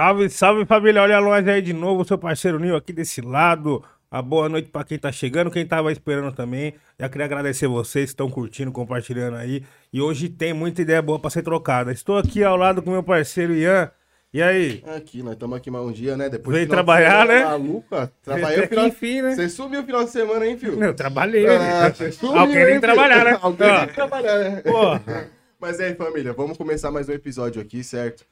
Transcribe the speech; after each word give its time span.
Salve, 0.00 0.30
salve 0.30 0.64
família, 0.64 1.02
olha 1.02 1.20
nós 1.20 1.46
aí 1.46 1.60
de 1.60 1.74
novo, 1.74 2.06
seu 2.06 2.16
parceiro 2.16 2.58
Nil 2.58 2.74
aqui 2.74 2.90
desse 2.90 3.20
lado. 3.20 3.84
Uma 4.10 4.22
boa 4.22 4.48
noite 4.48 4.70
pra 4.70 4.82
quem 4.82 4.98
tá 4.98 5.12
chegando, 5.12 5.50
quem 5.50 5.66
tava 5.66 5.92
esperando 5.92 6.34
também. 6.34 6.72
Já 6.98 7.06
queria 7.06 7.26
agradecer 7.26 7.66
vocês 7.66 8.06
que 8.06 8.12
estão 8.12 8.30
curtindo, 8.30 8.72
compartilhando 8.72 9.36
aí. 9.36 9.62
E 9.92 10.00
hoje 10.00 10.30
tem 10.30 10.54
muita 10.54 10.80
ideia 10.80 11.02
boa 11.02 11.18
pra 11.18 11.28
ser 11.28 11.42
trocada. 11.42 11.92
Estou 11.92 12.16
aqui 12.16 12.42
ao 12.42 12.56
lado 12.56 12.80
com 12.80 12.90
meu 12.90 13.02
parceiro 13.02 13.52
Ian. 13.54 13.90
E 14.32 14.40
aí? 14.40 14.82
Aqui, 14.96 15.22
nós 15.22 15.34
estamos 15.34 15.54
aqui 15.58 15.70
mais 15.70 15.84
um 15.84 15.92
dia, 15.92 16.16
né? 16.16 16.30
Depois 16.30 16.56
Veio 16.56 16.66
final 16.66 16.82
de 16.82 16.86
trabalhar, 16.86 17.26
semana 17.26 17.58
né? 17.58 17.80
Até 17.90 18.12
Trabalhei 18.22 18.64
o 18.64 18.68
final... 18.68 18.86
enfim, 18.86 19.20
né? 19.20 19.34
Você 19.34 19.48
subiu 19.50 19.80
o 19.82 19.84
final 19.84 20.04
de 20.04 20.10
semana, 20.10 20.46
hein, 20.46 20.56
filho? 20.56 20.82
Eu 20.82 20.94
trabalhei, 20.94 21.46
Ah, 21.46 21.58
né? 21.90 22.10
subiu, 22.10 22.38
Alguém 22.38 22.64
tem 22.64 22.74
que 22.76 22.80
trabalhar, 22.80 23.24
né? 23.26 23.38
Alguém 23.42 23.68
tem 23.68 23.86
que 23.88 23.94
trabalhar, 23.94 24.38
né? 24.38 24.62
Pô, 24.62 24.98
Mas 25.60 25.78
e 25.78 25.82
aí, 25.82 25.94
família, 25.94 26.32
vamos 26.32 26.56
começar 26.56 26.90
mais 26.90 27.06
um 27.06 27.12
episódio 27.12 27.60
aqui, 27.60 27.84
certo? 27.84 28.24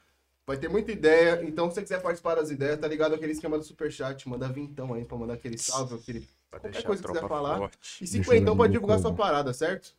Vai 0.49 0.57
ter 0.57 0.71
muita 0.71 0.91
ideia, 0.91 1.43
então 1.45 1.69
se 1.69 1.75
você 1.75 1.83
quiser 1.83 2.01
participar 2.01 2.37
das 2.37 2.51
ideias, 2.51 2.79
tá 2.79 2.89
ligado 2.89 3.15
aquele 3.15 3.33
esquema 3.33 3.59
do 3.59 3.65
superchat, 3.65 4.27
manda 4.27 4.49
vintão 4.49 4.95
aí 4.95 5.05
pra 5.05 5.15
mandar 5.15 5.35
aquele 5.35 5.59
salve, 5.59 5.97
aquele... 5.97 6.27
Pra 6.51 6.59
Qualquer 6.59 6.83
coisa 6.85 7.03
que 7.03 7.09
quiser 7.09 7.29
falar. 7.29 7.59
forte. 7.59 8.03
E 8.03 8.07
cinquentão 8.07 8.57
pra 8.57 8.67
divulgar 8.67 8.99
sua 8.99 9.13
parada, 9.13 9.53
certo? 9.53 9.95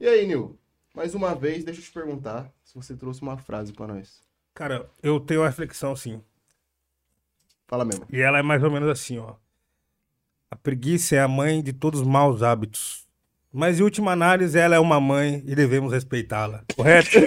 E 0.00 0.08
aí, 0.08 0.26
Nil? 0.26 0.58
Mais 0.92 1.14
uma 1.14 1.36
vez, 1.36 1.62
deixa 1.62 1.78
eu 1.80 1.84
te 1.84 1.92
perguntar 1.92 2.52
se 2.64 2.74
você 2.74 2.96
trouxe 2.96 3.22
uma 3.22 3.38
frase 3.38 3.72
pra 3.72 3.86
nós. 3.86 4.20
cara, 4.52 4.90
eu 5.00 5.20
tenho 5.20 5.42
uma 5.42 5.46
reflexão 5.46 5.94
sim. 5.94 6.20
Fala 7.68 7.84
mesmo. 7.84 8.04
E 8.10 8.20
ela 8.20 8.40
é 8.40 8.42
mais 8.42 8.60
ou 8.60 8.72
menos 8.72 8.88
assim, 8.88 9.18
ó. 9.18 9.34
A 10.50 10.56
preguiça 10.56 11.14
é 11.14 11.20
a 11.20 11.28
mãe 11.28 11.62
de 11.62 11.72
todos 11.72 12.00
os 12.00 12.06
maus 12.08 12.42
hábitos. 12.42 13.06
Mas 13.52 13.78
em 13.78 13.82
última 13.82 14.12
análise, 14.12 14.58
ela 14.58 14.74
é 14.74 14.80
uma 14.80 14.98
mãe 14.98 15.44
e 15.46 15.54
devemos 15.54 15.92
respeitá-la. 15.92 16.64
Correto? 16.74 17.10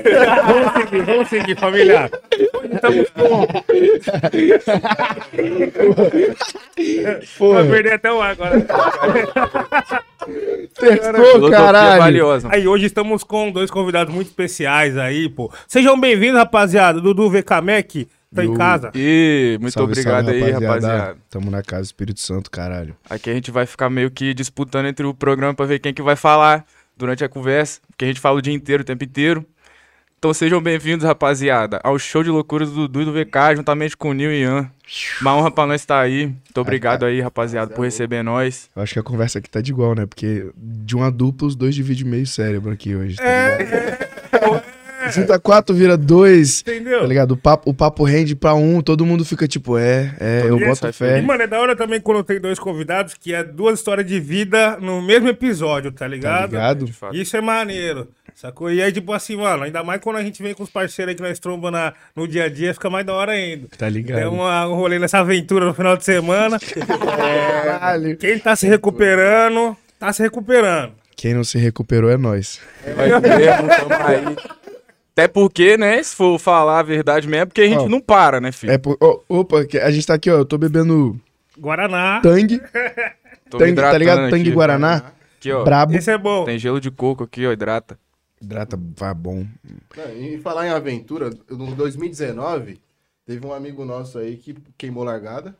vamos 0.46 0.74
seguir, 0.74 1.06
vamos 1.06 1.30
seguir, 1.30 1.58
família. 1.58 2.12
Estamos 2.72 3.10
com. 3.10 3.48
Vai 7.54 7.68
perder 7.68 7.94
até 7.94 8.12
o 8.12 8.22
ar 8.22 8.32
agora. 8.32 8.62
Testou, 10.74 11.14
Filosofia 11.14 11.58
caralho. 11.58 12.02
valiosa. 12.02 12.50
Aí 12.52 12.68
hoje 12.68 12.88
estamos 12.88 13.24
com 13.24 13.52
dois 13.52 13.70
convidados 13.70 14.14
muito 14.14 14.28
especiais 14.28 14.98
aí, 14.98 15.30
pô. 15.30 15.52
Sejam 15.68 16.00
bem-vindos, 16.00 16.40
rapaziada. 16.40 17.00
Dudu 17.00 17.30
VKMEC 17.30 18.08
tá 18.34 18.44
em 18.44 18.54
casa. 18.54 18.92
E 18.96 19.58
muito 19.62 19.74
Salve, 19.74 19.92
obrigado 19.92 20.26
salve, 20.26 20.44
aí, 20.44 20.52
rapaziada. 20.52 21.18
Tamo 21.30 21.52
na 21.52 21.62
casa 21.62 21.84
do 21.84 21.86
Espírito 21.86 22.20
Santo, 22.20 22.50
caralho. 22.50 22.96
Aqui 23.10 23.30
a 23.30 23.34
gente 23.34 23.52
vai 23.52 23.66
ficar 23.66 23.90
meio 23.90 24.10
que 24.12 24.34
disputando 24.34 24.88
entre 24.88 25.06
o 25.06 25.14
programa 25.14 25.54
pra 25.54 25.66
ver 25.66 25.80
quem 25.80 25.94
que 25.94 26.02
vai 26.02 26.16
falar 26.16 26.66
durante 26.98 27.24
a 27.24 27.30
conversa, 27.30 27.80
porque 27.88 28.06
a 28.06 28.08
gente 28.08 28.20
fala 28.20 28.38
o 28.38 28.42
dia 28.42 28.54
inteiro, 28.54 28.82
o 28.82 28.86
tempo 28.86 29.04
inteiro. 29.04 29.46
Então 30.26 30.34
sejam 30.34 30.60
bem-vindos, 30.60 31.06
rapaziada, 31.06 31.80
ao 31.84 32.00
show 32.00 32.24
de 32.24 32.32
loucuras 32.32 32.72
do 32.72 32.88
Dudu 32.88 33.02
e 33.04 33.06
do 33.06 33.14
VK, 33.14 33.58
juntamente 33.58 33.96
com 33.96 34.10
o 34.10 34.14
Nil 34.14 34.32
e 34.32 34.42
Ian. 34.42 34.72
Uma 35.22 35.36
honra 35.38 35.52
pra 35.52 35.68
nós 35.68 35.82
estar 35.82 36.00
aí. 36.02 36.26
Muito 36.26 36.60
obrigado 36.62 37.06
aí, 37.06 37.22
rapaziada, 37.22 37.76
por 37.76 37.84
receber 37.86 38.24
nós. 38.24 38.68
Eu 38.76 38.82
acho 38.82 38.94
que 38.94 38.98
a 39.00 39.04
conversa 39.04 39.38
aqui 39.38 39.48
tá 39.48 39.62
de 39.62 39.70
igual, 39.72 39.94
né? 39.94 40.08
Porque 40.08 40.50
de 40.58 40.96
uma 40.96 41.12
dupla, 41.12 41.48
os 41.48 41.56
dois 41.56 41.76
dividem 41.76 42.06
meio 42.06 42.26
cérebro 42.26 42.72
aqui 42.72 42.96
hoje, 42.96 43.18
tá 43.18 43.58
ligado? 43.60 44.64
Junta 45.12 45.38
quatro, 45.38 45.76
vira 45.76 45.96
dois, 45.96 46.62
Entendeu? 46.62 47.02
tá 47.02 47.06
ligado? 47.06 47.32
O 47.34 47.38
papo, 47.38 47.70
o 47.70 47.74
papo 47.76 48.04
rende 48.04 48.36
pra 48.36 48.56
um, 48.56 48.82
todo 48.82 49.06
mundo 49.06 49.24
fica 49.24 49.48
tipo, 49.48 49.78
é, 49.78 50.16
é, 50.20 50.42
eu 50.48 50.58
Isso, 50.58 50.66
boto 50.66 50.88
E, 50.88 50.92
fé. 50.92 51.22
mano, 51.22 51.44
é 51.44 51.46
da 51.46 51.60
hora 51.60 51.76
também 51.76 52.02
quando 52.02 52.24
tem 52.24 52.40
dois 52.42 52.58
convidados 52.58 53.14
que 53.14 53.32
é 53.32 53.44
duas 53.44 53.78
histórias 53.78 54.08
de 54.08 54.20
vida 54.20 54.78
no 54.82 55.04
mesmo 55.04 55.28
episódio, 55.28 55.92
tá 55.92 56.00
Tá 56.00 56.08
ligado? 56.08 56.50
ligado? 56.54 56.86
De 56.86 56.94
fato. 56.94 57.16
Isso 57.16 57.38
é 57.38 57.42
maneiro. 57.42 58.08
Sacou? 58.36 58.70
E 58.70 58.82
aí, 58.82 58.92
tipo 58.92 59.14
assim, 59.14 59.38
mano, 59.38 59.64
ainda 59.64 59.82
mais 59.82 60.02
quando 60.02 60.18
a 60.18 60.22
gente 60.24 60.44
vem 60.44 60.54
com 60.54 60.62
os 60.62 60.70
parceiros 60.70 61.12
aí 61.12 61.16
que 61.16 61.22
nós 61.24 61.40
trombamos 61.40 61.80
na, 61.80 61.94
no 62.14 62.28
dia 62.28 62.44
a 62.44 62.50
dia, 62.50 62.74
fica 62.74 62.90
mais 62.90 63.06
da 63.06 63.14
hora 63.14 63.32
ainda. 63.32 63.70
Tá 63.78 63.88
ligado? 63.88 64.20
Tem 64.20 64.28
uma, 64.28 64.68
um 64.68 64.76
rolê 64.76 65.00
nessa 65.00 65.20
aventura 65.20 65.66
no 65.66 65.74
final 65.74 65.96
de 65.96 66.04
semana. 66.04 66.60
Caralho. 66.60 68.18
Quem 68.18 68.38
tá 68.38 68.54
se 68.54 68.68
recuperando, 68.68 69.76
tá 69.98 70.12
se 70.12 70.22
recuperando. 70.22 70.92
Quem 71.16 71.34
não 71.34 71.46
se 71.46 71.58
recuperou 71.58 72.12
é 72.12 72.18
nós. 72.18 72.60
Vai 72.96 73.08
mesmo, 73.10 73.70
tamo 73.70 74.06
aí. 74.06 74.36
Até 75.14 75.30
porque, 75.30 75.78
né, 75.78 76.04
se 76.04 76.14
for 76.14 76.38
falar 76.38 76.80
a 76.80 76.84
verdade 76.84 77.26
mesmo, 77.30 77.44
é 77.44 77.46
porque 77.46 77.62
a 77.62 77.68
gente 77.68 77.86
Ó, 77.86 77.88
não 77.88 78.02
para, 78.02 78.42
né, 78.42 78.52
filho? 78.52 78.74
É, 78.74 78.78
por- 78.78 78.98
ó, 79.00 79.20
opa, 79.30 79.60
a 79.82 79.92
gente 79.92 80.06
tá 80.06 80.14
aqui, 80.14 80.30
ó, 80.30 80.40
eu 80.40 80.46
tô 80.46 80.58
bebendo 80.58 81.18
Guaraná. 81.58 82.20
tangue, 82.22 82.62
Tô 83.50 83.58
tangue 83.58 83.76
tá 83.76 83.98
ligado? 83.98 84.30
Tangue 84.30 84.42
aqui. 84.50 84.52
Guaraná, 84.52 85.04
Aqui, 85.40 85.54
ó. 85.54 85.64
brabo. 85.64 85.96
Esse 85.96 86.12
é 86.12 86.18
bom. 86.18 86.44
Tem 86.44 86.60
gelo 86.60 86.82
de 86.82 86.92
coco 86.92 87.24
aqui, 87.24 87.48
ó, 87.48 87.54
hidrata. 87.54 87.98
Hidrata, 88.42 88.78
vai 88.98 89.14
bom. 89.14 89.46
Não, 89.96 90.18
E 90.18 90.38
falar 90.40 90.68
em 90.68 90.70
aventura, 90.70 91.30
no 91.50 91.76
2019, 91.76 92.80
teve 93.26 93.46
um 93.46 93.54
amigo 93.54 93.86
nosso 93.86 94.18
aí 94.20 94.38
que 94.38 94.54
queimou 94.78 95.04
largada. 95.04 95.58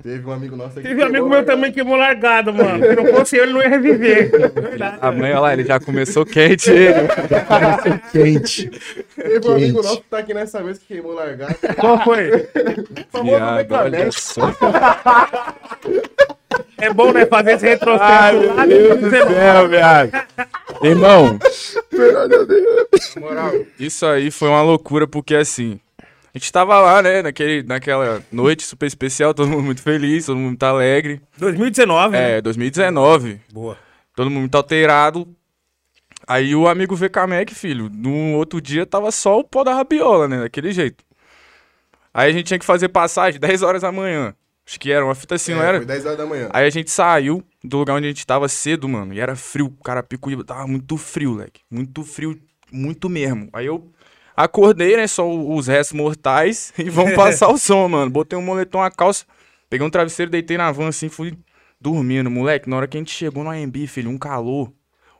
Teve 0.00 0.24
um 0.24 0.30
amigo 0.30 0.54
nosso 0.54 0.78
aí 0.78 0.82
que 0.84 0.88
Teve 0.90 1.02
um 1.02 1.06
amigo 1.06 1.24
meu 1.24 1.38
largada. 1.38 1.56
também 1.56 1.72
queimou 1.72 1.96
largado, 1.96 2.54
mano. 2.54 2.86
Se 2.86 2.94
não 2.94 3.06
fosse 3.06 3.36
eu, 3.36 3.42
ele 3.42 3.52
não 3.52 3.60
ia 3.62 3.68
reviver. 3.68 4.30
Verdade. 4.54 4.98
A 5.00 5.10
mãe, 5.10 5.32
olha 5.32 5.40
lá, 5.40 5.52
ele 5.54 5.64
já 5.64 5.80
começou 5.80 6.24
quente, 6.24 6.70
ele. 6.70 7.08
Quente. 8.12 8.70
Teve 9.16 9.48
um 9.48 9.52
amigo 9.54 9.58
Quente. 9.58 9.72
nosso 9.72 9.96
que 10.02 10.08
tá 10.08 10.18
aqui 10.18 10.32
nessa 10.32 10.60
mesa 10.60 10.78
que 10.78 10.86
queimou 10.86 11.14
largada. 11.14 11.56
Qual 11.80 12.00
foi? 12.04 12.48
Famoso 13.10 13.36
Viado, 13.36 13.72
olha 13.72 14.12
só. 14.12 14.52
É 16.78 16.92
bom, 16.92 17.12
né? 17.12 17.26
Fazer 17.26 17.52
esse 17.54 17.66
retrocesso. 17.66 18.04
Ai, 18.56 18.66
meu 18.66 18.66
de 18.66 18.82
Deus 18.82 19.00
do 19.00 19.10
19. 19.10 19.34
céu, 19.34 19.68
viado. 19.68 20.12
Irmão, 20.82 21.38
isso 23.80 24.06
aí 24.06 24.30
foi 24.30 24.48
uma 24.48 24.62
loucura, 24.62 25.08
porque 25.08 25.34
assim, 25.34 25.80
a 26.36 26.38
gente 26.38 26.52
tava 26.52 26.78
lá, 26.78 27.00
né, 27.00 27.22
naquele, 27.22 27.62
naquela 27.62 28.22
noite 28.30 28.62
super 28.62 28.84
especial, 28.84 29.32
todo 29.32 29.48
mundo 29.48 29.62
muito 29.62 29.80
feliz, 29.80 30.26
todo 30.26 30.36
mundo 30.36 30.48
muito 30.48 30.62
alegre. 30.64 31.22
2019, 31.38 32.12
né? 32.12 32.36
É, 32.36 32.40
2019, 32.42 33.40
Boa. 33.50 33.78
todo 34.14 34.28
mundo 34.28 34.40
muito 34.40 34.54
alterado. 34.54 35.26
Aí 36.26 36.54
o 36.54 36.68
amigo 36.68 36.94
VK 36.94 37.54
filho, 37.54 37.88
no 37.90 38.34
outro 38.34 38.60
dia 38.60 38.84
tava 38.84 39.10
só 39.10 39.38
o 39.38 39.44
pó 39.44 39.64
da 39.64 39.72
rabiola, 39.72 40.28
né, 40.28 40.40
daquele 40.40 40.72
jeito. 40.72 41.02
Aí 42.12 42.28
a 42.28 42.32
gente 42.34 42.48
tinha 42.48 42.58
que 42.58 42.66
fazer 42.66 42.90
passagem 42.90 43.40
10 43.40 43.62
horas 43.62 43.80
da 43.80 43.90
manhã. 43.90 44.34
Acho 44.66 44.78
que 44.78 44.92
era 44.92 45.06
uma 45.06 45.14
fita 45.14 45.36
assim, 45.36 45.52
é, 45.52 45.54
não 45.54 45.62
era? 45.62 45.78
Foi 45.78 45.86
10 45.86 46.04
horas 46.04 46.18
da 46.18 46.26
manhã. 46.26 46.50
Aí 46.52 46.66
a 46.66 46.70
gente 46.70 46.90
saiu 46.90 47.42
do 47.64 47.78
lugar 47.78 47.94
onde 47.94 48.08
a 48.08 48.10
gente 48.10 48.26
tava 48.26 48.46
cedo, 48.46 48.86
mano. 48.86 49.14
E 49.14 49.20
era 49.20 49.34
frio. 49.36 49.70
Carapicuíba 49.82 50.44
tava 50.44 50.66
muito 50.66 50.98
frio, 50.98 51.34
leque. 51.34 51.62
Muito 51.70 52.02
frio, 52.02 52.38
muito 52.70 53.08
mesmo. 53.08 53.48
Aí 53.54 53.64
eu 53.64 53.90
acordei, 54.36 54.96
né? 54.96 55.06
Só 55.06 55.28
os 55.28 55.66
restos 55.66 55.96
mortais. 55.96 56.72
E 56.78 56.90
vamos 56.90 57.14
passar 57.14 57.48
o 57.48 57.58
som, 57.58 57.88
mano. 57.88 58.10
Botei 58.10 58.38
um 58.38 58.42
moletom, 58.42 58.82
a 58.82 58.90
calça. 58.90 59.24
Peguei 59.68 59.86
um 59.86 59.90
travesseiro, 59.90 60.30
deitei 60.30 60.56
na 60.56 60.70
van 60.70 60.88
assim, 60.88 61.08
fui 61.08 61.36
dormindo. 61.80 62.30
Moleque, 62.30 62.68
na 62.68 62.76
hora 62.76 62.86
que 62.86 62.96
a 62.96 63.00
gente 63.00 63.12
chegou 63.12 63.42
no 63.42 63.50
AMB, 63.50 63.86
filho, 63.86 64.10
um 64.10 64.18
calor. 64.18 64.72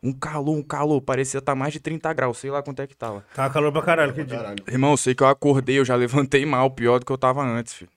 Um 0.02 0.12
calor, 0.12 0.56
um 0.56 0.62
calor. 0.62 1.00
Parecia 1.00 1.38
estar 1.38 1.54
mais 1.54 1.72
de 1.72 1.80
30 1.80 2.12
graus. 2.12 2.38
Sei 2.38 2.50
lá 2.50 2.62
quanto 2.62 2.80
é 2.80 2.86
que 2.86 2.96
tava. 2.96 3.24
Tava 3.34 3.52
calor 3.52 3.72
pra 3.72 3.82
caralho, 3.82 4.12
que 4.14 4.22
dia. 4.22 4.36
Caralho. 4.36 4.62
Irmão, 4.68 4.92
eu 4.92 4.96
sei 4.96 5.14
que 5.14 5.22
eu 5.22 5.26
acordei, 5.26 5.78
eu 5.78 5.84
já 5.84 5.96
levantei 5.96 6.44
mal, 6.46 6.70
pior 6.70 6.98
do 6.98 7.06
que 7.06 7.10
eu 7.12 7.18
tava 7.18 7.42
antes, 7.42 7.74
filho. 7.74 7.90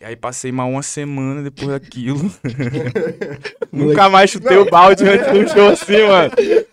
E 0.00 0.04
aí 0.04 0.16
passei 0.16 0.50
mal 0.50 0.68
uma 0.68 0.82
semana 0.82 1.42
depois 1.42 1.68
daquilo. 1.68 2.18
Nunca 3.70 4.08
mais 4.08 4.30
chutei 4.30 4.56
o 4.56 4.64
balde 4.68 5.04
antes 5.08 5.30
do 5.30 5.48
show 5.52 5.68
assim, 5.68 6.06
mano. 6.06 6.30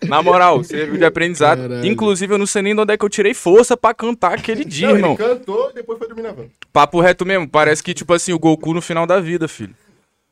Na 0.08 0.22
moral, 0.22 0.64
serviu 0.64 0.96
de 0.98 1.04
aprendizado. 1.04 1.62
Caralho. 1.62 1.86
Inclusive, 1.86 2.34
eu 2.34 2.38
não 2.38 2.46
sei 2.46 2.62
nem 2.62 2.74
de 2.74 2.80
onde 2.80 2.92
é 2.92 2.96
que 2.96 3.04
eu 3.04 3.08
tirei 3.08 3.32
força 3.32 3.76
pra 3.76 3.94
cantar 3.94 4.34
aquele 4.34 4.64
dia, 4.64 4.88
Não, 4.88 4.96
irmão. 4.96 5.10
ele 5.12 5.18
cantou 5.28 5.70
e 5.70 5.74
depois 5.74 5.98
foi 5.98 6.08
dormir 6.08 6.22
na 6.22 6.32
van. 6.32 6.46
Papo 6.72 7.00
reto 7.00 7.24
mesmo, 7.24 7.48
parece 7.48 7.82
que, 7.82 7.94
tipo 7.94 8.12
assim, 8.12 8.32
o 8.32 8.38
Goku 8.38 8.74
no 8.74 8.82
final 8.82 9.06
da 9.06 9.20
vida, 9.20 9.46
filho. 9.46 9.74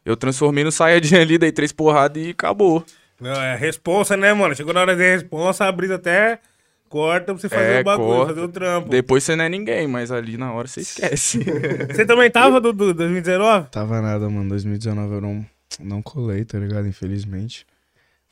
Eu 0.05 0.17
transformei 0.17 0.64
no 0.64 0.73
Saiyajin 0.73 1.17
ali, 1.17 1.38
dei 1.38 1.52
três 1.52 1.70
porradas 1.70 2.20
e 2.25 2.31
acabou. 2.31 2.84
Não, 3.20 3.31
é 3.41 3.55
responsa, 3.56 4.17
né, 4.17 4.32
mano? 4.32 4.55
Chegou 4.56 4.73
na 4.73 4.81
hora 4.81 4.96
de 4.96 5.02
responsa, 5.02 5.67
a 5.67 5.73
brisa 5.73 5.96
até 5.96 6.38
corta 6.88 7.26
pra 7.26 7.35
você 7.35 7.49
fazer 7.49 7.73
É, 7.73 7.81
o 7.81 7.85
bagulho, 7.85 8.08
corta. 8.08 8.26
fazer 8.35 8.40
o 8.40 8.49
trampo. 8.49 8.88
Depois 8.88 9.23
você 9.25 9.37
não 9.37 9.44
é 9.44 9.49
ninguém, 9.49 9.87
mas 9.87 10.11
ali 10.11 10.37
na 10.37 10.52
hora 10.52 10.67
você 10.69 10.81
esquece. 10.81 11.38
Você 11.93 12.05
também 12.06 12.31
tava, 12.31 12.61
Dudu, 12.61 12.94
2019? 12.94 13.69
Tava 13.70 14.00
nada, 14.00 14.29
mano. 14.29 14.49
2019 14.49 15.14
eu 15.14 15.20
não, 15.20 15.46
não 15.81 16.02
colei, 16.02 16.44
tá 16.44 16.58
ligado? 16.58 16.87
Infelizmente. 16.88 17.67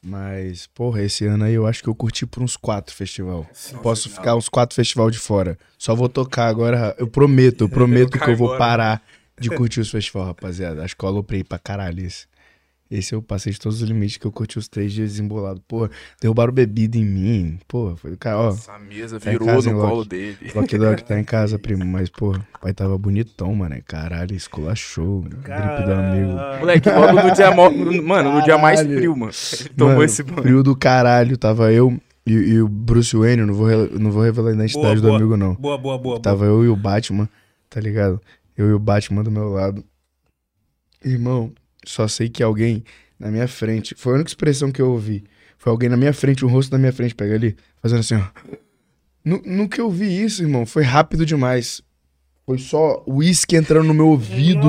Mas, 0.03 0.67
porra, 0.69 1.03
esse 1.03 1.27
ano 1.27 1.45
aí 1.45 1.55
eu 1.55 1.67
acho 1.67 1.83
que 1.83 1.89
eu 1.89 1.95
curti 1.95 2.27
por 2.27 2.43
uns 2.43 2.57
quatro 2.57 2.95
festival. 2.95 3.47
Posso 3.83 4.09
ficar 4.09 4.37
uns 4.37 4.49
quatro 4.49 4.77
festival 4.77 5.11
de 5.11 5.19
fora. 5.19 5.59
Só 5.77 5.95
vou 5.95 6.09
tocar 6.09 6.47
agora. 6.47 6.95
Eu 6.99 7.09
prometo, 7.09 7.65
eu 7.65 7.69
prometo 7.71 8.11
que 8.13 8.19
Tocar 8.19 8.31
eu 8.31 8.37
vou 8.37 8.49
embora. 8.49 8.59
parar 8.59 9.03
de 9.39 9.51
curtir 9.57 9.81
os 9.81 9.91
festivais, 9.91 10.29
rapaziada. 10.29 10.85
Acho 10.85 10.97
que 10.97 11.05
eu 11.05 11.09
aloprei 11.09 11.43
pra 11.43 11.59
caralho 11.59 12.05
esse. 12.05 12.27
Esse 12.89 13.15
eu 13.15 13.21
passei 13.21 13.53
de 13.53 13.59
todos 13.59 13.83
os 13.83 13.89
limites 13.89 14.17
que 14.17 14.25
eu 14.27 14.31
curti 14.31 14.59
os 14.59 14.69
três 14.69 14.93
dias 14.93 15.11
desembolado. 15.11 15.61
Porra, 15.67 15.91
derrubaram 16.21 16.53
bebida 16.53 16.97
em 16.97 17.05
mim. 17.05 17.59
Porra, 17.67 17.97
foi 17.97 18.13
do 18.13 18.17
cara, 18.17 18.39
ó. 18.39 18.49
Essa 18.51 18.79
mesa 18.79 19.19
Tá 19.19 19.31
virou 19.31 19.47
casa, 19.49 19.73
no 19.73 19.81
colo 19.81 20.05
dele. 20.05 20.37
Lock 20.55 20.79
Dog 20.79 21.03
tá 21.05 21.19
em 21.19 21.25
casa, 21.25 21.59
primo. 21.59 21.85
Mas, 21.85 22.09
porra, 22.09 22.47
o 22.57 22.61
pai 22.61 22.73
tava 22.73 22.97
bonitão, 22.97 23.53
mano. 23.55 23.75
Caralho, 23.85 24.37
esculachou. 24.37 25.23
Gripe 25.23 25.85
do 25.85 25.93
amigo. 25.93 26.33
Moleque, 26.61 26.89
logo 26.91 27.23
no 27.23 27.35
dia, 27.35 27.51
mo- 27.51 28.03
mano, 28.05 28.35
no 28.35 28.43
dia 28.45 28.57
mais 28.57 28.81
frio, 28.81 29.17
mano. 29.17 29.33
Ele 29.61 29.69
tomou 29.77 29.93
Mano, 29.95 30.05
esse 30.05 30.23
banho. 30.23 30.43
Frio 30.43 30.63
do 30.63 30.77
caralho, 30.77 31.37
tava 31.37 31.73
eu, 31.73 32.01
E, 32.25 32.33
e 32.33 32.61
o 32.61 32.69
Bruce 32.69 33.17
Wayne, 33.17 33.43
não 33.45 33.55
vou, 33.55 33.69
não 33.99 34.13
vou 34.13 34.23
revelar 34.23 34.51
a 34.51 34.55
identidade 34.55 35.01
do 35.01 35.09
boa. 35.09 35.17
amigo, 35.19 35.37
não. 35.37 35.55
Boa, 35.55 35.77
boa, 35.77 35.99
boa. 35.99 36.21
Tava 36.21 36.45
eu 36.45 36.65
e 36.65 36.69
o 36.69 36.77
Batman, 36.77 37.29
tá 37.69 37.81
ligado? 37.81 38.21
Eu 38.57 38.71
e 38.71 38.73
o 38.73 38.79
Batman 38.79 39.25
do 39.25 39.31
meu 39.31 39.49
lado. 39.49 39.85
Irmão, 41.05 41.53
só 41.87 42.07
sei 42.09 42.29
que 42.29 42.43
alguém 42.43 42.85
na 43.19 43.31
minha 43.31 43.49
frente. 43.49 43.95
Foi 43.97 44.13
a 44.13 44.17
única 44.17 44.31
expressão 44.31 44.71
que 44.71 44.81
eu 44.81 44.91
ouvi. 44.91 45.25
Foi 45.59 45.71
alguém 45.71 45.89
na 45.89 45.97
minha 45.97 46.13
frente, 46.13 46.45
um 46.45 46.49
rosto 46.49 46.73
na 46.73 46.79
minha 46.79 46.93
frente, 46.93 47.15
pega 47.15 47.35
ali, 47.35 47.57
fazendo 47.83 48.01
assim, 48.01 48.15
ó. 48.15 48.23
No, 49.25 49.43
no 49.45 49.69
que 49.69 49.81
eu 49.81 49.91
vi 49.91 50.23
isso, 50.23 50.43
irmão, 50.43 50.65
foi 50.65 50.83
rápido 50.85 51.27
demais. 51.27 51.83
Foi 52.45 52.59
só 52.59 53.03
uísque 53.09 53.57
entrando 53.57 53.89
no 53.89 53.95
meu 53.95 54.07
ouvido, 54.07 54.69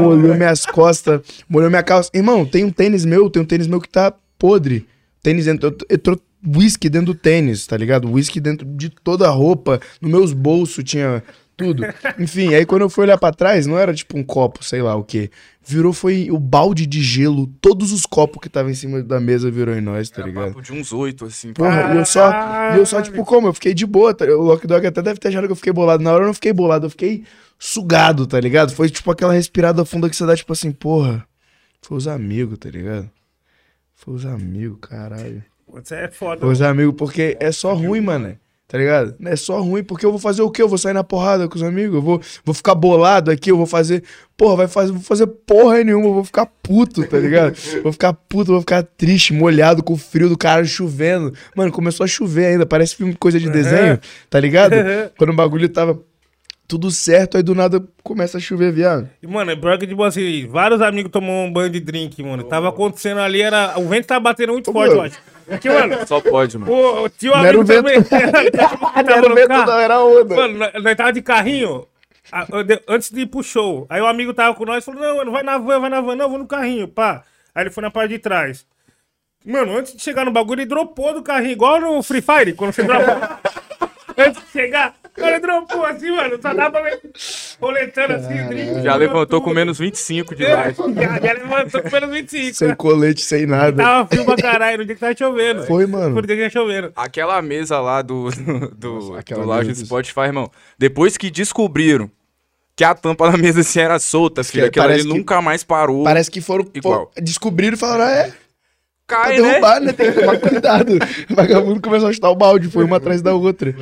molhou 0.00 0.34
minhas 0.34 0.66
costas, 0.66 1.20
molhou 1.48 1.70
minha 1.70 1.82
calça. 1.82 2.10
Irmão, 2.12 2.44
tem 2.44 2.64
um 2.64 2.70
tênis 2.70 3.04
meu, 3.04 3.30
tem 3.30 3.40
um 3.42 3.46
tênis 3.46 3.68
meu 3.68 3.80
que 3.80 3.88
tá 3.88 4.12
podre. 4.36 4.84
Tênis 5.22 5.46
entrou, 5.46 5.76
entrou 5.88 6.20
whisky 6.44 6.88
dentro 6.88 7.12
do 7.12 7.14
tênis, 7.14 7.64
tá 7.64 7.76
ligado? 7.76 8.10
Whisky 8.10 8.40
dentro 8.40 8.66
de 8.66 8.90
toda 8.90 9.28
a 9.28 9.30
roupa, 9.30 9.80
nos 10.00 10.10
meus 10.10 10.32
bolsos 10.32 10.82
tinha 10.82 11.22
tudo. 11.56 11.82
Enfim, 12.18 12.54
aí 12.54 12.66
quando 12.66 12.82
eu 12.82 12.90
fui 12.90 13.04
olhar 13.04 13.16
pra 13.18 13.32
trás, 13.32 13.66
não 13.66 13.78
era 13.78 13.94
tipo 13.94 14.18
um 14.18 14.22
copo, 14.22 14.62
sei 14.62 14.82
lá 14.82 14.94
o 14.94 15.02
quê. 15.02 15.30
Virou 15.64 15.92
foi 15.92 16.30
o 16.30 16.38
balde 16.38 16.86
de 16.86 17.02
gelo, 17.02 17.46
todos 17.60 17.90
os 17.90 18.06
copos 18.06 18.38
que 18.40 18.46
estavam 18.46 18.70
em 18.70 18.74
cima 18.74 19.02
da 19.02 19.18
mesa 19.18 19.50
virou 19.50 19.74
em 19.74 19.80
nós, 19.80 20.10
tá 20.10 20.20
Era 20.20 20.28
ligado? 20.28 20.48
papo 20.48 20.62
de 20.62 20.72
uns 20.72 20.92
oito, 20.92 21.24
assim. 21.24 21.52
Porra, 21.52 21.94
e 21.94 21.96
eu 21.96 22.04
só, 22.04 22.30
e 22.74 22.78
eu 22.78 22.86
só, 22.86 23.02
tipo, 23.02 23.24
como? 23.24 23.48
Eu 23.48 23.54
fiquei 23.54 23.74
de 23.74 23.84
boa, 23.86 24.14
tá? 24.14 24.24
O 24.26 24.42
Lock 24.42 24.66
Dog 24.66 24.86
até 24.86 25.02
deve 25.02 25.18
ter 25.18 25.28
achado 25.28 25.46
que 25.46 25.52
eu 25.52 25.56
fiquei 25.56 25.72
bolado. 25.72 26.04
Na 26.04 26.12
hora 26.12 26.22
eu 26.22 26.26
não 26.26 26.34
fiquei 26.34 26.52
bolado, 26.52 26.86
eu 26.86 26.90
fiquei 26.90 27.24
sugado, 27.58 28.26
tá 28.26 28.38
ligado? 28.38 28.72
Foi 28.74 28.88
tipo 28.88 29.10
aquela 29.10 29.32
respirada 29.32 29.84
funda 29.84 30.08
que 30.08 30.14
você 30.14 30.24
dá, 30.26 30.36
tipo 30.36 30.52
assim, 30.52 30.70
porra, 30.70 31.26
foi 31.82 31.96
os 31.96 32.06
amigos, 32.06 32.58
tá 32.58 32.68
ligado? 32.70 33.10
Foi 33.94 34.14
os 34.14 34.26
amigos, 34.26 34.78
caralho. 34.80 35.42
Você 35.68 35.94
é 35.96 36.08
foda. 36.08 36.40
Foi 36.42 36.52
os 36.52 36.62
amigos, 36.62 36.94
porque 36.96 37.36
é 37.40 37.50
só 37.50 37.74
ruim, 37.74 38.00
mano. 38.00 38.38
Tá 38.68 38.78
ligado? 38.78 39.14
É 39.24 39.36
só 39.36 39.60
ruim, 39.60 39.84
porque 39.84 40.04
eu 40.04 40.10
vou 40.10 40.18
fazer 40.18 40.42
o 40.42 40.50
quê? 40.50 40.60
Eu 40.60 40.68
vou 40.68 40.76
sair 40.76 40.92
na 40.92 41.04
porrada 41.04 41.48
com 41.48 41.54
os 41.54 41.62
amigos, 41.62 41.94
eu 41.94 42.02
vou, 42.02 42.20
vou 42.44 42.52
ficar 42.52 42.74
bolado 42.74 43.30
aqui, 43.30 43.52
eu 43.52 43.56
vou 43.56 43.66
fazer. 43.66 44.02
Porra, 44.36 44.56
vai 44.56 44.68
fazer, 44.68 44.90
vou 44.90 45.00
fazer 45.00 45.26
porra 45.28 45.84
nenhuma, 45.84 46.06
eu 46.06 46.14
vou 46.14 46.24
ficar 46.24 46.46
puto, 46.46 47.06
tá 47.06 47.16
ligado? 47.16 47.56
vou 47.84 47.92
ficar 47.92 48.12
puto, 48.12 48.50
vou 48.50 48.60
ficar 48.60 48.82
triste, 48.82 49.32
molhado 49.32 49.84
com 49.84 49.92
o 49.92 49.96
frio 49.96 50.28
do 50.28 50.36
cara 50.36 50.64
chovendo. 50.64 51.32
Mano, 51.54 51.70
começou 51.70 52.02
a 52.02 52.08
chover 52.08 52.46
ainda, 52.46 52.66
parece 52.66 52.96
filme 52.96 53.14
coisa 53.14 53.38
de 53.38 53.48
desenho, 53.48 54.00
tá 54.28 54.40
ligado? 54.40 54.74
Quando 55.16 55.30
o 55.30 55.36
bagulho 55.36 55.68
tava 55.68 56.00
tudo 56.68 56.90
certo, 56.90 57.36
aí 57.36 57.42
do 57.42 57.54
nada 57.54 57.82
começa 58.02 58.38
a 58.38 58.40
chover, 58.40 58.72
viado. 58.72 59.08
E, 59.22 59.26
Mano, 59.26 59.50
é 59.52 59.56
pior 59.56 59.78
que, 59.78 59.86
tipo 59.86 60.02
assim, 60.02 60.46
vários 60.48 60.80
amigos 60.80 61.12
tomou 61.12 61.44
um 61.46 61.52
banho 61.52 61.70
de 61.70 61.80
drink, 61.80 62.22
mano. 62.22 62.44
Tava 62.44 62.68
acontecendo 62.68 63.20
ali, 63.20 63.40
era. 63.42 63.78
O 63.78 63.86
vento 63.88 64.06
tava 64.06 64.20
batendo 64.20 64.52
muito 64.52 64.70
Ô, 64.70 64.72
forte, 64.72 64.88
meu. 64.90 64.96
eu 64.98 65.02
acho. 65.04 65.18
Aqui, 65.50 65.68
mano. 65.68 65.96
Só 66.08 66.20
pode, 66.20 66.58
mano. 66.58 66.72
O, 66.72 67.04
o 67.04 67.08
tio 67.08 67.30
Não 67.32 67.38
era 67.44 67.48
amigo 67.50 67.62
o 67.62 67.66
vento. 67.66 68.08
também. 68.08 68.50
tava 68.50 69.02
Não 69.02 69.12
era 69.14 69.28
no 69.28 69.34
vento, 69.34 69.48
carro. 69.48 69.66
não, 69.66 69.78
era 69.78 70.00
onda. 70.00 70.34
Mano, 70.34 70.58
nós, 70.82 70.96
tava 70.96 71.12
de 71.12 71.22
carrinho. 71.22 71.86
de- 72.66 72.82
Antes 72.88 73.10
de 73.10 73.20
ir 73.20 73.26
pro 73.26 73.42
show. 73.42 73.86
Aí 73.88 74.00
o 74.00 74.06
amigo 74.06 74.34
tava 74.34 74.54
com 74.54 74.64
nós 74.64 74.84
falou: 74.84 75.00
Não, 75.00 75.16
mano, 75.18 75.30
vai 75.32 75.42
na 75.42 75.58
van, 75.58 75.78
vai 75.80 75.90
na 75.90 76.00
van. 76.00 76.16
Não, 76.16 76.28
vou 76.28 76.38
no 76.38 76.46
carrinho, 76.46 76.88
pá. 76.88 77.22
Aí 77.54 77.62
ele 77.62 77.70
foi 77.70 77.82
na 77.82 77.90
parte 77.90 78.10
de 78.10 78.18
trás. 78.18 78.66
Mano, 79.44 79.76
antes 79.76 79.94
de 79.94 80.02
chegar 80.02 80.24
no 80.24 80.32
bagulho, 80.32 80.60
ele 80.62 80.66
dropou 80.68 81.14
do 81.14 81.22
carrinho, 81.22 81.52
igual 81.52 81.80
no 81.80 82.02
Free 82.02 82.20
Fire, 82.20 82.52
quando 82.54 82.72
você 82.72 82.82
dropa. 82.82 83.38
antes 84.18 84.42
de 84.42 84.50
chegar, 84.50 84.96
o 85.04 85.05
cara 85.16 85.40
dropou 85.40 85.84
assim, 85.86 86.10
mano. 86.10 86.38
Só 86.40 86.54
dá 86.54 86.70
pra 86.70 86.82
ver 86.82 87.00
roletando 87.60 88.14
assim, 88.14 88.40
o 88.40 88.48
drink. 88.48 88.82
Já 88.82 88.94
levantou 88.96 89.40
com 89.42 89.50
menos 89.52 89.78
25 89.78 90.34
de 90.34 90.42
idade. 90.44 90.76
Já, 90.94 91.18
já 91.26 91.32
levantou 91.32 91.82
com 91.82 91.90
menos 91.90 92.10
25. 92.10 92.54
Sem 92.54 92.74
colete, 92.74 93.22
sem 93.22 93.46
nada. 93.46 93.82
Tava 93.82 94.08
frio 94.08 94.24
pra 94.24 94.36
caralho 94.36 94.78
no 94.78 94.84
dia 94.84 94.94
que 94.94 95.00
tava 95.00 95.16
chovendo. 95.16 95.64
Foi, 95.64 95.86
mano. 95.86 96.14
No 96.14 96.22
dia 96.22 96.36
que 96.36 96.42
tava 96.42 96.52
chovendo. 96.52 96.92
Aquela 96.94 97.40
mesa 97.42 97.80
lá 97.80 98.02
do, 98.02 98.28
do, 98.76 98.94
Nossa, 98.94 99.18
aquela 99.20 99.42
do 99.42 99.48
lounge 99.48 99.72
do 99.72 99.80
do- 99.80 99.86
Spotify, 99.86 100.20
irmão. 100.20 100.50
Depois 100.78 101.16
que 101.16 101.30
descobriram 101.30 102.10
que 102.74 102.84
a 102.84 102.94
tampa 102.94 103.30
da 103.30 103.38
mesa 103.38 103.60
assim 103.60 103.80
era 103.80 103.98
solta, 103.98 104.44
filho, 104.44 104.64
Que 104.64 104.68
aquilo 104.68 104.84
ali 104.84 104.92
parece 104.94 105.08
que- 105.08 105.14
nunca 105.18 105.40
mais 105.40 105.64
parou. 105.64 106.04
Parece 106.04 106.30
que 106.30 106.40
foram, 106.42 106.66
Igual. 106.74 107.10
descobriram 107.16 107.74
e 107.74 107.78
falaram, 107.78 108.04
ah, 108.04 108.10
é, 108.12 108.32
Cai, 109.06 109.40
né? 109.40 109.48
derrubar, 109.50 109.80
né? 109.80 109.92
Tem 109.92 110.12
que 110.12 110.20
tomar 110.20 110.38
cuidado. 110.40 110.92
O 111.30 111.34
vagabundo 111.34 111.80
começou 111.80 112.08
a 112.08 112.12
chutar 112.12 112.30
o 112.30 112.34
balde, 112.34 112.68
foi 112.68 112.84
uma 112.84 112.96
atrás 112.96 113.22
da 113.22 113.34
outra. 113.34 113.74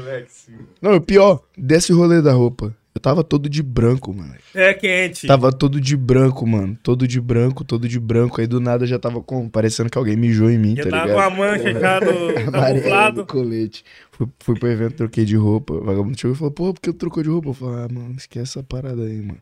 Não, 0.83 0.97
o 0.97 1.01
pior, 1.01 1.41
desse 1.57 1.93
rolê 1.93 2.21
da 2.21 2.33
roupa. 2.33 2.75
Eu 2.95 3.01
tava 3.01 3.25
todo 3.25 3.49
de 3.49 3.61
branco, 3.61 4.15
mano. 4.15 4.35
É 4.55 4.73
quente. 4.73 5.27
Tava 5.27 5.51
todo 5.53 5.81
de 5.81 5.97
branco, 5.97 6.47
mano. 6.47 6.79
Todo 6.81 7.09
de 7.09 7.21
branco, 7.21 7.65
todo 7.65 7.89
de 7.89 7.99
branco. 7.99 8.41
Aí 8.41 8.47
do 8.47 8.61
nada 8.61 8.87
já 8.87 9.01
tava 9.01 9.21
com, 9.21 9.49
parecendo 9.49 9.91
que 9.91 9.99
alguém 9.99 10.17
mijou 10.17 10.49
em 10.49 10.57
mim, 10.57 10.77
Já 10.77 10.85
tá 10.85 10.91
tava 10.91 11.07
ligado? 11.07 11.17
com 11.17 11.21
a 11.23 11.31
mancha 11.37 11.73
já 11.81 11.99
do 11.99 12.35
camuflado. 12.53 13.27
colete. 13.27 13.85
Fui, 14.17 14.29
fui 14.39 14.59
pro 14.59 14.71
evento, 14.71 14.95
troquei 14.95 15.25
de 15.25 15.35
roupa. 15.35 15.75
O 15.75 15.83
vagabundo 15.83 16.17
chegou 16.17 16.37
e 16.37 16.39
falou, 16.39 16.53
pô, 16.53 16.73
por 16.73 16.81
que 16.81 16.89
eu 16.89 16.95
trocou 16.95 17.21
de 17.21 17.29
roupa? 17.29 17.49
Eu 17.49 17.55
falei, 17.55 17.85
ah, 17.85 17.89
mano, 17.93 18.15
esquece 18.17 18.59
essa 18.59 18.63
parada 18.63 19.03
aí, 19.03 19.21
mano. 19.21 19.41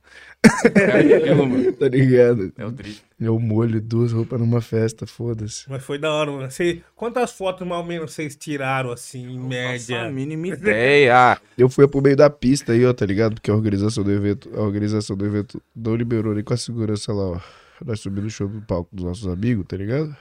É. 0.65 1.73
Tá 1.79 1.89
ligado? 1.89 2.53
É 2.57 2.65
o 2.65 2.71
drift. 2.71 3.05
É 3.21 3.31
o 3.31 3.39
molho, 3.39 3.81
duas 3.81 4.13
roupas 4.13 4.41
numa 4.41 4.61
festa, 4.61 5.07
foda-se. 5.07 5.69
Mas 5.69 5.85
foi 5.85 5.99
da 5.99 6.11
hora, 6.13 6.31
mano. 6.31 6.51
Você, 6.51 6.81
quantas 6.97 7.33
fotos 7.33 7.67
mais 7.67 7.81
ou 7.83 7.87
menos 7.87 8.13
vocês 8.13 8.35
tiraram, 8.35 8.91
assim, 8.91 9.23
em 9.25 9.37
Nossa, 9.37 9.47
a 9.47 9.49
média? 9.49 10.11
mínima 10.11 10.49
ideia. 10.49 11.39
Eu 11.57 11.69
fui 11.69 11.87
pro 11.87 12.01
meio 12.01 12.17
da 12.17 12.31
pista 12.31 12.73
aí, 12.73 12.85
ó, 12.87 12.93
tá 12.95 13.05
ligado? 13.05 13.35
Porque 13.35 13.51
a 13.51 13.55
organização 13.55 14.03
do 14.03 14.11
evento, 14.11 14.51
a 14.55 14.63
organização 14.63 15.17
do 15.17 15.27
evento 15.27 15.63
não 15.77 15.95
liberou 15.95 16.35
nem 16.35 16.43
com 16.43 16.55
a 16.55 16.57
segurança 16.57 17.13
lá, 17.13 17.33
ó. 17.33 17.41
Nós 17.84 18.00
subimos 18.00 18.25
no 18.25 18.31
show 18.31 18.49
do 18.49 18.61
palco 18.62 18.88
dos 18.94 19.05
nossos 19.05 19.26
amigos, 19.29 19.64
tá 19.69 19.76
ligado? 19.76 20.14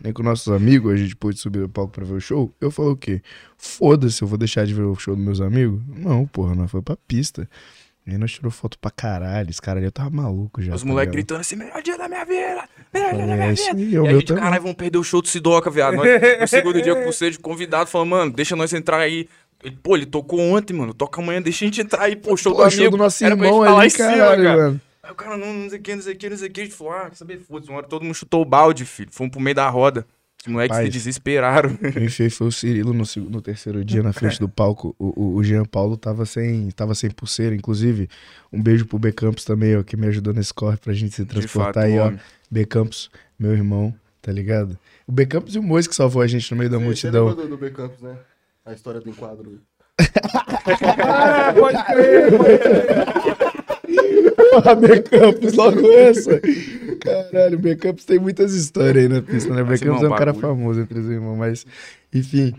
Nem 0.00 0.12
com 0.12 0.22
nossos 0.22 0.48
amigos 0.52 0.92
a 0.92 0.96
gente 0.96 1.14
pôde 1.16 1.38
subir 1.38 1.58
no 1.58 1.68
palco 1.68 1.92
pra 1.92 2.04
ver 2.04 2.14
o 2.14 2.20
show. 2.20 2.54
Eu 2.60 2.70
falei 2.70 2.92
o 2.92 2.96
quê? 2.96 3.20
Foda-se, 3.56 4.22
eu 4.22 4.28
vou 4.28 4.38
deixar 4.38 4.64
de 4.66 4.72
ver 4.74 4.82
o 4.82 4.94
show 4.96 5.14
dos 5.14 5.24
meus 5.24 5.40
amigos? 5.40 5.80
Não, 5.88 6.26
porra, 6.26 6.54
nós 6.54 6.70
foi 6.70 6.80
pra 6.82 6.96
pista. 7.06 7.48
E 8.06 8.12
aí 8.12 8.16
nós 8.18 8.32
tirou 8.32 8.50
foto 8.50 8.78
pra 8.78 8.90
caralho. 8.90 9.50
Esse 9.50 9.60
cara 9.60 9.78
ali 9.78 9.86
eu 9.86 9.92
tava 9.92 10.08
maluco 10.08 10.62
já. 10.62 10.74
Os 10.74 10.80
tá 10.82 10.88
moleques 10.88 11.12
gritando 11.12 11.40
assim, 11.40 11.56
melhor 11.56 11.82
dia 11.82 11.98
da 11.98 12.08
minha 12.08 12.24
vida, 12.24 12.64
melhor 12.94 13.14
dia 13.14 13.26
da 13.26 13.34
minha 13.34 13.46
é 13.48 13.52
vida. 13.54 13.70
aí, 13.76 13.92
E 13.92 13.96
a 14.08 14.12
gente, 14.14 14.26
também. 14.26 14.42
caralho, 14.42 14.62
vamos 14.62 14.76
perder 14.78 14.96
o 14.98 15.04
show 15.04 15.20
do 15.20 15.28
Sidoca, 15.28 15.70
viado. 15.70 15.94
Nós, 15.96 16.08
no 16.40 16.48
segundo 16.48 16.80
dia 16.80 16.94
com 16.94 17.04
você 17.04 17.30
de 17.30 17.38
convidado, 17.38 17.90
falou, 17.90 18.06
mano, 18.06 18.32
deixa 18.32 18.56
nós 18.56 18.72
entrar 18.72 18.98
aí. 18.98 19.28
Ele, 19.62 19.76
pô, 19.82 19.94
ele 19.96 20.06
tocou 20.06 20.40
ontem, 20.40 20.72
mano. 20.72 20.94
Toca 20.94 21.20
amanhã, 21.20 21.42
deixa 21.42 21.64
a 21.64 21.66
gente 21.66 21.82
entrar 21.82 22.04
aí, 22.04 22.16
pô, 22.16 22.34
show 22.36 22.54
Pô, 22.54 22.64
do 22.64 22.70
show 22.70 22.80
amigo. 22.80 22.96
do 22.96 23.02
nosso 23.02 23.22
Era 23.24 23.34
irmão 23.34 23.62
ali, 23.62 23.86
em 23.88 23.90
cima, 23.90 24.08
caralho, 24.08 24.42
cara. 24.44 24.56
mano. 24.56 24.80
Aí 25.08 25.12
o 25.12 25.14
cara, 25.14 25.38
não, 25.38 25.54
não 25.54 25.70
sei 25.70 25.78
o 25.78 25.82
que, 25.82 25.94
não 25.94 26.02
sei 26.02 26.12
o 26.12 26.16
que, 26.18 26.28
não 26.28 26.36
sei 26.36 26.48
o 26.48 26.52
que. 26.52 26.60
A 26.60 26.64
gente 26.64 26.76
falou, 26.76 26.92
ah, 26.92 27.08
quer 27.08 27.16
saber, 27.16 27.38
foda-se. 27.40 27.70
Uma 27.70 27.78
hora 27.78 27.86
todo 27.88 28.02
mundo 28.04 28.14
chutou 28.14 28.42
o 28.42 28.44
balde, 28.44 28.84
filho. 28.84 29.08
Fomos 29.10 29.30
pro 29.32 29.40
meio 29.40 29.56
da 29.56 29.66
roda. 29.70 30.06
Os 30.42 30.52
moleques 30.52 30.76
Pai. 30.76 30.84
se 30.84 30.90
desesperaram. 30.92 31.74
Quem 31.94 32.10
fez 32.10 32.36
foi 32.36 32.46
o 32.46 32.52
Cirilo 32.52 32.92
no, 32.92 33.04
no 33.30 33.40
terceiro 33.40 33.82
dia 33.82 34.02
na 34.02 34.12
frente 34.12 34.38
do 34.38 34.50
palco. 34.50 34.94
O, 34.98 35.06
o, 35.18 35.34
o 35.36 35.42
Jean 35.42 35.64
Paulo 35.64 35.96
tava 35.96 36.26
sem, 36.26 36.70
tava 36.72 36.94
sem 36.94 37.10
pulseira. 37.10 37.54
Inclusive, 37.56 38.06
um 38.52 38.62
beijo 38.62 38.84
pro 38.84 38.98
B 38.98 39.10
Campos 39.10 39.46
também, 39.46 39.78
ó, 39.78 39.82
que 39.82 39.96
me 39.96 40.06
ajudou 40.08 40.34
nesse 40.34 40.52
corre 40.52 40.76
pra 40.76 40.92
gente 40.92 41.14
se 41.14 41.24
transportar 41.24 41.72
fato, 41.84 41.86
aí, 41.86 41.98
ó. 41.98 42.08
homem. 42.08 42.20
B 42.50 42.66
Campos, 42.66 43.10
meu 43.38 43.52
irmão, 43.52 43.94
tá 44.20 44.30
ligado? 44.30 44.78
O 45.06 45.12
B 45.12 45.24
Campos 45.24 45.54
e 45.54 45.58
o 45.58 45.62
Mois 45.62 45.86
que 45.88 45.94
salvou 45.94 46.20
a 46.20 46.26
gente 46.26 46.50
no 46.52 46.58
meio 46.58 46.68
da 46.70 46.76
Você- 46.76 46.84
Você 46.84 47.06
multidão. 47.10 47.28
lembra 47.28 47.42
do, 47.44 47.48
do 47.48 47.56
B 47.56 47.70
Campos, 47.70 48.02
né? 48.02 48.14
A 48.66 48.74
história 48.74 49.00
do 49.00 49.08
enquadro. 49.08 49.58
Ah, 51.00 51.52
pode 51.58 51.84
crer. 51.84 52.28
Ah, 53.56 53.57
B 54.74 55.00
Campos, 55.02 55.52
logo 55.54 55.90
essa. 55.92 56.40
Caralho, 57.00 57.58
o 57.58 57.60
B 57.60 57.76
Campos 57.76 58.04
tem 58.04 58.18
muitas 58.18 58.54
histórias 58.54 59.04
aí 59.04 59.08
na 59.08 59.22
pista, 59.22 59.54
né? 59.54 59.62
B 59.62 59.70
Mas, 59.70 59.80
Campos 59.80 60.02
é 60.02 60.08
um 60.08 60.16
cara 60.16 60.34
famoso 60.34 60.80
entre 60.80 60.98
os 60.98 61.06
irmãos, 61.08 61.36
mas, 61.36 61.66
enfim, 62.12 62.54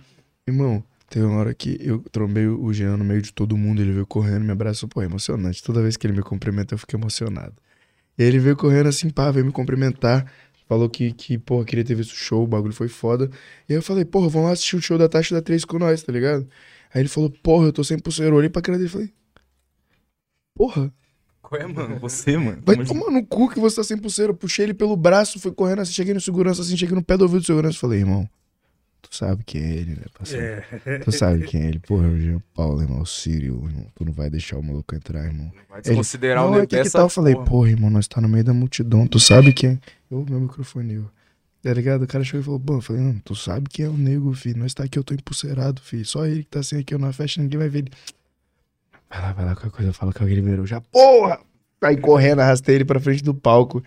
irmão, 0.48 0.84
teve 1.10 1.26
uma 1.26 1.40
hora 1.40 1.54
que 1.54 1.78
eu 1.82 2.04
trombei 2.12 2.48
o 2.48 2.72
Jean 2.74 2.98
no 2.98 3.04
meio 3.04 3.22
de 3.22 3.34
todo 3.34 3.58
mundo, 3.58 3.82
ele 3.82 3.92
veio 3.92 4.06
correndo, 4.06 4.44
me 4.44 4.52
abraçou, 4.52 4.88
pô, 4.88 5.02
é 5.02 5.06
emocionante. 5.06 5.64
Toda 5.64 5.82
vez 5.82 5.98
que 5.98 6.06
ele 6.06 6.14
me 6.14 6.22
cumprimenta, 6.22 6.74
eu 6.74 6.78
fico 6.78 6.96
emocionado. 6.96 7.54
E 8.18 8.24
ele 8.24 8.40
veio 8.40 8.56
correndo 8.56 8.88
assim, 8.88 9.10
pá, 9.10 9.32
veio 9.32 9.46
me 9.46 9.52
cumprimentar. 9.52 10.32
Falou 10.68 10.88
que, 10.88 11.12
que, 11.14 11.38
porra, 11.38 11.66
queria 11.66 11.84
ter 11.84 11.96
visto 11.96 12.12
o 12.12 12.16
show, 12.16 12.44
o 12.44 12.48
bagulho 12.48 12.74
foi 12.74 12.88
foda. 12.88 13.28
E 13.68 13.74
aí 13.74 13.78
eu 13.80 13.82
falei, 13.82 14.06
porra, 14.06 14.30
vamos 14.30 14.48
lá 14.48 14.54
assistir 14.54 14.76
o 14.76 14.82
show 14.82 15.00
da 15.00 15.10
Taxa 15.10 15.34
da 15.34 15.42
3 15.42 15.66
com 15.66 15.80
nós, 15.80 16.04
tá 16.04 16.12
ligado? 16.12 16.48
Aí 16.94 17.02
ele 17.02 17.10
falou, 17.10 17.30
porra, 17.30 17.68
eu 17.68 17.74
tô 17.74 17.84
sem 17.84 17.98
pulseira. 17.98 18.32
Eu 18.32 18.38
olhei 18.38 18.50
pra 18.50 18.62
cara 18.62 18.78
dele 18.78 18.88
e 18.88 18.92
falei, 18.92 19.12
porra, 20.54 20.94
Qual 21.50 21.60
é, 21.60 21.66
mano? 21.66 21.98
Você, 22.00 22.38
mano. 22.38 22.62
Vai 22.64 22.76
Mas- 22.76 22.88
tomar 22.88 23.10
no 23.10 23.26
cu 23.26 23.50
que 23.50 23.60
você 23.60 23.78
tá 23.78 23.84
sem 23.84 23.98
pulseira. 23.98 24.32
Eu 24.32 24.36
puxei 24.36 24.66
ele 24.66 24.74
pelo 24.76 24.96
braço, 24.96 25.40
fui 25.40 25.52
correndo 25.52 25.82
assim, 25.82 25.94
cheguei 25.94 26.14
no 26.14 26.22
segurança, 26.22 26.62
assim, 26.62 26.78
cheguei 26.78 26.94
no 26.94 27.02
pé 27.04 27.18
do 27.18 27.24
ouvido 27.24 27.40
do 27.42 27.46
segurança. 27.48 27.80
Falei, 27.80 28.02
irmão, 28.02 28.30
tu 29.02 29.16
sabe 29.16 29.44
quem 29.44 29.64
é 29.64 29.72
ele, 29.78 29.92
né, 29.96 30.04
parceiro? 30.16 30.64
É. 30.86 31.00
Tu 31.00 31.12
sabe 31.12 31.48
quem 31.48 31.64
é 31.64 31.68
ele. 31.70 31.80
Porra, 31.80 32.06
é 32.06 32.10
o 32.12 32.20
Jean 32.20 32.42
Paulo, 32.54 32.82
irmão, 32.84 33.02
o 33.02 33.06
Sírio, 33.08 33.56
irmão. 33.66 33.88
Tu 33.96 34.06
não 34.06 34.14
vai 34.14 34.30
deixar 34.30 34.58
o 34.58 34.64
maluco 34.64 34.94
entrar, 34.96 35.26
irmão. 35.26 35.52
Vai 35.68 35.80
Ele, 35.80 35.90
desconsiderar 35.90 36.44
o 36.46 36.50
não, 36.50 36.54
é 36.54 36.60
nego 36.60 36.68
que, 36.70 36.84
que 36.84 36.90
tal? 36.92 37.06
Eu 37.06 37.10
falei, 37.10 37.34
porra. 37.36 37.70
irmão, 37.72 37.90
nós 37.90 38.08
tá 38.08 38.22
no 38.22 38.30
meio 38.30 38.44
da 38.44 38.54
multidão. 38.54 39.08
Tu 39.08 39.20
sabe 39.20 39.52
quem 39.52 39.72
é? 39.72 39.80
Eu, 40.12 40.24
meu 40.30 40.40
microfone, 40.40 40.94
eu. 40.94 41.06
Tá 41.64 41.74
ligado? 41.74 42.04
O 42.04 42.08
cara 42.08 42.24
chegou 42.24 42.42
e 42.42 42.44
falou, 42.44 42.60
pô, 42.60 42.76
eu 42.76 42.82
falei, 42.82 43.02
não, 43.02 43.16
tu 43.26 43.36
sabe 43.36 43.68
quem 43.70 43.86
é 43.86 43.90
o 43.90 43.98
nego, 43.98 44.32
filho. 44.34 44.60
Nós 44.60 44.74
tá 44.76 44.84
aqui, 44.84 45.00
eu 45.00 45.04
tô 45.04 45.16
empulseirado, 45.16 45.82
filho. 45.82 46.06
Só 46.06 46.26
ele 46.28 46.44
que 46.44 46.50
tá 46.50 46.62
sem 46.62 46.80
aqui, 46.80 46.94
eu 46.94 47.00
na 47.00 47.12
festa, 47.12 47.42
ninguém 47.42 47.58
vai 47.58 47.68
ver 47.70 47.80
ele. 47.80 47.92
Vai 49.10 49.22
lá, 49.22 49.34
vai 49.34 49.46
lá, 49.46 49.56
qualquer 49.56 49.72
coisa, 49.76 49.94
fala 49.94 50.14
que 50.14 50.22
alguém 50.22 50.36
liberou. 50.36 50.66
Já, 50.66 50.80
porra! 50.82 51.40
Aí 51.82 51.98
correndo, 51.98 52.40
arrastei 52.40 52.76
ele 52.76 52.86
pra 52.86 53.00
frente 53.00 53.24
do 53.24 53.34
palco. 53.34 53.82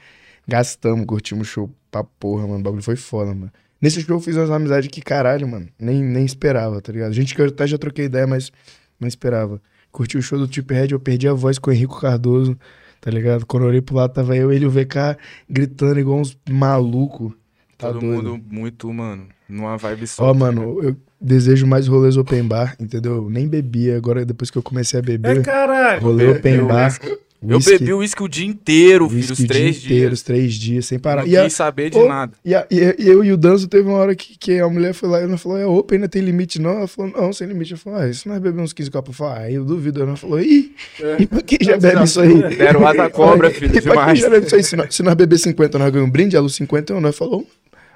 Gastamos, 0.48 1.06
curtimos 1.06 1.46
o 1.46 1.50
show 1.50 1.70
pra 1.90 2.02
porra, 2.02 2.46
mano. 2.46 2.58
O 2.60 2.62
bagulho 2.62 2.82
foi 2.82 2.96
foda, 2.96 3.34
mano. 3.34 3.52
Nesse 3.80 4.00
show 4.00 4.16
eu 4.16 4.20
fiz 4.20 4.36
umas 4.36 4.50
amizades 4.50 4.88
que, 4.88 5.00
caralho, 5.00 5.46
mano, 5.46 5.68
nem, 5.78 6.02
nem 6.02 6.24
esperava, 6.24 6.80
tá 6.80 6.92
ligado? 6.92 7.12
Gente 7.12 7.34
que 7.34 7.40
eu 7.40 7.46
até 7.46 7.66
já 7.66 7.76
troquei 7.78 8.06
ideia, 8.06 8.26
mas 8.26 8.50
não 8.98 9.06
esperava. 9.08 9.60
Curti 9.90 10.16
o 10.16 10.22
show 10.22 10.38
do 10.38 10.48
Tip 10.48 10.70
Red, 10.72 10.88
eu 10.92 11.00
perdi 11.00 11.28
a 11.28 11.32
voz 11.34 11.58
com 11.58 11.70
o 11.70 11.72
Henrico 11.72 12.00
Cardoso, 12.00 12.56
tá 13.00 13.10
ligado? 13.10 13.44
Quando 13.44 13.64
eu 13.64 13.68
olhei 13.68 13.82
pro 13.82 13.96
lado, 13.96 14.14
tava 14.14 14.36
eu, 14.36 14.52
ele 14.52 14.64
e 14.64 14.68
o 14.68 14.70
VK 14.70 15.16
gritando 15.48 16.00
igual 16.00 16.18
uns 16.18 16.36
malucos. 16.48 17.32
Tá 17.76 17.88
Todo 17.88 18.00
doido. 18.00 18.30
mundo 18.30 18.44
muito, 18.48 18.92
mano, 18.92 19.26
numa 19.48 19.76
vibe 19.76 20.06
só. 20.06 20.30
Ó, 20.30 20.34
mano, 20.34 20.82
eu 20.82 20.96
desejo 21.22 21.66
mais 21.66 21.86
rolês 21.86 22.16
open 22.16 22.42
bar, 22.44 22.74
entendeu? 22.80 23.16
Eu 23.16 23.30
nem 23.30 23.46
bebia, 23.46 23.96
agora 23.96 24.24
depois 24.24 24.50
que 24.50 24.58
eu 24.58 24.62
comecei 24.62 24.98
a 24.98 25.02
É 25.02 25.04
beber, 25.04 25.42
caralho. 25.42 26.00
rolê 26.02 26.26
open 26.30 26.54
eu- 26.56 26.66
bar. 26.66 26.98
Eu 27.44 27.56
whisky- 27.56 27.76
bebi 27.80 27.92
o 27.92 27.98
uísque 27.98 28.22
o 28.22 28.28
dia 28.28 28.46
inteiro, 28.46 29.08
filho, 29.08 29.20
os 29.20 29.30
o 29.30 29.34
dia 29.34 29.48
três 29.48 29.76
inteiro, 29.78 29.98
dias. 29.98 30.12
os 30.12 30.22
três 30.22 30.54
dias, 30.54 30.86
sem 30.86 30.96
parar. 30.96 31.22
Não 31.22 31.28
E, 31.28 31.36
a- 31.36 31.50
saber 31.50 31.90
de 31.90 31.98
nada. 32.06 32.32
e, 32.44 32.54
a- 32.54 32.64
e- 32.70 32.94
e 33.00 33.08
eu 33.08 33.24
e 33.24 33.32
o 33.32 33.36
Danzo 33.36 33.66
teve 33.66 33.88
uma 33.88 33.98
hora 33.98 34.14
que, 34.14 34.38
que 34.38 34.60
a 34.60 34.68
mulher 34.68 34.94
foi 34.94 35.08
lá 35.08 35.20
e 35.20 35.24
ela 35.24 35.36
falou: 35.36 35.58
é 35.58 35.66
open, 35.66 35.96
ainda 35.96 36.08
tem 36.08 36.22
limite 36.22 36.60
não? 36.60 36.70
Ela 36.70 36.86
falou: 36.86 37.10
não, 37.10 37.32
sem 37.32 37.48
limite. 37.48 37.72
Eu 37.72 37.78
falei: 37.78 38.10
ah, 38.10 38.14
se 38.14 38.28
nós 38.28 38.38
beber 38.38 38.60
uns 38.62 38.72
15 38.72 38.92
copos? 38.92 39.08
Eu 39.18 39.26
falei: 39.26 39.42
ah, 39.44 39.50
eu 39.50 39.64
duvido. 39.64 40.00
Ela 40.00 40.14
falou: 40.14 40.40
ih, 40.40 40.72
e 41.18 41.26
pra 41.26 41.42
quem 41.42 41.58
já 41.60 41.76
bebe 41.76 42.04
isso 42.04 42.20
aí? 42.20 42.56
Deram 42.56 42.86
asa 42.86 43.10
cobra, 43.10 43.50
filho, 43.50 43.66
E 43.76 43.80
pra 43.80 43.80
quem 43.80 43.90
demais. 43.90 44.18
já 44.20 44.30
bebe 44.30 44.46
isso 44.46 44.54
aí? 44.54 44.62
Se 44.62 44.76
nós, 44.76 44.94
se 44.94 45.02
nós 45.02 45.14
beber 45.16 45.38
50, 45.38 45.78
nós 45.80 45.90
ganhamos 45.90 46.08
um 46.10 46.12
brinde, 46.12 46.36
ela 46.36 46.46
os 46.46 46.54
50, 46.54 47.00
nós 47.00 47.16
falou: 47.16 47.44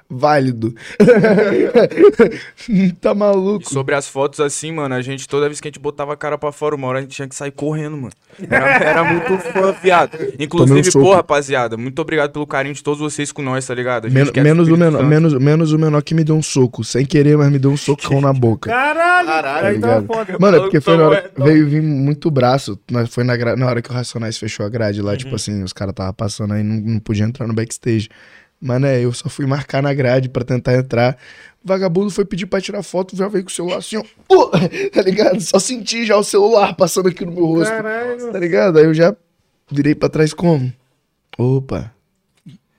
válido. 0.09 0.73
tá 3.01 3.11
E 3.11 3.15
maluco. 3.15 3.69
sobre 3.69 3.95
as 3.95 4.07
fotos 4.07 4.39
assim, 4.39 4.71
mano, 4.71 4.95
a 4.95 5.01
gente, 5.01 5.27
toda 5.27 5.47
vez 5.47 5.59
que 5.59 5.67
a 5.67 5.69
gente 5.71 5.79
botava 5.79 6.13
a 6.13 6.17
cara 6.17 6.37
pra 6.37 6.51
fora, 6.51 6.75
uma 6.75 6.87
hora 6.87 6.99
a 6.99 7.01
gente 7.01 7.11
tinha 7.15 7.27
que 7.27 7.35
sair 7.35 7.51
correndo, 7.51 7.97
mano. 7.97 8.13
Era, 8.49 8.65
era 8.83 9.03
muito 9.03 9.37
fã, 9.39 9.71
viado. 9.81 10.17
Um 10.17 10.43
Inclusive, 10.43 10.91
pô, 10.93 11.13
rapaziada, 11.13 11.77
muito 11.77 11.99
obrigado 12.01 12.31
pelo 12.31 12.47
carinho 12.47 12.73
de 12.75 12.83
todos 12.83 12.99
vocês 12.99 13.31
com 13.31 13.41
nós, 13.41 13.65
tá 13.65 13.73
ligado? 13.73 14.05
A 14.05 14.09
gente 14.09 14.17
Men- 14.23 14.31
quer 14.31 14.43
menos, 14.43 14.67
o 14.67 14.77
menor, 14.77 15.03
menos, 15.03 15.33
menos 15.33 15.71
o 15.73 15.79
menor 15.79 16.01
que 16.01 16.13
me 16.13 16.23
deu 16.23 16.35
um 16.35 16.43
soco, 16.43 16.83
sem 16.83 17.05
querer, 17.05 17.37
mas 17.37 17.51
me 17.51 17.59
deu 17.59 17.71
um 17.71 17.77
socão 17.77 18.21
na 18.21 18.33
boca. 18.33 18.69
Caralho. 18.69 19.27
Caralho, 19.27 19.61
tá 19.61 19.71
ligado? 19.71 20.05
foda. 20.07 20.37
Mano, 20.39 20.57
é 20.57 20.59
porque 20.61 20.79
foi 20.81 20.97
na 20.97 21.03
hora 21.07 21.29
que 21.33 21.41
veio 21.43 21.67
vir 21.67 21.81
muito 21.81 22.29
braço. 22.31 22.79
Nós 22.89 23.09
foi 23.13 23.23
na, 23.23 23.35
na 23.55 23.65
hora 23.65 23.81
que 23.81 23.89
o 23.89 23.93
Racionais 23.93 24.37
fechou 24.37 24.65
a 24.65 24.69
grade 24.69 25.01
lá, 25.01 25.15
tipo 25.17 25.35
assim, 25.35 25.63
os 25.63 25.73
caras 25.73 25.93
tava 25.93 26.13
passando 26.13 26.53
aí, 26.53 26.63
não, 26.63 26.75
não 26.93 26.99
podia 26.99 27.25
entrar 27.25 27.47
no 27.47 27.53
backstage. 27.53 28.09
Mas 28.59 28.81
né, 28.81 28.99
eu 29.03 29.13
só 29.13 29.29
fui 29.29 29.45
marcar 29.45 29.81
na 29.83 29.93
grade 29.93 30.29
pra 30.29 30.43
tentar 30.43 30.73
entrar. 30.73 31.17
O 31.63 31.67
vagabundo 31.67 32.09
foi 32.09 32.25
pedir 32.25 32.45
pra 32.47 32.59
tirar 32.61 32.81
foto, 32.81 33.15
já 33.15 33.27
veio 33.27 33.43
com 33.43 33.49
o 33.51 33.53
celular 33.53 33.77
assim, 33.77 33.97
ó. 33.97 34.03
"Uh", 34.33 34.49
tá 34.91 35.01
ligado? 35.01 35.39
Só 35.41 35.59
senti 35.59 36.05
já 36.05 36.17
o 36.17 36.23
celular 36.23 36.75
passando 36.75 37.09
aqui 37.09 37.23
no 37.25 37.31
meu 37.31 37.45
rosto. 37.45 37.69
Caralho. 37.71 38.31
Tá 38.31 38.39
ligado? 38.39 38.79
Aí 38.79 38.85
eu 38.85 38.93
já 38.93 39.15
virei 39.69 39.93
pra 39.93 40.09
trás 40.09 40.33
como? 40.33 40.71
Opa. 41.37 41.91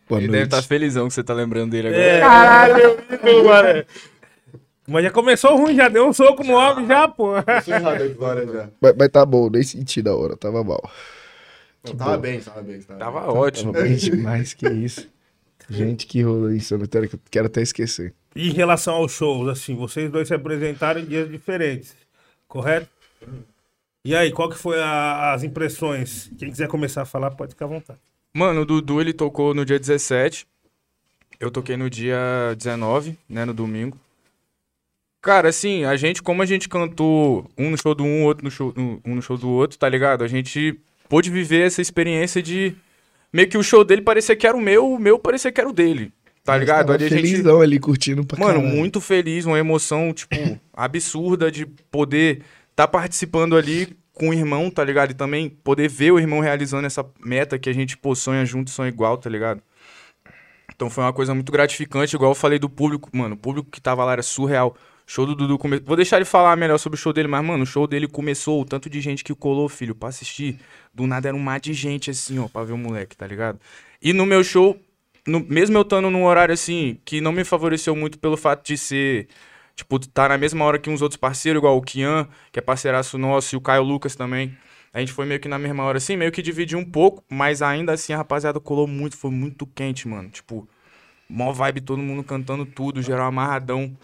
Boa 0.08 0.20
Ele 0.20 0.28
noite. 0.28 0.30
deve 0.32 0.44
estar 0.44 0.62
felizão 0.62 1.06
que 1.06 1.14
você 1.14 1.22
tá 1.22 1.34
lembrando 1.34 1.70
dele 1.70 1.88
agora. 1.88 2.02
É. 2.02 2.20
Caralho, 2.20 2.78
eu 2.82 2.96
vi, 3.22 3.42
mano. 3.46 3.84
Mas 4.86 5.04
já 5.04 5.10
começou 5.10 5.54
ruim, 5.58 5.76
já 5.76 5.86
deu 5.88 6.08
um 6.08 6.12
soco 6.14 6.42
no 6.42 6.54
homem 6.54 6.86
já, 6.86 7.06
pô. 7.06 7.34
Isso 7.60 7.70
errado 7.70 8.02
a 8.02 8.06
história 8.06 8.46
já. 8.46 8.68
Mas, 8.80 8.94
mas 8.98 9.08
tá 9.10 9.26
bom, 9.26 9.50
nem 9.50 9.62
senti 9.62 10.00
da 10.00 10.16
hora, 10.16 10.34
tava 10.34 10.64
mal. 10.64 10.80
Não, 11.86 11.94
tava 11.94 12.16
bem, 12.16 12.40
tava 12.40 12.62
bem. 12.62 12.80
Tava, 12.80 12.98
Tava 12.98 13.20
bem. 13.20 13.30
ótimo. 13.30 13.72
Tava 13.74 13.84
bem 13.84 13.96
demais, 13.96 14.54
que 14.54 14.66
isso. 14.66 15.06
Gente, 15.68 16.06
que 16.06 16.22
rolê 16.22 16.56
isso, 16.56 16.74
eu 16.74 16.78
não 16.78 16.86
quero, 16.86 17.08
quero 17.30 17.46
até 17.46 17.60
esquecer. 17.62 18.14
E 18.34 18.48
em 18.48 18.52
relação 18.52 18.94
aos 18.94 19.12
shows, 19.12 19.48
assim, 19.48 19.74
vocês 19.74 20.10
dois 20.10 20.28
se 20.28 20.34
apresentaram 20.34 21.00
em 21.00 21.04
dias 21.04 21.30
diferentes, 21.30 21.94
correto? 22.46 22.88
E 24.04 24.14
aí, 24.14 24.30
qual 24.32 24.48
que 24.48 24.56
foi 24.56 24.80
a- 24.80 25.32
as 25.34 25.42
impressões? 25.42 26.30
Quem 26.38 26.50
quiser 26.50 26.68
começar 26.68 27.02
a 27.02 27.04
falar, 27.06 27.32
pode 27.32 27.50
ficar 27.52 27.66
à 27.66 27.68
vontade. 27.68 27.98
Mano, 28.32 28.62
o 28.62 28.64
Dudu 28.64 29.00
ele 29.00 29.12
tocou 29.12 29.52
no 29.52 29.64
dia 29.64 29.78
17. 29.78 30.46
Eu 31.40 31.50
toquei 31.50 31.76
no 31.76 31.90
dia 31.90 32.54
19, 32.56 33.18
né, 33.28 33.44
no 33.44 33.52
domingo. 33.52 33.98
Cara, 35.20 35.48
assim, 35.48 35.84
a 35.84 35.96
gente, 35.96 36.22
como 36.22 36.42
a 36.42 36.46
gente 36.46 36.68
cantou 36.68 37.50
um 37.58 37.70
no 37.70 37.76
show 37.76 37.94
do 37.94 38.04
um, 38.04 38.24
outro 38.24 38.44
no 38.44 38.50
show, 38.50 38.72
um 39.04 39.14
no 39.16 39.20
show 39.22 39.36
do 39.36 39.48
outro, 39.50 39.76
tá 39.78 39.88
ligado? 39.88 40.22
A 40.22 40.28
gente 40.28 40.78
pôde 41.08 41.28
viver 41.28 41.66
essa 41.66 41.82
experiência 41.82 42.40
de 42.42 42.74
meio 43.32 43.48
que 43.48 43.58
o 43.58 43.62
show 43.62 43.84
dele 43.84 44.02
parecia 44.02 44.36
que 44.36 44.46
era 44.46 44.56
o 44.56 44.60
meu, 44.60 44.92
o 44.92 44.98
meu 44.98 45.18
parecia 45.18 45.52
que 45.52 45.60
era 45.60 45.68
o 45.68 45.72
dele, 45.72 46.12
tá 46.44 46.52
Mas 46.52 46.60
ligado? 46.60 46.92
Ali 46.92 47.04
a 47.04 47.08
gente 47.08 47.20
felizão 47.20 47.60
ali, 47.60 47.78
curtindo 47.78 48.24
pra 48.24 48.38
Mano, 48.38 48.60
caralho. 48.60 48.76
muito 48.76 49.00
feliz, 49.00 49.44
uma 49.44 49.58
emoção, 49.58 50.12
tipo, 50.12 50.34
absurda 50.72 51.50
de 51.50 51.66
poder 51.66 52.42
tá 52.74 52.86
participando 52.86 53.56
ali 53.56 53.96
com 54.12 54.30
o 54.30 54.34
irmão, 54.34 54.70
tá 54.70 54.84
ligado? 54.84 55.12
E 55.12 55.14
também 55.14 55.48
poder 55.48 55.88
ver 55.88 56.12
o 56.12 56.18
irmão 56.18 56.40
realizando 56.40 56.86
essa 56.86 57.04
meta 57.24 57.58
que 57.58 57.70
a 57.70 57.72
gente, 57.72 57.96
pô, 57.96 58.14
sonha 58.14 58.44
junto, 58.44 58.70
sonha 58.70 58.88
igual, 58.88 59.16
tá 59.16 59.30
ligado? 59.30 59.62
Então 60.74 60.88
foi 60.88 61.02
uma 61.02 61.12
coisa 61.12 61.34
muito 61.34 61.50
gratificante, 61.50 62.14
igual 62.14 62.30
eu 62.30 62.36
falei 62.36 62.58
do 62.58 62.68
público, 62.68 63.08
mano, 63.12 63.34
o 63.34 63.38
público 63.38 63.68
que 63.70 63.80
tava 63.80 64.04
lá 64.04 64.12
era 64.12 64.22
surreal. 64.22 64.76
Show 65.10 65.24
do 65.24 65.34
Dudu 65.34 65.58
começou. 65.58 65.86
Vou 65.86 65.96
deixar 65.96 66.16
ele 66.16 66.26
falar 66.26 66.54
melhor 66.54 66.76
sobre 66.76 66.98
o 66.98 67.00
show 67.00 67.14
dele, 67.14 67.26
mas, 67.26 67.42
mano, 67.42 67.62
o 67.62 67.66
show 67.66 67.86
dele 67.86 68.06
começou, 68.06 68.60
o 68.60 68.64
tanto 68.64 68.90
de 68.90 69.00
gente 69.00 69.24
que 69.24 69.34
colou, 69.34 69.66
filho, 69.66 69.94
pra 69.94 70.10
assistir. 70.10 70.60
Do 70.98 71.06
nada 71.06 71.28
era 71.28 71.36
um 71.36 71.40
mar 71.40 71.60
de 71.60 71.72
gente, 71.72 72.10
assim, 72.10 72.40
ó, 72.40 72.48
pra 72.48 72.64
ver 72.64 72.72
o 72.72 72.76
moleque, 72.76 73.16
tá 73.16 73.24
ligado? 73.24 73.60
E 74.02 74.12
no 74.12 74.26
meu 74.26 74.42
show, 74.42 74.76
no- 75.24 75.38
mesmo 75.48 75.78
eu 75.78 75.82
estando 75.82 76.10
num 76.10 76.24
horário 76.24 76.52
assim, 76.52 76.98
que 77.04 77.20
não 77.20 77.30
me 77.30 77.44
favoreceu 77.44 77.94
muito 77.94 78.18
pelo 78.18 78.36
fato 78.36 78.66
de 78.66 78.76
ser, 78.76 79.28
tipo, 79.76 79.96
tá 80.00 80.28
na 80.28 80.36
mesma 80.36 80.64
hora 80.64 80.76
que 80.76 80.90
uns 80.90 81.00
outros 81.00 81.16
parceiros, 81.16 81.60
igual 81.60 81.76
o 81.76 81.82
Kian, 81.82 82.26
que 82.50 82.58
é 82.58 82.62
parceiraço 82.62 83.16
nosso, 83.16 83.54
e 83.54 83.56
o 83.56 83.60
Caio 83.60 83.84
Lucas 83.84 84.16
também. 84.16 84.56
A 84.92 84.98
gente 84.98 85.12
foi 85.12 85.24
meio 85.24 85.38
que 85.38 85.46
na 85.46 85.56
mesma 85.56 85.84
hora 85.84 85.98
assim, 85.98 86.16
meio 86.16 86.32
que 86.32 86.42
dividiu 86.42 86.80
um 86.80 86.84
pouco, 86.84 87.22
mas 87.28 87.62
ainda 87.62 87.92
assim 87.92 88.12
a 88.12 88.16
rapaziada 88.16 88.58
colou 88.58 88.88
muito, 88.88 89.16
foi 89.16 89.30
muito 89.30 89.64
quente, 89.68 90.08
mano. 90.08 90.28
Tipo, 90.30 90.68
mó 91.28 91.52
vibe, 91.52 91.80
todo 91.82 92.02
mundo 92.02 92.24
cantando 92.24 92.66
tudo, 92.66 93.00
geral 93.02 93.28
amarradão. 93.28 93.96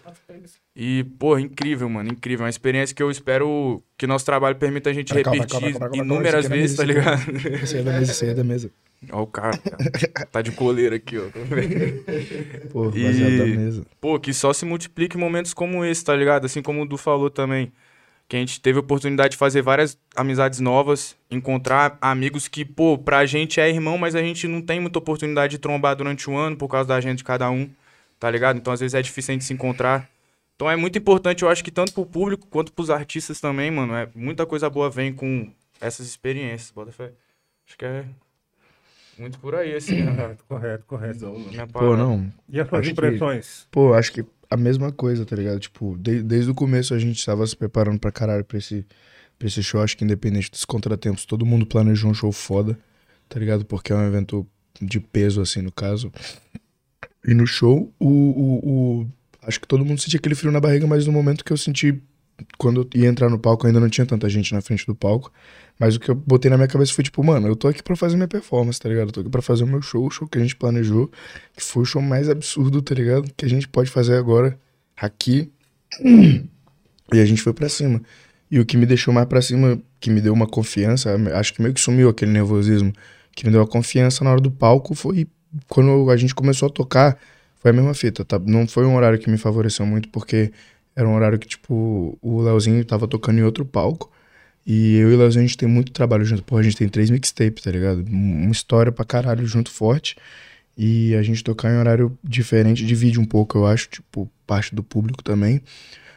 E, 0.75 1.05
pô, 1.17 1.39
incrível, 1.39 1.87
mano, 1.87 2.11
incrível. 2.11 2.43
Uma 2.43 2.49
experiência 2.49 2.93
que 2.93 3.01
eu 3.01 3.09
espero 3.09 3.81
que 3.97 4.05
nosso 4.05 4.25
trabalho 4.25 4.57
permita 4.57 4.89
a 4.89 4.93
gente 4.93 5.13
Pra 5.13 5.31
repetir 5.31 5.73
cá, 5.73 5.79
pra 5.79 5.89
cá, 5.89 5.97
inúmeras 5.97 6.43
isso 6.45 6.53
é 6.53 6.57
vezes, 6.57 6.77
tá 6.77 6.83
ligado? 6.83 7.21
Esse 7.63 7.75
aí 7.75 7.81
é 7.81 7.83
da 7.83 7.91
mesa, 7.93 8.11
esse 8.11 8.25
aí 8.25 8.31
é 8.31 8.33
da 8.33 8.43
mesa. 8.43 8.71
Ó 9.11 9.21
o 9.21 9.27
cara, 9.27 9.57
cara. 9.57 10.25
tá 10.31 10.41
de 10.41 10.51
coleira 10.51 10.95
aqui, 10.97 11.17
ó. 11.17 11.23
Pô, 12.71 12.91
E- 12.93 13.37
da 13.37 13.45
mesa. 13.45 13.85
Pô, 14.01 14.19
que 14.19 14.33
só 14.33 14.51
se 14.51 14.65
multiplique 14.65 15.17
momentos 15.17 15.53
como 15.53 15.85
esse, 15.85 16.03
tá 16.03 16.15
ligado? 16.15 16.45
Assim 16.45 16.61
como 16.61 16.81
o 16.81 16.85
Du 16.85 16.97
falou 16.97 17.29
também. 17.29 17.71
Que 18.27 18.35
a 18.35 18.39
gente 18.39 18.59
teve 18.59 18.77
a 18.77 18.81
oportunidade 18.81 19.31
de 19.31 19.37
fazer 19.37 19.61
várias 19.61 19.97
amizades 20.15 20.59
novas, 20.59 21.15
encontrar 21.29 21.97
amigos 22.01 22.47
que, 22.47 22.65
pô, 22.65 22.97
pra 22.97 23.25
gente 23.25 23.59
é 23.61 23.69
irmão, 23.69 23.97
mas 23.99 24.15
a 24.15 24.21
gente 24.21 24.47
não 24.47 24.61
tem 24.61 24.79
muita 24.79 24.97
oportunidade 24.97 25.51
de 25.51 25.57
trombar 25.59 25.95
durante 25.95 26.27
o 26.29 26.35
ano 26.35 26.57
por 26.57 26.67
causa 26.67 26.87
da 26.89 26.95
agenda 26.95 27.15
de 27.15 27.23
cada 27.23 27.49
um, 27.51 27.69
tá 28.19 28.29
ligado? 28.31 28.57
Então 28.57 28.73
às 28.73 28.79
vezes 28.79 28.95
é 28.95 29.01
difícil 29.01 29.31
a 29.31 29.33
gente 29.33 29.45
se 29.45 29.53
encontrar. 29.53 30.09
Então 30.55 30.69
é 30.71 30.75
muito 30.75 30.97
importante, 30.97 31.43
eu 31.43 31.49
acho 31.49 31.63
que 31.63 31.71
tanto 31.71 31.93
pro 31.93 32.05
público 32.05 32.47
quanto 32.47 32.71
pros 32.71 32.89
artistas 32.89 33.39
também, 33.41 33.69
mano. 33.69 33.93
É, 33.93 34.07
muita 34.15 34.45
coisa 34.45 34.69
boa 34.69 34.89
vem 34.89 35.11
com 35.13 35.51
essas 35.81 36.07
experiências, 36.07 36.71
bota 36.71 36.91
fé. 36.91 37.11
Acho 37.67 37.77
que 37.77 37.83
é 37.85 38.05
muito 39.19 39.37
por 39.39 39.53
aí, 39.55 39.75
assim, 39.75 40.01
né? 40.03 40.37
Correto, 40.47 40.85
correto. 40.85 41.25
Minha 41.49 41.67
Pô, 41.67 41.97
não. 41.97 42.31
E 42.47 42.59
as 42.59 42.67
suas 42.69 42.79
Acho 42.81 42.87
que- 42.87 42.91
impressões? 42.93 43.67
Pô, 43.69 43.93
acho 43.93 44.11
que 44.13 44.25
a 44.49 44.55
mesma 44.55 44.91
coisa, 44.91 45.25
tá 45.25 45.35
ligado? 45.35 45.59
Tipo, 45.59 45.97
de- 45.97 46.23
desde 46.23 46.51
o 46.51 46.55
começo 46.55 46.93
a 46.93 46.99
gente 46.99 47.25
tava 47.25 47.45
se 47.45 47.55
preparando 47.55 47.99
pra 47.99 48.11
caralho 48.11 48.45
pra 48.45 48.57
esse, 48.57 48.85
pra 49.37 49.47
esse 49.47 49.61
show. 49.61 49.81
Acho 49.81 49.97
que 49.97 50.05
independente 50.05 50.49
dos 50.49 50.63
contratempos, 50.63 51.25
todo 51.25 51.45
mundo 51.45 51.65
planejou 51.65 52.11
um 52.11 52.13
show 52.13 52.31
foda, 52.31 52.79
tá 53.27 53.37
ligado? 53.39 53.65
Porque 53.65 53.91
é 53.91 53.95
um 53.95 54.07
evento 54.07 54.47
de 54.81 54.99
peso, 55.01 55.41
assim, 55.41 55.61
no 55.61 55.71
caso. 55.71 56.11
E 57.27 57.33
no 57.33 57.45
show, 57.47 57.91
o, 57.99 58.07
o, 58.07 58.69
o- 59.01 59.07
acho 59.47 59.59
que 59.59 59.67
todo 59.67 59.85
mundo 59.85 60.01
sentia 60.01 60.19
aquele 60.19 60.35
frio 60.35 60.51
na 60.51 60.59
barriga, 60.59 60.87
mas 60.87 61.05
no 61.05 61.11
momento 61.11 61.43
que 61.43 61.51
eu 61.51 61.57
senti, 61.57 62.01
quando 62.57 62.81
eu 62.81 63.01
ia 63.01 63.07
entrar 63.07 63.29
no 63.29 63.39
palco, 63.39 63.65
ainda 63.67 63.79
não 63.79 63.89
tinha 63.89 64.05
tanta 64.05 64.27
gente 64.29 64.53
na 64.53 64.61
frente 64.61 64.85
do 64.85 64.95
palco. 64.95 65.31
Mas 65.79 65.95
o 65.95 65.99
que 65.99 66.09
eu 66.09 66.15
botei 66.15 66.49
na 66.49 66.57
minha 66.57 66.67
cabeça 66.67 66.93
foi 66.93 67.03
tipo, 67.03 67.23
mano, 67.23 67.47
eu 67.47 67.55
tô 67.55 67.67
aqui 67.67 67.83
pra 67.83 67.95
fazer 67.95 68.15
minha 68.15 68.27
performance, 68.27 68.79
tá 68.79 68.87
ligado? 68.87 69.09
Eu 69.09 69.11
tô 69.11 69.19
aqui 69.21 69.29
pra 69.29 69.41
fazer 69.41 69.63
o 69.63 69.67
meu 69.67 69.81
show, 69.81 70.05
o 70.05 70.09
show 70.09 70.27
que 70.27 70.37
a 70.37 70.41
gente 70.41 70.55
planejou, 70.55 71.11
que 71.55 71.61
foi 71.61 71.83
o 71.83 71.85
show 71.85 72.01
mais 72.01 72.29
absurdo, 72.29 72.81
tá 72.81 72.95
ligado? 72.95 73.29
Que 73.35 73.45
a 73.45 73.49
gente 73.49 73.67
pode 73.67 73.89
fazer 73.89 74.15
agora, 74.15 74.57
aqui. 74.95 75.51
E 77.13 77.19
a 77.19 77.25
gente 77.25 77.39
foi 77.39 77.53
pra 77.53 77.69
cima. 77.69 78.01
E 78.49 78.59
o 78.59 78.65
que 78.65 78.75
me 78.75 78.83
deixou 78.83 79.13
mais 79.13 79.27
pra 79.27 79.39
cima, 79.39 79.79
que 79.99 80.09
me 80.09 80.19
deu 80.19 80.33
uma 80.33 80.47
confiança, 80.47 81.15
acho 81.35 81.53
que 81.53 81.61
meio 81.61 81.71
que 81.71 81.79
sumiu 81.79 82.09
aquele 82.09 82.31
nervosismo, 82.31 82.91
que 83.35 83.45
me 83.45 83.51
deu 83.51 83.61
a 83.61 83.67
confiança 83.67 84.23
na 84.23 84.31
hora 84.31 84.41
do 84.41 84.49
palco 84.49 84.95
foi 84.95 85.27
quando 85.67 86.09
a 86.09 86.17
gente 86.17 86.33
começou 86.33 86.67
a 86.67 86.69
tocar, 86.71 87.17
foi 87.65 87.71
a 87.71 87.73
mesma 87.73 87.95
fita, 87.95 88.23
tá? 88.23 88.37
Não 88.37 88.67
foi 88.67 88.85
um 88.85 88.95
horário 88.95 89.17
que 89.17 89.27
me 89.27 89.39
favoreceu 89.39 89.87
muito, 89.87 90.07
porque 90.09 90.51
era 90.95 91.09
um 91.09 91.15
horário 91.15 91.39
que, 91.39 91.47
tipo, 91.47 92.15
o 92.21 92.39
Leozinho 92.39 92.85
tava 92.85 93.07
tocando 93.07 93.39
em 93.39 93.41
outro 93.41 93.65
palco. 93.65 94.11
E 94.67 94.97
eu 94.97 95.09
e 95.11 95.15
o 95.15 95.17
Leozinho, 95.17 95.43
a 95.43 95.47
gente 95.47 95.57
tem 95.57 95.67
muito 95.67 95.91
trabalho 95.91 96.23
junto. 96.23 96.43
Pô, 96.43 96.57
a 96.57 96.61
gente 96.63 96.77
tem 96.77 96.87
três 96.87 97.09
mixtapes, 97.09 97.63
tá 97.63 97.71
ligado? 97.71 98.05
Um- 98.07 98.43
Uma 98.43 98.51
história 98.51 98.91
pra 98.91 99.03
caralho 99.03 99.47
junto, 99.47 99.71
forte. 99.71 100.15
E 100.77 101.15
a 101.15 101.23
gente 101.23 101.43
tocar 101.43 101.71
em 101.73 101.77
horário 101.79 102.15
diferente 102.23 102.85
divide 102.85 103.19
um 103.19 103.25
pouco, 103.25 103.57
eu 103.57 103.65
acho, 103.65 103.89
tipo, 103.89 104.29
parte 104.45 104.75
do 104.75 104.83
público 104.83 105.23
também. 105.23 105.59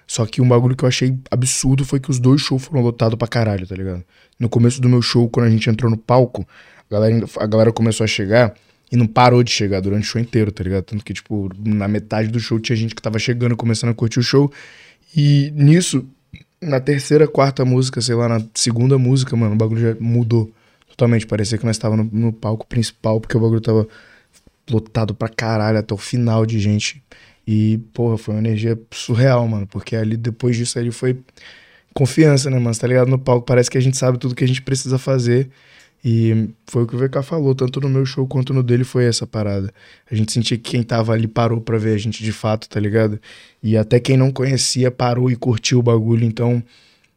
Só 0.07 0.27
que 0.27 0.43
um 0.43 0.49
bagulho 0.49 0.77
que 0.77 0.85
eu 0.85 0.89
achei 0.89 1.17
absurdo 1.31 1.83
foi 1.87 1.99
que 1.99 2.11
os 2.11 2.19
dois 2.19 2.43
shows 2.43 2.63
foram 2.63 2.83
lotados 2.83 3.17
pra 3.19 3.27
caralho, 3.27 3.67
tá 3.67 3.75
ligado? 3.75 4.05
No 4.39 4.51
começo 4.51 4.83
do 4.83 4.89
meu 4.89 5.01
show, 5.01 5.31
quando 5.31 5.47
a 5.47 5.51
gente 5.51 5.71
entrou 5.71 5.91
no 5.91 5.97
palco, 5.97 6.47
a 6.91 6.95
galera, 6.95 7.27
a 7.39 7.47
galera 7.47 7.73
começou 7.73 8.05
a 8.05 8.07
chegar. 8.07 8.55
E 8.91 8.97
não 8.97 9.07
parou 9.07 9.43
de 9.43 9.51
chegar 9.51 9.81
durante 9.81 10.05
o 10.05 10.07
show 10.07 10.21
inteiro, 10.21 10.51
tá 10.51 10.65
ligado? 10.65 10.85
Tanto 10.85 11.05
que, 11.05 11.13
tipo, 11.13 11.51
na 11.63 11.87
metade 11.87 12.29
do 12.29 12.41
show 12.41 12.59
tinha 12.59 12.75
gente 12.75 12.95
que 12.95 13.03
tava 13.03 13.19
chegando, 13.19 13.57
começando 13.57 13.91
a 13.91 13.95
curtir 13.95 14.19
o 14.19 14.23
show. 14.23 14.51
E 15.15 15.53
nisso, 15.55 16.07
na 16.61 16.81
terceira, 16.81 17.29
quarta 17.29 17.65
música, 17.65 18.01
sei 18.01 18.15
lá, 18.15 18.29
na 18.29 18.43
segunda 18.55 18.99
música, 18.99 19.37
mano, 19.37 19.55
o 19.55 19.59
bagulho 19.59 19.81
já 19.81 19.97
mudou 20.01 20.51
totalmente. 20.89 21.27
Parecia 21.27 21.59
que 21.59 21.67
nós 21.67 21.77
tava 21.77 21.97
no, 21.97 22.05
no 22.05 22.33
palco 22.33 22.67
principal, 22.67 23.21
porque 23.21 23.37
o 23.37 23.41
bagulho 23.41 23.61
tava 23.61 23.87
lotado 24.71 25.15
pra 25.15 25.29
caralho 25.29 25.79
até 25.79 25.93
o 25.93 25.99
final 25.99 26.47
de 26.47 26.59
gente. 26.59 27.03
E, 27.47 27.79
porra, 27.93 28.19
foi 28.19 28.35
uma 28.35 28.41
energia 28.41 28.79
surreal, 28.91 29.47
mano. 29.47 29.67
Porque 29.67 29.97
ali, 29.97 30.17
depois 30.17 30.57
disso, 30.57 30.79
ali 30.79 30.91
foi 30.91 31.19
confiança, 31.95 32.51
né, 32.51 32.59
mano? 32.59 32.75
Você 32.75 32.81
tá 32.81 32.87
ligado 32.87 33.09
no 33.09 33.19
palco? 33.19 33.47
Parece 33.47 33.71
que 33.71 33.79
a 33.79 33.81
gente 33.81 33.97
sabe 33.97 34.19
tudo 34.19 34.35
que 34.35 34.45
a 34.45 34.49
gente 34.49 34.63
precisa 34.63 34.99
fazer. 34.99 35.51
E 36.05 36.51
foi 36.67 36.85
o 36.85 36.87
que 36.87 36.95
o 36.95 36.99
VK 36.99 37.23
falou, 37.23 37.55
tanto 37.55 37.81
no 37.81 37.89
meu 37.89 38.07
show 38.07 38.27
quanto 38.27 38.55
no 38.55 38.63
dele 38.63 38.85
foi 38.85 39.05
essa 39.05 39.27
parada. 39.27 39.73
A 40.11 40.15
gente 40.15 40.33
sentia 40.33 40.57
que 40.57 40.71
quem 40.71 40.83
tava 40.83 41.13
ali 41.13 41.27
parou 41.27 41.61
pra 41.61 41.77
ver 41.77 41.95
a 41.95 41.99
gente 41.99 42.23
de 42.23 42.33
fato, 42.33 42.69
tá 42.69 42.79
ligado? 42.79 43.21
E 43.63 43.77
até 43.77 43.99
quem 43.99 44.17
não 44.17 44.31
conhecia 44.31 44.91
parou 44.91 45.31
e 45.31 45.37
curtiu 45.37 45.81
o 45.81 45.83
bagulho, 45.83 46.25
então 46.25 46.63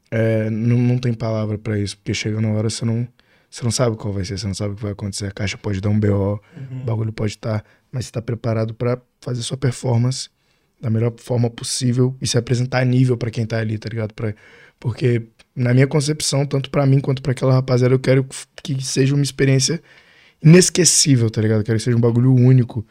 é, 0.10 0.50
não, 0.50 0.78
não 0.78 0.98
tem 0.98 1.14
palavra 1.14 1.58
para 1.58 1.80
isso, 1.80 1.96
porque 1.98 2.14
chega 2.14 2.42
na 2.42 2.50
hora 2.50 2.70
você 2.70 2.84
não, 2.84 3.08
você 3.50 3.64
não 3.64 3.72
sabe 3.72 3.96
qual 3.96 4.14
vai 4.14 4.26
ser, 4.26 4.40
você 4.40 4.48
não 4.48 4.54
sabe 4.54 4.74
o 4.74 4.76
que 4.76 4.84
vai 4.84 4.92
acontecer. 4.94 5.28
A 5.28 5.32
caixa 5.32 5.58
pode 5.58 5.80
dar 5.80 5.90
um 5.90 6.00
BO, 6.00 6.08
uhum. 6.08 6.82
o 6.82 6.84
bagulho 6.84 7.14
pode 7.14 7.34
estar, 7.34 7.60
tá, 7.60 7.66
mas 7.92 8.06
você 8.06 8.12
tá 8.12 8.22
preparado 8.22 8.74
para 8.74 9.00
fazer 9.22 9.44
sua 9.44 9.58
performance 9.58 10.30
da 10.82 10.90
melhor 10.90 11.14
forma 11.18 11.50
possível 11.50 12.16
e 12.20 12.28
se 12.28 12.38
apresentar 12.38 12.80
a 12.80 12.86
nível 12.86 13.16
para 13.16 13.30
quem 13.30 13.46
tá 13.46 13.60
ali, 13.60 13.78
tá 13.78 13.88
ligado? 13.88 14.14
Pra, 14.16 14.34
porque 14.80 15.28
na 15.56 15.74
minha 15.74 15.88
concepção, 15.88 16.46
tanto 16.46 16.70
para 16.70 16.86
mim 16.86 17.00
quanto 17.00 17.22
para 17.22 17.32
aquela 17.32 17.54
rapaziada, 17.54 17.94
eu 17.94 18.00
quero 18.00 18.26
que 18.64 18.82
seja 18.84 19.14
uma 19.14 19.24
experiência 19.24 19.82
inesquecível, 20.44 21.30
tá 21.30 21.42
ligado? 21.42 21.60
Eu 21.60 21.64
quero 21.64 21.78
que 21.78 21.84
seja 21.84 21.98
um 21.98 22.02
bagulho 22.02 22.34
único. 22.34 22.86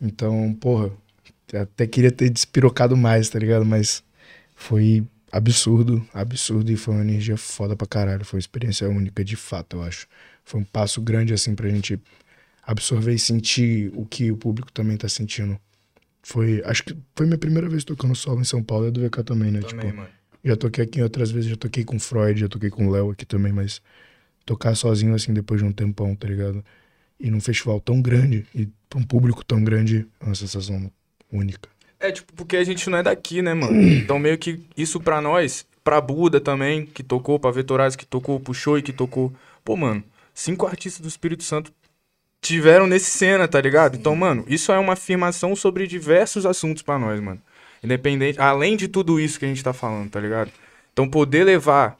Então, 0.00 0.56
porra, 0.60 0.90
até 1.54 1.86
queria 1.86 2.10
ter 2.10 2.30
despirocado 2.30 2.96
mais, 2.96 3.28
tá 3.28 3.38
ligado? 3.38 3.64
Mas 3.64 4.02
foi 4.54 5.04
absurdo, 5.30 6.06
absurdo 6.14 6.70
e 6.70 6.76
foi 6.76 6.94
uma 6.94 7.02
energia 7.02 7.36
foda 7.36 7.76
pra 7.76 7.86
caralho. 7.86 8.24
Foi 8.24 8.38
uma 8.38 8.40
experiência 8.40 8.88
única 8.88 9.24
de 9.24 9.36
fato, 9.36 9.76
eu 9.76 9.82
acho. 9.82 10.06
Foi 10.44 10.60
um 10.60 10.64
passo 10.64 11.00
grande, 11.00 11.34
assim, 11.34 11.54
pra 11.54 11.68
gente 11.68 12.00
absorver 12.62 13.14
e 13.14 13.18
sentir 13.18 13.92
o 13.94 14.04
que 14.06 14.30
o 14.30 14.36
público 14.36 14.72
também 14.72 14.96
tá 14.96 15.08
sentindo. 15.08 15.58
Foi, 16.22 16.62
acho 16.64 16.82
que 16.82 16.96
foi 17.14 17.26
minha 17.26 17.38
primeira 17.38 17.68
vez 17.68 17.84
tocando 17.84 18.14
solo 18.14 18.40
em 18.40 18.44
São 18.44 18.62
Paulo, 18.62 18.88
é 18.88 18.90
do 18.90 19.00
VK 19.00 19.22
também, 19.22 19.52
né? 19.52 19.60
Também, 19.60 19.86
tipo, 19.86 19.96
mano. 19.96 20.08
Já 20.44 20.56
toquei 20.56 20.84
aqui 20.84 21.02
outras 21.02 21.30
vezes, 21.30 21.50
já 21.50 21.56
toquei 21.56 21.84
com 21.84 21.98
Freud, 21.98 22.40
já 22.40 22.48
toquei 22.48 22.70
com 22.70 22.90
Léo 22.90 23.10
aqui 23.10 23.24
também, 23.24 23.52
mas 23.52 23.80
tocar 24.44 24.74
sozinho 24.74 25.14
assim 25.14 25.32
depois 25.34 25.60
de 25.60 25.66
um 25.66 25.72
tempão, 25.72 26.14
tá 26.14 26.28
ligado? 26.28 26.64
E 27.18 27.30
num 27.30 27.40
festival 27.40 27.80
tão 27.80 28.00
grande 28.00 28.46
e 28.54 28.68
pra 28.88 28.98
um 28.98 29.02
público 29.02 29.44
tão 29.44 29.62
grande, 29.62 30.06
é 30.20 30.24
uma 30.24 30.34
sensação 30.34 30.90
única. 31.32 31.68
É, 31.98 32.12
tipo, 32.12 32.32
porque 32.34 32.56
a 32.56 32.64
gente 32.64 32.88
não 32.88 32.98
é 32.98 33.02
daqui, 33.02 33.42
né, 33.42 33.54
mano? 33.54 33.76
Então 34.06 34.18
meio 34.18 34.38
que 34.38 34.60
isso 34.76 35.00
pra 35.00 35.20
nós, 35.20 35.66
pra 35.82 36.00
Buda 36.00 36.40
também, 36.40 36.86
que 36.86 37.02
tocou, 37.02 37.38
pra 37.38 37.50
Vetorais, 37.50 37.96
que 37.96 38.06
tocou, 38.06 38.38
puxou 38.38 38.78
e 38.78 38.82
que 38.82 38.92
tocou. 38.92 39.32
Pô, 39.64 39.76
mano, 39.76 40.04
cinco 40.32 40.66
artistas 40.66 41.00
do 41.00 41.08
Espírito 41.08 41.42
Santo 41.42 41.72
tiveram 42.40 42.86
nesse 42.86 43.10
cena, 43.10 43.48
tá 43.48 43.60
ligado? 43.60 43.96
Então, 43.96 44.14
mano, 44.14 44.44
isso 44.46 44.70
é 44.70 44.78
uma 44.78 44.92
afirmação 44.92 45.56
sobre 45.56 45.86
diversos 45.86 46.46
assuntos 46.46 46.82
para 46.82 46.98
nós, 46.98 47.20
mano. 47.20 47.40
Independente, 47.82 48.40
além 48.40 48.76
de 48.76 48.88
tudo 48.88 49.20
isso 49.20 49.38
que 49.38 49.44
a 49.44 49.48
gente 49.48 49.62
tá 49.62 49.72
falando, 49.72 50.10
tá 50.10 50.20
ligado? 50.20 50.50
Então 50.92 51.08
poder 51.08 51.44
levar 51.44 51.98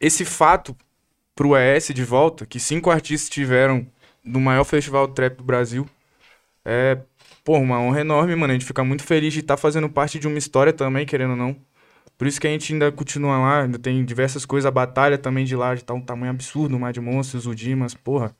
esse 0.00 0.24
fato 0.24 0.76
pro 1.34 1.56
ES 1.56 1.88
de 1.94 2.04
volta, 2.04 2.46
que 2.46 2.58
cinco 2.58 2.90
artistas 2.90 3.28
tiveram 3.28 3.86
no 4.24 4.40
maior 4.40 4.64
festival 4.64 5.08
trap 5.08 5.36
do 5.36 5.44
Brasil, 5.44 5.88
é, 6.64 6.98
pô, 7.44 7.58
uma 7.58 7.80
honra 7.80 8.00
enorme, 8.00 8.34
mano. 8.36 8.52
A 8.52 8.54
gente 8.54 8.66
fica 8.66 8.84
muito 8.84 9.02
feliz 9.02 9.32
de 9.32 9.40
estar 9.40 9.56
tá 9.56 9.60
fazendo 9.60 9.88
parte 9.88 10.18
de 10.18 10.28
uma 10.28 10.38
história 10.38 10.72
também, 10.72 11.06
querendo 11.06 11.30
ou 11.30 11.36
não. 11.36 11.56
Por 12.18 12.26
isso 12.26 12.40
que 12.40 12.46
a 12.46 12.50
gente 12.50 12.72
ainda 12.72 12.92
continua 12.92 13.38
lá, 13.38 13.62
ainda 13.62 13.78
tem 13.78 14.04
diversas 14.04 14.44
coisas, 14.44 14.66
a 14.66 14.70
batalha 14.70 15.16
também 15.16 15.44
de 15.44 15.56
lá, 15.56 15.74
de 15.74 15.82
tá 15.82 15.94
um 15.94 16.00
tamanho 16.02 16.30
absurdo, 16.30 16.76
o 16.76 16.80
Mar 16.80 16.92
de 16.92 17.00
Monstros, 17.00 17.46
o 17.46 17.54
Dimas, 17.54 17.94
porra. 17.94 18.36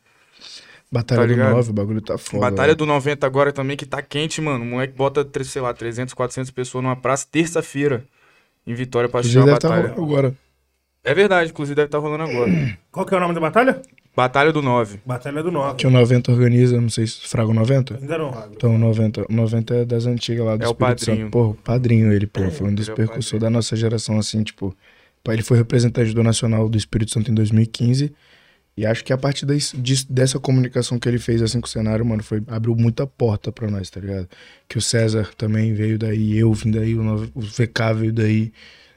Batalha 0.93 1.21
tá 1.21 1.27
do 1.27 1.55
9, 1.55 1.71
o 1.71 1.73
bagulho 1.73 2.01
tá 2.01 2.19
foda. 2.19 2.51
Batalha 2.51 2.75
do 2.75 2.85
90 2.85 3.25
agora 3.25 3.53
também, 3.53 3.77
que 3.77 3.87
tá 3.87 4.03
quente, 4.03 4.41
mano. 4.41 4.65
O 4.65 4.67
moleque 4.67 4.93
bota, 4.93 5.25
sei 5.45 5.63
lá, 5.63 5.73
300, 5.73 6.15
400 6.15 6.51
pessoas 6.51 6.83
numa 6.83 6.97
praça 6.97 7.27
terça-feira 7.31 8.05
em 8.67 8.75
Vitória 8.75 9.09
pra 9.09 9.21
assistir 9.21 9.39
uma 9.39 9.47
tá 9.47 9.69
batalha. 9.69 9.91
Tá 9.91 10.03
agora. 10.03 10.35
É 11.05 11.15
verdade, 11.15 11.51
inclusive 11.51 11.77
deve 11.77 11.87
estar 11.87 11.99
tá 11.99 12.03
rolando 12.03 12.25
agora. 12.25 12.51
Qual 12.91 13.07
que 13.07 13.15
é 13.15 13.17
o 13.17 13.21
nome 13.21 13.35
da 13.35 13.41
batalha? 13.41 13.81
Batalha 14.17 14.53
do 14.53 14.61
9. 14.61 15.01
Batalha 15.07 15.43
do 15.45 15.53
9. 15.53 15.77
Que 15.77 15.87
o 15.87 15.91
90 15.91 16.33
organiza, 16.33 16.81
não 16.81 16.91
sei 16.91 17.07
se 17.07 17.21
Fraga 17.29 17.55
90? 17.55 17.95
Ainda 17.95 18.19
não. 18.19 18.49
Então 18.51 18.75
o 18.75 18.79
90, 18.79 19.27
90 19.31 19.75
é 19.75 19.85
das 19.85 20.07
antigas 20.07 20.45
lá 20.45 20.57
do 20.57 20.65
é 20.65 20.67
Espírito 20.67 20.73
o 20.73 20.77
padrinho. 20.77 21.19
Santo. 21.19 21.31
Porra, 21.31 21.49
o 21.51 21.55
padrinho 21.55 22.13
ele, 22.13 22.27
pô. 22.27 22.51
Foi 22.51 22.67
um 22.67 22.75
dos 22.75 22.89
é 22.89 22.95
percussores 22.95 23.41
da 23.41 23.49
nossa 23.49 23.77
geração, 23.77 24.19
assim, 24.19 24.43
tipo... 24.43 24.77
Ele 25.29 25.43
foi 25.43 25.59
representante 25.59 26.13
do 26.13 26.23
Nacional 26.25 26.69
do 26.69 26.77
Espírito 26.77 27.13
Santo 27.13 27.31
em 27.31 27.35
2015 27.35 28.13
e 28.77 28.87
acho 28.87 29.05
que 29.05 29.13
a 29.13 29.19
partir 29.19 29.45
desse, 29.47 29.77
dessa 30.09 30.39
comunicação 30.39 30.99
que 30.99 31.09
ele 31.09 31.19
fez 31.19 31.43
assim 31.43 31.61
com 31.61 31.67
o 31.67 31.71
cenário, 31.71 32.05
mano, 32.05 32.23
foi, 32.23 32.43
abriu 32.47 32.75
muita 32.75 33.07
porta 33.07 33.53
para 33.53 33.71
nós, 33.71 33.91
tá 33.91 34.01
ligado? 34.01 34.29
Que 34.69 34.79
o 34.79 34.81
César 34.81 35.31
também 35.37 35.75
veio 35.75 35.99
daí, 35.99 36.39
eu 36.39 36.53
vim 36.53 36.71
daí, 36.71 36.95
o, 36.95 37.03
o 37.35 37.41
VK 37.41 37.95
veio 37.97 38.13
daí. 38.13 38.53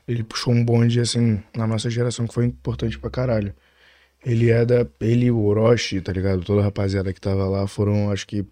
Ele 0.07 0.23
puxou 0.23 0.53
um 0.53 0.63
bonde, 0.63 0.99
assim, 0.99 1.41
na 1.55 1.65
nossa 1.67 1.89
geração 1.89 2.27
que 2.27 2.33
foi 2.33 2.45
importante 2.45 2.99
pra 2.99 3.09
caralho. 3.09 3.53
Ele 4.25 4.49
é 4.51 4.65
da. 4.65 4.88
Ele 5.01 5.31
o 5.31 5.43
Orochi, 5.43 6.01
tá 6.01 6.12
ligado? 6.13 6.43
Toda 6.43 6.62
a 6.62 6.65
rapaziada 6.65 7.13
que 7.13 7.19
tava 7.21 7.45
lá 7.47 7.67
foram, 7.67 8.12
acho 8.12 8.27
que 8.27 8.45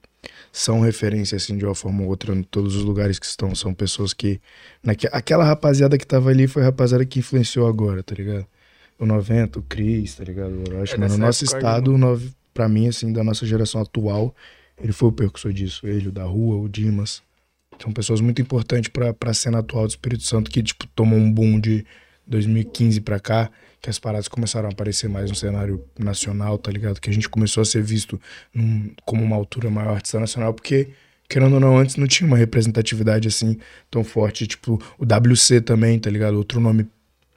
são 0.51 0.81
referência, 0.81 1.35
assim, 1.37 1.57
de 1.57 1.65
uma 1.65 1.75
forma 1.75 2.03
ou 2.03 2.09
outra, 2.09 2.33
em 2.35 2.43
todos 2.43 2.75
os 2.75 2.83
lugares 2.83 3.19
que 3.19 3.25
estão. 3.25 3.55
São 3.55 3.73
pessoas 3.73 4.13
que. 4.13 4.41
Naque, 4.83 5.07
aquela 5.11 5.45
rapaziada 5.45 5.97
que 5.97 6.07
tava 6.07 6.29
ali 6.29 6.47
foi 6.47 6.63
a 6.63 6.65
rapaziada 6.65 7.05
que 7.05 7.19
influenciou 7.19 7.67
agora, 7.67 8.03
tá 8.03 8.15
ligado? 8.15 8.45
O 9.01 9.05
90, 9.05 9.59
o 9.59 9.63
Cris, 9.63 10.15
tá 10.15 10.23
ligado? 10.23 10.63
Eu 10.69 10.81
acho 10.81 10.93
é, 10.93 10.97
que 10.97 11.07
no 11.07 11.17
nosso 11.17 11.43
estado, 11.43 11.97
no, 11.97 12.21
pra 12.53 12.69
mim, 12.69 12.87
assim, 12.87 13.11
da 13.11 13.23
nossa 13.23 13.45
geração 13.45 13.81
atual, 13.81 14.35
ele 14.81 14.91
foi 14.91 15.09
o 15.09 15.11
percussor 15.11 15.51
disso. 15.51 15.87
Ele, 15.87 16.09
o 16.09 16.11
da 16.11 16.23
rua, 16.23 16.57
o 16.57 16.69
Dimas. 16.69 17.21
São 17.81 17.91
pessoas 17.91 18.21
muito 18.21 18.41
importantes 18.41 18.89
pra, 18.89 19.11
pra 19.11 19.33
cena 19.33 19.59
atual 19.59 19.87
do 19.87 19.89
Espírito 19.89 20.23
Santo 20.23 20.51
que, 20.51 20.61
tipo, 20.61 20.85
tomou 20.87 21.17
um 21.17 21.31
boom 21.31 21.59
de 21.59 21.83
2015 22.27 23.01
pra 23.01 23.19
cá, 23.19 23.49
que 23.81 23.89
as 23.89 23.97
paradas 23.97 24.27
começaram 24.27 24.69
a 24.69 24.71
aparecer 24.71 25.09
mais 25.09 25.29
no 25.31 25.35
cenário 25.35 25.83
nacional, 25.97 26.59
tá 26.59 26.71
ligado? 26.71 27.01
Que 27.01 27.09
a 27.09 27.13
gente 27.13 27.27
começou 27.27 27.61
a 27.61 27.65
ser 27.65 27.81
visto 27.81 28.21
num, 28.53 28.91
como 29.03 29.23
uma 29.23 29.35
altura 29.35 29.71
maior 29.71 29.95
artista 29.95 30.19
nacional, 30.19 30.53
porque 30.53 30.89
querendo 31.27 31.53
ou 31.53 31.59
não, 31.59 31.77
antes 31.77 31.95
não 31.95 32.05
tinha 32.05 32.27
uma 32.27 32.37
representatividade 32.37 33.27
assim 33.27 33.57
tão 33.89 34.03
forte. 34.03 34.45
Tipo, 34.45 34.79
o 34.99 35.05
WC 35.05 35.61
também, 35.61 35.97
tá 35.97 36.09
ligado? 36.09 36.35
Outro 36.35 36.59
nome 36.59 36.85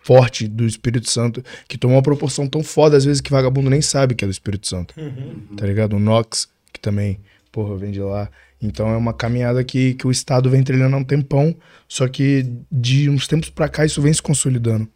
forte 0.04 0.46
do 0.46 0.66
Espírito 0.66 1.10
Santo, 1.10 1.42
que 1.66 1.78
tomou 1.78 1.96
uma 1.96 2.02
proporção 2.02 2.46
tão 2.46 2.62
foda, 2.62 2.94
às 2.94 3.06
vezes, 3.06 3.22
que 3.22 3.30
vagabundo 3.30 3.70
nem 3.70 3.80
sabe 3.80 4.14
que 4.14 4.22
é 4.22 4.28
do 4.28 4.30
Espírito 4.30 4.68
Santo. 4.68 4.94
Uhum. 5.00 5.56
Tá 5.56 5.66
ligado? 5.66 5.96
O 5.96 5.98
Nox, 5.98 6.46
que 6.70 6.78
também, 6.78 7.18
porra, 7.50 7.74
vem 7.74 7.90
de 7.90 8.00
lá. 8.00 8.28
Então 8.60 8.90
é 8.90 8.96
uma 8.98 9.14
caminhada 9.14 9.64
que, 9.64 9.94
que 9.94 10.06
o 10.06 10.10
Estado 10.10 10.50
vem 10.50 10.62
trilhando 10.62 10.94
há 10.94 10.98
um 10.98 11.04
tempão, 11.04 11.56
só 11.88 12.06
que 12.06 12.46
de 12.70 13.08
uns 13.08 13.26
tempos 13.26 13.48
pra 13.48 13.66
cá 13.66 13.86
isso 13.86 14.02
vem 14.02 14.12
se 14.12 14.20
consolidando. 14.20 14.86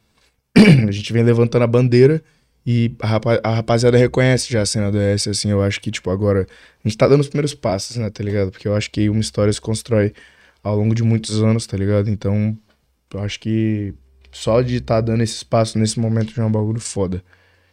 a 0.86 0.92
gente 0.92 1.10
vem 1.10 1.22
levantando 1.22 1.62
a 1.62 1.66
bandeira 1.66 2.22
e 2.66 2.94
a, 3.00 3.06
rapaz, 3.06 3.40
a 3.42 3.54
rapaziada 3.54 3.96
reconhece 3.96 4.52
já 4.52 4.60
a 4.60 4.66
cena 4.66 4.92
do 4.92 5.00
ES, 5.00 5.28
assim, 5.28 5.50
eu 5.50 5.62
acho 5.62 5.80
que, 5.80 5.90
tipo, 5.90 6.10
agora 6.10 6.46
a 6.84 6.86
gente 6.86 6.98
tá 6.98 7.08
dando 7.08 7.22
os 7.22 7.28
primeiros 7.28 7.54
passos, 7.54 7.96
né, 7.96 8.10
tá 8.10 8.22
ligado? 8.22 8.50
Porque 8.50 8.68
eu 8.68 8.76
acho 8.76 8.90
que 8.90 9.08
uma 9.08 9.20
história 9.20 9.50
se 9.50 9.60
constrói 9.60 10.12
ao 10.62 10.76
longo 10.76 10.94
de 10.94 11.02
muitos 11.02 11.42
anos, 11.42 11.66
tá 11.66 11.78
ligado? 11.78 12.10
Então, 12.10 12.54
eu 13.14 13.20
acho 13.20 13.40
que 13.40 13.94
só 14.38 14.62
de 14.62 14.76
estar 14.76 14.96
tá 14.96 15.00
dando 15.00 15.22
esse 15.22 15.34
espaço 15.34 15.78
nesse 15.78 15.98
momento 15.98 16.32
já 16.32 16.42
é 16.42 16.46
um 16.46 16.52
bagulho 16.52 16.80
foda. 16.80 17.22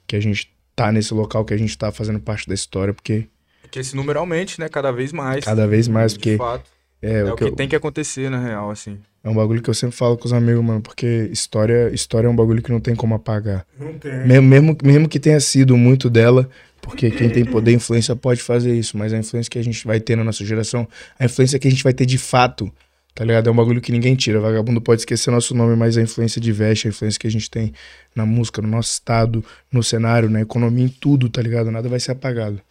Que 0.07 0.15
a 0.15 0.19
gente 0.19 0.51
tá 0.75 0.91
nesse 0.91 1.13
local, 1.13 1.45
que 1.45 1.53
a 1.53 1.57
gente 1.57 1.77
tá 1.77 1.91
fazendo 1.91 2.19
parte 2.19 2.47
da 2.47 2.55
história, 2.55 2.93
porque. 2.93 3.27
Que 3.69 3.79
esse 3.79 3.95
número 3.95 4.19
aumente, 4.19 4.59
né? 4.59 4.67
Cada 4.67 4.91
vez 4.91 5.13
mais. 5.13 5.45
Cada 5.45 5.67
vez 5.67 5.87
mais, 5.87 6.13
porque. 6.13 6.31
De 6.31 6.37
fato. 6.37 6.69
É, 7.01 7.19
é 7.19 7.23
o 7.25 7.35
que, 7.35 7.45
que 7.45 7.51
eu... 7.51 7.55
tem 7.55 7.67
que 7.67 7.75
acontecer, 7.75 8.31
na 8.31 8.39
real, 8.39 8.71
assim. 8.71 8.97
É 9.23 9.29
um 9.29 9.35
bagulho 9.35 9.61
que 9.61 9.69
eu 9.69 9.73
sempre 9.75 9.95
falo 9.95 10.17
com 10.17 10.25
os 10.25 10.33
amigos, 10.33 10.63
mano, 10.63 10.81
porque 10.81 11.29
história, 11.31 11.93
história 11.93 12.27
é 12.27 12.29
um 12.29 12.35
bagulho 12.35 12.63
que 12.63 12.71
não 12.71 12.79
tem 12.79 12.95
como 12.95 13.13
apagar. 13.13 13.65
Não 13.79 13.93
tem. 13.93 14.25
Mesmo, 14.25 14.47
mesmo, 14.47 14.77
mesmo 14.83 15.07
que 15.07 15.19
tenha 15.19 15.39
sido 15.39 15.77
muito 15.77 16.09
dela, 16.09 16.49
porque 16.81 17.11
quem 17.11 17.29
tem 17.29 17.45
poder 17.45 17.71
e 17.71 17.75
influência 17.75 18.15
pode 18.15 18.41
fazer 18.41 18.73
isso, 18.73 18.97
mas 18.97 19.13
a 19.13 19.17
influência 19.17 19.51
que 19.51 19.59
a 19.59 19.63
gente 19.63 19.85
vai 19.85 19.99
ter 19.99 20.15
na 20.15 20.23
nossa 20.23 20.43
geração, 20.43 20.87
a 21.19 21.25
influência 21.25 21.59
que 21.59 21.67
a 21.67 21.71
gente 21.71 21.83
vai 21.83 21.93
ter 21.93 22.07
de 22.07 22.17
fato 22.17 22.71
Tá 23.15 23.23
ligado? 23.23 23.47
É 23.47 23.51
um 23.51 23.55
bagulho 23.55 23.79
que 23.79 23.93
ninguém 23.93 24.13
tira. 24.13 24.41
Vagabundo 24.41 24.81
pode 24.81 25.01
esquecer 25.01 25.31
nosso 25.31 25.55
nome, 25.55 25.73
mas 25.77 25.97
a 25.97 26.01
influência 26.01 26.41
de 26.41 26.51
veste, 26.51 26.87
a 26.87 26.89
influência 26.89 27.17
que 27.17 27.25
a 27.25 27.31
gente 27.31 27.49
tem 27.49 27.73
na 28.13 28.25
música, 28.25 28.61
no 28.61 28.67
nosso 28.67 28.91
estado, 28.91 29.43
no 29.71 29.81
cenário, 29.81 30.29
na 30.29 30.41
economia, 30.41 30.83
em 30.83 30.89
tudo, 30.89 31.29
tá 31.29 31.41
ligado? 31.41 31.71
Nada 31.71 31.87
vai 31.87 31.99
ser 31.99 32.11
apagado. 32.11 32.61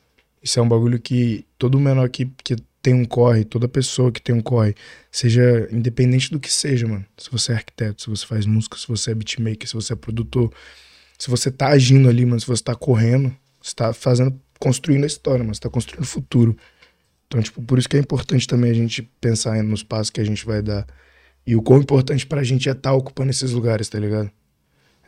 Isso 0.42 0.60
é 0.60 0.62
um 0.62 0.68
bagulho 0.68 1.00
que 1.00 1.46
todo 1.58 1.80
menor 1.80 2.10
que, 2.10 2.26
que 2.44 2.56
tem 2.82 2.92
um 2.92 3.06
corre, 3.06 3.44
toda 3.44 3.66
pessoa 3.66 4.12
que 4.12 4.20
tem 4.20 4.34
um 4.34 4.42
corre, 4.42 4.74
seja 5.10 5.66
independente 5.72 6.30
do 6.30 6.38
que 6.38 6.52
seja, 6.52 6.86
mano. 6.86 7.06
Se 7.16 7.30
você 7.32 7.52
é 7.52 7.54
arquiteto, 7.54 8.02
se 8.02 8.10
você 8.10 8.26
faz 8.26 8.44
música, 8.44 8.76
se 8.76 8.86
você 8.86 9.12
é 9.12 9.14
beatmaker, 9.14 9.66
se 9.66 9.72
você 9.72 9.94
é 9.94 9.96
produtor, 9.96 10.52
se 11.18 11.30
você 11.30 11.50
tá 11.50 11.68
agindo 11.68 12.06
ali, 12.06 12.26
mano, 12.26 12.38
se 12.38 12.46
você 12.46 12.62
tá 12.62 12.74
correndo, 12.74 13.34
você 13.62 13.74
tá 13.74 13.94
fazendo, 13.94 14.38
construindo 14.58 15.04
a 15.04 15.06
história, 15.06 15.42
mano, 15.42 15.54
você 15.54 15.60
tá 15.62 15.70
construindo 15.70 16.02
o 16.02 16.06
futuro. 16.06 16.54
Então, 17.34 17.42
tipo, 17.42 17.60
por 17.62 17.80
isso 17.80 17.88
que 17.88 17.96
é 17.96 18.00
importante 18.00 18.46
também 18.46 18.70
a 18.70 18.74
gente 18.74 19.02
pensar 19.20 19.60
nos 19.64 19.82
passos 19.82 20.08
que 20.08 20.20
a 20.20 20.24
gente 20.24 20.46
vai 20.46 20.62
dar. 20.62 20.86
E 21.44 21.56
o 21.56 21.62
quão 21.62 21.80
importante 21.80 22.24
pra 22.24 22.44
gente 22.44 22.68
é 22.68 22.72
estar 22.72 22.90
tá 22.90 22.92
ocupando 22.94 23.28
esses 23.28 23.50
lugares, 23.50 23.88
tá 23.88 23.98
ligado? 23.98 24.30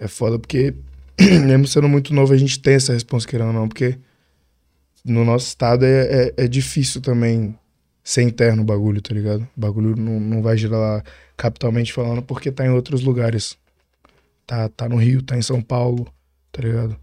É 0.00 0.08
foda 0.08 0.36
porque, 0.36 0.74
mesmo 1.46 1.68
sendo 1.68 1.88
muito 1.88 2.12
novo, 2.12 2.32
a 2.32 2.36
gente 2.36 2.58
tem 2.58 2.74
essa 2.74 2.92
resposta, 2.92 3.30
querendo 3.30 3.46
ou 3.46 3.52
não, 3.52 3.68
porque 3.68 3.96
no 5.04 5.24
nosso 5.24 5.46
estado 5.46 5.84
é, 5.84 6.00
é, 6.00 6.34
é 6.36 6.48
difícil 6.48 7.00
também 7.00 7.56
ser 8.02 8.22
interno 8.22 8.62
o 8.62 8.66
bagulho, 8.66 9.00
tá 9.00 9.14
ligado? 9.14 9.46
O 9.56 9.60
bagulho 9.60 9.94
não, 9.94 10.18
não 10.18 10.42
vai 10.42 10.58
girar 10.58 10.80
lá 10.80 11.04
capitalmente 11.36 11.92
falando 11.92 12.22
porque 12.22 12.50
tá 12.50 12.66
em 12.66 12.70
outros 12.70 13.02
lugares. 13.02 13.56
Tá, 14.44 14.68
tá 14.68 14.88
no 14.88 14.96
Rio, 14.96 15.22
tá 15.22 15.38
em 15.38 15.42
São 15.42 15.62
Paulo, 15.62 16.12
tá 16.50 16.60
ligado? 16.60 16.96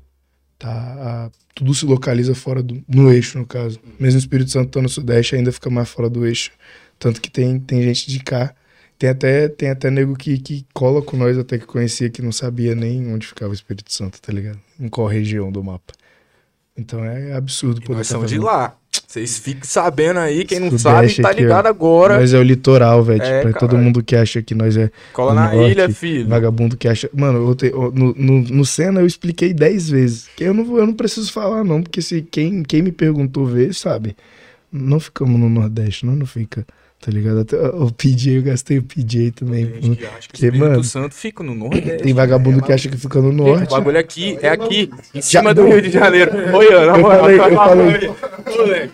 Tá, 0.63 0.69
a, 0.71 1.32
tudo 1.54 1.73
se 1.73 1.86
localiza 1.86 2.34
fora 2.34 2.63
do 2.63 2.82
no 2.88 3.12
eixo, 3.12 3.38
no 3.38 3.45
caso. 3.45 3.82
Mesmo 3.99 4.17
o 4.17 4.19
Espírito 4.19 4.49
Santo 4.49 4.71
tá 4.71 4.82
no 4.82 4.88
Sudeste, 4.88 5.36
ainda 5.36 5.52
fica 5.52 5.69
mais 5.69 5.89
fora 5.89 6.10
do 6.10 6.26
eixo. 6.26 6.52
Tanto 6.97 7.19
que 7.19 7.30
tem, 7.30 7.60
tem 7.60 7.84
gente 7.84 8.10
de 8.10 8.19
cá. 8.21 8.56
Tem 8.97 9.10
até, 9.10 9.49
tem 9.49 9.69
até 9.69 9.91
nego 9.91 10.15
que, 10.15 10.38
que 10.38 10.65
cola 10.73 11.02
com 11.02 11.17
nós, 11.17 11.38
até 11.38 11.60
que 11.60 11.65
conhecia, 11.65 12.10
que 12.10 12.21
não 12.21 12.32
sabia 12.32 12.73
nem 12.73 13.13
onde 13.13 13.28
ficava 13.28 13.52
o 13.52 13.54
Espírito 13.54 13.91
Santo, 13.91 14.21
tá 14.21 14.32
ligado? 14.32 14.58
Em 14.80 14.88
qual 14.88 15.06
região 15.06 15.52
do 15.52 15.62
mapa. 15.62 15.93
Então 16.78 17.04
é 17.04 17.34
absurdo 17.34 17.82
poder 17.82 17.97
Nós 17.97 18.08
tá 18.08 18.13
somos 18.13 18.30
de 18.30 18.39
lá. 18.39 18.78
Vocês 19.13 19.38
fiquem 19.38 19.62
sabendo 19.62 20.17
aí, 20.17 20.43
quem 20.43 20.60
não 20.60 20.71
Sudeste 20.71 21.21
sabe, 21.21 21.36
tá 21.36 21.39
ligado 21.39 21.67
agora. 21.67 22.17
Nós 22.17 22.34
é 22.34 22.39
o 22.39 22.41
litoral, 22.41 23.04
velho. 23.04 23.21
É, 23.21 23.41
pra 23.43 23.54
todo 23.54 23.78
mundo 23.78 24.04
que 24.04 24.15
acha 24.15 24.41
que 24.41 24.56
nós 24.56 24.76
é. 24.76 24.89
Cola 25.13 25.36
na 25.36 25.54
norte, 25.54 25.71
ilha, 25.71 25.88
filho. 25.88 26.28
Vagabundo 26.28 26.76
que 26.76 26.88
acha. 26.88 27.08
Mano, 27.13 27.47
eu 27.47 27.54
te... 27.54 27.69
no, 27.69 28.12
no, 28.15 28.41
no 28.41 28.65
Senna 28.65 29.02
eu 29.02 29.06
expliquei 29.06 29.54
dez 29.54 29.88
vezes. 29.88 30.28
Que 30.36 30.45
eu 30.45 30.54
não, 30.56 30.80
eu 30.80 30.88
não 30.88 30.95
preciso 30.95 31.32
falar, 31.32 31.63
não, 31.63 31.84
porque 31.84 32.02
se 32.02 32.23
quem, 32.23 32.63
quem 32.63 32.82
me 32.82 32.91
perguntou 32.91 33.45
ver, 33.45 33.76
sabe. 33.76 34.17
Não 34.71 34.99
ficamos 34.99 35.39
no 35.39 35.47
Nordeste, 35.47 36.08
não, 36.08 36.15
não 36.15 36.26
fica. 36.26 36.65
Tá 37.04 37.12
ligado? 37.12 37.42
Até 37.42 37.58
o 37.58 37.92
PJ, 37.92 38.38
eu 38.38 38.42
gastei 38.42 38.78
o 38.78 38.84
PJ 38.84 39.32
também. 39.32 39.66
Tem 39.66 39.82
gente 39.82 39.98
que 39.98 40.06
acha 40.06 40.30
que 40.32 40.50
o 40.50 40.56
mano, 40.58 40.84
Santo 40.86 41.13
fica 41.13 41.44
no 41.44 41.54
Nordeste. 41.54 42.02
Tem 42.02 42.13
vagabundo 42.13 42.62
que 42.62 42.72
acha 42.72 42.88
que 42.88 42.96
fica 42.96 43.20
no 43.22 43.34
Norte. 43.34 43.68
O 43.68 43.76
bagulho 43.76 44.00
aqui 44.00 44.38
é 44.42 44.48
aqui, 44.48 44.89
em 45.13 45.22
cima 45.22 45.54
do 45.54 45.66
Rio 45.66 45.82
de 45.82 45.92
Janeiro. 45.92 46.32
Oi, 46.56 46.74
Ana, 46.74 46.98
eu 46.98 47.02
falei, 47.02 47.36
eu 47.38 47.56
falei, 47.56 48.92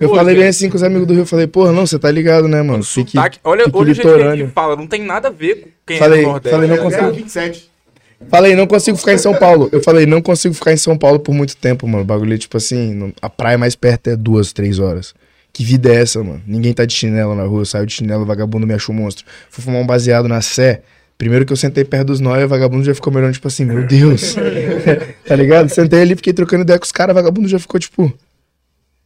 eu 0.00 0.14
falei 0.14 0.34
bem 0.34 0.46
assim 0.46 0.70
com 0.70 0.76
os 0.76 0.82
amigos 0.82 1.06
do 1.06 1.12
Rio. 1.12 1.22
Eu 1.22 1.26
falei, 1.26 1.46
porra, 1.46 1.72
não, 1.72 1.86
você 1.86 1.98
tá 1.98 2.10
ligado, 2.10 2.48
né, 2.48 2.62
mano? 2.62 2.82
Fique, 2.82 3.18
olha, 3.18 3.32
olha 3.44 3.64
o 3.70 3.84
jeito 3.84 4.00
que 4.00 4.08
ele 4.08 4.46
fala, 4.46 4.74
não 4.74 4.86
tem 4.86 5.02
nada 5.02 5.28
a 5.28 5.30
ver 5.30 5.56
com 5.56 5.68
quem 5.86 5.98
falei, 5.98 6.20
é 6.20 6.22
do 6.22 6.28
Nordeste. 6.28 6.56
Falei, 6.56 6.70
não 6.70 6.82
consigo. 6.82 7.12
27. 7.12 7.70
Falei, 8.30 8.56
não 8.56 8.66
consigo 8.66 8.96
ficar 8.96 9.12
em 9.12 9.18
São 9.18 9.34
Paulo. 9.34 9.68
Eu 9.72 9.82
falei, 9.82 10.06
não 10.06 10.22
consigo 10.22 10.54
ficar 10.54 10.72
em 10.72 10.78
São 10.78 10.96
Paulo 10.96 11.20
por 11.20 11.34
muito 11.34 11.54
tempo, 11.54 11.86
mano. 11.86 12.02
O 12.02 12.06
bagulho 12.06 12.32
é 12.32 12.38
tipo 12.38 12.56
assim, 12.56 13.12
a 13.20 13.28
praia 13.28 13.58
mais 13.58 13.74
perto 13.74 14.08
é 14.08 14.16
duas, 14.16 14.54
três 14.54 14.78
horas. 14.78 15.12
Que 15.52 15.64
vida 15.64 15.92
é 15.92 15.96
essa, 15.96 16.22
mano? 16.22 16.42
Ninguém 16.46 16.72
tá 16.72 16.84
de 16.86 16.94
chinelo 16.94 17.34
na 17.34 17.44
rua, 17.44 17.60
eu 17.60 17.66
saio 17.66 17.86
de 17.86 17.92
chinelo, 17.92 18.24
vagabundo 18.24 18.66
me 18.66 18.72
achou 18.72 18.94
monstro. 18.94 19.26
Fui 19.50 19.62
fumar 19.62 19.82
um 19.82 19.86
baseado 19.86 20.26
na 20.26 20.40
Sé. 20.40 20.82
Primeiro 21.18 21.44
que 21.44 21.52
eu 21.52 21.56
sentei 21.56 21.84
perto 21.84 22.08
dos 22.08 22.20
nóia, 22.20 22.46
vagabundo 22.46 22.84
já 22.84 22.94
ficou 22.94 23.12
melhor, 23.12 23.32
tipo 23.32 23.46
assim, 23.46 23.64
meu 23.64 23.86
Deus. 23.86 24.34
tá 25.26 25.36
ligado? 25.36 25.68
Sentei 25.68 26.00
ali, 26.00 26.16
fiquei 26.16 26.32
trocando 26.32 26.62
ideia 26.62 26.78
com 26.78 26.84
os 26.84 26.90
caras, 26.90 27.14
vagabundo 27.14 27.46
já 27.48 27.58
ficou 27.58 27.78
tipo. 27.78 28.12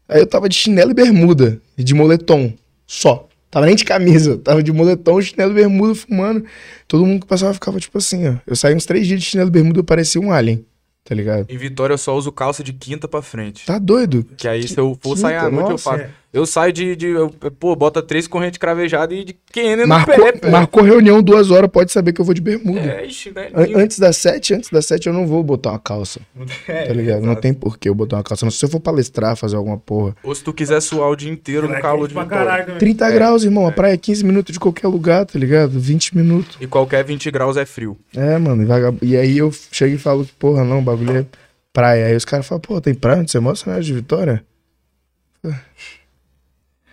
Aí 0.09 0.21
eu 0.21 0.27
tava 0.27 0.49
de 0.49 0.55
chinelo 0.55 0.93
e 0.93 0.95
bermuda, 0.95 1.61
e 1.77 1.83
de 1.83 1.93
moletom, 1.93 2.53
só. 2.87 3.29
Tava 3.51 3.67
nem 3.67 3.75
de 3.75 3.85
camisa, 3.85 4.39
tava 4.39 4.63
de 4.63 4.73
moletom, 4.73 5.21
chinelo 5.21 5.51
e 5.51 5.55
bermuda, 5.55 5.95
fumando. 5.97 6.45
Todo 6.87 7.05
mundo 7.05 7.23
que 7.23 7.27
passava 7.27 7.53
ficava 7.53 7.81
tipo 7.81 7.99
assim, 7.99 8.29
ó. 8.29 8.35
Eu 8.47 8.55
saí 8.55 8.75
uns 8.75 8.87
três 8.87 9.07
dias 9.07 9.21
de 9.21 9.27
chinelo 9.27 9.49
e 9.49 9.53
bermuda, 9.53 9.81
eu 9.81 9.85
parecia 9.85 10.21
um 10.21 10.31
alien 10.31 10.65
tá 11.07 11.15
ligado? 11.15 11.47
Em 11.49 11.57
Vitória 11.57 11.95
eu 11.95 11.99
só 11.99 12.17
uso 12.17 12.33
calça 12.33 12.65
de 12.65 12.73
quinta 12.73 13.07
pra 13.07 13.23
frente. 13.23 13.65
Tá 13.65 13.79
doido? 13.79 14.27
Que 14.37 14.49
aí 14.49 14.67
se 14.67 14.77
eu 14.77 14.99
for 15.01 15.17
sair 15.17 15.37
à 15.37 15.49
noite 15.49 15.71
eu 15.71 15.79
faço. 15.79 16.03
É. 16.03 16.11
Eu 16.37 16.45
saio 16.45 16.71
de, 16.71 16.95
de 16.95 17.07
eu, 17.07 17.31
pô, 17.31 17.75
bota 17.75 18.03
três 18.03 18.29
correntes 18.29 18.59
cravejadas 18.59 19.19
e 19.19 19.25
de 19.25 19.37
quene 19.51 19.87
no 19.87 20.05
pé, 20.05 20.33
pé. 20.33 20.51
Marcou 20.51 20.83
reunião 20.83 21.23
duas 21.23 21.51
horas, 21.51 21.71
pode 21.71 21.91
saber 21.91 22.13
que 22.13 22.21
eu 22.21 22.27
vou 22.27 22.35
de 22.35 22.43
bermuda. 22.43 22.79
É, 22.79 23.07
ixi, 23.07 23.31
né? 23.31 23.49
Antes 23.75 23.99
das 23.99 24.19
sete, 24.19 24.53
antes 24.53 24.69
das 24.69 24.85
sete 24.85 25.07
eu 25.07 25.15
não 25.15 25.27
vou 25.27 25.43
botar 25.43 25.71
uma 25.71 25.79
calça. 25.79 26.21
É, 26.69 26.87
tá 26.87 26.93
ligado? 26.93 27.23
Não 27.23 27.37
tem 27.37 27.55
porquê 27.55 27.89
eu 27.89 27.95
botar 27.95 28.17
uma 28.17 28.23
calça. 28.25 28.45
Não, 28.45 28.51
se 28.51 28.63
eu 28.63 28.69
for 28.69 28.81
palestrar, 28.81 29.37
fazer 29.37 29.57
alguma 29.57 29.79
porra. 29.79 30.17
Ou 30.23 30.35
se 30.35 30.43
tu 30.43 30.53
quiser 30.53 30.81
suar 30.81 31.09
o 31.09 31.17
dia 31.17 31.31
inteiro 31.31 31.69
no 31.69 31.81
calor 31.81 32.09
de 32.09 32.15
Vitória. 32.15 32.75
30 32.77 33.07
é. 33.07 33.13
graus, 33.13 33.45
irmão. 33.45 33.67
A 33.67 33.73
praia 33.73 33.95
é 33.95 33.97
15 33.97 34.25
minutos 34.25 34.53
de 34.53 34.61
qualquer 34.61 34.89
lugar, 34.89 35.25
tá 35.25 35.39
ligado? 35.39 35.79
20 35.79 36.17
minutos. 36.17 36.59
E 36.61 36.67
qualquer 36.67 37.05
20 37.05 37.31
graus 37.31 37.57
é 37.57 37.65
frio. 37.65 37.97
É, 38.15 38.37
mano. 38.37 38.63
E, 38.63 38.67
vagab... 38.67 38.99
e 39.01 39.17
aí 39.17 39.39
eu 39.39 39.51
chego 39.71 39.95
e 39.95 39.99
falo 39.99 40.25
que, 40.25 40.33
porra, 40.33 40.65
não, 40.65 40.81
o 40.81 40.83
bagulho 40.83 41.19
é 41.19 41.25
praia. 41.73 42.07
Aí 42.07 42.17
os 42.17 42.25
caras 42.25 42.47
falam, 42.47 42.61
pô, 42.61 42.81
tem 42.81 42.95
praia 42.95 43.21
onde 43.21 43.31
você 43.31 43.39
mostra, 43.39 43.75
né, 43.75 43.81
de 43.81 43.95
Vitória? 43.95 44.45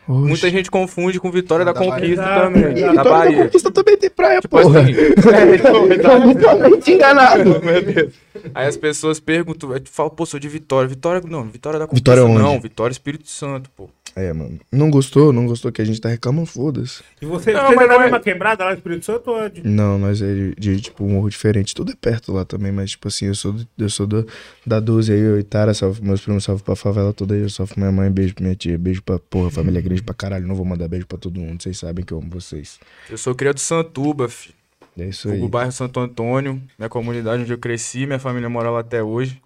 Oxe. 0.08 0.28
Muita 0.28 0.50
gente 0.50 0.70
confunde 0.70 1.20
com 1.20 1.32
Vitória 1.32 1.63
da, 1.63 1.72
da 1.72 1.80
Conquista 1.80 2.22
Bahia. 2.22 2.42
também. 2.42 2.63
E 2.63 2.74
Vitória 2.74 2.94
da, 2.94 3.04
Bahia. 3.04 3.38
da 3.38 3.44
Conquista 3.44 3.72
também 3.72 3.98
tem 3.98 4.10
praia, 4.10 4.42
tipo 4.42 4.60
porra. 4.62 4.82
Assim, 4.82 4.94
é, 4.98 6.34
totalmente 6.34 6.92
enganado. 6.92 7.60
Meu 7.63 7.82
Deus. 7.82 8.13
Aí 8.54 8.68
as 8.68 8.76
pessoas 8.76 9.20
perguntam, 9.20 9.70
tu 9.80 9.89
fala, 9.92 10.10
pô, 10.10 10.26
sou 10.26 10.39
de 10.39 10.50
Vitória. 10.50 10.88
Vitória, 10.88 11.22
não, 11.26 11.44
Vitória 11.44 11.80
da 11.80 11.88
Conquista 11.88 12.12
Vitória 12.12 12.26
onde? 12.26 12.44
não, 12.44 12.60
Vitória 12.60 12.92
Espírito 12.92 13.30
Santo, 13.30 13.70
pô. 13.76 13.89
É, 14.16 14.32
mano. 14.32 14.60
Não 14.72 14.92
gostou, 14.92 15.34
não 15.34 15.48
gostou 15.48 15.72
que 15.72 15.82
a 15.82 15.86
gente 15.86 16.00
tá 16.00 16.10
reclamando, 16.10 16.46
foda-se. 16.46 17.02
E 17.20 17.26
você, 17.26 17.52
não, 17.52 17.68
você 17.68 17.84
é 17.84 17.88
da 17.88 18.00
mesma 18.00 18.20
quebrada 18.20 18.63
lá 18.63 18.72
no 18.72 18.78
Espírito 18.78 19.06
Santo 19.06 19.32
ou 19.32 19.42
é 19.42 19.50
de... 19.50 19.68
Não, 19.68 19.98
nós 19.98 20.22
é 20.22 20.34
de, 20.34 20.56
de, 20.56 20.82
tipo, 20.82 21.04
um 21.04 21.13
morro 21.13 21.30
diferente. 21.30 21.74
Tudo 21.74 21.92
é 21.92 21.96
perto 22.00 22.32
lá 22.32 22.46
também, 22.46 22.72
mas, 22.72 22.92
tipo 22.92 23.08
assim, 23.08 23.26
eu 23.26 23.36
sou, 23.36 23.56
eu 23.78 23.89
sou 23.89 24.06
do, 24.06 24.28
da 24.66 24.80
12 24.80 25.12
aí, 25.12 25.20
eu 25.20 25.39
Itara, 25.39 25.74
salve 25.74 26.04
meus 26.04 26.22
primos, 26.22 26.44
salve 26.44 26.62
pra 26.62 26.76
favela 26.76 27.12
toda 27.12 27.34
aí, 27.34 27.42
eu 27.42 27.50
salve 27.50 27.74
minha 27.76 27.92
mãe, 27.92 28.12
beijo 28.12 28.36
pra 28.36 28.44
minha 28.44 28.56
tia, 28.56 28.78
beijo 28.78 29.02
pra, 29.02 29.18
porra, 29.18 29.50
família 29.50 29.82
grande 29.82 29.93
pra 30.02 30.16
caralho. 30.16 30.48
Não 30.48 30.56
vou 30.56 30.66
mandar 30.66 30.88
beijo 30.88 31.06
pra 31.06 31.18
todo 31.18 31.40
mundo, 31.40 31.62
vocês 31.62 31.78
sabem 31.78 32.04
que 32.04 32.14
eu 32.14 32.18
amo 32.18 32.30
vocês. 32.30 32.80
Eu 33.10 33.18
sou 33.18 33.36
criado 33.36 33.56
de 33.56 33.62
Santuba, 33.62 34.30
filho. 34.30 34.56
É 34.98 35.06
isso 35.06 35.30
aí. 35.30 35.42
O 35.42 35.48
bairro 35.48 35.72
Santo 35.72 36.00
Antônio, 36.00 36.62
minha 36.78 36.90
comunidade 36.90 37.44
onde 37.44 37.52
eu 37.52 37.58
cresci, 37.58 38.06
minha 38.06 38.20
família 38.20 38.50
mora 38.50 38.70
lá 38.70 38.80
até 38.80 39.04
hoje. 39.04 39.42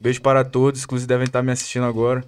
Beijo 0.00 0.20
para 0.20 0.44
todos, 0.44 0.82
inclusive 0.82 1.06
devem 1.06 1.26
estar 1.26 1.42
me 1.42 1.52
assistindo 1.52 1.84
agora. 1.84 2.24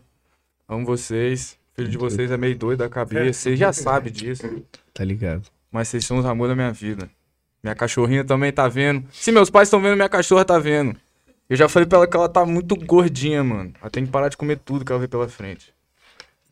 Amo 0.69 0.85
vocês. 0.85 1.59
Filho 1.75 1.89
de 1.89 1.97
vocês 1.97 2.31
é 2.31 2.37
meio 2.37 2.57
doido 2.57 2.81
da 2.81 2.89
cabeça, 2.89 3.41
vocês 3.41 3.59
já 3.59 3.73
sabem 3.73 4.13
disso. 4.13 4.43
Tá 4.93 5.05
ligado. 5.05 5.43
Mas 5.71 5.89
vocês 5.89 6.05
são 6.05 6.19
os 6.19 6.27
amores 6.27 6.51
da 6.51 6.55
minha 6.55 6.71
vida. 6.71 7.09
Minha 7.63 7.75
cachorrinha 7.75 8.25
também 8.25 8.53
tá 8.53 8.69
vendo. 8.69 9.07
Se 9.11 9.33
meus 9.33 9.49
pais 9.49 9.69
estão 9.69 9.81
vendo, 9.81 9.97
minha 9.97 10.09
cachorra 10.09 10.45
tá 10.45 10.59
vendo. 10.59 10.95
Eu 11.49 11.57
já 11.57 11.69
falei 11.69 11.87
pra 11.87 11.99
ela 11.99 12.07
que 12.07 12.17
ela 12.17 12.29
tá 12.29 12.45
muito 12.45 12.77
gordinha, 12.77 13.43
mano. 13.43 13.73
Ela 13.81 13.91
tem 13.91 14.05
que 14.05 14.13
parar 14.13 14.29
de 14.29 14.37
comer 14.37 14.59
tudo 14.59 14.85
que 14.85 14.93
ela 14.93 15.01
vê 15.01 15.09
pela 15.09 15.29
frente. 15.29 15.73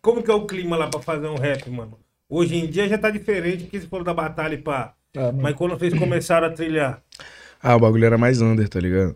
Como 0.00 0.22
que 0.22 0.30
é 0.30 0.34
o 0.34 0.46
clima 0.46 0.76
lá 0.76 0.88
pra 0.88 1.00
fazer 1.00 1.26
um 1.28 1.36
rap, 1.36 1.68
mano? 1.70 1.98
Hoje 2.28 2.56
em 2.56 2.66
dia 2.66 2.88
já 2.88 2.96
tá 2.96 3.10
diferente, 3.10 3.64
porque 3.64 3.80
se 3.80 3.86
for 3.86 4.04
da 4.04 4.14
batalha 4.14 4.54
e 4.54 4.58
pá. 4.58 4.94
Ah, 5.16 5.32
Mas 5.32 5.56
quando 5.56 5.76
vocês 5.78 5.92
começaram 5.92 6.46
a 6.46 6.50
trilhar? 6.50 7.02
Ah, 7.62 7.76
o 7.76 7.80
bagulho 7.80 8.04
era 8.04 8.16
mais 8.16 8.40
under, 8.40 8.68
tá 8.68 8.80
ligado? 8.80 9.14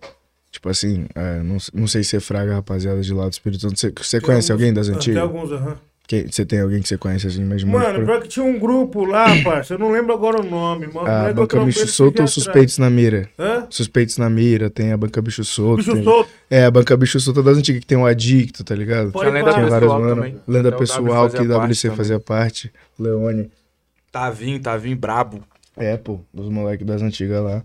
Tipo 0.51 0.69
assim, 0.69 1.07
é, 1.15 1.43
não, 1.43 1.57
não 1.73 1.87
sei 1.87 2.05
se 2.05 2.17
é 2.17 2.21
fraga, 2.21 2.55
rapaziada, 2.55 3.01
de 3.01 3.13
lá 3.15 3.27
do 3.27 3.33
Espírito 3.33 3.63
Santo. 3.63 3.79
Você, 3.79 3.91
você 3.97 4.21
conhece 4.21 4.53
alguns, 4.53 4.63
alguém 4.63 4.75
das 4.75 4.89
antigas? 4.89 5.15
Tem 5.15 5.23
alguns, 5.23 5.53
aham. 5.53 5.71
Uhum. 5.71 5.77
Que, 6.07 6.27
você 6.31 6.45
tem 6.45 6.61
alguém 6.61 6.83
que 6.83 6.89
você 6.89 6.99
conhece 6.99 7.27
assim, 7.27 7.43
mas 7.45 7.65
Mano, 7.65 8.05
pior 8.05 8.21
que 8.21 8.29
tinha 8.29 8.45
um 8.45 8.59
grupo 8.59 9.07
lá, 9.07 9.25
parça. 9.43 9.73
Eu 9.73 9.79
não 9.79 9.91
lembro 9.91 10.13
agora 10.13 10.41
o 10.41 10.45
nome. 10.45 10.87
Mano, 10.89 11.09
a 11.09 11.33
banca 11.33 11.59
Bicho 11.65 11.87
Solto 11.89 12.21
ou 12.21 12.29
Suspeitos 12.29 12.77
na 12.77 12.91
Mira? 12.91 13.31
Hã? 13.39 13.67
Suspeitos 13.71 14.19
na 14.19 14.29
Mira, 14.29 14.69
tem 14.69 14.93
a 14.93 14.99
banca 14.99 15.23
Bicho 15.23 15.43
Solto. 15.45 15.79
Bicho 15.79 15.95
tem... 15.95 16.05
Solto? 16.05 16.31
É, 16.51 16.67
a 16.67 16.71
banca 16.71 16.95
Bicho 16.95 17.19
Solto 17.19 17.43
das 17.43 17.57
antigas, 17.57 17.81
que 17.81 17.87
tem 17.87 17.97
o 17.97 18.05
Adicto, 18.05 18.63
tá 18.63 18.75
ligado? 18.75 19.13
Pode 19.13 19.31
tinha 19.31 19.43
lenda 19.43 19.67
vários, 19.67 19.93
mano. 19.93 20.15
Também. 20.15 20.41
Lenda 20.47 20.69
então, 20.69 20.79
pessoal 20.79 21.31
que 21.31 21.39
WC 21.39 21.91
fazia 21.93 22.21
parte. 22.21 22.71
Leone. 22.99 23.51
Tavinho, 24.13 24.61
Tavinho 24.61 24.97
brabo. 24.97 25.43
É, 25.75 25.97
pô, 25.97 26.21
dos 26.33 26.51
moleques 26.51 26.87
das 26.87 27.01
antigas 27.01 27.43
lá. 27.43 27.65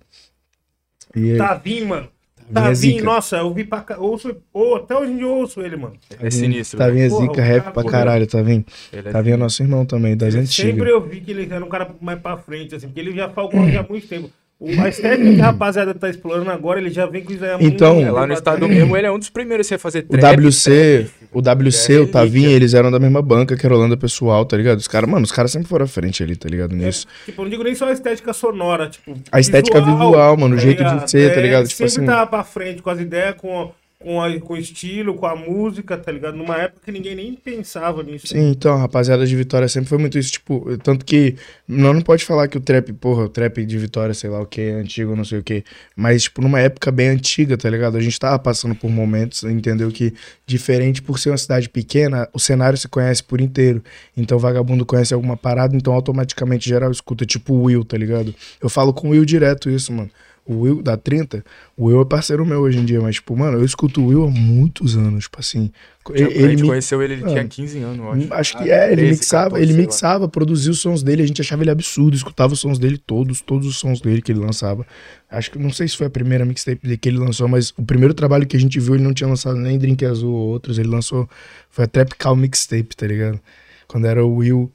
E 1.14 1.36
Tavinho, 1.36 1.90
mano. 1.90 2.08
Tavinho, 2.54 3.04
nossa, 3.04 3.38
eu 3.38 3.54
vi 3.54 3.64
pra 3.64 3.86
ouço, 3.98 4.36
ou, 4.54 4.78
até 4.78 4.96
hoje 4.96 5.12
em 5.12 5.18
dia 5.18 5.26
eu 5.26 5.32
ouço 5.34 5.62
ele, 5.62 5.76
mano. 5.76 5.96
É 6.20 6.30
sinistro. 6.30 6.78
Tavinho 6.78 7.06
é 7.06 7.10
zica, 7.10 7.42
rap 7.42 7.74
pra 7.74 7.84
caralho, 7.84 8.28
Tavinho. 8.28 8.66
É 8.92 9.02
Tavinho 9.02 9.36
é 9.36 9.38
nosso 9.38 9.62
irmão 9.62 9.86
também, 9.86 10.18
das 10.18 10.34
antigas. 10.36 10.56
Sempre 10.56 10.90
eu 10.90 11.02
vi 11.02 11.22
que 11.22 11.32
ele 11.32 11.48
era 11.52 11.64
um 11.64 11.70
cara 11.70 11.90
mais 12.02 12.20
pra 12.20 12.38
frente, 12.38 12.76
assim, 12.76 12.88
porque 12.88 13.00
ele 13.00 13.16
já 13.16 13.30
falou 13.30 13.52
já 13.70 13.82
há 13.82 13.86
muito 13.88 14.08
tempo. 14.08 14.30
A 14.62 14.90
estética 14.90 15.34
que 15.36 15.42
a 15.42 15.46
rapaziada 15.46 15.94
tá 15.94 16.10
explorando 16.10 16.52
agora, 16.52 16.82
ele 16.82 16.90
já 16.90 17.06
vem 17.06 17.24
com 17.24 17.32
isso 17.32 17.46
aí 17.46 17.52
Então, 17.62 17.96
muito, 17.96 18.12
lá 18.12 18.28
no 18.28 18.34
estado 18.34 18.68
mesmo, 18.68 18.98
ele 18.98 19.08
é 19.08 19.12
um 19.12 19.18
dos 19.18 19.30
primeiros 19.30 19.72
a 19.72 19.78
fazer 19.78 20.02
trap. 20.02 20.38
O 20.38 20.48
WC, 20.48 21.10
trap, 21.30 21.30
o 21.32 21.40
WC, 21.40 21.94
é, 21.94 22.00
o 22.00 22.08
Tavinho, 22.08 22.50
eles 22.50 22.74
eram 22.74 22.92
da 22.92 23.00
mesma 23.00 23.22
banca 23.22 23.56
que 23.56 23.66
era 23.66 23.74
Holanda 23.74 23.96
Pessoal, 23.96 24.44
tá 24.44 24.58
ligado? 24.58 24.78
Os 24.78 24.88
caras, 24.88 25.10
mano, 25.10 25.24
os 25.24 25.32
caras 25.32 25.52
sempre 25.52 25.70
foram 25.70 25.86
à 25.86 25.88
frente 25.88 26.22
ali, 26.22 26.36
tá 26.36 26.50
ligado? 26.50 26.76
Nisso. 26.76 27.08
É, 27.22 27.26
tipo, 27.28 27.42
não 27.42 27.50
digo 27.50 27.64
nem 27.64 27.74
só 27.74 27.88
a 27.88 27.94
estética 27.94 28.34
sonora, 28.34 28.90
tipo. 28.90 29.18
A 29.32 29.40
estética 29.40 29.80
visual, 29.80 30.12
visual 30.12 30.38
mano, 30.38 30.56
o 30.56 30.58
tá 30.58 30.64
jeito 30.64 30.84
de 30.84 31.10
ser, 31.10 31.28
tá 31.28 31.32
é, 31.32 31.36
tá 31.36 31.42
ligado? 31.42 31.68
Tipo 31.68 31.78
sempre 31.78 32.04
assim. 32.04 32.06
tava 32.06 32.28
pra 32.28 32.44
frente 32.44 32.82
com 32.82 32.90
as 32.90 33.00
ideias, 33.00 33.36
com 33.36 33.72
com, 34.02 34.22
a, 34.22 34.40
com 34.40 34.54
o 34.54 34.58
estilo, 34.58 35.14
com 35.14 35.26
a 35.26 35.36
música, 35.36 35.98
tá 35.98 36.10
ligado? 36.10 36.38
Numa 36.38 36.56
época 36.56 36.84
que 36.86 36.92
ninguém 36.92 37.16
nem 37.16 37.34
pensava 37.36 38.02
nisso. 38.02 38.28
Sim, 38.28 38.50
então, 38.52 38.78
rapaziada 38.78 39.26
de 39.26 39.36
Vitória 39.36 39.68
sempre 39.68 39.90
foi 39.90 39.98
muito 39.98 40.18
isso, 40.18 40.32
tipo, 40.32 40.78
tanto 40.78 41.04
que 41.04 41.36
não, 41.68 41.94
não 41.94 42.02
pode 42.02 42.24
falar 42.24 42.48
que 42.48 42.58
o 42.58 42.62
trap, 42.62 42.94
porra, 42.94 43.24
o 43.24 43.30
trap 43.30 43.66
de 43.66 43.78
Vitória, 43.78 44.14
sei 44.14 44.30
lá 44.30 44.40
o 44.40 44.46
que, 44.46 44.62
é 44.62 44.72
antigo, 44.72 45.18
não 45.18 45.26
sei 45.26 45.40
o 45.40 45.44
que, 45.44 45.66
mas, 45.98 46.24
tipo, 46.24 46.42
numa 46.42 46.62
época 46.62 46.92
bem 46.92 47.10
antiga, 47.10 47.58
tá 47.58 47.70
ligado? 47.70 47.98
A 47.98 48.02
gente 48.02 48.18
tava 48.18 48.40
passando 48.40 48.74
por 48.74 48.90
momentos, 48.90 49.44
entendeu 49.44 49.92
que, 49.92 50.14
diferente 50.48 51.02
por 51.02 51.20
ser 51.20 51.32
uma 51.32 51.38
cidade 51.38 51.68
pequena, 51.68 52.30
o 52.32 52.40
cenário 52.40 52.78
se 52.78 52.88
conhece 52.88 53.22
por 53.22 53.42
inteiro, 53.42 53.84
então 54.16 54.40
vagabundo 54.40 54.86
conhece 54.86 55.14
alguma 55.14 55.36
parada, 55.36 55.76
então 55.76 55.92
automaticamente 55.92 56.70
geral 56.70 56.90
escuta, 56.90 57.26
tipo 57.26 57.54
o 57.54 57.64
Will, 57.64 57.84
tá 57.84 57.98
ligado? 57.98 58.34
Eu 58.62 58.70
falo 58.70 58.94
com 58.94 59.10
o 59.10 59.12
Will 59.12 59.26
direto 59.26 59.70
isso, 59.70 59.92
mano 59.92 60.10
o 60.50 60.62
Will 60.62 60.82
da 60.82 60.98
30, 60.98 61.46
o 61.78 61.86
Will 61.86 62.02
é 62.02 62.06
parceiro 62.06 62.44
meu 62.44 62.62
hoje 62.62 62.80
em 62.80 62.84
dia, 62.84 63.00
mas, 63.00 63.16
tipo, 63.16 63.38
mano, 63.38 63.60
eu 63.60 63.64
escuto 63.64 64.02
o 64.02 64.08
Will 64.08 64.24
há 64.24 64.32
muitos 64.32 64.98
anos, 64.98 65.26
tipo 65.26 65.40
assim. 65.40 65.72
Ele, 66.10 66.24
a 66.24 66.50
gente 66.50 66.64
me... 66.64 66.70
conheceu 66.70 67.04
ele, 67.04 67.14
ele 67.14 67.24
tinha 67.28 67.48
15 67.48 67.84
ah, 67.84 67.86
anos, 67.86 68.00
eu 68.00 68.12
acho. 68.12 68.34
Acho 68.34 68.58
que 68.58 68.72
ah, 68.72 68.76
é, 68.76 68.88
ele 68.88 69.02
13, 69.02 69.12
mixava, 69.12 69.50
14, 69.52 69.64
ele 69.64 69.80
mixava, 69.80 70.28
produzia 70.28 70.72
os 70.72 70.80
sons 70.80 71.04
dele, 71.04 71.22
a 71.22 71.28
gente 71.28 71.40
achava 71.40 71.62
ele 71.62 71.70
absurdo, 71.70 72.16
escutava 72.16 72.52
os 72.54 72.60
sons 72.60 72.80
dele 72.80 72.98
todos, 72.98 73.42
todos 73.42 73.68
os 73.68 73.78
sons 73.78 74.02
dele 74.02 74.24
que 74.24 74.32
ele 74.32 74.40
lançava. 74.40 74.88
Acho 75.30 75.52
que, 75.52 75.60
não 75.60 75.72
sei 75.72 75.88
se 75.88 75.96
foi 75.96 76.08
a 76.08 76.10
primeira 76.10 76.44
mixtape 76.44 76.98
que 76.98 77.10
ele 77.10 77.20
lançou, 77.20 77.48
mas 77.48 77.70
o 77.78 77.84
primeiro 77.84 78.16
trabalho 78.16 78.48
que 78.48 78.58
a 78.58 78.60
gente 78.60 78.80
viu, 78.80 78.96
ele 78.96 79.04
não 79.04 79.14
tinha 79.14 79.30
lançado 79.30 79.56
nem 79.56 79.78
Drink 79.78 80.04
Azul 80.04 80.34
ou 80.34 80.48
outros, 80.48 80.80
ele 80.80 80.90
lançou, 80.90 81.30
foi 81.70 81.86
a 81.86 81.88
Trap 81.88 82.14
Call 82.18 82.36
Mixtape, 82.36 82.96
tá 82.96 83.06
ligado? 83.06 83.40
Quando 83.88 84.08
era 84.08 84.26
o 84.26 84.38
Will 84.38 84.72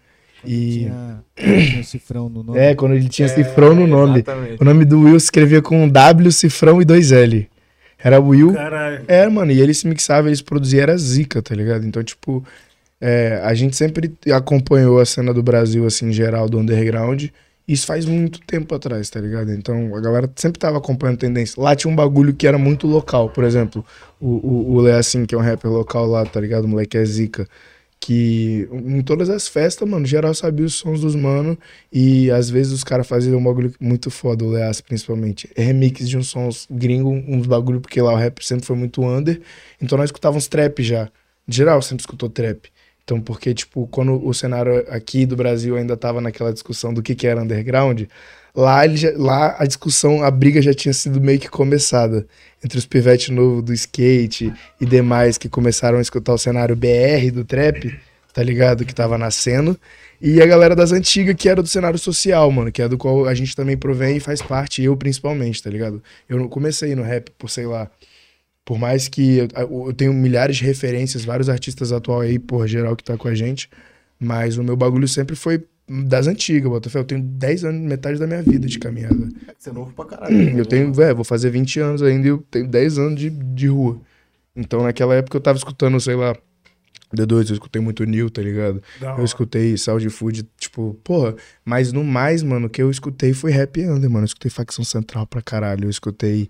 e... 0.46 0.78
Tinha, 0.78 1.24
tinha 1.36 1.84
cifrão 1.84 2.28
no 2.28 2.42
nome. 2.42 2.58
É, 2.58 2.74
quando 2.74 2.94
ele 2.94 3.08
tinha 3.08 3.26
é, 3.26 3.28
cifrão 3.28 3.74
no 3.74 3.86
nome. 3.86 4.20
Exatamente. 4.20 4.60
O 4.60 4.64
nome 4.64 4.84
do 4.84 5.00
Will 5.00 5.18
se 5.18 5.26
escrevia 5.26 5.62
com 5.62 5.88
W, 5.88 6.32
cifrão 6.32 6.80
e 6.80 6.84
dois 6.84 7.12
L. 7.12 7.48
Era 7.98 8.20
Will. 8.20 8.52
Caralho. 8.52 9.04
É, 9.08 9.26
mano, 9.28 9.50
e 9.50 9.60
ele 9.60 9.72
se 9.72 9.86
mixava, 9.86 10.28
eles 10.28 10.42
produziam, 10.42 10.82
era 10.82 10.96
zica, 10.96 11.40
tá 11.40 11.54
ligado? 11.54 11.86
Então, 11.86 12.02
tipo, 12.02 12.44
é, 13.00 13.40
a 13.42 13.54
gente 13.54 13.76
sempre 13.76 14.12
acompanhou 14.34 15.00
a 15.00 15.06
cena 15.06 15.32
do 15.32 15.42
Brasil, 15.42 15.86
assim, 15.86 16.08
em 16.08 16.12
geral, 16.12 16.48
do 16.48 16.58
underground. 16.58 17.26
Isso 17.66 17.86
faz 17.86 18.04
muito 18.04 18.40
tempo 18.40 18.74
atrás, 18.74 19.08
tá 19.08 19.18
ligado? 19.18 19.50
Então 19.50 19.96
a 19.96 20.00
galera 20.00 20.30
sempre 20.36 20.58
tava 20.58 20.76
acompanhando 20.76 21.16
tendência. 21.16 21.62
Lá 21.62 21.74
tinha 21.74 21.90
um 21.90 21.96
bagulho 21.96 22.34
que 22.34 22.46
era 22.46 22.58
muito 22.58 22.86
local. 22.86 23.30
Por 23.30 23.42
exemplo, 23.42 23.82
o, 24.20 24.28
o, 24.28 24.82
o 24.82 24.86
assim, 24.88 25.24
que 25.24 25.34
é 25.34 25.38
um 25.38 25.40
rapper 25.40 25.70
local 25.70 26.06
lá, 26.06 26.26
tá 26.26 26.38
ligado? 26.38 26.64
O 26.64 26.68
moleque 26.68 26.98
é 26.98 27.04
zica 27.06 27.48
que 28.00 28.68
em 28.72 29.00
todas 29.02 29.30
as 29.30 29.48
festas, 29.48 29.88
mano, 29.88 30.04
geral 30.04 30.34
sabia 30.34 30.66
os 30.66 30.74
sons 30.74 31.00
dos 31.00 31.14
mano 31.14 31.58
e 31.92 32.30
às 32.30 32.50
vezes 32.50 32.72
os 32.72 32.84
caras 32.84 33.06
faziam 33.06 33.38
um 33.38 33.44
bagulho 33.44 33.74
muito 33.80 34.10
foda, 34.10 34.44
o 34.44 34.50
Leas 34.50 34.80
principalmente. 34.80 35.50
Remix 35.56 36.08
de 36.08 36.18
uns 36.18 36.28
sons 36.28 36.66
gringo, 36.70 37.10
uns 37.10 37.46
bagulho, 37.46 37.80
porque 37.80 38.00
lá 38.00 38.12
o 38.12 38.16
rap 38.16 38.44
sempre 38.44 38.66
foi 38.66 38.76
muito 38.76 39.02
under, 39.02 39.40
então 39.80 39.96
nós 39.96 40.08
escutávamos 40.08 40.46
trap 40.48 40.82
já. 40.82 41.10
Geral 41.48 41.80
sempre 41.82 42.02
escutou 42.02 42.28
trap. 42.28 42.68
Então, 43.04 43.20
porque, 43.20 43.52
tipo, 43.52 43.86
quando 43.88 44.26
o 44.26 44.32
cenário 44.32 44.84
aqui 44.88 45.26
do 45.26 45.36
Brasil 45.36 45.76
ainda 45.76 45.94
tava 45.96 46.22
naquela 46.22 46.52
discussão 46.52 46.92
do 46.92 47.02
que, 47.02 47.14
que 47.14 47.26
era 47.26 47.42
underground, 47.42 48.04
Lá, 48.56 48.84
ele 48.84 48.96
já, 48.96 49.10
lá 49.16 49.56
a 49.58 49.66
discussão, 49.66 50.22
a 50.22 50.30
briga 50.30 50.62
já 50.62 50.72
tinha 50.72 50.92
sido 50.92 51.20
meio 51.20 51.40
que 51.40 51.48
começada 51.48 52.24
entre 52.64 52.78
os 52.78 52.86
pivetes 52.86 53.30
novos 53.30 53.64
do 53.64 53.72
skate 53.72 54.52
e 54.80 54.86
demais 54.86 55.36
que 55.36 55.48
começaram 55.48 55.98
a 55.98 56.00
escutar 56.00 56.32
o 56.32 56.38
cenário 56.38 56.76
BR 56.76 57.32
do 57.32 57.44
trap, 57.44 57.98
tá 58.32 58.42
ligado? 58.44 58.84
Que 58.84 58.94
tava 58.94 59.18
nascendo. 59.18 59.76
E 60.20 60.40
a 60.40 60.46
galera 60.46 60.76
das 60.76 60.92
antigas, 60.92 61.34
que 61.34 61.48
era 61.48 61.60
do 61.60 61.68
cenário 61.68 61.98
social, 61.98 62.48
mano, 62.52 62.70
que 62.70 62.80
é 62.80 62.88
do 62.88 62.96
qual 62.96 63.26
a 63.26 63.34
gente 63.34 63.56
também 63.56 63.76
provém 63.76 64.18
e 64.18 64.20
faz 64.20 64.40
parte, 64.40 64.82
eu 64.82 64.96
principalmente, 64.96 65.60
tá 65.60 65.68
ligado? 65.68 66.00
Eu 66.28 66.38
não 66.38 66.48
comecei 66.48 66.94
no 66.94 67.02
rap 67.02 67.32
por, 67.36 67.50
sei 67.50 67.66
lá, 67.66 67.90
por 68.64 68.78
mais 68.78 69.08
que 69.08 69.38
eu, 69.38 69.48
eu 69.86 69.92
tenho 69.92 70.14
milhares 70.14 70.56
de 70.58 70.64
referências, 70.64 71.24
vários 71.24 71.48
artistas 71.48 71.90
atuais 71.92 72.30
aí, 72.30 72.38
por 72.38 72.66
geral, 72.68 72.94
que 72.94 73.02
tá 73.02 73.16
com 73.16 73.26
a 73.26 73.34
gente, 73.34 73.68
mas 74.18 74.56
o 74.56 74.62
meu 74.62 74.76
bagulho 74.76 75.08
sempre 75.08 75.34
foi 75.34 75.64
das 75.88 76.26
antigas, 76.26 76.70
Botafé. 76.70 76.98
Eu 76.98 77.04
tenho 77.04 77.22
10 77.22 77.64
anos, 77.64 77.80
metade 77.82 78.18
da 78.18 78.26
minha 78.26 78.42
vida 78.42 78.66
de 78.66 78.78
caminhada. 78.78 79.28
Você 79.58 79.70
é 79.70 79.72
novo 79.72 79.92
pra 79.92 80.04
caralho. 80.04 80.36
Né? 80.36 80.60
Eu 80.60 80.66
tenho, 80.66 80.92
velho, 80.92 81.14
vou 81.14 81.24
fazer 81.24 81.50
20 81.50 81.80
anos 81.80 82.02
ainda 82.02 82.26
e 82.26 82.30
eu 82.30 82.38
tenho 82.50 82.66
10 82.66 82.98
anos 82.98 83.20
de, 83.20 83.30
de 83.30 83.66
rua. 83.66 84.00
Então 84.56 84.82
naquela 84.82 85.14
época 85.14 85.36
eu 85.36 85.40
tava 85.40 85.58
escutando, 85.58 86.00
sei 86.00 86.14
lá, 86.14 86.34
D2, 87.14 87.50
eu 87.50 87.54
escutei 87.54 87.80
muito 87.80 88.04
New, 88.04 88.30
tá 88.30 88.42
ligado? 88.42 88.82
Eu 89.00 89.24
escutei 89.24 89.76
Sound 89.76 90.08
Food, 90.10 90.48
tipo, 90.58 90.98
porra, 91.04 91.34
mas 91.64 91.92
no 91.92 92.02
mais, 92.02 92.42
mano, 92.42 92.66
o 92.66 92.70
que 92.70 92.82
eu 92.82 92.90
escutei 92.90 93.32
foi 93.32 93.50
Rap 93.52 93.80
Under, 93.80 94.10
mano. 94.10 94.22
Eu 94.22 94.26
escutei 94.26 94.50
Facção 94.50 94.84
Central 94.84 95.26
pra 95.26 95.42
caralho. 95.42 95.84
Eu 95.84 95.90
escutei. 95.90 96.48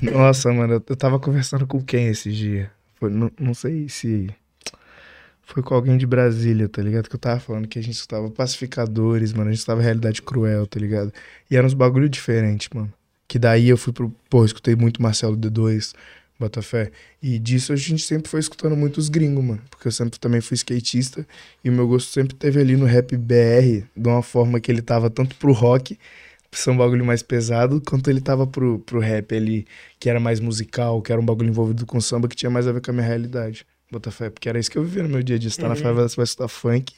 Nossa, 0.00 0.52
mano, 0.52 0.82
eu 0.86 0.96
tava 0.96 1.18
conversando 1.18 1.66
com 1.66 1.82
quem 1.82 2.08
esse 2.08 2.30
dia? 2.30 2.70
Foi, 2.94 3.10
não, 3.10 3.30
não 3.38 3.54
sei 3.54 3.88
se 3.88 4.28
foi 5.52 5.62
com 5.62 5.74
alguém 5.74 5.98
de 5.98 6.06
Brasília, 6.06 6.68
tá 6.68 6.80
ligado? 6.80 7.08
Que 7.08 7.16
eu 7.16 7.18
tava 7.18 7.40
falando 7.40 7.66
que 7.66 7.78
a 7.78 7.82
gente 7.82 7.94
escutava 7.94 8.30
pacificadores, 8.30 9.32
mano. 9.32 9.48
A 9.48 9.52
gente 9.52 9.58
escutava 9.58 9.82
realidade 9.82 10.22
cruel, 10.22 10.66
tá 10.66 10.78
ligado? 10.78 11.12
E 11.50 11.56
eram 11.56 11.66
uns 11.66 11.74
bagulho 11.74 12.08
diferentes, 12.08 12.68
mano. 12.72 12.92
Que 13.26 13.38
daí 13.38 13.68
eu 13.68 13.76
fui 13.76 13.92
pro. 13.92 14.14
Pô, 14.28 14.44
escutei 14.44 14.76
muito 14.76 15.02
Marcelo 15.02 15.36
D2, 15.36 15.92
Botafé. 16.38 16.92
E 17.22 17.38
disso 17.38 17.72
a 17.72 17.76
gente 17.76 18.02
sempre 18.02 18.30
foi 18.30 18.38
escutando 18.40 18.76
muitos 18.76 19.08
gringos, 19.08 19.44
mano. 19.44 19.62
Porque 19.70 19.88
eu 19.88 19.92
sempre 19.92 20.20
também 20.20 20.40
fui 20.40 20.54
skatista. 20.54 21.26
E 21.64 21.68
o 21.68 21.72
meu 21.72 21.88
gosto 21.88 22.12
sempre 22.12 22.34
teve 22.34 22.60
ali 22.60 22.76
no 22.76 22.86
rap 22.86 23.16
BR, 23.16 23.84
de 23.96 24.08
uma 24.08 24.22
forma 24.22 24.60
que 24.60 24.70
ele 24.70 24.82
tava 24.82 25.10
tanto 25.10 25.34
pro 25.36 25.52
rock, 25.52 25.98
ser 26.52 26.70
um 26.70 26.76
bagulho 26.76 27.04
mais 27.04 27.22
pesado, 27.22 27.80
quanto 27.80 28.08
ele 28.08 28.20
tava 28.20 28.46
pro, 28.46 28.78
pro 28.80 29.00
rap 29.00 29.34
ali, 29.34 29.66
que 29.98 30.08
era 30.08 30.20
mais 30.20 30.40
musical, 30.40 31.00
que 31.02 31.12
era 31.12 31.20
um 31.20 31.24
bagulho 31.24 31.48
envolvido 31.48 31.86
com 31.86 32.00
samba, 32.00 32.28
que 32.28 32.36
tinha 32.36 32.50
mais 32.50 32.66
a 32.66 32.72
ver 32.72 32.80
com 32.80 32.90
a 32.90 32.94
minha 32.94 33.06
realidade. 33.06 33.66
Botafé, 33.90 34.30
porque 34.30 34.48
era 34.48 34.58
isso 34.58 34.70
que 34.70 34.78
eu 34.78 34.84
vivia 34.84 35.02
no 35.02 35.08
meu 35.08 35.22
dia 35.22 35.36
a 35.36 35.38
dia. 35.38 35.50
Você 35.50 35.60
tá 35.60 35.64
uhum. 35.64 35.70
na 35.70 35.76
favela, 35.76 36.08
você 36.08 36.16
vai 36.16 36.24
escutar 36.24 36.48
funk, 36.48 36.94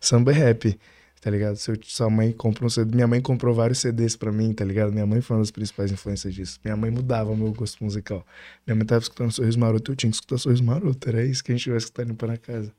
samba 0.00 0.32
e 0.32 0.34
rap, 0.34 0.78
tá 1.20 1.30
ligado? 1.30 1.56
Seu, 1.56 1.76
sua 1.82 2.08
mãe 2.08 2.32
comprou 2.32 2.66
um 2.66 2.70
CD, 2.70 2.94
minha 2.94 3.06
mãe 3.06 3.20
comprou 3.20 3.54
vários 3.54 3.78
CDs 3.80 4.16
pra 4.16 4.30
mim, 4.30 4.52
tá 4.52 4.64
ligado? 4.64 4.92
Minha 4.92 5.06
mãe 5.06 5.20
foi 5.20 5.36
uma 5.36 5.42
das 5.42 5.50
principais 5.50 5.90
influências 5.90 6.32
disso. 6.32 6.60
Minha 6.64 6.76
mãe 6.76 6.90
mudava 6.90 7.30
o 7.30 7.36
meu 7.36 7.52
gosto 7.52 7.82
musical. 7.82 8.24
Minha 8.66 8.76
mãe 8.76 8.86
tava 8.86 9.02
escutando 9.02 9.32
Sorriso 9.32 9.58
Maroto, 9.58 9.92
eu 9.92 9.96
tinha 9.96 10.10
que 10.10 10.16
escutar 10.16 10.38
Sorriso 10.38 10.64
Maroto, 10.64 11.08
era 11.08 11.24
isso 11.24 11.42
que 11.42 11.52
a 11.52 11.56
gente 11.56 11.68
vai 11.68 11.78
escutar 11.78 12.04
indo 12.04 12.14
pra 12.14 12.36
casa. 12.36 12.72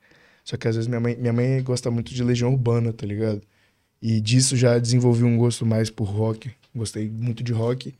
Só 0.43 0.57
que 0.57 0.67
às 0.67 0.75
vezes 0.75 0.87
minha 0.87 0.99
mãe, 0.99 1.15
minha 1.15 1.33
mãe 1.33 1.61
gosta 1.61 1.91
muito 1.91 2.13
de 2.13 2.23
Legião 2.23 2.51
Urbana, 2.51 2.93
tá 2.93 3.05
ligado? 3.05 3.41
E 4.01 4.21
disso 4.21 4.55
já 4.55 4.79
desenvolvi 4.79 5.23
um 5.23 5.37
gosto 5.37 5.65
mais 5.65 5.89
por 5.89 6.05
rock. 6.05 6.51
Gostei 6.73 7.09
muito 7.09 7.43
de 7.43 7.51
rock. 7.51 7.93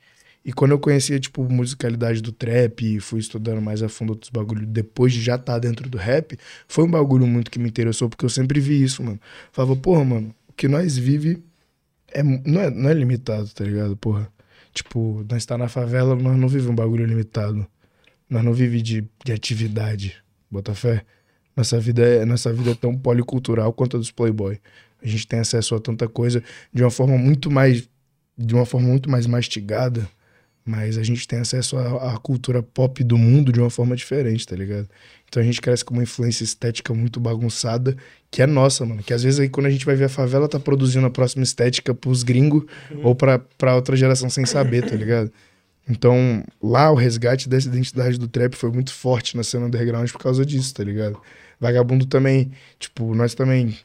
E 0.50 0.52
quando 0.52 0.72
eu 0.72 0.80
conhecia, 0.80 1.20
tipo, 1.20 1.48
musicalidade 1.48 2.24
do 2.24 2.32
trap 2.32 2.82
e 2.82 3.00
fui 3.00 3.20
estudando 3.20 3.62
mais 3.62 3.84
a 3.84 3.88
fundo 3.88 4.14
outros 4.14 4.32
bagulhos 4.32 4.66
depois 4.66 5.14
de 5.14 5.22
já 5.22 5.36
estar 5.36 5.54
tá 5.54 5.60
dentro 5.60 5.88
do 5.88 5.96
rap, 5.96 6.36
foi 6.68 6.86
um 6.86 6.90
bagulho 6.90 7.28
muito 7.28 7.52
que 7.52 7.60
me 7.60 7.70
interessou, 7.70 8.10
porque 8.10 8.26
eu 8.26 8.30
sempre 8.30 8.60
vi 8.60 8.82
isso, 8.82 9.04
mano. 9.04 9.20
Falava, 9.52 9.76
porra, 9.76 10.04
mano, 10.04 10.34
o 10.48 10.54
que 10.54 10.68
nós 10.68 10.98
vive 10.98 11.44
é, 12.12 12.24
não, 12.24 12.62
é, 12.62 12.72
não 12.72 12.90
é 12.90 12.94
limitado, 12.96 13.48
tá 13.50 13.64
ligado, 13.64 13.96
porra? 13.96 14.28
Tipo, 14.74 15.24
nós 15.30 15.46
tá 15.46 15.56
na 15.56 15.70
favela, 15.70 16.16
nós 16.16 16.36
não 16.36 16.48
vivemos 16.48 16.72
um 16.72 16.76
bagulho 16.76 17.06
limitado. 17.06 17.68
Nós 18.28 18.44
não 18.44 18.52
vivemos 18.52 18.82
de, 18.82 19.06
de 19.24 19.32
atividade, 19.32 20.16
bota 20.50 20.74
fé. 20.74 21.06
Nossa 21.56 21.80
vida, 21.80 22.04
é, 22.04 22.26
nossa 22.26 22.52
vida 22.52 22.72
é 22.72 22.76
tão 22.76 22.98
policultural 22.98 23.72
quanto 23.72 23.98
a 23.98 24.00
dos 24.00 24.10
playboy. 24.10 24.60
A 25.00 25.08
gente 25.08 25.28
tem 25.28 25.42
acesso 25.42 25.76
a 25.76 25.80
tanta 25.80 26.08
coisa 26.08 26.44
de 26.74 26.82
uma 26.82 26.90
forma 26.90 27.20
muito 27.20 27.52
mais 27.52 27.88
de 28.36 28.56
uma 28.56 28.66
forma 28.66 28.88
muito 28.88 29.10
mais 29.12 29.28
mastigada 29.28 30.10
mas 30.70 31.00
a 31.00 31.04
gente 31.04 31.28
tem 31.28 31.40
acesso 31.40 31.76
à, 31.78 32.14
à, 32.14 32.18
cultura 32.18 32.62
pop 32.62 33.04
do 33.04 33.18
mundo 33.18 33.52
de 33.52 33.60
uma 33.60 33.72
forma 33.72 33.96
diferente, 33.96 34.46
tá 34.46 34.56
ligado? 34.56 34.88
Então 35.28 35.42
a 35.42 35.46
gente 35.46 35.60
cresce 35.60 35.84
com 35.84 35.96
uma 35.96 36.04
influência 36.04 36.44
estética 36.44 36.94
muito 36.94 37.20
bagunçada, 37.20 37.98
que 38.30 38.44
é 38.44 38.46
nossa, 38.46 38.86
mano. 38.86 39.02
Que 39.02 39.12
às 39.12 39.24
vezes 39.24 39.40
aí 39.40 39.50
quando 39.50 39.66
a 39.66 39.72
gente 39.72 39.84
vai 39.84 39.96
ver 39.96 40.06
a 40.06 40.10
favela, 40.10 40.48
tá 40.48 40.60
produzindo 40.60 41.08
a 41.08 41.10
próxima 41.10 41.44
estética 41.44 41.94
pros 41.94 42.22
gringos 42.22 42.66
uhum. 42.92 43.02
ou 43.04 43.16
pra, 43.16 43.40
pra 43.40 43.76
outra 43.76 43.96
geração 43.96 44.30
sem 44.30 44.46
saber, 44.46 44.88
tá 44.88 44.96
ligado? 44.96 45.32
Então, 45.90 46.44
lá 46.62 46.92
o 46.92 46.96
resgate 46.96 47.50
dessa 47.50 47.68
identidade 47.68 48.20
do 48.20 48.28
trap 48.28 48.56
foi 48.56 48.72
muito 48.72 48.94
forte 48.94 49.36
na 49.36 49.42
cena 49.42 49.66
underground 49.66 50.08
por 50.12 50.20
causa 50.20 50.46
disso, 50.46 50.72
tá 50.72 50.84
ligado? 50.84 51.20
Vagabundo 51.60 52.06
também, 52.06 52.52
tipo, 52.78 53.16
nós 53.16 53.34
também 53.34 53.76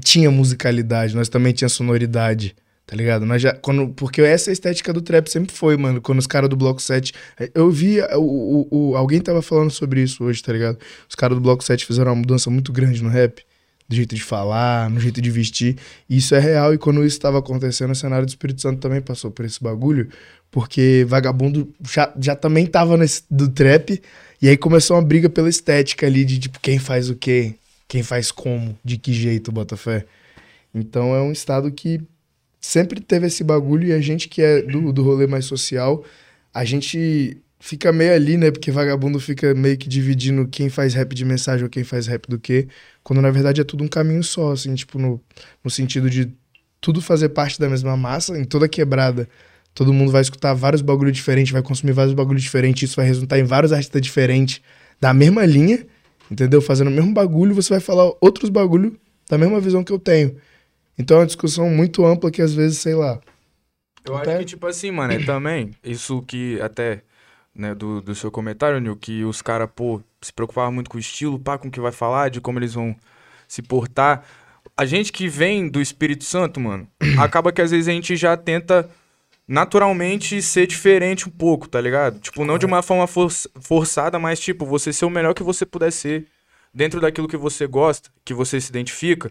tinha 0.00 0.28
musicalidade, 0.28 1.14
nós 1.14 1.28
também 1.28 1.52
tinha 1.52 1.68
sonoridade. 1.68 2.56
Tá 2.86 2.94
ligado? 2.94 3.24
Nós 3.24 3.40
já, 3.40 3.54
quando, 3.54 3.88
porque 3.94 4.20
essa 4.20 4.50
é 4.50 4.52
estética 4.52 4.92
do 4.92 5.00
trap 5.00 5.26
sempre 5.28 5.54
foi, 5.54 5.76
mano. 5.76 6.02
Quando 6.02 6.18
os 6.18 6.26
caras 6.26 6.50
do 6.50 6.56
Bloco 6.56 6.82
7. 6.82 7.14
Eu 7.54 7.70
vi. 7.70 8.00
O, 8.00 8.20
o, 8.20 8.68
o, 8.70 8.96
alguém 8.96 9.20
tava 9.20 9.40
falando 9.40 9.70
sobre 9.70 10.02
isso 10.02 10.22
hoje, 10.22 10.42
tá 10.42 10.52
ligado? 10.52 10.78
Os 11.08 11.14
caras 11.14 11.36
do 11.36 11.40
Bloco 11.40 11.64
7 11.64 11.86
fizeram 11.86 12.12
uma 12.12 12.16
mudança 12.16 12.50
muito 12.50 12.72
grande 12.72 13.02
no 13.02 13.08
rap. 13.08 13.42
Do 13.88 13.96
jeito 13.96 14.14
de 14.14 14.22
falar, 14.22 14.88
no 14.90 15.00
jeito 15.00 15.20
de 15.20 15.30
vestir. 15.30 15.78
E 16.08 16.18
isso 16.18 16.34
é 16.34 16.38
real. 16.38 16.74
E 16.74 16.78
quando 16.78 17.04
isso 17.04 17.16
estava 17.16 17.38
acontecendo, 17.38 17.90
o 17.90 17.94
cenário 17.94 18.26
do 18.26 18.30
Espírito 18.30 18.60
Santo 18.60 18.80
também 18.80 19.00
passou 19.00 19.30
por 19.30 19.46
esse 19.46 19.62
bagulho. 19.62 20.10
Porque 20.50 21.06
vagabundo 21.08 21.72
já, 21.90 22.12
já 22.20 22.36
também 22.36 22.66
tava 22.66 22.98
nesse, 22.98 23.22
do 23.30 23.48
trap. 23.48 24.00
E 24.42 24.48
aí 24.48 24.58
começou 24.58 24.96
uma 24.96 25.02
briga 25.02 25.30
pela 25.30 25.48
estética 25.48 26.06
ali 26.06 26.22
de 26.24 26.38
tipo, 26.38 26.60
quem 26.60 26.78
faz 26.78 27.08
o 27.08 27.16
quê? 27.16 27.54
Quem 27.88 28.02
faz 28.02 28.30
como? 28.30 28.78
De 28.84 28.98
que 28.98 29.12
jeito, 29.12 29.50
Botafé? 29.50 30.04
Então 30.74 31.14
é 31.14 31.22
um 31.22 31.32
estado 31.32 31.70
que 31.70 32.00
sempre 32.64 32.98
teve 33.00 33.26
esse 33.26 33.44
bagulho 33.44 33.88
e 33.88 33.92
a 33.92 34.00
gente 34.00 34.26
que 34.26 34.40
é 34.40 34.62
do, 34.62 34.90
do 34.90 35.02
rolê 35.02 35.26
mais 35.26 35.44
social, 35.44 36.02
a 36.52 36.64
gente 36.64 37.36
fica 37.60 37.92
meio 37.92 38.14
ali, 38.14 38.38
né? 38.38 38.50
Porque 38.50 38.70
vagabundo 38.70 39.20
fica 39.20 39.54
meio 39.54 39.76
que 39.76 39.86
dividindo 39.86 40.48
quem 40.48 40.70
faz 40.70 40.94
rap 40.94 41.14
de 41.14 41.24
mensagem 41.26 41.64
ou 41.64 41.70
quem 41.70 41.84
faz 41.84 42.06
rap 42.06 42.26
do 42.26 42.38
quê. 42.38 42.66
Quando 43.02 43.20
na 43.20 43.30
verdade 43.30 43.60
é 43.60 43.64
tudo 43.64 43.84
um 43.84 43.88
caminho 43.88 44.24
só, 44.24 44.52
assim, 44.52 44.74
tipo, 44.74 44.98
no, 44.98 45.20
no 45.62 45.70
sentido 45.70 46.08
de 46.08 46.32
tudo 46.80 47.02
fazer 47.02 47.28
parte 47.30 47.60
da 47.60 47.68
mesma 47.68 47.96
massa, 47.98 48.38
em 48.38 48.44
toda 48.44 48.66
quebrada. 48.66 49.28
Todo 49.74 49.92
mundo 49.92 50.10
vai 50.10 50.22
escutar 50.22 50.54
vários 50.54 50.80
bagulhos 50.80 51.14
diferentes, 51.14 51.52
vai 51.52 51.62
consumir 51.62 51.92
vários 51.92 52.14
bagulhos 52.14 52.42
diferentes, 52.42 52.88
isso 52.88 52.96
vai 52.96 53.06
resultar 53.06 53.38
em 53.38 53.44
vários 53.44 53.72
artistas 53.72 54.00
diferentes 54.00 54.62
da 54.98 55.12
mesma 55.12 55.44
linha, 55.44 55.86
entendeu? 56.30 56.62
Fazendo 56.62 56.88
o 56.88 56.90
mesmo 56.90 57.12
bagulho, 57.12 57.54
você 57.54 57.70
vai 57.70 57.80
falar 57.80 58.10
outros 58.20 58.48
bagulhos 58.48 58.92
da 59.28 59.36
mesma 59.36 59.60
visão 59.60 59.84
que 59.84 59.92
eu 59.92 59.98
tenho. 59.98 60.36
Então 60.98 61.16
é 61.16 61.20
uma 61.20 61.26
discussão 61.26 61.68
muito 61.68 62.04
ampla 62.04 62.30
que 62.30 62.40
às 62.42 62.54
vezes, 62.54 62.78
sei 62.78 62.94
lá. 62.94 63.20
Eu 64.04 64.16
Até- 64.16 64.30
acho 64.32 64.38
que, 64.40 64.44
tipo 64.46 64.66
assim, 64.66 64.90
mano, 64.90 65.12
é 65.14 65.18
também 65.24 65.70
isso 65.82 66.22
que 66.22 66.60
até, 66.60 67.02
né, 67.54 67.74
do, 67.74 68.00
do 68.00 68.14
seu 68.14 68.30
comentário, 68.30 68.78
Nil, 68.80 68.96
que 68.96 69.24
os 69.24 69.40
caras, 69.40 69.68
pô, 69.74 70.00
se 70.20 70.32
preocupavam 70.32 70.72
muito 70.72 70.90
com 70.90 70.96
o 70.96 71.00
estilo, 71.00 71.38
pá, 71.38 71.56
com 71.58 71.68
o 71.68 71.70
que 71.70 71.80
vai 71.80 71.92
falar, 71.92 72.28
de 72.28 72.40
como 72.40 72.58
eles 72.58 72.74
vão 72.74 72.94
se 73.48 73.62
portar. 73.62 74.24
A 74.76 74.84
gente 74.84 75.10
que 75.12 75.26
vem 75.28 75.68
do 75.68 75.80
Espírito 75.80 76.24
Santo, 76.24 76.60
mano, 76.60 76.86
acaba 77.18 77.50
que 77.52 77.62
às 77.62 77.70
vezes 77.70 77.88
a 77.88 77.92
gente 77.92 78.14
já 78.16 78.36
tenta 78.36 78.88
naturalmente 79.46 80.40
ser 80.40 80.66
diferente 80.66 81.28
um 81.28 81.32
pouco, 81.32 81.68
tá 81.68 81.80
ligado? 81.80 82.18
Tipo, 82.18 82.44
não 82.44 82.58
de 82.58 82.64
uma 82.66 82.82
forma 82.82 83.06
for- 83.06 83.30
forçada, 83.60 84.18
mas, 84.18 84.40
tipo, 84.40 84.64
você 84.64 84.92
ser 84.92 85.04
o 85.04 85.10
melhor 85.10 85.34
que 85.34 85.42
você 85.42 85.66
puder 85.66 85.90
ser 85.92 86.26
dentro 86.72 87.00
daquilo 87.00 87.28
que 87.28 87.36
você 87.36 87.66
gosta, 87.66 88.10
que 88.24 88.32
você 88.34 88.60
se 88.60 88.70
identifica 88.70 89.30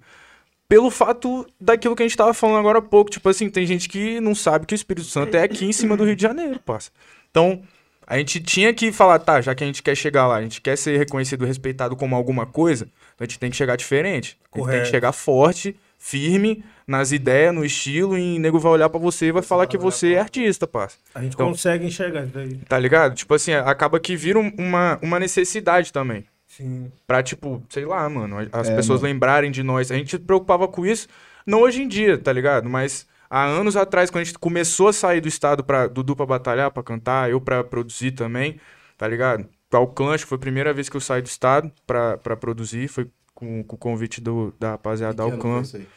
pelo 0.67 0.89
fato 0.89 1.45
daquilo 1.60 1.95
que 1.95 2.04
a 2.04 2.08
gente 2.08 2.17
tava 2.17 2.34
falando 2.34 2.60
agora 2.60 2.80
há 2.80 2.82
pouco. 2.82 3.12
Tipo 3.12 3.30
assim, 3.30 3.49
tem 3.49 3.65
gente 3.65 3.88
que 3.89 4.19
não 4.19 4.34
sabe 4.34 4.65
que 4.65 4.73
o 4.73 4.76
Espírito 4.76 5.08
Santo 5.08 5.36
é 5.36 5.43
aqui 5.43 5.65
em 5.65 5.73
cima 5.73 5.95
do 5.97 6.04
Rio 6.06 6.15
de 6.15 6.21
Janeiro, 6.21 6.60
parça. 6.60 6.89
Então, 7.30 7.62
a 8.08 8.17
gente 8.17 8.39
tinha 8.41 8.73
que 8.73 8.91
falar, 8.91 9.19
tá, 9.19 9.39
já 9.41 9.54
que 9.56 9.63
a 9.63 9.67
gente 9.67 9.82
quer 9.84 9.95
chegar 9.95 10.28
lá, 10.28 10.36
a 10.38 10.41
gente 10.41 10.62
quer 10.62 10.78
ser 10.78 10.97
reconhecido, 10.97 11.45
respeitado 11.45 11.95
como 11.95 12.15
alguma 12.15 12.45
coisa, 12.45 12.88
a 13.19 13.23
gente 13.23 13.39
tem 13.39 13.49
que 13.52 13.56
chegar 13.58 13.76
diferente. 13.76 14.38
A 14.41 14.45
gente 14.45 14.52
tem 14.54 14.63
Correto. 14.63 14.84
que 14.86 14.89
chegar 14.91 15.12
forte, 15.12 15.76
firme, 15.97 16.63
nas 16.86 17.13
ideias, 17.13 17.54
no 17.56 17.63
estilo, 17.63 18.17
e 18.17 18.36
o 18.36 18.39
nego 18.39 18.60
vai 18.60 18.71
olhar 18.73 18.89
pra 18.89 18.99
você 18.99 19.28
e 19.28 19.32
vai 19.32 19.41
falar 19.41 19.67
que 19.67 19.78
você 19.78 20.13
é 20.13 20.19
artista, 20.19 20.67
parça. 20.67 20.97
A 21.15 21.21
gente 21.21 21.34
Então- 21.34 21.49
consegue 21.49 21.86
enxergar 21.86 22.23
isso 22.26 22.34
daí. 22.34 22.56
Tá 22.67 22.78
ligado? 22.78 23.15
Tipo 23.15 23.34
assim, 23.36 23.54
acaba 23.54 23.99
que 24.02 24.15
vira 24.15 24.38
um- 24.38 24.52
uma, 24.58 24.99
uma 25.02 25.17
necessidade 25.19 25.93
também. 25.93 26.26
Sim. 26.56 26.92
Pra, 27.08 27.24
tipo, 27.24 27.63
sei 27.70 27.86
lá, 27.86 28.08
mano, 28.08 28.38
as 28.52 28.70
É, 28.70 28.76
pessoas 28.76 29.02
lembrarem 29.02 29.50
de 29.50 29.63
nós. 29.63 29.92
A 29.92 29.96
gente 29.96 30.12
se 30.12 30.20
preocupava 30.20 30.68
com 30.68 30.86
isso, 30.86 31.08
não 31.46 31.62
hoje 31.62 31.82
em 31.82 31.88
dia, 31.88 32.18
tá 32.18 32.32
ligado? 32.32 32.70
Mas 32.70 33.08
há 33.30 33.44
anos 33.44 33.76
atrás, 33.76 34.12
quando 34.12 34.22
a 34.22 34.24
gente 34.26 34.38
começou 34.38 34.88
a 34.88 34.94
sair 34.94 35.20
do 35.20 35.28
estado 35.28 35.63
pra 35.63 35.88
Dudu 35.88 36.16
pra 36.16 36.26
batalhar, 36.26 36.70
pra 36.70 36.84
cantar, 36.84 37.30
eu 37.32 37.42
pra 37.42 37.63
produzir 37.63 38.12
também, 38.12 38.60
tá 38.98 39.08
ligado? 39.08 39.48
Pra 39.68 39.80
o 39.80 39.88
clã, 39.88 40.13
acho 40.13 40.26
que 40.26 40.30
foi 40.30 40.36
a 40.36 40.42
primeira 40.42 40.72
vez 40.72 40.89
que 40.89 40.96
eu 40.96 41.02
saí 41.02 41.22
do 41.24 41.28
estado 41.28 41.72
pra, 41.88 42.18
pra 42.20 42.38
produzir, 42.38 42.88
foi 42.88 43.10
com, 43.34 43.63
com 43.63 43.76
o 43.76 43.80
convite 43.80 44.22
do, 44.22 44.54
da 44.60 44.72
rapaziada 44.72 45.16
da 45.16 45.24
foi 45.24 45.80
aí? 45.80 45.88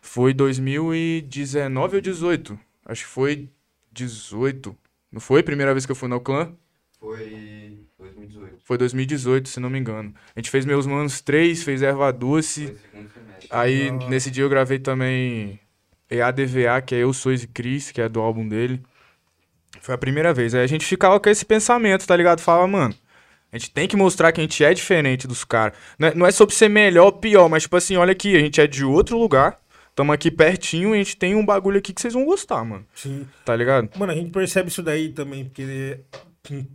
Foi 0.00 0.32
2019 0.32 1.96
ou 1.96 2.00
18? 2.00 2.56
Acho 2.84 3.02
que 3.02 3.10
foi 3.10 3.50
18. 3.90 4.76
Não 5.10 5.20
foi 5.20 5.40
a 5.40 5.44
primeira 5.44 5.74
vez 5.74 5.84
que 5.84 5.90
eu 5.90 5.96
fui 5.96 6.08
na 6.08 6.20
Clã? 6.20 6.52
Foi 7.00 7.85
2018. 7.98 8.56
Foi 8.64 8.76
2018, 8.78 9.48
se 9.48 9.60
não 9.60 9.70
me 9.70 9.78
engano. 9.78 10.14
A 10.34 10.38
gente 10.38 10.50
fez 10.50 10.64
Meus 10.66 10.86
Manos 10.86 11.20
3, 11.20 11.62
fez 11.62 11.82
Erva 11.82 12.12
Doce. 12.12 12.76
Aí, 13.50 13.88
Ah. 13.88 14.08
nesse 14.08 14.30
dia 14.30 14.44
eu 14.44 14.48
gravei 14.48 14.78
também 14.78 15.58
EADVA, 16.10 16.80
que 16.82 16.94
é 16.94 16.98
Eu 16.98 17.12
Sois 17.12 17.42
e 17.42 17.48
Cris, 17.48 17.90
que 17.90 18.00
é 18.00 18.08
do 18.08 18.20
álbum 18.20 18.46
dele. 18.48 18.82
Foi 19.80 19.94
a 19.94 19.98
primeira 19.98 20.32
vez. 20.34 20.54
Aí 20.54 20.62
a 20.62 20.66
gente 20.66 20.84
ficava 20.84 21.18
com 21.18 21.28
esse 21.28 21.44
pensamento, 21.44 22.06
tá 22.06 22.16
ligado? 22.16 22.40
Fala, 22.40 22.66
mano, 22.66 22.94
a 23.52 23.58
gente 23.58 23.70
tem 23.70 23.86
que 23.88 23.96
mostrar 23.96 24.32
que 24.32 24.40
a 24.40 24.44
gente 24.44 24.62
é 24.64 24.72
diferente 24.74 25.26
dos 25.26 25.44
caras. 25.44 25.76
Não, 25.98 26.08
é- 26.08 26.14
não 26.14 26.26
é 26.26 26.30
sobre 26.30 26.54
ser 26.54 26.68
melhor 26.68 27.06
ou 27.06 27.12
pior, 27.12 27.48
mas 27.48 27.62
tipo 27.64 27.76
assim, 27.76 27.96
olha 27.96 28.12
aqui, 28.12 28.36
a 28.36 28.40
gente 28.40 28.60
é 28.60 28.66
de 28.66 28.84
outro 28.84 29.16
lugar, 29.18 29.58
tamo 29.94 30.12
aqui 30.12 30.30
pertinho 30.30 30.90
e 30.90 30.94
a 30.94 31.02
gente 31.02 31.16
tem 31.16 31.34
um 31.34 31.44
bagulho 31.44 31.78
aqui 31.78 31.92
que 31.92 32.00
vocês 32.00 32.14
vão 32.14 32.24
gostar, 32.24 32.64
mano. 32.64 32.86
Sim. 32.94 33.26
Tá 33.44 33.54
ligado? 33.56 33.88
Mano, 33.98 34.12
a 34.12 34.14
gente 34.14 34.30
percebe 34.30 34.68
isso 34.68 34.82
daí 34.82 35.10
também, 35.10 35.44
porque 35.44 36.00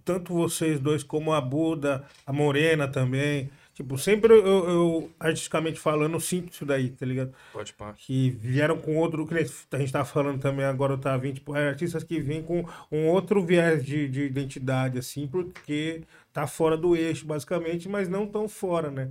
tanto 0.04 0.34
vocês 0.34 0.80
dois 0.80 1.04
como 1.04 1.34
a 1.34 1.42
Buda, 1.42 2.04
a 2.26 2.34
Morena 2.34 2.88
também. 2.88 3.50
Tipo, 3.74 3.98
sempre 3.98 4.34
eu, 4.34 4.46
eu, 4.46 5.12
artisticamente 5.20 5.80
falando, 5.80 6.20
sinto 6.20 6.52
isso 6.52 6.66
daí, 6.66 6.90
tá 6.90 7.06
ligado? 7.06 7.34
Pode 7.54 7.74
pá. 7.74 7.94
Que 7.94 8.30
vieram 8.30 8.78
com 8.78 8.98
outro. 8.98 9.26
Que 9.26 9.34
a 9.34 9.80
gente 9.80 9.92
tá 9.92 10.04
falando 10.06 10.40
também 10.40 10.66
agora, 10.66 10.98
tá 10.98 11.16
vindo, 11.18 11.36
tipo, 11.36 11.56
é, 11.56 11.70
artistas 11.70 12.04
que 12.04 12.20
vêm 12.20 12.44
com 12.44 12.64
um 12.92 13.08
outro 13.08 13.44
viés 13.44 13.84
de, 13.84 14.08
de 14.10 14.24
identidade, 14.24 15.00
assim, 15.00 15.26
porque 15.26 16.04
tá 16.34 16.46
fora 16.46 16.78
do 16.78 16.96
eixo, 16.96 17.26
basicamente, 17.26 17.88
mas 17.90 18.08
não 18.10 18.28
tão 18.28 18.48
fora, 18.48 18.92
né? 18.92 19.10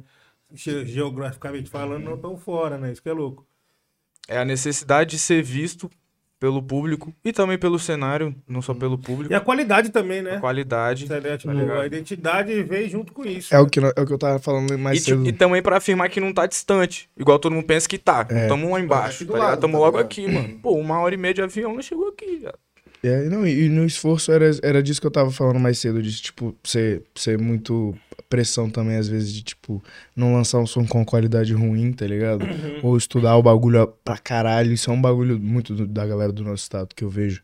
Ge- 0.53 0.85
Geograficamente 0.87 1.71
falando, 1.71 2.05
não 2.05 2.19
tão 2.19 2.37
fora, 2.37 2.77
né? 2.77 2.93
Isso 2.93 3.03
que 3.03 3.09
é 3.09 3.13
louco. 3.13 3.47
É 4.29 4.39
a 4.39 4.45
necessidade 4.45 5.11
de 5.11 5.19
ser 5.19 5.43
visto 5.43 5.91
pelo 6.41 6.63
público 6.63 7.13
e 7.23 7.33
também 7.33 7.59
pelo 7.59 7.79
cenário, 7.79 8.35
não 8.49 8.63
só 8.63 8.73
pelo 8.73 8.97
público. 8.97 9.31
E 9.31 9.37
a 9.37 9.41
qualidade 9.41 9.91
também, 9.91 10.23
né? 10.23 10.37
A 10.37 10.41
qualidade. 10.41 11.05
Entendeu? 11.05 11.37
Tipo, 11.37 11.53
a 11.53 11.87
identidade 11.87 12.63
veio 12.63 12.89
junto 12.89 13.13
com 13.13 13.25
isso. 13.27 13.55
É 13.55 13.59
né? 13.59 13.63
o 13.63 13.67
que, 13.67 13.79
é 13.79 14.01
o 14.01 14.07
que 14.07 14.13
eu 14.13 14.19
tava 14.19 14.39
falando 14.39 14.77
mais 14.79 14.99
E, 14.99 15.05
cedo. 15.05 15.29
e 15.29 15.33
também 15.33 15.61
pra 15.61 15.77
afirmar 15.77 16.09
que 16.09 16.19
não 16.19 16.33
tá 16.33 16.47
distante. 16.47 17.11
Igual 17.17 17.39
todo 17.39 17.53
mundo 17.53 17.67
pensa 17.67 17.87
que 17.87 17.99
tá. 17.99 18.27
É. 18.31 18.49
Tamo 18.49 18.73
lá 18.73 18.81
embaixo, 18.81 19.27
tá 19.27 19.37
lado, 19.37 19.61
Tamo 19.61 19.75
tá 19.75 19.79
logo 19.79 19.99
ligado? 19.99 20.07
aqui, 20.07 20.27
mano. 20.27 20.59
Pô, 20.63 20.73
uma 20.73 20.99
hora 20.99 21.15
e 21.15 21.19
meia 21.19 21.35
de 21.35 21.43
avião, 21.43 21.75
nós 21.77 21.85
chegou 21.85 22.09
aqui, 22.09 22.41
já. 22.41 22.55
É, 23.03 23.29
não, 23.29 23.47
e, 23.47 23.65
e 23.65 23.69
no 23.69 23.85
esforço 23.85 24.33
era, 24.33 24.51
era 24.63 24.83
disso 24.83 25.01
que 25.01 25.07
eu 25.07 25.11
tava 25.11 25.31
falando 25.31 25.59
mais 25.59 25.79
cedo, 25.79 26.03
de, 26.03 26.21
tipo, 26.21 26.55
ser, 26.65 27.03
ser 27.15 27.39
muito 27.39 27.95
pressão 28.31 28.71
também, 28.71 28.97
às 28.97 29.09
vezes, 29.09 29.31
de, 29.35 29.43
tipo, 29.43 29.83
não 30.17 30.33
lançar 30.33 30.59
um 30.59 30.67
som 30.67 30.87
com 30.87 31.05
qualidade 31.05 31.53
ruim, 31.53 31.93
tá 31.93 32.07
ligado? 32.07 32.47
Ou 32.83 32.97
estudar 32.97 33.37
o 33.37 33.43
bagulho 33.43 33.87
pra 34.03 34.17
caralho. 34.17 34.73
Isso 34.73 34.89
é 34.91 34.95
um 34.95 35.03
bagulho 35.03 35.39
muito 35.39 35.75
do- 35.75 35.87
da 35.87 36.07
galera 36.07 36.33
do 36.33 36.43
nosso 36.45 36.63
estado 36.63 36.95
que 36.95 37.05
eu 37.05 37.11
vejo. 37.11 37.43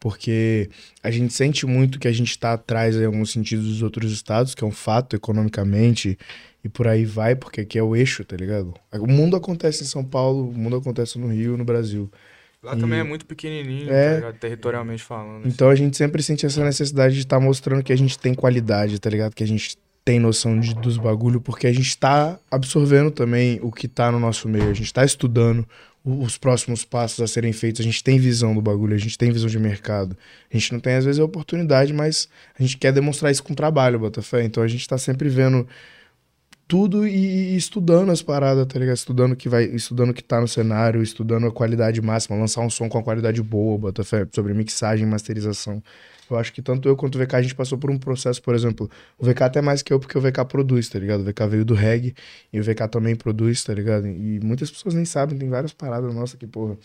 Porque 0.00 0.70
a 1.02 1.10
gente 1.10 1.34
sente 1.34 1.66
muito 1.66 1.98
que 1.98 2.06
a 2.06 2.12
gente 2.12 2.38
tá 2.38 2.52
atrás, 2.52 2.94
em 2.94 3.04
alguns 3.04 3.32
sentidos, 3.32 3.66
dos 3.66 3.82
outros 3.82 4.12
estados, 4.12 4.54
que 4.54 4.62
é 4.62 4.66
um 4.66 4.70
fato 4.70 5.16
economicamente, 5.16 6.16
e 6.62 6.68
por 6.68 6.86
aí 6.86 7.04
vai, 7.04 7.34
porque 7.34 7.62
aqui 7.62 7.76
é 7.78 7.82
o 7.82 7.96
eixo, 7.96 8.24
tá 8.24 8.36
ligado? 8.36 8.72
O 8.92 9.06
mundo 9.08 9.34
acontece 9.36 9.82
em 9.82 9.86
São 9.86 10.04
Paulo, 10.04 10.48
o 10.50 10.54
mundo 10.56 10.76
acontece 10.76 11.18
no 11.18 11.26
Rio, 11.26 11.56
no 11.56 11.64
Brasil. 11.64 12.08
Lá 12.62 12.76
E- 12.76 12.78
também 12.80 13.00
é 13.00 13.04
muito 13.04 13.26
pequenininho, 13.26 13.90
É. 13.92 14.10
tá 14.10 14.16
ligado? 14.16 14.38
Territorialmente 14.38 15.02
falando. 15.02 15.40
assim. 15.40 15.48
Então 15.48 15.68
a 15.68 15.74
gente 15.74 15.96
sempre 15.96 16.22
sente 16.22 16.46
essa 16.46 16.64
necessidade 16.64 17.14
de 17.14 17.20
estar 17.20 17.40
mostrando 17.40 17.82
que 17.82 17.92
a 17.92 17.96
gente 17.96 18.16
tem 18.18 18.34
qualidade, 18.34 19.00
tá 19.00 19.10
ligado? 19.10 19.34
Que 19.34 19.42
a 19.42 19.46
gente 19.46 19.76
tem 20.08 20.18
noção 20.18 20.58
de, 20.58 20.74
dos 20.74 20.96
bagulho, 20.96 21.38
porque 21.38 21.66
a 21.66 21.72
gente 21.72 21.94
tá 21.98 22.40
absorvendo 22.50 23.10
também 23.10 23.60
o 23.62 23.70
que 23.70 23.86
tá 23.86 24.10
no 24.10 24.18
nosso 24.18 24.48
meio. 24.48 24.70
A 24.70 24.72
gente 24.72 24.90
tá 24.90 25.04
estudando 25.04 25.68
os 26.02 26.38
próximos 26.38 26.82
passos 26.82 27.20
a 27.20 27.26
serem 27.26 27.52
feitos. 27.52 27.82
A 27.82 27.84
gente 27.84 28.02
tem 28.02 28.18
visão 28.18 28.54
do 28.54 28.62
bagulho, 28.62 28.94
a 28.94 28.98
gente 28.98 29.18
tem 29.18 29.30
visão 29.30 29.50
de 29.50 29.58
mercado. 29.58 30.16
A 30.50 30.56
gente 30.56 30.72
não 30.72 30.80
tem, 30.80 30.94
às 30.94 31.04
vezes, 31.04 31.20
a 31.20 31.24
oportunidade, 31.26 31.92
mas 31.92 32.26
a 32.58 32.62
gente 32.62 32.78
quer 32.78 32.90
demonstrar 32.90 33.30
isso 33.30 33.44
com 33.44 33.52
trabalho, 33.52 33.98
Botafé. 33.98 34.42
Então 34.44 34.62
a 34.62 34.66
gente 34.66 34.88
tá 34.88 34.96
sempre 34.96 35.28
vendo 35.28 35.68
tudo 36.66 37.06
e, 37.06 37.52
e 37.52 37.56
estudando 37.58 38.10
as 38.10 38.22
paradas, 38.22 38.64
tá 38.64 38.78
ligado? 38.78 38.96
Estudando 38.96 39.36
que 39.36 39.46
vai, 39.46 39.64
estudando 39.64 40.14
que 40.14 40.24
tá 40.24 40.40
no 40.40 40.48
cenário, 40.48 41.02
estudando 41.02 41.48
a 41.48 41.52
qualidade 41.52 42.00
máxima, 42.00 42.34
lançar 42.34 42.62
um 42.62 42.70
som 42.70 42.88
com 42.88 42.96
a 42.96 43.02
qualidade 43.02 43.42
boa, 43.42 43.76
Botafé, 43.76 44.26
sobre 44.32 44.54
mixagem 44.54 45.06
e 45.06 45.10
masterização. 45.10 45.82
Eu 46.30 46.38
acho 46.38 46.52
que 46.52 46.62
tanto 46.62 46.88
eu 46.88 46.96
quanto 46.96 47.16
o 47.16 47.18
VK 47.18 47.36
a 47.36 47.42
gente 47.42 47.54
passou 47.54 47.78
por 47.78 47.90
um 47.90 47.98
processo, 47.98 48.42
por 48.42 48.54
exemplo, 48.54 48.90
o 49.18 49.24
VK 49.24 49.42
até 49.42 49.60
mais 49.60 49.82
que 49.82 49.92
eu, 49.92 49.98
porque 49.98 50.16
o 50.16 50.20
VK 50.20 50.44
produz, 50.46 50.88
tá 50.88 50.98
ligado? 50.98 51.20
O 51.20 51.24
VK 51.24 51.46
veio 51.48 51.64
do 51.64 51.74
reggae 51.74 52.14
e 52.52 52.60
o 52.60 52.62
VK 52.62 52.88
também 52.90 53.16
produz, 53.16 53.62
tá 53.64 53.74
ligado? 53.74 54.06
E 54.06 54.40
muitas 54.40 54.70
pessoas 54.70 54.94
nem 54.94 55.04
sabem, 55.04 55.38
tem 55.38 55.48
várias 55.48 55.72
paradas 55.72 56.14
nossa 56.14 56.36
que, 56.36 56.46
porra, 56.46 56.76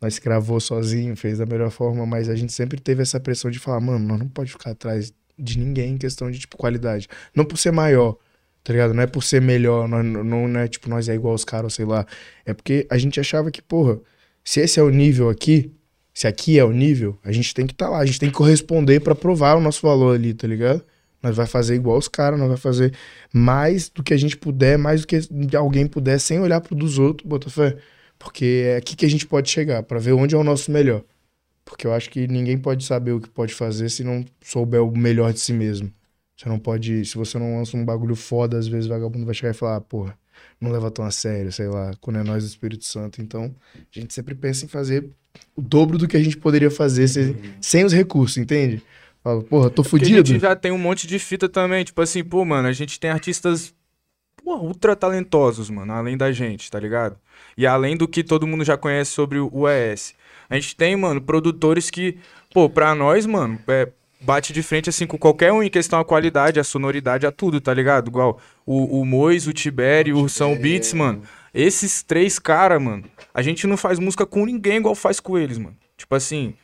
nós 0.00 0.18
gravou 0.18 0.60
sozinho, 0.60 1.16
fez 1.16 1.38
da 1.38 1.46
melhor 1.46 1.70
forma, 1.70 2.04
mas 2.06 2.28
a 2.28 2.34
gente 2.34 2.52
sempre 2.52 2.80
teve 2.80 3.02
essa 3.02 3.18
pressão 3.18 3.50
de 3.50 3.58
falar, 3.58 3.80
mano, 3.80 4.06
nós 4.06 4.18
não 4.18 4.28
pode 4.28 4.50
ficar 4.52 4.70
atrás 4.70 5.12
de 5.38 5.58
ninguém 5.58 5.94
em 5.94 5.98
questão 5.98 6.30
de, 6.30 6.38
tipo, 6.38 6.56
qualidade. 6.56 7.08
Não 7.34 7.44
por 7.44 7.56
ser 7.56 7.72
maior, 7.72 8.16
tá 8.62 8.72
ligado? 8.72 8.94
Não 8.94 9.02
é 9.02 9.06
por 9.06 9.22
ser 9.22 9.40
melhor, 9.40 9.88
não, 9.88 10.02
não, 10.02 10.48
não 10.48 10.60
é 10.60 10.68
tipo, 10.68 10.88
nós 10.88 11.08
é 11.08 11.14
igual 11.14 11.34
os 11.34 11.44
caras, 11.44 11.74
sei 11.74 11.84
lá. 11.84 12.06
É 12.44 12.52
porque 12.52 12.86
a 12.90 12.98
gente 12.98 13.18
achava 13.18 13.50
que, 13.50 13.62
porra, 13.62 13.98
se 14.44 14.60
esse 14.60 14.78
é 14.78 14.82
o 14.82 14.90
nível 14.90 15.28
aqui, 15.28 15.72
se 16.20 16.26
aqui 16.26 16.58
é 16.58 16.64
o 16.66 16.70
nível, 16.70 17.18
a 17.24 17.32
gente 17.32 17.54
tem 17.54 17.66
que 17.66 17.72
estar 17.72 17.88
lá, 17.88 17.98
a 17.98 18.04
gente 18.04 18.20
tem 18.20 18.28
que 18.28 18.36
corresponder 18.36 19.00
pra 19.00 19.14
provar 19.14 19.56
o 19.56 19.60
nosso 19.60 19.80
valor 19.80 20.14
ali, 20.14 20.34
tá 20.34 20.46
ligado? 20.46 20.84
Nós 21.22 21.34
vai 21.34 21.46
fazer 21.46 21.74
igual 21.74 21.96
os 21.96 22.08
caras, 22.08 22.38
nós 22.38 22.46
vai 22.46 22.58
fazer 22.58 22.92
mais 23.32 23.88
do 23.88 24.02
que 24.02 24.12
a 24.12 24.18
gente 24.18 24.36
puder, 24.36 24.76
mais 24.76 25.00
do 25.00 25.06
que 25.06 25.56
alguém 25.56 25.86
puder, 25.86 26.18
sem 26.20 26.38
olhar 26.38 26.60
pro 26.60 26.74
dos 26.74 26.98
outros, 26.98 27.26
Botafé. 27.26 27.78
Porque 28.18 28.64
é 28.66 28.76
aqui 28.76 28.94
que 28.96 29.06
a 29.06 29.08
gente 29.08 29.26
pode 29.26 29.48
chegar, 29.48 29.82
pra 29.82 29.98
ver 29.98 30.12
onde 30.12 30.34
é 30.34 30.38
o 30.38 30.44
nosso 30.44 30.70
melhor. 30.70 31.02
Porque 31.64 31.86
eu 31.86 31.94
acho 31.94 32.10
que 32.10 32.28
ninguém 32.28 32.58
pode 32.58 32.84
saber 32.84 33.12
o 33.12 33.20
que 33.20 33.30
pode 33.30 33.54
fazer 33.54 33.88
se 33.88 34.04
não 34.04 34.22
souber 34.42 34.84
o 34.84 34.94
melhor 34.94 35.32
de 35.32 35.40
si 35.40 35.54
mesmo. 35.54 35.90
Você 36.36 36.50
não 36.50 36.58
pode. 36.58 37.02
Se 37.06 37.16
você 37.16 37.38
não 37.38 37.56
lança 37.56 37.78
um 37.78 37.84
bagulho 37.84 38.14
foda, 38.14 38.58
às 38.58 38.68
vezes 38.68 38.84
o 38.84 38.90
vagabundo 38.90 39.24
vai 39.24 39.34
chegar 39.34 39.52
e 39.52 39.56
falar, 39.56 39.76
ah, 39.76 39.80
porra, 39.80 40.18
não 40.60 40.70
leva 40.70 40.90
tão 40.90 41.04
a 41.04 41.10
sério, 41.10 41.50
sei 41.52 41.68
lá, 41.68 41.92
quando 42.00 42.18
é 42.18 42.22
nós 42.22 42.42
do 42.44 42.48
Espírito 42.48 42.84
Santo. 42.84 43.20
Então, 43.22 43.54
a 43.74 43.98
gente 44.00 44.12
sempre 44.14 44.34
pensa 44.34 44.64
em 44.64 44.68
fazer 44.68 45.08
o 45.56 45.62
dobro 45.62 45.96
do 45.98 46.06
que 46.08 46.16
a 46.16 46.22
gente 46.22 46.36
poderia 46.36 46.70
fazer 46.70 47.08
se- 47.08 47.36
sem 47.60 47.84
os 47.84 47.92
recursos, 47.92 48.36
entende? 48.38 48.82
Falo, 49.22 49.42
porra, 49.42 49.70
tô 49.70 49.82
a 49.82 49.84
fudido. 49.84 50.26
gente 50.26 50.40
já 50.40 50.56
tem 50.56 50.72
um 50.72 50.78
monte 50.78 51.06
de 51.06 51.18
fita 51.18 51.48
também. 51.48 51.84
Tipo 51.84 52.00
assim, 52.02 52.24
pô, 52.24 52.44
mano, 52.44 52.68
a 52.68 52.72
gente 52.72 52.98
tem 52.98 53.10
artistas 53.10 53.74
pô, 54.42 54.56
ultra 54.56 54.96
talentosos, 54.96 55.68
mano, 55.70 55.92
além 55.92 56.16
da 56.16 56.32
gente, 56.32 56.70
tá 56.70 56.80
ligado? 56.80 57.16
E 57.56 57.66
além 57.66 57.96
do 57.96 58.08
que 58.08 58.24
todo 58.24 58.46
mundo 58.46 58.64
já 58.64 58.76
conhece 58.76 59.10
sobre 59.12 59.38
o 59.38 59.50
o 59.52 59.68
ES. 59.68 60.14
A 60.48 60.54
gente 60.54 60.74
tem, 60.74 60.96
mano, 60.96 61.20
produtores 61.20 61.90
que, 61.90 62.18
pô, 62.52 62.68
pra 62.68 62.94
nós, 62.94 63.26
mano, 63.26 63.58
é, 63.68 63.88
bate 64.20 64.52
de 64.52 64.62
frente 64.62 64.90
assim 64.90 65.06
com 65.06 65.16
qualquer 65.18 65.52
um 65.52 65.62
em 65.62 65.70
questão 65.70 65.98
à 65.98 66.04
qualidade, 66.04 66.60
a 66.60 66.64
sonoridade, 66.64 67.26
a 67.26 67.32
tudo, 67.32 67.60
tá 67.60 67.72
ligado? 67.72 68.08
Igual 68.08 68.40
o, 68.66 69.00
o 69.00 69.04
Mois, 69.04 69.46
o 69.46 69.52
Tibério, 69.52 70.16
o 70.18 70.28
São 70.28 70.56
Beats, 70.56 70.92
mano. 70.92 71.22
Esses 71.52 72.02
três 72.02 72.38
caras, 72.38 72.80
mano, 72.80 73.04
a 73.34 73.42
gente 73.42 73.66
não 73.66 73.76
faz 73.76 73.98
música 73.98 74.24
com 74.24 74.44
ninguém 74.44 74.76
igual 74.76 74.94
faz 74.94 75.18
com 75.18 75.36
eles, 75.36 75.58
mano. 75.58 75.76
Tipo 75.96 76.14
assim, 76.14 76.54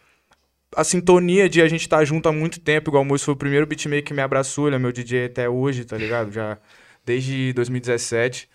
a 0.74 0.84
sintonia 0.84 1.48
de 1.48 1.61
a 1.61 1.68
gente 1.68 1.82
estar 1.82 2.04
junto 2.04 2.28
há 2.28 2.32
muito 2.32 2.61
tempo, 2.61 2.90
igual 2.90 3.02
o 3.02 3.07
Mois 3.07 3.22
foi 3.22 3.34
o 3.34 3.36
primeiro 3.36 3.66
beatmaker 3.66 4.04
que 4.04 4.14
me 4.14 4.22
abraçou, 4.22 4.66
ele 4.66 4.76
é 4.76 4.78
meu 4.78 4.92
DJ 4.92 5.26
até 5.26 5.48
hoje, 5.48 5.84
tá 5.84 5.96
ligado? 5.96 6.30
Já 6.30 6.59
desde 7.04 7.52
2017, 7.52 8.48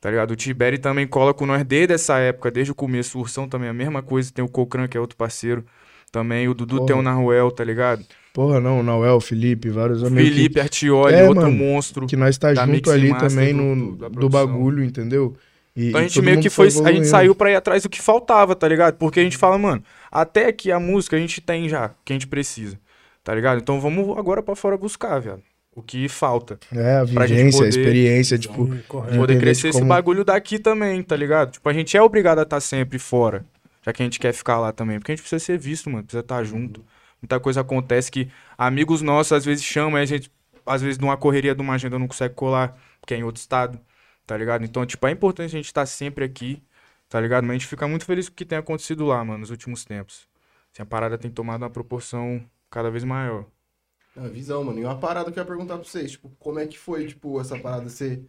tá 0.00 0.10
ligado? 0.10 0.32
O 0.32 0.36
Tiberi 0.36 0.78
também 0.78 1.06
cola 1.06 1.32
com 1.32 1.46
nós 1.46 1.62
desde 1.64 1.94
essa 1.94 2.18
época, 2.18 2.50
desde 2.50 2.72
o 2.72 2.74
começo. 2.74 3.18
O 3.18 3.20
Ursão 3.20 3.48
também 3.48 3.68
é 3.68 3.70
a 3.70 3.74
mesma 3.74 4.02
coisa, 4.02 4.32
tem 4.32 4.44
o 4.44 4.48
Cocran, 4.48 4.88
que 4.88 4.96
é 4.96 5.00
outro 5.00 5.16
parceiro 5.16 5.64
também. 6.10 6.48
O 6.48 6.54
Dudu 6.54 6.76
Porra. 6.76 6.86
tem 6.86 6.96
o 6.96 7.02
Naruel, 7.02 7.50
tá 7.50 7.62
ligado? 7.64 8.04
Porra, 8.38 8.60
não, 8.60 8.84
Noel, 8.84 9.20
Felipe, 9.20 9.68
vários 9.68 10.04
amigos. 10.04 10.28
Felipe 10.32 10.60
Artioli, 10.60 11.12
É, 11.12 11.24
outro 11.28 11.42
mano, 11.42 11.52
monstro. 11.56 12.06
que 12.06 12.14
nós 12.14 12.38
tá 12.38 12.54
junto 12.54 12.88
ali 12.88 13.08
Master 13.08 13.28
também 13.30 13.52
do- 13.52 13.62
no, 13.74 13.96
do- 14.10 14.28
bagulho, 14.28 14.84
entendeu? 14.84 15.34
E, 15.74 15.88
Então 15.88 16.00
a 16.00 16.04
gente 16.04 16.22
meio 16.22 16.40
que 16.40 16.48
foi. 16.48 16.68
A 16.84 16.92
gente 16.92 17.08
saiu 17.08 17.34
pra 17.34 17.50
ir 17.50 17.56
atrás 17.56 17.82
do 17.82 17.88
que 17.88 18.00
faltava, 18.00 18.54
tá 18.54 18.68
ligado? 18.68 18.94
Porque 18.94 19.18
a 19.18 19.24
gente 19.24 19.36
fala, 19.36 19.58
mano, 19.58 19.82
até 20.08 20.46
aqui 20.46 20.70
a 20.70 20.78
música 20.78 21.16
a 21.16 21.18
gente 21.18 21.40
tem 21.40 21.68
já, 21.68 21.90
que 22.04 22.12
a 22.12 22.14
gente 22.14 22.28
precisa, 22.28 22.78
tá 23.24 23.34
ligado? 23.34 23.58
Então 23.60 23.80
vamos 23.80 24.16
agora 24.16 24.40
pra 24.40 24.54
fora 24.54 24.76
buscar, 24.76 25.18
viado. 25.18 25.42
O 25.74 25.82
que 25.82 26.08
falta. 26.08 26.60
É, 26.72 26.98
a 26.98 27.02
vivência, 27.04 27.64
a 27.66 27.68
experiência, 27.68 28.38
tipo. 28.38 28.68
Correto. 28.86 29.16
Poder 29.16 29.40
crescer 29.40 29.62
de 29.62 29.68
esse 29.70 29.78
como- 29.80 29.88
bagulho 29.88 30.24
daqui 30.24 30.60
também, 30.60 31.02
tá 31.02 31.16
ligado? 31.16 31.50
Tipo, 31.50 31.68
a 31.68 31.72
gente 31.72 31.96
é 31.96 32.00
obrigado 32.02 32.38
a 32.38 32.42
estar 32.42 32.60
sempre 32.60 33.00
fora, 33.00 33.44
já 33.84 33.92
que 33.92 34.00
a 34.00 34.06
gente 34.06 34.20
quer 34.20 34.32
ficar 34.32 34.60
lá 34.60 34.70
também. 34.70 35.00
Porque 35.00 35.10
a 35.10 35.14
gente 35.16 35.22
precisa 35.22 35.40
ser 35.44 35.58
visto, 35.58 35.90
mano, 35.90 36.04
precisa 36.04 36.20
estar 36.20 36.44
junto. 36.44 36.84
Muita 37.22 37.40
coisa 37.40 37.60
acontece 37.60 38.10
que 38.10 38.30
amigos 38.56 39.02
nossos 39.02 39.32
às 39.32 39.44
vezes 39.44 39.64
chamam 39.64 39.98
e 39.98 40.02
a 40.02 40.06
gente, 40.06 40.30
às 40.64 40.82
vezes, 40.82 40.98
numa 40.98 41.16
correria 41.16 41.54
de 41.54 41.60
uma 41.60 41.74
agenda 41.74 41.98
não 41.98 42.06
consegue 42.06 42.34
colar, 42.34 42.78
porque 43.00 43.14
é 43.14 43.18
em 43.18 43.24
outro 43.24 43.40
estado, 43.40 43.78
tá 44.26 44.36
ligado? 44.36 44.64
Então, 44.64 44.86
tipo, 44.86 45.06
é 45.06 45.10
importante 45.10 45.46
a 45.48 45.58
gente 45.58 45.66
estar 45.66 45.86
sempre 45.86 46.24
aqui, 46.24 46.62
tá 47.08 47.20
ligado? 47.20 47.44
Mas 47.44 47.50
a 47.50 47.54
gente 47.54 47.66
fica 47.66 47.88
muito 47.88 48.04
feliz 48.04 48.28
com 48.28 48.34
o 48.34 48.36
que 48.36 48.44
tem 48.44 48.58
acontecido 48.58 49.04
lá, 49.06 49.24
mano, 49.24 49.40
nos 49.40 49.50
últimos 49.50 49.84
tempos. 49.84 50.28
Assim, 50.72 50.82
a 50.82 50.86
parada 50.86 51.18
tem 51.18 51.30
tomado 51.30 51.62
uma 51.62 51.70
proporção 51.70 52.44
cada 52.70 52.90
vez 52.90 53.04
maior. 53.04 53.46
É, 54.16 54.28
visão, 54.28 54.64
mano. 54.64 54.78
E 54.78 54.84
uma 54.84 54.98
parada 54.98 55.30
que 55.30 55.38
eu 55.38 55.42
ia 55.42 55.46
perguntar 55.46 55.74
pra 55.76 55.84
vocês, 55.84 56.12
tipo, 56.12 56.30
como 56.38 56.58
é 56.58 56.66
que 56.66 56.78
foi, 56.78 57.06
tipo, 57.06 57.40
essa 57.40 57.58
parada? 57.58 57.88
Você. 57.88 58.22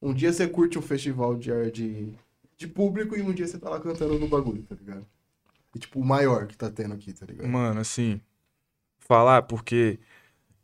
Um 0.00 0.12
dia 0.12 0.32
você 0.32 0.46
curte 0.46 0.78
um 0.78 0.82
festival 0.82 1.36
de, 1.36 1.70
de, 1.70 2.12
de 2.56 2.66
público 2.66 3.16
e 3.16 3.22
um 3.22 3.32
dia 3.32 3.46
você 3.46 3.58
tá 3.58 3.70
lá 3.70 3.80
cantando 3.80 4.18
no 4.18 4.28
bagulho, 4.28 4.62
tá 4.62 4.74
ligado? 4.74 5.06
E, 5.74 5.78
tipo, 5.78 6.00
o 6.00 6.04
maior 6.04 6.46
que 6.46 6.56
tá 6.56 6.70
tendo 6.70 6.94
aqui, 6.94 7.12
tá 7.12 7.24
ligado? 7.24 7.48
Mano, 7.48 7.80
assim, 7.80 8.20
falar 9.06 9.42
porque, 9.42 9.98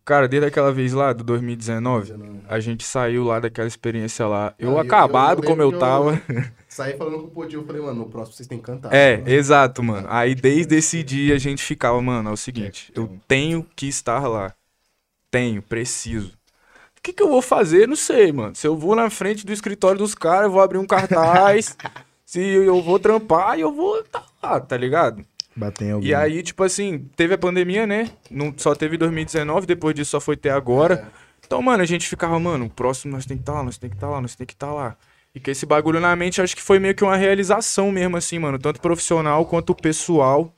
cara, 0.04 0.26
desde 0.28 0.46
aquela 0.48 0.72
vez 0.72 0.92
lá, 0.92 1.12
do 1.12 1.22
2019, 1.24 2.12
a 2.48 2.60
gente 2.60 2.84
saiu 2.84 3.24
lá 3.24 3.38
daquela 3.40 3.68
experiência 3.68 4.26
lá. 4.26 4.54
Eu 4.58 4.70
Ah, 4.70 4.72
eu- 4.72 4.78
acabado 4.80 5.42
eu 5.42 5.46
como 5.48 5.62
eu 5.62 5.68
que 5.70 5.74
eu- 5.76 5.78
tava. 5.80 6.22
Saí 6.68 6.96
falando 6.96 7.18
com 7.18 7.26
o 7.26 7.30
Podinho, 7.30 7.60
eu 7.62 7.66
falei, 7.66 7.82
mano, 7.82 8.00
no 8.00 8.08
próximo 8.08 8.34
vocês 8.36 8.48
têm 8.48 8.58
que 8.58 8.64
cantar. 8.64 8.92
É, 8.94 9.18
mano. 9.18 9.28
exato, 9.28 9.82
mano. 9.82 10.06
Aí 10.10 10.34
desde 10.34 10.76
esse 10.76 11.02
dia 11.02 11.34
a 11.34 11.38
gente 11.38 11.62
ficava, 11.62 12.00
mano, 12.00 12.30
é 12.30 12.32
o 12.32 12.36
seguinte, 12.36 12.90
eu 12.96 13.18
tenho 13.28 13.62
que 13.76 13.86
estar 13.86 14.26
lá. 14.26 14.54
Tenho, 15.30 15.60
preciso. 15.62 16.28
O 16.98 17.02
que, 17.02 17.12
que 17.12 17.22
eu 17.22 17.28
vou 17.28 17.42
fazer? 17.42 17.88
Não 17.88 17.96
sei, 17.96 18.30
mano. 18.32 18.54
Se 18.54 18.66
eu 18.66 18.76
vou 18.76 18.94
na 18.94 19.10
frente 19.10 19.44
do 19.44 19.52
escritório 19.52 19.98
dos 19.98 20.14
caras, 20.14 20.44
eu 20.44 20.50
vou 20.52 20.60
abrir 20.62 20.78
um 20.78 20.86
cartaz. 20.86 21.76
se 22.24 22.40
eu 22.40 22.80
vou 22.80 22.98
trampar, 22.98 23.58
eu 23.58 23.72
vou 23.72 23.98
estar 24.00 24.24
lá, 24.42 24.60
tá 24.60 24.76
ligado? 24.76 25.24
Bater 25.54 25.86
em 25.86 25.90
alguém. 25.92 26.10
E 26.10 26.14
aí, 26.14 26.42
tipo 26.42 26.62
assim, 26.62 27.10
teve 27.14 27.34
a 27.34 27.38
pandemia, 27.38 27.86
né? 27.86 28.10
Não, 28.30 28.54
só 28.56 28.74
teve 28.74 28.96
2019, 28.96 29.66
depois 29.66 29.94
disso 29.94 30.12
só 30.12 30.20
foi 30.20 30.36
ter 30.36 30.50
agora. 30.50 31.10
Então, 31.44 31.60
mano, 31.60 31.82
a 31.82 31.86
gente 31.86 32.08
ficava, 32.08 32.38
mano, 32.38 32.66
o 32.66 32.70
próximo 32.70 33.12
nós 33.12 33.26
tem 33.26 33.36
que 33.36 33.42
estar 33.42 33.52
lá, 33.52 33.62
nós 33.62 33.76
tem 33.76 33.90
que 33.90 33.96
estar 33.96 34.08
lá, 34.08 34.20
nós 34.20 34.34
tem 34.34 34.46
que 34.46 34.54
estar 34.54 34.72
lá. 34.72 34.96
E 35.34 35.40
que 35.40 35.50
esse 35.50 35.64
bagulho 35.64 36.00
na 36.00 36.14
mente, 36.14 36.42
acho 36.42 36.54
que 36.54 36.62
foi 36.62 36.78
meio 36.78 36.94
que 36.94 37.04
uma 37.04 37.16
realização 37.16 37.90
mesmo, 37.90 38.16
assim, 38.16 38.38
mano. 38.38 38.58
Tanto 38.58 38.80
profissional 38.80 39.44
quanto 39.46 39.74
pessoal. 39.74 40.54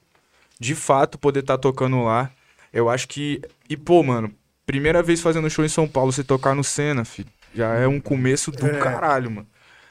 De 0.59 0.75
fato, 0.75 1.19
poder 1.19 1.41
estar 1.41 1.59
tocando 1.59 2.03
lá. 2.03 2.31
Eu 2.73 2.89
acho 2.89 3.09
que. 3.09 3.41
E, 3.69 3.77
pô, 3.77 4.03
mano, 4.03 4.33
primeira 4.67 5.03
vez 5.03 5.21
fazendo 5.21 5.51
show 5.51 5.65
em 5.65 5.69
São 5.69 5.87
Paulo, 5.87 6.13
você 6.13 6.25
tocar 6.25 6.55
no 6.55 6.65
Senna, 6.65 7.05
filho. 7.05 7.29
Já 7.55 7.75
é 7.75 7.87
um 7.87 8.01
começo 8.01 8.51
do 8.51 8.69
caralho, 8.79 9.31
mano. 9.31 9.47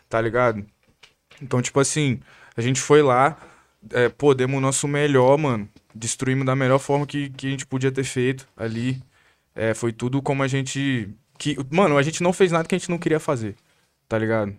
Tá 0.09 0.19
ligado? 0.19 0.65
Então, 1.41 1.61
tipo 1.61 1.79
assim, 1.79 2.19
a 2.55 2.61
gente 2.61 2.79
foi 2.79 3.01
lá, 3.01 3.37
é, 3.91 4.09
pô, 4.09 4.33
demos 4.33 4.57
o 4.57 4.61
nosso 4.61 4.87
melhor, 4.87 5.37
mano. 5.37 5.67
Destruímos 5.93 6.45
da 6.45 6.55
melhor 6.55 6.79
forma 6.79 7.05
que, 7.05 7.29
que 7.29 7.47
a 7.47 7.49
gente 7.49 7.65
podia 7.65 7.91
ter 7.91 8.03
feito 8.03 8.47
ali. 8.55 9.01
É, 9.55 9.73
foi 9.73 9.91
tudo 9.91 10.21
como 10.21 10.43
a 10.43 10.47
gente. 10.47 11.09
Que, 11.37 11.57
mano, 11.69 11.97
a 11.97 12.03
gente 12.03 12.23
não 12.23 12.33
fez 12.33 12.51
nada 12.51 12.67
que 12.67 12.75
a 12.75 12.77
gente 12.77 12.89
não 12.89 12.97
queria 12.97 13.19
fazer, 13.19 13.55
tá 14.07 14.17
ligado? 14.17 14.55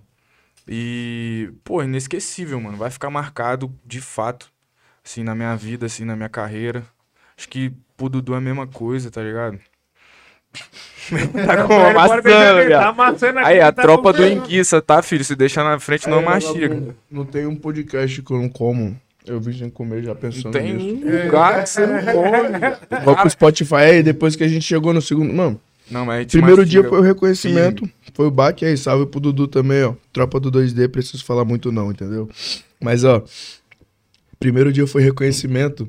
E, 0.69 1.51
pô, 1.63 1.83
inesquecível, 1.83 2.61
mano. 2.61 2.77
Vai 2.77 2.91
ficar 2.91 3.11
marcado 3.11 3.73
de 3.85 4.01
fato, 4.01 4.51
assim, 5.05 5.23
na 5.23 5.35
minha 5.35 5.57
vida, 5.57 5.87
assim, 5.87 6.05
na 6.05 6.17
minha 6.17 6.29
carreira. 6.29 6.85
Acho 7.37 7.49
que 7.49 7.73
pro 7.97 8.09
Dudu 8.09 8.35
é 8.35 8.39
a 8.39 8.41
mesma 8.41 8.67
coisa, 8.67 9.11
tá 9.11 9.23
ligado? 9.23 9.59
tá 11.47 11.67
com 11.67 11.77
uma 11.77 11.93
maçã, 11.93 12.23
tá 12.23 12.89
amassando 12.89 13.39
aqui, 13.41 13.49
Aí, 13.49 13.61
a 13.61 13.73
tá 13.73 13.83
tropa 13.83 14.13
do 14.13 14.25
enguiça, 14.25 14.81
tá, 14.81 15.03
filho? 15.03 15.25
Se 15.25 15.35
deixar 15.35 15.65
na 15.65 15.81
frente, 15.81 16.09
não 16.09 16.23
mastiga. 16.23 16.95
Não 17.11 17.25
tem 17.25 17.47
um 17.47 17.57
podcast 17.57 18.23
que 18.23 18.31
eu 18.31 18.39
não 18.39 18.49
como. 18.49 18.99
Eu 19.27 19.41
vim 19.41 19.53
sem 19.57 19.71
comer 19.71 20.03
já 20.03 20.15
pensando 20.15 20.51
tem 20.53 20.75
nisso. 20.75 21.07
um 21.07 21.25
lugar 21.25 21.63
que 21.65 21.71
você 21.71 21.87
não 21.87 21.99
come. 22.13 23.05
Vou 23.05 23.17
pro 23.17 23.31
Spotify 23.31 23.75
aí, 23.77 24.03
depois 24.03 24.37
que 24.37 24.45
a 24.45 24.49
gente 24.49 24.63
chegou 24.65 24.93
no 24.93 25.01
segundo. 25.01 25.33
Mano, 25.33 25.59
Não, 25.91 26.05
mas 26.05 26.17
a 26.17 26.21
gente 26.21 26.31
primeiro 26.33 26.59
mastiga. 26.61 26.81
dia 26.83 26.91
foi 26.91 26.99
o 26.99 27.03
reconhecimento. 27.03 27.89
Foi 28.13 28.27
o 28.27 28.31
baque 28.31 28.65
aí, 28.67 28.77
salve 28.77 29.07
pro 29.07 29.19
Dudu 29.21 29.49
também, 29.49 29.83
ó. 29.83 29.95
Tropa 30.13 30.39
do 30.39 30.53
2D, 30.53 30.89
preciso 30.89 31.25
falar 31.25 31.45
muito 31.45 31.73
não, 31.73 31.91
entendeu? 31.91 32.29
Mas, 32.81 33.03
ó, 33.03 33.25
primeiro 34.39 34.73
dia 34.73 34.87
foi 34.87 35.03
reconhecimento. 35.03 35.89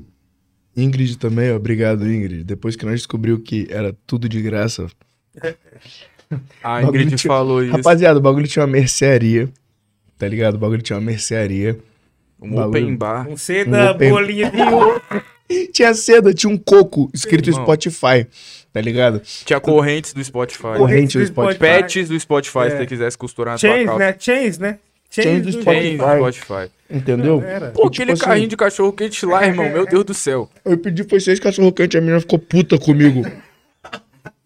Ingrid 0.76 1.16
também, 1.18 1.52
ó. 1.52 1.56
Obrigado, 1.56 2.10
Ingrid. 2.10 2.42
Depois 2.42 2.74
que 2.74 2.84
nós 2.86 2.94
descobriu 3.00 3.38
que 3.40 3.66
era 3.70 3.94
tudo 4.06 4.28
de 4.28 4.40
graça. 4.40 4.86
A 6.62 6.80
bagulho 6.82 7.02
Ingrid 7.02 7.16
tinha- 7.16 7.32
falou 7.32 7.62
isso. 7.62 7.72
Rapaziada, 7.72 8.18
o 8.18 8.22
bagulho 8.22 8.46
tinha 8.48 8.64
uma 8.64 8.70
mercearia. 8.72 9.48
Tá 10.18 10.26
ligado? 10.26 10.54
O 10.54 10.58
bagulho 10.58 10.80
tinha 10.82 10.98
uma 10.98 11.04
mercearia. 11.04 11.78
Um 12.40 12.48
bagulho- 12.50 12.68
open 12.68 12.96
bar. 12.96 13.28
Um 13.28 13.36
seda, 13.36 13.70
Um 13.86 13.90
open- 13.92 14.10
bolinha 14.10 14.50
de 14.50 14.60
ouro. 14.62 15.00
Tinha 15.72 15.94
seda, 15.94 16.34
tinha 16.34 16.52
um 16.52 16.58
coco 16.58 17.08
escrito 17.14 17.50
Irmão. 17.50 17.62
Spotify. 17.62 18.26
Tá 18.72 18.80
ligado? 18.80 19.22
Tinha 19.44 19.60
correntes 19.60 20.12
do 20.12 20.22
Spotify. 20.24 20.74
Corrente 20.76 21.16
do 21.18 21.24
Spotify. 21.24 21.58
Pets 21.60 22.08
do 22.08 22.18
Spotify, 22.18 22.52
se 22.52 22.66
É. 22.74 22.78
você 22.78 22.86
quisesse 22.86 23.16
costurar 23.16 23.54
na 23.54 23.58
sua 23.58 23.70
Chains, 23.70 23.86
calça. 23.86 23.98
né? 24.04 24.16
Chains, 24.18 24.58
né? 24.58 24.78
Chains 25.08 25.42
do 25.42 25.52
Spotify. 25.52 25.80
Chains 25.80 25.98
do 25.98 26.32
Spotify. 26.32 26.70
Entendeu? 26.90 27.40
Pô, 27.74 27.84
E, 27.84 27.86
aquele 27.86 27.90
tipo 27.90 28.12
assim- 28.14 28.24
carrinho 28.24 28.48
de 28.48 28.56
cachorro 28.56 28.92
quente 28.92 29.24
lá, 29.24 29.46
irmão. 29.46 29.70
Meu 29.70 29.86
Deus 29.86 30.04
do 30.04 30.12
céu. 30.14 30.50
Eu 30.64 30.76
pedi 30.78 31.04
foi 31.04 31.20
seis 31.20 31.38
cachorro 31.38 31.70
quente, 31.72 31.96
a 31.96 32.00
menina 32.00 32.18
ficou 32.20 32.40
puta 32.40 32.76
comigo. 32.76 33.22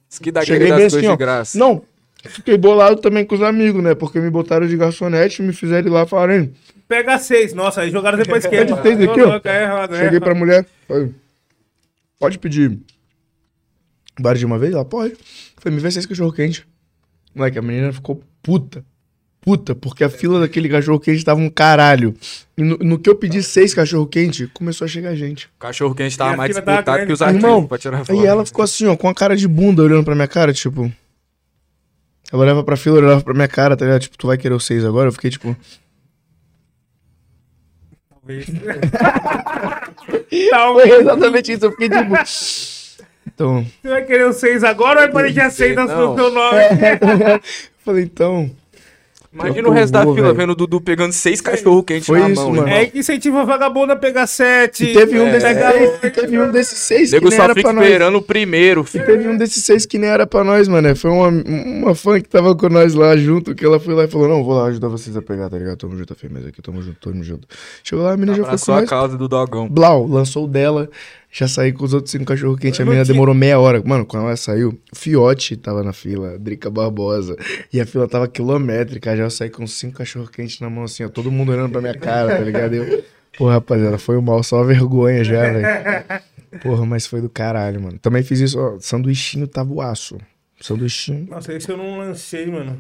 Isso 0.09 0.21
que 0.21 0.31
dá 0.31 0.43
Cheguei 0.45 0.69
das 0.69 0.77
bem 0.77 0.77
coisas 0.83 0.95
assim, 0.99 1.07
de 1.07 1.13
ó. 1.13 1.17
graça. 1.17 1.59
Não, 1.59 1.83
fiquei 2.27 2.59
bolado 2.59 3.01
também 3.01 3.25
com 3.25 3.35
os 3.35 3.43
amigos, 3.43 3.83
né? 3.83 3.95
Porque 3.95 4.21
me 4.21 4.29
botaram 4.29 4.67
de 4.67 4.77
garçonete, 4.77 5.41
me 5.43 5.53
fizeram 5.55 5.89
ir 5.89 5.91
lá 5.91 6.05
falaram, 6.07 6.35
hein? 6.35 6.53
Pega 6.91 7.21
seis. 7.21 7.55
Nossa, 7.55 7.83
aí 7.83 7.91
jogaram 7.93 8.19
depois 8.19 8.45
que. 8.45 8.51
Pede 8.51 8.73
seis 8.83 9.01
aqui, 9.01 9.21
ó. 9.23 9.41
É 9.45 9.63
errado, 9.63 9.95
é 9.95 9.99
Cheguei 9.99 10.09
errado. 10.09 10.23
pra 10.25 10.35
mulher, 10.35 10.67
falei, 10.89 11.15
pode 12.19 12.37
pedir 12.37 12.77
bar 14.19 14.35
de 14.35 14.45
uma 14.45 14.59
vez? 14.59 14.75
Ela 14.75 14.85
pode. 14.85 15.17
Falei, 15.57 15.77
me 15.77 15.81
vê 15.81 15.89
seis 15.89 16.05
cachorro 16.05 16.33
quente. 16.33 16.67
Moleque, 17.33 17.61
a 17.61 17.63
menina 17.63 17.93
ficou 17.93 18.21
puta. 18.43 18.85
Puta, 19.41 19.73
porque 19.73 20.03
a 20.03 20.11
fila 20.11 20.41
daquele 20.41 20.69
cachorro 20.69 20.99
quente 20.99 21.25
tava 21.25 21.39
um 21.39 21.49
caralho. 21.49 22.13
E 22.59 22.63
no, 22.65 22.77
no 22.79 22.99
que 22.99 23.09
eu 23.09 23.15
pedi 23.15 23.41
seis 23.41 23.73
cachorro 23.73 24.09
quente, 24.09 24.49
começou 24.49 24.85
a 24.85 24.89
chegar 24.89 25.15
gente. 25.15 25.47
O 25.47 25.61
cachorro 25.61 25.95
quente 25.95 26.17
E 26.17 26.19
tava 26.19 26.37
mais 26.37 26.51
disputado 26.51 27.07
que 27.07 27.13
os 27.13 27.21
Irmão, 27.21 27.69
pra 27.69 27.79
tirar 27.79 27.99
foto. 27.99 28.19
Aí 28.19 28.27
ela 28.27 28.45
ficou 28.45 28.65
assim, 28.65 28.87
ó, 28.87 28.97
com 28.97 29.09
a 29.09 29.15
cara 29.15 29.37
de 29.37 29.47
bunda 29.47 29.81
olhando 29.81 30.05
pra 30.05 30.17
minha 30.17 30.27
cara, 30.27 30.53
tipo. 30.53 30.93
Ela 32.33 32.43
olhava 32.43 32.65
pra 32.65 32.77
fila, 32.77 32.99
olhava 32.99 33.23
pra 33.23 33.33
minha 33.33 33.49
cara, 33.49 33.77
tá 33.77 33.85
ligado? 33.85 34.03
Tipo, 34.03 34.19
tu 34.19 34.27
vai 34.27 34.37
querer 34.37 34.55
o 34.55 34.61
seis 34.61 34.85
agora? 34.85 35.07
Eu 35.09 35.13
fiquei 35.13 35.31
tipo. 35.31 35.57
Talvez. 38.31 38.45
Foi 38.47 38.81
Talvez. 40.51 40.93
exatamente 41.01 41.53
isso, 41.53 41.65
eu 41.67 41.71
fiquei 41.73 41.89
tipo. 41.89 42.15
Então. 43.27 43.67
Você 43.83 43.89
vai 43.89 44.05
querer 44.05 44.27
o 44.27 44.33
seis 44.33 44.63
agora 44.65 45.01
ou 45.01 45.07
vai 45.07 45.13
parecer 45.13 45.51
seis 45.51 45.77
no 45.77 45.87
Não. 45.87 46.17
seu 46.17 46.31
nome? 46.31 46.59
eu 47.35 47.41
falei, 47.85 48.05
então. 48.05 48.51
Imagina 49.33 49.69
o 49.69 49.71
resto 49.71 49.93
da 49.93 50.01
fila 50.03 50.15
velho. 50.15 50.35
vendo 50.35 50.51
o 50.51 50.55
Dudu 50.57 50.81
pegando 50.81 51.13
seis 51.13 51.41
cachorro 51.41 51.85
quente 51.85 52.05
Foi 52.07 52.19
na 52.19 52.31
isso, 52.31 52.41
mão. 52.43 52.51
mano. 52.51 52.63
irmão. 52.67 52.77
É 52.81 52.87
que 52.87 52.99
incentiva 52.99 53.43
a 53.43 53.45
vagabunda 53.45 53.93
a 53.93 53.97
pegar 53.97 54.27
sete. 54.27 54.85
E 54.87 54.93
teve 54.93 55.21
um 55.21 55.29
É. 55.29 55.39
desses 55.39 55.93
oito. 56.03 56.11
teve 56.21 56.39
um 56.41 56.51
desses 56.51 56.79
seis 56.79 57.11
que 57.11 57.15
Nego 57.15 57.29
nem 57.29 57.37
só 57.39 57.45
era 57.45 57.55
pra 57.55 57.73
nós. 57.73 57.85
esperando 57.85 58.17
o 58.19 58.23
primeiro, 58.23 58.81
E 58.81 58.85
filho. 58.85 59.07
teve 59.07 59.29
um 59.29 59.37
desses 59.37 59.65
seis 59.65 59.87
que 59.87 59.99
nem 59.99 60.11
era 60.11 60.27
pra 60.27 60.43
nós, 60.43 60.67
mano. 60.67 60.97
Foi 60.97 61.13
uma, 61.13 61.29
uma 61.29 61.95
fã 61.95 62.21
que 62.21 62.29
tava 62.29 62.57
com 62.57 62.69
nós 62.69 62.93
lá 62.95 63.17
junto, 63.17 63.55
que 63.55 63.65
ela 63.65 63.79
foi 63.79 63.95
lá 63.95 64.03
e 64.05 64.09
falou, 64.09 64.27
não, 64.27 64.43
vou 64.43 64.55
lá 64.55 64.67
ajudar 64.67 64.89
vocês 64.89 65.17
a 65.17 65.23
pegar, 65.23 65.49
tá 65.49 65.57
ligado? 65.57 65.77
Tamo 65.77 65.97
junto, 65.97 66.13
a 66.13 66.17
firmeza 66.17 66.49
aqui, 66.49 66.61
tamo 66.61 66.83
junto, 66.83 66.99
tamo 67.01 67.23
junto. 67.23 67.47
Chegou 67.85 68.05
lá, 68.05 68.15
a 68.15 68.17
menina 68.17 68.37
já 68.37 68.45
foi 68.45 68.59
com 68.59 68.73
a 68.73 68.81
nós. 68.81 68.91
causa 68.91 69.17
do 69.17 69.29
dogão. 69.29 69.69
Blau, 69.69 70.09
lançou 70.09 70.45
o 70.47 70.49
dela, 70.49 70.91
já 71.31 71.47
saí 71.47 71.73
com 71.73 71.85
os 71.85 71.95
outros 71.95 72.11
cinco 72.11 72.25
cachorro 72.25 72.57
quente. 72.57 72.83
A 72.83 72.85
menina 72.85 73.05
demorou 73.05 73.35
meia 73.35 73.59
hora. 73.59 73.83
Mano, 73.85 74.05
quando 74.05 74.27
ela 74.27 74.37
saiu, 74.37 74.79
o 74.93 74.97
Fiote 74.97 75.57
tava 75.57 75.83
na 75.83 75.93
fila, 75.93 76.39
Drica 76.39 76.69
Barbosa. 76.69 77.37
E 77.73 77.81
a 77.81 77.87
fila 77.87 78.09
tava 78.09 78.27
quilométrica. 78.27 79.17
Já 79.17 79.25
eu 79.25 79.31
saí 79.31 79.49
com 79.49 79.67
cinco 79.67 79.99
cachorro 79.99 80.29
quentes 80.29 80.59
na 80.61 80.69
mão, 80.69 80.85
assim, 80.85 81.05
ó. 81.05 81.09
Todo 81.09 81.31
mundo 81.31 81.53
olhando 81.53 81.71
pra 81.71 81.81
minha 81.81 81.95
cara, 81.95 82.37
tá 82.37 82.43
ligado? 82.43 82.75
Eu, 82.75 83.05
Pô, 83.39 83.49
rapaziada, 83.49 83.97
foi 83.97 84.17
o 84.17 84.23
mal, 84.23 84.43
só 84.43 84.63
vergonha 84.65 85.23
já, 85.23 85.43
velho. 85.43 86.23
Porra, 86.63 86.85
mas 86.85 87.07
foi 87.07 87.21
do 87.21 87.29
caralho, 87.29 87.81
mano. 87.81 87.99
Também 87.99 88.23
fiz 88.23 88.41
isso, 88.41 88.59
ó. 88.59 88.77
Sanduichinho 88.81 89.47
tabuaço. 89.47 90.19
Sanduichinho. 90.61 91.29
Nossa, 91.31 91.55
esse 91.55 91.71
eu 91.71 91.77
não 91.77 91.99
lancei, 91.99 92.47
mano. 92.47 92.79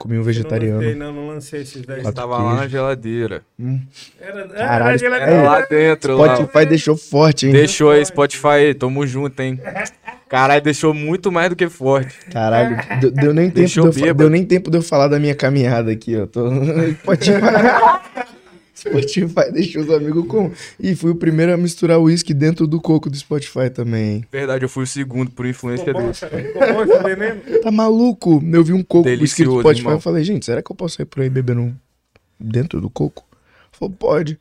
Comi 0.00 0.14
um 0.14 0.20
Eu 0.20 0.24
vegetariano. 0.24 0.80
Não 0.80 0.80
lancei, 0.80 0.94
não, 0.94 1.12
não 1.12 1.28
lancei 1.28 1.60
esses 1.60 1.82
10. 1.82 2.02
Quatro 2.02 2.14
Tava 2.14 2.38
lá 2.38 2.54
na 2.54 2.66
geladeira. 2.66 3.42
Era, 4.18 4.48
Caralho, 4.48 5.04
era, 5.04 5.16
É 5.30 5.42
lá 5.42 5.60
dentro, 5.60 6.16
lá. 6.16 6.36
Spotify 6.36 6.64
deixou 6.64 6.96
forte, 6.96 7.46
hein? 7.46 7.52
Deixou 7.52 7.90
aí, 7.90 8.02
Spotify, 8.02 8.72
tamo 8.78 9.06
junto, 9.06 9.38
hein? 9.42 9.60
Caralho, 10.26 10.62
deixou 10.62 10.94
muito 10.94 11.30
mais 11.30 11.50
do 11.50 11.56
que 11.56 11.68
forte. 11.68 12.16
Caralho, 12.32 12.78
deu, 12.98 13.10
deu 13.10 13.34
nem 13.34 13.50
tempo 13.50 13.90
de 13.90 14.06
eu, 14.06 14.14
deu 14.14 14.30
nem 14.30 14.42
tempo 14.42 14.70
de 14.70 14.78
eu 14.78 14.82
falar 14.82 15.08
da 15.08 15.18
minha 15.18 15.34
caminhada 15.34 15.92
aqui, 15.92 16.16
ó. 16.16 16.24
Tô... 16.24 16.48
Spotify. 17.02 17.40
Spotify 18.80 19.50
deixou 19.52 19.82
os 19.82 19.90
amigos 19.90 20.26
com. 20.26 20.50
E 20.78 20.94
fui 20.94 21.10
o 21.10 21.14
primeiro 21.14 21.52
a 21.52 21.56
misturar 21.56 21.98
o 21.98 22.04
uísque 22.04 22.32
dentro 22.32 22.66
do 22.66 22.80
coco 22.80 23.10
do 23.10 23.16
Spotify 23.16 23.70
também, 23.70 24.16
hein? 24.16 24.24
Verdade, 24.30 24.64
eu 24.64 24.68
fui 24.68 24.84
o 24.84 24.86
segundo 24.86 25.30
por 25.30 25.46
influência 25.46 25.84
Ficou 25.84 26.00
dele. 26.00 26.14
Ficou 26.14 26.86
bom 26.86 27.02
veneno? 27.02 27.40
Tá 27.62 27.70
maluco? 27.70 28.42
Eu 28.52 28.64
vi 28.64 28.72
um 28.72 28.82
coco 28.82 29.08
escrito 29.08 29.50
Delicioso, 29.50 29.60
Spotify. 29.60 29.88
Eu 29.88 30.00
falei, 30.00 30.24
gente, 30.24 30.46
será 30.46 30.62
que 30.62 30.70
eu 30.70 30.76
posso 30.76 30.96
sair 30.96 31.06
por 31.06 31.22
aí 31.22 31.28
bebendo 31.28 31.60
um 31.60 31.74
dentro 32.38 32.80
do 32.80 32.88
coco? 32.88 33.24
Falou, 33.72 33.94
pode. 33.94 34.38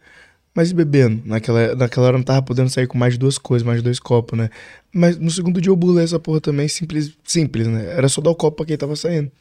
Mas 0.53 0.71
e 0.71 0.73
bebendo? 0.73 1.21
Naquela, 1.25 1.75
naquela 1.75 2.07
hora 2.07 2.15
eu 2.15 2.19
não 2.19 2.25
tava 2.25 2.41
podendo 2.41 2.69
sair 2.69 2.87
com 2.87 2.97
mais 2.97 3.13
de 3.13 3.19
duas 3.19 3.37
coisas, 3.37 3.65
mais 3.65 3.79
de 3.79 3.83
dois 3.83 3.99
copos, 3.99 4.37
né? 4.37 4.49
Mas 4.93 5.17
no 5.17 5.29
segundo 5.29 5.61
dia 5.61 5.71
eu 5.71 5.75
burlei 5.75 6.03
essa 6.03 6.19
porra 6.19 6.41
também, 6.41 6.67
simples, 6.67 7.13
simples, 7.23 7.67
né? 7.67 7.93
Era 7.95 8.09
só 8.09 8.19
dar 8.21 8.31
o 8.31 8.35
copo 8.35 8.57
pra 8.57 8.65
quem 8.65 8.77
tava 8.77 8.95
saindo. 8.95 9.31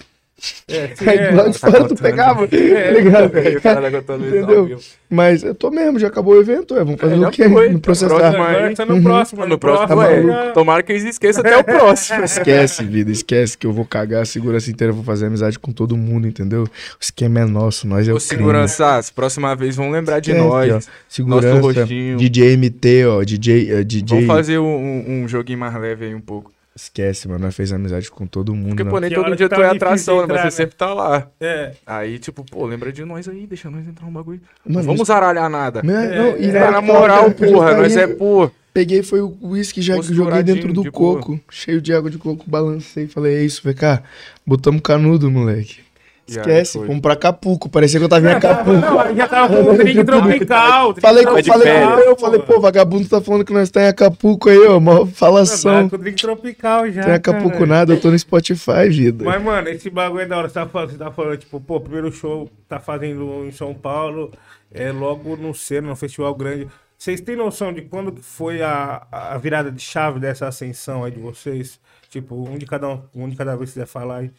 É, 0.69 0.95
sim, 0.95 1.09
Aí 1.09 1.19
é. 1.19 1.31
do 1.33 1.37
lado 1.37 1.51
de 1.51 1.59
fora 1.59 1.89
tu 1.89 1.97
pegava, 1.97 2.47
tá 2.47 2.57
ligado? 2.57 3.27
O 3.57 3.61
cara 3.61 3.83
tá 3.83 3.91
contando 3.91 4.25
isso 4.27 4.37
ao 4.37 4.43
Entendeu? 4.65 4.79
Mas 5.11 5.43
eu 5.43 5.53
tô 5.55 5.69
mesmo, 5.71 5.99
já 5.99 6.07
acabou 6.07 6.35
o 6.35 6.41
evento, 6.41 6.77
é, 6.77 6.85
vamos 6.85 7.01
fazer 7.01 7.15
É, 7.21 7.27
o 7.27 7.31
quê? 7.31 7.49
foi. 7.49 7.69
Me 7.71 7.81
processar. 7.81 8.15
Próximo 8.33 8.77
tá 8.77 8.87
no 8.87 8.95
Uhum. 8.95 9.03
próximo. 9.03 9.47
No 9.47 9.59
próximo, 9.59 9.97
Tá 10.01 10.13
é. 10.13 10.53
Tomara 10.53 10.83
que 10.85 10.93
eles 10.93 11.05
esqueçam 11.05 11.41
até 11.41 11.57
o 11.57 11.65
próximo. 11.65 12.23
Esquece, 12.23 12.85
vida, 12.85 13.11
esquece 13.11 13.59
que 13.59 13.67
eu 13.67 13.73
vou 13.73 13.85
cagar 13.85 14.23
a 14.23 14.25
segurança 14.25 14.71
inteira, 14.71 14.93
vou 14.93 15.03
fazer 15.03 15.27
amizade 15.27 15.59
com 15.59 15.73
todo 15.73 15.97
mundo, 15.97 16.29
entendeu? 16.29 16.63
O 16.65 16.69
esquema 17.01 17.41
é 17.41 17.45
nosso, 17.45 17.89
nós 17.89 18.07
é 18.07 18.13
o 18.13 18.17
crime. 18.17 18.21
seguranças, 18.29 19.11
próxima 19.11 19.57
vez 19.57 19.75
vão 19.75 19.91
lembrar 19.91 20.21
de 20.21 20.31
É, 20.31 20.35
nós. 20.39 20.73
ó, 20.87 20.91
Segurança, 21.09 21.59
rostinho. 21.61 22.17
DJ 22.17 22.53
MT, 22.57 23.07
ó, 23.07 23.25
DJ, 23.25 23.73
eh, 23.73 23.83
DJ... 23.83 24.19
Vamos 24.21 24.27
fazer 24.27 24.59
um, 24.59 25.23
um 25.25 25.27
joguinho 25.27 25.59
mais 25.59 25.75
leve 25.75 26.05
aí 26.07 26.15
um 26.15 26.21
pouco. 26.21 26.53
Esquece, 26.79 27.27
mano, 27.27 27.41
nós 27.41 27.57
fez 27.57 27.73
amizade 27.73 28.09
com 28.09 28.25
todo 28.25 28.55
mundo. 28.55 28.69
Porque, 28.69 28.85
né? 28.85 28.91
pô, 28.91 29.01
nem 29.01 29.11
todo 29.11 29.35
dia 29.35 29.49
tu 29.49 29.61
é 29.61 29.67
atração, 29.69 30.19
né? 30.19 30.23
entrar, 30.23 30.45
Mas 30.45 30.55
você 30.55 30.63
né? 30.63 30.67
sempre 30.67 30.77
tá 30.77 30.95
lá. 30.95 31.27
É. 31.41 31.73
Aí, 31.85 32.21
tipo, 32.21 32.45
pô, 32.45 32.65
lembra 32.67 32.93
de 32.93 33.05
nós 33.05 33.29
aí, 33.29 33.49
deixa 33.49 33.69
nós 33.69 33.85
entrar 33.85 34.07
no 34.07 34.13
bagulho. 34.13 34.41
Mano, 34.65 34.79
não 34.79 34.93
vamos 34.95 35.09
zaralhar 35.09 35.51
nada. 35.51 35.83
Não, 35.83 35.93
não, 35.93 36.37
e 36.39 36.49
É, 36.51 36.53
na 36.53 36.71
na 36.71 36.81
moral, 36.81 37.33
porra, 37.33 37.77
nós 37.77 37.97
é, 37.97 38.07
pô. 38.07 38.49
Peguei, 38.73 39.03
foi 39.03 39.21
o 39.21 39.37
uísque, 39.43 39.83
já 39.83 40.01
joguei 40.01 40.41
dentro 40.45 40.73
do 40.73 40.83
de 40.85 40.91
boa. 40.93 41.17
coco, 41.17 41.41
cheio 41.51 41.81
de 41.81 41.93
água 41.93 42.09
de 42.09 42.17
coco, 42.17 42.45
balancei, 42.49 43.09
falei, 43.09 43.39
é 43.39 43.43
isso, 43.43 43.61
VK, 43.69 44.05
botamos 44.47 44.81
canudo, 44.83 45.29
moleque. 45.29 45.81
Esquece, 46.29 46.79
fomos 46.79 47.01
pra 47.01 47.15
Acapulco, 47.15 47.69
parecia 47.69 47.99
que 47.99 48.05
eu 48.05 48.09
tava 48.09 48.29
em 48.29 48.33
Acapulco. 48.33 48.81
Não, 48.81 49.17
já 49.17 49.27
tava 49.29 49.57
com 49.57 49.71
o 49.71 49.79
drink 49.79 50.05
tropical. 50.05 50.95
Falei, 51.01 51.25
com, 51.25 51.41
de 51.41 51.49
falei, 51.49 51.73
com 51.73 51.99
eu, 52.01 52.17
falei, 52.17 52.41
pô, 52.41 52.61
vagabundo 52.61 53.09
tá 53.09 53.21
falando 53.21 53.45
que 53.45 53.53
nós 53.53 53.71
tá 53.71 53.83
em 53.83 53.89
Acapulco 53.89 54.51
aí, 54.51 54.67
ó, 54.67 54.79
mó 54.79 55.07
falação. 55.07 55.89
Com 55.89 55.97
o 55.97 55.99
drink 55.99 56.21
tropical 56.21 56.91
já. 56.91 57.03
Tem 57.03 57.15
Acapulco 57.15 57.59
cara. 57.59 57.67
nada, 57.67 57.93
eu 57.95 58.01
tô 58.01 58.11
no 58.11 58.19
Spotify, 58.19 58.89
vida. 58.89 59.25
Mas, 59.25 59.43
mano, 59.43 59.69
esse 59.69 59.89
bagulho 59.89 60.23
é 60.23 60.27
da 60.27 60.37
hora. 60.37 60.49
Você 60.49 60.55
tá 60.55 60.67
falando, 60.67 60.91
você 60.91 60.99
tá 60.99 61.11
falando 61.11 61.37
tipo, 61.39 61.61
pô, 61.61 61.81
primeiro 61.81 62.13
show 62.13 62.49
tá 62.69 62.79
fazendo 62.79 63.45
em 63.47 63.51
São 63.51 63.73
Paulo, 63.73 64.31
é 64.73 64.93
logo 64.93 65.37
no 65.37 65.55
Seno, 65.55 65.89
no 65.89 65.97
festival 65.97 66.35
grande. 66.35 66.69
Vocês 66.99 67.21
têm 67.21 67.37
noção 67.37 67.73
de 67.73 67.83
quando 67.83 68.11
que 68.11 68.23
foi 68.23 68.61
a, 68.61 69.07
a 69.13 69.39
virada 69.39 69.71
de 69.71 69.81
chave 69.81 70.19
dessa 70.19 70.49
ascensão 70.49 71.05
aí 71.05 71.13
de 71.13 71.21
vocês? 71.21 71.81
Tipo, 72.11 72.35
um 72.35 72.59
de 72.59 72.67
cada 72.67 72.89
um, 72.89 73.03
um 73.15 73.29
de 73.29 73.37
cada 73.37 73.55
vez 73.57 73.71
que 73.71 73.75
quiser 73.75 73.87
falar 73.87 74.19
aí. 74.19 74.33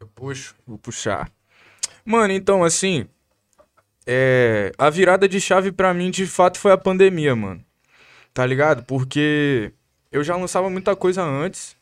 Eu 0.00 0.06
puxo, 0.08 0.54
vou 0.66 0.78
puxar. 0.78 1.30
Mano, 2.04 2.32
então, 2.32 2.62
assim. 2.62 3.06
É, 4.06 4.72
a 4.78 4.88
virada 4.88 5.28
de 5.28 5.40
chave 5.40 5.72
pra 5.72 5.92
mim, 5.92 6.10
de 6.10 6.26
fato, 6.26 6.58
foi 6.58 6.70
a 6.70 6.78
pandemia, 6.78 7.34
mano. 7.34 7.64
Tá 8.32 8.46
ligado? 8.46 8.84
Porque 8.84 9.72
eu 10.12 10.22
já 10.22 10.36
lançava 10.36 10.70
muita 10.70 10.94
coisa 10.94 11.22
antes, 11.24 11.76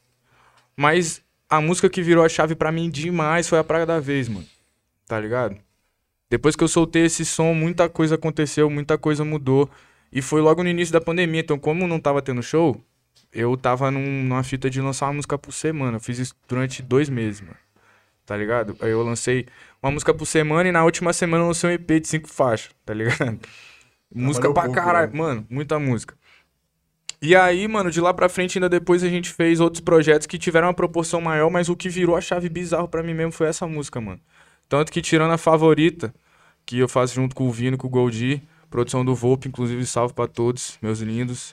mas 0.76 1.22
a 1.50 1.60
música 1.60 1.90
que 1.90 2.02
virou 2.02 2.24
a 2.24 2.28
chave 2.28 2.54
pra 2.54 2.72
mim 2.72 2.88
demais 2.88 3.48
foi 3.48 3.58
a 3.58 3.64
Praga 3.64 3.84
da 3.84 4.00
Vez, 4.00 4.28
mano. 4.28 4.46
Tá 5.06 5.20
ligado? 5.20 5.56
Depois 6.30 6.56
que 6.56 6.64
eu 6.64 6.68
soltei 6.68 7.04
esse 7.04 7.24
som, 7.24 7.52
muita 7.52 7.88
coisa 7.88 8.14
aconteceu, 8.14 8.70
muita 8.70 8.96
coisa 8.96 9.24
mudou. 9.24 9.68
E 10.10 10.22
foi 10.22 10.40
logo 10.40 10.62
no 10.62 10.68
início 10.68 10.92
da 10.92 11.00
pandemia. 11.00 11.40
Então, 11.40 11.58
como 11.58 11.86
não 11.86 12.00
tava 12.00 12.22
tendo 12.22 12.42
show, 12.42 12.80
eu 13.32 13.56
tava 13.56 13.90
num- 13.90 14.22
numa 14.24 14.42
fita 14.42 14.70
de 14.70 14.80
lançar 14.80 15.06
uma 15.06 15.14
música 15.14 15.36
por 15.36 15.52
semana. 15.52 15.96
Eu 15.96 16.00
fiz 16.00 16.18
isso 16.18 16.34
durante 16.48 16.82
dois 16.82 17.08
meses, 17.10 17.40
mano 17.40 17.63
tá 18.24 18.36
ligado? 18.36 18.76
Aí 18.80 18.90
eu 18.90 19.02
lancei 19.02 19.46
uma 19.82 19.90
música 19.90 20.14
por 20.14 20.26
semana 20.26 20.68
e 20.68 20.72
na 20.72 20.84
última 20.84 21.12
semana 21.12 21.44
eu 21.44 21.48
lancei 21.48 21.70
um 21.70 21.72
EP 21.72 22.00
de 22.00 22.08
cinco 22.08 22.28
faixas, 22.28 22.70
tá 22.84 22.94
ligado? 22.94 23.38
música 24.14 24.52
pra 24.52 24.64
pouco, 24.64 24.76
caralho, 24.76 25.12
né? 25.12 25.18
mano, 25.18 25.46
muita 25.50 25.78
música. 25.78 26.14
E 27.20 27.34
aí, 27.34 27.66
mano, 27.66 27.90
de 27.90 28.00
lá 28.00 28.12
pra 28.12 28.28
frente, 28.28 28.58
ainda 28.58 28.68
depois 28.68 29.02
a 29.02 29.08
gente 29.08 29.30
fez 29.30 29.58
outros 29.58 29.80
projetos 29.80 30.26
que 30.26 30.38
tiveram 30.38 30.68
uma 30.68 30.74
proporção 30.74 31.20
maior, 31.20 31.50
mas 31.50 31.68
o 31.68 31.76
que 31.76 31.88
virou 31.88 32.16
a 32.16 32.20
chave 32.20 32.48
bizarro 32.48 32.86
pra 32.86 33.02
mim 33.02 33.14
mesmo 33.14 33.32
foi 33.32 33.46
essa 33.46 33.66
música, 33.66 34.00
mano. 34.00 34.20
Tanto 34.68 34.92
que 34.92 35.00
tirando 35.00 35.32
a 35.32 35.38
favorita, 35.38 36.14
que 36.66 36.78
eu 36.78 36.88
faço 36.88 37.14
junto 37.14 37.34
com 37.34 37.48
o 37.48 37.50
Vino, 37.50 37.78
com 37.78 37.86
o 37.86 37.90
Goldi, 37.90 38.42
produção 38.68 39.04
do 39.04 39.14
Volpe, 39.14 39.48
inclusive 39.48 39.86
salve 39.86 40.12
pra 40.12 40.26
todos, 40.26 40.78
meus 40.82 41.00
lindos. 41.00 41.50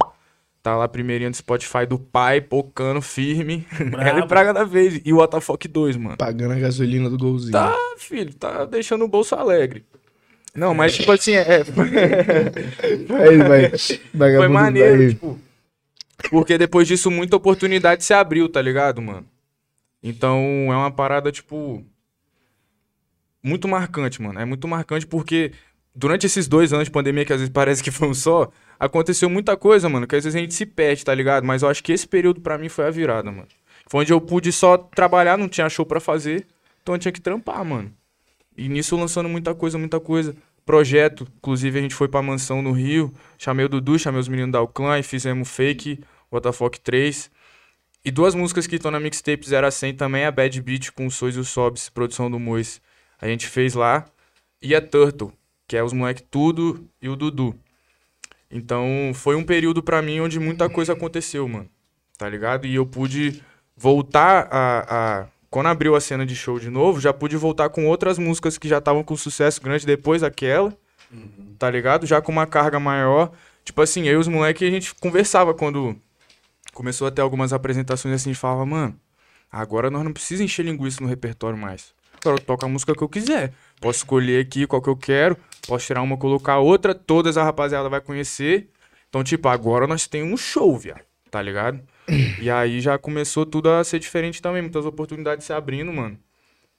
Tá 0.64 0.76
lá 0.76 0.88
primeirinho 0.88 1.32
do 1.32 1.38
Spotify 1.38 1.88
do 1.88 1.98
pai, 1.98 2.40
pocando 2.40 3.02
firme. 3.02 3.66
Ela 4.00 4.20
é 4.20 4.28
praga 4.28 4.54
da 4.54 4.64
vez. 4.64 5.02
E 5.04 5.12
o 5.12 5.18
WTF 5.24 5.68
2, 5.68 5.98
mano. 5.98 6.18
Pagando 6.18 6.54
a 6.54 6.60
gasolina 6.60 7.10
do 7.10 7.18
golzinho. 7.18 7.52
Tá, 7.52 7.76
filho, 7.98 8.34
tá 8.36 8.66
deixando 8.66 9.04
o 9.04 9.08
bolso 9.08 9.34
alegre. 9.34 9.84
Não, 10.54 10.74
mas 10.74 10.96
tipo 10.96 11.12
assim, 11.12 11.34
é, 11.34 11.64
Aí, 13.20 13.38
vai. 13.38 13.72
foi 14.38 14.48
maneiro, 14.48 15.10
tipo. 15.10 15.40
Porque 16.30 16.58
depois 16.58 16.88
disso 16.88 17.10
muita 17.10 17.38
oportunidade 17.38 18.04
se 18.04 18.14
abriu, 18.14 18.48
tá 18.48 18.62
ligado, 18.62 19.02
mano? 19.02 19.26
Então 20.04 20.68
é 20.70 20.76
uma 20.76 20.92
parada, 20.92 21.32
tipo. 21.32 21.84
Muito 23.42 23.68
marcante, 23.68 24.22
mano. 24.22 24.40
É 24.40 24.46
muito 24.46 24.68
marcante 24.68 25.08
porque 25.08 25.54
durante 25.96 26.26
esses 26.26 26.48
dois 26.48 26.72
anos 26.74 26.86
de 26.86 26.92
pandemia, 26.92 27.26
que 27.26 27.34
às 27.34 27.40
vezes 27.40 27.52
parece 27.52 27.82
que 27.84 27.90
foi 27.90 28.10
um 28.10 28.14
só, 28.14 28.52
aconteceu 28.82 29.30
muita 29.30 29.56
coisa, 29.56 29.88
mano. 29.88 30.08
Que 30.08 30.16
às 30.16 30.24
vezes 30.24 30.36
a 30.36 30.40
gente 30.40 30.56
se 30.56 30.66
perde, 30.66 31.06
tá 31.06 31.14
ligado? 31.14 31.46
Mas 31.46 31.62
eu 31.62 31.70
acho 31.70 31.84
que 31.84 31.92
esse 31.92 32.08
período 32.08 32.42
pra 32.42 32.58
mim 32.58 32.68
foi 32.68 32.88
a 32.88 32.90
virada, 32.90 33.32
mano. 33.32 33.48
Foi 33.88 34.02
onde 34.02 34.12
eu 34.12 34.20
pude 34.20 34.52
só 34.52 34.78
trabalhar, 34.78 35.38
não 35.38 35.48
tinha 35.48 35.70
show 35.70 35.86
pra 35.86 36.00
fazer. 36.00 36.48
Então 36.82 36.96
eu 36.96 37.00
tinha 37.00 37.12
que 37.12 37.22
trampar, 37.22 37.64
mano. 37.64 37.94
E 38.58 38.68
nisso 38.68 38.98
lançando 38.98 39.30
muita 39.30 39.54
coisa, 39.54 39.78
muita 39.78 40.00
coisa. 40.00 40.36
Projeto, 40.66 41.28
inclusive 41.38 41.78
a 41.78 41.82
gente 41.82 41.94
foi 41.94 42.08
pra 42.08 42.22
mansão 42.22 42.62
no 42.62 42.72
Rio. 42.72 43.14
Chamei 43.38 43.66
o 43.66 43.70
Dudu, 43.70 44.00
chamei 44.00 44.20
os 44.20 44.28
meninos 44.28 44.52
da 44.52 44.60
Alclã 44.60 44.98
e 44.98 45.04
fizemos 45.04 45.48
Fake, 45.50 46.00
WTF 46.32 46.80
3. 46.82 47.30
E 48.04 48.10
duas 48.10 48.34
músicas 48.34 48.66
que 48.66 48.78
estão 48.78 48.90
na 48.90 49.00
mixtape 49.00 49.48
0 49.48 49.68
a 49.68 49.72
100 49.72 49.94
também, 49.94 50.26
a 50.26 50.32
Bad 50.32 50.60
Beat 50.60 50.92
com 50.92 51.06
o 51.06 51.12
Sois 51.12 51.36
e 51.36 51.40
o 51.40 51.44
Sobs, 51.44 51.88
produção 51.90 52.32
do 52.32 52.40
Mois. 52.40 52.82
A 53.22 53.28
gente 53.28 53.48
fez 53.48 53.76
lá. 53.76 54.06
E 54.60 54.74
a 54.74 54.82
Turtle, 54.82 55.32
que 55.68 55.78
é 55.78 55.84
os 55.84 55.94
moleque 55.94 56.24
tudo 56.24 56.88
e 57.02 57.10
o 57.10 57.16
Dudu. 57.16 57.56
Então 58.52 59.12
foi 59.14 59.36
um 59.36 59.44
período 59.44 59.82
pra 59.82 60.02
mim 60.02 60.20
onde 60.20 60.40
muita 60.40 60.70
coisa 60.70 60.94
aconteceu, 60.94 61.48
mano. 61.48 61.70
Tá 62.18 62.28
ligado? 62.30 62.68
E 62.68 62.76
eu 62.76 62.86
pude 62.86 63.42
voltar 63.76 64.48
a, 64.52 65.22
a- 65.22 65.28
Quando 65.50 65.68
abriu 65.68 65.96
a 65.96 66.02
cena 66.02 66.26
de 66.26 66.36
show 66.36 66.60
de 66.60 66.70
novo, 66.70 67.00
já 67.00 67.12
pude 67.14 67.36
voltar 67.38 67.70
com 67.70 67.86
outras 67.88 68.18
músicas 68.20 68.58
que 68.58 68.68
já 68.68 68.78
estavam 68.78 69.04
com 69.04 69.16
sucesso 69.18 69.62
grande 69.62 69.86
depois 69.86 70.22
daquela. 70.22 70.74
Tá 71.60 71.70
ligado? 71.70 72.06
Já 72.06 72.22
com 72.22 72.32
uma 72.32 72.46
carga 72.48 72.80
maior. 72.80 73.32
Tipo 73.64 73.82
assim, 73.82 74.04
eu 74.08 74.14
e 74.14 74.18
os 74.18 74.28
moleques, 74.28 74.68
a 74.68 74.72
gente 74.72 74.94
conversava 74.96 75.54
quando 75.54 75.96
começou 76.74 77.08
a 77.08 77.12
ter 77.12 77.22
algumas 77.22 77.52
apresentações 77.54 78.16
assim, 78.16 78.30
a 78.30 78.34
gente 78.34 78.40
falava, 78.42 78.66
mano, 78.66 78.96
agora 79.52 79.90
nós 79.92 80.04
não 80.04 80.14
precisamos 80.14 80.46
encher 80.52 80.64
linguiça 80.66 81.02
no 81.02 81.08
repertório 81.10 81.58
mais. 81.58 81.94
To- 82.22 82.40
toco 82.42 82.66
a 82.66 82.70
música 82.70 82.96
que 82.96 83.02
eu 83.04 83.10
quiser. 83.10 83.54
Posso 83.80 84.00
escolher 84.00 84.42
aqui 84.46 84.66
qual 84.68 84.82
que 84.82 84.90
eu 84.90 84.96
quero, 84.96 85.36
posso 85.68 85.86
tirar 85.88 86.02
uma, 86.02 86.18
colocar 86.18 86.60
outra, 86.60 86.94
todas 86.96 87.38
a 87.38 87.44
rapaziada 87.44 87.90
vai 87.90 88.00
conhecer. 88.00 88.70
Então, 89.10 89.24
tipo, 89.24 89.48
agora 89.50 89.88
nós 89.88 90.08
temos 90.08 90.32
um 90.34 90.38
show, 90.38 90.78
viado, 90.78 91.02
tá 91.30 91.42
ligado? 91.42 91.82
E 92.40 92.50
aí 92.50 92.80
já 92.80 92.98
começou 92.98 93.46
tudo 93.46 93.70
a 93.70 93.84
ser 93.84 94.00
diferente 94.00 94.42
também, 94.42 94.62
muitas 94.62 94.86
oportunidades 94.86 95.46
se 95.46 95.52
abrindo, 95.54 95.92
mano. 95.92 96.18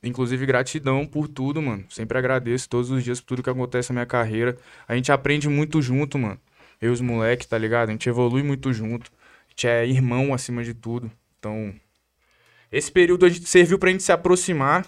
Inclusive, 0.02 0.44
gratidão 0.46 1.06
por 1.06 1.28
tudo, 1.28 1.62
mano. 1.62 1.84
Sempre 1.88 2.18
agradeço 2.18 2.68
todos 2.68 2.90
os 2.90 3.04
dias 3.04 3.20
por 3.20 3.26
tudo 3.28 3.42
que 3.44 3.50
acontece 3.50 3.90
na 3.90 3.94
minha 3.94 4.06
carreira. 4.06 4.56
A 4.88 4.96
gente 4.96 5.12
aprende 5.12 5.48
muito 5.48 5.80
junto, 5.80 6.18
mano. 6.18 6.40
Eu 6.80 6.90
e 6.90 6.92
os 6.92 7.00
moleques, 7.00 7.46
tá 7.46 7.56
ligado? 7.56 7.90
A 7.90 7.92
gente 7.92 8.08
evolui 8.08 8.42
muito 8.42 8.72
junto. 8.72 9.12
A 9.46 9.50
gente 9.50 9.68
é 9.68 9.86
irmão 9.86 10.34
acima 10.34 10.64
de 10.64 10.74
tudo. 10.74 11.08
Então, 11.38 11.72
esse 12.70 12.90
período 12.90 13.26
a 13.26 13.28
gente 13.28 13.48
serviu 13.48 13.78
pra 13.78 13.90
gente 13.90 14.02
se 14.02 14.10
aproximar, 14.10 14.84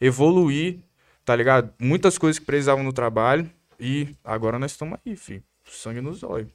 evoluir, 0.00 0.78
tá 1.24 1.36
ligado? 1.36 1.72
Muitas 1.78 2.16
coisas 2.16 2.38
que 2.38 2.46
precisavam 2.46 2.82
no 2.82 2.92
trabalho. 2.92 3.50
E 3.78 4.08
agora 4.24 4.58
nós 4.58 4.72
estamos 4.72 4.98
aí, 5.04 5.16
filho. 5.16 5.42
Sangue 5.64 6.00
nos 6.00 6.22
olhos. 6.22 6.50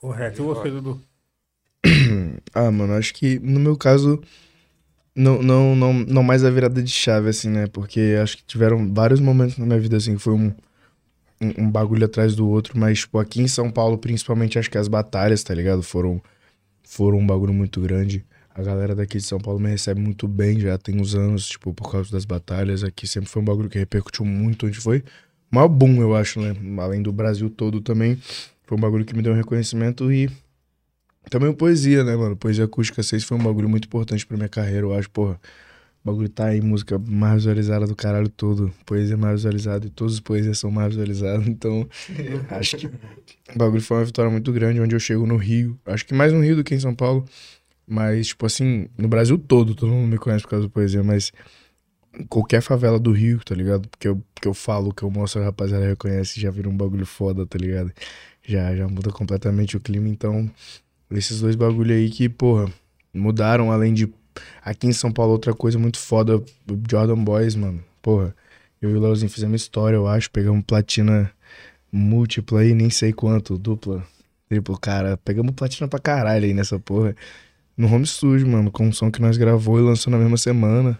Correto. 0.00 0.40
E 0.40 0.44
você, 0.44 0.70
Dudu? 0.70 1.00
Ah, 2.54 2.70
mano, 2.70 2.94
acho 2.94 3.12
que 3.12 3.38
no 3.40 3.60
meu 3.60 3.76
caso, 3.76 4.22
não, 5.14 5.42
não, 5.42 5.76
não, 5.76 5.92
não 5.92 6.22
mais 6.22 6.44
a 6.44 6.50
virada 6.50 6.82
de 6.82 6.90
chave, 6.90 7.28
assim, 7.28 7.48
né? 7.50 7.66
Porque 7.66 8.16
acho 8.22 8.38
que 8.38 8.44
tiveram 8.44 8.92
vários 8.94 9.20
momentos 9.20 9.58
na 9.58 9.66
minha 9.66 9.78
vida, 9.78 9.96
assim, 9.96 10.14
que 10.14 10.22
foi 10.22 10.32
um, 10.32 10.54
um, 11.40 11.64
um 11.64 11.70
bagulho 11.70 12.04
atrás 12.04 12.34
do 12.34 12.48
outro, 12.48 12.78
mas, 12.78 13.00
tipo, 13.00 13.18
aqui 13.18 13.42
em 13.42 13.48
São 13.48 13.70
Paulo, 13.70 13.98
principalmente, 13.98 14.58
acho 14.58 14.70
que 14.70 14.78
as 14.78 14.88
batalhas, 14.88 15.42
tá 15.42 15.54
ligado? 15.54 15.82
Foram, 15.82 16.20
foram 16.82 17.18
um 17.18 17.26
bagulho 17.26 17.52
muito 17.52 17.80
grande. 17.80 18.24
A 18.56 18.62
galera 18.62 18.94
daqui 18.94 19.18
de 19.18 19.24
São 19.24 19.38
Paulo 19.38 19.60
me 19.60 19.68
recebe 19.68 20.00
muito 20.00 20.26
bem, 20.26 20.58
já 20.58 20.78
tem 20.78 20.98
uns 20.98 21.14
anos, 21.14 21.46
tipo, 21.46 21.74
por 21.74 21.92
causa 21.92 22.10
das 22.10 22.24
batalhas. 22.24 22.82
Aqui 22.82 23.06
sempre 23.06 23.28
foi 23.28 23.42
um 23.42 23.44
bagulho 23.44 23.68
que 23.68 23.78
repercutiu 23.78 24.24
muito 24.24 24.66
onde 24.66 24.80
foi. 24.80 25.04
Maior 25.50 25.68
boom, 25.68 26.00
eu 26.00 26.16
acho, 26.16 26.40
né? 26.40 26.56
Além 26.82 27.02
do 27.02 27.12
Brasil 27.12 27.50
todo 27.50 27.82
também. 27.82 28.18
Foi 28.64 28.78
um 28.78 28.80
bagulho 28.80 29.04
que 29.04 29.14
me 29.14 29.20
deu 29.20 29.34
um 29.34 29.36
reconhecimento 29.36 30.10
e 30.10 30.30
também 31.28 31.50
o 31.50 31.54
poesia, 31.54 32.02
né, 32.02 32.16
mano? 32.16 32.34
Poesia 32.34 32.64
acústica 32.64 33.02
6 33.02 33.24
foi 33.24 33.36
um 33.36 33.42
bagulho 33.42 33.68
muito 33.68 33.84
importante 33.84 34.26
pra 34.26 34.38
minha 34.38 34.48
carreira, 34.48 34.86
eu 34.86 34.94
acho, 34.94 35.10
porra. 35.10 35.38
O 36.02 36.10
bagulho 36.10 36.28
tá 36.30 36.46
aí, 36.46 36.62
música 36.62 36.98
mais 36.98 37.42
visualizada 37.42 37.86
do 37.86 37.94
caralho 37.94 38.30
todo. 38.30 38.72
Poesia 38.86 39.18
mais 39.18 39.34
visualizada 39.34 39.86
e 39.86 39.90
todos 39.90 40.14
os 40.14 40.20
poesias 40.20 40.58
são 40.58 40.70
mais 40.70 40.94
visualizados. 40.94 41.46
Então, 41.46 41.86
acho 42.48 42.78
que 42.78 42.86
o 42.86 42.90
bagulho 43.54 43.82
foi 43.82 43.98
uma 43.98 44.04
vitória 44.06 44.30
muito 44.30 44.50
grande 44.50 44.80
onde 44.80 44.96
eu 44.96 45.00
chego 45.00 45.26
no 45.26 45.36
Rio. 45.36 45.78
Acho 45.84 46.06
que 46.06 46.14
mais 46.14 46.32
no 46.32 46.40
Rio 46.40 46.56
do 46.56 46.64
que 46.64 46.74
em 46.74 46.80
São 46.80 46.94
Paulo. 46.94 47.26
Mas, 47.86 48.28
tipo 48.28 48.46
assim, 48.46 48.88
no 48.98 49.08
Brasil 49.08 49.38
todo, 49.38 49.74
todo 49.74 49.92
mundo 49.92 50.08
me 50.10 50.18
conhece 50.18 50.42
por 50.42 50.50
causa 50.50 50.66
do 50.66 50.70
poesia, 50.70 51.02
mas 51.04 51.32
qualquer 52.28 52.60
favela 52.60 52.98
do 52.98 53.12
Rio, 53.12 53.40
tá 53.44 53.54
ligado? 53.54 53.88
Porque 53.88 54.08
eu, 54.08 54.22
porque 54.34 54.48
eu 54.48 54.54
falo, 54.54 54.92
que 54.92 55.02
eu 55.02 55.10
mostro, 55.10 55.40
a 55.40 55.44
rapaziada 55.44 55.86
reconhece, 55.86 56.40
já 56.40 56.50
vira 56.50 56.68
um 56.68 56.76
bagulho 56.76 57.06
foda, 57.06 57.46
tá 57.46 57.58
ligado? 57.58 57.92
Já, 58.42 58.74
já 58.74 58.88
muda 58.88 59.10
completamente 59.10 59.76
o 59.76 59.80
clima, 59.80 60.08
então 60.08 60.50
esses 61.10 61.40
dois 61.40 61.54
bagulho 61.54 61.94
aí 61.94 62.10
que, 62.10 62.28
porra, 62.28 62.72
mudaram, 63.14 63.70
além 63.70 63.94
de. 63.94 64.12
Aqui 64.62 64.86
em 64.86 64.92
São 64.92 65.10
Paulo, 65.10 65.32
outra 65.32 65.54
coisa 65.54 65.78
muito 65.78 65.98
foda, 65.98 66.42
Jordan 66.90 67.22
Boys, 67.24 67.54
mano. 67.54 67.82
Porra, 68.02 68.34
eu 68.80 68.90
e 68.90 68.94
o 68.94 69.00
Leozinho 69.00 69.30
fizemos 69.30 69.62
história, 69.62 69.96
eu 69.96 70.06
acho. 70.06 70.30
Pegamos 70.30 70.64
platina 70.64 71.32
múltipla 71.90 72.60
aí, 72.60 72.74
nem 72.74 72.90
sei 72.90 73.12
quanto, 73.12 73.56
dupla, 73.56 74.04
triplo, 74.48 74.78
cara. 74.78 75.16
Pegamos 75.18 75.54
platina 75.54 75.88
pra 75.88 75.98
caralho 75.98 76.44
aí 76.44 76.52
nessa 76.52 76.78
porra. 76.78 77.16
No 77.76 77.92
home 77.92 78.06
studio, 78.06 78.48
mano, 78.48 78.70
com 78.70 78.86
um 78.86 78.92
som 78.92 79.10
que 79.10 79.20
nós 79.20 79.36
gravou 79.36 79.78
e 79.78 79.82
lançou 79.82 80.10
na 80.10 80.18
mesma 80.18 80.36
semana. 80.36 80.98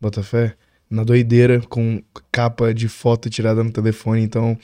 Bota 0.00 0.22
fé? 0.22 0.54
Na 0.88 1.02
doideira, 1.02 1.60
com 1.60 2.02
capa 2.30 2.74
de 2.74 2.88
foto 2.88 3.30
tirada 3.30 3.64
no 3.64 3.70
telefone. 3.70 4.22
Então, 4.22 4.58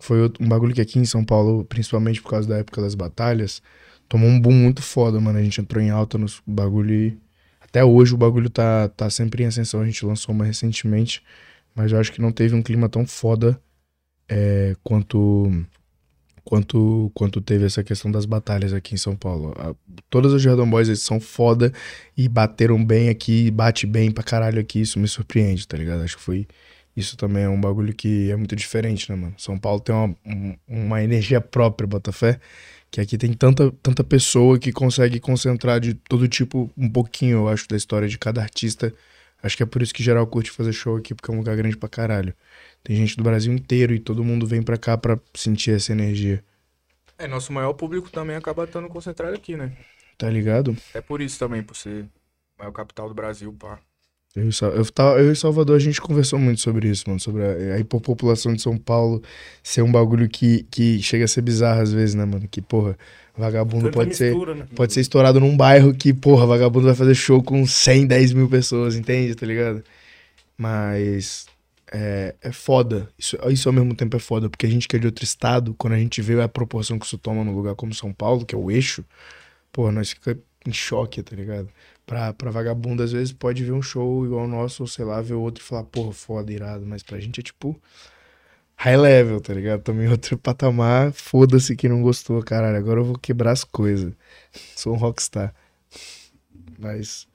foi 0.00 0.30
um 0.38 0.48
bagulho 0.48 0.74
que 0.74 0.80
aqui 0.80 0.98
em 0.98 1.04
São 1.04 1.24
Paulo, 1.24 1.64
principalmente 1.64 2.22
por 2.22 2.30
causa 2.30 2.48
da 2.48 2.58
época 2.58 2.80
das 2.80 2.94
batalhas, 2.94 3.60
tomou 4.08 4.28
um 4.28 4.40
boom 4.40 4.52
muito 4.52 4.82
foda, 4.82 5.20
mano. 5.20 5.38
A 5.38 5.42
gente 5.42 5.60
entrou 5.60 5.82
em 5.82 5.90
alta 5.90 6.16
nos 6.16 6.42
bagulho 6.46 6.94
e 6.94 7.18
até 7.60 7.84
hoje 7.84 8.14
o 8.14 8.18
bagulho 8.18 8.48
tá, 8.48 8.88
tá 8.88 9.10
sempre 9.10 9.42
em 9.42 9.46
ascensão. 9.46 9.80
A 9.80 9.86
gente 9.86 10.04
lançou 10.06 10.34
uma 10.34 10.44
recentemente, 10.44 11.22
mas 11.74 11.92
eu 11.92 11.98
acho 11.98 12.12
que 12.12 12.20
não 12.20 12.32
teve 12.32 12.54
um 12.54 12.62
clima 12.62 12.88
tão 12.88 13.06
foda 13.06 13.60
é, 14.28 14.76
quanto 14.82 15.50
quanto 16.44 17.10
quanto 17.14 17.40
teve 17.40 17.64
essa 17.66 17.82
questão 17.84 18.10
das 18.10 18.24
batalhas 18.26 18.72
aqui 18.72 18.94
em 18.94 18.98
São 18.98 19.16
Paulo. 19.16 19.54
A- 19.58 19.74
todas 20.08 20.32
as 20.34 20.42
Jordan 20.42 20.68
Boys 20.68 20.88
eles 20.88 21.02
são 21.02 21.20
foda 21.20 21.72
e 22.16 22.28
bateram 22.28 22.82
bem 22.84 23.08
aqui, 23.08 23.50
bate 23.50 23.86
bem 23.86 24.10
pra 24.10 24.22
caralho 24.24 24.60
aqui. 24.60 24.80
Isso 24.80 24.98
me 24.98 25.08
surpreende, 25.08 25.66
tá 25.66 25.76
ligado? 25.76 26.02
Acho 26.02 26.16
que 26.16 26.22
foi 26.22 26.46
isso 26.96 27.16
também 27.16 27.44
é 27.44 27.48
um 27.48 27.60
bagulho 27.60 27.94
que 27.94 28.30
é 28.30 28.36
muito 28.36 28.54
diferente, 28.56 29.08
né, 29.10 29.16
mano? 29.16 29.34
São 29.38 29.56
Paulo 29.58 29.80
tem 29.80 29.94
uma, 29.94 30.14
um- 30.26 30.56
uma 30.68 31.02
energia 31.02 31.40
própria, 31.40 31.86
Botafé, 31.86 32.40
que 32.90 33.00
aqui 33.00 33.16
tem 33.16 33.32
tanta, 33.32 33.70
tanta 33.82 34.02
pessoa 34.02 34.58
que 34.58 34.72
consegue 34.72 35.20
concentrar 35.20 35.78
de 35.80 35.94
todo 35.94 36.26
tipo 36.28 36.70
um 36.76 36.88
pouquinho, 36.90 37.38
eu 37.38 37.48
acho, 37.48 37.68
da 37.68 37.76
história 37.76 38.08
de 38.08 38.18
cada 38.18 38.42
artista. 38.42 38.92
Acho 39.42 39.56
que 39.56 39.62
é 39.62 39.66
por 39.66 39.80
isso 39.80 39.94
que 39.94 40.02
geral 40.02 40.26
curte 40.26 40.50
fazer 40.50 40.72
show 40.72 40.96
aqui, 40.96 41.14
porque 41.14 41.30
é 41.30 41.34
um 41.34 41.38
lugar 41.38 41.56
grande 41.56 41.76
pra 41.76 41.88
caralho. 41.88 42.34
Tem 42.82 42.96
gente 42.96 43.16
do 43.16 43.22
Brasil 43.22 43.52
inteiro 43.52 43.94
e 43.94 43.98
todo 43.98 44.24
mundo 44.24 44.46
vem 44.46 44.62
pra 44.62 44.78
cá 44.78 44.96
pra 44.96 45.18
sentir 45.34 45.72
essa 45.72 45.92
energia. 45.92 46.42
É, 47.18 47.26
nosso 47.28 47.52
maior 47.52 47.74
público 47.74 48.10
também 48.10 48.36
acaba 48.36 48.64
estando 48.64 48.88
concentrado 48.88 49.34
aqui, 49.34 49.56
né? 49.56 49.76
Tá 50.16 50.28
ligado? 50.30 50.76
É 50.94 51.00
por 51.00 51.20
isso 51.20 51.38
também, 51.38 51.62
por 51.62 51.76
ser 51.76 52.06
maior 52.58 52.72
capital 52.72 53.08
do 53.08 53.14
Brasil, 53.14 53.52
pá. 53.52 53.78
Eu, 54.34 54.44
e 54.44 54.50
eu, 54.62 55.18
eu 55.18 55.32
e 55.32 55.36
Salvador, 55.36 55.76
a 55.76 55.80
gente 55.80 56.00
conversou 56.00 56.38
muito 56.38 56.60
sobre 56.60 56.88
isso, 56.88 57.04
mano. 57.08 57.18
Sobre 57.18 57.42
a, 57.42 57.74
a 57.74 57.78
hipopopulação 57.80 58.54
de 58.54 58.62
São 58.62 58.78
Paulo 58.78 59.22
ser 59.62 59.82
um 59.82 59.90
bagulho 59.90 60.28
que, 60.28 60.62
que 60.70 61.02
chega 61.02 61.24
a 61.24 61.28
ser 61.28 61.42
bizarro 61.42 61.80
às 61.80 61.92
vezes, 61.92 62.14
né, 62.14 62.24
mano? 62.24 62.46
Que, 62.48 62.62
porra, 62.62 62.96
vagabundo 63.36 63.86
Tanta 63.86 63.94
pode 63.96 64.16
ser, 64.16 64.30
mistura, 64.30 64.54
né? 64.54 64.66
pode 64.74 64.92
ser 64.92 65.00
estourado 65.00 65.40
num 65.40 65.56
bairro 65.56 65.92
que, 65.92 66.14
porra, 66.14 66.46
vagabundo 66.46 66.86
vai 66.86 66.94
fazer 66.94 67.14
show 67.14 67.42
com 67.42 67.66
100, 67.66 68.06
10 68.06 68.32
mil 68.32 68.48
pessoas, 68.48 68.94
entende? 68.94 69.34
Tá 69.34 69.44
ligado? 69.44 69.82
Mas 70.56 71.46
é, 71.92 72.34
é 72.40 72.52
foda. 72.52 73.08
Isso, 73.18 73.36
isso 73.50 73.68
ao 73.68 73.72
mesmo 73.72 73.94
tempo 73.94 74.16
é 74.16 74.20
foda, 74.20 74.48
porque 74.48 74.66
a 74.66 74.70
gente 74.70 74.86
que 74.88 74.96
é 74.96 74.98
de 74.98 75.06
outro 75.06 75.24
estado, 75.24 75.74
quando 75.74 75.94
a 75.94 75.98
gente 75.98 76.22
vê 76.22 76.40
a 76.40 76.48
proporção 76.48 76.98
que 76.98 77.06
isso 77.06 77.18
toma 77.18 77.44
num 77.44 77.54
lugar 77.54 77.74
como 77.74 77.94
São 77.94 78.12
Paulo, 78.12 78.44
que 78.46 78.54
é 78.54 78.58
o 78.58 78.70
eixo, 78.70 79.04
porra, 79.72 79.92
nós 79.92 80.10
fica 80.10 80.38
em 80.66 80.72
choque, 80.72 81.22
tá 81.22 81.34
ligado? 81.34 81.68
Pra, 82.06 82.32
pra 82.32 82.50
vagabundo, 82.50 83.02
às 83.02 83.12
vezes, 83.12 83.32
pode 83.32 83.64
ver 83.64 83.72
um 83.72 83.82
show 83.82 84.24
igual 84.24 84.44
o 84.44 84.48
nosso, 84.48 84.82
ou 84.82 84.86
sei 84.86 85.04
lá, 85.04 85.20
ver 85.22 85.34
outro 85.34 85.62
e 85.62 85.66
falar, 85.66 85.84
porra, 85.84 86.12
foda, 86.12 86.52
irado. 86.52 86.86
Mas 86.86 87.02
pra 87.02 87.20
gente 87.20 87.40
é 87.40 87.42
tipo 87.42 87.80
high 88.76 88.96
level, 88.96 89.40
tá 89.40 89.52
ligado? 89.54 89.82
Também 89.82 90.08
outro 90.08 90.36
patamar, 90.38 91.12
foda-se 91.12 91.76
que 91.76 91.88
não 91.88 92.02
gostou, 92.02 92.42
caralho. 92.42 92.76
Agora 92.78 93.00
eu 93.00 93.04
vou 93.04 93.18
quebrar 93.18 93.52
as 93.52 93.64
coisas. 93.64 94.12
Sou 94.76 94.94
um 94.94 94.96
rockstar. 94.96 95.54
Mas. 96.78 97.28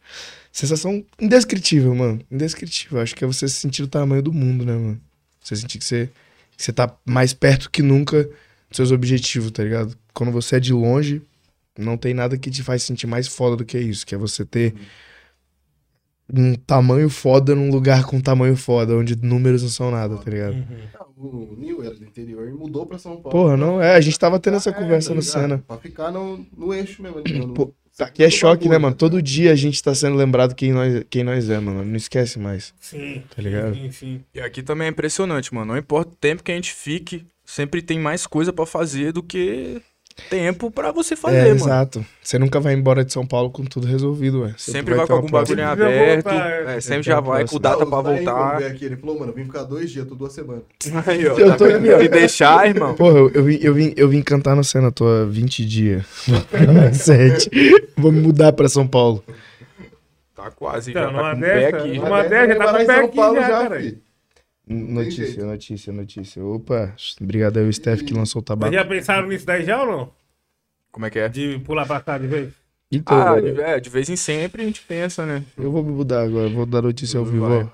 Sensação 0.55 1.03
indescritível, 1.19 1.93
mano. 1.93 2.21
Indescritível. 2.31 3.01
Acho 3.01 3.13
que 3.13 3.25
é 3.25 3.27
você 3.27 3.45
sentir 3.49 3.83
o 3.83 3.89
tamanho 3.89 4.21
do 4.21 4.31
mundo, 4.31 4.65
né, 4.65 4.71
mano? 4.73 5.01
Você 5.43 5.53
sentir 5.53 5.79
que 5.79 5.83
você, 5.83 6.09
que 6.55 6.63
você 6.63 6.71
tá 6.71 6.95
mais 7.05 7.33
perto 7.33 7.69
que 7.69 7.81
nunca 7.81 8.23
dos 8.23 8.77
seus 8.77 8.89
objetivos, 8.89 9.51
tá 9.51 9.61
ligado? 9.63 9.97
Quando 10.13 10.31
você 10.31 10.55
é 10.55 10.59
de 10.61 10.71
longe, 10.71 11.21
não 11.77 11.97
tem 11.97 12.13
nada 12.13 12.37
que 12.37 12.49
te 12.49 12.63
faz 12.63 12.83
sentir 12.83 13.05
mais 13.05 13.27
foda 13.27 13.57
do 13.57 13.65
que 13.65 13.77
isso, 13.77 14.05
que 14.05 14.15
é 14.15 14.17
você 14.17 14.45
ter 14.45 14.73
um 16.33 16.55
tamanho 16.55 17.09
foda 17.09 17.53
num 17.53 17.69
lugar 17.69 18.05
com 18.05 18.21
tamanho 18.21 18.55
foda, 18.55 18.95
onde 18.95 19.13
números 19.21 19.61
não 19.61 19.69
são 19.69 19.91
nada, 19.91 20.15
tá 20.17 20.31
ligado? 20.31 20.53
Uhum. 20.53 20.65
Ah, 20.97 21.05
O 21.17 21.55
Nil 21.57 21.83
era 21.83 21.93
do 21.95 22.05
interior 22.05 22.47
e 22.47 22.53
mudou 22.53 22.85
pra 22.85 22.97
São 22.97 23.17
Paulo. 23.17 23.29
Porra, 23.31 23.57
não, 23.57 23.81
é, 23.81 23.93
a 23.95 24.01
gente 24.01 24.17
tava 24.17 24.39
tendo 24.39 24.55
essa 24.55 24.69
Ah, 24.69 24.73
é, 24.73 24.75
conversa 24.75 25.09
tá 25.09 25.15
no? 25.15 25.21
Cena. 25.21 25.57
Pra 25.67 25.77
ficar 25.77 26.11
no, 26.11 26.45
no 26.57 26.73
eixo 26.73 27.03
mesmo. 27.03 27.21
no- 27.47 27.53
Pô, 27.53 27.73
Aqui 27.99 28.23
é 28.23 28.29
choque, 28.29 28.67
né, 28.67 28.77
mano? 28.77 28.93
tá 28.93 28.99
Todo 28.99 29.21
dia 29.21 29.51
a 29.51 29.55
gente 29.55 29.81
tá 29.81 29.95
sendo 29.95 30.17
lembrado 30.17 30.53
quem 30.53 30.73
nós, 30.73 31.03
quem 31.09 31.23
nós 31.23 31.49
é, 31.49 31.59
mano. 31.59 31.83
Não 31.85 31.95
esquece 31.95 32.37
mais. 32.37 32.73
Sim. 32.79 33.23
Tá 33.33 33.41
ligado? 33.41 33.73
Sim, 33.73 33.91
sim. 33.91 34.23
E 34.33 34.41
aqui 34.41 34.61
também 34.61 34.87
é 34.87 34.89
impressionante, 34.89 35.53
mano. 35.53 35.73
Não 35.73 35.77
importa 35.77 36.11
o 36.11 36.15
tempo 36.15 36.43
que 36.43 36.51
a 36.51 36.55
gente 36.55 36.73
fique, 36.73 37.25
sempre 37.45 37.81
tem 37.81 37.97
mais 37.97 38.27
coisa 38.27 38.51
pra 38.51 38.65
fazer 38.65 39.13
do 39.13 39.23
que 39.23 39.81
tempo 40.29 40.71
pra 40.71 40.91
você 40.91 41.15
fazer, 41.15 41.37
é, 41.37 41.43
mano. 41.45 41.55
exato. 41.55 42.05
Você 42.21 42.39
nunca 42.39 42.59
vai 42.59 42.73
embora 42.73 43.03
de 43.03 43.11
São 43.11 43.25
Paulo 43.25 43.49
com 43.49 43.63
tudo 43.65 43.85
resolvido, 43.85 44.41
ué. 44.41 44.53
Sempre 44.57 44.95
vai 44.95 45.05
ter 45.05 45.11
com 45.11 45.13
algum 45.17 45.29
bagulho 45.29 45.59
em 45.61 45.65
Sempre 45.67 45.83
vai 45.83 45.93
aberto. 46.13 46.29
é, 46.29 46.77
é. 46.77 46.81
sempre 46.81 47.03
já 47.03 47.19
vai 47.19 47.45
com 47.45 47.59
data 47.59 47.77
pra 47.85 47.85
quando 47.87 48.15
voltar. 48.15 48.57
aqui, 48.63 48.85
ele 48.85 48.95
falou, 48.95 49.19
mano, 49.19 49.31
eu 49.31 49.35
vim 49.35 49.43
ficar 49.45 49.63
dois 49.63 49.91
dias, 49.91 50.07
tô 50.07 50.15
duas 50.15 50.33
semanas. 50.33 50.63
Aí, 51.05 51.27
ó, 51.27 51.37
Eu 51.37 51.47
tá 51.49 51.57
tô. 51.57 51.65
Me 51.79 52.07
deixar, 52.07 52.67
irmão. 52.67 52.95
Porra, 52.95 53.19
eu, 53.19 53.29
eu, 53.31 53.43
vim, 53.43 53.59
eu, 53.61 53.73
vim, 53.73 53.93
eu 53.97 54.09
vim 54.09 54.21
cantar 54.21 54.55
no 54.55 54.63
Cena, 54.63 54.91
tô 54.91 55.05
há 55.05 55.25
20 55.25 55.65
dias. 55.65 56.05
Sete. 56.93 57.49
Vou 57.97 58.11
me 58.11 58.21
mudar 58.21 58.53
pra 58.53 58.67
São 58.69 58.87
Paulo. 58.87 59.23
Tá 60.35 60.51
quase, 60.51 60.91
Então, 60.91 61.03
já 61.03 61.11
numa 61.11 61.23
tá 61.23 61.31
com 61.31 61.37
o 61.37 61.41
pé 61.41 61.71
dessa, 61.71 61.77
aqui. 61.77 61.99
Uma 61.99 62.09
já. 62.23 62.27
Dessa, 62.29 62.55
tá 62.55 62.65
com 62.65 62.71
o 62.71 62.77
pé 62.77 62.85
São 62.85 63.05
aqui 63.05 63.15
Paulo 63.15 63.35
já, 63.35 63.47
já, 63.47 63.69
cara. 63.69 63.93
Notícia, 64.67 65.25
jeito. 65.25 65.45
notícia, 65.45 65.93
notícia. 65.93 66.43
Opa, 66.43 66.95
obrigado 67.21 67.57
aí 67.57 67.67
o 67.67 67.71
Steph 67.73 68.01
que 68.03 68.13
lançou 68.13 68.41
o 68.41 68.43
tabaco. 68.45 68.73
já 68.73 68.83
pensaram 68.83 69.27
nisso 69.27 69.45
daí 69.45 69.63
já 69.63 69.81
ou 69.81 69.87
não? 69.87 70.11
Como 70.91 71.05
é 71.05 71.09
que 71.09 71.19
é? 71.19 71.29
De 71.29 71.59
pular 71.59 71.85
pra 71.85 71.99
cá 72.01 72.17
de 72.17 72.25
vez? 72.27 72.53
Então, 72.91 73.17
Ah, 73.17 73.37
eu- 73.39 73.61
é, 73.63 73.79
de 73.79 73.89
vez 73.89 74.09
em 74.09 74.15
sempre 74.15 74.61
a 74.61 74.65
gente 74.65 74.81
pensa, 74.81 75.25
né? 75.25 75.43
eu 75.57 75.71
vou 75.71 75.83
me 75.83 75.91
mudar 75.91 76.23
agora, 76.23 76.49
vou 76.49 76.65
dar 76.65 76.81
notícia 76.81 77.19
ao 77.19 77.25
vivo, 77.25 77.47
Vai. 77.47 77.69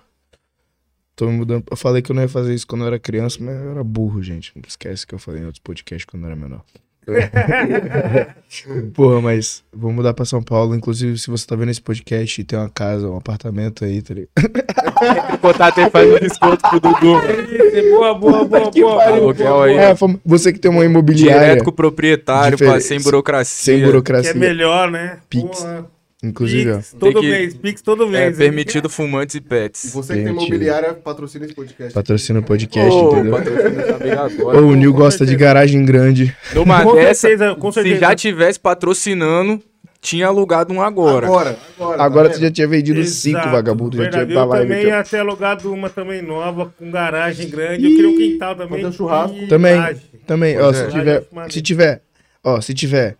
Tô 1.15 1.27
me 1.27 1.33
mudando. 1.37 1.65
Eu 1.69 1.77
falei 1.77 2.01
que 2.01 2.11
eu 2.11 2.15
não 2.15 2.23
ia 2.23 2.27
fazer 2.29 2.53
isso 2.53 2.65
quando 2.65 2.81
eu 2.81 2.87
era 2.87 2.97
criança, 2.99 3.37
mas 3.41 3.55
eu 3.55 3.71
era 3.71 3.83
burro, 3.83 4.23
gente. 4.23 4.51
Não 4.55 4.63
esquece 4.67 5.05
que 5.05 5.13
eu 5.13 5.19
falei 5.19 5.41
em 5.41 5.45
outros 5.45 5.61
podcasts 5.61 6.05
quando 6.05 6.23
eu 6.23 6.27
era 6.27 6.35
menor. 6.35 6.63
Porra, 8.93 9.21
mas 9.21 9.63
vou 9.73 9.91
mudar 9.91 10.13
pra 10.13 10.23
São 10.25 10.41
Paulo. 10.43 10.75
Inclusive, 10.75 11.17
se 11.17 11.29
você 11.29 11.45
tá 11.47 11.55
vendo 11.55 11.69
esse 11.71 11.81
podcast 11.81 12.39
e 12.39 12.43
tem 12.43 12.57
uma 12.59 12.69
casa, 12.69 13.07
um 13.09 13.17
apartamento 13.17 13.83
aí, 13.83 14.01
tá 14.01 14.13
ligado? 14.13 15.39
Contato 15.39 15.79
aí 15.79 15.89
faz 15.89 16.09
um 16.13 16.19
desconto 16.19 16.69
pro 16.69 16.79
Dudu. 16.79 17.21
Boa, 17.91 18.13
boa, 18.13 18.45
boa, 18.45 18.71
boa. 18.71 19.03
Aluguel 19.03 19.63
aí. 19.63 19.75
É, 19.77 19.95
você 20.25 20.51
que 20.51 20.59
tem 20.59 20.69
uma 20.69 20.83
imobiliária, 20.85 21.41
Direto 21.49 21.63
com 21.63 21.69
o 21.69 21.73
proprietário, 21.73 22.57
pá, 22.57 22.79
sem 22.79 22.99
burocracia. 23.01 23.73
sem 23.73 23.79
Que 23.79 23.85
burocracia. 23.85 24.31
é 24.31 24.33
melhor, 24.33 24.91
né? 24.91 25.19
Pix. 25.29 25.59
Porra. 25.59 25.85
Inclusive, 26.23 26.71
ó. 26.71 26.75
Pix, 26.77 26.95
todo 26.99 27.19
que- 27.19 27.27
mês, 27.29 27.53
Pix 27.55 27.81
todo 27.81 28.03
É 28.03 28.07
mês. 28.09 28.39
hein? 28.39 28.45
permitido 28.45 28.87
fumantes 28.89 29.33
e 29.35 29.37
E 29.39 29.41
pets. 29.41 29.91
você 29.91 30.09
que 30.09 30.19
tem 30.19 30.23
Permitido. 30.25 30.49
imobiliária, 30.53 30.93
patrocina 30.93 31.45
esse 31.45 31.55
podcast. 31.55 31.93
Patrocina 31.93 32.39
o 32.39 32.43
podcast, 32.43 32.91
Ô, 32.91 33.11
entendeu? 33.17 33.35
agora. 34.21 34.61
Ô, 34.61 34.67
o 34.67 34.75
Nil 34.75 34.93
gosta 34.93 35.25
de 35.25 35.31
certeza. 35.31 35.37
garagem 35.37 35.83
grande. 35.83 36.35
Numa 36.53 36.83
Com 36.83 36.93
dessa, 36.93 37.21
certeza, 37.21 37.55
com 37.55 37.71
se 37.71 37.75
certeza. 37.81 37.99
já 38.01 38.15
tivesse 38.15 38.59
patrocinando, 38.59 39.59
tinha 39.99 40.27
alugado 40.27 40.71
um 40.71 40.79
agora. 40.81 41.25
Agora, 41.25 41.57
agora. 41.79 42.03
Agora 42.03 42.29
tá 42.29 42.35
tu 42.35 42.41
já 42.41 42.51
tinha 42.51 42.67
vendido 42.67 43.03
cinco, 43.03 43.37
Exato. 43.39 43.51
vagabundo. 43.51 43.97
Já 43.97 44.09
tinha 44.11 44.21
Eu 44.23 44.49
também 44.49 44.83
ia 44.83 45.03
ter 45.03 45.17
alugado 45.19 45.73
uma 45.73 45.89
também 45.89 46.21
nova, 46.21 46.71
com 46.77 46.91
garagem 46.91 47.49
grande. 47.49 47.83
Eu 47.85 47.95
queria 47.95 48.09
um 48.09 48.17
quintal 48.17 48.55
também. 48.55 48.81
Fazer 48.81 48.85
um 48.85 48.91
churrasco. 48.91 49.35
e 49.37 49.47
Também. 49.47 49.75
laje. 49.75 50.01
Também, 50.27 50.55
ó, 50.59 50.65
Pois 50.65 50.77
se 50.77 50.83
é. 50.83 50.87
tiver, 50.87 51.23
se 51.49 51.61
tiver, 51.63 52.01
ó, 52.43 52.61
se 52.61 52.73
tiver 52.75 53.15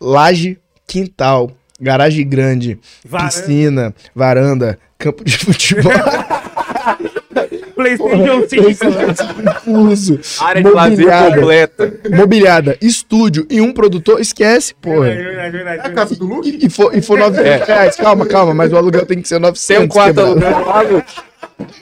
laje, 0.00 0.58
quintal, 0.86 1.52
garagem 1.82 2.26
grande, 2.26 2.78
Varanda. 3.04 3.30
piscina, 3.32 3.94
varanda, 4.14 4.78
campo 4.98 5.24
de 5.24 5.36
futebol, 5.36 5.92
PlayStation 7.74 8.46
5. 8.48 9.70
uso, 9.70 10.20
Área 10.40 10.62
de 10.62 10.70
lazer 10.70 10.90
mobiliada, 10.90 11.36
completa. 11.40 11.92
mobiliada, 12.10 12.78
estúdio 12.80 13.46
e 13.50 13.60
um 13.60 13.72
produtor, 13.72 14.20
esquece, 14.20 14.74
porra. 14.80 15.06
Verdade, 15.10 15.50
verdade, 15.50 15.80
É 15.82 15.86
a 15.86 15.90
casa 15.92 16.14
do 16.14 16.24
Luke? 16.26 16.48
E, 16.48 16.66
e 16.66 16.70
for, 16.70 16.96
e 16.96 17.02
for 17.02 17.18
900 17.18 17.66
reais, 17.66 17.96
calma, 17.96 18.26
calma, 18.26 18.54
mas 18.54 18.72
o 18.72 18.76
aluguel 18.76 19.04
tem 19.06 19.20
que 19.20 19.28
ser 19.28 19.40
900. 19.40 19.66
Tem 19.66 19.78
um 19.84 19.88
quarto 19.88 20.20
alugado. 20.20 21.02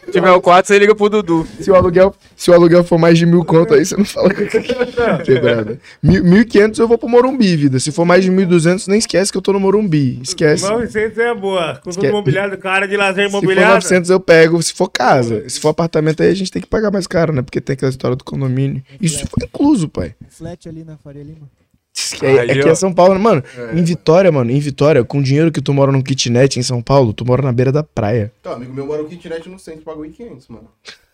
Se 0.04 0.12
tiver 0.12 0.30
o 0.30 0.40
quarto, 0.40 0.66
você 0.66 0.78
liga 0.78 0.94
pro 0.94 1.08
Dudu. 1.08 1.46
Se 1.60 1.70
o 1.70 1.74
aluguel, 1.74 2.14
se 2.36 2.50
o 2.50 2.54
aluguel 2.54 2.84
for 2.84 2.98
mais 2.98 3.18
de 3.18 3.24
mil 3.26 3.44
conto 3.44 3.74
aí, 3.74 3.84
você 3.84 3.96
não 3.96 4.04
fala 4.04 4.32
com 4.34 4.44
quebrada. 5.24 5.78
Mil- 6.02 6.22
1.500 6.24 6.78
eu 6.78 6.88
vou 6.88 6.98
pro 6.98 7.08
Morumbi, 7.08 7.56
vida. 7.56 7.78
Se 7.80 7.90
for 7.92 8.04
mais 8.04 8.24
de 8.24 8.30
1.200, 8.30 8.88
nem 8.88 8.98
esquece 8.98 9.30
que 9.32 9.38
eu 9.38 9.42
tô 9.42 9.52
no 9.52 9.60
Morumbi. 9.60 10.20
Esquece. 10.22 10.68
900 10.68 11.18
é 11.18 11.34
boa. 11.34 11.74
Com 11.76 11.90
tudo 11.90 11.90
Esque- 11.90 12.06
imobiliário, 12.06 12.58
com 12.58 12.68
a 12.68 12.72
área 12.72 12.88
de 12.88 12.96
lazer 12.96 13.26
Se 13.26 13.30
for 13.32 13.38
imobiliário. 13.38 13.74
900 13.74 14.10
eu 14.10 14.20
pego, 14.20 14.62
se 14.62 14.72
for 14.74 14.88
casa. 14.88 15.48
Se 15.48 15.58
for 15.60 15.68
apartamento 15.70 16.22
aí 16.22 16.30
a 16.30 16.34
gente 16.34 16.50
tem 16.50 16.60
que 16.62 16.68
pagar 16.68 16.90
mais 16.90 17.06
caro, 17.06 17.32
né? 17.32 17.42
Porque 17.42 17.60
tem 17.60 17.74
aquela 17.74 17.90
história 17.90 18.16
do 18.16 18.24
condomínio. 18.24 18.82
Isso 19.00 19.18
foi 19.26 19.46
incluso, 19.46 19.88
pai. 19.88 20.14
Flat 20.28 20.68
ali 20.68 20.84
na 20.84 20.96
Faria 20.96 21.22
Lima. 21.22 21.48
É, 22.22 22.36
é 22.36 22.54
que 22.54 22.68
ó. 22.68 22.72
é 22.72 22.74
São 22.74 22.92
Paulo, 22.92 23.18
mano. 23.18 23.42
Em 23.72 23.82
Vitória, 23.82 24.30
mano, 24.30 24.50
em 24.50 24.60
Vitória, 24.60 25.04
com 25.04 25.18
o 25.18 25.22
dinheiro 25.22 25.50
que 25.50 25.60
tu 25.60 25.72
mora 25.72 25.92
num 25.92 26.02
kitnet 26.02 26.58
em 26.58 26.62
São 26.62 26.82
Paulo, 26.82 27.12
tu 27.12 27.24
mora 27.24 27.42
na 27.42 27.52
beira 27.52 27.72
da 27.72 27.82
praia. 27.82 28.32
Tá, 28.42 28.52
amigo 28.52 28.72
meu 28.72 28.86
mora 28.86 29.02
no 29.02 29.08
kitnet 29.08 29.48
no 29.48 29.58
centro, 29.58 29.82
pagou 29.82 30.04
1.500, 30.04 30.44
mano. 30.48 30.68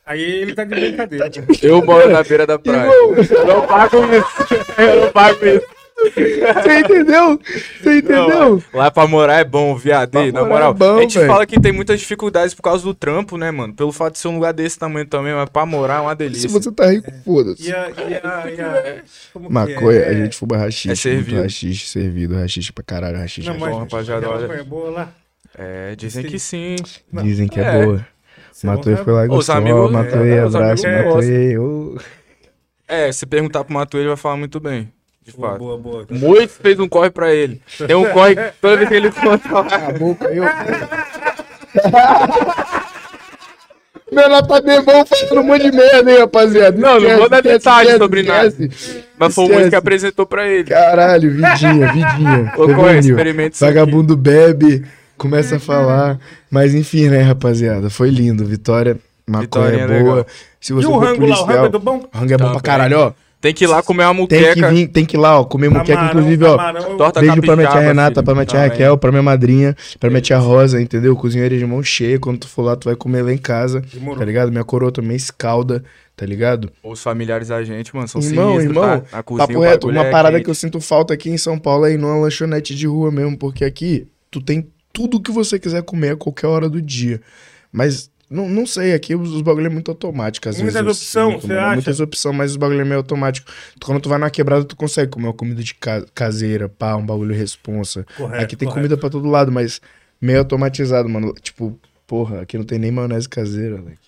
Aí 0.06 0.22
ele 0.22 0.54
tá 0.54 0.62
de 0.62 0.70
brincadeira. 0.70 1.30
Eu 1.60 1.84
moro 1.84 2.08
na 2.08 2.22
beira 2.22 2.46
da 2.46 2.58
praia. 2.58 2.88
Eu 2.88 3.46
não 3.46 3.66
pago 3.66 3.96
isso. 4.14 4.80
Eu 4.80 5.00
não 5.00 5.12
pago 5.12 5.44
isso. 5.44 5.75
Você 6.14 6.78
entendeu? 6.80 7.40
Você 7.82 7.98
entendeu? 7.98 8.62
Lá 8.72 8.90
pra 8.90 9.06
morar 9.06 9.38
é 9.40 9.44
bom, 9.44 9.74
viado. 9.76 10.14
Na 10.14 10.22
morar 10.42 10.44
moral, 10.46 10.70
é 10.70 10.74
bom, 10.74 10.98
a 10.98 11.00
gente 11.02 11.18
velho. 11.18 11.30
fala 11.30 11.46
que 11.46 11.60
tem 11.60 11.72
muitas 11.72 11.98
dificuldades 12.00 12.54
por 12.54 12.62
causa 12.62 12.82
do 12.84 12.94
trampo, 12.94 13.36
né, 13.36 13.50
mano? 13.50 13.74
Pelo 13.74 13.92
fato 13.92 14.14
de 14.14 14.18
ser 14.18 14.28
um 14.28 14.34
lugar 14.36 14.52
desse 14.52 14.78
tamanho 14.78 15.06
também, 15.06 15.34
mas 15.34 15.48
pra 15.48 15.66
morar 15.66 15.96
é 15.96 16.00
uma 16.00 16.10
Se 16.12 16.16
delícia. 16.16 16.48
você 16.48 16.70
tá 16.72 16.90
rico, 16.90 17.10
foda-se. 17.24 17.72
Maconha, 19.50 19.98
é? 19.98 20.08
a 20.08 20.14
gente 20.14 20.36
fuma 20.36 20.56
rachixe. 20.56 20.90
É 20.92 20.94
servido. 20.94 21.42
Rachixe, 21.42 21.86
servido. 21.88 22.34
Rachixe 22.36 22.72
pra 22.72 22.84
caralho, 22.84 23.18
rachixe. 23.18 23.48
Não, 23.48 23.56
é 23.56 23.58
mas 23.58 23.70
bom, 23.70 23.78
rapaziada, 23.80 24.28
olha. 24.28 24.40
maconha 24.42 24.60
é 24.60 24.64
boa 24.64 24.90
lá. 24.90 25.12
É, 25.58 25.94
dizem 25.96 26.24
que 26.24 26.38
sim. 26.38 26.76
Dizem 27.12 27.48
que 27.48 27.60
é, 27.60 27.64
É. 27.64 27.84
boa. 27.84 28.06
Não 28.64 28.82
foi 28.82 29.12
lá 29.12 29.22
e 29.24 29.28
Os 29.28 29.34
gostou. 29.34 29.54
é, 29.56 29.68
e 29.68 30.44
os 30.44 30.54
abraço, 30.54 30.86
ô. 31.60 31.98
É, 32.88 33.12
se 33.12 33.26
perguntar 33.26 33.64
pro 33.64 33.74
Matu, 33.74 33.98
ele 33.98 34.08
vai 34.08 34.16
falar 34.16 34.36
muito 34.36 34.58
bem. 34.60 34.90
De 35.26 35.32
Boa, 35.32 35.48
fato. 35.50 35.58
boa, 35.58 35.76
boa. 35.76 36.06
Muito 36.08 36.50
fez 36.52 36.78
um 36.78 36.88
corre 36.88 37.10
pra 37.10 37.34
ele. 37.34 37.60
Tem 37.84 37.96
um 37.96 38.04
corre 38.12 38.36
toda 38.60 38.76
vez 38.76 38.88
que 38.88 38.94
ele 38.94 39.10
conta 39.10 39.52
lá. 39.52 39.66
A 39.88 39.92
boca, 39.92 40.26
eu... 40.26 40.44
Menor 44.12 44.46
tá 44.46 44.60
bebão 44.60 45.04
falando 45.04 45.40
um 45.40 45.42
monte 45.42 45.68
de 45.68 45.76
merda, 45.76 46.12
hein, 46.12 46.18
rapaziada. 46.20 46.78
Não, 46.78 47.00
não 47.00 47.16
vou 47.18 47.28
dar 47.28 47.38
Esquece, 47.38 47.58
detalhes 47.58 47.88
esquece, 47.92 47.98
sobre 48.04 48.22
nada. 48.22 48.46
esquece. 48.46 49.04
Mas 49.18 49.34
foi 49.34 49.44
o 49.44 49.50
Esquece. 49.50 49.70
que 49.70 49.76
apresentou 49.76 50.26
pra 50.26 50.46
ele. 50.46 50.64
Caralho, 50.64 51.30
vidinha, 51.32 51.92
vidinha. 51.92 52.52
Ô, 52.56 52.66
Tá 52.68 52.72
é? 52.72 52.76
vendo? 52.94 53.08
Experimenta 53.10 53.56
isso 53.56 53.64
aqui. 53.64 53.74
Vagabundo 53.74 54.16
bebe, 54.16 54.84
começa 55.18 55.56
a 55.56 55.58
falar. 55.58 56.20
Mas 56.48 56.72
enfim, 56.72 57.08
né, 57.08 57.22
rapaziada? 57.22 57.90
Foi 57.90 58.08
lindo. 58.10 58.44
Vitória, 58.44 58.96
maconha 59.26 59.42
Vitória 59.42 59.76
é 59.76 59.80
é 59.80 59.86
boa. 59.86 59.98
legal. 60.14 60.26
Se 60.60 60.72
E 60.72 60.76
você 60.76 60.86
o 60.86 60.90
for 60.92 60.98
rango 60.98 61.26
lá, 61.26 61.36
o 61.36 61.44
rango 61.44 61.52
é 61.52 61.56
policial... 61.56 61.68
do 61.68 61.78
bom? 61.80 62.04
Rango 62.14 62.32
é 62.32 62.36
bom 62.36 62.44
pra 62.44 62.46
Também. 62.46 62.62
caralho, 62.62 62.98
ó. 63.00 63.12
Tem 63.40 63.52
que 63.54 63.64
ir 63.64 63.66
lá 63.66 63.82
comer 63.82 64.04
uma 64.06 64.26
Tem 64.26 64.40
que, 64.40 64.48
muqueca. 64.48 64.70
vir, 64.70 64.88
tem 64.88 65.04
que 65.04 65.16
ir 65.16 65.20
lá, 65.20 65.38
ó, 65.38 65.44
comer 65.44 65.68
muqueca, 65.68 65.94
Camarão, 65.94 66.20
inclusive, 66.20 66.44
ó. 66.44 66.56
camarão, 66.56 66.96
Torta 66.96 67.20
Beijo 67.20 67.40
pra 67.42 67.54
minha 67.56 67.68
tia 67.70 67.80
Renata, 67.80 68.14
filho, 68.14 68.24
pra 68.24 68.34
minha 68.34 68.46
tia 68.46 68.58
também. 68.58 68.70
Raquel, 68.70 68.98
pra 68.98 69.10
minha 69.12 69.22
madrinha, 69.22 69.76
pra 70.00 70.10
minha 70.10 70.22
tia 70.22 70.38
Rosa, 70.38 70.80
entendeu? 70.80 71.14
Cozinheira 71.14 71.56
de 71.56 71.64
mão 71.66 71.82
cheia. 71.82 72.18
Quando 72.18 72.38
tu 72.40 72.48
for 72.48 72.62
lá, 72.62 72.74
tu 72.76 72.86
vai 72.86 72.96
comer 72.96 73.22
lá 73.22 73.32
em 73.32 73.38
casa, 73.38 73.82
Demorou. 73.92 74.18
tá 74.18 74.24
ligado? 74.24 74.50
Minha 74.50 74.64
coroa 74.64 74.90
também 74.90 75.16
escalda, 75.16 75.84
tá 76.16 76.24
ligado? 76.26 76.72
Os 76.82 77.02
familiares 77.02 77.48
da 77.48 77.62
gente, 77.62 77.94
mano, 77.94 78.08
são 78.08 78.20
irmão, 78.22 78.58
sinistros, 78.58 78.76
irmão, 78.76 79.00
tá? 79.10 79.22
Cozinha, 79.22 79.46
papo 79.46 79.60
reto, 79.60 79.88
uma 79.90 80.06
é 80.06 80.10
parada 80.10 80.40
que 80.40 80.48
eu 80.50 80.54
sinto 80.54 80.80
falta 80.80 81.12
aqui 81.14 81.30
em 81.30 81.38
São 81.38 81.58
Paulo 81.58 81.84
é 81.86 81.92
ir 81.92 81.98
numa 81.98 82.16
lanchonete 82.16 82.74
de 82.74 82.86
rua 82.86 83.12
mesmo, 83.12 83.36
porque 83.36 83.64
aqui 83.64 84.08
tu 84.30 84.40
tem 84.40 84.66
tudo 84.92 85.20
que 85.20 85.30
você 85.30 85.58
quiser 85.58 85.82
comer 85.82 86.14
a 86.14 86.16
qualquer 86.16 86.46
hora 86.46 86.68
do 86.70 86.80
dia. 86.80 87.20
Mas, 87.70 88.10
não, 88.30 88.48
não 88.48 88.66
sei, 88.66 88.92
aqui 88.94 89.14
os, 89.14 89.30
os 89.32 89.42
bagulho 89.42 89.66
é 89.66 89.70
muito 89.70 89.90
automático, 89.90 90.48
às 90.48 90.60
Muitas 90.60 90.82
vezes. 90.84 90.98
sinto, 91.02 91.40
você 91.42 91.46
mano, 91.48 91.60
acha? 91.60 91.72
Muitas 91.74 92.00
opções, 92.00 92.36
mas 92.36 92.50
os 92.52 92.56
bagulho 92.56 92.80
é 92.80 92.84
meio 92.84 92.96
automático. 92.98 93.50
Quando 93.84 94.00
tu 94.00 94.08
vai 94.08 94.18
numa 94.18 94.30
quebrada, 94.30 94.64
tu 94.64 94.74
consegue 94.76 95.10
comer 95.10 95.26
uma 95.26 95.32
comida 95.32 95.62
de 95.62 95.74
ca- 95.74 96.04
caseira, 96.14 96.68
pá, 96.68 96.96
um 96.96 97.04
bagulho 97.06 97.34
responsa. 97.34 98.04
Correto, 98.16 98.42
aqui 98.44 98.56
tem 98.56 98.66
correto. 98.66 98.74
comida 98.88 98.96
pra 99.00 99.10
todo 99.10 99.28
lado, 99.28 99.52
mas 99.52 99.80
meio 100.20 100.40
automatizado, 100.40 101.08
mano. 101.08 101.32
Tipo, 101.40 101.78
porra, 102.06 102.40
aqui 102.42 102.56
não 102.58 102.64
tem 102.64 102.78
nem 102.78 102.90
maionese 102.90 103.28
caseira, 103.28 103.76
velho. 103.76 103.98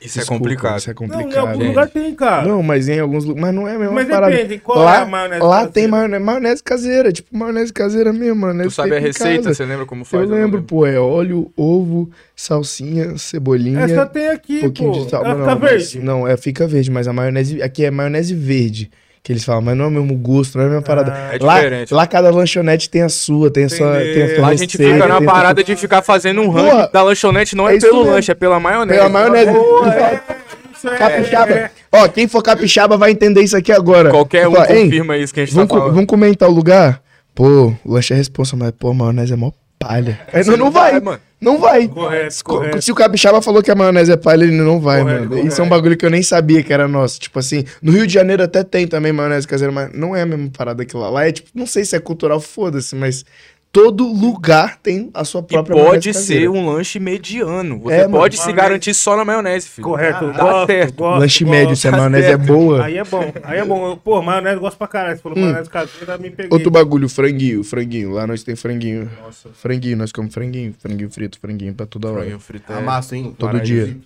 Isso 0.00 0.18
é 0.18 0.20
Desculpa, 0.20 0.42
complicado. 0.44 0.78
Isso 0.78 0.90
é 0.90 0.94
Não, 0.94 1.06
em 1.06 1.08
complicado. 1.10 1.48
algum 1.48 1.64
lugar 1.66 1.88
tem, 1.88 2.14
cara. 2.14 2.46
Não, 2.48 2.62
mas 2.62 2.88
em 2.88 3.00
alguns 3.00 3.24
lugares. 3.24 3.42
Mas 3.42 3.54
não 3.54 3.66
é 3.68 3.74
a 3.74 3.78
mesma 3.78 3.94
Mas 3.94 4.08
parada. 4.08 4.34
depende, 4.36 4.58
qual 4.60 4.78
lá, 4.78 4.94
é 4.96 5.02
a 5.02 5.06
maionese 5.06 5.40
Lá 5.42 5.48
caseira? 5.50 5.72
tem 5.72 5.88
maionese, 5.88 6.24
maionese 6.24 6.62
caseira, 6.62 7.12
tipo 7.12 7.36
maionese 7.36 7.72
caseira 7.72 8.12
mesmo, 8.12 8.36
maionese 8.36 8.68
Tu 8.68 8.74
sabe 8.74 8.96
a 8.96 9.00
receita? 9.00 9.42
casa. 9.44 9.54
Você 9.54 9.64
lembra 9.64 9.86
como 9.86 10.04
faz? 10.04 10.22
Eu 10.30 10.36
lembro, 10.36 10.62
pô, 10.62 10.86
é 10.86 10.98
óleo, 10.98 11.50
ovo, 11.56 12.10
salsinha, 12.36 13.18
cebolinha, 13.18 13.80
Essa 13.80 14.06
tem 14.06 14.28
aqui, 14.28 14.58
um 14.58 14.60
pouquinho 14.62 14.92
pô. 14.92 15.04
de 15.04 15.10
sal. 15.10 15.24
Ela 15.24 15.34
Não, 15.34 15.44
fica 15.46 15.56
mas- 15.56 15.70
verde. 15.92 15.98
Não, 16.06 16.28
é, 16.28 16.36
fica 16.36 16.66
verde, 16.66 16.90
mas 16.90 17.08
a 17.08 17.12
maionese. 17.12 17.60
Aqui 17.62 17.84
é 17.84 17.90
maionese 17.90 18.34
verde. 18.34 18.90
Que 19.28 19.32
eles 19.34 19.44
falam, 19.44 19.60
mas 19.60 19.76
não 19.76 19.84
é 19.84 19.88
o 19.88 19.90
mesmo 19.90 20.14
gosto, 20.14 20.56
não 20.56 20.64
é 20.64 20.66
a 20.68 20.70
mesma 20.70 20.82
parada. 20.82 21.10
É 21.30 21.38
lá, 21.38 21.56
diferente. 21.56 21.92
lá 21.92 22.06
cada 22.06 22.30
lanchonete 22.30 22.88
tem 22.88 23.02
a 23.02 23.10
sua, 23.10 23.50
tem 23.50 23.64
a 23.64 23.68
sua, 23.68 23.98
tem 23.98 24.22
a 24.22 24.28
sua 24.36 24.40
Lá 24.40 24.48
a 24.48 24.54
gente 24.54 24.78
fica 24.78 25.06
na 25.06 25.20
parada 25.20 25.62
de 25.62 25.76
ficar 25.76 26.00
fazendo 26.00 26.40
um 26.40 26.48
ranking 26.48 26.90
da 26.90 27.02
lanchonete, 27.02 27.54
não 27.54 27.68
é, 27.68 27.76
é 27.76 27.78
pelo 27.78 27.98
mesmo. 27.98 28.10
lanche, 28.12 28.32
é 28.32 28.34
pela 28.34 28.58
maionese. 28.58 28.98
Pela 28.98 29.10
maionese. 29.10 29.50
É. 29.50 30.96
Capixaba. 30.96 31.70
Ó, 31.92 32.08
quem 32.08 32.26
for 32.26 32.42
capixaba 32.42 32.96
vai 32.96 33.10
entender 33.10 33.42
isso 33.42 33.54
aqui 33.54 33.70
agora. 33.70 34.08
Qualquer 34.08 34.48
um 34.48 34.52
Fala, 34.54 34.72
"Hein, 34.74 34.84
confirma 34.86 35.18
isso 35.18 35.34
que 35.34 35.40
a 35.40 35.44
gente 35.44 35.54
Vamos, 35.54 35.68
tá 35.68 35.74
falando. 35.76 35.92
vamos 35.92 36.06
comer 36.06 36.28
em 36.30 36.34
tal 36.34 36.50
lugar? 36.50 37.02
Pô, 37.34 37.74
o 37.84 37.92
lanche 37.92 38.14
é 38.14 38.16
responsa, 38.16 38.56
mas 38.56 38.70
pô, 38.70 38.92
a 38.92 38.94
maionese 38.94 39.34
é 39.34 39.36
mó 39.36 39.50
palha. 39.78 40.18
Aí 40.32 40.42
não, 40.46 40.56
não 40.56 40.70
vai, 40.70 40.98
mano. 41.00 41.20
Não 41.40 41.58
vai. 41.58 41.86
Correto, 41.88 42.44
Co- 42.44 42.56
correto. 42.58 42.82
Se 42.82 42.90
o 42.90 42.94
capixaba 42.94 43.40
falou 43.40 43.62
que 43.62 43.70
a 43.70 43.74
maionese 43.74 44.10
é 44.12 44.16
palha, 44.16 44.44
ele 44.44 44.52
não 44.56 44.80
vai, 44.80 45.00
Correto, 45.02 45.18
mano. 45.20 45.30
correto. 45.30 45.48
Isso 45.48 45.60
é 45.60 45.64
um 45.64 45.68
bagulho 45.68 45.96
que 45.96 46.04
eu 46.04 46.10
nem 46.10 46.22
sabia 46.22 46.62
que 46.62 46.72
era 46.72 46.88
nosso. 46.88 47.20
Tipo 47.20 47.38
assim, 47.38 47.64
no 47.82 47.92
Rio 47.92 48.06
de 48.06 48.12
Janeiro 48.14 48.42
até 48.42 48.64
tem 48.64 48.86
também 48.86 49.12
maionese 49.12 49.46
caseira, 49.46 49.72
mas 49.72 49.90
não 49.92 50.14
é 50.16 50.22
a 50.22 50.26
mesma 50.26 50.50
parada 50.56 50.84
que 50.84 50.96
lá. 50.96 51.08
Lá 51.10 51.26
é 51.28 51.32
tipo, 51.32 51.48
não 51.54 51.66
sei 51.66 51.84
se 51.84 51.94
é 51.96 52.00
cultural, 52.00 52.40
foda-se, 52.40 52.94
mas 52.96 53.24
todo 53.70 54.04
lugar 54.10 54.78
tem 54.82 55.10
a 55.12 55.24
sua 55.24 55.40
E 55.40 55.44
própria 55.44 55.74
pode 55.76 56.08
maionese 56.08 56.26
ser 56.26 56.48
um 56.48 56.66
lanche 56.66 56.98
mediano. 56.98 57.78
Você 57.80 57.94
É, 57.94 58.02
mano. 58.02 58.16
pode 58.18 58.36
se 58.36 58.42
Maionese- 58.42 58.62
garantir 58.62 58.94
só 58.94 59.16
na 59.16 59.24
maionese, 59.24 59.68
filho. 59.68 59.86
Correto. 59.86 60.32
Dá 60.32 60.42
gosto, 60.42 60.66
certo. 60.66 60.94
gosto, 60.96 61.20
Lanche 61.20 61.44
gosto. 61.44 61.50
médio, 61.56 61.76
se 61.76 61.88
a 61.88 61.92
maionese 61.92 62.24
é 62.24 62.28
certo. 62.30 62.42
boa. 62.46 62.84
Aí 62.84 62.96
é 62.98 63.04
bom, 63.04 63.32
aí 63.44 63.58
é 63.58 63.64
bom. 63.64 63.96
Pô, 63.96 64.22
maionese 64.22 64.54
eu 64.56 64.60
gosto 64.60 64.78
pra 64.78 64.86
caralho. 64.88 65.16
Você 65.16 65.22
falou 65.22 65.38
maionese 65.38 65.70
caseira, 65.70 66.18
me 66.18 66.30
peguei. 66.30 66.50
Outro 66.52 66.70
bagulho, 66.70 67.08
franguinho, 67.08 67.62
franguinho. 67.62 68.12
Lá 68.12 68.26
nós 68.26 68.42
tem 68.42 68.56
franguinho. 68.56 69.10
Franguinho, 69.54 69.96
nós 69.96 70.10
comemos 70.12 70.34
franguinho, 70.34 70.74
franguinho 70.78 71.10
frito, 71.10 71.38
franguinho 71.38 71.74
pra 71.74 71.86
toda 71.86 72.08
hora. 72.08 72.18
Franguinho 72.20 72.40
frito 72.40 72.72
é- 72.72 72.76
Amassa, 72.76 73.16
hein? 73.16 73.34
Todo 73.38 73.52
Maravilha. 73.52 73.84
dia. 73.86 73.96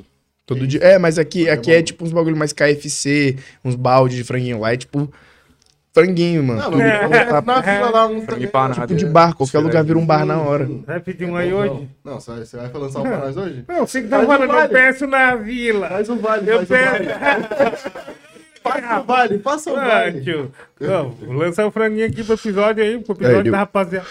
Todo 0.45 0.67
dia. 0.67 0.81
É, 0.81 0.99
mas 0.99 1.19
aqui, 1.19 1.49
aqui 1.49 1.71
é 1.73 1.81
tipo 1.83 2.05
uns 2.05 2.13
bagulho 2.13 2.37
mais 2.37 2.53
KFC, 2.53 3.37
uns 3.65 3.77
balde 3.77 4.17
de 4.17 4.25
franguinho 4.25 4.59
lá, 4.59 4.73
é 4.73 4.77
tipo 4.77 5.09
franguinho, 5.93 6.43
mano. 6.43 6.61
Não, 6.63 6.71
Tudo. 6.71 6.83
mas 7.11 7.45
na 7.45 7.63
fila 7.63 7.91
lá 7.91 8.07
um 8.07 8.23
Frango 8.23 8.43
empanado. 8.45 8.81
Tipo 8.81 8.95
de 8.95 9.07
bar, 9.07 9.35
qualquer 9.35 9.59
lugar 9.59 9.85
vira 9.85 9.99
um 9.99 10.07
bar 10.07 10.25
na 10.25 10.41
hora. 10.41 10.69
Vai 10.87 11.01
pedir 11.01 11.25
um 11.27 11.37
aí 11.37 11.53
hoje? 11.53 11.89
Não, 12.05 12.19
você 12.21 12.57
vai, 12.57 12.71
lançar 12.73 13.01
um 13.01 13.03
pra 13.03 13.19
nós 13.19 13.37
hoje? 13.37 13.65
Não, 13.69 13.87
você 13.87 14.03
que 14.03 14.09
tá 14.09 14.25
falando, 14.25 14.51
um 14.53 14.59
eu 14.59 14.69
peço 14.69 15.07
na 15.07 15.35
vila. 15.37 15.89
Faz 15.89 16.09
um 16.09 16.17
vale, 16.19 16.51
Eu 16.51 16.67
faz 16.67 16.71
um 16.71 16.85
vale. 16.85 17.49
peço. 17.49 17.91
Faça 18.63 19.01
um 19.01 19.05
vale, 19.05 19.41
um 19.41 19.77
Ah, 19.77 19.89
vale. 19.89 20.21
tio. 20.23 20.53
Não, 20.81 21.11
vou 21.11 21.35
lançar 21.35 21.67
o 21.67 21.71
franguinho 21.71 22.07
aqui 22.07 22.23
pro 22.25 22.35
episódio 22.35 22.83
aí, 22.85 22.99
pro 22.99 23.15
episódio 23.15 23.49
É, 23.49 23.51
da 23.53 23.59
rapaziada. 23.59 24.07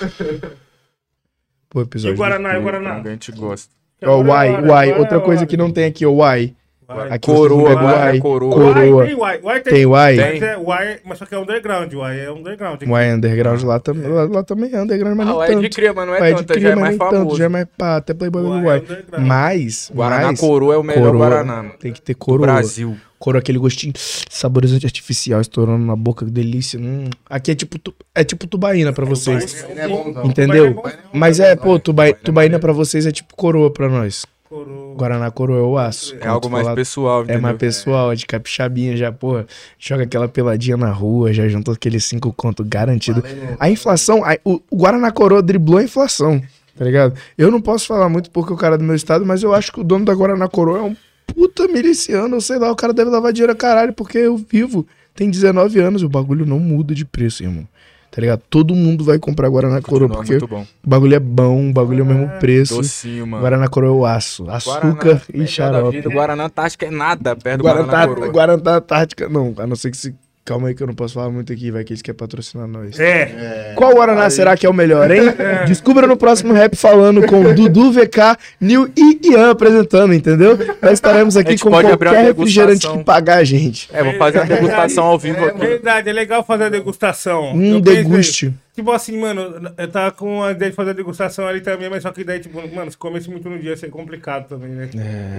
Pô, 1.69 1.79
E 1.79 1.83
episódio. 1.83 2.15
o 2.15 2.17
Guaraná, 2.17 2.53
e 2.55 2.57
o 2.57 2.61
Guaraná? 2.61 2.95
a 3.03 3.09
gente 3.09 3.31
gosta. 3.31 3.73
Ó, 4.03 4.17
o 4.19 4.25
Uai, 4.27 4.61
Uai. 4.65 4.93
Outra 4.99 5.17
é 5.17 5.21
coisa 5.21 5.45
que 5.45 5.55
não 5.55 5.71
tem 5.71 5.85
aqui, 5.85 6.05
o 6.05 6.15
Uai. 6.15 6.53
Vai. 6.95 7.09
Aqui 7.11 7.25
Coroa, 7.31 7.69
bebem 7.69 7.83
Uai, 7.85 7.93
Uai. 8.09 8.19
coroa. 8.19 8.51
Coroa. 8.53 8.73
Uai, 8.73 9.05
tem 9.07 9.15
Uai. 9.15 9.39
Uai 9.43 9.59
tem. 9.61 9.73
Tem 9.73 9.85
Uai? 9.85 10.15
Tem. 10.15 10.31
Mas, 10.31 10.41
é, 10.41 10.57
Uai, 10.57 10.97
mas 11.05 11.17
só 11.17 11.25
que 11.25 11.35
é 11.35 11.37
underground, 11.39 11.93
Uai 11.93 12.19
é 12.19 12.31
underground. 12.31 12.81
Uai 12.83 13.09
é 13.09 13.13
underground 13.15 13.63
lá 13.63 13.79
também. 13.79 14.07
Lá, 14.11 14.23
lá 14.25 14.43
também 14.43 14.69
é 14.73 14.81
underground, 14.81 15.15
mas 15.17 15.27
Ah, 15.27 15.29
não 15.31 15.37
o 15.37 15.43
é 15.43 15.47
de 15.47 15.53
tanto. 15.61 15.75
cria, 15.75 15.93
mas 15.93 16.07
não 16.07 16.15
é 16.15 16.19
Uai 16.19 16.29
é 16.31 16.33
de 16.33 16.39
tanto, 16.43 16.53
cria, 16.53 16.61
já 16.61 16.69
é 16.71 16.75
mais 16.75 16.89
nem 16.89 16.97
tanto. 16.99 17.15
famoso. 17.15 17.37
Já 17.37 17.45
é 17.45 17.49
mais 17.49 17.67
pá, 17.77 17.95
até 17.97 18.13
Playboy 18.13 18.41
Uai 18.43 18.51
do 18.61 18.65
é 18.65 18.67
Uai. 18.69 18.79
underground. 18.79 19.27
Mas, 19.27 19.91
Guaraná 19.93 20.27
mas, 20.27 20.39
coroa 20.39 20.73
é 20.73 20.77
o 20.77 20.83
melhor 20.83 21.05
coroa, 21.11 21.17
Guaraná. 21.29 21.55
mano. 21.57 21.71
Tem 21.79 21.91
que 21.93 22.01
ter 22.01 22.13
coroa. 22.13 22.45
Brasil. 22.47 22.95
Coroa, 23.19 23.39
aquele 23.39 23.59
gostinho 23.59 23.93
saborizante 23.95 24.83
artificial 24.85 25.39
estourando 25.41 25.85
na 25.85 25.95
boca, 25.95 26.25
que 26.25 26.31
delícia. 26.31 26.79
Hum. 26.79 27.07
Aqui 27.29 27.51
é 27.51 27.55
tipo, 27.55 27.77
tu- 27.77 27.93
é 28.15 28.23
tipo 28.23 28.47
tubaína 28.47 28.91
pra 28.91 29.05
vocês. 29.05 29.63
É 29.75 29.87
bom, 29.87 30.11
não. 30.11 30.25
Entendeu? 30.25 30.73
Tubaína 30.73 30.89
é 30.97 31.01
bom. 31.03 31.09
Mas 31.13 31.39
é, 31.39 31.55
pô, 31.55 31.77
tubai, 31.77 32.13
tubaína 32.15 32.57
pra 32.57 32.73
vocês 32.73 33.05
é 33.05 33.11
tipo 33.11 33.35
coroa 33.35 33.71
pra 33.71 33.87
nós. 33.87 34.25
Coroa. 34.55 34.95
Guaraná 34.95 35.31
coroa 35.31 35.59
é 35.59 35.61
o 35.61 35.77
aço. 35.77 36.13
É 36.19 36.27
algo 36.27 36.49
mais 36.49 36.67
pessoal, 36.75 37.21
É 37.21 37.23
entendeu? 37.23 37.41
mais 37.41 37.57
pessoal, 37.57 38.11
é 38.11 38.15
de 38.15 38.25
capixabinha 38.25 38.97
já, 38.97 39.09
porra. 39.09 39.47
Joga 39.79 40.03
aquela 40.03 40.27
peladinha 40.27 40.75
na 40.75 40.91
rua, 40.91 41.31
já 41.31 41.47
juntou 41.47 41.73
aqueles 41.73 42.03
cinco 42.03 42.33
conto 42.33 42.61
garantido. 42.65 43.23
A 43.57 43.69
inflação, 43.69 44.25
a- 44.25 44.37
o, 44.43 44.61
o 44.69 44.75
Guaraná 44.75 45.09
Coroa 45.09 45.41
driblou 45.41 45.77
a 45.77 45.83
inflação, 45.83 46.41
tá 46.77 46.83
ligado? 46.83 47.15
Eu 47.37 47.49
não 47.49 47.61
posso 47.61 47.87
falar 47.87 48.09
muito 48.09 48.29
porque 48.29 48.51
o 48.51 48.57
cara 48.57 48.75
é 48.75 48.77
do 48.77 48.83
meu 48.83 48.95
estado, 48.95 49.25
mas 49.25 49.41
eu 49.41 49.53
acho 49.53 49.71
que 49.71 49.79
o 49.79 49.83
dono 49.85 50.03
da 50.03 50.13
Guaraná 50.13 50.49
Coroa 50.49 50.79
é 50.79 50.81
um 50.81 50.95
puta 51.25 51.65
miliciano, 51.69 52.35
eu 52.35 52.41
sei 52.41 52.57
lá, 52.59 52.69
o 52.69 52.75
cara 52.75 52.91
deve 52.91 53.09
lavar 53.09 53.31
dinheiro 53.31 53.53
a 53.53 53.55
caralho, 53.55 53.93
porque 53.93 54.17
eu 54.17 54.35
vivo, 54.35 54.85
tem 55.15 55.29
19 55.31 55.79
anos 55.79 56.01
e 56.01 56.05
o 56.05 56.09
bagulho 56.09 56.45
não 56.45 56.59
muda 56.59 56.93
de 56.93 57.05
preço, 57.05 57.41
irmão. 57.41 57.65
Tá 58.11 58.19
ligado? 58.19 58.41
Todo 58.49 58.75
mundo 58.75 59.05
vai 59.05 59.17
comprar 59.17 59.47
Guaraná 59.47 59.81
Coroa, 59.81 60.09
porque 60.09 60.35
o 60.35 60.67
bagulho 60.85 61.15
é 61.15 61.19
bom, 61.19 61.69
o 61.69 61.73
bagulho 61.73 62.01
é 62.01 62.03
o 62.03 62.05
mesmo 62.05 62.27
preço. 62.39 62.75
Docinho, 62.75 63.25
mano. 63.25 63.41
Guaraná 63.41 63.69
Coroa 63.69 63.89
é 63.89 63.93
o 64.01 64.05
aço, 64.05 64.51
açúcar 64.51 64.73
Guaraná, 64.83 65.21
e 65.33 65.47
xarope. 65.47 65.97
vida. 65.97 66.09
Guaraná 66.09 66.49
Tática 66.49 66.85
é 66.87 66.91
nada 66.91 67.37
perto 67.37 67.59
do 67.59 67.63
Guaraná. 67.63 68.05
Guaraná 68.27 68.81
Tática. 68.81 69.29
Não, 69.29 69.53
a 69.57 69.65
não 69.65 69.77
ser 69.77 69.91
que 69.91 69.97
se. 69.97 70.13
Calma 70.43 70.69
aí 70.69 70.75
que 70.75 70.81
eu 70.81 70.87
não 70.87 70.95
posso 70.95 71.13
falar 71.13 71.29
muito 71.29 71.53
aqui, 71.53 71.69
vai 71.69 71.83
que 71.83 71.93
eles 71.93 72.01
querem 72.01 72.17
patrocinar 72.17 72.67
nós. 72.67 72.99
É. 72.99 73.73
Qual 73.75 73.93
Guaraná 73.93 74.27
será 74.29 74.57
que 74.57 74.65
é 74.65 74.69
o 74.69 74.73
melhor, 74.73 75.11
hein? 75.11 75.21
Descubra 75.67 76.07
no 76.07 76.17
próximo 76.17 76.51
rap 76.51 76.75
falando 76.75 77.25
com 77.27 77.53
Dudu, 77.53 77.91
VK, 77.91 78.37
Nil 78.59 78.89
e 78.97 79.19
Ian 79.29 79.51
apresentando, 79.51 80.15
entendeu? 80.15 80.57
Nós 80.81 80.93
estaremos 80.93 81.37
aqui 81.37 81.59
com 81.59 81.69
pode 81.69 81.91
abrir 81.91 82.07
uma 82.07 82.15
qualquer 82.15 82.33
refrigerante 82.33 82.89
que 82.89 83.03
pagar 83.03 83.37
a 83.37 83.43
gente. 83.43 83.87
É, 83.93 84.03
vou 84.03 84.13
fazer 84.15 84.39
a 84.39 84.43
degustação 84.43 85.03
ao 85.05 85.19
vivo 85.19 85.45
aqui. 85.45 85.59
Verdade, 85.59 86.09
é 86.09 86.13
legal 86.13 86.43
fazer 86.43 86.63
a 86.65 86.69
degustação. 86.69 87.53
Um 87.53 87.75
Eu 87.75 87.81
pensei, 87.81 88.03
deguste. 88.03 88.53
Tipo 88.73 88.91
assim, 88.91 89.19
mano, 89.19 89.71
eu 89.77 89.87
tava 89.89 90.11
com 90.11 90.43
a 90.43 90.51
ideia 90.51 90.71
de 90.71 90.75
fazer 90.75 90.91
a 90.91 90.93
degustação 90.93 91.45
ali 91.45 91.61
também, 91.61 91.87
mas 91.87 92.01
só 92.01 92.11
que 92.11 92.23
daí, 92.23 92.39
tipo, 92.39 92.59
mano, 92.73 92.89
se 92.89 92.97
comesse 92.97 93.29
muito 93.29 93.47
no 93.47 93.59
dia 93.59 93.71
ia 93.71 93.77
ser 93.77 93.89
complicado 93.91 94.47
também, 94.47 94.71
né? 94.71 94.89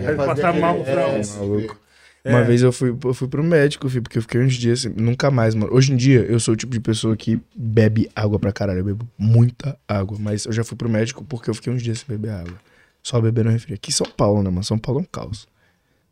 É, 0.06 0.12
passar 0.14 0.54
mal, 0.54 0.76
é, 0.86 0.94
não. 0.94 1.38
maluco. 1.38 1.76
É. 2.24 2.30
Uma 2.30 2.44
vez 2.44 2.62
eu 2.62 2.72
fui, 2.72 2.96
eu 3.04 3.14
fui 3.14 3.26
pro 3.26 3.42
médico, 3.42 3.88
filho, 3.88 4.02
porque 4.02 4.18
eu 4.18 4.22
fiquei 4.22 4.40
uns 4.40 4.54
dias 4.54 4.80
assim, 4.86 4.94
nunca 4.96 5.30
mais, 5.30 5.54
mano. 5.56 5.74
Hoje 5.74 5.92
em 5.92 5.96
dia, 5.96 6.20
eu 6.20 6.38
sou 6.38 6.54
o 6.54 6.56
tipo 6.56 6.72
de 6.72 6.78
pessoa 6.78 7.16
que 7.16 7.40
bebe 7.54 8.08
água 8.14 8.38
pra 8.38 8.52
caralho. 8.52 8.78
Eu 8.80 8.84
bebo 8.84 9.08
muita 9.18 9.76
água, 9.88 10.16
mas 10.20 10.46
eu 10.46 10.52
já 10.52 10.62
fui 10.62 10.76
pro 10.76 10.88
médico 10.88 11.24
porque 11.24 11.50
eu 11.50 11.54
fiquei 11.54 11.72
uns 11.72 11.82
dias 11.82 11.98
sem 11.98 12.06
beber 12.16 12.30
água. 12.32 12.54
Só 13.02 13.20
bebendo 13.20 13.48
refri. 13.50 13.74
Aqui 13.74 13.90
em 13.90 13.94
São 13.94 14.06
Paulo, 14.06 14.42
né, 14.42 14.50
mano? 14.50 14.62
São 14.62 14.78
Paulo 14.78 15.00
é 15.00 15.02
um 15.02 15.06
caos. 15.10 15.48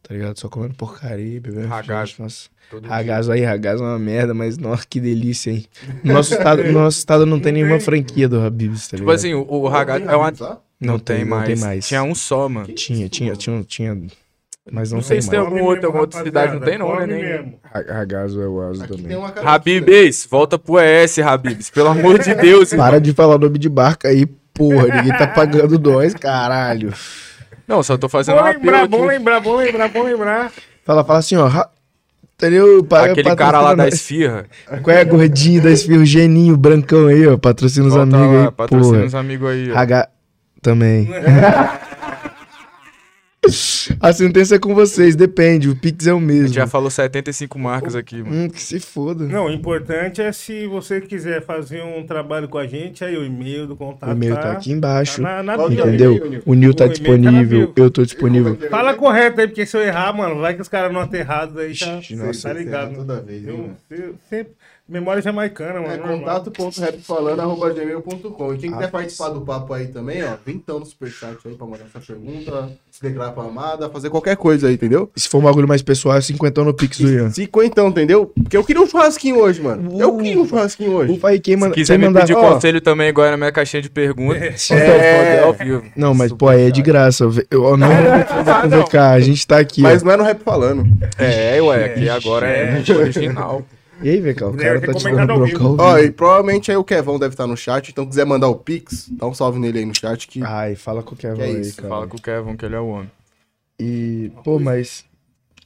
Tá 0.03 0.15
ligado? 0.15 0.37
Só 0.39 0.49
comendo 0.49 0.75
porcaria, 0.75 1.41
bebendo 1.41 1.69
refrigerante, 1.69 2.21
Nossa. 2.21 2.49
Todo 2.71 2.89
Ragazzo 2.89 3.31
aí, 3.33 3.45
ragazzo 3.45 3.83
é 3.85 3.87
uma 3.87 3.99
merda, 3.99 4.33
mas 4.33 4.57
nossa, 4.57 4.85
que 4.89 5.01
delícia, 5.01 5.51
hein? 5.51 5.65
No 6.03 6.15
nosso 6.15 6.33
estado, 6.35 6.63
no 6.65 6.73
nosso 6.73 6.99
estado 6.99 7.27
não 7.27 7.39
tem 7.39 7.53
nenhuma 7.53 7.79
franquia 7.81 8.29
do 8.29 8.41
Habib's, 8.41 8.89
tá 8.89 8.97
Tipo 8.97 9.11
ligado? 9.11 9.15
assim, 9.17 9.35
o, 9.35 9.43
o 9.45 9.69
ragazzo 9.69 10.05
é 10.09 10.17
uma... 10.17 10.33
Tá? 10.33 10.59
Não, 10.81 10.99
tem, 10.99 11.25
mais. 11.25 11.49
Não 11.49 11.55
tem 11.57 11.65
mais. 11.65 11.87
Tinha 11.87 12.03
um 12.03 12.15
só, 12.15 12.49
mano. 12.49 12.67
Tinha, 12.69 13.09
tinha, 13.09 13.37
tinha, 13.37 13.63
tinha, 13.65 14.03
mas 14.71 14.91
não, 14.91 14.99
Não 14.99 15.03
sei 15.05 15.23
se 15.23 15.31
tem 15.31 15.39
algum 15.39 15.63
outro, 15.63 15.87
alguma 15.87 16.03
outra 16.03 16.23
cidade, 16.23 16.55
não 16.55 16.61
tem 16.61 16.77
não, 16.79 16.95
né? 16.99 17.07
Nem... 17.07 17.23
mesmo. 17.23 17.61
Ra- 17.63 17.95
Ragazzo 17.99 18.43
é 18.43 18.47
o 18.47 18.61
aso 18.61 18.85
Aqui 18.85 18.97
também. 18.97 19.17
uma 19.17 19.33
Habibs, 19.43 20.27
volta 20.31 20.59
pro 20.59 20.79
ES, 20.81 21.19
Habibs. 21.21 21.71
Pelo 21.71 21.89
amor 21.89 22.19
de 22.19 22.35
Deus. 22.35 22.73
Para 22.75 23.01
de 23.01 23.13
falar 23.13 23.39
nome 23.39 23.59
de 23.59 23.69
barca 23.69 24.09
aí, 24.09 24.27
porra. 24.53 24.87
Ninguém 24.97 25.17
tá 25.17 25.27
pagando 25.27 25.79
nós, 25.79 26.15
caralho. 26.15 26.93
Não, 27.67 27.83
só 27.83 27.97
tô 27.97 28.09
fazendo 28.09 28.37
Bom 28.37 28.43
um 28.43 28.47
apelo 28.47 28.61
lembrar, 28.61 28.89
bom 28.89 29.05
lembrar, 29.07 29.41
bom 29.41 29.57
lembrar, 29.57 29.89
bom 29.89 30.03
lembrar. 30.03 30.53
Fala, 30.85 31.05
fala 31.05 31.19
assim, 31.21 31.37
ó. 31.37 31.49
Entendeu? 32.35 32.87
Aquele 32.91 33.37
cara 33.37 33.61
lá 33.61 33.75
da 33.75 33.87
esfirra. 33.87 34.47
Qual 34.83 34.97
é 34.97 35.05
gordinho 35.05 35.63
da 35.63 35.71
esfirra? 35.71 36.01
O 36.01 36.05
geninho, 36.07 36.57
brancão 36.57 37.07
aí, 37.07 37.27
ó. 37.27 37.37
Patrocina 37.37 37.87
os 37.87 37.97
amigos 37.97 38.45
aí, 38.47 38.51
patrocina 38.51 39.05
os 39.05 39.15
amigos 39.15 39.49
aí. 39.51 39.71
ó. 39.71 39.75
Raga... 39.75 40.09
Também. 40.63 41.09
A 44.01 44.13
sentença 44.13 44.57
é 44.57 44.59
com 44.59 44.75
vocês, 44.75 45.15
depende. 45.17 45.69
O 45.69 45.77
Pix 45.77 46.07
é 46.07 46.13
o 46.13 46.17
A 46.17 46.21
mesmo. 46.21 46.47
gente 46.47 46.57
já 46.57 46.67
falou 46.67 46.91
75 46.91 47.59
marcas 47.59 47.95
aqui, 47.95 48.23
mano. 48.23 48.45
Hum, 48.45 48.49
que 48.51 48.61
se 48.63 48.79
foda. 48.81 49.25
Não, 49.25 49.47
o 49.47 49.51
importante 49.51 50.21
é 50.23 50.33
se 50.33 50.67
você 50.67 51.01
quiser 51.01 51.43
fazer 51.45 51.83
um 51.83 52.05
trabalho 52.05 52.49
com 52.49 52.59
a 52.59 52.67
gente, 52.67 53.05
aí 53.05 53.17
o 53.17 53.25
e-mail 53.25 53.67
do 53.67 53.77
contato 53.77 54.09
O 54.11 54.13
e-mail 54.13 54.35
tá 54.37 54.53
aqui 54.53 54.73
embaixo. 54.73 55.23
tá 55.23 55.43
na, 55.43 55.57
na 55.57 55.69
bio. 55.69 55.81
Entendeu? 55.81 56.43
O 56.47 56.55
Nil 56.55 56.75
tá 56.75 56.85
tá 56.87 56.93
disponível, 56.93 57.73
bio. 57.73 57.85
eu 57.85 57.91
tô 57.91 58.03
disponível. 58.03 58.57
Fala 58.71 58.95
correto 58.95 59.41
aí, 59.41 59.47
porque 59.47 59.67
se 59.67 59.77
eu 59.77 59.81
errar, 59.83 60.13
mano, 60.13 60.41
vai 60.41 60.55
que 60.55 60.63
os 60.63 60.69
caras 60.69 60.93
não 60.93 61.01
até 61.01 61.19
errado 61.21 61.59
aí, 61.59 61.75
já, 61.75 61.99
Ixi, 61.99 62.17
cê 62.17 62.23
nossa, 62.23 62.49
tá 62.49 62.55
ligado. 62.55 62.95
Toda 62.95 63.21
vez, 63.21 63.47
hein, 63.47 63.73
Eu, 63.91 63.97
eu 63.99 64.15
sempre, 64.29 64.53
memória 64.91 65.22
jamaicana, 65.22 65.80
mano. 65.80 65.93
É 65.93 65.99
contato.rapfalando.gmail.com. 65.99 68.55
E 68.55 68.59
quem 68.59 68.72
quiser 68.72 68.84
Ah, 68.84 68.88
participar 68.88 69.28
do 69.30 69.41
papo 69.43 69.72
aí 69.72 69.86
também, 69.86 70.22
ó, 70.24 70.34
vem 70.45 70.57
então 70.57 70.80
no 70.80 70.86
superchat 70.86 71.36
aí 71.47 71.55
pra 71.55 71.66
mandar 71.66 71.84
essa 71.84 72.01
pergunta, 72.05 72.70
se 72.91 73.01
declarar 73.03 73.30
pra 73.32 73.45
amada, 73.45 73.88
fazer 73.88 74.11
qualquer 74.11 74.36
coisa 74.36 74.66
aí, 74.68 74.74
entendeu? 74.74 75.11
Se 75.14 75.28
for 75.28 75.38
um 75.38 75.43
bagulho 75.43 75.68
mais 75.68 75.82
pessoal, 75.82 76.16
é 76.16 76.20
50 76.20 76.64
no 76.64 76.74
Pix 76.74 76.99
do 76.99 77.09
Ian. 77.09 77.30
Cinquentão, 77.30 77.88
entendeu? 77.88 78.32
Porque 78.34 78.57
eu 78.57 78.64
queria 78.64 78.82
um 78.82 78.86
churrasquinho 78.86 79.38
hoje, 79.38 79.62
mano. 79.62 80.01
Eu 80.01 80.16
queria 80.16 80.41
um 80.41 80.49
churrasquinho 80.49 80.93
hoje. 80.93 81.12
Ufa 81.12 81.28
aí, 81.28 81.38
quem 81.38 81.57
manda. 81.57 81.74
Se 81.74 81.80
quiser 81.80 81.93
quem 81.95 82.01
me 82.01 82.07
mandar... 82.07 82.20
pedir 82.20 82.34
Ó, 82.34 82.55
conselho 82.55 82.80
também, 82.80 83.09
agora 83.09 83.30
na 83.30 83.36
minha 83.36 83.53
caixinha 83.53 83.82
de 83.82 83.91
perguntas. 83.91 84.68
É. 84.70 85.20
É, 85.20 85.41
ao 85.43 85.53
vivo. 85.53 85.82
Não, 85.95 86.14
mas 86.14 86.32
pô, 86.32 86.49
aí 86.49 86.68
é 86.68 86.70
de 86.70 86.80
graça. 86.82 87.24
Eu, 87.51 87.76
não 87.76 87.88
vou 87.88 87.97
VK, 88.84 88.97
a 88.97 89.20
gente 89.20 89.47
tá 89.47 89.59
aqui, 89.59 89.82
Mas 89.82 90.03
ó. 90.03 90.07
não 90.07 90.12
é 90.12 90.16
no 90.16 90.24
rap 90.24 90.43
falando. 90.43 90.84
É, 91.18 91.61
ué, 91.62 91.84
aqui 91.84 92.09
agora 92.09 92.47
é 92.47 92.82
original. 92.93 93.62
E 94.03 94.09
aí, 94.09 94.21
VK, 94.21 94.43
o 94.45 94.57
cara 94.57 94.81
tá 94.81 94.95
te 94.95 95.05
recomendado 95.05 95.27
dando 95.27 95.31
ao 95.33 95.39
bronca 95.39 95.59
vivo. 95.59 95.83
ao 95.83 95.89
Ó, 95.89 95.99
e 95.99 96.11
provavelmente 96.11 96.71
aí 96.71 96.77
o 96.77 96.85
Kevão 96.85 97.19
deve 97.19 97.35
estar 97.35 97.47
no 97.47 97.57
chat, 97.57 97.91
então 97.91 98.07
quiser 98.07 98.25
mandar 98.25 98.49
o 98.49 98.55
Pix, 98.57 99.09
dá 99.11 99.27
um 99.27 99.35
salve 99.35 99.59
nele 99.59 99.81
aí 99.81 99.85
no 99.85 99.95
chat 99.95 100.27
que. 100.27 100.43
Ai, 100.43 100.75
fala 100.75 101.03
qualquer 101.03 101.35
Que 101.35 101.43
é 101.43 101.45
um 101.45 101.49
aí, 101.49 101.61
isso, 101.61 101.77
cara. 101.77 101.89
Fala 101.89 102.07
com 102.07 102.17
o 102.17 102.23
Kevin 102.23 102.57
que 102.57 102.65
ele 102.65 102.75
é 102.77 102.81
o 102.81 102.87
homem. 102.89 103.11
E, 103.79 104.31
pô, 104.45 104.59
mas... 104.59 105.05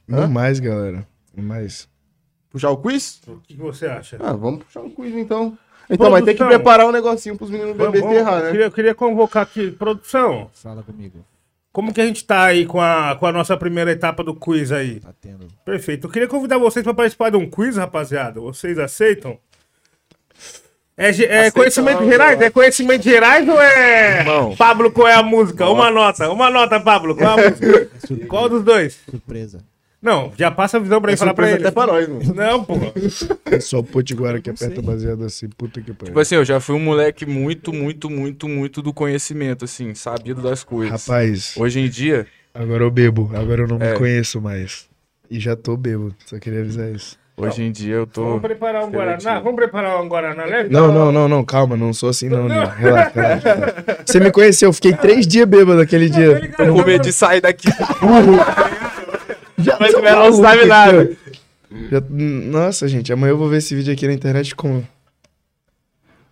Não 0.07 0.23
Hã? 0.23 0.27
mais, 0.27 0.59
galera. 0.59 1.07
Não 1.35 1.43
mais. 1.43 1.87
Puxar 2.49 2.69
o 2.69 2.77
quiz? 2.77 3.21
O 3.27 3.37
que 3.37 3.55
você 3.55 3.85
acha? 3.87 4.17
Ah, 4.19 4.33
vamos 4.33 4.63
puxar 4.63 4.81
um 4.81 4.89
quiz 4.89 5.13
então. 5.15 5.57
Então, 5.89 6.09
mas 6.09 6.23
tem 6.25 6.33
que 6.33 6.37
Produção. 6.39 6.47
preparar 6.61 6.87
um 6.87 6.91
negocinho 6.91 7.37
pros 7.37 7.49
meninos 7.49 7.75
e 7.75 7.77
vamos- 7.77 7.99
errar, 7.99 8.39
eu, 8.39 8.43
né? 8.45 8.51
queria, 8.51 8.65
eu 8.65 8.71
queria 8.71 8.95
convocar 8.95 9.43
aqui, 9.43 9.71
produção, 9.71 10.49
Fala 10.53 10.81
comigo. 10.81 11.19
Como 11.75 11.93
que 11.93 11.99
a 11.99 12.05
gente 12.05 12.23
tá 12.23 12.45
aí 12.45 12.65
com 12.65 12.79
a, 12.79 13.17
com 13.19 13.25
a 13.25 13.33
nossa 13.33 13.57
primeira 13.57 13.91
etapa 13.91 14.23
do 14.23 14.33
quiz 14.33 14.71
aí? 14.71 15.01
Tá 15.01 15.13
tendo. 15.19 15.45
Perfeito. 15.65 16.07
Eu 16.07 16.09
queria 16.09 16.25
convidar 16.25 16.57
vocês 16.57 16.81
para 16.81 16.93
participar 16.93 17.31
de 17.31 17.35
um 17.35 17.49
quiz, 17.49 17.75
rapaziada. 17.75 18.39
Vocês 18.39 18.79
aceitam? 18.79 19.37
É, 20.95 21.09
é 21.09 21.51
conhecimento 21.51 22.05
gerais? 22.05 22.39
É 22.39 22.49
conhecimento 22.49 23.03
gerais 23.03 23.45
ou 23.49 23.61
é. 23.61 24.19
Irmão. 24.19 24.55
Pablo, 24.55 24.89
qual 24.89 25.05
é 25.05 25.15
a 25.15 25.21
música? 25.21 25.69
Uma 25.69 25.91
nota. 25.91 26.31
Uma 26.31 26.49
nota, 26.49 26.79
Pablo. 26.79 27.13
Qual 27.13 27.37
é 27.37 27.45
a 27.45 27.49
música? 27.49 27.91
qual 28.29 28.47
dos 28.47 28.63
dois? 28.63 28.97
Surpresa. 29.11 29.59
Não, 30.05 30.31
já 30.37 30.51
passa 30.51 30.77
a 30.77 30.79
visão 30.79 31.01
pra 31.01 31.09
ele 31.11 31.17
falar 31.17 31.33
pra 31.33 31.49
ele. 31.49 31.61
até 31.61 31.71
pra 31.71 31.87
nós, 31.87 32.07
mano. 32.07 32.33
Não, 32.35 32.63
porra. 32.63 32.91
É 33.51 33.59
só 33.59 33.79
o 33.79 33.83
Potiguara 33.83 34.39
que 34.39 34.49
aperta 34.51 34.81
baseado 34.81 35.23
assim. 35.23 35.49
Puta 35.49 35.81
que 35.81 35.91
pariu. 35.93 36.05
Tipo 36.07 36.19
assim, 36.19 36.35
eu 36.35 36.45
já 36.45 36.59
fui 36.59 36.75
um 36.75 36.79
moleque 36.79 37.25
muito, 37.25 37.73
muito, 37.73 38.07
muito, 38.09 38.47
muito 38.47 38.81
do 38.83 38.93
conhecimento, 38.93 39.65
assim, 39.65 39.95
sabido 39.95 40.41
das 40.43 40.63
coisas. 40.63 41.05
Rapaz, 41.07 41.55
Hoje 41.57 41.79
em 41.79 41.89
dia, 41.89 42.27
agora 42.53 42.83
eu 42.83 42.91
bebo. 42.91 43.31
Agora 43.33 43.63
eu 43.63 43.67
não 43.67 43.77
É. 43.81 43.93
me 43.93 43.97
conheço 43.97 44.39
mais. 44.39 44.87
E 45.31 45.39
já 45.39 45.55
tô 45.55 45.75
bebo. 45.75 46.13
Só 46.27 46.37
queria 46.37 46.59
avisar 46.61 46.91
isso. 46.91 47.17
hoje 47.35 47.63
em 47.63 47.71
dia 47.71 47.95
eu 47.95 48.05
tô. 48.07 48.23
Vamos 48.25 48.41
preparar 48.41 48.83
um. 48.85 48.91
Guaraná? 48.91 49.39
Vamos 49.39 49.55
preparar 49.55 50.01
um 50.01 50.07
Guaraná 50.07 50.45
leve? 50.45 50.69
Não, 50.69 50.91
não, 50.91 51.11
não, 51.11 51.27
não. 51.27 51.43
Calma, 51.43 51.75
não 51.75 51.93
sou 51.93 52.09
assim 52.09 52.29
não, 52.29 52.43
Nil. 52.49 52.65
Relaxa, 52.67 53.11
relaxa, 53.21 53.53
relaxa. 53.55 53.97
Você 54.05 54.19
me 54.19 54.31
conheceu, 54.31 54.69
eu 54.69 54.73
fiquei 54.73 54.93
três 54.93 55.25
dias 55.25 55.47
bêbado 55.47 55.81
aquele 55.81 56.09
dia. 56.09 56.51
Tô 56.55 56.65
com 56.73 56.83
medo 56.85 57.01
de 57.03 57.11
sair 57.11 57.41
daqui. 57.41 57.67
Já 59.57 59.77
Mas 59.79 59.93
Melo 60.01 60.25
não 60.25 60.33
sabe 60.33 60.59
aqui, 60.59 60.67
nada. 60.67 61.17
Já- 61.91 62.01
Nossa, 62.09 62.87
gente, 62.87 63.11
amanhã 63.13 63.31
eu 63.31 63.37
vou 63.37 63.49
ver 63.49 63.57
esse 63.57 63.75
vídeo 63.75 63.93
aqui 63.93 64.05
na 64.07 64.13
internet 64.13 64.55
com. 64.55 64.83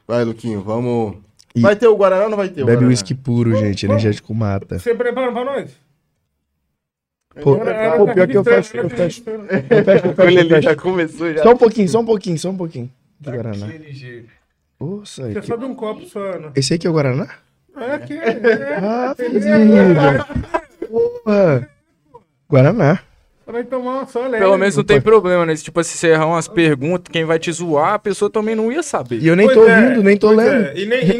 Vai, 0.07 0.23
Luquinho, 0.23 0.61
vamos. 0.61 1.17
E- 1.55 1.61
Vai 1.61 1.75
ter 1.75 1.87
o 1.87 1.95
Guaraná 1.95 2.23
ou 2.25 2.29
não 2.29 2.37
vai 2.37 2.49
ter 2.49 2.63
o 2.63 2.65
Bebe 2.65 2.85
uísque 2.85 3.13
puro, 3.15 3.55
gente. 3.55 3.85
Energético 3.85 4.33
mata. 4.33 4.79
Você 4.79 4.93
prepara 4.93 5.31
pra 5.31 5.45
nós? 5.45 5.71
Pô, 7.41 7.55
Ela 7.57 7.97
pô, 7.97 8.05
tá 8.05 8.13
pior 8.13 8.27
que 8.27 8.37
eu 8.37 8.43
fecho, 8.43 8.77
ela 8.77 8.85
eu 8.85 8.89
tá 8.91 8.95
fecho. 8.95 9.23
Eu 9.27 9.39
fecho, 9.83 10.05
eu 10.07 10.13
fecho, 10.15 10.53
eu 10.53 10.61
já 10.61 10.75
começou 10.75 11.33
já. 11.33 11.41
Só 11.43 11.51
um 11.53 11.57
pouquinho, 11.57 11.89
só 11.89 11.99
um 11.99 12.05
pouquinho, 12.05 12.37
só 12.39 12.49
um 12.49 12.57
pouquinho. 12.57 12.91
De 13.19 13.31
Guaraná. 13.31 13.67
Nossa, 14.79 15.23
Você 15.31 15.39
que- 15.41 15.47
só 15.47 15.55
de 15.55 15.65
um 15.65 15.73
copo 15.73 16.05
só, 16.05 16.19
Ana. 16.19 16.51
esse 16.55 16.73
aqui 16.73 16.85
é 16.85 16.89
o 16.89 16.93
Guaraná? 16.93 17.27
É 17.75 17.97
que 17.99 18.13
é. 18.13 18.75
Ah, 18.83 19.15
filho. 19.17 19.39
Porra. 20.87 21.69
Guaraná. 22.49 22.99
Pra 23.45 23.53
nós 23.59 23.67
tomar 23.67 23.91
uma 23.91 24.07
só 24.07 24.21
leve. 24.21 24.37
Pelo 24.37 24.57
menos 24.57 24.77
não 24.77 24.83
tem 24.85 25.01
problema, 25.01 25.45
né? 25.45 25.53
Tipo, 25.55 25.83
se 25.83 25.97
você 25.97 26.07
errar 26.11 26.27
umas 26.27 26.47
perguntas, 26.47 27.11
quem 27.11 27.25
vai 27.25 27.37
te 27.37 27.51
zoar, 27.51 27.95
a 27.95 27.99
pessoa 27.99 28.31
também 28.31 28.55
não 28.55 28.71
ia 28.71 28.81
saber. 28.81 29.17
E 29.19 29.27
eu 29.27 29.35
nem 29.35 29.47
Pois 29.47 29.57
tô 29.57 29.67
é, 29.67 29.81
ouvindo, 29.83 30.03
nem 30.03 30.17
tô 30.17 30.31
lendo. 30.31 30.65
é. 30.67 30.73
E, 30.77 30.85
nem, 30.85 31.01
e, 31.03 31.07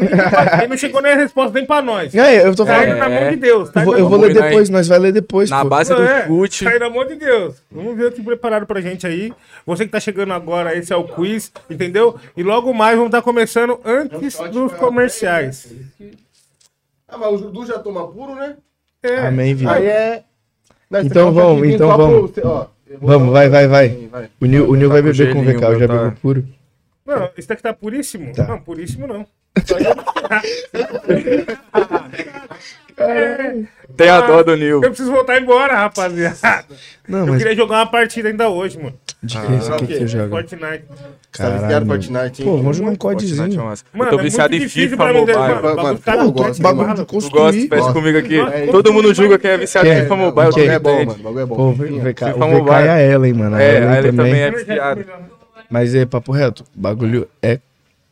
e 0.64 0.66
não 0.66 0.76
chegou 0.78 1.02
nem 1.02 1.12
a 1.12 1.16
resposta 1.16 1.52
nem 1.52 1.66
pra 1.66 1.82
nós. 1.82 2.14
É, 2.14 2.46
eu 2.46 2.54
tô 2.54 2.64
Tá 2.64 2.72
falando. 2.76 2.88
indo 2.92 2.98
na 2.98 3.08
mão 3.10 3.28
de 3.30 3.36
Deus. 3.36 3.68
Tá 3.70 3.80
Eu 3.80 3.84
vou, 3.84 3.98
eu 3.98 4.08
vou 4.08 4.18
ler 4.18 4.32
depois, 4.32 4.70
nós 4.70 4.88
vai 4.88 4.98
ler 4.98 5.12
depois. 5.12 5.50
Na 5.50 5.62
pô. 5.62 5.68
base 5.68 5.94
do 5.94 6.02
É, 6.02 6.26
chute. 6.26 6.64
Tá 6.64 6.70
aí 6.70 6.78
na 6.78 6.88
mão 6.88 7.06
de 7.06 7.14
Deus. 7.16 7.56
Vamos 7.70 7.94
ver 7.94 8.06
o 8.06 8.12
que 8.12 8.22
prepararam 8.22 8.64
pra 8.64 8.80
gente 8.80 9.06
aí. 9.06 9.30
Você 9.66 9.84
que 9.84 9.92
tá 9.92 10.00
chegando 10.00 10.32
agora, 10.32 10.74
esse 10.74 10.94
é 10.94 10.96
o 10.96 11.04
quiz, 11.04 11.52
entendeu? 11.68 12.16
E 12.34 12.42
logo 12.42 12.72
mais 12.72 12.96
vamos 12.96 13.08
estar 13.10 13.20
começando 13.20 13.78
antes 13.84 14.38
dos 14.50 14.72
comerciais. 14.72 15.68
Ah, 17.06 17.18
mas 17.18 17.34
o 17.34 17.36
Dudu 17.36 17.66
já 17.66 17.78
toma 17.78 18.08
puro, 18.08 18.34
né? 18.34 18.56
É. 19.02 19.26
Amém, 19.26 19.54
Vitor. 19.54 19.74
Aí 19.74 19.86
é. 19.86 20.22
Não, 20.90 21.00
Então 21.00 21.32
vamos, 21.32 21.68
então 21.68 21.96
vamos. 21.96 22.30
você- 22.30 22.42
ó, 22.44 22.66
Vamos, 23.00 23.32
vai, 23.32 23.48
vai, 23.48 23.66
vai. 23.66 24.08
vai. 24.10 24.30
O 24.40 24.44
Nil, 24.46 24.68
o 24.70 24.74
Nil 24.76 24.88
vai 24.88 25.02
com 25.02 25.08
beber 25.08 25.32
com 25.32 25.42
VK, 25.42 25.64
eu 25.64 25.78
já 25.80 25.88
tá- 25.88 26.04
bebo 26.04 26.16
puro. 26.20 26.44
Não, 27.04 27.28
esse 27.36 27.48
daqui 27.48 27.62
tá 27.62 27.72
puríssimo? 27.72 28.32
Tá. 28.32 28.46
Não, 28.46 28.60
puríssimo 28.60 29.06
não. 29.06 29.26
Tem 33.96 34.08
a 34.08 34.20
dó 34.20 34.42
do 34.42 34.56
Nil. 34.56 34.82
Eu 34.82 34.90
preciso 34.90 35.10
voltar 35.12 35.40
embora, 35.40 35.72
rapaziada. 35.74 36.64
Não, 37.08 37.20
Eu 37.20 37.26
mas 37.28 37.38
queria 37.38 37.54
jogar 37.56 37.76
uma 37.78 37.86
partida 37.86 38.28
ainda 38.28 38.48
hoje, 38.48 38.76
mano. 38.78 38.94
de 39.22 39.38
que 39.38 39.46
Ah, 39.46 39.76
que 39.76 39.86
quê? 39.86 39.94
você 39.98 40.06
joga? 40.08 40.28
Fortnite. 40.30 40.84
Você 41.32 41.42
tá 41.42 41.50
Caralho. 41.58 41.84
em 41.84 41.86
Fortnite, 41.86 42.42
hein? 42.42 42.48
Pô, 42.48 42.56
vamos 42.58 42.76
jogar 42.76 42.90
um 42.90 42.92
é 42.92 42.96
codezinho. 42.96 43.64
massa. 43.64 43.84
Mano, 43.92 44.10
eu 44.10 44.14
tô 44.16 44.20
é 44.20 44.22
viciado 44.24 44.50
muito 44.50 44.62
em 44.62 44.66
difícil 44.66 44.90
FIFA 44.90 45.12
Mobile. 45.12 45.38
mano. 45.38 45.62
Mano, 45.62 46.00
eu 46.06 46.16
doido, 46.16 46.32
gosto, 46.32 46.62
mano. 46.62 46.76
Bagulho 46.76 46.88
de 46.88 46.94
Tu 46.94 46.96
gosta? 46.96 47.04
construir. 47.06 47.68
Gosto. 47.68 47.92
comigo 47.92 48.18
aqui. 48.18 48.36
Nossa, 48.36 48.66
Todo 48.72 48.92
mundo 48.92 49.08
construir, 49.08 49.26
julga 49.28 49.38
quem 49.38 49.50
é 49.50 49.58
viciado 49.58 49.88
em? 49.88 50.00
FIFA 50.02 50.16
Mobile. 50.16 50.30
O 50.30 50.34
bagulho 50.34 50.70
é 50.70 50.78
bom, 50.78 50.98
mano. 51.04 51.12
O 51.12 51.22
bagulho 51.22 51.40
é 51.40 51.46
bom. 51.46 51.56
Pô, 51.56 51.62
o. 51.68 51.72
VK, 51.74 52.24
o 52.24 52.68
e 52.72 52.88
a 52.88 53.02
Ellen, 53.02 53.32
mano. 53.34 53.56
A 53.56 53.62
É, 53.62 53.86
a 53.88 53.98
Ellen 53.98 54.12
também. 54.12 54.40
é 54.40 54.50
viciado. 54.50 55.04
Mas 55.70 55.94
é, 55.94 56.04
papo 56.06 56.32
reto, 56.32 56.64
o 56.76 56.80
bagulho 56.80 57.26
é 57.42 57.58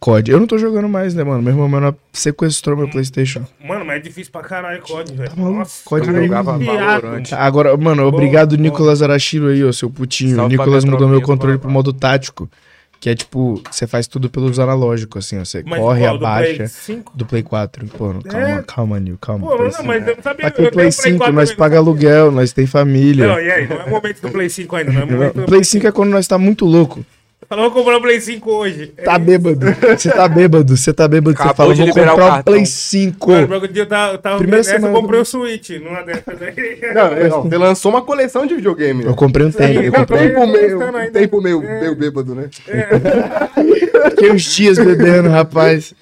COD. 0.03 0.33
Eu 0.33 0.41
não 0.41 0.49
tô 0.49 0.59
jogando 0.59 0.89
mais, 0.89 1.15
né, 1.15 1.23
mano? 1.23 1.41
Meu 1.41 1.53
irmão 1.53 1.69
menor 1.69 1.95
sequestrou 2.13 2.77
meu 2.77 2.89
Playstation. 2.91 3.47
Mano, 3.65 3.85
mas 3.85 3.99
é 3.99 4.01
difícil 4.01 4.33
pra 4.33 4.43
caralho 4.43 4.83
COD, 4.83 5.15
velho. 5.15 5.31
Tá 5.31 5.37
maluco? 5.37 5.59
Nossa, 5.61 5.85
COD 5.85 6.11
não 6.11 6.19
é 6.19 6.23
jogava. 6.25 6.59
Valorant. 6.59 7.33
Agora, 7.33 7.77
mano, 7.77 8.05
obrigado, 8.05 8.57
bom. 8.57 8.63
Nicolas 8.65 9.01
Arashiro 9.01 9.47
aí, 9.47 9.65
ó, 9.65 9.71
seu 9.71 9.89
putinho. 9.89 10.35
Salve 10.35 10.57
Nicolas 10.57 10.85
mudou 10.85 11.09
meu 11.09 11.23
controle 11.23 11.57
pro 11.57 11.71
modo 11.71 11.93
tático. 11.93 12.51
Que 12.99 13.11
é 13.11 13.15
tipo, 13.15 13.61
você 13.71 13.87
faz 13.87 14.09
tudo 14.09 14.29
pelos 14.29 14.59
analógicos, 14.59 15.25
assim, 15.25 15.39
ó. 15.41 15.45
Você 15.45 15.63
Mas 15.65 15.79
corre, 15.79 16.01
qual, 16.01 16.15
do 16.15 16.19
Play 16.21 16.31
abaixa. 16.33 16.67
5? 16.69 17.13
Do 17.17 17.27
Play 17.27 17.43
4. 17.45 17.87
Pô, 17.87 18.13
não, 18.13 18.23
calma, 18.23 18.49
É? 18.49 18.63
calma, 18.67 19.01
Nil, 19.01 19.19
calma. 19.21 19.47
Pô, 19.47 19.57
Play 19.57 19.65
não, 19.69 19.73
5. 19.73 19.87
mas 19.87 20.07
eu 20.09 20.17
não 20.17 20.23
sabia. 20.23 20.51
Tem 20.51 20.65
eu 20.65 20.71
Play 20.73 20.91
tenho 20.91 21.03
5, 21.03 21.19
4 21.19 21.35
nós 21.35 21.55
paga 21.55 21.79
aluguel, 21.79 22.31
nós 22.33 22.53
tem 22.53 22.67
família. 22.67 23.27
Não, 23.29 23.41
e 23.41 23.51
aí? 23.51 23.69
Não 23.69 23.77
é 23.81 23.85
o 23.85 23.91
momento 23.91 24.21
do 24.21 24.31
Play 24.31 24.49
5 24.49 24.77
ainda, 24.77 24.93
não 24.93 25.01
é 25.01 25.05
o 25.05 25.11
momento 25.13 25.35
do 25.35 25.45
Play 25.47 25.63
5 25.65 25.87
é 25.87 25.93
quando 25.93 26.11
nós 26.11 26.27
tá 26.27 26.39
muito 26.39 26.65
louco. 26.65 27.05
Falou, 27.53 27.71
vou 27.71 27.85
comprar 27.85 27.99
o 27.99 28.01
Play 28.01 28.19
5 28.19 28.51
hoje. 28.51 28.87
Tá 29.05 29.19
bêbado. 29.19 29.67
Você 29.95 30.11
tá 30.11 30.27
bêbado, 30.27 30.75
você 30.75 30.91
tá 30.91 31.07
bêbado. 31.07 31.37
Você 31.37 31.75
de 31.75 31.81
vou 31.83 31.91
o 31.91 31.93
comprar 31.93 32.15
o 32.15 32.17
cartão. 32.17 32.55
Play 32.55 32.65
5. 32.65 33.31
Mano, 33.31 33.59
o 33.59 33.79
eu 33.79 33.87
tava, 33.87 34.15
eu 34.15 34.19
tava 34.19 34.39
Primeira 34.39 34.57
nessa, 34.57 34.71
eu 34.71 34.81
semana 34.81 34.95
comprei 34.99 35.21
o 35.21 35.25
Switch 35.27 35.69
numa 35.73 36.01
dessas 36.01 36.41
aí. 36.41 36.79
Não, 36.95 37.07
é, 37.09 37.29
não, 37.29 37.43
você 37.43 37.59
lançou 37.59 37.93
uma 37.93 38.01
coleção 38.01 38.47
de 38.47 38.55
videogame. 38.55 39.05
Eu 39.05 39.15
comprei 39.15 39.45
um 39.45 39.51
tênis, 39.53 39.85
eu 39.85 39.93
comprei 39.93 40.29
Tempo 40.31 40.47
meio, 40.47 41.13
tempo 41.13 41.41
meio, 41.43 41.61
meio 41.61 41.95
bêbado, 41.95 42.35
né? 42.35 42.49
Fiquei 44.13 44.33
uns 44.33 44.45
dias 44.45 44.79
bebendo, 44.79 45.29
rapaz. 45.29 45.93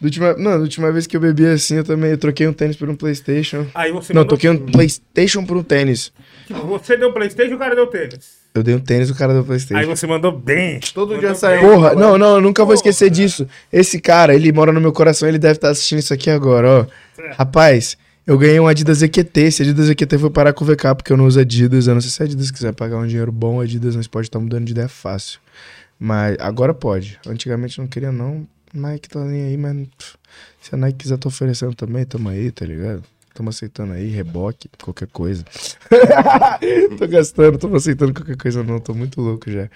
Da 0.00 0.06
última, 0.06 0.34
não, 0.34 0.50
da 0.50 0.58
última 0.58 0.90
vez 0.90 1.06
que 1.06 1.16
eu 1.16 1.20
bebi 1.20 1.46
assim, 1.46 1.76
eu 1.76 1.84
também 1.84 2.10
eu 2.10 2.18
troquei 2.18 2.48
um 2.48 2.52
tênis 2.52 2.74
por 2.74 2.90
um 2.90 2.96
Playstation. 2.96 3.66
Aí 3.72 3.92
você 3.92 4.12
Não, 4.12 4.22
mandou- 4.22 4.36
troquei 4.36 4.50
um 4.50 4.58
Playstation 4.58 5.44
por 5.44 5.56
um 5.56 5.62
tênis. 5.62 6.12
Tipo, 6.48 6.66
você 6.66 6.96
deu 6.96 7.12
Playstation 7.12 7.52
e 7.52 7.54
o 7.54 7.58
cara 7.58 7.76
deu 7.76 7.86
tênis. 7.86 8.41
Eu 8.54 8.62
dei 8.62 8.74
um 8.74 8.78
tênis, 8.80 9.08
o 9.08 9.14
cara 9.14 9.32
deu 9.32 9.40
Aí 9.40 9.46
Playstation. 9.46 9.96
você 9.96 10.06
mandou 10.06 10.30
bem. 10.30 10.78
Todo 10.92 11.14
Mandou 11.14 11.20
dia 11.20 11.34
sai 11.34 11.58
bem. 11.58 11.66
um- 11.66 11.72
Porra, 11.74 11.94
não, 11.94 12.18
não, 12.18 12.34
eu 12.34 12.40
nunca 12.40 12.64
vou 12.64 12.74
esquecer 12.74 13.08
disso. 13.08 13.46
Esse 13.72 13.98
cara, 13.98 14.34
ele 14.34 14.52
mora 14.52 14.72
no 14.72 14.80
meu 14.80 14.92
coração, 14.92 15.26
ele 15.26 15.38
deve 15.38 15.54
estar 15.54 15.70
assistindo 15.70 16.00
isso 16.00 16.12
aqui 16.12 16.28
agora, 16.28 16.68
ó. 16.68 16.86
Rapaz, 17.38 17.96
eu 18.26 18.36
ganhei 18.36 18.60
um 18.60 18.66
Adidas 18.66 19.00
EQT. 19.02 19.40
Esse 19.40 19.62
Adidas 19.62 19.88
EQT 19.88 20.18
foi 20.18 20.28
parar 20.30 20.52
com 20.52 20.64
o 20.64 20.66
VK, 20.66 20.94
porque 20.94 21.12
eu 21.12 21.16
não 21.16 21.24
uso 21.26 21.40
Adidas. 21.40 21.86
Eu 21.86 21.94
não 21.94 22.00
sei 22.02 22.10
se 22.10 22.22
a 22.22 22.26
Adidas 22.26 22.50
quiser 22.50 22.74
pagar 22.74 22.98
um 22.98 23.06
dinheiro 23.06 23.32
bom, 23.32 23.58
Adidas 23.60 23.96
nós 23.96 24.06
pode 24.06 24.26
estar 24.28 24.38
mudando 24.38 24.66
de 24.66 24.72
ideia 24.72 24.88
fácil. 24.88 25.40
Mas 25.98 26.36
agora 26.38 26.74
pode. 26.74 27.18
Antigamente 27.26 27.78
eu 27.78 27.82
não 27.82 27.88
queria, 27.88 28.12
não. 28.12 28.46
Nike 28.74 29.08
tá 29.08 29.20
nem 29.20 29.44
aí, 29.44 29.56
mas 29.56 29.76
se 30.60 30.74
a 30.74 30.76
Nike 30.78 30.98
quiser 30.98 31.16
tá 31.18 31.28
oferecendo 31.28 31.74
também, 31.74 32.04
tamo 32.04 32.28
aí, 32.28 32.50
tá 32.50 32.64
ligado? 32.66 33.02
Tamo 33.34 33.48
aceitando 33.48 33.94
aí, 33.94 34.08
reboque, 34.08 34.68
qualquer 34.82 35.08
coisa. 35.08 35.44
tô 36.98 37.08
gastando, 37.08 37.58
tô 37.58 37.74
aceitando 37.74 38.12
qualquer 38.12 38.36
coisa 38.36 38.62
não, 38.62 38.78
tô 38.78 38.92
muito 38.94 39.20
louco 39.20 39.50
já. 39.50 39.68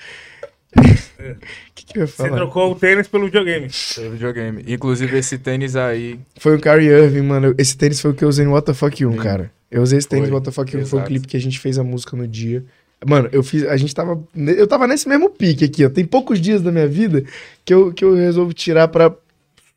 O 0.76 0.82
que, 1.74 1.86
que 1.86 1.98
eu 1.98 2.02
ia 2.02 2.06
Você 2.06 2.28
trocou 2.28 2.72
o 2.72 2.74
tênis 2.74 3.08
pelo 3.08 3.26
videogame. 3.26 3.70
Seu 3.70 4.10
videogame. 4.10 4.62
Inclusive, 4.66 5.16
esse 5.16 5.38
tênis 5.38 5.74
aí. 5.74 6.20
Foi 6.38 6.56
o 6.56 6.60
Kyrie 6.60 6.88
Irving, 6.88 7.22
mano. 7.22 7.54
Esse 7.56 7.76
tênis 7.76 8.00
foi 8.00 8.10
o 8.10 8.14
que 8.14 8.24
eu 8.24 8.28
usei 8.28 8.44
no 8.44 8.52
What 8.52 8.66
the 8.66 8.74
Fuck 8.74 9.04
1, 9.04 9.16
cara. 9.16 9.50
Eu 9.70 9.82
usei 9.82 9.98
esse 9.98 10.08
tênis 10.08 10.28
no 10.28 10.52
Fuck 10.52 10.76
1, 10.76 10.86
foi 10.86 11.00
o 11.00 11.04
clipe 11.04 11.26
que 11.26 11.36
a 11.36 11.40
gente 11.40 11.58
fez 11.58 11.78
a 11.78 11.84
música 11.84 12.16
no 12.16 12.28
dia. 12.28 12.64
Mano, 13.04 13.28
eu 13.32 13.42
fiz. 13.42 13.64
A 13.64 13.76
gente 13.76 13.94
tava. 13.94 14.22
Eu 14.34 14.66
tava 14.66 14.86
nesse 14.86 15.08
mesmo 15.08 15.28
pique 15.28 15.64
aqui, 15.64 15.84
ó. 15.84 15.90
Tem 15.90 16.04
poucos 16.04 16.40
dias 16.40 16.62
da 16.62 16.72
minha 16.72 16.86
vida 16.88 17.24
que 17.64 17.74
eu, 17.74 17.92
que 17.92 18.04
eu 18.04 18.14
resolvo 18.14 18.54
tirar 18.54 18.88
pra 18.88 19.14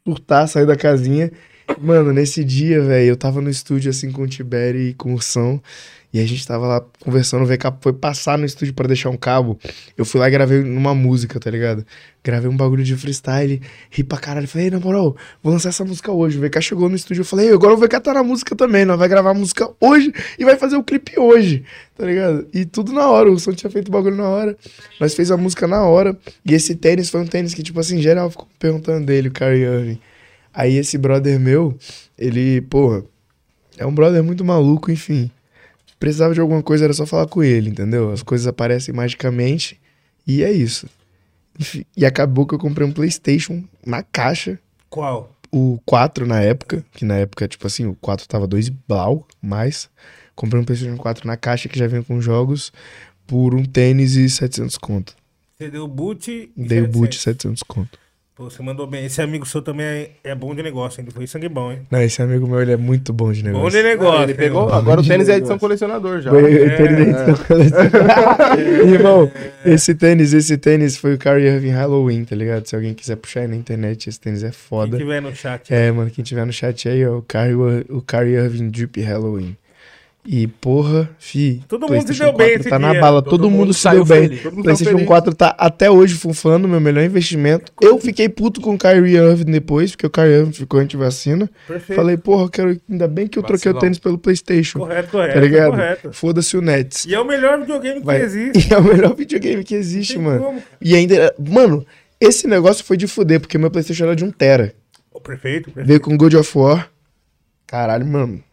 surtar, 0.06 0.48
sair 0.48 0.66
da 0.66 0.76
casinha. 0.76 1.32
Mano, 1.78 2.12
nesse 2.12 2.44
dia, 2.44 2.82
velho, 2.82 3.10
eu 3.10 3.18
tava 3.18 3.42
no 3.42 3.50
estúdio 3.50 3.90
assim 3.90 4.12
com 4.12 4.24
o 4.24 4.28
Tiberi 4.28 4.90
e 4.90 4.94
com 4.94 5.12
o 5.12 5.14
Ursão. 5.14 5.62
E 6.12 6.20
a 6.20 6.26
gente 6.26 6.46
tava 6.46 6.66
lá 6.66 6.84
conversando, 7.02 7.44
o 7.44 7.46
VK 7.46 7.72
foi 7.82 7.94
passar 7.94 8.36
no 8.36 8.44
estúdio 8.44 8.74
pra 8.74 8.88
deixar 8.88 9.12
um 9.12 9.16
cabo. 9.16 9.60
Eu 9.96 10.04
fui 10.04 10.20
lá 10.20 10.28
e 10.28 10.32
gravei 10.32 10.64
numa 10.64 10.96
música, 10.96 11.40
tá 11.40 11.52
ligado? 11.52 11.86
Gravei 12.24 12.50
um 12.50 12.58
bagulho 12.58 12.84
de 12.84 12.96
freestyle, 12.96 13.62
ri 13.92 14.04
pra 14.04 14.18
caralho. 14.18 14.48
Falei, 14.48 14.68
"Ei, 14.68 14.72
na 14.72 14.80
moral, 14.80 15.16
vou 15.44 15.54
lançar 15.54 15.70
essa 15.70 15.86
música 15.86 16.12
hoje. 16.12 16.40
O 16.40 16.42
VK 16.42 16.62
chegou 16.62 16.90
no 16.90 16.96
estúdio, 16.96 17.22
eu 17.22 17.26
falei, 17.26 17.50
"Ei, 17.50 17.54
agora 17.54 17.76
o 17.76 17.78
VK 17.78 18.00
tá 18.02 18.12
na 18.12 18.24
música 18.24 18.56
também, 18.56 18.86
nós 18.86 18.98
vai 18.98 19.08
gravar 19.08 19.30
a 19.30 19.34
música 19.36 19.70
hoje 19.80 20.12
e 20.40 20.44
vai 20.44 20.56
fazer 20.58 20.78
o 20.78 20.84
clipe 20.84 21.20
hoje, 21.20 21.64
tá 21.96 22.04
ligado? 22.06 22.48
E 22.52 22.66
tudo 22.66 22.92
na 22.92 23.08
hora, 23.08 23.32
o 23.32 23.40
som 23.40 23.54
tinha 23.54 23.70
feito 23.70 23.90
o 23.90 23.92
bagulho 23.92 24.16
na 24.16 24.28
hora. 24.28 24.58
Nós 25.00 25.14
fez 25.14 25.30
a 25.30 25.38
música 25.38 25.68
na 25.68 25.84
hora. 25.84 26.18
E 26.44 26.56
esse 26.56 26.74
tênis 26.74 27.12
foi 27.12 27.22
um 27.22 27.28
tênis 27.28 27.54
que, 27.54 27.62
tipo 27.62 27.80
assim, 27.80 28.02
geral 28.02 28.32
ficou 28.32 28.48
perguntando 28.58 29.06
dele, 29.06 29.28
o 29.28 29.32
Kyrie 29.32 29.62
Irving. 29.62 30.00
Aí 30.54 30.76
esse 30.76 30.98
brother 30.98 31.40
meu, 31.40 31.78
ele, 32.18 32.62
porra, 32.62 33.04
é 33.78 33.86
um 33.86 33.94
brother 33.94 34.24
muito 34.24 34.44
maluco, 34.44 34.92
enfim. 34.92 35.30
Precisava 36.00 36.34
de 36.34 36.40
alguma 36.40 36.64
coisa, 36.64 36.86
era 36.86 36.94
só 36.94 37.06
falar 37.06 37.28
com 37.28 37.44
ele, 37.44 37.70
entendeu? 37.70 38.12
As 38.12 38.24
coisas 38.24 38.48
aparecem 38.48 38.94
magicamente 38.94 39.80
e 40.26 40.44
é 40.44 40.52
isso. 40.52 40.88
Enfim, 41.60 41.86
e 41.96 42.06
acabou 42.06 42.46
que 42.48 42.54
eu 42.56 42.60
comprei 42.60 42.88
um 42.88 42.92
PlayStation 42.92 43.64
na 43.86 44.02
caixa, 44.02 44.58
Qual? 44.90 45.36
o 45.52 45.78
4 45.86 46.26
na 46.26 46.40
época, 46.42 46.86
que 46.94 47.04
na 47.04 47.16
época, 47.16 47.48
tipo 47.48 47.68
assim, 47.68 47.86
o 47.86 47.96
4 47.96 48.28
tava 48.28 48.48
2 48.48 48.70
blau, 48.70 49.28
mais. 49.42 49.90
Comprei 50.36 50.62
um 50.62 50.66
PlayStation 50.66 50.96
4 50.96 51.28
na 51.28 51.36
caixa 51.36 51.68
que 51.68 51.78
já 51.78 51.86
vem 51.86 52.02
com 52.02 52.22
jogos 52.22 52.72
por 53.28 53.54
um 53.54 53.64
tênis 53.66 54.16
e 54.16 54.30
700 54.30 54.78
conto. 54.78 55.14
Você 55.58 55.70
deu 55.70 55.86
boot 55.86 56.32
e 56.32 56.50
Dei 56.56 56.80
o 56.80 56.86
700. 56.86 56.92
boot 56.92 57.20
700 57.20 57.64
conto. 57.64 58.00
Pô, 58.40 58.50
você 58.50 58.64
mandou 58.64 58.88
bem. 58.88 59.04
Esse 59.06 59.22
amigo 59.22 59.46
seu 59.46 59.62
também 59.62 59.86
é, 59.86 60.12
é 60.24 60.34
bom 60.34 60.56
de 60.56 60.64
negócio, 60.64 61.02
hein? 61.02 61.06
Ele 61.06 61.14
foi 61.14 61.28
sangue 61.28 61.50
bom, 61.50 61.74
hein? 61.74 61.80
Não, 61.92 62.02
esse 62.02 62.22
amigo 62.22 62.48
meu, 62.48 62.62
ele 62.62 62.72
é 62.72 62.78
muito 62.78 63.12
bom 63.12 63.34
de 63.34 63.44
Bom 63.44 63.50
negócio. 63.50 63.72
de 63.72 63.84
negócio. 63.84 64.24
ele 64.24 64.34
pegou. 64.34 64.70
Agora 64.72 65.02
o 65.02 65.04
tênis 65.06 65.28
é 65.28 65.36
edição 65.36 65.60
colecionador 65.60 66.22
já. 66.22 66.30
Foi- 66.32 66.44
né? 66.44 66.74
o 66.74 66.78
tênis 66.78 66.96
da 66.96 67.02
edição 67.02 67.36
colecionadora. 67.46 68.62
Irmão, 68.94 69.32
esse 69.66 69.94
tênis, 69.94 70.32
esse 70.32 70.58
tênis 70.58 70.96
foi 70.96 71.16
o 71.16 71.18
Kyrie 71.18 71.48
Irving 71.48 71.72
Halloween, 71.72 72.24
tá 72.24 72.34
ligado? 72.34 72.66
Se 72.66 72.78
alguém 72.78 72.94
quiser 72.94 73.18
puxar 73.18 73.42
aí 73.42 73.50
na 73.50 73.58
internet, 73.58 74.08
esse 74.08 74.18
tênis 74.18 74.42
é 74.42 74.52
Quem 74.52 74.54
foda. 74.54 74.98
tiver 74.98 75.22
no 75.22 75.36
chat. 75.36 75.74
É, 75.74 75.92
mano, 75.92 76.10
quem 76.10 76.24
tiver 76.24 76.46
no 76.46 76.54
chat 76.54 76.88
aí, 76.88 77.06
ó, 77.06 77.18
o 77.18 77.22
Kyrie, 77.22 77.56
o 77.90 78.02
Kyrie 78.02 78.36
Irving 78.36 78.70
Drip 78.70 79.02
Halloween. 79.02 79.58
E, 80.26 80.46
porra, 80.48 81.10
fi. 81.18 81.64
Todo 81.68 81.88
mundo 81.88 82.14
se 82.14 82.20
deu 82.20 82.34
bem 82.34 82.50
4 82.50 82.60
esse 82.60 82.70
tá 82.70 82.78
na 82.78 82.94
bala, 82.94 83.22
Todo 83.22 83.32
todo, 83.32 83.50
mundo 83.50 83.60
mundo 83.60 83.74
se 83.74 83.80
saiu 83.80 84.04
deu 84.04 84.20
bem. 84.20 84.38
tá 84.38 84.52
PlayStation 84.52 84.92
feliz. 84.92 85.08
4 85.08 85.34
tá 85.34 85.56
até 85.58 85.90
hoje 85.90 86.14
funfando, 86.16 86.68
meu 86.68 86.80
melhor 86.80 87.04
investimento. 87.04 87.72
Eu 87.82 87.98
fiquei 88.00 88.30
puto 88.30 88.62
com 88.62 88.76
o 88.76 88.78
Kyrie 88.78 89.16
Irving 89.16 89.46
depois, 89.52 89.92
porque 89.92 90.06
o 90.06 90.10
Kyrie 90.10 90.34
Irving 90.40 90.52
ficou 90.52 90.80
anti-vacina. 90.82 91.50
Falei, 91.96 92.16
porra, 92.18 92.44
eu 92.44 92.50
quero, 92.50 92.80
ainda 92.88 93.08
bem 93.08 93.28
que 93.28 93.40
eu 93.40 93.44
troquei 93.44 93.72
o 93.72 93.74
Vacilão. 93.74 93.80
tênis 93.80 93.98
pelo 93.98 94.18
PlayStation. 94.20 94.80
Correto, 94.80 95.10
correto. 95.10 95.34
Tá 95.34 95.40
ligado? 95.40 95.72
Correto. 95.72 96.14
Foda-se 96.14 96.58
o 96.58 96.62
Nets. 96.62 97.06
E 97.06 97.16
é 97.16 97.20
o 97.20 97.26
melhor 97.26 97.60
videogame 97.62 98.00
que 98.02 98.06
Vai. 98.06 98.22
existe. 98.22 98.68
E 98.70 98.74
é 98.74 98.78
o 98.78 98.84
melhor 98.84 99.16
videogame 99.16 99.64
que 99.64 99.74
existe, 99.74 100.14
Tem 100.16 100.22
mano. 100.22 100.44
como. 100.44 100.64
E 100.82 100.96
ainda. 100.96 101.34
Mano, 101.40 101.84
esse 102.22 102.46
negócio 102.46 102.84
foi 102.86 102.98
de 102.98 103.08
fuder, 103.08 103.40
porque 103.40 103.58
meu 103.58 103.72
PlayStation 103.72 104.04
era 104.04 104.16
de 104.16 104.26
1 104.26 104.32
tera. 104.32 104.76
Perfeito, 105.24 105.66
perfeito. 105.72 105.88
Veio 105.88 106.00
com 106.00 106.16
God 106.16 106.34
of 106.36 106.58
War. 106.58 106.90
Caralho, 107.66 108.06
mano. 108.06 108.44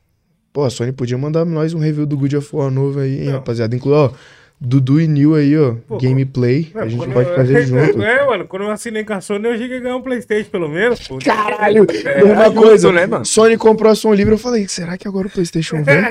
Pô, 0.56 0.64
a 0.64 0.70
Sony 0.70 0.90
podia 0.90 1.18
mandar 1.18 1.44
nós 1.44 1.74
um 1.74 1.78
review 1.78 2.06
do 2.06 2.16
God 2.16 2.32
of 2.32 2.56
War 2.56 2.70
novo 2.70 2.98
aí, 2.98 3.24
hein, 3.24 3.28
rapaziada. 3.28 3.76
Inclui, 3.76 3.92
ó, 3.92 4.10
Dudu 4.58 5.00
e 5.00 5.06
Nil 5.06 5.34
aí, 5.34 5.56
ó. 5.58 5.74
Pô, 5.86 5.98
gameplay. 5.98 6.70
Não, 6.74 6.82
a 6.82 6.88
gente 6.88 7.06
pode 7.08 7.28
eu- 7.28 7.36
fazer 7.36 7.66
junto. 7.66 8.02
É, 8.02 8.24
mano, 8.26 8.46
quando 8.46 8.62
eu 8.62 8.70
assinei 8.70 9.04
com 9.04 9.12
a 9.12 9.20
Sony, 9.20 9.46
eu 9.48 9.58
cheguei 9.58 9.76
a 9.76 9.80
ganhar 9.80 9.96
um 9.96 10.02
Playstation, 10.02 10.48
pelo 10.50 10.68
menos. 10.68 11.06
pô. 11.06 11.18
Caralho, 11.18 11.86
É, 12.04 12.24
mesma 12.24 12.44
justo, 12.46 12.60
coisa. 12.62 12.92
né, 12.92 13.06
mano? 13.06 13.24
Sony 13.26 13.56
comprou 13.58 13.92
a 13.92 13.94
Som 13.94 14.14
Livre, 14.14 14.32
eu 14.32 14.38
falei, 14.38 14.66
será 14.66 14.96
que 14.96 15.06
agora 15.06 15.26
o 15.26 15.30
PlayStation 15.30 15.82
vem? 15.82 16.02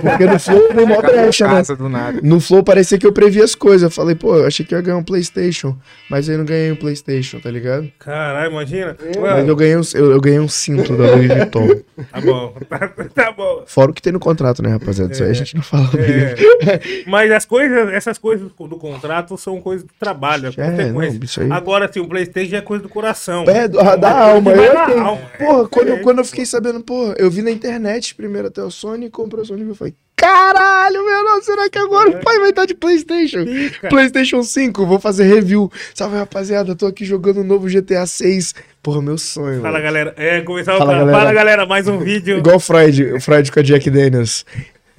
Porque 0.00 0.24
no 0.24 0.38
Flow 0.38 0.72
deu 0.74 0.86
mó 0.86 1.02
brecha, 1.02 1.46
né? 1.46 1.54
Casa 1.56 1.76
do 1.76 1.88
nada. 1.90 2.20
No 2.22 2.40
Flow 2.40 2.64
parecia 2.64 2.96
que 2.98 3.06
eu 3.06 3.12
previ 3.12 3.42
as 3.42 3.54
coisas. 3.54 3.82
Eu 3.82 3.90
falei, 3.90 4.14
pô, 4.14 4.34
eu 4.36 4.46
achei 4.46 4.64
que 4.64 4.74
ia 4.74 4.80
ganhar 4.80 4.96
um 4.96 5.04
PlayStation. 5.04 5.76
Mas 6.08 6.26
aí 6.28 6.34
eu 6.34 6.38
não 6.38 6.44
ganhei 6.46 6.72
um 6.72 6.76
PlayStation, 6.76 7.38
tá 7.38 7.50
ligado? 7.50 7.90
Caralho, 7.98 8.50
imagina. 8.50 8.96
Mas 9.04 9.16
Mano, 9.16 9.48
eu 9.48 9.56
ganhei 9.56 9.76
um, 9.76 9.82
eu, 9.94 10.10
eu 10.12 10.20
ganhei 10.20 10.40
um 10.40 10.48
cinto 10.48 10.96
da 10.96 11.04
Louis 11.14 11.28
Vuitton. 11.28 11.68
tá 12.10 12.20
bom, 12.22 12.54
tá, 12.68 12.88
tá 13.14 13.32
bom. 13.32 13.62
Fora 13.66 13.90
o 13.90 13.94
que 13.94 14.00
tem 14.00 14.12
no 14.12 14.20
contrato, 14.20 14.62
né, 14.62 14.70
rapaziada? 14.70 15.12
Isso 15.12 15.22
aí 15.22 15.30
a 15.30 15.34
gente 15.34 15.54
não 15.54 15.62
fala. 15.62 15.90
É, 15.98 16.80
mas 17.06 17.30
as 17.30 17.44
coisas, 17.44 17.89
essas 17.94 18.18
coisas 18.18 18.48
do 18.50 18.76
contrato 18.76 19.36
são 19.38 19.60
coisas 19.60 19.84
do 19.86 19.92
trabalho, 19.98 20.46
é 20.46 20.48
É, 20.48 20.92
consequência. 20.92 21.44
não, 21.44 21.56
Agora, 21.56 21.86
assim, 21.86 22.00
o 22.00 22.08
Playstation 22.08 22.56
é 22.56 22.60
coisa 22.60 22.82
do 22.82 22.88
coração. 22.88 23.44
É, 23.48 23.66
do- 23.68 23.78
da 23.78 23.96
coisa 23.96 24.08
alma. 24.08 24.50
Eu 24.52 24.74
na 24.74 24.86
tenho. 24.86 25.00
alma. 25.00 25.22
Porra, 25.38 25.68
quando, 25.68 25.92
É. 25.92 25.96
quando 25.98 26.18
eu 26.18 26.24
fiquei 26.24 26.46
sabendo, 26.46 26.80
porra, 26.80 27.14
eu 27.18 27.30
vi 27.30 27.42
na 27.42 27.50
internet 27.50 28.14
primeiro 28.14 28.48
até 28.48 28.62
o 28.62 28.70
Sony 28.70 29.08
comprou 29.10 29.42
o 29.42 29.46
Sony 29.46 29.62
e 29.62 29.68
eu 29.68 29.74
falei, 29.74 29.94
caralho, 30.16 31.04
meu 31.04 31.24
Deus, 31.24 31.44
será 31.44 31.68
que 31.70 31.78
agora 31.78 32.10
o 32.10 32.20
pai 32.22 32.38
vai 32.38 32.50
estar 32.50 32.66
de 32.66 32.74
Playstation? 32.74 33.44
Fica. 33.46 33.88
Playstation 33.88 34.42
5, 34.42 34.84
vou 34.86 35.00
fazer 35.00 35.24
review. 35.24 35.70
Salve, 35.94 36.16
rapaziada, 36.16 36.76
tô 36.76 36.86
aqui 36.86 37.04
jogando 37.04 37.38
o 37.40 37.44
novo 37.44 37.66
GTA 37.68 38.06
6. 38.06 38.54
Porra, 38.82 39.00
meu 39.02 39.18
sonho. 39.18 39.60
Fala, 39.60 39.72
mano. 39.72 39.84
galera. 39.84 40.14
É, 40.16 40.40
começar 40.42 40.74
o 40.74 40.78
Fala, 40.78 40.90
cara. 40.92 41.04
galera. 41.04 41.18
Fala, 41.18 41.32
galera, 41.34 41.66
mais 41.66 41.88
um 41.88 41.98
vídeo. 41.98 42.38
Igual 42.38 42.56
o 42.56 42.60
Freud, 42.60 43.12
o 43.14 43.20
Freud 43.20 43.50
com 43.50 43.60
a 43.60 43.62
Jack 43.62 43.90
Daniels. 43.90 44.44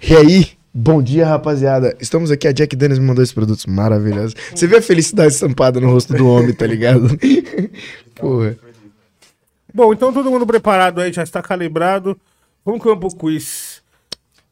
E 0.01 0.15
aí, 0.15 0.47
bom 0.73 1.01
dia, 1.01 1.25
rapaziada. 1.25 1.95
Estamos 1.99 2.31
aqui, 2.31 2.47
a 2.47 2.51
Jack 2.51 2.75
Daniels 2.75 2.99
me 2.99 3.05
mandou 3.05 3.23
esses 3.23 3.33
produtos 3.33 3.65
maravilhosos. 3.65 4.33
Você 4.53 4.67
vê 4.67 4.77
a 4.77 4.81
felicidade 4.81 5.33
estampada 5.33 5.79
no 5.79 5.91
rosto 5.91 6.13
do 6.13 6.27
homem, 6.27 6.53
tá 6.53 6.65
ligado? 6.65 7.07
Porra. 8.15 8.55
Bom, 9.73 9.93
então 9.93 10.11
todo 10.11 10.29
mundo 10.29 10.45
preparado 10.45 10.99
aí, 11.01 11.13
já 11.13 11.23
está 11.23 11.41
calibrado. 11.41 12.19
Vamos 12.65 12.83
campo 12.83 13.07
quiz. 13.15 13.81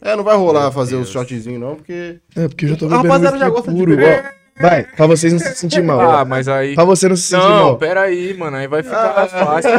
É, 0.02 0.16
não 0.16 0.24
vai 0.24 0.38
rolar 0.38 0.72
fazer 0.72 0.96
os 0.96 1.10
shotzinhos, 1.10 1.60
não, 1.60 1.76
porque. 1.76 2.20
É, 2.36 2.48
porque 2.48 2.66
eu 2.66 2.70
já 2.70 2.76
tô 2.78 2.86
A 2.86 2.90
bebendo 2.90 3.08
rapaziada 3.08 3.38
já 3.38 3.50
gosta 3.50 3.72
de 3.72 3.78
puro. 3.78 3.92
beber. 3.96 4.26
Ó, 4.36 4.40
Vai, 4.62 4.84
pra 4.84 5.08
vocês 5.08 5.32
não 5.32 5.40
se 5.40 5.56
sentir 5.56 5.82
mal. 5.82 6.02
Ah, 6.02 6.22
ó. 6.22 6.26
mas 6.26 6.48
aí. 6.50 6.76
Pra 6.76 6.84
você 6.84 7.08
não 7.08 7.16
se 7.16 7.24
sentir 7.24 7.42
Não, 7.42 7.50
mal. 7.50 7.78
pera 7.78 8.02
aí, 8.02 8.34
mano. 8.34 8.58
Aí 8.58 8.68
vai 8.68 8.84
ficar 8.84 9.14
mais 9.16 9.32
fácil. 9.32 9.72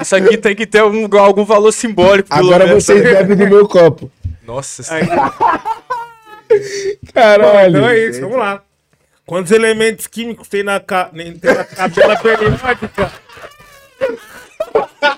Isso 0.00 0.16
aqui 0.16 0.38
tem 0.38 0.54
que 0.56 0.66
ter 0.66 0.78
algum, 0.78 1.06
algum 1.18 1.44
valor 1.44 1.70
simbólico. 1.70 2.30
pelo 2.30 2.40
Agora 2.48 2.66
menos. 2.66 2.82
vocês 2.84 3.02
bebem 3.02 3.36
do 3.36 3.46
meu 3.46 3.68
copo. 3.68 4.10
Nossa 4.46 4.82
Aí, 4.94 5.02
Caralho. 7.12 7.78
então 7.78 7.88
é 7.88 7.98
isso, 7.98 8.20
vamos 8.20 8.38
lá. 8.38 8.62
Quantos 9.26 9.52
elementos 9.52 10.06
químicos 10.06 10.48
tem 10.48 10.62
na, 10.62 10.80
ca... 10.80 11.04
tem 11.06 11.54
na 11.54 11.64
tabela 11.64 12.16
periódica? 12.16 13.12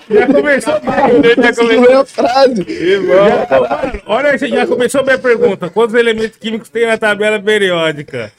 Já 0.09 0.27
começou 0.27 0.79
bem, 0.81 1.43
já 1.43 1.55
começou 1.55 1.99
a 1.99 2.05
frase. 2.05 2.65
Mano, 3.07 4.01
olha, 4.05 4.37
você 4.37 4.47
já 4.47 4.67
começou 4.67 5.01
a 5.01 5.17
pergunta. 5.17 5.69
Quantos 5.69 5.95
elementos 5.95 6.37
químicos 6.37 6.69
tem 6.69 6.85
na 6.85 6.97
tabela 6.97 7.39
periódica? 7.39 8.31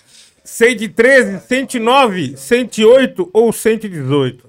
113, 0.45 1.41
109, 1.41 2.37
108 2.37 3.31
ou 3.33 3.53
118? 3.53 4.47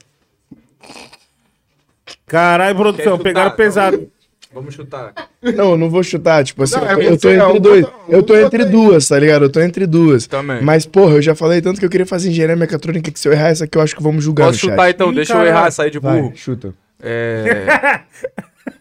Caralho, 2.28 2.76
produção, 2.76 3.18
pegaram 3.18 3.50
não? 3.50 3.58
pesado. 3.58 4.12
Vamos 4.58 4.74
chutar. 4.74 5.14
Não, 5.56 5.72
eu 5.72 5.78
não 5.78 5.88
vou 5.88 6.02
chutar, 6.02 6.44
tipo 6.44 6.64
assim, 6.64 6.78
Não, 6.78 6.88
é 6.88 7.06
eu 7.08 7.16
tô 7.18 7.30
é 7.30 7.36
entre 7.36 7.60
dois. 7.60 7.86
um 7.86 7.90
Eu 8.10 8.24
tô 8.24 8.36
entre 8.36 8.66
duas, 8.66 9.08
tá 9.08 9.20
ligado? 9.20 9.46
Eu 9.46 9.52
tô 9.52 9.62
entre 9.62 9.86
duas. 9.86 10.26
Também. 10.26 10.64
Mas, 10.64 10.84
porra, 10.88 11.14
eu 11.14 11.22
já 11.22 11.36
falei 11.36 11.62
tanto 11.62 11.80
que 11.80 11.86
eu 11.86 11.90
queria 11.92 12.08
fazer 12.08 12.30
engenharia 12.30 12.56
mecatrônica 12.56 13.12
que 13.12 13.20
se 13.20 13.28
eu 13.28 13.34
errar 13.34 13.50
essa 13.50 13.66
aqui, 13.66 13.78
eu 13.78 13.82
acho 13.84 13.96
que 13.96 14.02
vamos 14.02 14.24
julgar 14.24 14.48
Posso 14.48 14.66
no 14.66 14.72
chutar 14.72 14.86
chat. 14.88 14.96
então? 14.96 15.12
Ih, 15.12 15.16
Deixa 15.16 15.34
eu 15.36 15.46
errar, 15.46 15.70
sair 15.70 15.92
de 15.92 16.00
burro. 16.00 16.30
Vai, 16.30 16.36
chuta. 16.36 16.74
É. 17.00 18.00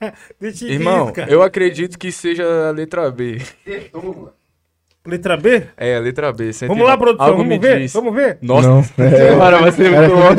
Deixa 0.41 0.65
eu 0.65 0.71
Irmão, 0.71 1.07
risca. 1.07 1.27
eu 1.29 1.43
acredito 1.43 1.99
que 1.99 2.11
seja 2.11 2.69
a 2.69 2.71
letra 2.71 3.11
B. 3.11 3.39
Letra 5.07 5.37
B? 5.37 5.63
É, 5.77 5.97
a 5.97 6.01
letra 6.01 6.33
B. 6.33 6.51
Vamos 6.67 6.87
lá, 6.87 6.97
produção, 6.97 7.27
Algo 7.27 7.39
vamos 7.39 7.51
me 7.53 7.59
ver? 7.59 7.79
diz. 7.81 7.93
Vamos 7.93 8.15
ver? 8.15 8.39
Nossa, 8.43 8.69
Não. 8.69 8.83
É. 9.05 9.37
cara, 9.39 9.59
vai 9.61 9.73
ser 9.73 9.91
muito 9.91 10.17
bom. 10.17 10.35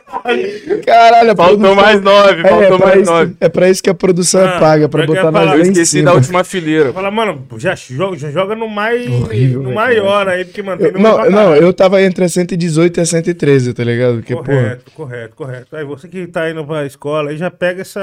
18. 0.23 0.85
Caralho, 0.85 1.35
Faltou 1.35 1.57
produção- 1.57 1.75
mais 1.75 2.01
nove, 2.01 2.41
É, 2.41 2.49
faltou 2.49 2.63
é, 2.63 2.67
pra 2.77 2.87
mais 2.87 3.01
isso, 3.01 3.11
nove. 3.11 3.33
é 3.39 3.49
pra 3.49 3.69
isso 3.69 3.83
que 3.83 3.89
a 3.89 3.93
produção 3.93 4.41
Ah, 4.41 4.55
é 4.55 4.59
paga, 4.59 4.89
pra 4.89 5.03
eu 5.03 5.07
botar 5.07 5.31
nós 5.31 5.53
Eu 5.53 5.61
esqueci 5.61 5.85
cima. 5.97 6.05
da 6.11 6.13
última 6.13 6.43
fileira. 6.43 6.93
Fala, 6.93 7.11
mano, 7.11 7.43
já 7.57 7.75
joga, 7.75 8.17
já 8.17 8.29
joga 8.31 8.55
no 8.55 8.67
mais. 8.67 9.07
Horrível, 9.09 9.61
no 9.63 9.73
maior 9.73 10.27
aí, 10.27 10.45
porque 10.45 10.61
mantém 10.61 10.87
Eu- 10.87 10.93
no 10.93 10.99
não, 10.99 11.29
não, 11.29 11.55
eu 11.55 11.73
tava 11.73 12.01
entre 12.01 12.25
a 12.25 12.29
118 12.29 12.97
e 12.99 13.01
a 13.01 13.05
113, 13.05 13.73
tá 13.73 13.83
ligado? 13.83 14.15
Porque, 14.17 14.35
Correto, 14.35 14.91
correto, 14.95 15.35
correto. 15.35 15.75
Aí 15.75 15.83
você 15.85 16.07
que 16.07 16.27
tá 16.27 16.49
indo 16.49 16.63
pra 16.65 16.85
escola 16.85 17.29
aí 17.31 17.37
já 17.37 17.49
pega 17.51 17.81
essa. 17.81 17.99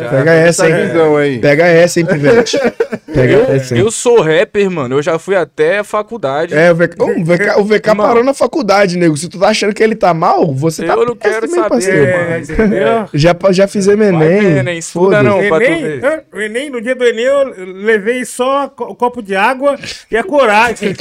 Já. 0.00 0.08
pega 0.08 0.32
essa 0.32 0.66
Essa 0.66 0.74
aí. 0.76 0.86
visão 0.86 1.16
aí. 1.16 1.38
Pega 1.38 1.66
essa, 1.66 2.00
hein, 2.00 2.06
Pivete. 2.06 2.58
Pega 3.12 3.52
essa, 3.52 3.74
hein. 3.74 3.80
Eu 3.80 3.90
sou 3.90 4.20
rapper, 4.22 4.70
mano. 4.70 4.96
Eu 4.96 5.02
já 5.02 5.18
fui 5.18 5.34
até 5.34 5.78
a 5.78 5.84
faculdade. 5.84 6.54
É, 6.54 6.70
o 6.70 6.76
VK, 6.76 7.02
o 7.02 7.24
VK, 7.24 7.58
o 7.58 7.64
VK 7.64 7.96
parou 7.96 8.22
na 8.22 8.32
faculdade, 8.32 8.96
nego. 8.96 9.16
Se 9.16 9.28
tu 9.28 9.38
tá 9.38 9.48
achando 9.48 9.74
que 9.74 9.82
ele 9.82 9.96
tá 9.96 10.14
mal, 10.14 10.52
você 10.54 10.84
tá 10.86 10.94
Eu 10.94 11.06
não 11.06 11.16
quero 11.16 11.48
saber, 11.62 11.68
parceiro. 11.70 12.04
É, 12.06 12.38
entendeu? 12.40 13.08
Já, 13.14 13.34
já 13.50 13.68
fizemos 13.68 14.06
Enem. 14.06 14.58
Enem, 14.58 14.78
estuda 14.78 15.22
não. 15.22 15.38
pra 15.48 15.64
Enem, 15.64 16.00
o 16.32 16.40
Enem, 16.40 16.70
no 16.70 16.80
dia 16.80 16.94
do 16.94 17.04
Enem, 17.04 17.24
eu 17.24 17.54
levei 17.74 18.24
só 18.24 18.64
o 18.78 18.94
copo 18.94 19.22
de 19.22 19.34
água 19.36 19.76
e 20.10 20.16
a 20.16 20.22
coragem. 20.24 20.94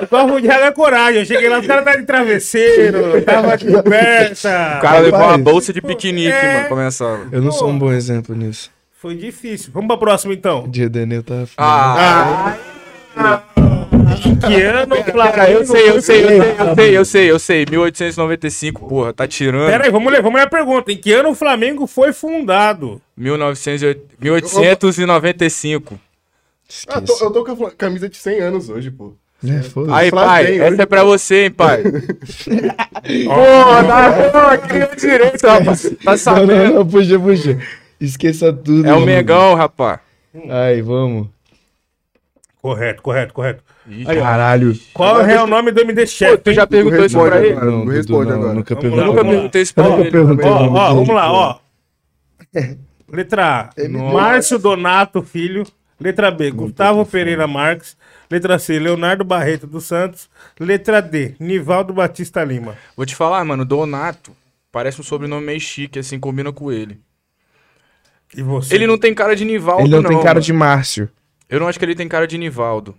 o 0.00 0.06
copo 0.06 0.40
de 0.40 0.50
água 0.50 0.64
e 0.64 0.68
a 0.68 0.72
coragem. 0.72 1.20
Eu 1.20 1.26
cheguei 1.26 1.48
lá, 1.48 1.58
os 1.60 1.66
caras 1.66 1.82
estavam 1.82 2.00
de 2.00 2.06
travesseiro, 2.06 3.22
tava 3.22 3.56
de 3.56 3.66
coberta. 3.72 4.74
O 4.78 4.80
cara 4.82 4.98
levou 4.98 5.20
uma 5.20 5.38
bolsa 5.38 5.72
de 5.72 5.80
piquenique, 5.80 6.28
É. 6.32 6.56
mano, 6.56 6.68
começava. 6.68 7.26
Eu 7.30 7.42
não 7.42 7.52
sou 7.52 7.68
um 7.68 7.78
bom 7.78 7.92
exemplo 7.92 8.34
nisso. 8.34 8.70
Foi 9.00 9.16
difícil. 9.16 9.70
Vamos 9.74 9.88
pra 9.88 9.96
próxima, 9.96 10.32
então. 10.32 10.64
O 10.64 10.68
dia 10.68 10.88
do 10.88 10.98
Enem 10.98 11.18
eu 11.18 11.22
tava... 11.24 11.48
Ah, 11.56 12.54
Que 14.46 14.62
ano, 14.62 14.96
cara, 15.04 15.12
Flávio? 15.12 15.58
eu 15.58 15.64
sei, 15.66 15.88
eu 15.90 16.02
sei, 16.02 16.24
eu 16.24 16.28
sei, 16.28 16.40
eu 16.58 16.74
sei, 16.74 16.96
eu 16.98 17.04
sei, 17.04 17.30
eu 17.32 17.38
sei. 17.38 17.66
1895, 17.70 18.88
porra, 18.88 19.12
tá 19.12 19.26
tirando. 19.26 19.70
Pera 19.70 19.84
aí, 19.84 19.90
vamos 19.90 20.12
ler, 20.12 20.22
vamos 20.22 20.38
ler 20.40 20.46
a 20.46 20.50
pergunta. 20.50 20.90
Em 20.92 20.96
que 20.96 21.12
ano 21.12 21.30
o 21.30 21.34
Flamengo 21.34 21.86
foi 21.86 22.12
fundado? 22.12 23.00
1908 23.16 24.16
1895. 24.20 25.98
Ah, 26.88 27.00
tô- 27.00 27.18
eu 27.24 27.30
tô 27.30 27.44
com 27.44 27.66
a 27.66 27.70
camisa 27.70 28.08
de 28.08 28.16
100 28.16 28.40
anos 28.40 28.68
hoje, 28.68 28.90
pô. 28.90 29.12
É, 29.44 29.60
foda-se. 29.62 29.94
Aí, 29.98 30.10
Flamengo, 30.10 30.30
pai, 30.32 30.44
hoje- 30.44 30.60
essa 30.60 30.82
é 30.82 30.86
pra 30.86 31.04
você, 31.04 31.44
hein, 31.44 31.50
pai. 31.50 31.82
Pô, 33.24 33.86
tá, 33.86 34.58
criou 34.58 34.88
direito, 34.96 35.46
rapaz. 35.46 35.82
Tá 35.82 35.90
Não, 36.04 36.12
não, 36.12 36.16
sabendo. 36.18 36.74
não, 36.74 36.86
puxa, 36.86 37.18
puxa. 37.18 37.58
Esqueça 38.00 38.52
tudo. 38.52 38.86
É 38.86 38.90
o 38.92 38.94
mano. 38.94 39.06
Megão, 39.06 39.54
rapaz. 39.54 39.98
Aí, 40.48 40.80
vamos. 40.80 41.28
Correto, 42.60 43.02
correto, 43.02 43.34
correto. 43.34 43.62
Caralho. 44.06 44.78
Qual 44.94 45.20
é 45.20 45.22
o 45.22 45.26
real 45.26 45.46
nome 45.46 45.72
do 45.72 45.80
MD 45.80 46.06
Chef? 46.06 46.38
tu 46.42 46.52
já 46.52 46.66
perguntou 46.66 47.04
isso 47.04 47.18
pra 47.18 47.44
ele? 47.44 47.54
Não, 47.54 47.84
responde 47.86 48.30
não, 48.30 48.36
agora. 48.38 48.54
Nunca 48.54 48.76
perguntei. 48.76 49.62
isso 49.62 49.72
Eu 49.72 49.82
pra 49.82 49.88
nunca 49.90 50.00
ele. 50.02 50.10
perguntei. 50.10 50.48
Ó, 50.48 50.94
vamos 50.94 51.08
lá, 51.08 51.32
ó. 51.32 51.58
Letra 53.10 53.70
A, 53.76 53.88
Márcio 53.88 54.58
Donato 54.58 55.22
Filho. 55.22 55.64
Letra 56.00 56.30
B, 56.30 56.50
Gustavo 56.50 57.04
Pereira 57.06 57.46
Marques. 57.46 57.96
Letra 58.30 58.58
C, 58.58 58.78
Leonardo 58.78 59.24
Barreto 59.24 59.66
dos 59.66 59.84
Santos. 59.84 60.28
Letra 60.58 61.00
D, 61.02 61.34
Nivaldo 61.38 61.92
Batista 61.92 62.42
Lima. 62.42 62.76
Vou 62.96 63.04
te 63.06 63.14
falar, 63.14 63.44
mano, 63.44 63.64
Donato 63.64 64.32
parece 64.72 65.00
um 65.00 65.04
sobrenome 65.04 65.44
meio 65.46 65.60
chique, 65.60 65.98
assim, 65.98 66.18
combina 66.18 66.50
com 66.50 66.72
ele. 66.72 66.98
E 68.34 68.42
você? 68.42 68.74
Ele 68.74 68.86
não 68.86 68.96
tem 68.96 69.14
cara 69.14 69.36
de 69.36 69.44
Nivaldo, 69.44 69.82
Ele 69.84 69.94
não, 69.94 70.02
tem 70.02 70.16
cara 70.18 70.34
mano. 70.34 70.40
de 70.40 70.52
Márcio. 70.52 71.08
Eu 71.48 71.60
não 71.60 71.68
acho 71.68 71.78
que 71.78 71.84
ele 71.84 71.94
tem 71.94 72.08
cara 72.08 72.26
de 72.26 72.38
Nivaldo. 72.38 72.94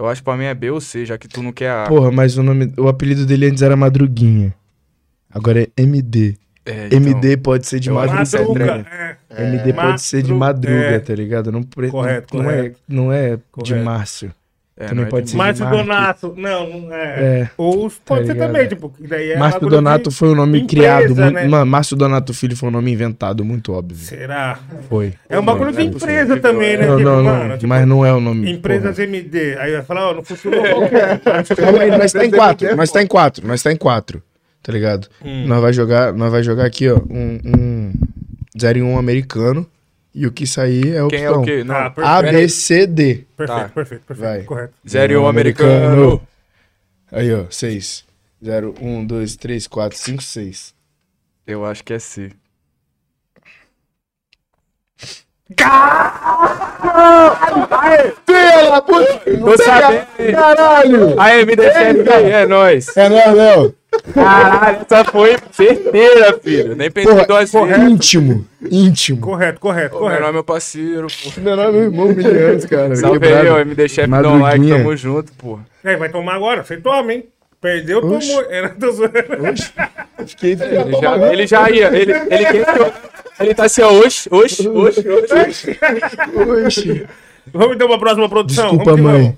Eu 0.00 0.08
acho 0.08 0.22
que 0.22 0.24
pra 0.24 0.36
mim 0.36 0.44
é 0.44 0.54
B 0.54 0.70
ou 0.70 0.80
C, 0.80 1.04
já 1.04 1.18
que 1.18 1.28
tu 1.28 1.42
não 1.42 1.52
quer 1.52 1.70
a... 1.70 1.84
Porra, 1.86 2.10
mas 2.10 2.38
o 2.38 2.42
nome, 2.42 2.72
o 2.78 2.88
apelido 2.88 3.26
dele 3.26 3.46
antes 3.46 3.62
era 3.62 3.76
Madruguinha. 3.76 4.54
Agora 5.30 5.62
é 5.62 5.68
MD. 5.76 6.36
É, 6.64 6.86
então, 6.86 6.98
MD 6.98 7.36
pode 7.36 7.66
ser 7.66 7.80
de 7.80 7.90
eu 7.90 7.98
acho 7.98 8.08
que 8.08 8.16
Madruguinha. 8.16 8.22
isso 8.24 8.36
é 8.36 8.40
Madruga. 8.40 8.84
trem. 9.28 9.38
É. 9.38 9.48
MD 9.50 9.72
pode 9.74 10.02
ser 10.02 10.22
de 10.22 10.32
Madru- 10.32 10.70
madruga, 10.70 10.94
é. 10.96 10.98
tá 11.00 11.14
ligado? 11.14 11.52
Não, 11.52 11.62
pre- 11.62 11.90
Correto, 11.90 12.36
não, 12.36 12.44
correto. 12.44 12.76
É, 12.88 12.94
não 12.94 13.12
é 13.12 13.36
de 13.36 13.42
Correto. 13.52 13.84
Márcio. 13.84 14.34
É, 14.80 14.84
Também 14.86 14.96
não 14.96 15.02
é 15.08 15.10
pode 15.10 15.24
de 15.26 15.30
ser 15.32 15.36
Márcio. 15.36 15.68
Donato. 15.68 16.34
Não, 16.38 16.80
não 16.80 16.94
é. 16.94 17.40
É. 17.42 17.50
Ou 17.58 17.92
pode 18.02 18.26
ser 18.26 18.32
ligado? 18.32 18.46
também, 18.46 18.66
tipo, 18.66 18.90
daí 18.98 19.32
é 19.32 19.36
Márcio 19.38 19.68
Donato 19.68 20.10
foi 20.10 20.30
um 20.30 20.34
nome 20.34 20.60
empresa, 20.60 20.96
criado. 20.96 21.14
muito- 21.14 21.34
né? 21.34 21.46
Mano, 21.46 21.66
Márcio 21.66 21.96
Donato 21.98 22.32
Filho 22.32 22.56
foi 22.56 22.70
um 22.70 22.72
nome 22.72 22.90
inventado, 22.90 23.44
muito 23.44 23.74
óbvio. 23.74 23.98
Será? 23.98 24.58
Foi. 24.88 25.12
É 25.28 25.38
um 25.38 25.44
bagulho 25.44 25.70
de 25.70 25.82
empresa 25.82 26.38
também, 26.38 26.78
né? 26.78 26.86
Não, 26.86 26.96
tipo, 26.96 27.08
não, 27.10 27.16
não. 27.22 27.36
mano, 27.36 27.54
tipo, 27.58 27.68
mas 27.68 27.86
não 27.86 28.06
é 28.06 28.12
o 28.14 28.20
nome. 28.20 28.50
Empresas 28.50 28.96
porra. 28.96 29.06
MD. 29.06 29.58
Aí 29.58 29.72
vai 29.72 29.82
falar, 29.82 30.06
ó, 30.08 30.10
eu 30.12 30.22
vou 30.22 30.24
querer. 30.24 31.20
Calma 31.56 31.78
aí, 31.82 31.90
nós 31.90 32.12
tá 32.12 32.24
em 32.24 32.30
quatro. 32.30 32.76
Nós 32.76 32.90
tá 32.90 33.02
em 33.02 33.06
quatro. 33.06 33.46
Nós 33.46 33.62
tá 33.62 33.72
em 33.72 33.76
quatro. 33.76 34.22
Tá 34.62 34.72
ligado? 34.72 35.08
Hum. 35.22 35.44
Nós 35.46 35.60
vai 35.60 35.72
jogar, 35.74 36.12
nós 36.14 36.32
vai 36.32 36.42
jogar 36.42 36.64
aqui, 36.64 36.88
ó, 36.88 36.96
um, 37.10 37.38
um 37.44 37.92
0 38.58 38.78
em 38.78 38.82
1 38.82 38.98
americano. 38.98 39.66
E 40.14 40.26
o 40.26 40.32
que 40.32 40.46
sair 40.46 40.94
é 40.96 41.00
a 41.00 41.06
Quem 41.06 41.22
é 41.22 41.30
o 41.30 41.42
quê? 41.42 41.62
Não. 41.62 41.74
Ah, 41.74 41.86
A, 41.86 41.92
perfeito. 42.22 42.32
B, 42.42 42.48
C, 42.48 42.86
D. 42.86 43.24
Perfeito, 43.36 43.58
Tá. 43.60 43.68
perfeito, 43.68 44.04
perfeito. 44.06 44.28
Vai. 44.28 44.42
Correto. 44.42 44.74
Zero 44.88 45.12
e 45.12 45.16
um 45.16 45.26
americano. 45.26 46.20
Aí, 47.12 47.32
ó, 47.32 47.44
6. 47.48 48.04
0, 48.44 48.74
1, 48.80 49.06
2, 49.06 49.36
3, 49.36 49.66
4, 49.68 49.98
5, 49.98 50.22
6. 50.22 50.74
Eu 51.46 51.64
acho 51.64 51.84
que 51.84 51.92
é 51.92 51.98
C. 51.98 52.32
Tô 59.40 59.56
sabendo. 59.58 60.06
Caralho! 60.32 61.20
Aí, 61.20 61.44
me 61.44 61.56
deixa 61.56 61.78
aí, 61.78 62.30
é 62.30 62.46
nóis. 62.46 62.96
É 62.96 63.08
nóis, 63.08 63.34
Léo. 63.34 63.74
Caralho, 64.14 64.78
essa 64.88 65.04
foi 65.04 65.36
certeira, 65.52 66.38
filho. 66.42 66.76
Nem 66.76 66.90
pensei 66.90 67.12
Porra, 67.12 67.26
duas 67.26 67.52
vezes. 67.52 67.78
íntimo. 67.78 68.46
Íntimo. 68.70 69.20
Correto, 69.20 69.60
correto, 69.60 69.96
Ô, 69.96 69.98
Meu 69.98 70.06
correto. 70.06 70.20
nome 70.20 70.30
é 70.30 70.34
meu 70.34 70.44
parceiro, 70.44 71.06
pô. 71.08 71.40
Meu 71.40 71.56
nome 71.56 71.68
é 71.68 71.72
meu 71.72 71.82
irmão, 71.82 72.06
milhões, 72.08 72.64
cara. 72.66 72.94
Salve 72.96 73.26
aí, 73.26 73.48
ó, 73.48 73.58
MD 73.60 73.88
Chef, 73.88 74.08
dá 74.08 74.28
um 74.28 74.40
like, 74.40 74.68
tamo 74.68 74.96
junto, 74.96 75.32
porra. 75.32 75.66
Aí, 75.84 75.96
vai 75.96 76.08
tomar 76.08 76.34
agora. 76.34 76.62
Você 76.62 76.76
toma, 76.76 77.12
hein? 77.12 77.24
Perdeu, 77.60 77.98
Oxe. 77.98 78.28
tomou. 78.28 78.50
Era 78.50 78.74
zoando. 78.90 79.62
Fiquei 80.26 80.52
Ele 80.52 80.96
já, 81.00 81.32
ele 81.32 81.46
já 81.46 81.70
ia, 81.70 81.86
ele, 81.88 82.12
ele. 82.12 82.64
Ele 83.40 83.54
tá 83.54 83.64
assim, 83.64 83.82
ó, 83.82 83.90
oxe, 83.92 84.28
oxe, 84.30 84.68
oxe, 84.68 85.04
oxe. 85.08 85.78
Oxi. 86.66 87.06
Vamos 87.52 87.74
então 87.74 87.88
pra 87.88 87.98
próxima 87.98 88.28
produção. 88.28 88.68
Desculpa, 88.76 88.84
vamos 88.92 88.96
que 89.00 89.02
mãe. 89.02 89.22
vamos. 89.22 89.34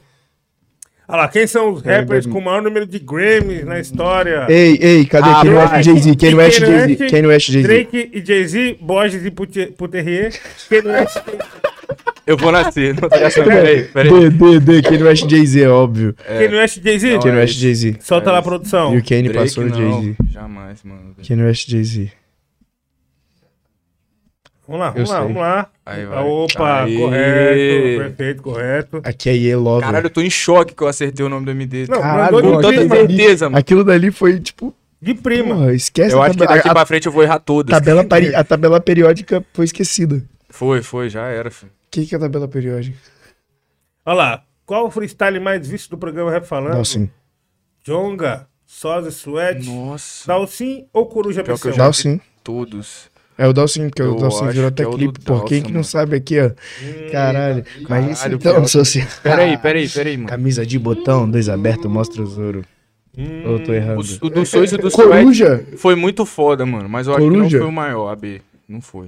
Olha 1.12 1.22
lá, 1.24 1.28
quem 1.28 1.46
são 1.46 1.70
os 1.74 1.82
rappers 1.82 2.24
com 2.24 2.38
o 2.38 2.42
maior 2.42 2.62
número 2.62 2.86
de 2.86 2.98
Grammys 2.98 3.66
na 3.66 3.78
história? 3.78 4.46
Ei, 4.48 4.78
ei, 4.80 5.04
cadê 5.04 5.28
Ah, 5.28 5.42
Kanye. 5.42 5.54
West 5.54 5.82
Jay-Z? 5.84 6.16
Kanye 6.16 6.34
West 6.34 6.60
Kanye 6.60 6.72
Jay-Z. 6.72 7.02
West, 7.02 7.10
Kanye 7.12 7.26
West 7.26 7.50
Jay-Z. 7.50 7.68
Drake 7.68 8.10
e 8.14 8.24
Jay-Z, 8.26 8.76
Borges 8.80 9.26
e 9.26 9.30
Pute- 9.30 9.66
Puterrier. 9.76 10.32
Kanye 10.70 10.88
West, 10.88 11.18
Eu 12.26 12.36
vou 12.38 12.50
nascer, 12.50 12.94
não 12.98 13.08
tem 13.10 13.22
essa, 13.24 13.42
peraí, 13.44 13.82
peraí. 13.82 14.10
D, 14.10 14.30
D, 14.30 14.60
D, 14.60 14.82
Kanye 14.82 15.02
West 15.02 15.28
Jay-Z, 15.28 15.62
é 15.62 15.68
óbvio. 15.68 16.14
Kanye 16.26 16.56
West 16.56 16.80
Jay-Z? 16.82 17.18
Kanye 17.18 17.36
West 17.36 17.54
Jay-Z. 17.58 17.96
Solta 18.00 18.32
lá 18.32 18.38
a 18.38 18.42
produção. 18.42 18.94
E 18.94 18.98
o 18.98 19.04
Kanye 19.04 19.24
Drake 19.24 19.38
passou 19.38 19.64
no 19.64 19.74
Jay-Z. 19.74 20.16
jamais, 20.32 20.82
mano. 20.82 21.14
Kanye 21.28 21.42
West 21.42 21.68
Jay-Z. 21.68 22.10
Vamos 24.72 24.86
lá, 24.86 24.90
vamos 24.90 25.10
lá, 25.10 25.20
vamos 25.20 25.36
lá. 25.36 25.70
Aí 25.84 26.06
vai. 26.06 26.24
Opa, 26.24 26.82
Aí. 26.84 26.96
correto, 26.96 27.98
perfeito, 27.98 28.42
correto. 28.42 29.00
Aqui 29.04 29.28
é 29.28 29.34
Ye 29.34 29.54
Lover. 29.54 29.82
Caralho, 29.84 30.06
eu 30.06 30.10
tô 30.10 30.22
em 30.22 30.30
choque 30.30 30.74
que 30.74 30.82
eu 30.82 30.88
acertei 30.88 31.26
o 31.26 31.28
nome 31.28 31.44
do 31.44 31.50
MD. 31.50 31.86
Não, 31.88 32.00
Caralho, 32.00 32.32
mandou 32.36 32.52
Com 32.52 32.56
de 32.56 32.62
tanta 32.68 32.78
prima. 32.88 32.94
certeza, 32.96 33.46
mano. 33.50 33.58
Aquilo 33.58 33.84
dali 33.84 34.10
foi, 34.10 34.40
tipo, 34.40 34.74
De 35.00 35.12
prima. 35.12 35.54
porra, 35.56 35.74
esquece 35.74 36.14
Eu 36.14 36.22
a 36.22 36.24
acho 36.24 36.32
que 36.32 36.38
tabela- 36.38 36.56
daqui 36.56 36.68
a, 36.70 36.72
pra 36.72 36.86
frente 36.86 37.04
eu 37.06 37.12
vou 37.12 37.22
errar 37.22 37.38
todas. 37.38 37.70
tabela 37.70 38.02
pari- 38.02 38.32
a 38.34 38.42
tabela 38.42 38.80
periódica 38.80 39.44
foi 39.52 39.66
esquecida. 39.66 40.22
Foi, 40.48 40.80
foi, 40.80 41.10
já 41.10 41.26
era, 41.26 41.50
filho. 41.50 41.70
O 41.70 41.90
que, 41.90 42.06
que 42.06 42.14
é 42.14 42.18
a 42.18 42.20
tabela 42.22 42.48
periódica? 42.48 42.96
Olha 44.06 44.14
lá, 44.16 44.44
qual 44.64 44.86
o 44.86 44.90
freestyle 44.90 45.38
mais 45.38 45.68
visto 45.68 45.90
do 45.90 45.98
programa 45.98 46.30
Rap 46.30 46.44
Falando? 46.46 46.72
Dalcin. 46.72 47.10
Jonga, 47.84 48.46
Sosa 48.64 49.10
Sweat, 49.10 49.66
Nossa, 49.68 50.26
Dalcin 50.26 50.86
ou 50.94 51.04
Coruja 51.06 51.42
Pior 51.42 51.58
que 51.60 51.68
eu 51.68 51.72
já- 51.74 51.90
todos. 52.42 53.10
É 53.38 53.48
o 53.48 53.52
Dalcin, 53.52 53.88
porque 53.88 54.02
o 54.02 54.06
Eu 54.06 54.16
Dalcin 54.16 54.44
acho 54.44 54.52
virou 54.52 54.70
que 54.70 54.74
até 54.74 54.82
é 54.82 54.86
o 54.86 54.96
clipe. 54.96 55.20
Pô, 55.20 55.40
quem 55.40 55.62
que 55.62 55.72
não 55.72 55.82
sabe 55.82 56.16
aqui, 56.16 56.38
ó. 56.40 56.50
Caralho. 57.10 57.64
Mas 57.88 58.10
isso 58.18 58.26
então, 58.28 58.38
pior. 58.54 58.66
social. 58.68 59.06
Peraí, 59.22 59.56
peraí, 59.58 59.88
peraí, 59.88 60.16
mano. 60.16 60.28
Camisa 60.28 60.66
de 60.66 60.78
botão, 60.78 61.28
dois 61.30 61.48
abertos, 61.48 61.90
mostra 61.90 62.22
os 62.22 62.36
ouro. 62.38 62.62
Hum, 63.16 63.42
Ou 63.46 63.52
eu 63.58 63.64
tô 63.64 63.72
errando? 63.72 64.00
O, 64.00 64.26
o 64.26 64.30
do 64.30 64.46
Sois 64.46 64.72
e 64.72 64.76
do 64.78 64.88
Sweat 64.88 65.08
Coruja? 65.10 65.64
foi 65.76 65.94
muito 65.94 66.24
foda, 66.24 66.64
mano. 66.64 66.88
Mas 66.88 67.06
eu 67.06 67.14
acho 67.14 67.22
que 67.22 67.28
Coruja? 67.30 67.56
não 67.58 67.64
foi 67.64 67.68
o 67.68 67.72
maior, 67.72 68.08
AB. 68.10 68.40
Não 68.68 68.80
foi. 68.80 69.06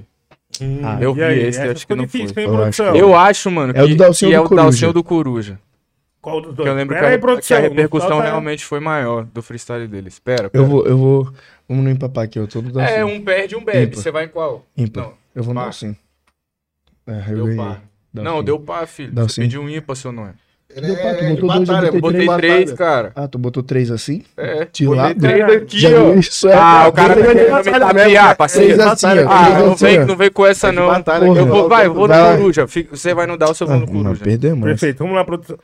hum, 0.61 0.81
Ah, 0.83 0.97
eu 1.01 1.13
vi 1.13 1.23
aí, 1.23 1.39
esse, 1.47 1.59
acho 1.61 1.87
que 1.87 1.95
não 1.95 2.05
difícil, 2.05 2.33
foi. 2.33 2.45
Eu 2.45 2.51
produção? 2.51 2.87
acho 2.89 2.97
Eu 2.97 3.15
acho, 3.15 3.51
mano, 3.51 3.73
que, 3.73 3.79
É 3.79 3.83
o 3.83 3.87
do 3.87 3.95
Dalcin 3.95 4.27
que 4.27 4.31
ou 4.31 4.33
é 4.33 4.37
do 4.37 4.45
o 4.45 4.49
Coruja? 4.49 4.63
Dalcin 4.63 4.85
ou 4.85 4.93
do 4.93 5.03
Coruja. 5.03 5.59
Qual 6.21 6.41
dos 6.41 6.55
dois? 6.55 6.55
Porque 6.55 6.69
eu 6.69 6.73
lembro 6.75 6.95
que 6.97 7.03
a, 7.03 7.07
aí, 7.07 7.15
que 7.15 7.21
produção, 7.21 7.57
a 7.57 7.59
repercussão 7.61 8.19
realmente 8.19 8.65
foi 8.65 8.79
maior 8.79 9.25
do 9.25 9.41
freestyle 9.43 9.87
deles. 9.87 10.17
Pera, 10.19 10.45
Eu 10.45 10.49
pera. 10.49 10.63
vou, 10.63 10.85
eu 10.87 10.97
vou. 10.97 11.33
Vamos 11.67 11.83
no 11.83 11.89
empapar 11.89 12.25
aqui, 12.25 12.37
eu 12.39 12.47
tô 12.47 12.61
no 12.61 12.71
Dalcin. 12.71 12.93
É, 12.93 13.03
um 13.05 13.21
perde, 13.21 13.55
um 13.55 13.63
bebe. 13.63 13.83
Ímpar. 13.93 13.95
Você 14.03 14.11
vai 14.11 14.25
em 14.25 14.27
qual? 14.29 14.65
Ímpar. 14.77 15.03
Não, 15.03 15.13
Eu 15.35 15.43
vou 15.43 15.53
no 15.53 15.59
par. 15.59 15.65
Dalcin. 15.65 15.95
É, 17.07 17.23
eu 17.31 17.45
Deu 17.45 17.55
par. 17.55 17.81
Não, 18.13 18.43
deu 18.43 18.59
par, 18.59 18.87
filho. 18.87 19.11
Dalcin. 19.11 19.33
Você 19.35 19.41
pediu 19.41 19.61
um 19.61 19.69
ímpar, 19.69 19.95
seu 19.95 20.11
é? 20.11 20.33
Ele 20.75 20.87
Deu 20.87 20.95
pra- 20.97 21.13
tu 21.13 21.23
é 21.23 21.29
botou 21.29 21.35
de 21.35 21.41
dois, 21.41 21.59
eu 21.59 21.65
batalha, 21.75 21.91
botei 21.91 22.01
Botei 22.01 22.25
batalha. 22.25 22.53
três, 22.55 22.71
cara. 22.73 23.11
Ah, 23.15 23.27
tu 23.27 23.37
botou 23.37 23.63
três 23.63 23.89
assim? 23.91 24.23
É, 24.35 24.65
De 24.71 24.85
botei 24.85 25.01
lado? 25.01 25.19
três 25.21 25.47
daqui, 25.47 25.79
Já 25.79 25.89
ó. 26.01 26.13
isso? 26.15 26.49
É, 26.49 26.53
Ah, 26.53 26.87
o 26.87 26.91
cara 26.91 27.09
tá 27.15 27.21
Botei 27.21 27.35
querendo 27.35 27.63
me 27.65 27.79
tapear, 27.79 28.35
parceiro. 28.35 28.73
Três 28.75 28.79
assim. 28.87 29.07
Ah, 29.29 29.59
não 29.59 29.75
vem, 29.75 30.05
não 30.05 30.15
vem 30.17 30.31
com 30.31 30.45
essa, 30.45 30.67
É 30.67 30.71
não. 30.71 30.87
batalha, 30.87 31.25
Porra. 31.27 31.39
Eu 31.39 31.45
vou, 31.47 31.69
vai, 31.69 31.85
eu 31.85 31.93
vou 31.93 32.07
no 32.07 32.13
lá. 32.13 32.35
Coruja. 32.37 32.65
Você 32.91 33.13
vai 33.13 33.25
no 33.25 33.37
Dalson, 33.37 33.63
eu 33.63 33.67
vou 33.69 33.77
no 33.79 33.83
Ah, 33.85 33.87
Coruja. 34.03 34.23
perdemos. 34.23 34.63
Perfeito, 34.65 34.97
vamos 34.99 35.15
lá, 35.15 35.23
produção. 35.23 35.57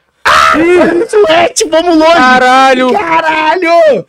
Suete, 1.10 1.68
vamos 1.70 1.98
longe! 1.98 2.14
Caralho! 2.14 2.92
Caralho! 2.94 4.06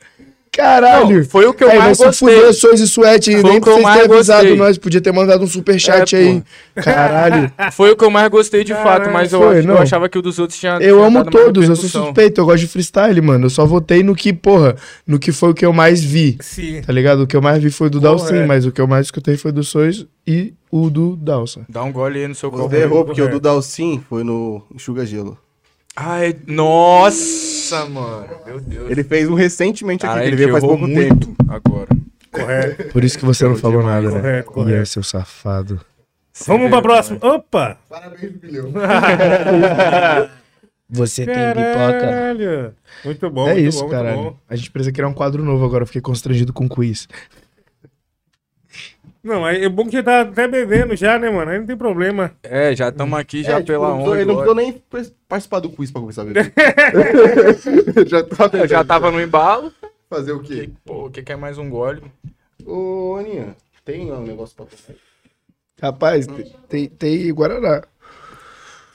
Caralho! 0.55 1.19
Não, 1.20 1.24
foi 1.24 1.47
o 1.47 1.55
que 1.55 1.65
eu 1.65 1.70
Aí, 1.70 1.79
mais 1.79 1.97
fuder, 1.97 2.12
gostei. 2.43 2.53
Sois 2.53 2.79
e 2.81 2.87
Suete, 2.87 3.33
Foi 3.41 3.51
nem 3.51 3.61
eu 3.65 3.81
mais 3.83 4.01
terem 4.03 4.15
avisado 4.16 4.41
gostei. 4.43 4.57
nós, 4.57 4.77
podia 4.77 5.01
ter 5.01 5.11
mandado 5.11 5.43
um 5.43 5.47
superchat 5.47 6.15
É, 6.15 6.19
aí. 6.19 6.43
Caralho. 6.74 7.51
Foi 7.73 7.91
o 7.91 7.97
que 7.97 8.05
eu 8.05 8.11
mais 8.11 8.29
gostei 8.29 8.62
de 8.62 8.74
fato, 8.74 9.09
mas 9.11 9.33
eu, 9.33 9.41
Foi, 9.41 9.59
acho- 9.61 9.66
não. 9.69 9.77
eu 9.77 9.81
achava 9.83 10.11
que 10.11 10.19
o 10.19 10.23
dos 10.23 10.39
outros 10.39 10.59
tinha. 10.61 10.73
Eu 10.74 10.97
tinha 10.97 11.07
amo 11.07 11.24
todos, 11.24 11.66
eu 11.69 11.74
sou 11.74 11.89
suspeito, 11.89 12.39
eu 12.41 12.45
gosto 12.45 12.59
de 12.61 12.69
freestyle, 12.69 13.20
mano. 13.23 13.47
Eu 13.47 13.51
só 13.51 13.65
votei 13.65 14.03
no 14.03 14.15
que, 14.15 14.31
porra, 14.33 14.77
no 15.07 15.19
que 15.19 15.33
foi 15.33 15.51
o 15.51 15.55
que 15.55 15.65
eu 15.65 15.73
mais 15.73 16.05
vi. 16.05 16.37
Sim. 16.41 16.83
Tá 16.83 16.93
ligado? 16.93 17.23
O 17.23 17.27
que 17.27 17.35
eu 17.37 17.41
mais 17.41 17.62
vi 17.62 17.70
foi 17.70 17.89
do 17.89 17.99
Dalcin, 17.99 18.35
é. 18.37 18.47
mas 18.47 18.66
o 18.66 18.73
que 18.73 18.81
eu 18.81 18.87
mais 18.87 19.07
escutei 19.07 19.39
foi 19.39 19.53
do 19.53 19.65
Sois 19.65 20.05
e 20.27 20.53
o 20.70 20.91
do 20.91 21.16
Dalsa. 21.16 21.62
Dá 21.66 21.83
um 21.83 21.91
gole 21.91 22.20
aí 22.20 22.29
no 22.29 22.35
seu 22.35 22.51
copo. 22.51 22.69
Você 22.69 22.77
errou, 22.77 23.07
porque 23.07 23.23
o 23.23 23.29
do 23.31 23.41
Dalcin 23.41 24.03
foi 24.07 24.23
no 24.23 24.62
Enxuga 24.74 25.07
Gelo. 25.07 25.39
Ai, 25.94 26.35
nossa, 26.47 27.85
mano. 27.86 28.28
Meu 28.47 28.60
Deus. 28.60 28.90
Ele 28.90 29.05
fez 29.05 29.28
um 29.28 29.35
recentemente 29.35 30.05
aqui, 30.06 30.14
Cara, 30.14 30.23
que 30.24 30.28
ele 30.31 30.36
veio 30.36 30.52
faz 30.52 30.64
pouco 30.64 30.86
muito 30.86 31.27
tempo. 31.28 31.36
agora. 31.48 31.89
Correto. 32.31 32.93
Por 32.93 33.05
isso 33.05 33.19
que 33.19 33.24
você 33.27 33.47
não 33.47 33.56
falou 33.56 33.82
nada, 33.82 34.10
né? 34.10 34.20
Correto, 34.20 34.51
E 34.51 34.55
correto. 34.55 34.78
aí, 34.81 34.86
seu 34.86 35.02
safado. 35.02 35.81
Vamos 36.47 36.70
pra 36.70 36.81
próxima. 36.81 37.19
Opa! 37.20 37.77
Parabéns, 37.90 38.32
Bilhão. 38.32 38.73
Você 40.94 41.24
Caralho. 41.24 42.74
Muito 43.02 43.31
bom, 43.31 43.48
É 43.48 43.55
muito 43.55 43.66
isso, 43.66 43.86
bom, 43.86 43.89
bom. 44.14 44.36
A 44.48 44.55
gente 44.56 44.70
precisa 44.70 44.93
criar 44.93 45.09
um 45.09 45.14
quadro 45.14 45.43
novo 45.43 45.64
agora, 45.64 45.82
eu 45.82 45.86
fiquei 45.86 46.02
constrangido 46.02 46.52
com 46.52 46.66
o 46.66 46.69
quiz. 46.69 47.09
Não, 49.23 49.47
é 49.47 49.69
bom 49.69 49.86
que 49.86 50.03
tá 50.03 50.23
até 50.23 50.49
bebendo 50.49 50.97
já, 50.97 51.16
né, 51.16 51.31
mano? 51.31 51.51
Aí 51.51 51.59
não 51.61 51.66
tem 51.66 51.77
problema. 51.77 52.32
É, 52.43 52.74
já 52.74 52.89
estamos 52.89 53.16
aqui 53.19 53.44
já 53.44 53.53
É, 53.53 53.55
tipo, 53.57 53.66
pela 53.69 53.89
não- 53.90 54.03
onda. 54.03 54.16
Ele 54.16 54.24
não 54.24 54.35
precisou 54.35 54.55
nem 54.55 54.82
participar 55.28 55.61
do 55.61 55.70
quiz 55.70 55.93
pra 55.93 56.01
começar 56.01 56.23
a 56.23 56.24
ver. 56.24 56.53
já 58.09 58.23
tá 58.24 58.51
Eu 58.59 58.66
já 58.69 58.85
tava 58.85 59.11
no 59.12 59.20
embalo. 59.20 59.73
Fazer 60.11 60.32
o 60.32 60.40
quê? 60.40 60.70
Pô, 60.85 61.07
o 61.07 61.11
que 61.11 61.23
que 61.23 61.32
é 61.32 61.36
mais 61.36 61.57
um 61.57 61.70
gole? 61.70 62.03
Ô, 62.66 63.16
Aninha, 63.19 63.57
tem 63.85 64.11
um 64.12 64.23
negócio 64.23 64.57
pra 64.57 64.66
tomar? 64.66 64.99
Rapaz, 65.81 66.27
tem, 66.27 66.53
tem, 66.69 66.89
tem 66.89 67.32
Guaraná. 67.35 67.82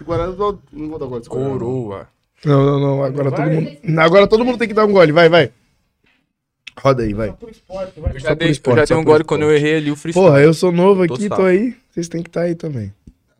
Guaraná, 0.03 0.33
eu 0.37 0.59
não 0.73 0.89
vou 0.89 0.99
dar 0.99 1.05
agora. 1.05 1.21
Coroa. 1.23 2.07
Não, 2.45 2.65
não, 2.65 2.79
não. 2.79 3.03
Agora 3.03 3.29
Vai. 3.31 3.39
todo 3.49 3.53
mundo. 3.55 3.99
Agora 3.99 4.27
todo 4.27 4.45
mundo 4.45 4.57
tem 4.57 4.67
que 4.67 4.73
dar 4.73 4.85
um 4.85 4.91
gole. 4.91 5.11
Vai, 5.11 5.27
vai. 5.29 5.51
Roda 6.79 7.03
aí, 7.03 7.13
vai. 7.13 7.29
Eu 8.13 8.19
já 8.19 8.33
dei, 8.33 8.47
eu 8.47 8.51
esporte, 8.51 8.77
já 8.79 8.85
só 8.87 8.93
dei 8.95 9.01
um 9.01 9.05
gole 9.05 9.23
quando 9.23 9.43
eu 9.43 9.51
errei 9.55 9.77
ali 9.77 9.91
o 9.91 9.95
freestyle. 9.95 10.27
Porra, 10.27 10.41
eu 10.41 10.53
sou 10.53 10.71
novo 10.71 11.03
aqui, 11.03 11.27
Tô 11.27 11.35
tô 11.37 11.41
aí. 11.43 11.75
Vocês 11.91 12.07
têm 12.07 12.21
que 12.21 12.29
estar 12.29 12.41
aí 12.41 12.55
também. 12.55 12.93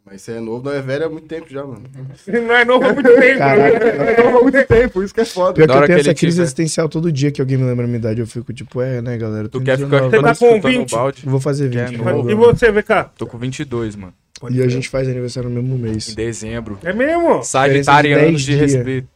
Mas 0.10 0.22
você 0.22 0.32
é 0.32 0.40
novo, 0.40 0.64
não 0.64 0.72
é 0.74 0.82
velho 0.82 1.06
há 1.06 1.10
muito 1.10 1.28
tempo 1.28 1.46
já, 1.50 1.66
mano. 1.66 1.84
Não 2.28 2.56
é 2.56 2.64
novo 2.64 2.86
há 2.86 2.94
muito 2.94 3.14
tempo. 3.14 3.38
Caralho. 3.40 3.74
né? 3.78 4.14
É 4.14 4.24
novo 4.24 4.38
há 4.38 4.42
muito 4.42 4.64
tempo, 4.66 5.04
isso 5.04 5.14
que 5.14 5.20
é 5.20 5.26
foda. 5.26 5.54
Pior 5.54 5.68
que 5.68 5.74
eu 5.74 5.86
tenho 5.88 6.00
essa 6.00 6.14
crise 6.16 6.42
existencial 6.42 6.88
todo 6.88 7.12
dia 7.12 7.30
que 7.30 7.42
alguém 7.42 7.58
me 7.58 7.66
lembra 7.66 7.84
a 7.84 7.88
minha 7.88 8.00
idade. 8.00 8.22
Eu 8.22 8.26
fico 8.28 8.54
tipo, 8.54 8.82
é, 8.82 9.02
né, 9.02 9.18
galera? 9.18 9.46
eu 9.46 9.50
Tu 9.50 9.62
quer 9.62 9.78
ficar 9.78 10.08
19, 10.10 10.18
Você 10.18 10.22
tá 10.24 10.36
com 10.36 10.58
o 10.58 10.62
20? 10.62 10.92
balde? 10.92 11.22
Vou 11.26 11.40
fazer 11.42 11.70
Que 11.70 11.78
é 11.78 11.86
20. 11.88 11.98
novo. 12.02 12.32
E 12.32 12.36
você, 12.36 12.72
VK? 12.72 13.10
Tô 13.18 13.28
com 13.28 13.38
22, 13.38 13.96
mano. 13.98 14.14
E 14.50 14.62
a 14.62 14.68
gente 14.70 14.88
faz 14.88 15.10
aniversário 15.10 15.50
no 15.50 15.62
mesmo 15.62 15.76
Em 15.76 15.92
mês. 15.92 16.16
dezembro. 16.16 16.80
É 16.84 16.94
mesmo? 16.94 17.44
Sagitarianos 17.44 18.26
10 18.34 18.42
de 18.42 18.46
dias. 18.58 18.74
respeito. 18.74 19.08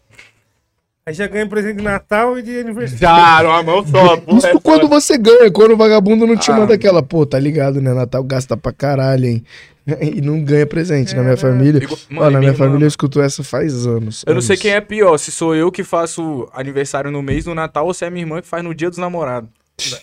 Aí 1.12 1.16
já 1.16 1.28
ganha 1.28 1.46
presente 1.46 1.78
de 1.78 1.84
Natal 1.84 2.40
e 2.40 2.42
de 2.42 2.58
aniversário. 2.60 2.98
Já, 3.00 3.44
numa 3.44 3.62
mão 3.64 3.86
só, 3.86 4.16
pô. 4.18 4.38
Isso 4.38 4.60
quando 4.62 4.88
você 4.88 5.18
ganha, 5.18 5.52
quando 5.52 5.74
o 5.74 5.78
vagabundo 5.78 6.26
não 6.26 6.38
te 6.38 6.50
Ah. 6.52 6.56
manda 6.56 6.74
aquela, 6.74 7.04
pô, 7.04 7.26
tá 7.26 7.38
ligado, 7.38 7.82
né? 7.82 7.94
Natal 7.94 8.24
gasta 8.24 8.56
pra 8.56 8.72
caralho, 8.72 9.26
hein? 9.26 9.44
E 10.00 10.22
não 10.22 10.42
ganha 10.44 10.66
presente 10.66 11.14
na 11.16 11.24
minha 11.24 11.36
família. 11.36 11.84
Igual- 11.84 12.00
Ó, 12.12 12.14
Mano, 12.16 12.32
na 12.32 12.40
minha 12.40 12.52
irmã- 12.52 12.66
família 12.66 12.86
eu 12.86 12.88
escuto 12.88 13.20
essa 13.22 13.44
faz 13.44 13.86
anos. 13.86 14.24
Eu 14.28 14.36
não 14.36 14.42
sei 14.42 14.56
quem 14.56 14.72
é 14.72 14.80
pior, 14.80 15.18
se 15.18 15.32
sou 15.32 15.54
eu 15.56 15.72
que 15.72 15.84
faço 15.84 16.48
aniversário 16.54 17.12
no 17.12 17.22
mês 17.22 17.44
do 17.46 17.54
Natal 17.56 17.86
ou 17.88 17.94
se 17.94 18.06
é 18.06 18.10
minha 18.10 18.24
irmã 18.24 18.42
que 18.42 18.48
faz 18.48 18.64
no 18.64 18.74
dia 18.76 18.90
dos 18.90 19.00
namorados. 19.00 19.50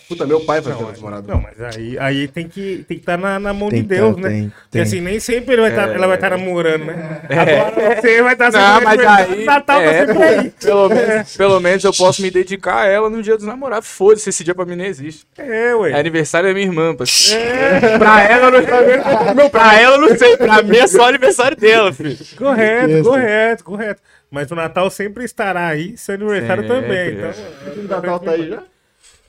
Puta, 0.07 0.25
meu 0.25 0.39
pai 0.41 0.61
faz 0.61 0.75
Não, 0.79 0.91
namorado. 0.91 1.27
Não, 1.27 1.41
mas 1.41 1.75
aí, 1.75 1.97
aí 1.99 2.27
tem 2.27 2.47
que 2.47 2.85
tem 2.87 2.97
que 2.97 3.01
estar 3.03 3.17
na, 3.17 3.39
na 3.39 3.53
mão 3.53 3.69
Tem 3.69 3.81
de 3.81 3.87
Deus, 3.87 4.15
tá, 4.15 4.21
né? 4.21 4.29
tem, 4.29 4.43
Porque 4.49 4.61
tem. 4.71 4.81
assim, 4.81 5.01
nem 5.01 5.19
sempre 5.19 5.53
ele 5.53 5.61
vai 5.61 5.73
tá- 5.75 5.91
É. 5.91 5.95
ela 5.95 6.07
vai 6.07 6.15
estar 6.17 6.29
namorando, 6.31 6.85
né? 6.85 7.21
Agora 7.29 8.01
você 8.01 8.21
vai 8.21 8.33
estar 8.33 8.51
Não, 8.51 8.81
mas 8.81 8.99
aí. 8.99 9.45
Natal 9.45 9.79
tá 9.79 9.83
é, 9.83 10.05
sempre 10.05 10.23
aí. 10.23 10.51
pelo, 10.61 10.89
menos, 10.89 11.37
pelo 11.37 11.59
menos 11.59 11.83
eu 11.83 11.93
posso 11.93 12.21
me 12.21 12.29
dedicar 12.31 12.81
a 12.81 12.85
ela 12.87 13.09
no 13.09 13.21
dia 13.21 13.35
dos 13.37 13.45
namorados. 13.45 13.87
Foda-se, 13.87 14.29
esse 14.29 14.43
dia 14.43 14.53
pra 14.55 14.65
mim 14.65 14.75
não 14.75 14.85
existe. 14.85 15.25
É, 15.37 15.73
ué. 15.75 15.91
É 15.91 15.99
aniversário 15.99 16.47
da 16.49 16.53
minha 16.53 16.65
irmã, 16.65 16.95
parceiro. 16.95 17.99
Pra 17.99 18.23
ela, 18.23 18.51
não, 18.51 18.59
não, 19.35 19.49
pra 19.49 19.79
ela 19.79 19.95
eu 19.95 20.01
não 20.01 20.17
sei. 20.17 20.37
Pra 20.37 20.61
mim 20.61 20.77
é 20.77 20.87
só 20.87 21.07
aniversário 21.07 21.55
dela, 21.57 21.91
filho. 21.93 22.17
Correto, 22.37 23.03
correto, 23.03 23.63
correto. 23.63 24.01
Mas 24.31 24.51
o 24.51 24.55
Natal 24.55 24.89
sempre 24.91 25.25
estará 25.25 25.67
aí, 25.67 25.97
seu 25.97 26.13
aniversário 26.15 26.61
Sempre, 26.63 26.81
também. 26.81 26.97
é. 26.99 27.33
Então, 27.73 27.83
O 27.83 27.87
Natal 27.87 28.19
tá 28.19 28.31
aí 28.31 28.47
já? 28.49 28.61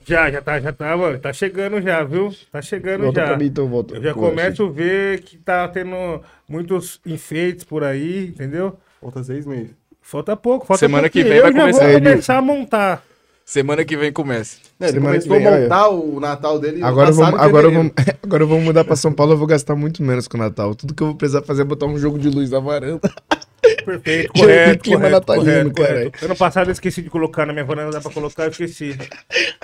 Já, 0.07 0.31
já 0.31 0.41
tá, 0.41 0.61
já 0.61 0.73
tá, 0.73 0.97
mano. 0.97 1.19
Tá 1.19 1.33
chegando 1.33 1.81
já, 1.81 2.03
viu? 2.03 2.35
Tá 2.51 2.61
chegando 2.63 3.03
Volta 3.05 3.21
já. 3.21 3.27
pra 3.29 3.37
mim, 3.39 3.47
então 3.47 3.69
volta. 3.69 3.95
Eu 3.97 4.03
já 4.03 4.15
Pô, 4.15 4.21
começo 4.21 4.65
a 4.65 4.71
ver 4.71 5.21
que 5.23 5.37
tá 5.39 5.69
tendo 5.69 6.21
muitos 6.49 7.01
enfeites 7.07 7.65
por 7.65 7.85
aí, 7.85 8.29
entendeu? 8.29 8.77
Falta 9.01 9.23
seis 9.23 9.47
meses. 9.47 9.71
Falta 10.03 10.37
pouco, 10.37 10.67
falta 10.67 10.81
Semana 10.81 11.09
que 11.09 11.23
pouquinho. 11.23 11.29
vem 11.29 11.37
Eu 11.39 11.43
vai 11.43 11.53
já 11.53 11.61
começar. 11.61 11.89
vou 11.93 12.01
começar 12.01 12.37
a 12.39 12.43
montar. 12.43 13.05
Semana 13.45 13.85
que 13.85 13.97
vem 13.97 14.13
começa. 14.13 14.59
Né, 14.79 14.87
ele 14.89 14.93
Semana 14.95 15.19
que 15.19 15.29
começou 15.29 15.49
a 15.55 15.61
montar 15.61 15.89
o 15.89 16.21
Natal 16.21 16.59
dele 16.59 16.83
Agora, 16.85 17.11
vamos, 17.11 17.41
agora, 17.41 17.69
vamos, 17.69 17.93
agora 18.23 18.43
eu 18.45 18.47
vou 18.49 18.61
mudar 18.61 18.85
pra 18.85 18.95
São 18.97 19.13
Paulo, 19.13 19.33
eu 19.33 19.37
vou 19.37 19.47
gastar 19.47 19.75
muito 19.75 20.03
menos 20.03 20.27
com 20.29 20.37
o 20.37 20.41
Natal. 20.41 20.75
Tudo 20.75 20.95
que 20.95 21.03
eu 21.03 21.09
vou 21.09 21.17
precisar 21.17 21.43
fazer 21.43 21.63
é 21.63 21.65
botar 21.65 21.87
um 21.87 21.99
jogo 21.99 22.19
de 22.19 22.29
luz 22.31 22.51
na 22.51 22.61
varanda. 22.61 23.01
Perfeito, 23.85 24.33
correto, 24.33 24.83
clima 24.83 24.99
correto, 24.99 25.15
natalino, 25.15 25.47
correto, 25.47 25.75
caralho. 25.75 26.11
correto. 26.11 26.25
Ano 26.25 26.37
passado 26.37 26.69
eu 26.69 26.73
esqueci 26.73 27.03
de 27.03 27.11
colocar 27.11 27.47
na 27.47 27.53
minha 27.53 27.65
varanda, 27.65 27.91
dá 27.91 28.01
pra 28.01 28.11
colocar, 28.11 28.45
eu 28.45 28.51
esqueci. 28.51 28.97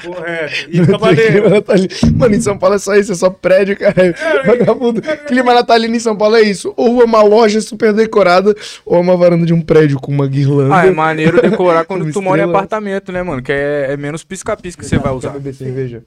Correto. 0.05 0.55
E 0.69 0.85
cavaleiro? 0.87 1.45
Mano, 2.15 2.35
em 2.35 2.41
São 2.41 2.59
Paulo 2.59 2.77
é 2.77 2.79
só 2.79 2.95
isso, 2.95 3.13
é 3.13 3.15
só 3.15 3.31
prédio, 3.31 3.77
cara. 3.79 4.15
Vagabundo. 4.45 5.01
Clima 5.27 5.55
natalino 5.55 5.97
em 5.97 6.01
São 6.01 6.17
Paulo 6.17 6.37
é 6.37 6.43
isso. 6.43 6.73
Ou 6.77 7.01
é 7.01 7.05
uma 7.05 7.23
loja 7.23 7.61
super 7.61 7.93
decorada, 7.93 8.55
ou 8.85 8.97
é 8.97 9.01
uma 9.01 9.17
varanda 9.17 9.47
de 9.47 9.55
um 9.55 9.63
prédio 9.63 9.99
com 9.99 10.13
uma 10.13 10.27
guirlanda. 10.27 10.75
Ah, 10.75 10.87
é 10.87 10.91
maneiro 10.91 11.41
decorar 11.41 11.85
quando 11.85 12.11
tu 12.13 12.21
mora 12.21 12.43
em 12.43 12.45
apartamento, 12.45 13.11
né, 13.13 13.23
mano? 13.23 13.43
Que 13.43 13.53
é, 13.53 13.93
é 13.93 13.97
menos 13.97 14.25
pisca-pisca 14.25 14.83
que 14.83 14.89
você 14.89 14.99
vai 14.99 15.13
usar. 15.13 15.31
Beber 15.31 15.55
cerveja. 15.55 16.03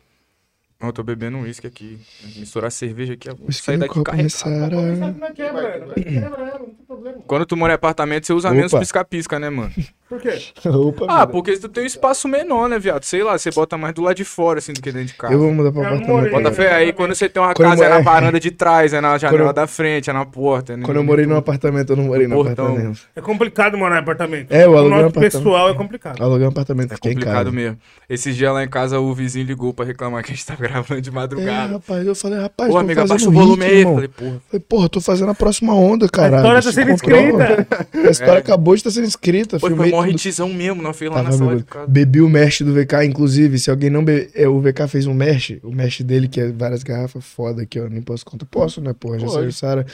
Não, 0.80 0.90
eu 0.90 0.94
tô 0.94 1.04
bebendo 1.04 1.38
um 1.38 1.42
uísque 1.42 1.68
aqui. 1.68 2.00
Misturar 2.38 2.72
cerveja 2.72 3.14
aqui, 3.14 3.30
eu 3.30 3.36
vou 3.36 3.52
sair 3.52 3.78
daqui 3.78 3.96
copo 3.96 4.06
carregado. 4.06 4.72
Não 4.72 5.28
é 5.28 5.30
é 5.30 5.34
quebra, 5.34 5.80
não 5.86 5.94
tem 5.94 6.86
problema. 6.88 7.22
Quando 7.28 7.46
tu 7.46 7.58
mora 7.58 7.74
em 7.74 7.76
apartamento, 7.76 8.26
você 8.26 8.32
usa 8.34 8.50
menos 8.52 8.74
pisca-pisca, 8.74 9.38
né, 9.38 9.50
mano? 9.50 9.74
Por 10.10 10.20
quê? 10.20 10.40
Opa, 10.68 11.06
Ah, 11.08 11.20
mano. 11.20 11.28
porque 11.32 11.56
tu 11.58 11.70
tem 11.70 11.84
um 11.84 11.86
espaço 11.88 12.28
menor, 12.28 12.68
né, 12.68 12.80
viado? 12.80 13.04
Sei 13.04 13.22
lá, 13.24 13.38
você 13.38 13.52
bota 13.52 13.78
mais 13.78 13.94
do 13.94 14.02
lado 14.02 14.16
de 14.16 14.24
fora, 14.26 14.58
assim, 14.58 14.74
do 14.74 14.82
que 14.82 14.92
dentro 14.92 15.08
de 15.10 15.14
casa. 15.14 15.32
Eu 15.34 15.40
vou 15.40 15.54
mudar 15.54 15.72
pra 15.72 15.88
apartamento. 15.88 16.32
Bota 16.32 16.52
fé 16.52 16.74
aí, 16.74 16.92
quando 16.92 17.14
você 17.14 17.30
tem 17.30 17.42
uma 17.42 17.54
Quando 17.54 17.70
casa, 17.70 17.86
é 17.86 17.90
na 17.90 18.00
varanda 18.02 18.40
de 18.40 18.50
trás, 18.50 18.92
é 18.92 19.00
na 19.00 19.18
janela 19.20 19.50
eu- 19.50 19.54
da 19.54 19.68
frente, 19.68 20.10
é 20.10 20.14
na 20.14 20.26
porta. 20.26 20.74
É 20.74 20.78
Quando 20.78 20.98
eu 20.98 21.04
morei 21.04 21.28
num 21.28 21.36
apartamento, 21.38 21.92
eu 21.92 21.96
não 21.98 22.06
morei 22.06 22.28
no 22.28 22.36
Portão. 22.38 22.66
apartamento. 22.66 23.02
É 23.16 23.22
complicado 23.22 23.78
morar 23.78 23.98
em 23.98 24.00
apartamento. 24.00 24.52
É, 24.52 24.68
o 24.68 24.76
aluguei 24.76 24.98
um 24.98 25.02
apartamento. 25.02 25.32
pessoal 25.32 25.70
é 25.70 25.74
complicado. 25.76 26.22
Aluguei 26.24 26.46
um 26.46 26.50
apartamento, 26.50 26.92
É 26.92 26.96
fiquei 26.96 27.12
em 27.12 27.16
complicado 27.16 27.54
mesmo. 27.54 27.78
Esses 28.10 28.36
dias 28.36 28.52
lá 28.52 28.64
em 28.64 28.68
casa, 28.70 29.00
o 29.00 29.14
vizinho 29.14 29.46
ligou 29.46 29.72
pra 29.74 29.86
reclamar 29.86 30.24
que 30.24 30.32
a 30.32 30.36
gente 30.36 30.46
tá 30.46 30.56
gravando 30.60 31.02
de 31.02 31.10
É, 31.10 31.14
madrugada. 31.14 31.74
rapaz, 31.74 32.08
eu 32.08 32.16
falei, 32.16 32.40
rapaz, 32.40 32.68
Pô, 32.70 32.74
tô 32.74 32.80
amiga, 32.80 33.02
fazendo 33.08 33.12
abaixa 33.12 33.30
o 33.30 33.32
volume 33.32 33.64
aí. 33.66 33.84
Falei, 33.84 34.08
porra. 34.08 34.42
Falei, 34.50 34.66
porra, 34.68 34.90
tô 34.90 35.02
fazendo 35.02 35.30
a 35.30 35.36
próxima 35.36 35.76
onda, 35.76 36.08
A 36.08 36.10
caralho. 36.10 36.36
história 36.38 36.62
tá 36.64 36.70
Se 36.70 36.74
sendo 36.74 36.92
escrita. 36.92 37.68
A 38.08 38.10
história 38.10 38.40
acabou 38.40 38.74
de 38.74 38.80
estar 38.80 38.90
sendo 38.92 39.06
escrita. 39.08 39.60
Foi 39.60 39.70
tudo. 40.08 40.28
hitzão 40.28 40.50
mesmo, 40.54 40.82
não 40.82 40.94
fez 40.94 41.10
lá 41.10 41.18
Tava 41.18 41.30
na 41.30 41.38
sala 41.38 41.56
de 41.58 41.64
casa. 41.64 41.88
Bebi 41.88 42.22
o 42.22 42.30
mesh 42.30 42.62
do 42.62 42.74
VK, 42.74 43.06
inclusive, 43.06 43.58
se 43.60 43.70
alguém 43.70 43.90
não 43.90 44.04
be... 44.04 44.30
é, 44.34 44.48
O 44.48 44.60
VK 44.60 44.88
fez 44.88 45.06
um 45.08 45.14
mesh, 45.14 45.58
o 45.64 45.72
mesh 45.72 46.02
dele, 46.02 46.28
que 46.28 46.40
é 46.40 46.52
várias 46.52 46.84
garrafas 46.84 47.24
foda 47.26 47.64
aqui, 47.64 47.80
ó. 47.80 47.88
Nem 47.88 48.02
posso 48.02 48.26
contar. 48.26 48.46
Posso, 48.46 48.82
né, 48.82 48.94
porra? 48.98 49.20
Já 49.20 49.28
saiu 49.28 49.52
Sara. 49.52 49.86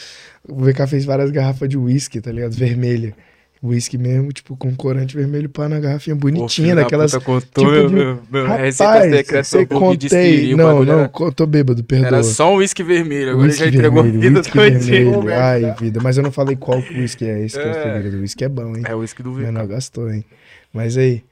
O 0.48 0.64
VK 0.64 0.88
fez 0.88 1.06
várias 1.06 1.32
garrafas 1.32 1.68
de 1.70 1.78
uísque, 1.78 2.22
tá 2.22 2.32
ligado? 2.32 2.54
Vermelha. 2.54 3.16
Whisky 3.68 3.98
mesmo, 3.98 4.32
tipo, 4.32 4.56
com 4.58 4.74
corante 4.76 5.16
vermelho, 5.16 5.50
pá, 5.50 5.68
na 5.70 5.80
garrafinha 5.80 6.16
Pô, 6.16 6.22
bonitinha, 6.22 6.76
da 6.76 6.82
daquelas. 6.84 7.14
contou 7.16 7.40
tipo 7.66 7.72
meu, 7.72 7.88
de- 7.88 7.94
meu, 7.94 8.20
meu 8.32 8.48
receita 8.48 8.92
Rapaz, 8.94 9.48
você 9.48 9.66
do 9.66 9.76
contei. 9.80 10.54
o 10.54 10.58
Não, 10.58 10.84
não, 10.84 10.94
era- 11.00 11.12
tô 11.36 11.46
bêbado, 11.46 11.84
perdoa. 11.84 12.08
Era 12.08 12.24
só 12.24 12.54
um 12.54 12.58
uísque 12.58 12.84
vermelho, 12.84 13.32
agora 13.32 13.48
Whisky 13.48 13.60
já 13.64 13.68
entregou 13.70 14.04
vermelho, 14.04 14.20
a 14.20 14.28
vida 14.28 14.40
whisky 14.40 14.58
vermelho. 14.58 15.34
Ai, 15.34 15.76
vida. 15.80 16.00
Mas 16.02 16.18
eu 16.18 16.24
não 16.24 16.32
falei 16.32 16.56
qual 16.56 16.82
que 16.82 16.94
whisky 16.94 17.26
é. 17.26 17.46
Esse 17.46 17.58
que 17.60 17.64
é 17.64 17.68
o 17.68 17.76
É. 17.76 17.94
segredo. 17.96 18.18
O 18.18 18.22
whisky 18.22 18.44
é 18.44 18.50
bom, 18.50 18.76
hein? 18.76 18.84
É 18.86 18.96
o 18.96 19.00
uísque 19.00 19.22
do 19.24 19.32
O 19.32 19.34
VK. 19.34 19.42
menor 19.46 19.68
gastou, 19.68 20.12
hein? 20.12 20.24
Mas 20.74 20.98
aí, 20.98 21.24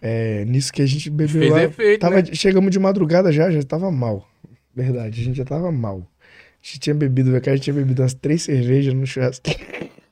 é, 0.00 0.44
nisso 0.44 0.72
que 0.72 0.82
a 0.82 0.86
gente 0.86 1.10
bebeu 1.10 1.40
Fez 1.40 1.52
lá. 1.52 1.62
efeito, 1.64 2.00
tava, 2.00 2.16
né? 2.16 2.24
Chegamos 2.32 2.70
de 2.70 2.78
madrugada 2.78 3.32
já, 3.32 3.50
já 3.50 3.62
tava 3.62 3.90
mal. 3.90 4.26
Verdade, 4.74 5.20
a 5.20 5.24
gente 5.24 5.36
já 5.36 5.44
tava 5.44 5.72
mal. 5.72 5.98
A 6.00 6.66
gente 6.66 6.80
tinha 6.80 6.94
bebido, 6.94 7.30
a 7.36 7.40
gente 7.50 7.60
tinha 7.62 7.74
bebido 7.74 8.02
umas 8.02 8.14
três 8.14 8.42
cervejas 8.42 8.92
no 8.94 9.06
churrasco. 9.06 9.42
tá 9.48 9.56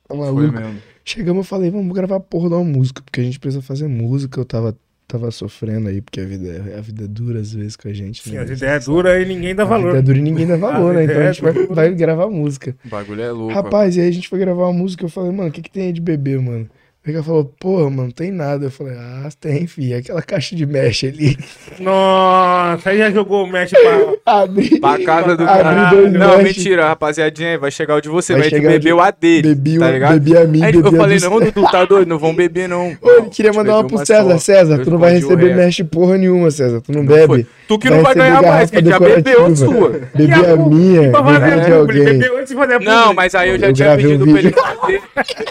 Foi 0.08 0.16
maluco. 0.16 0.52
mesmo. 0.52 0.76
Chegamos, 1.08 1.38
eu 1.38 1.48
falei, 1.48 1.70
vamos 1.70 1.94
gravar 1.94 2.16
a 2.16 2.20
porra 2.20 2.48
de 2.48 2.54
uma 2.56 2.64
música, 2.64 3.00
porque 3.00 3.20
a 3.20 3.24
gente 3.24 3.38
precisa 3.38 3.62
fazer 3.62 3.86
música. 3.86 4.40
Eu 4.40 4.44
tava, 4.44 4.76
tava 5.06 5.30
sofrendo 5.30 5.88
aí, 5.88 6.00
porque 6.02 6.20
a 6.20 6.24
vida, 6.24 6.48
é- 6.48 6.76
a 6.78 6.80
vida 6.80 7.04
é 7.04 7.06
dura 7.06 7.38
às 7.38 7.52
vezes 7.52 7.76
com 7.76 7.86
a 7.88 7.92
gente. 7.92 8.22
Sim, 8.24 8.32
né? 8.32 8.40
as 8.40 8.50
ideias 8.50 8.86
duras 8.86 9.22
e 9.22 9.24
ninguém 9.24 9.54
dá 9.54 9.62
A 9.62 9.66
vida 9.66 9.78
é 9.78 9.82
valor. 9.82 10.02
dura 10.02 10.18
e 10.18 10.22
ninguém 10.22 10.46
dá 10.48 10.56
valor, 10.56 10.94
né? 10.94 11.02
vida 11.02 11.12
Então 11.12 11.22
a 11.22 11.26
é 11.26 11.32
gente 11.32 11.42
vai, 11.42 11.52
dura. 11.52 11.74
vai 11.74 11.94
gravar 11.94 12.28
música. 12.28 12.76
O 12.84 12.88
bagulho 12.88 13.22
é 13.22 13.30
louco. 13.30 13.54
Rapaz, 13.54 13.96
e 13.96 14.00
aí 14.00 14.08
a 14.08 14.10
gente 14.12 14.28
foi 14.28 14.40
gravar 14.40 14.64
uma 14.64 14.72
música, 14.72 15.04
eu 15.04 15.08
falei, 15.08 15.30
mano, 15.30 15.48
o 15.48 15.52
que, 15.52 15.62
que 15.62 15.70
tem 15.70 15.84
aí 15.84 15.92
de 15.92 16.00
beber, 16.00 16.40
mano? 16.40 16.68
Vega 17.06 17.22
falou, 17.22 17.44
porra, 17.60 17.84
mano, 17.88 18.02
não 18.06 18.10
tem 18.10 18.32
nada. 18.32 18.66
Eu 18.66 18.70
falei, 18.70 18.94
ah, 18.98 19.28
tem, 19.40 19.64
fi, 19.68 19.94
aquela 19.94 20.20
caixa 20.20 20.56
de 20.56 20.66
mesh 20.66 21.04
ali. 21.04 21.38
Nossa, 21.78 22.90
aí 22.90 22.98
já 22.98 23.10
jogou 23.12 23.44
o 23.44 23.46
match 23.46 23.70
pra. 23.70 24.16
Abri, 24.42 24.80
Pra 24.80 24.98
casa 25.04 25.36
do 25.36 25.44
cara. 25.44 25.92
Não, 26.10 26.38
mesh, 26.38 26.56
mentira, 26.56 26.88
rapaziadinha. 26.88 27.50
aí 27.50 27.56
Vai 27.56 27.70
chegar 27.70 27.94
o 27.94 28.00
de 28.00 28.08
você, 28.08 28.32
Vai 28.32 28.42
vai, 28.42 28.48
te 28.50 28.56
chegar 28.56 28.68
o 28.68 28.72
de- 28.72 28.78
beber 28.78 28.92
o 28.94 29.00
a 29.00 29.10
dele. 29.12 29.54
bebi, 29.54 29.78
tá 29.78 29.90
ligado? 29.90 30.12
bebi 30.14 30.36
a 30.36 30.44
mim, 30.44 30.62
Aí 30.64 30.72
bebi 30.72 30.84
eu 30.88 30.94
a 30.94 30.96
falei, 30.96 31.18
do- 31.20 31.30
não, 31.30 31.40
Dudu, 31.40 31.62
tá 31.70 31.84
doido, 31.84 32.08
não 32.08 32.18
vão 32.18 32.34
beber, 32.36 32.68
não. 32.68 32.96
Ô, 33.00 33.10
ele 33.18 33.28
queria 33.30 33.52
mandar 33.52 33.74
uma 33.76 33.84
pro 33.86 33.96
uma 33.96 34.04
César. 34.04 34.30
só. 34.32 34.38
César, 34.38 34.78
tu 34.82 34.90
não 34.90 34.98
vai 34.98 35.12
receber 35.12 35.54
mesh 35.54 35.82
porra 35.90 36.18
nenhuma, 36.18 36.50
César. 36.50 36.80
Tu 36.80 36.90
não, 36.90 37.02
Não 37.02 37.06
bebe. 37.06 37.26
foi. 37.26 37.46
Tu 37.68 37.78
que 37.78 37.90
não 37.90 38.02
vai 38.02 38.14
ganhar 38.16 38.42
mais, 38.42 38.70
que 38.70 38.84
já 38.84 38.98
bebeu 38.98 39.46
a 39.46 39.56
sua. 39.56 40.00
Bebi 40.14 40.32
a 40.32 40.56
minha, 40.56 41.02
bebi 41.12 41.64
de 41.64 41.72
alguém. 41.72 42.18
de 42.18 42.84
Não, 42.84 43.14
mas 43.14 43.34
aí 43.34 43.50
eu 43.50 43.58
já 43.58 43.72
tinha 43.72 43.96
pedido 43.96 44.24
pra 44.26 44.38
ele 44.40 44.52
fazer. 44.52 45.02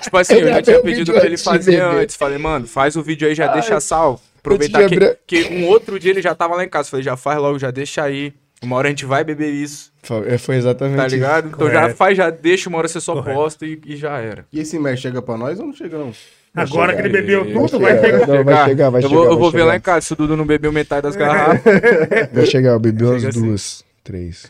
Tipo 0.01 0.17
assim, 0.17 0.33
eu 0.35 0.47
já 0.49 0.61
tinha 0.61 0.79
pedido 0.81 1.13
pra 1.13 1.25
ele 1.25 1.35
de 1.35 1.43
fazer 1.45 1.79
antes. 1.81 2.15
Falei, 2.15 2.37
mano, 2.37 2.67
faz 2.67 2.95
o 2.95 3.01
vídeo 3.01 3.27
aí, 3.27 3.33
já 3.35 3.47
deixa 3.53 3.79
salvo. 3.79 4.21
Aproveitar 4.39 4.79
que, 4.87 4.95
abrir- 4.95 5.17
que 5.25 5.43
um 5.53 5.65
outro 5.67 5.99
dia 5.99 6.11
ele 6.11 6.21
já 6.21 6.35
tava 6.35 6.55
lá 6.55 6.63
em 6.63 6.69
casa. 6.69 6.89
Falei, 6.89 7.03
já 7.03 7.15
faz 7.17 7.39
logo, 7.39 7.57
já 7.57 7.71
deixa 7.71 8.03
aí. 8.03 8.33
Uma 8.63 8.77
hora 8.77 8.87
a 8.87 8.91
gente 8.91 9.05
vai 9.05 9.23
beber 9.23 9.51
isso, 9.51 9.91
Foi, 10.01 10.37
foi 10.37 10.55
exatamente 10.55 10.97
tá 10.97 11.05
isso. 11.07 11.15
ligado? 11.15 11.49
Então 11.49 11.67
já 11.67 11.81
Correto. 11.81 11.95
faz, 11.97 12.17
já 12.17 12.29
deixa, 12.29 12.69
uma 12.69 12.77
hora 12.77 12.87
você 12.87 13.01
só 13.01 13.13
Correto. 13.13 13.37
posta 13.37 13.65
e, 13.65 13.79
e 13.85 13.95
já 13.97 14.17
era. 14.17 14.45
E 14.51 14.59
esse 14.61 14.79
merch 14.79 15.01
chega 15.01 15.21
pra 15.21 15.37
nós 15.37 15.59
ou 15.59 15.65
não 15.67 15.73
chega, 15.73 15.97
não? 15.97 16.11
Agora 16.55 16.95
que 16.95 17.01
ele 17.01 17.09
bebeu 17.09 17.43
Vai 17.43 17.53
tudo, 17.67 17.69
chegar, 17.85 17.99
vai 17.99 17.99
chegar. 17.99 18.27
Não, 18.27 18.43
vai 18.45 18.65
chegar, 18.69 18.89
vai 18.89 19.03
eu 19.03 19.09
chegar. 19.09 19.15
vou, 19.15 19.23
eu 19.25 19.29
vai 19.31 19.39
vou 19.39 19.51
ver 19.51 19.57
chegar. 19.57 19.65
lá 19.69 19.75
em 19.75 19.81
casa 19.81 20.05
se 20.07 20.13
o 20.13 20.15
Dudu 20.15 20.37
não 20.37 20.45
bebeu 20.45 20.71
metade 20.71 21.01
das 21.03 21.15
garrafas. 21.17 21.61
Vai 22.31 22.45
chegar, 22.45 22.69
eu 22.71 22.79
bebi 22.79 23.03
umas 23.03 23.25
assim. 23.25 23.41
duas, 23.41 23.83
três, 24.05 24.49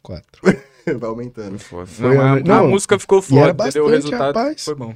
quatro. 0.00 0.40
Vai 0.98 1.10
aumentando. 1.10 1.58
Foi 1.58 1.84
Não, 1.98 2.20
a- 2.20 2.24
a, 2.24 2.32
a 2.34 2.40
não, 2.40 2.68
música 2.68 2.98
ficou 3.00 3.20
foda, 3.20 3.50
entendeu? 3.64 3.84
O 3.86 3.88
resultado 3.88 4.36
rapaz. 4.38 4.64
foi 4.64 4.74
bom. 4.76 4.94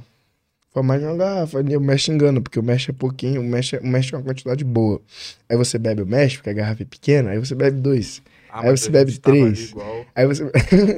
Foi 0.71 0.83
mais 0.83 1.01
de 1.01 1.07
uma 1.07 1.15
garrafa. 1.17 1.61
E 1.67 1.75
o 1.77 1.81
mesh 1.81 2.09
engana, 2.09 2.39
porque 2.41 2.59
o 2.59 2.63
mesh 2.63 2.89
é 2.89 2.93
pouquinho, 2.93 3.41
o 3.41 3.43
mesh 3.43 3.73
é, 3.73 3.79
o 3.79 3.87
mesh 3.87 4.13
é 4.13 4.17
uma 4.17 4.23
quantidade 4.23 4.63
boa. 4.63 5.01
Aí 5.49 5.57
você 5.57 5.77
bebe 5.79 6.01
o 6.01 6.05
mesh, 6.05 6.35
porque 6.37 6.49
a 6.51 6.53
garrafa 6.53 6.83
é 6.83 6.85
pequena, 6.85 7.31
aí 7.31 7.39
você 7.39 7.55
bebe 7.55 7.79
dois. 7.79 8.21
Ah, 8.51 8.61
Aí 8.63 8.71
você 8.75 8.89
bebe 8.89 9.15
três. 9.19 9.69
igual. 9.69 10.05
Aí 10.15 10.25
você. 10.25 10.43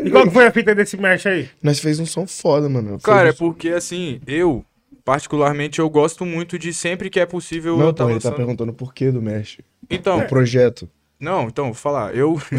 E 0.06 0.10
qual 0.10 0.23
que 0.26 0.31
foi 0.31 0.45
a 0.48 0.52
fita 0.52 0.73
desse 0.73 0.95
match 0.95 1.26
aí? 1.26 1.49
Nós 1.61 1.80
fez 1.80 1.99
um 1.99 2.06
som 2.06 2.26
foda, 2.26 2.69
mano. 2.69 2.98
Cara, 3.02 3.30
é 3.30 3.34
porque 3.34 3.68
assim, 3.69 4.22
eu, 4.26 4.64
particularmente, 5.03 5.80
eu 5.80 5.89
gosto 5.89 6.26
muito 6.26 6.57
de 6.57 6.73
sempre 6.73 7.10
que 7.10 7.19
é 7.19 7.26
possível. 7.26 7.77
Não, 7.77 7.88
eu 7.88 7.93
tá 7.93 8.06
pô, 8.06 8.10
ele 8.10 8.19
tá 8.22 8.30
lançando. 8.30 8.38
perguntando 8.38 8.72
o 8.72 8.73
porquê 8.76 9.11
do 9.11 9.22
mesh. 9.22 9.57
Então, 9.89 10.19
O 10.19 10.27
projeto. 10.30 10.89
não, 11.19 11.48
então, 11.49 11.65
vou 11.65 11.73
falar, 11.73 12.15
eu. 12.15 12.39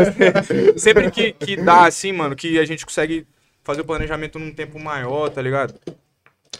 sempre 0.76 1.10
que, 1.10 1.32
que 1.32 1.56
dá 1.56 1.86
assim, 1.86 2.12
mano, 2.12 2.36
que 2.36 2.58
a 2.58 2.64
gente 2.64 2.84
consegue 2.84 3.26
fazer 3.62 3.80
o 3.80 3.84
planejamento 3.84 4.38
num 4.38 4.52
tempo 4.52 4.78
maior, 4.78 5.28
tá 5.30 5.40
ligado? 5.40 5.74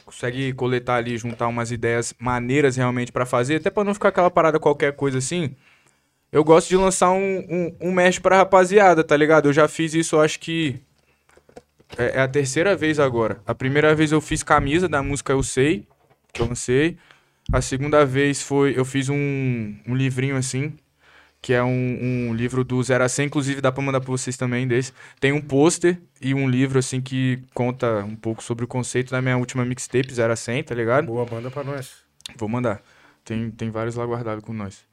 Consegue 0.05 0.53
coletar 0.53 0.97
ali, 0.97 1.17
juntar 1.17 1.49
umas 1.49 1.71
ideias 1.71 2.15
maneiras 2.19 2.77
realmente 2.77 3.13
pra 3.13 3.27
fazer, 3.27 3.57
até 3.57 3.71
pra 3.71 3.85
não 3.85 3.95
ficar 3.95 4.09
aquela 4.09 4.31
parada 4.31 4.59
qualquer 4.59 4.93
coisa 4.95 5.19
assim. 5.19 5.55
Eu 6.31 6.43
gosto 6.43 6.69
de 6.69 6.77
lançar 6.77 7.11
um, 7.11 7.39
um, 7.49 7.77
um 7.89 7.93
mesh 7.93 8.19
pra 8.19 8.39
rapaziada, 8.39 9.05
tá 9.05 9.17
ligado? 9.17 9.49
Eu 9.49 9.53
já 9.53 9.69
fiz 9.69 9.95
isso, 9.95 10.19
acho 10.19 10.41
que. 10.41 10.81
É, 11.99 12.19
é 12.19 12.21
a 12.21 12.29
terceira 12.29 12.75
vez 12.75 12.99
agora. 12.99 13.43
A 13.47 13.55
primeira 13.55 13.95
vez 13.95 14.13
eu 14.13 14.21
fiz 14.21 14.43
camisa 14.43 14.89
da 14.89 15.03
música 15.03 15.33
Eu 15.33 15.43
Sei. 15.43 15.87
que 16.33 16.41
eu 16.41 16.47
lancei. 16.47 16.97
A 17.53 17.61
segunda 17.61 18.07
vez 18.07 18.41
foi, 18.41 18.73
eu 18.79 18.85
fiz 18.85 19.09
um, 19.09 19.75
um 19.87 19.95
livrinho 19.95 20.37
assim, 20.37 20.73
que 21.43 21.53
é 21.53 21.63
um, 21.63 22.29
um 22.29 22.35
livro 22.35 22.63
do 22.63 22.81
0 22.81 23.03
a 23.03 23.09
100, 23.09 23.27
inclusive 23.27 23.61
dá 23.61 23.73
pra 23.73 23.83
mandar 23.83 24.01
pra 24.01 24.11
vocês 24.11 24.37
também 24.37 24.67
desse. 24.67 24.93
Tem 25.19 25.33
um 25.33 25.41
pôster 25.41 26.01
e 26.21 26.33
um 26.33 26.49
livro 26.49 26.79
assim 26.79 27.01
que 27.01 27.43
conta 27.53 28.05
um 28.05 28.15
pouco 28.15 28.43
sobre 28.45 28.65
o 28.65 28.69
conceito 28.69 29.11
da 29.11 29.21
minha 29.21 29.37
última 29.37 29.65
mixtape, 29.65 30.15
0 30.15 30.33
a 30.33 30.37
100, 30.37 30.63
tá 30.63 30.75
ligado? 30.75 31.07
Boa 31.07 31.27
banda 31.27 31.51
pra 31.51 31.65
nós. 31.65 31.91
Vou 32.37 32.49
mandar. 32.49 32.81
Tem, 33.25 33.51
tem 33.51 33.71
vários 33.71 33.97
lá 33.97 34.07
guardados 34.07 34.45
com 34.45 34.53
nós. 34.53 34.85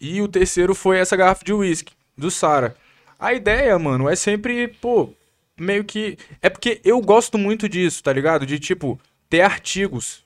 E 0.00 0.20
o 0.20 0.26
terceiro 0.26 0.74
foi 0.74 0.98
essa 0.98 1.16
garrafa 1.16 1.44
de 1.44 1.52
uísque, 1.52 1.92
do 2.18 2.32
Sara. 2.32 2.74
A 3.16 3.32
ideia, 3.32 3.78
mano, 3.78 4.08
é 4.08 4.16
sempre, 4.16 4.66
pô, 4.66 5.14
meio 5.56 5.84
que. 5.84 6.18
É 6.42 6.50
porque 6.50 6.80
eu 6.84 7.00
gosto 7.00 7.38
muito 7.38 7.68
disso, 7.68 8.02
tá 8.02 8.12
ligado? 8.12 8.44
De, 8.44 8.58
tipo, 8.58 9.00
ter 9.30 9.42
artigos 9.42 10.24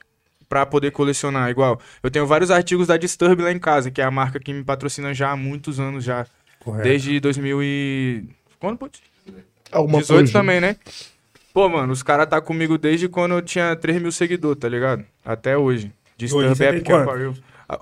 pra 0.48 0.66
poder 0.66 0.90
colecionar. 0.90 1.50
Igual, 1.50 1.80
eu 2.02 2.10
tenho 2.10 2.26
vários 2.26 2.50
artigos 2.50 2.86
da 2.86 2.96
Disturb 2.96 3.42
lá 3.42 3.52
em 3.52 3.58
casa, 3.58 3.90
que 3.90 4.00
é 4.00 4.04
a 4.04 4.10
marca 4.10 4.38
que 4.38 4.52
me 4.52 4.64
patrocina 4.64 5.12
já 5.14 5.30
há 5.30 5.36
muitos 5.36 5.80
anos 5.80 6.04
já. 6.04 6.26
Correto. 6.60 6.84
Desde 6.84 7.20
2000 7.20 7.62
e... 7.62 8.24
Quando, 8.58 8.78
putz? 8.78 9.00
Alguma 9.70 10.00
18 10.00 10.18
coisa. 10.18 10.32
também, 10.32 10.60
né? 10.60 10.76
Pô, 11.52 11.68
mano, 11.68 11.92
os 11.92 12.02
caras 12.02 12.28
tá 12.28 12.40
comigo 12.40 12.76
desde 12.76 13.08
quando 13.08 13.32
eu 13.32 13.42
tinha 13.42 13.74
3 13.74 14.00
mil 14.00 14.12
seguidores, 14.12 14.58
tá 14.60 14.68
ligado? 14.68 15.04
Até 15.24 15.56
hoje. 15.56 15.92
Disturb 16.16 16.56
tem 16.56 16.68
Epic? 16.68 16.90
Apparel. 16.90 17.34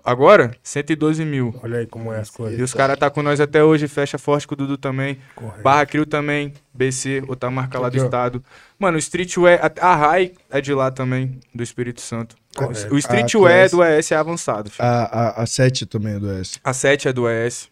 Agora, 0.04 0.50
112 0.62 1.24
mil. 1.24 1.54
Olha 1.62 1.78
aí 1.80 1.86
como 1.86 2.12
é 2.12 2.18
as 2.18 2.30
coisas. 2.30 2.58
E 2.58 2.62
os 2.62 2.72
caras 2.72 2.98
tá 2.98 3.10
com 3.10 3.22
nós 3.22 3.38
até 3.40 3.62
hoje, 3.62 3.86
fecha 3.86 4.16
forte 4.16 4.46
com 4.46 4.54
o 4.54 4.56
Dudu 4.56 4.78
também. 4.78 5.18
Correto. 5.34 5.62
Barra 5.62 5.84
Crio 5.84 6.06
também, 6.06 6.54
BC, 6.72 7.22
outra 7.28 7.50
marca 7.50 7.78
lá 7.78 7.88
do 7.88 7.92
Entendeu? 7.96 8.06
estado. 8.06 8.44
Mano, 8.78 8.96
o 8.96 8.98
Streetwear, 8.98 9.60
a, 9.80 9.86
a 9.90 9.94
Rai 9.96 10.32
é 10.50 10.60
de 10.60 10.72
lá 10.72 10.90
também, 10.90 11.38
do 11.54 11.62
Espírito 11.62 12.00
Santo. 12.00 12.34
Correto. 12.56 12.94
O 12.94 12.98
Streetwear 12.98 13.68
do 13.70 13.84
ES 13.84 14.10
é 14.12 14.16
avançado. 14.16 14.70
filho. 14.70 14.86
A, 14.88 15.04
a, 15.04 15.42
a 15.42 15.46
7 15.46 15.84
também 15.86 16.14
é 16.14 16.18
do 16.18 16.30
S. 16.30 16.58
A 16.64 16.72
7 16.72 17.08
é 17.08 17.12
do 17.12 17.28
ES. 17.28 17.68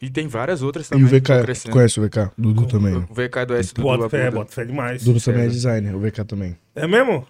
E 0.00 0.10
tem 0.10 0.26
várias 0.26 0.62
outras 0.62 0.86
E 0.86 0.90
também. 0.90 1.04
o 1.06 1.08
que 1.10 1.20
tão 1.20 1.36
VK, 1.36 1.44
crescendo. 1.44 1.70
tu 1.70 1.74
conhece 1.74 2.00
o 2.00 2.02
VK? 2.08 2.30
Dudu 2.36 2.66
também. 2.66 2.96
O 2.96 3.14
VK 3.14 3.36
é 3.36 3.46
do 3.46 3.56
ES 3.56 3.72
do 3.72 3.82
Bota 3.82 3.98
Dudu 3.98 4.10
fé, 4.10 4.30
bota 4.32 4.52
fé 4.52 4.64
demais. 4.64 5.04
Dudu 5.04 5.20
também 5.20 5.40
é 5.40 5.44
Sério. 5.44 5.52
designer, 5.54 5.94
o 5.94 6.00
VK 6.00 6.24
também. 6.24 6.56
É 6.74 6.88
mesmo? 6.88 7.24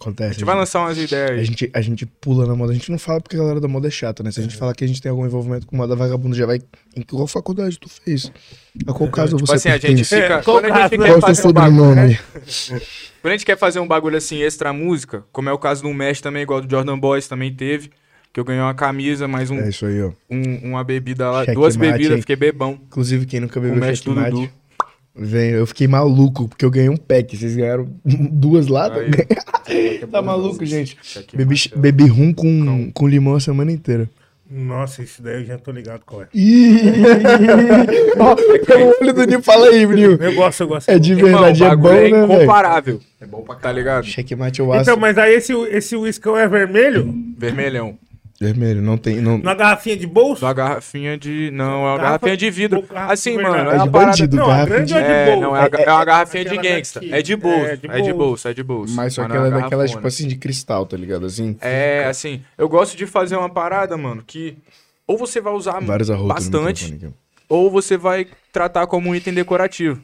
Acontece. 0.00 0.30
A 0.30 0.32
gente 0.32 0.44
vai 0.46 0.56
lançar 0.56 0.80
umas 0.80 0.96
ideias 0.96 1.30
A 1.40 1.44
gente, 1.44 1.70
a 1.74 1.80
gente 1.82 2.06
pula 2.06 2.46
na 2.46 2.56
moda, 2.56 2.72
a 2.72 2.74
gente 2.74 2.90
não 2.90 2.98
fala 2.98 3.20
porque 3.20 3.36
a 3.36 3.38
galera 3.38 3.60
da 3.60 3.68
moda 3.68 3.86
é 3.86 3.90
chata, 3.90 4.22
né? 4.22 4.30
Se 4.30 4.40
a 4.40 4.42
gente 4.42 4.56
falar 4.56 4.74
que 4.74 4.82
a 4.82 4.86
gente 4.88 5.00
tem 5.02 5.10
algum 5.10 5.26
envolvimento 5.26 5.66
com 5.66 5.76
moda 5.76 5.94
vagabundo, 5.94 6.34
já 6.34 6.46
vai. 6.46 6.58
Em 6.96 7.02
qual 7.02 7.26
faculdade 7.26 7.78
tu 7.78 7.88
fez? 7.88 8.32
A 8.86 8.92
qual 8.94 9.10
caso 9.10 9.36
Tipo 9.36 9.46
você 9.46 9.54
assim, 9.56 9.68
a 9.68 9.72
gente 9.72 9.82
pertence? 9.86 10.14
fica. 10.14 10.34
É, 10.36 10.42
quando, 10.42 10.64
a 10.64 10.88
gente 10.88 10.90
quer 10.90 10.98
né? 10.98 11.06
Qual 11.08 11.20
fazer 11.20 11.46
um 11.46 11.52
bagulho, 11.52 11.76
sobrenome? 11.84 12.18
quando 13.20 13.30
a 13.32 13.36
gente 13.36 13.44
quer 13.46 13.58
fazer 13.58 13.80
um 13.80 13.86
bagulho 13.86 14.16
assim, 14.16 14.40
extra 14.42 14.72
música, 14.72 15.24
como 15.32 15.48
é 15.48 15.52
o 15.52 15.58
caso 15.58 15.82
do 15.82 15.92
Mesh 15.92 16.20
também, 16.20 16.42
igual 16.42 16.60
do 16.62 16.70
Jordan 16.70 16.98
Boys 16.98 17.28
também 17.28 17.52
teve. 17.54 17.90
Que 18.32 18.38
eu 18.38 18.44
ganhei 18.44 18.62
uma 18.62 18.74
camisa, 18.74 19.26
mais 19.26 19.50
um, 19.50 19.58
É 19.58 19.68
isso 19.70 19.84
aí, 19.84 20.00
ó. 20.02 20.12
um- 20.30 20.70
uma 20.70 20.84
bebida 20.84 21.28
lá. 21.28 21.40
Checkmate, 21.40 21.54
duas 21.56 21.74
bebidas, 21.76 22.12
hein? 22.12 22.20
fiquei 22.20 22.36
bebão. 22.36 22.78
Inclusive, 22.86 23.26
quem 23.26 23.40
nunca 23.40 23.58
bebeu 23.60 23.76
Mesh 23.76 24.00
do 24.02 24.14
checkmate, 24.14 24.30
Dudu. 24.30 24.50
Vem. 25.20 25.50
Eu 25.50 25.66
fiquei 25.66 25.86
maluco, 25.86 26.48
porque 26.48 26.64
eu 26.64 26.70
ganhei 26.70 26.88
um 26.88 26.96
pack. 26.96 27.36
Vocês 27.36 27.54
ganharam 27.54 27.86
duas 28.04 28.66
latas? 28.68 29.04
Aí. 29.68 29.98
tá 30.10 30.22
maluco, 30.22 30.64
gente? 30.64 30.96
Checkmate, 31.02 31.36
Bebi, 31.36 31.70
bebi 31.76 32.06
rum 32.06 32.32
com, 32.32 32.90
com 32.92 33.06
limão 33.06 33.34
a 33.34 33.40
semana 33.40 33.70
inteira. 33.70 34.08
Nossa, 34.52 35.00
isso 35.00 35.22
daí 35.22 35.42
eu 35.42 35.44
já 35.44 35.58
tô 35.58 35.70
ligado 35.70 36.00
qual 36.04 36.22
é. 36.22 36.28
Ih! 36.34 36.80
Ó, 38.18 38.34
o 38.34 39.00
olho 39.00 39.12
do 39.12 39.24
Nil, 39.24 39.40
fala 39.40 39.68
aí, 39.68 39.86
Nil. 39.86 40.16
Eu 40.16 40.34
gosto, 40.34 40.62
eu 40.62 40.68
gosto. 40.68 40.88
É 40.88 40.98
de 40.98 41.12
Irmão, 41.12 41.30
verdade, 41.30 41.62
o 41.62 41.66
é 41.66 41.76
bom, 41.76 41.82
bagulho 41.82 42.26
né, 42.26 42.34
incomparável. 42.34 43.00
É 43.20 43.26
bom 43.26 43.42
pra 43.42 43.54
Tá 43.54 43.70
ligado? 43.70 44.04
Checkmate 44.06 44.58
eu 44.58 44.72
acho. 44.72 44.82
Então, 44.82 44.96
mas 44.96 45.16
aí 45.18 45.34
esse, 45.34 45.52
esse 45.52 45.94
uiscão 45.94 46.36
é 46.36 46.48
vermelho? 46.48 47.14
Vermelhão. 47.38 47.96
Vermelho, 48.42 48.80
não 48.80 48.96
tem. 48.96 49.20
Não... 49.20 49.36
Na 49.36 49.52
garrafinha 49.52 49.94
de 49.98 50.06
bolso? 50.06 50.46
Uma 50.46 50.54
garrafinha 50.54 51.18
de. 51.18 51.50
Não, 51.52 51.64
é 51.64 51.76
uma 51.76 51.96
Garrafa- 51.98 52.02
garrafinha 52.26 52.36
de 52.38 52.50
vidro. 52.50 52.82
garrafa 52.82 53.12
Assim, 53.12 53.36
de 53.36 53.42
mano, 53.42 53.54
é 53.54 53.58
É 53.58 53.62
uma 53.62 53.84
de 53.84 53.90
parada. 53.90 53.90
bandido, 54.10 54.36
Não, 54.36 54.44
a 54.44 54.48
garrafa 54.48 54.66
grande 54.70 54.86
de... 54.86 54.94
é 54.94 55.00
de 55.02 55.04
É, 55.12 55.24
bolso. 55.26 55.40
não, 55.42 55.56
é, 55.56 55.60
a- 55.60 55.70
é 55.82 55.92
uma 55.92 56.04
garrafinha 56.06 56.44
de 56.46 56.56
gangsta. 56.56 57.00
daqui. 57.00 57.12
É 57.12 57.20
de 57.22 57.36
bolso. 57.36 57.66
É, 57.66 57.72
É 57.72 57.76
de 57.76 57.80
de 57.82 57.88
bolso. 57.88 58.14
bolso, 58.14 58.48
é 58.48 58.54
de 58.54 58.62
bolso. 58.62 58.94
Mas 58.96 59.12
só 59.12 59.28
que 59.28 59.36
ela 59.36 59.48
é 59.48 59.50
daquelas, 59.50 59.90
tipo 59.90 60.06
assim, 60.06 60.26
de 60.26 60.36
cristal, 60.36 60.86
tá 60.86 60.96
ligado? 60.96 61.26
Assim, 61.26 61.54
É, 61.60 62.06
assim, 62.08 62.42
eu 62.56 62.66
gosto 62.66 62.96
de 62.96 63.06
fazer 63.06 63.36
uma 63.36 63.50
parada, 63.50 63.94
mano, 63.98 64.24
que 64.26 64.56
ou 65.06 65.18
você 65.18 65.38
vai 65.38 65.52
usar 65.52 65.78
bastante, 65.82 66.98
ou 67.46 67.70
você 67.70 67.98
vai 67.98 68.26
tratar 68.50 68.86
como 68.86 69.10
um 69.10 69.14
item 69.14 69.34
decorativo. 69.34 70.00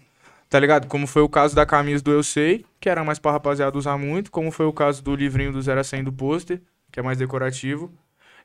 Tá 0.50 0.60
ligado? 0.60 0.86
Como 0.88 1.06
foi 1.06 1.22
o 1.22 1.28
caso 1.28 1.56
da 1.56 1.64
camisa 1.64 2.04
do 2.04 2.12
Eu 2.12 2.22
Sei, 2.22 2.66
que 2.80 2.88
era 2.90 3.02
mais 3.02 3.18
pra 3.18 3.32
rapaziada 3.32 3.76
usar 3.78 3.96
muito, 3.96 4.30
como 4.30 4.50
foi 4.52 4.66
o 4.66 4.72
caso 4.74 5.02
do 5.02 5.16
livrinho 5.16 5.52
do 5.52 5.60
0 5.62 5.80
a 5.80 5.84
100 5.84 6.04
do 6.04 6.12
pôster, 6.12 6.60
que 6.92 7.00
é 7.00 7.02
mais 7.02 7.16
decorativo. 7.18 7.90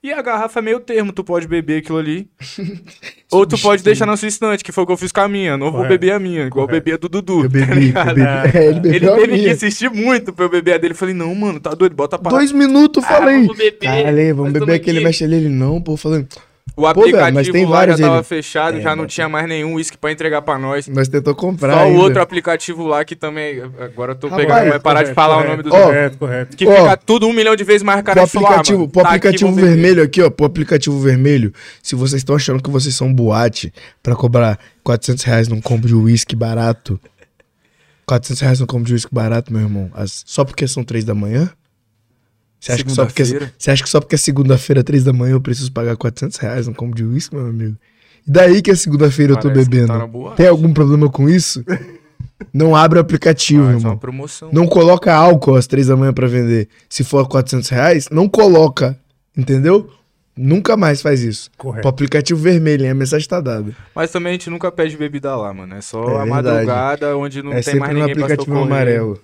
E 0.04 0.12
a 0.12 0.20
garrafa 0.20 0.58
é 0.60 0.64
meio 0.64 0.80
termo, 0.80 1.14
tu 1.14 1.24
pode 1.24 1.48
beber 1.48 1.78
aquilo 1.78 2.00
ali. 2.00 2.28
ou 3.32 3.46
tu 3.46 3.56
pode 3.60 3.84
deixar 3.84 4.08
na 4.08 4.18
sua 4.18 4.28
estante, 4.28 4.64
que 4.64 4.72
foi 4.72 4.84
o 4.84 4.88
que 4.88 4.94
eu 4.94 4.98
fiz 4.98 5.12
com 5.12 5.22
a 5.22 5.28
minha. 5.28 5.56
Não 5.58 5.72
vou 5.72 5.88
beber 5.88 6.12
a 6.14 6.18
minha, 6.20 6.48
igual 6.48 6.64
eu 6.64 6.68
Correto. 6.68 6.84
bebi 6.86 6.94
a 6.96 6.98
do 6.98 7.08
Dudu. 7.08 7.44
Eu 7.44 7.44
tá 7.44 7.50
bebi, 7.50 7.70
eu 7.70 7.76
ligado? 7.76 8.16
bebi. 8.16 8.22
É, 8.58 8.66
ele 8.66 8.80
Ele 8.80 8.80
bebeu 8.80 9.14
a 9.14 9.16
teve 9.18 9.28
que 9.34 9.38
minha. 9.38 9.52
insistir 9.54 9.92
muito 9.92 10.34
pra 10.34 10.46
eu 10.46 10.50
beber 10.50 10.74
a 10.74 10.78
dele. 10.80 10.94
Eu 10.94 10.98
falei, 10.98 11.14
não, 11.14 11.34
mano, 11.36 11.60
tá 11.60 11.76
doido, 11.76 11.94
bota 11.96 12.18
pra 12.18 12.32
Dois 12.32 12.52
minutos, 12.52 13.04
eu 13.04 13.08
falei. 13.10 13.42
vamos 13.44 13.56
beber. 13.58 13.78
Caralho, 13.78 14.36
vamos 14.36 14.54
beber 14.54 14.74
aquele 14.74 15.02
mexe 15.02 15.24
ali. 15.24 15.36
Ele 15.36 15.50
não, 15.50 15.80
pô, 15.80 15.96
falando. 15.96 16.28
O 16.74 16.82
Pô, 16.84 16.88
aplicativo 16.88 17.34
mas 17.34 17.50
tem 17.50 17.66
lá 17.66 17.72
vários 17.72 17.98
já 17.98 18.06
tava 18.06 18.18
ele. 18.20 18.24
fechado, 18.24 18.78
É, 18.78 18.82
já 18.82 18.96
não 18.96 19.04
mas- 19.04 19.14
tinha 19.14 19.28
mais 19.28 19.46
nenhum 19.48 19.74
uísque 19.76 19.98
pra 19.98 20.10
entregar 20.10 20.42
pra 20.42 20.58
nós. 20.58 20.88
Nós 20.88 21.10
tentou 21.10 21.36
comprar. 21.36 21.74
Só 21.74 21.80
o 21.80 21.88
ainda. 21.88 22.00
outro 22.00 22.22
aplicativo 22.22 22.88
lá 22.88 23.04
que 23.04 23.14
também. 23.14 23.62
Agora 23.78 24.14
eu 24.14 24.16
tô 24.16 24.30
Rapaz, 24.30 24.48
pegando, 24.48 24.70
vai 24.70 24.80
parar 24.80 25.00
de 25.04 25.14
Correto, 25.14 25.16
falar 25.16 25.34
o 25.38 25.42
correto, 25.44 25.58
nome 25.58 25.64
do. 25.70 25.76
Ó, 25.76 25.84
Correto, 25.88 26.18
correto. 26.18 26.58
que 26.58 26.66
ó, 26.66 26.76
fica 26.76 26.98
tudo 26.98 27.28
um 27.28 27.34
milhão 27.34 27.56
de 27.58 27.64
vezes 27.66 27.84
mais 27.84 28.02
caro 28.02 28.20
Pro 28.22 28.26
de 28.26 28.32
falar, 28.32 28.48
aplicativo, 28.48 28.88
pro 28.88 29.04
Tá 29.04 29.10
aqui, 29.10 29.18
aplicativo 29.18 29.52
beber. 29.52 29.68
vermelho 29.70 30.02
aqui, 30.04 30.22
ó. 30.22 30.30
Pro 30.30 30.46
aplicativo 30.46 30.98
vermelho, 31.00 31.54
se 31.84 31.94
vocês 31.94 32.22
estão 32.22 32.38
achando 32.38 32.64
que 32.64 32.70
vocês 32.70 32.96
são 32.96 33.14
boate 33.14 33.72
pra 34.02 34.16
cobrar 34.16 34.58
400 34.82 35.26
reais 35.26 35.50
num 35.50 35.60
combo 35.60 35.88
de 35.88 35.94
uísque 35.94 36.38
barato. 36.38 36.98
400 38.06 38.42
reais 38.42 38.60
num 38.62 38.66
combo 38.66 38.86
de 38.86 38.94
uísque 38.94 39.14
barato, 39.14 39.52
meu 39.52 39.62
irmão. 39.62 39.92
As- 39.94 40.24
só 40.26 40.44
porque 40.46 40.66
são 40.68 40.84
3 40.86 41.04
da 41.04 41.14
manhã? 41.14 41.50
Você 42.62 42.72
acha, 42.74 42.84
que 42.84 42.92
só 42.92 43.06
porque, 43.06 43.26
Segunda-feira. 43.26 43.54
você 43.58 43.72
acha 43.72 43.84
que 43.84 43.90
só 43.90 44.00
porque 44.00 44.14
é 44.16 44.18
segunda-feira, 44.20 44.84
3 44.84 45.04
da 45.04 45.12
manhã, 45.12 45.34
eu 45.34 45.42
preciso 45.42 45.72
pagar 45.72 45.98
400 45.98 46.38
reais 46.38 46.68
num 46.68 46.74
combo 46.74 46.96
de 46.96 47.04
uísque, 47.04 47.36
meu 47.36 47.48
amigo? 47.48 47.76
E 48.28 48.32
daí 48.32 48.62
que 48.62 48.70
é 48.70 48.76
segunda-feira 48.76 49.34
eu 49.34 49.38
tô 49.38 49.48
que 49.50 49.56
bebendo? 49.56 49.88
tá. 49.88 50.36
Tem 50.36 50.48
algum 50.48 50.72
problema 50.72 51.10
com 51.10 51.28
isso? 51.28 51.66
Não 52.54 52.76
abre 52.76 53.00
o 53.00 53.02
aplicativo, 53.02 53.66
Ah, 53.68 53.72
é 53.72 53.76
irmão. 53.76 53.98
promoção. 53.98 54.50
Não 54.54 54.68
coloca 54.68 55.12
álcool 55.14 55.56
às 55.56 55.66
três 55.66 55.88
da 55.88 55.96
manhã 55.98 56.14
pra 56.14 56.28
vender. 56.28 56.68
Se 56.88 57.04
for 57.04 57.28
400 57.28 57.68
reais, 57.70 58.08
não 58.12 58.30
coloca. 58.30 58.96
Entendeu? 59.36 59.90
Nunca 60.38 60.78
mais 60.78 61.02
faz 61.02 61.22
isso. 61.24 61.50
Correto. 61.58 61.82
Pro 61.82 61.90
aplicativo 61.90 62.40
vermelho, 62.40 62.84
hein? 62.86 62.92
a 62.92 62.96
mensagem 62.96 63.28
tá 63.28 63.42
dada. 63.42 63.72
Mas 63.96 64.12
também 64.12 64.30
a 64.32 64.34
gente 64.34 64.50
nunca 64.50 64.72
pede 64.72 64.96
bebida 64.98 65.36
lá, 65.36 65.54
mano. 65.54 65.76
É 65.76 65.82
só 65.82 66.00
É 66.04 66.04
a 66.04 66.24
verdade. 66.24 66.30
madrugada 66.30 67.18
onde 67.18 67.42
não 67.44 67.54
é 67.54 67.62
tem 67.62 67.76
mais 67.76 67.92
no 67.94 68.00
ninguém 68.00 68.16
pra 68.16 68.24
aplicativo 68.26 68.56
socorrer. 68.56 68.66
amarelo. 68.76 69.20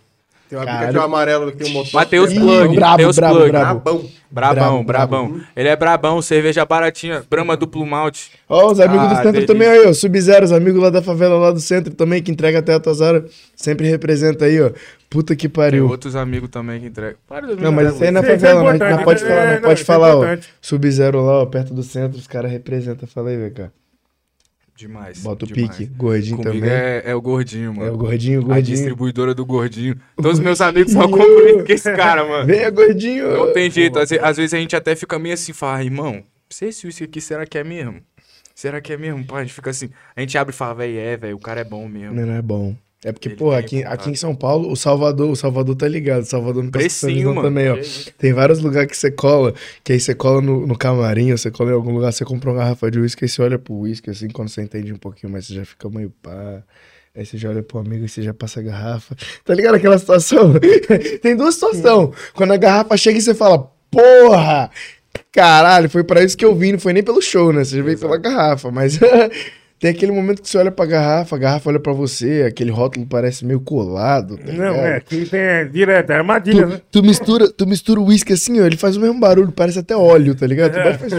Tem 0.50 0.58
um 0.58 0.62
Cara. 0.62 0.72
aplicativo 0.76 1.04
amarelo 1.04 1.52
que 1.52 1.58
tem 1.58 1.68
um 1.70 1.74
motor. 1.74 1.92
Mas 1.94 2.08
tem 2.08 2.20
os 2.20 2.32
Ih, 2.32 2.40
plug, 2.40 2.68
tem 2.70 2.76
brabo, 2.76 3.04
plug. 3.04 3.52
brabo. 3.52 3.80
Brabão. 3.82 4.06
Brabão, 4.30 4.84
brabão. 4.84 5.42
Ele 5.56 5.70
é 5.70 5.76
brabão, 5.76 6.22
cerveja 6.22 6.66
baratinha, 6.66 7.24
brama 7.30 7.56
duplo 7.56 7.86
malte. 7.86 8.32
Ó, 8.50 8.72
os 8.72 8.80
amigos 8.80 9.06
Ah, 9.06 9.10
do 9.10 9.16
centro 9.16 9.32
delícia. 9.32 9.48
também 9.48 9.68
aí, 9.68 9.86
ó. 9.88 9.94
Sub-Zero, 9.94 10.46
os 10.46 10.52
amigos 10.52 10.82
lá 10.82 10.90
da 10.90 11.02
favela 11.02 11.38
lá 11.38 11.52
do 11.52 11.60
centro 11.60 11.94
também, 11.94 12.22
que 12.22 12.30
entrega 12.32 12.60
até 12.60 12.74
a 12.74 12.80
Tazara. 12.80 13.26
Sempre 13.56 13.88
representa 13.88 14.46
aí, 14.46 14.62
ó. 14.62 14.72
Puta 15.10 15.34
que 15.36 15.48
Tem 15.48 15.50
pariu. 15.50 15.88
outros 15.90 16.16
amigos 16.16 16.50
também 16.50 16.82
que 16.82 16.88
entregam. 16.88 17.18
Não, 17.60 17.72
mas 17.72 17.94
isso 17.94 18.04
aí 18.04 18.12
não 18.12 18.22
é 18.22 18.24
Isso 18.24 18.32
é 18.32 18.38
favela, 18.40 18.64
mas 18.64 18.76
importante, 18.76 18.96
mas 18.96 19.04
pode 19.06 19.24
é, 19.24 19.28
falar, 19.28 19.46
mas 19.46 19.54
não, 19.56 19.62
pode 19.62 19.74
isso 19.74 19.92
é 19.92 19.96
falar, 19.96 20.16
ó. 20.18 20.38
Sub-Zero 20.62 21.22
lá, 21.26 21.42
ó, 21.42 21.46
perto 21.46 21.74
do 21.74 21.84
centro, 21.84 22.18
os 22.20 22.28
caras 22.28 22.52
representam. 22.52 23.08
Fala 23.08 23.30
aí, 23.30 23.38
VK. 23.50 23.70
Demais. 24.78 25.24
Bota 25.24 25.44
o 25.46 25.48
demais. 25.48 25.76
pique. 25.76 25.92
Gordinho 25.98 26.38
Comigo 26.38 26.54
também. 26.60 26.70
é, 26.70 27.02
é 27.06 27.16
o 27.16 27.22
gordinho, 27.22 27.74
mano. 27.74 27.90
É 27.90 27.92
o 27.92 27.98
gordinho, 27.98 28.40
o 28.42 28.44
A 28.44 28.48
gordinho. 28.56 28.76
distribuidora 28.76 29.34
do 29.34 29.44
gordinho. 29.46 30.00
Todos 30.16 30.34
os 30.38 30.40
meus 30.40 30.62
amigos 30.62 30.94
só 30.94 31.08
compram 31.08 31.48
isso 31.50 31.66
com 31.66 31.74
esse 31.74 31.92
cara, 31.96 32.24
mano. 32.24 32.46
Venha, 32.46 32.70
gordinho. 32.70 33.32
Não 33.32 33.52
tem 33.54 33.72
jeito. 33.72 33.98
Às, 33.98 34.12
às 34.12 34.38
vezes 34.38 34.54
a 34.54 34.58
gente 34.60 34.76
até 34.76 34.96
fica 34.96 35.18
meio 35.18 35.34
assim, 35.34 35.52
fala, 35.52 35.84
irmão, 35.84 36.24
se 36.48 36.66
esse 36.68 36.86
uísque 36.86 37.06
aqui, 37.06 37.20
será 37.20 37.46
que 37.46 37.58
é 37.58 37.64
mesmo? 37.64 38.00
Será 38.54 38.80
que 38.80 38.94
é 38.94 38.98
mesmo? 38.98 39.26
Pô, 39.26 39.36
a 39.36 39.42
gente 39.42 39.54
fica 39.54 39.72
assim. 39.72 39.90
A 40.16 40.22
gente 40.22 40.38
abre 40.38 40.54
e 40.54 40.58
fala, 40.58 40.76
velho, 40.76 41.00
é, 41.00 41.18
velho, 41.18 41.36
o 41.36 41.40
cara 41.40 41.62
é 41.62 41.64
bom 41.64 41.88
mesmo. 41.88 42.14
Não, 42.16 42.26
não 42.26 42.34
é 42.36 42.42
bom. 42.42 42.76
É 43.04 43.12
porque, 43.12 43.30
pô, 43.30 43.52
tem 43.52 43.60
aqui, 43.60 43.84
aqui 43.84 44.10
em 44.10 44.16
São 44.16 44.36
Paulo, 44.36 44.72
o 44.72 44.76
Salvador, 44.76 45.30
o 45.30 45.36
Salvador 45.36 45.76
tá 45.76 45.88
ligado. 45.88 46.24
O 46.24 46.26
Salvador 46.26 46.64
não 46.64 46.70
essa 46.70 46.80
Precinho, 46.80 47.30
mano. 47.30 47.44
também, 47.48 47.70
ó. 47.70 47.78
Tem 48.18 48.34
vários 48.34 48.60
lugares 48.60 48.90
que 48.90 48.98
você 48.98 49.12
cola, 49.12 49.54
que 49.84 49.94
aí 49.94 50.00
você 50.00 50.16
cola 50.16 50.42
no, 50.42 50.66
no 50.66 50.76
camarim, 50.76 51.32
você 51.32 51.52
cola 51.52 51.72
em 51.72 51.74
algum 51.74 51.94
lugar, 51.94 52.12
você 52.12 52.26
compra 52.26 52.50
uma 52.50 52.58
garrafa 52.58 52.90
de 52.90 53.00
uísque, 53.00 53.26
aí 53.26 53.30
você 53.30 53.42
olha 53.42 53.60
pro 53.60 53.76
uísque, 53.76 54.10
assim, 54.10 54.28
quando 54.30 54.50
você 54.50 54.64
entende 54.64 54.92
um 54.92 54.98
pouquinho 54.98 55.32
mais, 55.32 55.46
você 55.46 55.54
já 55.54 55.66
fica 55.66 55.88
meio 55.90 56.12
pá. 56.22 56.64
Aí 57.16 57.26
você 57.26 57.38
já 57.38 57.50
olha 57.50 57.64
pro 57.64 57.80
amigo 57.80 58.06
e 58.06 58.10
você 58.10 58.22
já 58.22 58.34
passa 58.34 58.60
a 58.60 58.64
garrafa. 58.64 59.16
Tá 59.44 59.54
ligado 59.54 59.76
aquela 59.76 59.98
situação? 59.98 60.54
Tem 61.22 61.36
duas 61.36 61.56
situações. 61.56 62.16
Quando 62.34 62.54
a 62.54 62.58
garrafa 62.58 62.96
chega 62.98 63.18
e 63.18 63.22
você 63.22 63.34
fala, 63.34 63.72
porra! 63.92 64.70
Caralho, 65.32 65.90
foi 65.90 66.04
pra 66.04 66.24
isso 66.24 66.38
que 66.38 66.46
eu 66.46 66.56
vim, 66.56 66.74
não 66.74 66.80
foi 66.80 66.94
nem 66.94 67.04
pelo 67.04 67.22
show, 67.22 67.52
né? 67.52 67.64
Você 67.64 67.82
veio 67.82 67.98
pela 67.98 68.18
garrafa, 68.18 68.72
mas 68.72 69.00
Tem 69.80 69.92
aquele 69.92 70.12
momento 70.12 70.42
que 70.42 70.50
você 70.50 70.58
olha 70.58 70.72
pra 70.72 70.86
garrafa, 70.88 71.36
a 71.36 71.40
garrafa 71.40 71.70
olha 71.70 71.80
pra 71.80 71.94
você, 71.94 72.44
aquele 72.48 72.72
rótulo 72.72 73.06
parece 73.06 73.46
meio 73.46 73.60
colado. 73.60 74.36
tá 74.38 74.52
Não, 74.52 74.74
é, 74.76 74.96
aqui 74.96 75.26
tem 75.26 75.40
é, 75.40 75.66
direto, 75.66 76.10
é 76.12 76.16
armadilha, 76.16 76.66
né? 76.66 76.78
Tu, 76.92 77.02
tu 77.02 77.04
mistura, 77.06 77.52
tu 77.52 77.68
mistura 77.68 78.00
o 78.00 78.06
uísque 78.08 78.34
assim, 78.34 78.60
ó, 78.60 78.66
ele 78.66 78.76
faz 78.78 78.98
o 78.98 79.00
mesmo 79.00 79.20
barulho, 79.20 79.52
parece 79.52 79.78
até 79.80 79.96
óleo, 79.96 80.34
tá 80.34 80.48
ligado? 80.48 80.74
Tu 80.74 80.80
É. 80.80 80.94
faz... 80.98 81.14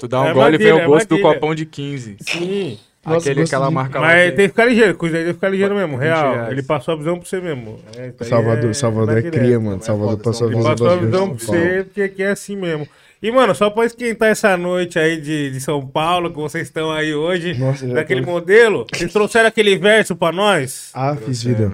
Tu 0.00 0.08
dá 0.08 0.22
um 0.22 0.26
É 0.28 0.32
gole 0.32 0.54
e 0.54 0.58
vem 0.58 0.72
o 0.72 0.86
gosto 0.86 1.08
do 1.08 1.20
copão 1.20 1.54
de 1.54 1.66
15. 1.66 2.16
Sim. 2.20 2.78
Nossa, 3.04 3.30
Aquele, 3.30 3.42
aquela 3.44 3.68
de- 3.68 3.74
marca 3.74 4.00
lá. 4.00 4.06
Mas 4.08 4.30
que- 4.30 4.36
tem 4.36 4.44
que 4.46 4.48
ficar 4.50 4.64
ligeiro, 4.66 4.94
cuida 4.94 5.18
aí 5.18 5.24
de 5.26 5.32
ficar 5.32 5.48
ligeiro 5.48 5.74
mesmo, 5.74 5.96
20 5.96 6.00
real. 6.06 6.32
reais. 6.34 6.52
Ele 6.52 6.62
passou 6.62 6.94
a 6.94 6.96
visão 6.96 7.18
pra 7.18 7.28
você 7.28 7.40
mesmo. 7.40 7.78
É, 7.96 8.12
Salvador, 8.24 8.70
é- 8.70 8.72
Salvador 8.74 9.18
é 9.18 9.22
vai 9.22 9.30
cria, 9.30 9.58
mano. 9.60 9.82
Salvador 9.82 10.10
foda, 10.12 10.22
passou 10.24 10.48
a 10.48 10.50
São 10.50 10.60
Ele 10.60 10.68
visão 10.70 10.76
passou 10.76 10.90
a 10.90 10.96
visão 11.04 11.28
pra 11.36 11.38
você, 11.46 11.84
porque 11.84 12.02
aqui 12.02 12.22
é 12.22 12.30
assim 12.30 12.56
mesmo. 12.56 12.86
E, 13.20 13.30
mano, 13.32 13.54
só 13.54 13.68
pra 13.70 13.84
esquentar 13.84 14.28
essa 14.30 14.56
noite 14.56 14.98
aí 14.98 15.20
de, 15.20 15.50
de 15.50 15.60
São 15.60 15.84
Paulo, 15.86 16.30
que 16.30 16.36
vocês 16.36 16.68
estão 16.68 16.90
aí 16.92 17.12
hoje, 17.14 17.58
Nossa, 17.58 17.86
daquele 17.88 18.22
tô- 18.24 18.30
modelo, 18.30 18.86
vocês 18.92 19.12
trouxeram 19.12 19.48
aquele 19.48 19.76
verso 19.76 20.14
pra 20.14 20.30
nós? 20.30 20.90
Ah, 20.94 21.16
fiz 21.16 21.42
vida. 21.42 21.72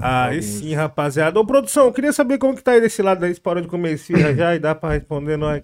Ah, 0.00 0.26
aí 0.26 0.42
sim, 0.42 0.74
rapaziada. 0.74 1.38
Ô, 1.38 1.44
produção, 1.44 1.84
eu 1.86 1.92
queria 1.92 2.12
saber 2.12 2.38
como 2.38 2.54
que 2.56 2.62
tá 2.62 2.72
aí 2.72 2.80
desse 2.80 3.02
lado 3.02 3.24
aí, 3.24 3.34
você 3.34 3.40
parou 3.40 3.62
de 3.62 3.68
comer 3.68 3.92
esfirra 3.92 4.34
já 4.34 4.54
e 4.54 4.58
dá 4.58 4.74
pra 4.74 4.92
responder 4.92 5.36
nós. 5.36 5.62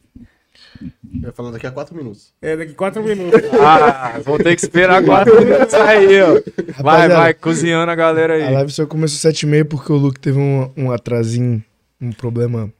Eu 0.82 1.28
ia 1.28 1.32
falar 1.32 1.50
daqui 1.50 1.66
a 1.66 1.70
quatro 1.70 1.94
minutos. 1.94 2.32
É, 2.42 2.56
daqui 2.56 2.74
quatro 2.74 3.02
minutos. 3.02 3.40
Ah, 3.58 4.18
vou 4.24 4.38
ter 4.38 4.54
que 4.54 4.62
esperar 4.62 5.02
4 5.04 5.40
minutos 5.44 5.74
aí, 5.74 6.20
ó. 6.20 6.32
Vai, 6.34 6.42
Rapaziada, 6.76 7.16
vai, 7.16 7.34
cozinhando 7.34 7.90
a 7.90 7.94
galera 7.94 8.34
A 8.34 8.36
aí. 8.48 8.52
live 8.54 8.70
só 8.72 8.84
começou 8.86 9.28
às 9.30 9.34
7h30 9.36 9.64
porque 9.66 9.92
o 9.92 9.96
Luke 9.96 10.20
teve 10.20 10.38
um, 10.38 10.70
um 10.76 10.90
atrasinho, 10.90 11.62
um 12.00 12.12
problema. 12.12 12.70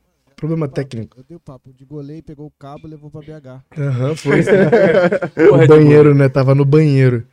Problema 0.43 0.67
técnico. 0.67 1.17
Eu 1.21 1.25
dei 1.29 1.37
o 1.37 1.41
papo 1.41 1.73
de 1.73 1.85
golei, 1.85 2.21
pegou 2.21 2.47
o 2.47 2.51
cabo 2.59 2.89
e 2.89 2.91
levou 2.91 3.09
pra 3.09 3.21
BH. 3.21 3.63
Aham, 3.79 4.15
foi. 4.19 4.43
Porra, 4.43 5.63
no 5.63 5.69
banheiro, 5.69 6.15
né? 6.17 6.29
Tava 6.29 6.53
no 6.53 6.65
banheiro. 6.65 7.25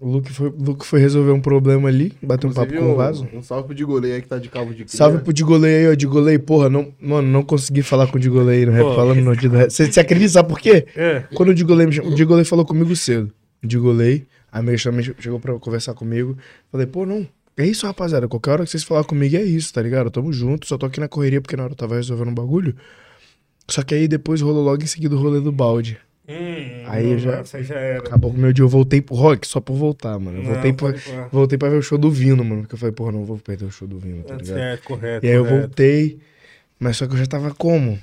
O 0.00 0.08
Luke 0.08 0.32
foi, 0.32 0.50
o 0.50 0.56
Luke 0.56 0.86
foi 0.86 1.00
resolver 1.00 1.32
um 1.32 1.40
problema 1.40 1.88
ali, 1.88 2.12
bateu 2.22 2.48
um 2.48 2.52
papo 2.52 2.72
com 2.72 2.84
o 2.84 2.92
um, 2.92 2.94
vaso. 2.94 3.26
um 3.34 3.42
salve 3.42 3.66
pro 3.66 3.74
Digolei 3.74 4.12
aí 4.12 4.22
que 4.22 4.28
tá 4.28 4.38
de 4.38 4.48
calvo 4.48 4.72
de 4.72 4.84
cria. 4.84 4.96
Salve 4.96 5.18
pro 5.18 5.32
Digolei 5.32 5.78
aí, 5.78 5.90
ó. 5.90 5.94
Digolei, 5.96 6.38
porra, 6.38 6.70
não, 6.70 6.94
mano, 7.00 7.26
não 7.26 7.42
consegui 7.42 7.82
falar 7.82 8.06
com 8.06 8.18
o 8.18 8.20
Digolei 8.20 8.64
no 8.64 8.70
rap 8.70 8.94
falando 8.94 9.20
no 9.20 9.36
dia 9.36 9.48
do 9.48 9.56
rap. 9.56 9.68
Você 9.68 9.98
acredita, 9.98 10.28
sabe 10.28 10.48
por 10.48 10.60
quê? 10.60 10.86
É. 10.94 11.24
Quando 11.34 11.48
o 11.48 11.54
Digolei 11.54 11.86
me 11.88 11.92
chamou, 11.92 12.12
o 12.12 12.14
Digolei 12.14 12.44
falou 12.44 12.64
comigo 12.64 12.94
cedo. 12.94 13.32
O 13.64 13.66
Digolei, 13.66 14.28
a 14.52 14.58
também 14.58 15.02
chegou 15.18 15.40
pra 15.40 15.58
conversar 15.58 15.92
comigo. 15.94 16.38
Falei, 16.70 16.86
pô, 16.86 17.04
não. 17.04 17.26
É 17.56 17.64
isso, 17.64 17.86
rapaziada. 17.86 18.28
Qualquer 18.28 18.50
hora 18.50 18.64
que 18.64 18.70
vocês 18.70 18.84
falar 18.84 19.04
comigo 19.04 19.36
é 19.36 19.42
isso, 19.42 19.72
tá 19.72 19.80
ligado? 19.80 20.10
Tamo 20.10 20.32
junto, 20.32 20.66
só 20.66 20.76
tô 20.76 20.86
aqui 20.86 21.00
na 21.00 21.08
correria 21.08 21.40
porque 21.40 21.56
na 21.56 21.64
hora 21.64 21.72
eu 21.72 21.76
tava 21.76 21.94
resolvendo 21.96 22.28
um 22.28 22.34
bagulho. 22.34 22.76
Só 23.68 23.82
que 23.82 23.94
aí 23.94 24.06
depois 24.06 24.40
rolou 24.40 24.62
logo 24.62 24.82
em 24.82 24.86
seguida 24.86 25.14
o 25.16 25.18
rolê 25.18 25.40
do 25.40 25.50
balde. 25.50 25.98
Hum, 26.28 26.84
Aí 26.86 27.12
eu 27.12 27.18
já- 27.18 27.42
já 27.44 27.74
era. 27.76 27.98
Acabou 28.00 28.30
com 28.32 28.36
o 28.36 28.40
meu 28.40 28.52
dia, 28.52 28.62
eu 28.64 28.68
voltei 28.68 29.00
pro 29.00 29.14
rock 29.14 29.46
só 29.46 29.60
por 29.60 29.74
voltar, 29.74 30.18
mano. 30.18 30.38
Eu 30.38 30.42
Não, 30.44 30.52
voltei, 30.52 30.72
pra, 30.72 31.28
voltei 31.32 31.56
pra 31.58 31.68
ver 31.68 31.76
o 31.76 31.82
show 31.82 31.96
do 31.96 32.10
Vino, 32.10 32.44
mano. 32.44 32.62
Porque 32.62 32.74
eu 32.74 32.78
falei, 32.78 32.92
porra, 32.92 33.12
não 33.12 33.24
vou 33.24 33.38
perder 33.38 33.64
o 33.64 33.70
show 33.70 33.86
do 33.88 33.98
Vino, 33.98 34.22
tá 34.24 34.34
ligado? 34.34 34.56
Certo, 34.56 34.82
correto. 34.84 35.24
E 35.24 35.28
aí 35.28 35.34
eu 35.36 35.44
correto. 35.44 35.60
voltei, 35.68 36.18
mas 36.80 36.96
só 36.96 37.06
que 37.06 37.14
eu 37.14 37.18
já 37.18 37.26
tava 37.26 37.54
como? 37.54 37.98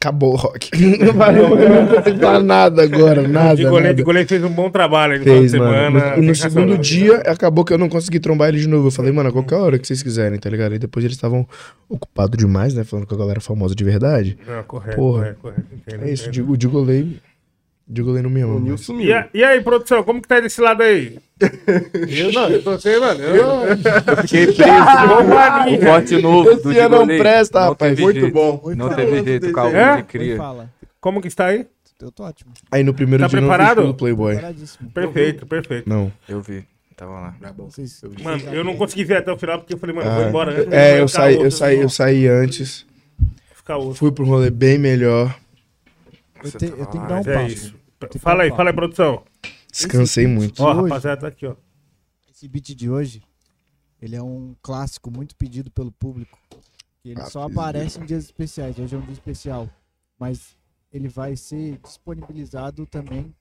Acabou 0.00 0.34
o 0.34 0.36
rock. 0.36 0.70
Não 1.04 1.12
valeu, 1.12 1.58
eu 1.58 1.68
não 1.70 1.86
consigo 1.88 2.18
falar 2.20 2.40
nada 2.40 2.84
agora, 2.84 3.26
nada. 3.26 3.56
De 3.56 3.62
goleiro, 3.64 3.82
nada. 3.82 3.94
de 3.94 4.02
goleiro 4.04 4.28
fez 4.28 4.44
um 4.44 4.48
bom 4.50 4.70
trabalho 4.70 5.14
aí 5.14 5.18
no 5.18 5.24
final 5.24 5.42
de 5.42 5.48
Fez, 5.48 5.60
mano. 5.60 5.74
semana. 6.00 6.16
No, 6.16 6.22
no 6.22 6.34
segundo 6.36 6.78
dia, 6.78 7.16
acabou 7.26 7.64
que 7.64 7.72
eu 7.72 7.78
não 7.78 7.88
consegui 7.88 8.20
trombar 8.20 8.50
ele 8.50 8.60
de 8.60 8.68
novo. 8.68 8.86
Eu 8.86 8.90
falei, 8.92 9.10
mano, 9.10 9.28
a 9.30 9.32
qualquer 9.32 9.56
hora 9.56 9.76
que 9.76 9.86
vocês 9.88 10.00
quiserem, 10.00 10.38
tá 10.38 10.48
ligado? 10.48 10.72
Aí 10.72 10.78
depois 10.78 11.04
eles 11.04 11.16
estavam 11.16 11.44
ocupados 11.88 12.38
demais, 12.38 12.74
né? 12.74 12.84
Falando 12.84 13.06
com 13.06 13.14
a 13.16 13.18
galera 13.18 13.40
famosa 13.40 13.74
de 13.74 13.82
verdade. 13.82 14.38
Não, 14.46 14.62
correto, 14.62 14.96
Porra. 14.96 15.18
correto, 15.20 15.38
correto. 15.42 15.62
Entendo, 15.74 16.04
É 16.04 16.12
isso, 16.12 16.28
entendo. 16.28 16.56
digo 16.56 16.80
lei. 16.80 17.16
Digo 17.90 18.12
lei 18.12 18.22
no 18.22 18.28
me 18.28 18.42
ama. 18.42 18.50
O 18.52 18.54
mano. 18.56 18.66
Nil 18.66 18.74
E, 18.74 18.78
sumiu. 18.78 19.16
a- 19.16 19.28
e 19.32 19.42
aí, 19.42 19.62
produção, 19.62 20.02
como 20.02 20.20
que 20.20 20.28
tá 20.28 20.38
desse 20.40 20.60
lado 20.60 20.82
aí? 20.82 21.18
eu 22.08 22.32
não, 22.32 22.48
eu 22.50 22.62
tô 22.62 22.78
sem, 22.78 23.00
mano. 23.00 23.20
Eu, 23.22 23.36
Eu 23.36 23.76
fiquei 24.22 24.46
preso. 24.52 24.62
Bomba 25.08 25.66
O 25.70 25.80
corte 25.80 26.20
novo 26.20 26.54
do 26.56 26.70
Esse 26.70 26.80
ano 26.80 26.88
não 26.90 26.98
Digolei. 27.02 27.18
presta, 27.18 27.60
Não 27.60 27.68
rapaz. 27.70 27.98
Muito 27.98 28.20
jeito. 28.20 28.34
bom. 28.34 28.60
Não 28.76 28.88
Oi, 28.88 28.94
teve 28.94 29.24
jeito, 29.24 29.52
calma, 29.52 29.78
É? 29.78 29.96
de 29.96 30.02
cria. 30.02 30.38
Como 31.00 31.20
que 31.22 31.28
está 31.28 31.46
aí? 31.46 31.66
Eu 32.00 32.12
tô 32.12 32.24
ótimo. 32.24 32.52
Aí 32.70 32.82
no 32.84 32.92
primeiro 32.92 33.24
Tá 33.24 33.28
dia 33.28 33.40
não 33.40 33.48
preparado? 33.48 33.86
do 33.86 33.94
Playboy. 33.94 34.36
Perfeito, 34.92 35.46
perfeito. 35.46 35.88
Não. 35.88 36.12
Eu 36.28 36.40
vi, 36.42 36.64
tava 36.96 37.12
lá. 37.12 37.34
Vocês, 37.56 38.02
Mano, 38.22 38.42
eu 38.52 38.62
não 38.62 38.76
consegui 38.76 39.04
ver 39.04 39.16
até 39.16 39.32
o 39.32 39.38
final 39.38 39.58
porque 39.58 39.72
eu 39.74 39.78
falei, 39.78 39.96
mano, 39.96 40.08
eu 40.10 40.14
vou 40.14 40.24
Ah, 40.24 40.28
embora. 40.28 40.60
antes, 40.60 40.72
É, 40.72 41.00
eu 41.00 41.08
saí, 41.08 41.36
eu 41.36 41.50
saí, 41.50 41.80
eu 41.80 41.88
saí 41.88 42.26
antes. 42.28 42.86
Fui 43.94 44.12
pro 44.12 44.24
rolê 44.24 44.50
bem 44.50 44.78
melhor. 44.78 45.34
Eu, 46.44 46.52
te- 46.52 46.64
eu 46.66 46.86
tenho 46.86 47.02
que 47.04 47.08
dar 47.08 47.16
um 47.16 47.30
é 47.30 47.34
passo. 47.34 47.46
isso. 47.54 47.74
Fala 48.20 48.42
aí, 48.44 48.50
fala 48.50 48.70
aí, 48.70 48.74
produção. 48.76 49.24
Descansei 49.70 50.26
muito. 50.26 50.62
Ó, 50.62 50.70
hoje- 50.72 50.82
rapaziada, 50.82 51.20
tá 51.22 51.28
aqui, 51.28 51.46
ó. 51.46 51.56
Esse 52.30 52.46
beat 52.48 52.74
de 52.74 52.88
hoje, 52.88 53.22
ele 54.00 54.14
é 54.16 54.22
um 54.22 54.54
clássico 54.62 55.10
muito 55.10 55.34
pedido 55.36 55.70
pelo 55.70 55.90
público. 55.92 56.38
Ele 57.04 57.20
Ah, 57.20 57.26
só 57.26 57.42
aparece 57.44 57.98
em 58.00 58.04
dias 58.06 58.24
especiais. 58.24 58.78
Hoje 58.78 58.94
é 58.94 58.98
um 58.98 59.02
dia 59.02 59.12
especial. 59.12 59.68
Mas 60.18 60.56
ele 60.92 61.08
vai 61.08 61.36
ser 61.36 61.78
disponibilizado 61.78 62.86
também 62.86 63.34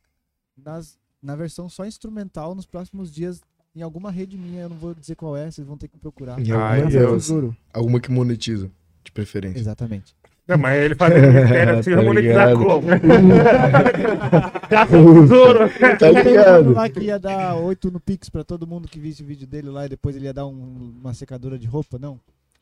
nas, 0.56 0.98
na 1.22 1.36
versão 1.36 1.70
só 1.70 1.86
instrumental 1.86 2.56
nos 2.56 2.66
próximos 2.66 3.12
dias 3.14 3.42
em 3.76 3.82
alguma 3.82 4.10
rede 4.12 4.38
minha. 4.38 4.64
Eu 4.64 4.70
não 4.70 4.78
vou 4.78 4.94
dizer 4.96 5.16
qual 5.16 5.36
é, 5.38 5.50
vocês 5.52 5.66
vão 5.68 5.78
ter 5.78 5.88
que 5.88 5.98
procurar. 5.98 6.38
Ai, 6.40 6.82
eu 6.84 6.88
Deus. 6.90 7.30
Alguma 7.74 8.00
que 8.00 8.10
monetiza, 8.12 8.72
de 9.04 9.12
preferência. 9.12 9.60
Exatamente. 9.60 10.16
Não, 10.48 10.58
mas 10.58 10.82
ele 10.82 10.96
fazendo 10.96 11.28
mistério 11.34 11.78
assim, 11.80 11.92
Tá 11.96 12.02
monetizar 12.02 12.54
como? 12.54 12.82
Caça 14.70 14.98
ao 14.98 15.14
tesouro. 15.14 15.70
Tá 15.70 15.96
Tem 15.98 16.10
um 16.10 16.14
mano 16.14 16.30
ligado? 16.30 16.74
lá 16.74 16.90
que 16.90 17.00
ia 17.02 17.20
dar 17.20 17.56
8 17.56 17.92
no 17.92 18.00
Pix 18.00 18.30
pra 18.30 18.44
todo 18.44 18.66
mundo 18.66 18.88
que 18.88 19.00
visse 19.00 19.22
o 19.24 19.26
vídeo 19.26 19.46
dele 19.48 19.70
lá 19.70 19.86
e 19.86 19.90
depois 19.90 20.16
ele 20.16 20.26
ia 20.26 20.34
dar 20.34 20.46
um- 20.46 20.94
uma 21.02 21.14
secadora 21.14 21.58
de 21.60 21.68
roupa, 21.68 21.98
não? 22.00 22.20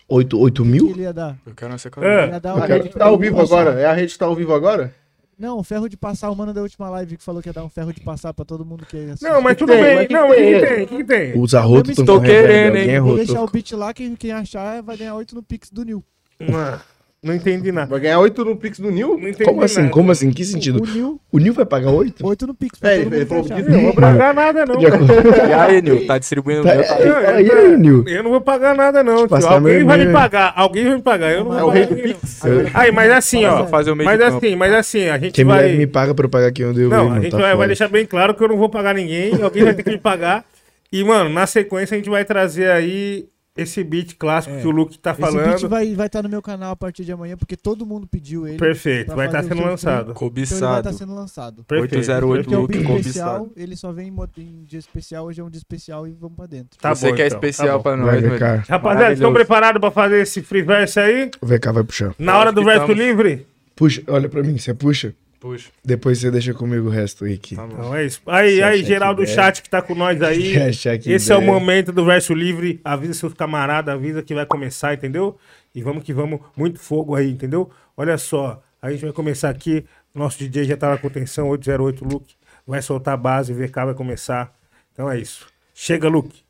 8, 0.07 0.39
8 0.39 0.61
O 0.61 0.65
que 0.65 0.71
mil? 0.71 0.89
ele 0.89 1.01
ia 1.03 1.13
dar? 1.13 1.37
Eu 1.45 1.53
quero 1.55 1.71
uma 1.71 1.75
É. 1.75 1.79
secadora. 1.79 2.23
Ele 2.23 2.31
ia 2.33 2.39
dar 2.39 2.53
A 2.57 2.65
rede 2.65 2.89
tá 2.89 3.05
ao 3.05 3.17
vivo 3.17 3.41
agora? 3.41 3.79
É 3.79 3.85
a 3.85 3.93
rede 3.93 4.13
que 4.13 4.19
tá 4.19 4.25
ao 4.25 4.35
vivo 4.35 4.53
agora? 4.53 4.93
Não, 5.37 5.59
o 5.59 5.63
ferro 5.63 5.89
de 5.89 5.97
passar, 5.97 6.29
o 6.31 6.35
mano 6.35 6.53
da 6.53 6.61
última 6.61 6.89
live 6.89 7.17
que 7.17 7.23
falou 7.23 7.41
que 7.41 7.49
ia 7.49 7.53
dar 7.53 7.63
um 7.65 7.69
ferro 7.69 7.91
de 7.91 7.99
passar 7.99 8.33
pra 8.33 8.45
todo 8.45 8.63
mundo 8.65 8.85
que 8.85 8.95
assiste. 8.97 9.23
Não, 9.23 9.41
mas 9.41 9.57
tudo 9.57 9.73
tem? 9.73 9.83
bem. 9.83 9.95
Mas 9.97 10.07
que 10.07 10.13
Não, 10.13 10.29
o 10.29 10.33
que, 10.33 10.35
tem? 10.37 10.53
que 10.59 10.65
tem? 10.65 10.83
O 10.83 10.87
que, 10.87 10.97
que 10.97 11.03
tem? 11.03 11.39
Os 11.41 11.53
arrotos 11.53 11.97
Eu 11.97 12.03
estão 12.03 12.21
querendo, 12.21 12.77
hein? 12.77 12.89
é 12.89 13.01
Vou 13.01 13.15
deixar 13.17 13.41
o 13.43 13.47
beat 13.49 13.71
lá, 13.73 13.93
quem, 13.93 14.15
quem 14.15 14.31
achar 14.31 14.81
vai 14.81 14.95
ganhar 14.95 15.13
8 15.15 15.35
no 15.35 15.43
Pix 15.43 15.69
do 15.69 15.83
Nil. 15.83 16.03
Não, 16.39 16.79
não 17.25 17.33
entendi 17.33 17.71
nada. 17.71 17.87
Vai 17.89 17.99
ganhar 17.99 18.19
8 18.19 18.45
no 18.45 18.55
Pix 18.55 18.79
do 18.79 18.91
Nil? 18.91 19.17
Não 19.19 19.27
entendi 19.27 19.43
Como 19.43 19.63
assim? 19.63 19.79
nada. 19.81 19.89
Como 19.91 20.11
assim? 20.11 20.31
Que 20.31 20.45
sentido? 20.45 20.81
O 20.81 20.85
Nil, 20.85 21.21
O 21.31 21.39
Nil 21.39 21.53
vai 21.53 21.65
pagar 21.65 21.89
8? 21.89 22.25
8 22.25 22.47
no 22.47 22.53
Pix 22.53 22.79
É, 22.83 22.97
ele 22.99 23.05
mundo 23.09 23.25
falou 23.25 23.43
que 23.43 23.61
não 23.63 23.81
vou 23.81 23.93
pagar 23.95 24.33
nada, 24.33 24.65
não. 24.65 24.75
E 24.79 25.53
aí, 25.53 25.81
Nil, 25.81 26.05
tá 26.05 26.17
distribuindo 26.19 26.63
Tá, 26.63 26.75
meu, 26.75 26.83
tá 26.85 26.95
aí, 26.95 27.49
aí, 27.49 27.51
aí, 27.51 27.77
Nil. 27.77 28.03
Eu 28.07 28.23
não 28.23 28.29
vou 28.31 28.41
pagar 28.41 28.75
nada, 28.75 29.03
não. 29.03 29.17
tio. 29.17 29.29
passar 29.29 29.53
Alguém 29.53 29.83
vai 29.83 30.05
me 30.05 30.13
pagar. 30.13 30.53
Alguém 30.55 30.83
vai 30.85 30.95
me 30.95 31.01
pagar. 31.01 31.31
Eu 31.31 31.43
não 31.45 31.57
É 31.57 31.61
vou 31.61 31.69
o 31.69 31.71
rei 31.71 31.87
pagar 31.87 32.01
Pix. 32.01 32.41
Aí, 32.73 32.91
mas 32.91 33.11
assim, 33.11 33.43
ó. 33.45 33.65
Fazer 33.65 33.91
o 33.91 33.95
meio 33.95 34.07
Mas 34.07 34.21
assim, 34.21 34.55
mas 34.55 34.73
assim, 34.73 35.09
a 35.09 35.17
gente 35.17 35.33
Quem 35.33 35.45
vai. 35.45 35.73
me 35.75 35.87
paga 35.87 36.13
pra 36.13 36.25
eu 36.25 36.29
pagar 36.29 36.51
quem 36.51 36.65
eu 36.65 36.73
devo. 36.73 36.91
Não, 36.91 37.11
a 37.13 37.19
gente 37.19 37.31
tá 37.31 37.37
vai, 37.37 37.55
vai 37.55 37.67
deixar 37.67 37.87
bem 37.87 38.05
claro 38.05 38.35
que 38.35 38.43
eu 38.43 38.47
não 38.47 38.57
vou 38.57 38.69
pagar 38.69 38.93
ninguém, 38.93 39.41
alguém 39.41 39.63
vai 39.63 39.73
ter 39.73 39.83
que 39.83 39.89
me 39.89 39.97
pagar. 39.97 40.45
E, 40.91 41.03
mano, 41.03 41.29
na 41.29 41.47
sequência 41.47 41.95
a 41.95 41.97
gente 41.97 42.09
vai 42.09 42.23
trazer 42.23 42.69
aí 42.69 43.25
esse 43.57 43.83
beat 43.83 44.15
clássico 44.17 44.55
É. 44.55 44.61
que 44.61 44.67
o 44.67 44.71
Luke 44.71 44.97
tá 44.99 45.11
Esse 45.11 45.21
falando. 45.21 45.45
beat 45.47 45.61
vai 45.67 45.83
estar 45.85 45.95
vai 45.97 46.09
tá 46.09 46.21
no 46.23 46.29
meu 46.29 46.41
canal 46.41 46.71
a 46.71 46.75
partir 46.75 47.05
de 47.05 47.11
amanhã, 47.11 47.37
porque 47.37 47.55
todo 47.55 47.85
mundo 47.85 48.05
pediu 48.05 48.47
ele. 48.47 48.57
Perfeito, 48.57 49.15
vai 49.15 49.27
estar 49.27 49.43
o 49.43 49.47
sendo 49.47 49.61
lançado. 49.63 49.95
Então 49.95 50.05
vai 50.05 50.13
Cobiçado. 50.15 50.89
estar 50.89 50.93
sendo 50.93 51.15
lançado. 51.15 51.63
Perfeito. 51.63 51.95
808 51.95 52.43
Porque 52.43 52.53
é 52.53 52.57
um 52.57 52.61
Luke 52.61 52.73
cobiçado. 52.83 52.99
especial, 52.99 53.49
ele 53.55 53.75
só 53.75 53.91
vem 53.91 54.07
em 54.09 54.15
em 54.37 54.63
dia 54.65 54.79
especial, 54.79 55.25
hoje 55.25 55.39
é 55.39 55.43
um 55.43 55.49
dia 55.49 55.57
especial 55.59 56.07
e 56.07 56.11
vamos 56.11 56.35
pra 56.35 56.45
dentro. 56.47 56.77
Tá 56.79 56.93
Você 56.93 57.09
bom, 57.09 57.15
que 57.15 57.21
é 57.21 57.27
então, 57.27 57.37
especial 57.37 57.77
tá 57.79 57.83
pra 57.83 57.95
Vai, 57.95 58.15
nós, 58.15 58.23
meu 58.29 58.39
cá. 58.39 58.63
Rapaziada, 58.67 59.13
estão 59.13 59.31
preparados 59.33 59.79
pra 59.79 59.91
fazer 59.91 60.21
esse 60.21 60.41
free 60.41 60.61
verse 60.61 60.99
aí? 60.99 61.31
O 61.41 61.45
VK 61.45 61.71
vai 61.71 61.83
puxar. 61.83 62.13
Na 62.19 62.37
hora 62.37 62.51
do 62.51 62.63
verso 62.63 62.81
estamos. 62.81 62.97
livre? 62.97 63.47
Puxa, 63.75 64.03
olha 64.07 64.27
pra 64.29 64.41
mim, 64.43 64.57
você 64.57 64.73
puxa. 64.73 65.13
Puxa. 65.45 65.69
Depois 65.83 66.17
você 66.17 66.31
deixa 66.31 66.55
comigo 66.55 66.87
o 66.87 66.89
resto, 66.89 67.23
Rick. 67.23 67.55
Tá 67.55 67.67
bom. 67.67 67.73
Então 67.73 67.95
é 67.95 68.03
isso. 68.03 68.19
Aí, 68.25 68.55
Chat 68.57 68.63
aí, 68.63 68.83
geral 68.83 69.13
do 69.13 69.27
chat 69.27 69.61
que 69.61 69.69
tá 69.69 69.79
com 69.79 69.93
nós 69.93 70.19
aí. 70.23 70.55
Esse 71.05 71.31
é 71.31 71.37
o 71.37 71.41
momento 71.41 71.91
do 71.91 72.03
verso 72.03 72.33
livre. 72.33 72.81
Avisa 72.83 73.13
seus 73.13 73.31
camaradas, 73.31 73.93
avisa 73.93 74.23
que 74.23 74.33
vai 74.33 74.47
começar, 74.47 74.95
entendeu? 74.95 75.37
E 75.75 75.83
vamos 75.83 76.03
que 76.03 76.11
vamos, 76.11 76.39
muito 76.57 76.79
fogo 76.79 77.13
aí, 77.13 77.29
entendeu? 77.29 77.69
Olha 77.95 78.17
só, 78.17 78.59
a 78.81 78.89
gente 78.89 79.01
vai 79.01 79.13
começar 79.13 79.51
aqui. 79.51 79.85
Nosso 80.15 80.39
DJ 80.39 80.63
já 80.63 80.77
tá 80.77 80.89
na 80.89 80.97
contenção, 80.97 81.47
808 81.49 82.03
Luke. 82.03 82.33
Vai 82.65 82.81
soltar 82.81 83.13
a 83.13 83.17
base, 83.17 83.53
o 83.53 83.55
VK 83.55 83.85
vai 83.85 83.93
começar. 83.93 84.51
Então 84.93 85.11
é 85.11 85.19
isso. 85.19 85.45
Chega, 85.75 86.07
Luke. 86.07 86.41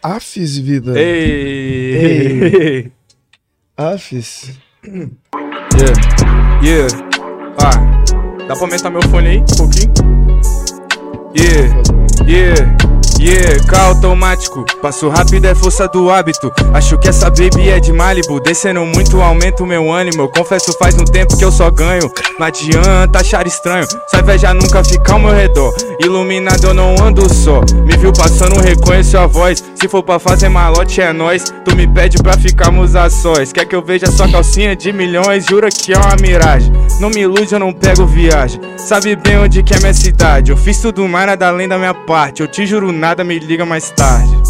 Afis, 0.00 0.56
vida. 0.58 0.96
Ei! 0.96 2.92
Afis. 3.76 4.56
Yeah, 5.76 6.13
yeah. 6.64 6.88
Ah, 7.62 8.46
dá 8.48 8.54
pra 8.54 8.64
aumentar 8.64 8.90
meu 8.90 9.02
fone 9.02 9.28
aí 9.28 9.38
um 9.38 9.44
pouquinho? 9.44 9.92
Yeah, 11.36 11.82
yeah, 12.26 12.83
Yeah, 13.24 13.64
carro 13.64 13.94
automático, 13.94 14.66
passo 14.82 15.08
rápido 15.08 15.46
é 15.46 15.54
força 15.54 15.88
do 15.88 16.10
hábito. 16.10 16.52
Acho 16.74 16.98
que 16.98 17.08
essa 17.08 17.30
baby 17.30 17.70
é 17.70 17.80
de 17.80 17.90
Malibu, 17.90 18.38
descendo 18.38 18.84
muito 18.84 19.18
aumenta 19.22 19.62
o 19.62 19.66
meu 19.66 19.90
ânimo. 19.90 20.24
Eu 20.24 20.28
confesso 20.28 20.76
faz 20.78 20.94
um 20.94 21.06
tempo 21.06 21.34
que 21.34 21.42
eu 21.42 21.50
só 21.50 21.70
ganho. 21.70 22.12
Não 22.38 22.46
adianta 22.46 23.20
achar 23.20 23.46
estranho, 23.46 23.86
só 24.10 24.18
inveja 24.18 24.52
nunca 24.52 24.84
fica 24.84 25.14
ao 25.14 25.18
meu 25.18 25.32
redor. 25.32 25.74
Iluminado 26.00 26.66
eu 26.66 26.74
não 26.74 26.96
ando 27.02 27.32
só, 27.32 27.62
me 27.86 27.96
viu 27.96 28.12
passando, 28.12 28.60
reconheço 28.60 29.16
a 29.16 29.26
voz. 29.26 29.64
Se 29.74 29.88
for 29.88 30.02
pra 30.02 30.18
fazer 30.18 30.50
malote 30.50 31.00
é 31.00 31.10
nós, 31.10 31.44
tu 31.64 31.74
me 31.74 31.86
pede 31.86 32.18
pra 32.18 32.34
ficarmos 32.34 32.94
a 32.94 33.08
sós. 33.08 33.52
Quer 33.52 33.64
que 33.64 33.74
eu 33.74 33.82
veja 33.82 34.06
sua 34.12 34.28
calcinha 34.28 34.76
de 34.76 34.92
milhões, 34.92 35.46
jura 35.46 35.70
que 35.70 35.94
é 35.94 35.96
uma 35.96 36.16
miragem. 36.20 36.72
Não 37.00 37.10
me 37.10 37.20
ilude, 37.20 37.52
eu 37.52 37.58
não 37.58 37.72
pego 37.72 38.06
viagem. 38.06 38.60
Sabe 38.76 39.14
bem 39.16 39.38
onde 39.38 39.62
que 39.62 39.74
é 39.74 39.78
minha 39.78 39.94
cidade. 39.94 40.50
Eu 40.50 40.56
fiz 40.56 40.78
tudo 40.78 41.06
mais, 41.08 41.26
nada 41.26 41.48
além 41.48 41.68
da 41.68 41.76
minha 41.76 41.92
parte. 41.92 42.40
Eu 42.40 42.48
te 42.48 42.66
juro 42.66 42.92
nada, 42.92 43.13
me 43.22 43.38
liga 43.38 43.64
mais 43.64 43.90
tarde. 43.90 44.43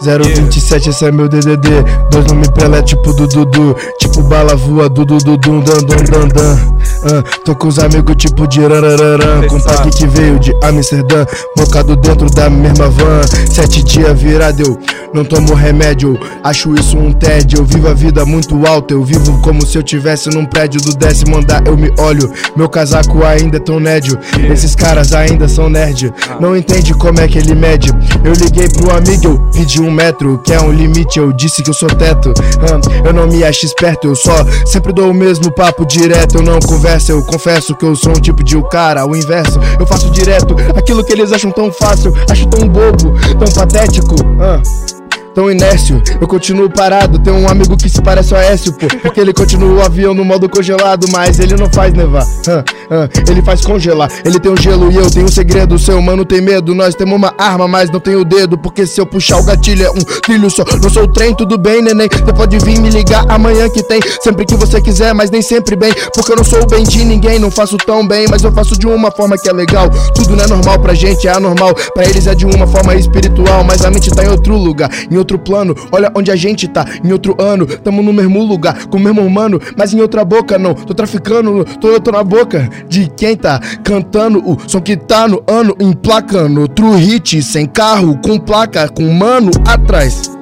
027, 0.00 0.90
esse 0.90 1.04
é 1.04 1.10
meu 1.10 1.28
DDD. 1.28 1.68
Dois 2.10 2.24
nome 2.26 2.48
prela 2.52 2.78
é 2.78 2.82
tipo 2.82 3.12
do 3.12 3.26
Dudu. 3.26 3.76
Tipo 3.98 4.22
bala 4.22 4.54
voa, 4.54 4.88
Dudu 4.88 5.18
Dudum, 5.18 5.60
dan 5.60 5.84
dan 5.84 6.04
dan 6.04 6.28
dan. 6.28 6.78
Ah, 7.04 7.22
tô 7.44 7.54
com 7.54 7.68
os 7.68 7.78
amigos 7.78 8.16
tipo 8.16 8.46
de 8.46 8.60
rarararã. 8.60 9.46
Com 9.48 9.60
pack 9.60 9.90
que 9.90 10.06
veio 10.06 10.38
de 10.38 10.54
Amsterdã. 10.62 11.26
Bocado 11.56 11.96
dentro 11.96 12.30
da 12.30 12.48
mesma 12.48 12.88
van. 12.88 13.20
Sete 13.50 13.82
dias 13.82 14.20
virado, 14.20 14.62
eu 14.62 14.78
não 15.12 15.24
tomo 15.24 15.54
remédio. 15.54 16.18
Acho 16.44 16.74
isso 16.74 16.96
um 16.96 17.12
tédio. 17.12 17.58
Eu 17.58 17.64
vivo 17.64 17.88
a 17.88 17.94
vida 17.94 18.24
muito 18.24 18.66
alta. 18.66 18.94
Eu 18.94 19.02
vivo 19.02 19.40
como 19.42 19.66
se 19.66 19.76
eu 19.76 19.82
tivesse 19.82 20.30
num 20.30 20.44
prédio 20.44 20.80
do 20.80 20.94
décimo 20.94 21.38
andar. 21.38 21.66
Eu 21.66 21.76
me 21.76 21.92
olho, 21.98 22.30
meu 22.56 22.68
casaco 22.68 23.24
ainda 23.24 23.56
é 23.56 23.60
tão 23.60 23.80
nédio. 23.80 24.18
Esses 24.50 24.74
caras 24.74 25.12
ainda 25.12 25.48
são 25.48 25.68
nerd. 25.68 26.12
Não 26.40 26.56
entende 26.56 26.94
como 26.94 27.20
é 27.20 27.26
que 27.26 27.38
ele 27.38 27.54
mede. 27.54 27.90
Eu 28.24 28.32
liguei 28.32 28.68
pro 28.68 28.96
amigo, 28.96 29.24
eu 29.26 29.38
pedi 29.52 29.80
um 29.80 29.87
metro. 29.90 30.38
Que 30.38 30.52
é 30.52 30.60
um 30.60 30.72
limite, 30.72 31.18
eu 31.18 31.32
disse 31.32 31.62
que 31.62 31.70
eu 31.70 31.74
sou 31.74 31.88
teto. 31.88 32.32
Ah, 32.60 33.06
eu 33.06 33.12
não 33.12 33.26
me 33.26 33.44
acho 33.44 33.64
esperto, 33.64 34.08
eu 34.08 34.16
só 34.16 34.44
sempre 34.66 34.92
dou 34.92 35.10
o 35.10 35.14
mesmo 35.14 35.52
papo 35.52 35.86
direto. 35.86 36.36
Eu 36.36 36.42
não 36.42 36.58
converso, 36.60 37.12
eu 37.12 37.22
confesso 37.24 37.74
que 37.74 37.84
eu 37.84 37.94
sou 37.96 38.12
um 38.12 38.20
tipo 38.20 38.42
de 38.42 38.56
o 38.56 38.62
cara. 38.62 39.06
O 39.06 39.16
inverso, 39.16 39.58
eu 39.78 39.86
faço 39.86 40.10
direto 40.10 40.54
aquilo 40.76 41.04
que 41.04 41.12
eles 41.12 41.32
acham 41.32 41.50
tão 41.50 41.72
fácil. 41.72 42.12
Acho 42.30 42.46
tão 42.48 42.68
bobo, 42.68 43.14
tão 43.38 43.52
patético. 43.52 44.16
Ah 44.40 44.97
tão 45.38 45.48
inércio. 45.48 46.02
Eu 46.20 46.26
continuo 46.26 46.68
parado, 46.68 47.16
tem 47.16 47.32
um 47.32 47.48
amigo 47.48 47.76
que 47.76 47.88
se 47.88 48.02
parece 48.02 48.34
a 48.34 48.38
Écio, 48.38 48.72
pô. 48.72 48.88
Porque 49.00 49.20
ele 49.20 49.32
continua 49.32 49.72
o 49.72 49.82
avião 49.82 50.12
no 50.12 50.24
modo 50.24 50.48
congelado, 50.48 51.06
mas 51.12 51.38
ele 51.38 51.54
não 51.54 51.70
faz 51.70 51.94
nevar. 51.94 52.26
Hã, 52.48 52.64
hã, 52.90 53.08
ele 53.30 53.40
faz 53.40 53.60
congelar. 53.60 54.10
Ele 54.24 54.40
tem 54.40 54.50
um 54.50 54.56
gelo 54.56 54.90
e 54.90 54.96
eu 54.96 55.08
tenho 55.08 55.26
um 55.26 55.30
segredo. 55.30 55.78
Seu 55.78 56.02
mano 56.02 56.24
tem 56.24 56.40
medo, 56.40 56.74
nós 56.74 56.96
temos 56.96 57.14
uma 57.14 57.32
arma, 57.38 57.68
mas 57.68 57.88
não 57.88 58.00
tem 58.00 58.16
o 58.16 58.24
dedo. 58.24 58.58
Porque 58.58 58.84
se 58.84 59.00
eu 59.00 59.06
puxar 59.06 59.38
o 59.38 59.44
gatilho 59.44 59.86
é 59.86 59.90
um 59.92 60.02
trilho 60.24 60.50
só. 60.50 60.64
Não 60.82 60.90
sou 60.90 61.04
o 61.04 61.06
trem, 61.06 61.32
tudo 61.32 61.56
bem, 61.56 61.82
neném. 61.82 62.08
Você 62.10 62.32
pode 62.32 62.58
vir 62.58 62.80
me 62.80 62.90
ligar 62.90 63.24
amanhã 63.28 63.68
que 63.68 63.84
tem. 63.84 64.00
Sempre 64.20 64.44
que 64.44 64.56
você 64.56 64.80
quiser, 64.80 65.14
mas 65.14 65.30
nem 65.30 65.40
sempre 65.40 65.76
bem. 65.76 65.92
Porque 66.14 66.32
eu 66.32 66.36
não 66.36 66.44
sou 66.44 66.64
o 66.64 66.66
bem 66.66 66.82
de 66.82 67.04
ninguém, 67.04 67.38
não 67.38 67.50
faço 67.50 67.76
tão 67.76 68.04
bem, 68.04 68.26
mas 68.28 68.42
eu 68.42 68.50
faço 68.50 68.76
de 68.76 68.88
uma 68.88 69.12
forma 69.12 69.38
que 69.38 69.48
é 69.48 69.52
legal. 69.52 69.88
Tudo 70.16 70.34
não 70.34 70.44
é 70.44 70.48
normal 70.48 70.80
pra 70.80 70.94
gente, 70.94 71.28
é 71.28 71.30
anormal. 71.30 71.72
Pra 71.94 72.04
eles 72.04 72.26
é 72.26 72.34
de 72.34 72.44
uma 72.44 72.66
forma 72.66 72.96
espiritual, 72.96 73.62
mas 73.62 73.84
a 73.84 73.90
mente 73.90 74.10
tá 74.10 74.24
em 74.24 74.28
outro 74.28 74.56
lugar, 74.56 74.90
em 75.08 75.16
outro 75.16 75.27
plano. 75.36 75.74
Olha 75.90 76.12
onde 76.14 76.30
a 76.30 76.36
gente 76.36 76.68
tá, 76.68 76.86
em 77.02 77.10
outro 77.10 77.36
ano. 77.40 77.66
Tamo 77.66 78.04
no 78.04 78.12
mesmo 78.12 78.40
lugar, 78.44 78.86
com 78.86 78.96
o 78.96 79.00
mesmo 79.00 79.20
humano, 79.20 79.60
mas 79.76 79.92
em 79.92 80.00
outra 80.00 80.24
boca 80.24 80.56
não. 80.56 80.74
Tô 80.74 80.94
traficando, 80.94 81.64
tô, 81.80 81.98
tô 81.98 82.12
na 82.12 82.22
boca 82.22 82.70
de 82.88 83.10
quem 83.16 83.36
tá 83.36 83.58
cantando 83.82 84.38
o 84.48 84.56
som 84.68 84.80
que 84.80 84.96
tá 84.96 85.26
no 85.26 85.42
ano, 85.48 85.74
emplacando. 85.80 86.60
Outro 86.60 86.92
hit, 86.94 87.42
sem 87.42 87.66
carro, 87.66 88.16
com 88.22 88.38
placa, 88.38 88.88
com 88.88 89.10
mano 89.10 89.50
atrás. 89.66 90.37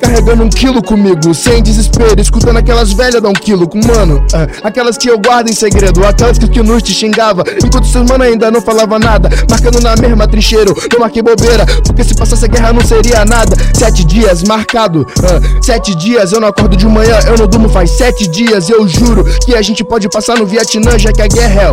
Carregando 0.00 0.44
um 0.44 0.48
quilo 0.48 0.82
comigo, 0.82 1.34
sem 1.34 1.62
desespero, 1.62 2.20
escutando 2.20 2.56
aquelas 2.56 2.92
velhas 2.92 3.20
dar 3.20 3.28
um 3.28 3.32
quilo 3.32 3.68
com 3.68 3.78
mano. 3.84 4.24
ah, 4.32 4.46
aquelas 4.62 4.96
que 4.96 5.08
eu 5.08 5.18
guardo 5.18 5.48
em 5.48 5.52
segredo, 5.52 6.04
aquelas 6.04 6.38
que 6.38 6.44
o 6.44 6.48
Knut 6.48 6.82
te 6.82 6.94
xingava, 6.94 7.42
enquanto 7.62 7.86
seus 7.86 8.08
mano 8.08 8.24
ainda 8.24 8.50
não 8.50 8.60
falava 8.60 8.98
nada. 8.98 9.28
Marcando 9.50 9.80
na 9.80 9.96
mesma 9.96 10.26
trincheira, 10.28 10.72
não 10.92 11.00
marquei 11.00 11.22
bobeira, 11.22 11.66
porque 11.84 12.04
se 12.04 12.14
passasse 12.14 12.46
guerra 12.48 12.72
não 12.72 12.84
seria 12.84 13.24
nada. 13.24 13.56
Sete 13.74 14.04
dias 14.04 14.42
marcado, 14.44 15.06
ah, 15.22 15.62
sete 15.62 15.94
dias 15.94 16.32
eu 16.32 16.40
não 16.40 16.48
acordo 16.48 16.76
de 16.76 16.86
manhã, 16.86 17.18
eu 17.26 17.36
não 17.36 17.46
durmo 17.46 17.68
faz 17.68 17.90
sete 17.90 18.28
dias. 18.28 18.68
Eu 18.68 18.86
juro 18.86 19.24
que 19.44 19.54
a 19.54 19.62
gente 19.62 19.82
pode 19.82 20.08
passar 20.08 20.36
no 20.36 20.46
Vietnã, 20.46 20.98
já 20.98 21.12
que 21.12 21.22
a 21.22 21.26
guerra 21.26 21.62
é 21.62 21.72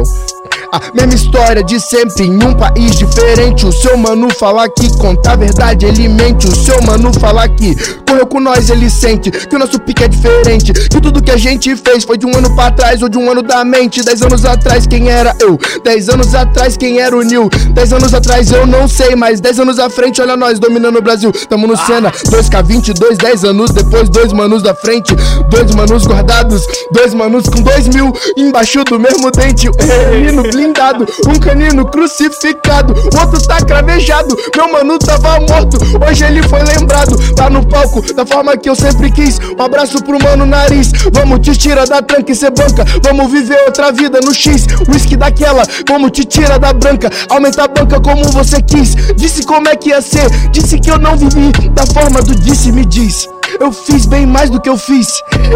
a 0.71 0.81
mesma 0.93 1.13
história 1.13 1.63
de 1.63 1.79
sempre 1.79 2.25
em 2.25 2.43
um 2.43 2.53
país 2.53 2.95
diferente. 2.95 3.65
O 3.65 3.71
seu 3.71 3.97
mano 3.97 4.27
fala 4.37 4.67
que 4.69 4.95
conta 4.97 5.31
a 5.31 5.35
verdade, 5.35 5.85
ele 5.85 6.07
mente. 6.07 6.47
O 6.47 6.55
seu 6.55 6.81
mano 6.81 7.13
fala 7.13 7.47
que 7.47 7.75
correu 8.07 8.25
com 8.25 8.39
nós, 8.39 8.69
ele 8.69 8.89
sente 8.89 9.31
que 9.31 9.55
o 9.55 9.59
nosso 9.59 9.79
pique 9.79 10.03
é 10.03 10.07
diferente. 10.07 10.73
Que 10.73 11.01
tudo 11.01 11.21
que 11.21 11.31
a 11.31 11.37
gente 11.37 11.75
fez 11.75 12.03
foi 12.03 12.17
de 12.17 12.25
um 12.25 12.35
ano 12.35 12.53
pra 12.55 12.71
trás 12.71 13.01
ou 13.01 13.09
de 13.09 13.17
um 13.17 13.29
ano 13.29 13.41
da 13.41 13.63
mente. 13.63 14.03
Dez 14.03 14.21
anos 14.21 14.45
atrás, 14.45 14.85
quem 14.87 15.09
era 15.09 15.35
eu? 15.39 15.57
Dez 15.83 16.09
anos 16.09 16.33
atrás, 16.33 16.77
quem 16.77 16.99
era 16.99 17.15
o 17.15 17.21
Nil? 17.21 17.49
Dez 17.73 17.91
anos 17.93 18.13
atrás, 18.13 18.51
eu 18.51 18.65
não 18.65 18.87
sei, 18.87 19.15
mas 19.15 19.39
dez 19.39 19.59
anos 19.59 19.79
à 19.79 19.89
frente, 19.89 20.21
olha 20.21 20.35
nós 20.35 20.59
dominando 20.59 20.97
o 20.97 21.01
Brasil. 21.01 21.31
Tamo 21.49 21.67
no 21.67 21.77
cena, 21.77 22.11
2K22, 22.11 23.17
dez 23.17 23.43
anos 23.43 23.71
depois, 23.71 24.09
dois 24.09 24.31
manos 24.33 24.61
da 24.61 24.73
frente. 24.75 25.15
Dois 25.49 25.73
manos 25.75 26.05
guardados, 26.05 26.65
dois 26.91 27.13
manos 27.13 27.45
com 27.45 27.61
dois 27.61 27.87
mil 27.87 28.11
embaixo 28.37 28.83
do 28.83 28.99
mesmo 28.99 29.31
dente. 29.31 29.69
Um 29.69 30.34
menino 30.35 30.43
blindado, 30.43 31.05
um 31.27 31.39
canino 31.39 31.85
crucificado, 31.85 32.93
outro 32.93 33.41
tá 33.47 33.57
cravejado. 33.63 34.35
Meu 34.55 34.71
mano 34.71 34.99
tava 34.99 35.39
morto, 35.39 35.77
hoje 36.05 36.25
ele 36.25 36.43
foi 36.43 36.61
lembrado. 36.63 37.15
Tá 37.35 37.49
no 37.49 37.65
palco, 37.65 38.01
da 38.13 38.25
forma 38.25 38.57
que 38.57 38.69
eu 38.69 38.75
sempre 38.75 39.11
quis. 39.11 39.39
Um 39.57 39.63
abraço 39.63 40.03
pro 40.03 40.21
mano 40.21 40.45
nariz. 40.45 40.91
Vamos 41.13 41.39
te 41.39 41.55
tira 41.55 41.85
da 41.85 42.01
tranca 42.01 42.31
e 42.31 42.35
cê 42.35 42.49
banca. 42.49 42.85
Vamos 43.03 43.31
viver 43.31 43.59
outra 43.65 43.91
vida 43.91 44.19
no 44.21 44.33
X. 44.33 44.65
Whisky 44.87 45.15
daquela, 45.15 45.63
como 45.87 46.09
te 46.09 46.25
tira 46.25 46.59
da 46.59 46.73
branca. 46.73 47.09
Aumenta 47.29 47.63
a 47.63 47.67
banca 47.67 47.99
como 47.99 48.25
você 48.31 48.61
quis. 48.61 48.95
Disse 49.15 49.43
como 49.43 49.69
é 49.69 49.75
que 49.75 49.89
ia 49.89 50.01
ser, 50.01 50.29
disse 50.51 50.79
que 50.79 50.91
eu 50.91 50.97
não 50.97 51.15
vivi 51.17 51.51
da 51.69 51.85
forma 51.87 52.21
do 52.21 52.35
disse, 52.35 52.71
me 52.71 52.85
diz. 52.85 53.27
Eu 53.59 53.71
fiz 53.71 54.05
bem 54.05 54.25
mais 54.25 54.49
do 54.49 54.59
que 54.59 54.69
eu 54.69 54.77
fiz. 54.77 55.07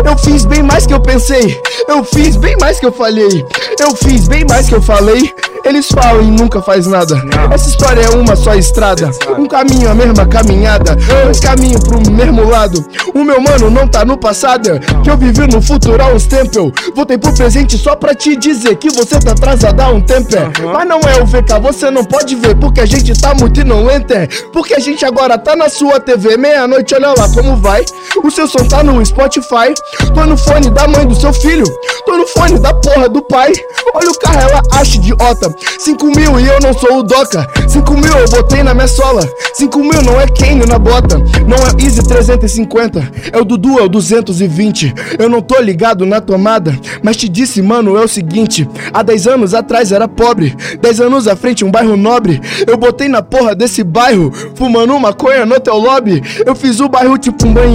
Eu 0.06 0.18
fiz 0.18 0.46
bem 0.46 0.64
mais 0.64 0.86
que 0.86 0.94
eu 0.94 1.00
pensei. 1.00 1.60
Eu 1.88 2.04
fiz 2.04 2.36
bem 2.36 2.56
mais 2.60 2.80
que 2.80 2.86
eu 2.86 2.92
falhei. 2.92 3.46
Eu 3.80 3.96
fiz 3.96 4.28
bem 4.28 4.46
mais 4.48 4.68
que 4.68 4.76
eu 4.76 4.82
falei. 4.82 5.34
Eles 5.66 5.88
falam 5.88 6.24
e 6.24 6.32
nunca 6.32 6.62
faz 6.62 6.88
nada. 6.88 7.22
Essa 7.52 7.70
história 7.70 8.02
é 8.02 8.10
uma 8.10 8.36
só 8.36 8.56
estrada. 8.56 9.12
Um 9.38 9.46
caminho, 9.46 9.90
a 9.90 9.94
mesma 9.94 10.26
caminhada. 10.26 10.96
Dois 10.96 11.40
caminhos 11.40 11.84
pro 11.84 12.00
mesmo 12.12 12.50
lado. 12.50 12.84
O 13.14 13.24
meu 13.24 13.42
mano 13.42 13.70
não 13.70 13.88
tá 13.88 14.06
no 14.06 14.18
passado. 14.18 14.80
Que 15.04 15.10
eu 15.10 15.18
vivi 15.18 15.48
no 15.48 15.62
futuro 15.62 16.02
há 16.02 16.08
uns 16.08 16.26
tempos. 16.26 16.56
Eu 16.56 16.74
voltei 16.96 17.18
pro 17.18 17.34
presente 17.34 17.78
só 17.78 17.96
pra 17.96 18.16
te 18.16 18.36
dizer 18.36 18.76
que 18.78 18.90
você 18.90 19.20
tá 19.20 19.32
atrasado 19.32 19.80
há 19.82 19.90
um 19.90 20.02
tempo. 20.02 20.30
é. 20.36 20.50
Mas 20.74 20.88
não 20.88 21.00
é 21.02 21.22
o 21.22 21.26
VK, 21.26 21.60
você 21.62 21.92
não 21.92 22.04
pode 22.06 22.36
ver. 22.36 22.56
Porque 22.56 22.80
a 22.82 22.86
gente 22.86 23.14
tá 23.20 23.34
muito 23.34 23.60
inolente. 23.60 24.14
Porque 24.54 24.74
a 24.74 24.80
gente 24.80 25.06
agora 25.06 25.38
tá 25.38 25.56
na 25.56 25.70
sua 25.70 26.00
TV. 26.00 26.38
Meia-noite, 26.38 26.96
olha 26.96 27.10
lá 27.18 27.30
como 27.30 27.58
vai. 27.58 27.79
O 28.24 28.30
seu 28.30 28.48
som 28.48 28.66
tá 28.68 28.84
no 28.84 29.04
Spotify. 29.06 29.74
Tô 30.14 30.26
no 30.26 30.38
fone 30.38 30.70
da 30.70 30.88
mãe 30.88 31.08
do 31.08 31.16
seu 31.16 31.34
filho. 31.34 31.66
Tô 32.06 32.18
no 32.18 32.28
fone 32.28 32.60
da 32.60 32.74
porra 32.74 33.08
do 33.08 33.22
pai. 33.22 33.52
Olha 33.94 34.10
o 34.10 34.20
carro, 34.20 34.40
ela 34.42 34.62
acha 34.72 34.98
idiota. 34.98 35.56
5 35.80 36.06
mil 36.08 36.40
e 36.40 36.48
eu 36.48 36.60
não 36.62 36.74
sou 36.74 37.00
o 37.00 37.04
Doca. 37.04 37.48
5 37.68 37.94
mil 37.94 38.14
eu 38.18 38.30
botei 38.30 38.64
na 38.64 38.74
minha 38.74 38.88
sola. 38.88 39.22
5 39.54 39.80
mil 39.80 40.02
não 40.02 40.20
é 40.20 40.28
Kane 40.28 40.66
na 40.66 40.78
bota. 40.78 41.18
Não 41.48 41.58
é 41.58 41.84
Easy 41.84 42.04
350. 42.04 43.12
É 43.32 43.38
o 43.38 43.46
Dudu, 43.46 43.80
é 43.80 43.84
o 43.84 43.90
220. 43.90 44.94
Eu 45.18 45.30
não 45.30 45.42
tô 45.42 45.60
ligado 45.60 46.06
na 46.06 46.20
tomada. 46.20 46.78
Mas 47.02 47.18
te 47.18 47.30
disse, 47.30 47.62
mano, 47.62 47.98
é 47.98 48.02
o 48.02 48.08
seguinte. 48.08 48.68
Há 48.94 49.02
10 49.02 49.28
anos 49.28 49.54
atrás 49.54 49.92
era 49.92 50.08
pobre. 50.08 50.56
10 50.82 51.02
anos 51.02 51.28
à 51.28 51.36
frente, 51.36 51.64
um 51.64 51.72
bairro 51.72 51.96
nobre. 51.96 52.42
Eu 52.68 52.78
botei 52.78 53.08
na 53.08 53.22
porra 53.22 53.56
desse 53.56 53.84
bairro. 53.84 54.32
Fumando 54.56 55.00
maconha 55.00 55.46
no 55.46 55.60
teu 55.60 55.78
lobby. 55.78 56.22
Eu 56.46 56.56
fiz 56.56 56.80
o 56.80 56.90
bairro 56.90 57.18
tipo 57.18 57.48
um 57.48 57.54
banheiro. 57.54 57.69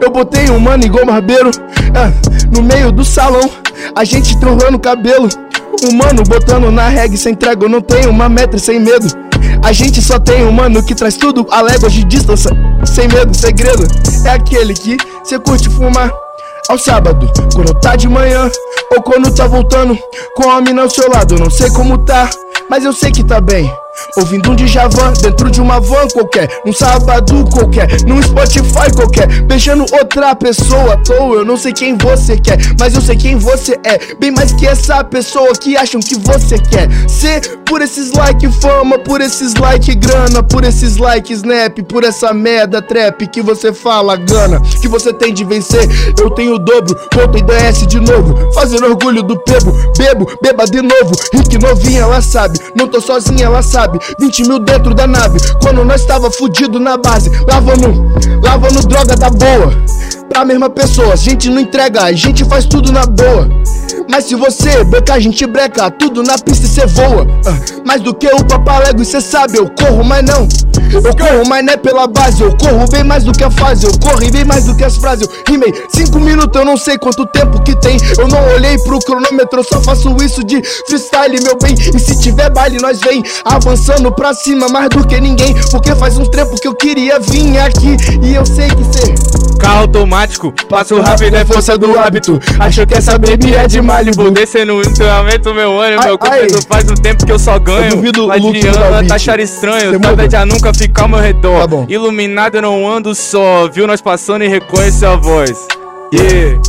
Eu 0.00 0.10
botei 0.10 0.50
um 0.50 0.58
mano 0.58 0.84
igual 0.84 1.06
barbeiro. 1.06 1.50
ah, 1.94 2.12
no 2.54 2.62
meio 2.62 2.90
do 2.90 3.04
salão. 3.04 3.48
A 3.94 4.04
gente 4.04 4.38
trolando 4.38 4.78
cabelo. 4.78 5.28
Um 5.84 5.96
mano 5.96 6.22
botando 6.22 6.70
na 6.70 6.88
reggae 6.88 7.16
sem 7.16 7.34
trégua, 7.34 7.68
não 7.68 7.80
tem 7.80 8.06
uma 8.06 8.28
meta 8.28 8.56
e 8.56 8.60
sem 8.60 8.78
medo. 8.78 9.06
A 9.62 9.72
gente 9.72 10.02
só 10.02 10.18
tem 10.18 10.44
um 10.44 10.52
mano 10.52 10.82
que 10.82 10.94
traz 10.94 11.16
tudo 11.16 11.46
a 11.50 11.60
léguas 11.60 11.92
de 11.92 12.04
distância, 12.04 12.50
sem 12.84 13.08
medo, 13.08 13.34
segredo. 13.34 13.84
É 14.24 14.30
aquele 14.30 14.74
que 14.74 14.96
cê 15.24 15.38
curte 15.38 15.68
fumar 15.68 16.12
ao 16.68 16.78
sábado, 16.78 17.30
quando 17.54 17.74
tá 17.80 17.96
de 17.96 18.08
manhã, 18.08 18.50
ou 18.94 19.02
quando 19.02 19.32
tá 19.34 19.46
voltando 19.46 19.98
com 20.36 20.50
a 20.50 20.60
mina 20.60 20.82
ao 20.82 20.90
seu 20.90 21.08
lado. 21.08 21.36
Não 21.36 21.50
sei 21.50 21.70
como 21.70 21.98
tá, 21.98 22.28
mas 22.68 22.84
eu 22.84 22.92
sei 22.92 23.10
que 23.10 23.24
tá 23.24 23.40
bem. 23.40 23.70
Ouvindo 24.16 24.50
um 24.50 24.56
Djavan 24.56 25.12
dentro 25.20 25.50
de 25.50 25.60
uma 25.60 25.80
van 25.80 26.08
qualquer, 26.08 26.48
num 26.64 26.72
sábado 26.72 27.44
qualquer, 27.50 27.88
num 28.04 28.22
Spotify 28.22 28.90
qualquer, 28.94 29.42
beijando 29.42 29.84
outra 29.92 30.34
pessoa 30.34 30.94
à 30.94 30.96
toa. 30.98 31.36
Eu 31.36 31.44
não 31.44 31.56
sei 31.56 31.72
quem 31.72 31.96
você 31.96 32.38
quer, 32.38 32.58
mas 32.78 32.94
eu 32.94 33.00
sei 33.00 33.16
quem 33.16 33.36
você 33.36 33.78
é. 33.84 34.14
Bem 34.18 34.30
mais 34.30 34.52
que 34.52 34.66
essa 34.66 35.02
pessoa 35.04 35.52
que 35.54 35.76
acham 35.76 36.00
que 36.00 36.18
você 36.18 36.58
quer 36.58 36.88
ser. 37.08 37.62
Por 37.64 37.80
esses 37.80 38.12
like 38.12 38.46
fama, 38.60 38.98
por 38.98 39.20
esses 39.20 39.54
like 39.54 39.94
grana, 39.94 40.42
por 40.42 40.62
esses 40.62 40.98
like 40.98 41.32
snap, 41.32 41.78
por 41.88 42.04
essa 42.04 42.32
merda 42.34 42.82
trap 42.82 43.26
que 43.28 43.40
você 43.40 43.72
fala 43.72 44.16
gana, 44.16 44.60
que 44.80 44.88
você 44.88 45.12
tem 45.12 45.32
de 45.32 45.44
vencer. 45.44 45.88
Eu 46.20 46.30
tenho 46.30 46.54
o 46.54 46.58
dobro, 46.58 46.94
conta 47.14 47.38
IDS 47.38 47.86
de 47.86 47.98
novo, 47.98 48.52
fazendo 48.52 48.86
orgulho 48.86 49.22
do 49.22 49.38
pebo, 49.38 49.72
bebo, 49.96 50.26
beba 50.42 50.64
de 50.66 50.82
novo. 50.82 51.12
Rick 51.32 51.58
novinha, 51.58 52.02
ela 52.02 52.20
sabe, 52.20 52.58
não 52.74 52.86
tô 52.86 53.00
sozinha, 53.00 53.46
ela 53.46 53.62
sabe. 53.62 53.91
20 54.18 54.42
mil 54.44 54.58
dentro 54.58 54.94
da 54.94 55.06
nave, 55.06 55.38
quando 55.62 55.84
nós 55.84 56.04
tava 56.04 56.30
fudido 56.30 56.78
na 56.78 56.96
base, 56.96 57.30
lavando, 57.46 58.12
lavando 58.42 58.86
droga 58.86 59.16
da 59.16 59.30
boa. 59.30 59.72
Pra 60.28 60.44
mesma 60.44 60.70
pessoa, 60.70 61.12
a 61.12 61.16
gente 61.16 61.50
não 61.50 61.60
entrega, 61.60 62.02
a 62.02 62.12
gente 62.12 62.44
faz 62.44 62.64
tudo 62.64 62.92
na 62.92 63.04
boa. 63.04 63.48
Mas 64.12 64.26
se 64.26 64.34
você 64.34 64.84
brecar, 64.84 65.16
a 65.16 65.20
gente 65.20 65.46
breca, 65.46 65.90
tudo 65.90 66.22
na 66.22 66.36
pista 66.36 66.66
e 66.66 66.68
cê 66.68 66.84
voa. 66.84 67.26
Ah, 67.46 67.56
mais 67.82 68.02
do 68.02 68.12
que 68.12 68.26
o 68.26 68.44
papalego, 68.44 69.00
e 69.00 69.06
cê 69.06 69.22
sabe, 69.22 69.56
eu 69.56 69.70
corro, 69.70 70.04
mas 70.04 70.22
não. 70.22 70.46
Eu 70.92 71.16
corro, 71.16 71.48
mas 71.48 71.64
não 71.64 71.72
é 71.72 71.76
pela 71.78 72.06
base. 72.06 72.42
Eu 72.42 72.54
corro 72.54 72.86
bem 72.90 73.02
mais 73.02 73.24
do 73.24 73.32
que 73.32 73.42
a 73.42 73.50
fase. 73.50 73.86
Eu 73.86 73.92
corro 73.98 74.30
bem 74.30 74.44
mais 74.44 74.64
do 74.64 74.76
que 74.76 74.84
as 74.84 74.96
frases. 74.98 75.26
Eu 75.26 75.32
rimei 75.48 75.72
cinco 75.88 76.20
minutos, 76.20 76.54
eu 76.60 76.66
não 76.66 76.76
sei 76.76 76.98
quanto 76.98 77.24
tempo 77.26 77.62
que 77.62 77.74
tem. 77.80 77.96
Eu 78.18 78.28
não 78.28 78.46
olhei 78.54 78.76
pro 78.78 78.98
cronômetro, 78.98 79.60
eu 79.60 79.64
só 79.64 79.80
faço 79.80 80.14
isso 80.22 80.44
de 80.44 80.60
freestyle, 80.86 81.42
meu 81.42 81.56
bem. 81.56 81.74
E 81.74 81.98
se 81.98 82.18
tiver 82.20 82.50
baile, 82.50 82.78
nós 82.82 83.00
vem 83.00 83.22
avançando 83.44 84.12
pra 84.12 84.34
cima 84.34 84.68
mais 84.68 84.90
do 84.90 85.06
que 85.06 85.18
ninguém. 85.18 85.54
Porque 85.70 85.94
faz 85.94 86.18
um 86.18 86.26
tempo 86.26 86.54
que 86.60 86.68
eu 86.68 86.74
queria 86.74 87.18
vir 87.18 87.58
aqui. 87.58 87.96
E 88.22 88.34
eu 88.34 88.44
sei 88.44 88.68
que 88.68 88.84
cê. 88.84 89.14
Carro 89.58 89.82
automático, 89.82 90.52
passo 90.68 91.00
rápido 91.00 91.36
é 91.36 91.44
força 91.44 91.78
do 91.78 91.98
hábito. 91.98 92.38
Achou 92.58 92.86
que 92.86 92.94
essa 92.94 93.16
baby 93.16 93.54
é 93.54 93.66
de 94.04 94.16
Malibu. 94.16 94.34
Descendo 94.34 94.74
no 94.74 95.10
aumento 95.10 95.54
meu 95.54 95.80
ânimo, 95.80 96.02
meu 96.04 96.18
compenso 96.18 96.66
faz 96.66 96.90
um 96.90 96.94
tempo 96.94 97.24
que 97.26 97.32
eu 97.32 97.38
só 97.38 97.58
ganho. 97.58 97.84
Eu 97.84 97.90
duvido 97.96 98.26
o 98.26 98.30
o 98.48 98.52
beat. 98.52 99.08
taxar 99.08 99.38
estranho, 99.40 99.92
muda. 100.00 100.28
já 100.30 100.44
nunca 100.46 100.72
ficar 100.74 101.02
ao 101.02 101.08
meu 101.08 101.18
redor. 101.20 101.60
Tá 101.60 101.66
bom. 101.66 101.86
Iluminado 101.88 102.56
eu 102.56 102.62
não 102.62 102.88
ando 102.90 103.14
só, 103.14 103.68
viu 103.68 103.86
nós 103.86 104.00
passando 104.00 104.44
e 104.44 104.48
reconhece 104.48 105.04
a 105.04 105.16
voz. 105.16 105.50
Yeah, 106.14 106.60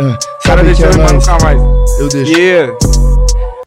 Ah, 0.00 0.18
cara 0.44 0.62
deixa 0.64 0.82
eu 0.82 0.88
é 0.88 0.92
rimar 0.92 1.12
nóis. 1.12 1.26
nunca 1.26 1.44
mais. 1.44 1.60
Eu 2.00 2.08
deixo. 2.08 2.32
Yeah. 2.38 2.72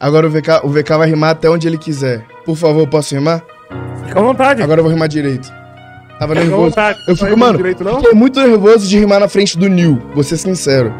Agora 0.00 0.26
o 0.26 0.30
VK, 0.30 0.60
o 0.64 0.68
VK 0.68 0.88
vai 0.98 1.08
rimar 1.08 1.30
até 1.30 1.48
onde 1.48 1.66
ele 1.66 1.78
quiser. 1.78 2.26
Por 2.44 2.56
favor, 2.56 2.86
posso 2.88 3.14
rimar? 3.14 3.42
Fica 4.06 4.18
à 4.18 4.22
vontade. 4.22 4.62
Agora 4.62 4.80
eu 4.80 4.84
vou 4.84 4.92
rimar 4.92 5.08
direito. 5.08 5.48
Tava 6.18 6.34
Fica 6.34 6.40
à 6.40 6.48
nervoso. 6.48 6.68
vontade. 6.70 6.98
Eu 7.08 7.16
fico, 7.16 7.36
mano, 7.38 7.58
fiquei 7.58 8.12
muito 8.12 8.40
nervoso 8.40 8.86
de 8.86 8.98
rimar 8.98 9.20
na 9.20 9.28
frente 9.28 9.56
do 9.56 9.68
Nil, 9.68 10.00
vou 10.14 10.22
ser 10.22 10.36
sincero. 10.36 10.92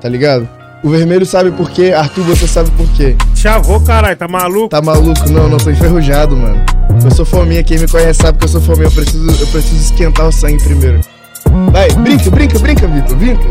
Tá 0.00 0.08
ligado? 0.08 0.48
O 0.82 0.90
vermelho 0.90 1.24
sabe 1.24 1.52
por 1.52 1.70
quê, 1.70 1.92
Arthur, 1.96 2.24
você 2.24 2.48
sabe 2.48 2.68
por 2.72 2.88
quê. 2.88 3.16
Chavou, 3.36 3.80
caralho, 3.80 4.16
tá 4.16 4.26
maluco? 4.26 4.68
Tá 4.68 4.82
maluco? 4.82 5.30
Não, 5.30 5.48
não, 5.48 5.56
tô 5.56 5.70
enferrujado, 5.70 6.36
mano. 6.36 6.60
Eu 7.04 7.10
sou 7.12 7.24
fominha, 7.24 7.62
quem 7.62 7.78
me 7.78 7.86
conhece 7.86 8.20
sabe 8.20 8.38
que 8.38 8.44
eu 8.44 8.48
sou 8.48 8.60
fominha, 8.60 8.88
eu 8.88 8.90
preciso, 8.90 9.30
eu 9.30 9.46
preciso 9.46 9.76
esquentar 9.76 10.26
o 10.26 10.32
sangue 10.32 10.60
primeiro. 10.62 11.00
Vai, 11.70 11.88
brinca, 11.92 12.30
brinca, 12.30 12.58
brinca, 12.58 12.88
Vitor, 12.88 13.16
brinca. 13.16 13.48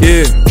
Yeah. 0.00 0.44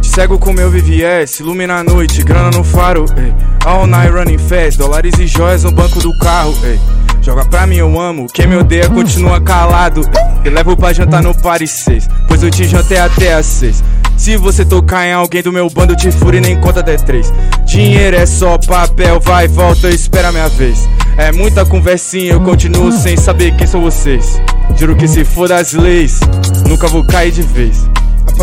Te 0.00 0.08
cego 0.08 0.38
com 0.38 0.52
meu 0.54 0.70
VVS, 0.70 1.40
ilumina 1.40 1.76
a 1.76 1.84
noite, 1.84 2.22
grana 2.22 2.50
no 2.56 2.64
faro, 2.64 3.04
ei. 3.18 3.34
All 3.66 3.86
night 3.86 4.10
running 4.10 4.38
fast, 4.38 4.78
dólares 4.78 5.14
e 5.18 5.26
joias 5.26 5.62
no 5.64 5.70
banco 5.70 6.00
do 6.00 6.16
carro, 6.20 6.54
ei. 6.64 6.80
Joga 7.24 7.42
pra 7.46 7.66
mim, 7.66 7.76
eu 7.76 7.98
amo, 7.98 8.26
quem 8.30 8.46
me 8.46 8.54
odeia 8.54 8.86
continua 8.90 9.40
calado. 9.40 10.02
E 10.44 10.50
levo 10.50 10.76
pra 10.76 10.92
jantar 10.92 11.22
no 11.22 11.34
Paris 11.34 11.70
6, 11.70 12.06
pois 12.28 12.42
eu 12.42 12.50
te 12.50 12.68
jantei 12.68 12.98
até 12.98 13.32
às 13.32 13.46
6. 13.46 13.82
Se 14.14 14.36
você 14.36 14.62
tocar 14.62 15.06
em 15.06 15.12
alguém 15.14 15.42
do 15.42 15.50
meu 15.50 15.70
bando, 15.70 15.96
te 15.96 16.12
fure 16.12 16.38
nem 16.38 16.60
conta 16.60 16.80
até 16.80 16.96
três. 16.96 17.32
Dinheiro 17.64 18.14
é 18.14 18.26
só 18.26 18.58
papel, 18.58 19.18
vai 19.20 19.48
volta, 19.48 19.88
espera 19.88 20.28
a 20.28 20.32
minha 20.32 20.48
vez. 20.50 20.86
É 21.16 21.32
muita 21.32 21.64
conversinha, 21.64 22.32
eu 22.32 22.42
continuo 22.42 22.92
sem 22.92 23.16
saber 23.16 23.56
quem 23.56 23.66
são 23.66 23.80
vocês. 23.80 24.38
Juro 24.76 24.94
que 24.94 25.08
se 25.08 25.24
for 25.24 25.48
das 25.48 25.72
leis, 25.72 26.20
nunca 26.68 26.88
vou 26.88 27.06
cair 27.06 27.32
de 27.32 27.40
vez. 27.40 27.88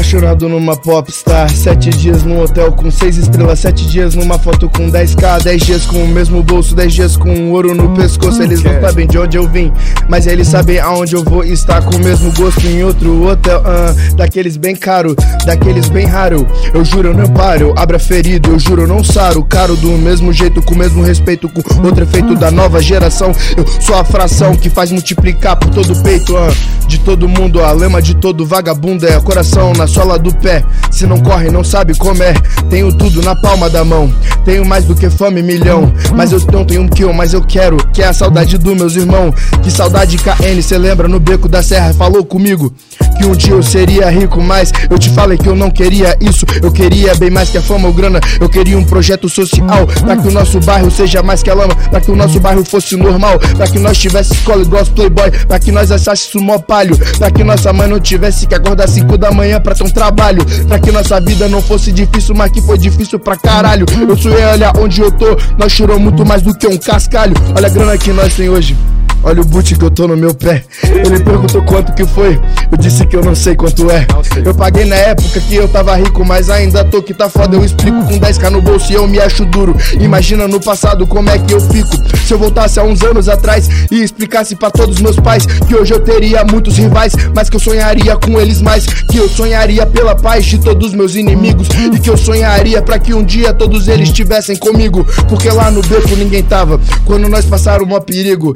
Apaixonado 0.02 0.50
numa 0.50 0.76
popstar 0.76 1.48
Sete 1.52 1.92
dias 1.92 2.24
num 2.24 2.42
hotel 2.42 2.72
com 2.72 2.90
seis 2.90 3.18
estrelas 3.18 3.60
Sete 3.60 3.86
dias 3.86 4.16
numa 4.16 4.40
foto 4.40 4.68
com 4.68 4.90
10k 4.90 5.44
Dez 5.44 5.62
dias 5.62 5.86
com 5.86 6.04
o 6.04 6.08
mesmo 6.08 6.42
bolso 6.42 6.74
Dez 6.74 6.92
dias 6.92 7.16
com 7.16 7.52
ouro 7.52 7.76
no 7.76 7.94
pescoço. 7.94 8.42
Eles 8.42 8.64
não 8.64 8.82
sabem 8.82 9.06
de 9.06 9.20
onde 9.20 9.38
eu 9.38 9.48
vim 9.48 9.72
Mas 10.10 10.26
eles 10.26 10.48
sabem 10.48 10.80
aonde 10.80 11.16
eu 11.16 11.24
vou 11.24 11.44
estar 11.44 11.84
Com 11.84 11.98
o 11.98 12.00
mesmo 12.00 12.34
gosto 12.34 12.66
em 12.66 12.84
outro 12.84 13.28
hotel 13.28 13.62
ah, 13.64 13.94
Daqueles 14.16 14.58
bem 14.58 14.76
caro, 14.76 15.16
daqueles 15.46 15.88
bem 15.88 16.08
raro. 16.08 16.48
Eu 16.74 16.84
juro 16.84 17.10
eu 17.10 17.14
não 17.14 17.28
paro, 17.28 17.68
eu 17.68 17.74
abro 17.78 17.96
a 17.96 18.00
ferida 18.00 18.50
Eu 18.50 18.58
juro 18.58 18.82
eu 18.82 18.88
não 18.88 19.04
saro, 19.04 19.44
caro 19.44 19.76
do 19.76 19.92
mesmo 19.92 20.34
jeito 20.34 20.64
Com 20.64 20.74
o 20.74 20.78
mesmo 20.80 21.04
respeito, 21.04 21.48
com 21.48 21.62
outro 21.86 22.04
efeito 22.04 22.34
da 22.34 22.50
nova 22.50 22.82
geração. 22.82 23.32
Eu 23.56 23.68
sou 23.80 23.96
a 23.96 24.04
fração 24.04 24.56
que 24.56 24.70
faz 24.70 24.92
multiplicar 24.92 25.58
por 25.58 25.70
todo 25.70 25.94
o 25.94 26.02
peito 26.02 26.36
ah, 26.36 26.52
De 26.88 27.00
todo 27.00 27.30
mundo, 27.30 27.62
a 27.62 27.72
lema 27.72 28.02
de 28.02 28.16
todo 28.16 28.48
vagabundo 28.48 29.06
É 29.06 29.20
coração 29.20 29.74
na 29.74 29.91
sola 29.92 30.18
do 30.18 30.34
pé. 30.34 30.64
Se 30.90 31.06
não 31.06 31.20
corre 31.20 31.50
não 31.50 31.64
sabe 31.64 31.96
comer 31.96 32.40
Tenho 32.70 32.92
tudo 32.94 33.22
na 33.22 33.36
palma 33.36 33.70
da 33.70 33.84
mão. 33.84 34.12
Tenho 34.46 34.66
mais 34.66 34.86
do 34.86 34.96
que 34.96 35.10
fome, 35.10 35.44
milhão. 35.44 35.92
Mas 36.16 36.32
eu 36.32 36.40
não 36.52 36.66
tenho 36.66 36.82
um 36.82 36.88
que 36.88 37.04
eu, 37.04 37.14
mas 37.14 37.34
eu 37.34 37.42
quero 37.42 37.78
Que 37.94 38.02
é 38.02 38.08
a 38.08 38.14
saudade 38.14 38.58
dos 38.58 38.76
meus 38.76 38.96
irmãos 38.96 39.34
Que 39.62 39.70
saudade 39.70 40.18
KN, 40.18 40.62
cê 40.62 40.78
lembra 40.78 41.08
no 41.08 41.20
beco 41.20 41.48
da 41.48 41.62
serra? 41.62 41.94
Falou 41.94 42.24
comigo 42.24 42.74
que 43.18 43.26
um 43.26 43.36
dia 43.36 43.54
eu 43.54 43.62
seria 43.62 44.10
rico 44.10 44.42
Mas 44.42 44.72
eu 44.90 44.98
te 44.98 45.10
falei 45.10 45.38
que 45.38 45.48
eu 45.48 45.56
não 45.56 45.70
queria 45.70 46.18
isso. 46.20 46.46
Eu 46.62 46.72
queria 46.72 47.14
bem 47.16 47.30
mais 47.30 47.50
que 47.50 47.58
a 47.58 47.62
fama 47.62 47.88
ou 47.88 47.94
grana. 47.94 48.20
Eu 48.40 48.50
queria 48.50 48.78
um 48.78 48.84
projeto 48.84 49.30
social 49.30 49.86
Pra 49.86 50.18
que 50.18 50.28
o 50.28 50.32
nosso 50.32 50.60
bairro 50.60 50.90
seja 50.90 51.22
mais 51.22 51.44
que 51.44 51.50
a 51.50 51.54
lama. 51.54 51.76
Pra 51.76 52.02
que 52.02 52.12
o 52.12 52.16
nosso 52.16 52.40
bairro 52.40 52.64
fosse 52.66 52.96
normal. 52.96 53.38
Pra 53.56 53.68
que 53.68 53.78
nós 53.80 53.98
tivesse 53.98 54.34
escola 54.34 54.62
igual 54.62 54.82
os 54.82 54.90
playboy. 54.90 55.30
Pra 55.48 55.60
que 55.60 55.72
nós 55.72 55.92
achássemos 55.92 56.46
mó 56.46 56.58
palho. 56.58 56.98
Pra 57.18 57.30
que 57.30 57.44
nossa 57.44 57.72
mãe 57.72 57.88
não 57.88 58.00
tivesse 58.00 58.48
que 58.48 58.56
acordar 58.56 58.88
5 58.88 59.18
da 59.18 59.32
manhã 59.32 59.60
pra 59.60 59.71
ter 59.74 59.84
um 59.84 59.90
trabalho 59.90 60.46
Pra 60.68 60.80
que 60.80 60.92
nossa 60.92 61.20
vida 61.20 61.48
não 61.48 61.62
fosse 61.62 61.92
difícil 61.92 62.36
Mas 62.36 62.52
que 62.52 62.62
foi 62.62 62.78
difícil 62.78 63.20
pra 63.20 63.36
caralho. 63.36 63.86
Eu 64.08 64.18
sonhei 64.18 64.46
olhar 64.46 64.74
onde 64.78 65.02
eu 65.02 65.12
tô 65.12 65.38
Nós 65.58 65.72
chorou 65.72 66.00
muito 66.00 66.26
mais 66.26 66.42
do 66.42 66.54
que 66.54 66.68
um 66.68 66.78
cascalho. 66.78 67.34
Olha 67.56 67.68
a 67.68 67.70
grana 67.70 67.98
que 67.98 68.12
nós 68.12 68.34
tem 68.36 68.50
hoje 68.50 68.76
Olha 69.24 69.42
o 69.42 69.46
boot 69.46 69.76
que 69.76 69.86
eu 69.86 69.92
tô 69.92 70.08
no 70.08 70.18
meu 70.18 70.34
pé. 70.34 70.64
Ele 70.84 71.20
perguntou 71.24 71.62
quanto 71.64 71.94
que 71.94 72.06
foi. 72.06 72.40
Eu 72.72 72.78
disse 72.78 73.06
que 73.06 73.16
eu 73.16 73.24
não 73.24 73.36
sei 73.36 73.56
quanto 73.56 73.90
é. 73.92 74.08
Eu 74.44 74.54
paguei 74.56 74.86
na 74.86 74.96
época 74.96 75.40
que 75.40 75.56
eu 75.56 75.68
tava 75.68 75.96
rico, 75.96 76.26
mas 76.26 76.50
ainda 76.50 76.84
tô 76.84 77.04
que 77.04 77.14
tá 77.14 77.30
foda. 77.30 77.56
Eu 77.56 77.64
explico 77.64 78.04
com 78.06 78.20
10k 78.20 78.50
no 78.50 78.62
bolso 78.62 78.92
e 78.92 78.96
eu 78.96 79.08
me 79.08 79.20
acho 79.20 79.46
duro. 79.46 79.76
Imagina 80.00 80.48
no 80.48 80.60
passado 80.60 81.06
como 81.06 81.30
é 81.30 81.38
que 81.38 81.54
eu 81.54 81.62
fico. 81.62 81.92
Se 82.26 82.34
eu 82.34 82.40
voltasse 82.40 82.80
há 82.80 82.84
uns 82.84 83.04
anos 83.04 83.30
atrás 83.30 83.70
e 83.92 84.02
explicasse 84.02 84.56
pra 84.56 84.72
todos 84.72 85.00
meus 85.00 85.18
pais 85.18 85.46
que 85.46 85.76
hoje 85.76 85.94
eu 85.94 86.00
teria 86.00 86.44
muitos 86.44 86.78
rivais, 86.78 87.14
mas 87.36 87.50
que 87.50 87.56
eu 87.56 87.60
sonharia 87.60 88.16
com 88.16 88.40
eles 88.40 88.60
mais. 88.60 88.86
Que 88.86 89.18
eu 89.18 89.30
sonharia 89.30 89.86
pela 89.86 90.16
paz 90.16 90.46
de 90.46 90.58
todos 90.60 90.94
meus 90.94 91.16
inimigos. 91.16 91.68
E 91.70 92.00
que 92.00 92.10
eu 92.10 92.18
sonharia 92.18 92.82
pra 92.82 92.98
que 92.98 93.14
um 93.14 93.24
dia 93.24 93.54
todos 93.54 93.88
eles 93.88 94.10
estivessem 94.10 94.56
comigo. 94.56 95.06
Porque 95.30 95.50
lá 95.50 95.70
no 95.70 95.84
beco 95.84 96.16
ninguém 96.16 96.42
tava. 96.42 96.80
Quando 97.06 97.30
nós 97.30 97.46
passaram 97.46 97.86
um 97.86 98.02
perigo. 98.02 98.56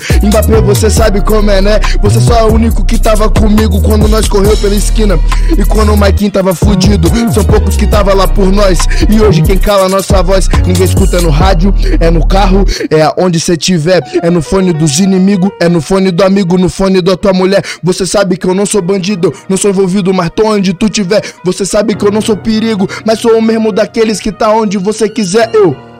Você 0.61 0.90
sabe 0.90 1.22
como 1.22 1.49
é, 1.49 1.61
né? 1.61 1.80
Você 2.02 2.19
só 2.19 2.40
é 2.40 2.44
o 2.44 2.53
único 2.53 2.84
que 2.84 2.99
tava 2.99 3.30
comigo 3.30 3.82
quando 3.82 4.07
nós 4.07 4.27
correu 4.27 4.56
pela 4.57 4.76
esquina. 4.76 5.19
E 5.57 5.64
quando 5.65 5.94
o 5.94 5.98
Maikin 5.98 6.30
tava 6.30 6.53
fudido. 6.53 7.10
São 7.34 7.44
poucos 7.44 7.76
que 7.76 7.88
tava 7.88 8.14
lá 8.14 8.27
por 8.27 8.52
nós. 8.52 8.80
E 9.10 9.19
hoje 9.22 9.41
quem 9.41 9.57
cala 9.57 9.86
a 9.86 9.90
nossa 9.90 10.22
voz, 10.22 10.48
ninguém 10.65 10.86
escuta 10.86 11.22
no 11.22 11.30
rádio, 11.30 11.73
é 11.99 12.10
no 12.10 12.26
carro, 12.26 12.65
é 12.90 13.02
aonde 13.02 13.40
cê 13.40 13.57
tiver. 13.57 14.02
É 14.22 14.30
no 14.30 14.41
fone 14.41 14.73
dos 14.73 14.99
inimigos, 14.99 15.52
é 15.60 15.68
no 15.68 15.82
fone 15.82 16.11
do 16.11 16.23
amigo, 16.23 16.57
no 16.57 16.69
fone 16.69 17.02
da 17.02 17.15
tua 17.15 17.34
mulher. 17.34 17.64
Você 17.84 18.06
sabe 18.06 18.38
que 18.38 18.48
eu 18.48 18.53
não 18.53 18.65
sou 18.65 18.82
bandido, 18.82 19.34
não 19.49 19.57
sou 19.57 19.72
envolvido, 19.72 20.14
mas 20.14 20.30
tô 20.36 20.48
onde 20.48 20.73
tu 20.73 20.90
tiver. 20.90 21.22
Você 21.44 21.65
sabe 21.65 21.95
que 21.95 22.06
eu 22.06 22.11
não 22.11 22.22
sou 22.22 22.38
perigo, 22.38 22.88
mas 23.06 23.19
sou 23.19 23.38
o 23.38 23.41
mesmo 23.41 23.72
daqueles 23.72 24.19
que 24.19 24.32
tá 24.32 24.52
onde 24.52 24.77
você 24.77 25.10
quiser. 25.10 25.49
Eu. 25.53 25.95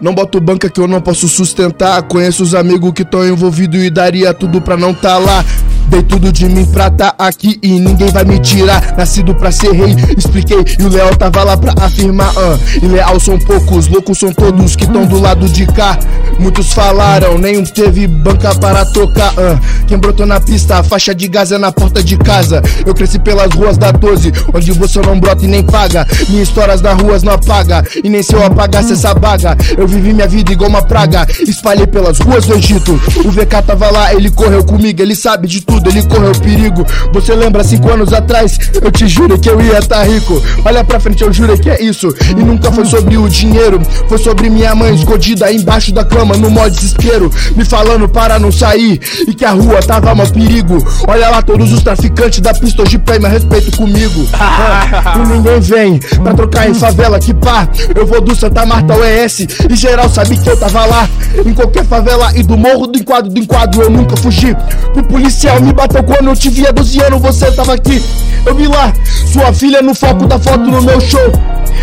Não 0.00 0.14
boto 0.14 0.40
banca 0.40 0.68
que 0.68 0.80
eu 0.80 0.86
não 0.86 1.00
posso 1.00 1.28
sustentar. 1.28 2.02
Conheço 2.02 2.42
os 2.42 2.54
amigos 2.54 2.92
que 2.92 3.02
estão 3.02 3.26
envolvidos 3.26 3.82
e 3.82 3.90
daria 3.90 4.34
tudo 4.34 4.60
pra 4.60 4.76
não 4.76 4.92
tá 4.92 5.18
lá. 5.18 5.44
Dei 5.88 6.02
tudo 6.02 6.32
de 6.32 6.46
mim 6.46 6.64
pra 6.66 6.90
tá 6.90 7.14
aqui 7.18 7.58
e 7.62 7.78
ninguém 7.78 8.10
vai 8.10 8.24
me 8.24 8.38
tirar. 8.38 8.94
Nascido 8.96 9.34
pra 9.34 9.50
ser 9.52 9.72
rei, 9.72 9.94
expliquei. 10.16 10.58
E 10.78 10.82
o 10.82 10.88
Leal 10.88 11.14
tava 11.16 11.42
lá 11.44 11.56
pra 11.56 11.74
afirmar. 11.80 12.32
ah. 12.36 12.58
E 12.82 12.86
leal 12.86 13.18
são 13.20 13.38
poucos, 13.38 13.86
loucos 13.88 14.18
são 14.18 14.32
todos 14.32 14.74
que 14.76 14.84
estão 14.84 15.06
do 15.06 15.20
lado 15.20 15.48
de 15.48 15.66
cá. 15.66 15.98
Muitos 16.38 16.72
falaram, 16.72 17.38
nenhum 17.38 17.64
teve 17.64 18.06
banca 18.06 18.54
para 18.54 18.84
tocar. 18.86 19.32
ah. 19.38 19.58
Quem 19.86 19.96
brotou 19.98 20.26
na 20.26 20.40
pista, 20.40 20.78
a 20.78 20.82
faixa 20.82 21.14
de 21.14 21.28
gás 21.28 21.52
é 21.52 21.58
na 21.58 21.70
porta 21.70 22.02
de 22.02 22.16
casa. 22.16 22.62
Eu 22.84 22.94
cresci 22.94 23.18
pelas 23.18 23.52
ruas 23.54 23.78
da 23.78 23.92
12, 23.92 24.32
onde 24.52 24.72
você 24.72 25.00
não 25.00 25.18
brota 25.18 25.44
e 25.44 25.48
nem 25.48 25.62
paga. 25.62 26.06
Minhas 26.28 26.48
histórias 26.48 26.80
nas 26.82 27.00
ruas 27.00 27.22
não 27.22 27.32
apaga. 27.32 27.84
E 28.02 28.08
nem 28.08 28.22
se 28.22 28.34
eu 28.34 28.44
apagasse 28.44 28.92
essa 28.92 29.14
baga. 29.14 29.56
Eu 29.76 29.86
vivi 29.86 30.12
minha 30.12 30.26
vida 30.28 30.52
igual 30.52 30.68
uma 30.68 30.82
praga. 30.82 31.26
Espalhei 31.46 31.86
pelas 31.86 32.18
ruas 32.18 32.44
do 32.44 32.54
Egito. 32.54 32.92
O 33.24 33.30
VK 33.30 33.62
tava 33.66 33.90
lá, 33.90 34.12
ele 34.14 34.30
correu 34.30 34.64
comigo, 34.64 35.00
ele 35.00 35.14
sabe 35.14 35.46
de 35.46 35.60
tudo, 35.60 35.75
ele 35.84 36.02
correu 36.06 36.32
perigo. 36.32 36.86
Você 37.12 37.34
lembra 37.34 37.64
cinco 37.64 37.90
anos 37.90 38.12
atrás? 38.12 38.58
Eu 38.80 38.90
te 38.90 39.06
juro 39.06 39.38
que 39.38 39.48
eu 39.48 39.60
ia 39.60 39.80
tá 39.82 40.02
rico. 40.02 40.42
Olha 40.64 40.84
pra 40.84 41.00
frente, 41.00 41.22
eu 41.22 41.32
juro 41.32 41.58
que 41.58 41.70
é 41.70 41.82
isso. 41.82 42.08
E 42.30 42.34
nunca 42.34 42.70
foi 42.72 42.84
sobre 42.84 43.16
o 43.16 43.28
dinheiro, 43.28 43.80
foi 44.08 44.18
sobre 44.18 44.50
minha 44.50 44.74
mãe 44.74 44.94
escondida 44.94 45.50
embaixo 45.52 45.92
da 45.92 46.04
cama, 46.04 46.36
no 46.36 46.50
maior 46.50 46.70
desespero. 46.70 47.30
Me 47.54 47.64
falando 47.64 48.08
para 48.08 48.38
não 48.38 48.50
sair 48.50 49.00
e 49.26 49.34
que 49.34 49.44
a 49.44 49.52
rua 49.52 49.80
tava 49.82 50.12
um 50.12 50.26
perigo. 50.30 50.78
Olha 51.06 51.28
lá, 51.30 51.42
todos 51.42 51.72
os 51.72 51.82
traficantes 51.82 52.40
da 52.40 52.52
pista 52.52 52.82
hoje 52.82 52.98
prêmio 52.98 53.28
respeito 53.28 53.76
comigo. 53.76 54.26
Ah, 54.34 55.14
e 55.16 55.28
ninguém 55.28 55.60
vem 55.60 55.98
pra 56.22 56.34
trocar 56.34 56.68
em 56.68 56.74
favela, 56.74 57.18
que 57.18 57.34
pá. 57.34 57.68
Eu 57.94 58.06
vou 58.06 58.20
do 58.20 58.34
Santa 58.34 58.66
Marta 58.66 58.92
ao 58.92 59.04
ES 59.04 59.40
e 59.70 59.76
geral 59.76 60.08
sabe 60.08 60.36
que 60.36 60.48
eu 60.48 60.56
tava 60.56 60.84
lá. 60.84 61.08
Em 61.44 61.52
qualquer 61.52 61.84
favela 61.84 62.32
e 62.34 62.42
do 62.42 62.56
morro 62.56 62.86
do 62.86 62.98
enquadro 62.98 63.30
do 63.30 63.38
enquadro 63.38 63.82
eu 63.82 63.90
nunca 63.90 64.16
fugi. 64.16 64.56
O 64.96 65.02
policial 65.02 65.60
me 65.66 65.72
bateu 65.72 66.02
quando 66.04 66.28
eu 66.28 66.36
te 66.36 66.48
via 66.48 66.72
12 66.72 67.02
anos, 67.02 67.20
você 67.20 67.50
tava 67.50 67.74
aqui. 67.74 68.02
Eu 68.44 68.54
vi 68.54 68.68
lá, 68.68 68.92
sua 69.32 69.52
filha 69.52 69.82
no 69.82 69.94
foco 69.94 70.26
da 70.26 70.38
foto 70.38 70.60
no 70.60 70.80
meu 70.80 71.00
show. 71.00 71.32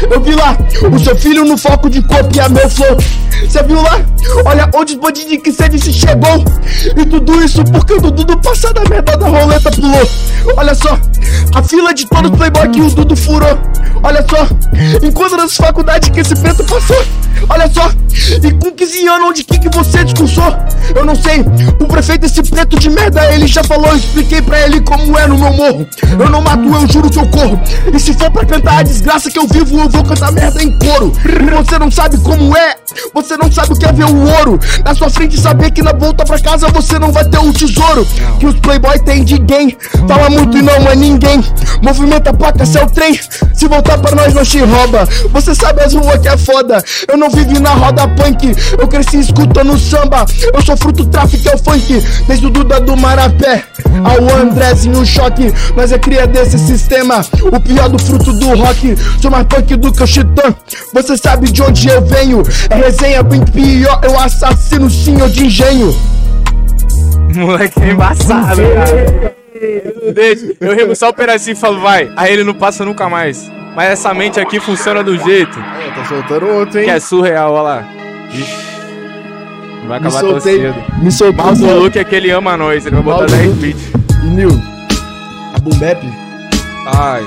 Eu 0.10 0.22
vi 0.22 0.34
lá, 0.34 0.58
o 0.92 1.00
seu 1.00 1.16
filho 1.18 1.44
no 1.44 1.58
foco 1.58 1.90
de 1.90 2.02
copiar 2.02 2.50
meu 2.50 2.70
flow. 2.70 2.98
Cê 3.50 3.62
viu 3.64 3.82
lá? 3.82 4.00
Olha 4.46 4.70
onde 4.74 4.94
os 4.94 5.00
bandidinhos 5.00 5.44
que 5.44 5.52
cê 5.52 5.68
disse 5.68 5.92
chegou. 5.92 6.44
E 6.96 7.06
tudo 7.06 7.44
isso 7.44 7.64
porque 7.66 7.94
o 7.94 8.00
Dudu 8.00 8.24
do 8.24 8.38
passado 8.38 8.80
a 8.80 8.90
merda 8.90 9.18
da 9.18 9.28
roleta 9.28 9.70
pulou. 9.72 10.10
Olha 10.56 10.74
só, 10.74 10.98
a 11.54 11.64
fila 11.64 11.94
de 11.94 12.06
todos 12.08 12.32
os 12.32 12.38
playboy 12.38 12.70
que 12.70 12.82
o 12.82 12.90
Dudu 12.90 13.16
furou. 13.16 13.58
Olha 14.02 14.26
só, 14.30 14.48
enquanto 15.06 15.36
nas 15.36 15.56
faculdades 15.56 16.10
que 16.10 16.22
esse 16.22 16.36
preto 16.36 16.64
passou. 16.64 17.04
Olha 17.50 17.70
só, 17.70 17.90
e 18.42 18.52
com 18.54 18.72
15 18.72 19.08
anos 19.08 19.30
onde 19.30 19.44
que, 19.44 19.60
que 19.60 19.70
você 19.70 20.04
discursou? 20.04 20.56
Eu 20.96 21.06
não 21.06 21.16
sei, 21.16 21.42
o 21.80 21.86
prefeito 21.86 22.26
esse 22.26 22.42
preto 22.44 22.80
de 22.80 22.90
merda 22.90 23.34
ele 23.34 23.48
já 23.48 23.64
falou, 23.64 23.73
eu 23.76 23.96
expliquei 23.96 24.42
pra 24.42 24.62
ele 24.62 24.82
como 24.82 25.18
é 25.18 25.28
no 25.28 25.38
meu 25.38 25.54
morro. 25.54 25.88
Eu 26.20 26.30
não 26.30 26.42
mato, 26.42 26.64
eu 26.64 26.88
juro 26.88 27.10
que 27.10 27.20
eu 27.20 27.28
corro. 27.28 27.60
E 27.94 28.00
se 28.00 28.14
for 28.14 28.30
pra 28.32 28.46
cantar 28.46 28.80
a 28.80 28.84
desgraça 28.84 29.30
que 29.30 29.40
eu 29.40 29.48
vivo, 29.48 29.80
eu 29.80 29.90
vou 29.90 30.04
cantar 30.04 30.32
merda 30.32 30.62
em 30.62 30.78
coro. 30.80 31.14
Você 31.58 31.80
não 31.80 31.92
sabe 31.92 32.18
como 32.20 32.56
é, 32.56 32.76
você 33.14 33.38
não 33.38 33.52
sabe 33.52 33.74
o 33.74 33.76
que 33.76 33.86
é 33.86 33.92
ver 33.92 34.06
o 34.06 34.30
ouro. 34.40 34.60
Na 34.84 34.94
sua 34.94 35.10
frente 35.10 35.40
saber 35.40 35.72
que 35.72 35.82
na 35.82 35.94
volta 35.94 36.26
pra 36.26 36.40
casa 36.40 36.68
você 36.70 37.00
não 37.00 37.12
vai 37.12 37.26
ter 37.26 37.40
o 37.40 37.54
tesouro. 37.54 38.06
Que 38.40 38.46
os 38.46 38.60
playboy 38.60 39.00
tem 39.00 39.24
de 39.24 39.38
game, 39.38 39.78
fala 40.08 40.30
muito 40.30 40.58
e 40.58 40.62
não 40.62 40.74
é 40.74 40.96
ninguém. 40.96 41.44
Movimenta 41.82 42.30
a 42.30 42.34
placa, 42.34 42.66
seu 42.66 42.88
trem. 42.88 43.20
Se 43.54 43.68
voltar 43.68 43.98
pra 43.98 44.16
nós, 44.16 44.34
nós 44.34 44.48
te 44.48 44.60
rouba. 44.60 45.08
Você 45.32 45.56
sabe 45.56 45.84
as 45.84 45.94
ruas 45.94 46.20
que 46.20 46.28
é 46.28 46.38
foda. 46.38 46.84
Eu 47.08 47.18
não 47.18 47.30
vivi 47.30 47.60
na 47.60 47.72
roda 47.72 48.08
punk, 48.08 48.56
eu 48.78 48.88
cresci 48.88 49.20
escutando 49.20 49.78
samba. 49.80 50.26
Eu 50.54 50.62
sou 50.62 50.78
fruto 50.78 51.06
tráfico, 51.06 51.50
é 51.50 51.56
o 51.56 51.58
funk. 51.58 52.04
Desde 52.28 52.46
o 52.46 52.50
Duda 52.50 52.80
do 52.80 52.96
Marapé 52.98 53.63
ao 54.04 54.42
Andrezinho 54.42 55.06
Choque. 55.06 55.54
Nós 55.76 55.92
é 55.92 55.98
cria 55.98 56.28
desse 56.28 56.58
sistema, 56.58 57.22
o 57.52 57.60
pior 57.60 57.90
do 57.90 58.00
fruto 58.00 58.34
do 58.34 58.56
rock. 58.56 58.96
Sou 59.22 59.32
mais 59.32 59.46
punk 59.48 59.76
do 59.76 59.92
que 59.92 60.04
o 60.04 60.08
Chitã. 60.08 60.56
Você 60.94 61.18
sabe 61.18 61.52
de 61.52 61.62
onde 61.62 61.88
eu 61.88 62.02
venho. 62.02 62.44
É 62.70 62.76
resenha 62.76 63.24
bem 63.24 63.44
pior, 63.46 64.00
eu 64.04 64.20
assassino 64.20 64.90
senhor 64.90 65.30
de 65.30 65.46
engenho. 65.46 65.96
Moleque 67.36 67.82
é 67.82 67.92
embaçado, 67.92 68.62
cara. 68.62 69.36
Eu 70.60 70.76
rimo 70.76 70.96
só 70.96 71.10
um 71.10 71.14
pedacinho 71.14 71.54
e 71.54 71.56
falo, 71.56 71.80
vai. 71.80 72.12
Aí 72.16 72.34
ele 72.34 72.44
não 72.44 72.54
passa 72.54 72.84
nunca 72.84 73.10
mais. 73.10 73.50
Mas 73.76 73.92
essa 73.92 74.14
mente 74.14 74.40
aqui 74.40 74.60
funciona 74.60 75.04
do 75.04 75.18
jeito 75.18 75.60
É, 75.60 75.90
tá 75.96 76.06
soltando 76.06 76.48
outro, 76.48 76.78
hein? 76.80 76.86
que 76.86 76.92
é 76.92 77.00
surreal, 77.00 77.54
olha 77.54 77.62
lá. 77.62 77.88
Vai 79.88 80.00
Me 80.00 80.08
acabar 80.08 80.22
tão 80.22 80.30
soltei, 80.32 80.62
cedo. 80.62 80.76
me 81.02 81.12
soltei. 81.12 81.44
Mal 81.46 81.56
do 81.56 81.80
Luke 81.80 82.00
é 82.00 82.04
que 82.04 82.16
ele 82.16 82.32
ama 82.32 82.56
nós, 82.58 82.86
ele 82.86 82.96
vai 82.96 83.04
botar 83.04 83.18
Mal 83.20 83.26
do 83.28 83.32
10 83.34 83.48
Luke. 83.48 83.60
beats. 83.60 83.84
E 84.24 84.28
Nil, 84.28 84.62
a 85.56 85.60
Boom 85.60 85.78
Bap, 85.78 86.04
Ai, 86.96 87.24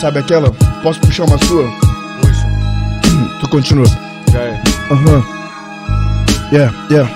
sabe 0.00 0.18
aquela? 0.18 0.50
Posso 0.82 1.00
puxar 1.00 1.24
uma 1.24 1.38
sua? 1.38 1.64
puxa, 2.20 2.46
Tu 3.40 3.48
continua. 3.48 3.86
já 4.32 4.38
é. 4.40 4.62
Aham. 4.90 5.22
Yeah, 6.52 6.74
yeah. 6.90 7.10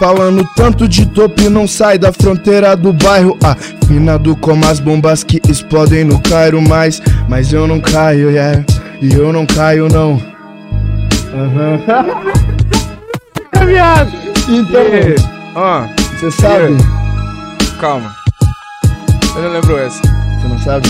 Falando 0.00 0.44
tanto 0.56 0.88
de 0.88 1.06
tope, 1.06 1.48
não 1.48 1.68
sai 1.68 1.98
da 1.98 2.12
fronteira 2.12 2.76
do 2.76 2.92
bairro. 2.92 3.38
Afinado 3.42 4.34
como 4.36 4.66
as 4.66 4.80
bombas 4.80 5.22
que 5.22 5.40
explodem 5.48 6.02
no 6.04 6.20
Cairo. 6.20 6.60
Mas, 6.60 7.00
mas 7.28 7.52
eu 7.52 7.66
não 7.68 7.78
caio, 7.80 8.30
yeah. 8.30 8.64
E 9.00 9.14
eu 9.14 9.32
não 9.32 9.46
caio, 9.46 9.88
não. 9.88 10.20
Aham. 11.32 11.80
é 13.60 13.66
viado. 13.66 14.12
Então, 14.48 14.80
Yeah. 14.82 15.14
Ah, 15.56 15.88
você 16.18 16.30
sabe? 16.30 16.76
calma. 17.80 18.14
Eu 19.36 19.42
não 19.42 19.50
lembro 19.52 19.78
essa. 19.78 20.00
Você 20.02 20.48
não 20.48 20.58
sabe? 20.58 20.88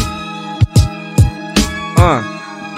Ah, 1.98 2.22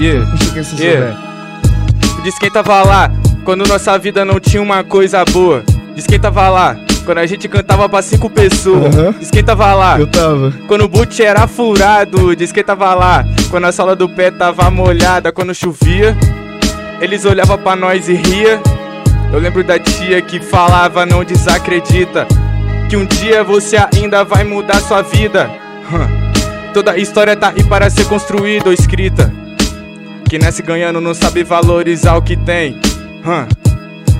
yeah. 0.00 0.30
Puxa 0.30 0.50
que 0.52 0.64
você 0.64 0.82
Yeah. 0.84 1.12
souber. 1.14 2.22
Diz 2.24 2.38
quem 2.38 2.50
tava 2.50 2.82
lá 2.82 3.10
quando 3.44 3.66
nossa 3.66 3.96
vida 3.98 4.24
não 4.24 4.40
tinha 4.40 4.60
uma 4.62 4.82
coisa 4.84 5.24
boa. 5.24 5.62
Diz 5.94 6.06
quem 6.06 6.18
tava 6.18 6.48
lá 6.48 6.76
quando 7.04 7.18
a 7.18 7.26
gente 7.26 7.48
cantava 7.48 7.88
pra 7.88 8.02
cinco 8.02 8.28
pessoas. 8.28 8.94
Aham. 8.96 9.14
Diz 9.18 9.30
quem 9.30 9.42
tava 9.44 9.72
lá 9.74 9.98
Eu 9.98 10.06
tava. 10.08 10.52
quando 10.66 10.82
o 10.84 10.88
boot 10.88 11.22
era 11.24 11.46
furado. 11.46 12.34
Diz 12.34 12.50
quem 12.52 12.64
tava 12.64 12.92
lá 12.94 13.24
quando 13.50 13.64
a 13.64 13.72
sola 13.72 13.94
do 13.94 14.08
pé 14.08 14.30
tava 14.30 14.68
molhada. 14.70 15.30
Quando 15.32 15.54
chovia, 15.54 16.16
eles 17.00 17.24
olhavam 17.24 17.56
pra 17.58 17.76
nós 17.76 18.08
e 18.08 18.14
ria. 18.14 18.60
Eu 19.32 19.38
lembro 19.38 19.62
da 19.64 19.78
tia 19.78 20.20
que 20.22 20.40
falava: 20.40 21.04
Não 21.04 21.24
desacredita. 21.24 22.26
Que 22.88 22.96
um 22.96 23.04
dia 23.04 23.42
você 23.42 23.76
ainda 23.76 24.24
vai 24.24 24.44
mudar 24.44 24.80
sua 24.80 25.02
vida. 25.02 25.50
Toda 26.72 26.96
história 26.96 27.34
tá 27.34 27.52
aí 27.56 27.64
para 27.64 27.90
ser 27.90 28.06
construída 28.06 28.66
ou 28.66 28.72
escrita. 28.72 29.32
Que 30.28 30.38
nasce 30.38 30.62
ganhando 30.62 31.00
não 31.00 31.14
sabe 31.14 31.42
valorizar 31.42 32.16
o 32.16 32.22
que 32.22 32.36
tem. 32.36 32.80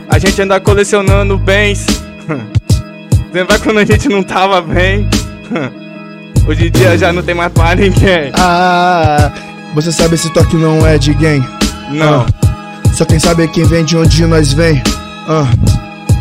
A 0.09 0.19
gente 0.19 0.41
anda 0.43 0.59
colecionando 0.61 1.37
bens. 1.39 1.87
Lembra 3.33 3.59
quando 3.59 3.79
a 3.79 3.85
gente 3.85 4.09
não 4.09 4.23
tava 4.23 4.61
bem? 4.61 5.09
Hoje 6.49 6.69
em 6.69 6.71
dia 6.71 6.97
já 6.97 7.13
não 7.13 7.23
tem 7.23 7.35
mais 7.35 7.53
pra 7.53 7.75
ninguém. 7.75 8.33
Ah, 8.35 9.33
você 9.75 9.93
sabe 9.93 10.15
esse 10.15 10.33
toque 10.33 10.57
não 10.57 10.87
é 10.87 10.97
de 10.97 11.13
gang. 11.13 11.45
Não. 11.91 12.25
Só 12.97 13.05
quem 13.05 13.19
sabe 13.19 13.45
é 13.45 13.47
quem 13.47 13.63
vem 13.63 13.85
de 13.85 13.95
onde 13.95 14.25
nós 14.25 14.55
vem. 14.55 14.83
Ah, 15.29 15.47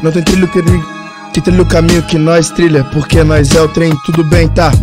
não 0.04 0.12
tem 0.12 0.22
trilho 0.22 0.46
que, 0.46 0.62
que 1.34 1.40
trilha 1.40 1.62
o 1.62 1.66
caminho 1.66 2.04
que 2.04 2.18
nós 2.18 2.50
trilha, 2.50 2.84
porque 2.92 3.24
nós 3.24 3.56
é 3.56 3.62
o 3.62 3.70
trem, 3.70 3.94
tudo 4.06 4.26
bem, 4.26 4.50
tá? 4.50 4.74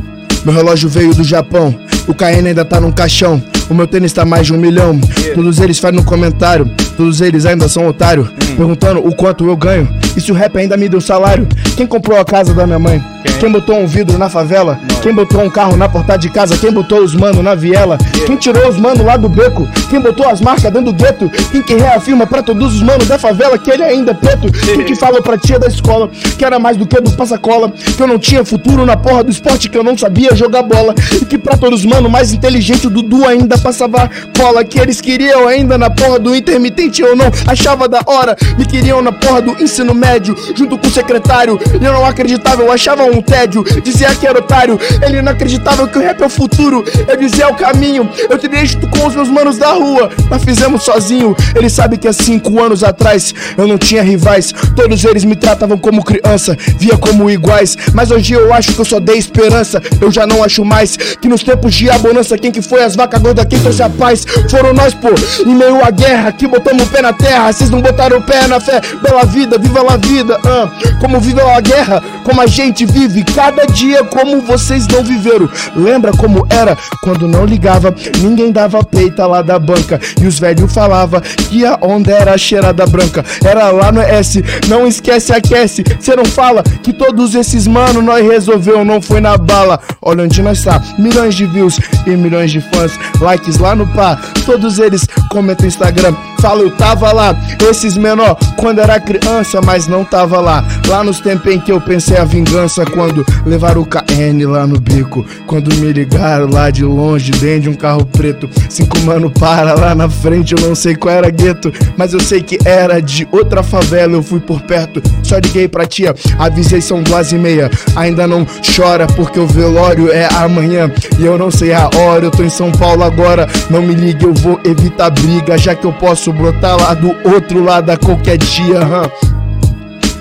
Meu 0.42 0.54
relógio 0.54 0.88
veio 0.88 1.14
do 1.14 1.22
Japão, 1.22 1.78
o 2.08 2.14
KN 2.14 2.46
ainda 2.46 2.64
tá 2.64 2.80
num 2.80 2.90
caixão. 2.90 3.42
O 3.68 3.74
meu 3.74 3.86
tênis 3.86 4.10
tá 4.10 4.24
mais 4.24 4.46
de 4.46 4.54
um 4.54 4.56
milhão. 4.56 4.98
Todos 5.34 5.60
eles 5.60 5.78
fazem 5.78 5.98
no 5.98 6.04
comentário, 6.04 6.64
todos 6.96 7.20
eles 7.20 7.44
ainda 7.44 7.68
são 7.68 7.86
otário. 7.86 8.26
Perguntando 8.56 9.06
o 9.06 9.14
quanto 9.14 9.46
eu 9.46 9.54
ganho 9.54 9.86
e 10.16 10.20
se 10.20 10.32
o 10.32 10.34
rap 10.34 10.56
ainda 10.56 10.78
me 10.78 10.88
deu 10.88 11.00
salário. 11.00 11.46
Quem 11.76 11.86
comprou 11.86 12.18
a 12.18 12.24
casa 12.24 12.54
da 12.54 12.66
minha 12.66 12.78
mãe? 12.78 13.04
Quem 13.38 13.50
botou 13.50 13.76
um 13.76 13.86
vidro 13.86 14.18
na 14.18 14.28
favela? 14.28 14.78
Quem 15.02 15.12
botou 15.12 15.40
um 15.42 15.50
carro 15.50 15.76
na 15.76 15.88
porta 15.88 16.16
de 16.16 16.30
casa? 16.30 16.56
Quem 16.56 16.70
botou 16.70 17.00
os 17.00 17.14
mano 17.14 17.42
na 17.42 17.54
viela? 17.54 17.98
Quem 18.26 18.36
tirou 18.36 18.68
os 18.68 18.76
mano 18.76 19.04
lá 19.04 19.16
do 19.16 19.28
beco? 19.28 19.68
Quem 19.90 20.00
botou 20.00 20.28
as 20.28 20.40
marcas 20.40 20.72
dentro 20.72 20.92
do 20.92 20.92
gueto? 20.92 21.30
Quem 21.50 21.62
que 21.62 21.74
reafirma 21.74 22.26
pra 22.26 22.42
todos 22.42 22.74
os 22.74 22.82
manos 22.82 23.08
da 23.08 23.18
favela 23.18 23.58
que 23.58 23.70
ele 23.70 23.82
ainda 23.82 24.12
é 24.12 24.14
preto? 24.14 24.50
Quem 24.62 24.84
que 24.84 24.94
falou 24.94 25.20
pra 25.22 25.36
tia 25.36 25.58
da 25.58 25.66
escola 25.66 26.08
que 26.38 26.44
era 26.44 26.58
mais 26.58 26.76
do 26.76 26.86
que 26.86 27.00
do 27.00 27.10
passacola? 27.12 27.70
Que 27.70 28.02
eu 28.02 28.06
não 28.06 28.18
tinha 28.18 28.44
futuro 28.44 28.86
na 28.86 28.96
porra 28.96 29.24
do 29.24 29.30
esporte, 29.30 29.68
que 29.68 29.76
eu 29.76 29.82
não 29.82 29.98
sabia 29.98 30.34
jogar 30.34 30.62
bola. 30.62 30.94
E 31.20 31.24
que 31.24 31.36
pra 31.36 31.56
todos 31.56 31.80
os 31.80 31.86
mano 31.86 32.08
mais 32.08 32.32
inteligente 32.32 32.86
o 32.86 32.90
Dudu 32.90 33.26
ainda 33.26 33.58
passava 33.58 34.08
cola. 34.36 34.64
Que 34.64 34.78
eles 34.78 35.00
queriam 35.00 35.48
ainda 35.48 35.76
na 35.76 35.90
porra 35.90 36.18
do 36.18 36.34
intermitente, 36.34 37.02
eu 37.02 37.16
não 37.16 37.26
achava 37.46 37.88
da 37.88 38.00
hora. 38.06 38.36
Me 38.56 38.64
queriam 38.64 39.02
na 39.02 39.12
porra 39.12 39.42
do 39.42 39.62
ensino 39.62 39.94
médio, 39.94 40.36
junto 40.54 40.78
com 40.78 40.86
o 40.86 40.90
secretário. 40.90 41.58
E 41.80 41.84
eu 41.84 41.92
não 41.92 42.04
acreditava, 42.04 42.62
eu 42.62 42.70
achava 42.70 43.02
um 43.04 43.11
com 43.12 43.18
o 43.18 43.22
tédio. 43.22 43.62
Dizia 43.82 44.14
que 44.14 44.26
era 44.26 44.38
otário, 44.38 44.78
ele 45.02 45.20
não 45.20 45.32
acreditava 45.32 45.86
que 45.86 45.98
o 45.98 46.00
rap 46.00 46.22
é 46.22 46.26
o 46.26 46.30
futuro. 46.30 46.84
Eu 47.06 47.16
dizia 47.16 47.44
é 47.44 47.46
o 47.48 47.54
caminho, 47.54 48.08
eu 48.30 48.38
treinei 48.38 48.64
junto 48.64 48.88
com 48.88 49.06
os 49.06 49.14
meus 49.14 49.28
manos 49.28 49.58
da 49.58 49.72
rua. 49.72 50.10
Nós 50.30 50.44
fizemos 50.44 50.84
sozinho, 50.84 51.36
ele 51.54 51.68
sabe 51.68 51.98
que 51.98 52.08
há 52.08 52.12
cinco 52.12 52.62
anos 52.62 52.82
atrás 52.84 53.34
eu 53.58 53.66
não 53.66 53.76
tinha 53.76 54.02
rivais. 54.02 54.52
Todos 54.76 55.04
eles 55.04 55.24
me 55.24 55.36
tratavam 55.36 55.76
como 55.76 56.02
criança, 56.04 56.56
via 56.78 56.96
como 56.96 57.28
iguais. 57.28 57.76
Mas 57.92 58.10
hoje 58.10 58.32
eu 58.32 58.52
acho 58.54 58.72
que 58.72 58.80
eu 58.80 58.84
só 58.84 58.98
dei 59.00 59.18
esperança. 59.18 59.82
Eu 60.00 60.10
já 60.10 60.26
não 60.26 60.42
acho 60.42 60.64
mais 60.64 60.96
que 60.96 61.28
nos 61.28 61.42
tempos 61.42 61.74
de 61.74 61.90
abonança, 61.90 62.38
quem 62.38 62.50
que 62.50 62.62
foi 62.62 62.82
as 62.82 62.96
vacas 62.96 63.20
gordas, 63.20 63.44
quem 63.44 63.58
trouxe 63.58 63.82
a 63.82 63.90
paz? 63.90 64.24
Foram 64.48 64.72
nós, 64.72 64.94
pô, 64.94 65.08
em 65.44 65.54
meio 65.54 65.84
à 65.84 65.90
guerra, 65.90 66.32
que 66.32 66.46
botamos 66.46 66.84
o 66.84 66.86
pé 66.86 67.02
na 67.02 67.12
terra. 67.12 67.52
Vocês 67.52 67.68
não 67.68 67.80
botaram 67.80 68.18
o 68.18 68.22
pé 68.22 68.46
na 68.46 68.60
fé. 68.60 68.80
Bela 69.02 69.24
vida, 69.24 69.58
viva 69.58 69.80
a 69.92 69.96
vida, 69.96 70.38
ah. 70.44 70.70
Como 71.00 71.20
vive 71.20 71.40
a 71.40 71.60
guerra, 71.60 72.02
como 72.24 72.40
a 72.40 72.46
gente 72.46 72.86
vive 72.86 73.01
cada 73.34 73.66
dia, 73.66 74.04
como 74.04 74.40
vocês 74.40 74.86
não 74.86 75.02
viveram. 75.02 75.48
Lembra 75.74 76.12
como 76.12 76.46
era 76.50 76.76
quando 77.02 77.26
não 77.26 77.44
ligava, 77.44 77.94
ninguém 78.20 78.52
dava 78.52 78.82
peita 78.84 79.26
lá 79.26 79.42
da 79.42 79.58
banca. 79.58 80.00
E 80.20 80.26
os 80.26 80.38
velhos 80.38 80.72
falava 80.72 81.20
que 81.20 81.64
a 81.64 81.78
onda 81.80 82.12
era 82.12 82.36
cheirada 82.38 82.86
branca. 82.86 83.24
Era 83.44 83.70
lá 83.70 83.90
no 83.92 84.00
S, 84.00 84.42
não 84.68 84.86
esquece, 84.86 85.32
aquece. 85.32 85.84
Cê 86.00 86.16
não 86.16 86.24
fala 86.24 86.62
que 86.62 86.92
todos 86.92 87.34
esses 87.34 87.66
mano 87.66 88.02
nós 88.02 88.26
resolveu, 88.26 88.84
não 88.84 89.00
foi 89.00 89.20
na 89.20 89.36
bala. 89.36 89.80
Olha 90.00 90.24
onde 90.24 90.42
nós 90.42 90.62
tá, 90.62 90.82
milhões 90.98 91.34
de 91.34 91.46
views 91.46 91.78
e 92.06 92.10
milhões 92.10 92.50
de 92.50 92.60
fãs, 92.60 92.98
likes 93.20 93.58
lá 93.58 93.74
no 93.74 93.86
pá. 93.88 94.18
Todos 94.44 94.78
eles 94.78 95.06
comentam 95.30 95.66
Instagram, 95.66 96.14
fala 96.42 96.62
eu 96.62 96.70
tava 96.72 97.12
lá. 97.12 97.36
Esses 97.70 97.96
menor 97.96 98.36
quando 98.56 98.80
era 98.80 98.98
criança, 98.98 99.60
mas 99.62 99.86
não 99.86 100.04
tava 100.04 100.40
lá. 100.40 100.64
Lá 100.88 101.04
nos 101.04 101.20
tempos 101.20 101.52
em 101.52 101.60
que 101.60 101.70
eu 101.70 101.80
pensei 101.80 102.16
a 102.16 102.24
vingança, 102.24 102.84
quando 102.84 103.24
levaram 103.46 103.82
o 103.82 103.86
KN 103.86 104.44
lá 104.48 104.66
no 104.66 104.80
bico. 104.80 105.24
Quando 105.46 105.72
me 105.76 105.92
ligaram 105.92 106.50
lá 106.50 106.68
de 106.70 106.84
longe, 106.84 107.30
dentro 107.30 107.60
de 107.60 107.68
um 107.70 107.74
carro 107.74 108.04
preto. 108.04 108.50
Cinco 108.68 108.98
mano 109.00 109.30
para 109.30 109.74
lá 109.74 109.94
na 109.94 110.10
frente, 110.10 110.54
eu 110.54 110.60
não 110.60 110.74
sei 110.74 110.96
qual 110.96 111.14
era 111.14 111.30
gueto, 111.30 111.72
mas 111.96 112.12
eu 112.12 112.20
sei 112.20 112.42
que 112.42 112.58
era 112.64 113.00
de 113.00 113.26
outra 113.30 113.62
favela. 113.62 114.14
Eu 114.14 114.22
fui 114.22 114.40
por 114.40 114.60
perto, 114.62 115.00
só 115.22 115.36
liguei 115.38 115.68
pra 115.68 115.86
tia, 115.86 116.12
avisei 116.38 116.80
são 116.80 117.02
duas 117.02 117.30
e 117.30 117.36
meia. 117.36 117.70
Ainda 117.94 118.26
não 118.26 118.44
chora 118.74 119.06
porque 119.06 119.38
o 119.38 119.46
velório 119.46 120.10
é 120.10 120.26
amanhã 120.34 120.90
e 121.20 121.24
eu 121.24 121.38
não 121.38 121.52
sei 121.52 121.72
a 121.72 121.88
hora. 121.94 122.24
Eu 122.24 122.32
tô 122.32 122.42
em 122.42 122.50
São 122.50 122.72
Paulo 122.72 123.04
agora, 123.04 123.48
não 123.70 123.82
me 123.82 123.94
ligue, 123.94 124.24
eu 124.24 124.34
vou 124.34 124.58
evitar 124.64 125.10
briga, 125.10 125.56
já 125.56 125.74
que 125.74 125.84
eu 125.84 125.92
posso 125.92 126.31
brotar 126.32 126.80
lá 126.80 126.94
do 126.94 127.14
outro 127.32 127.62
lado 127.62 127.90
a 127.90 127.96
qualquer 127.96 128.38
dia. 128.38 128.78
hã. 128.78 129.10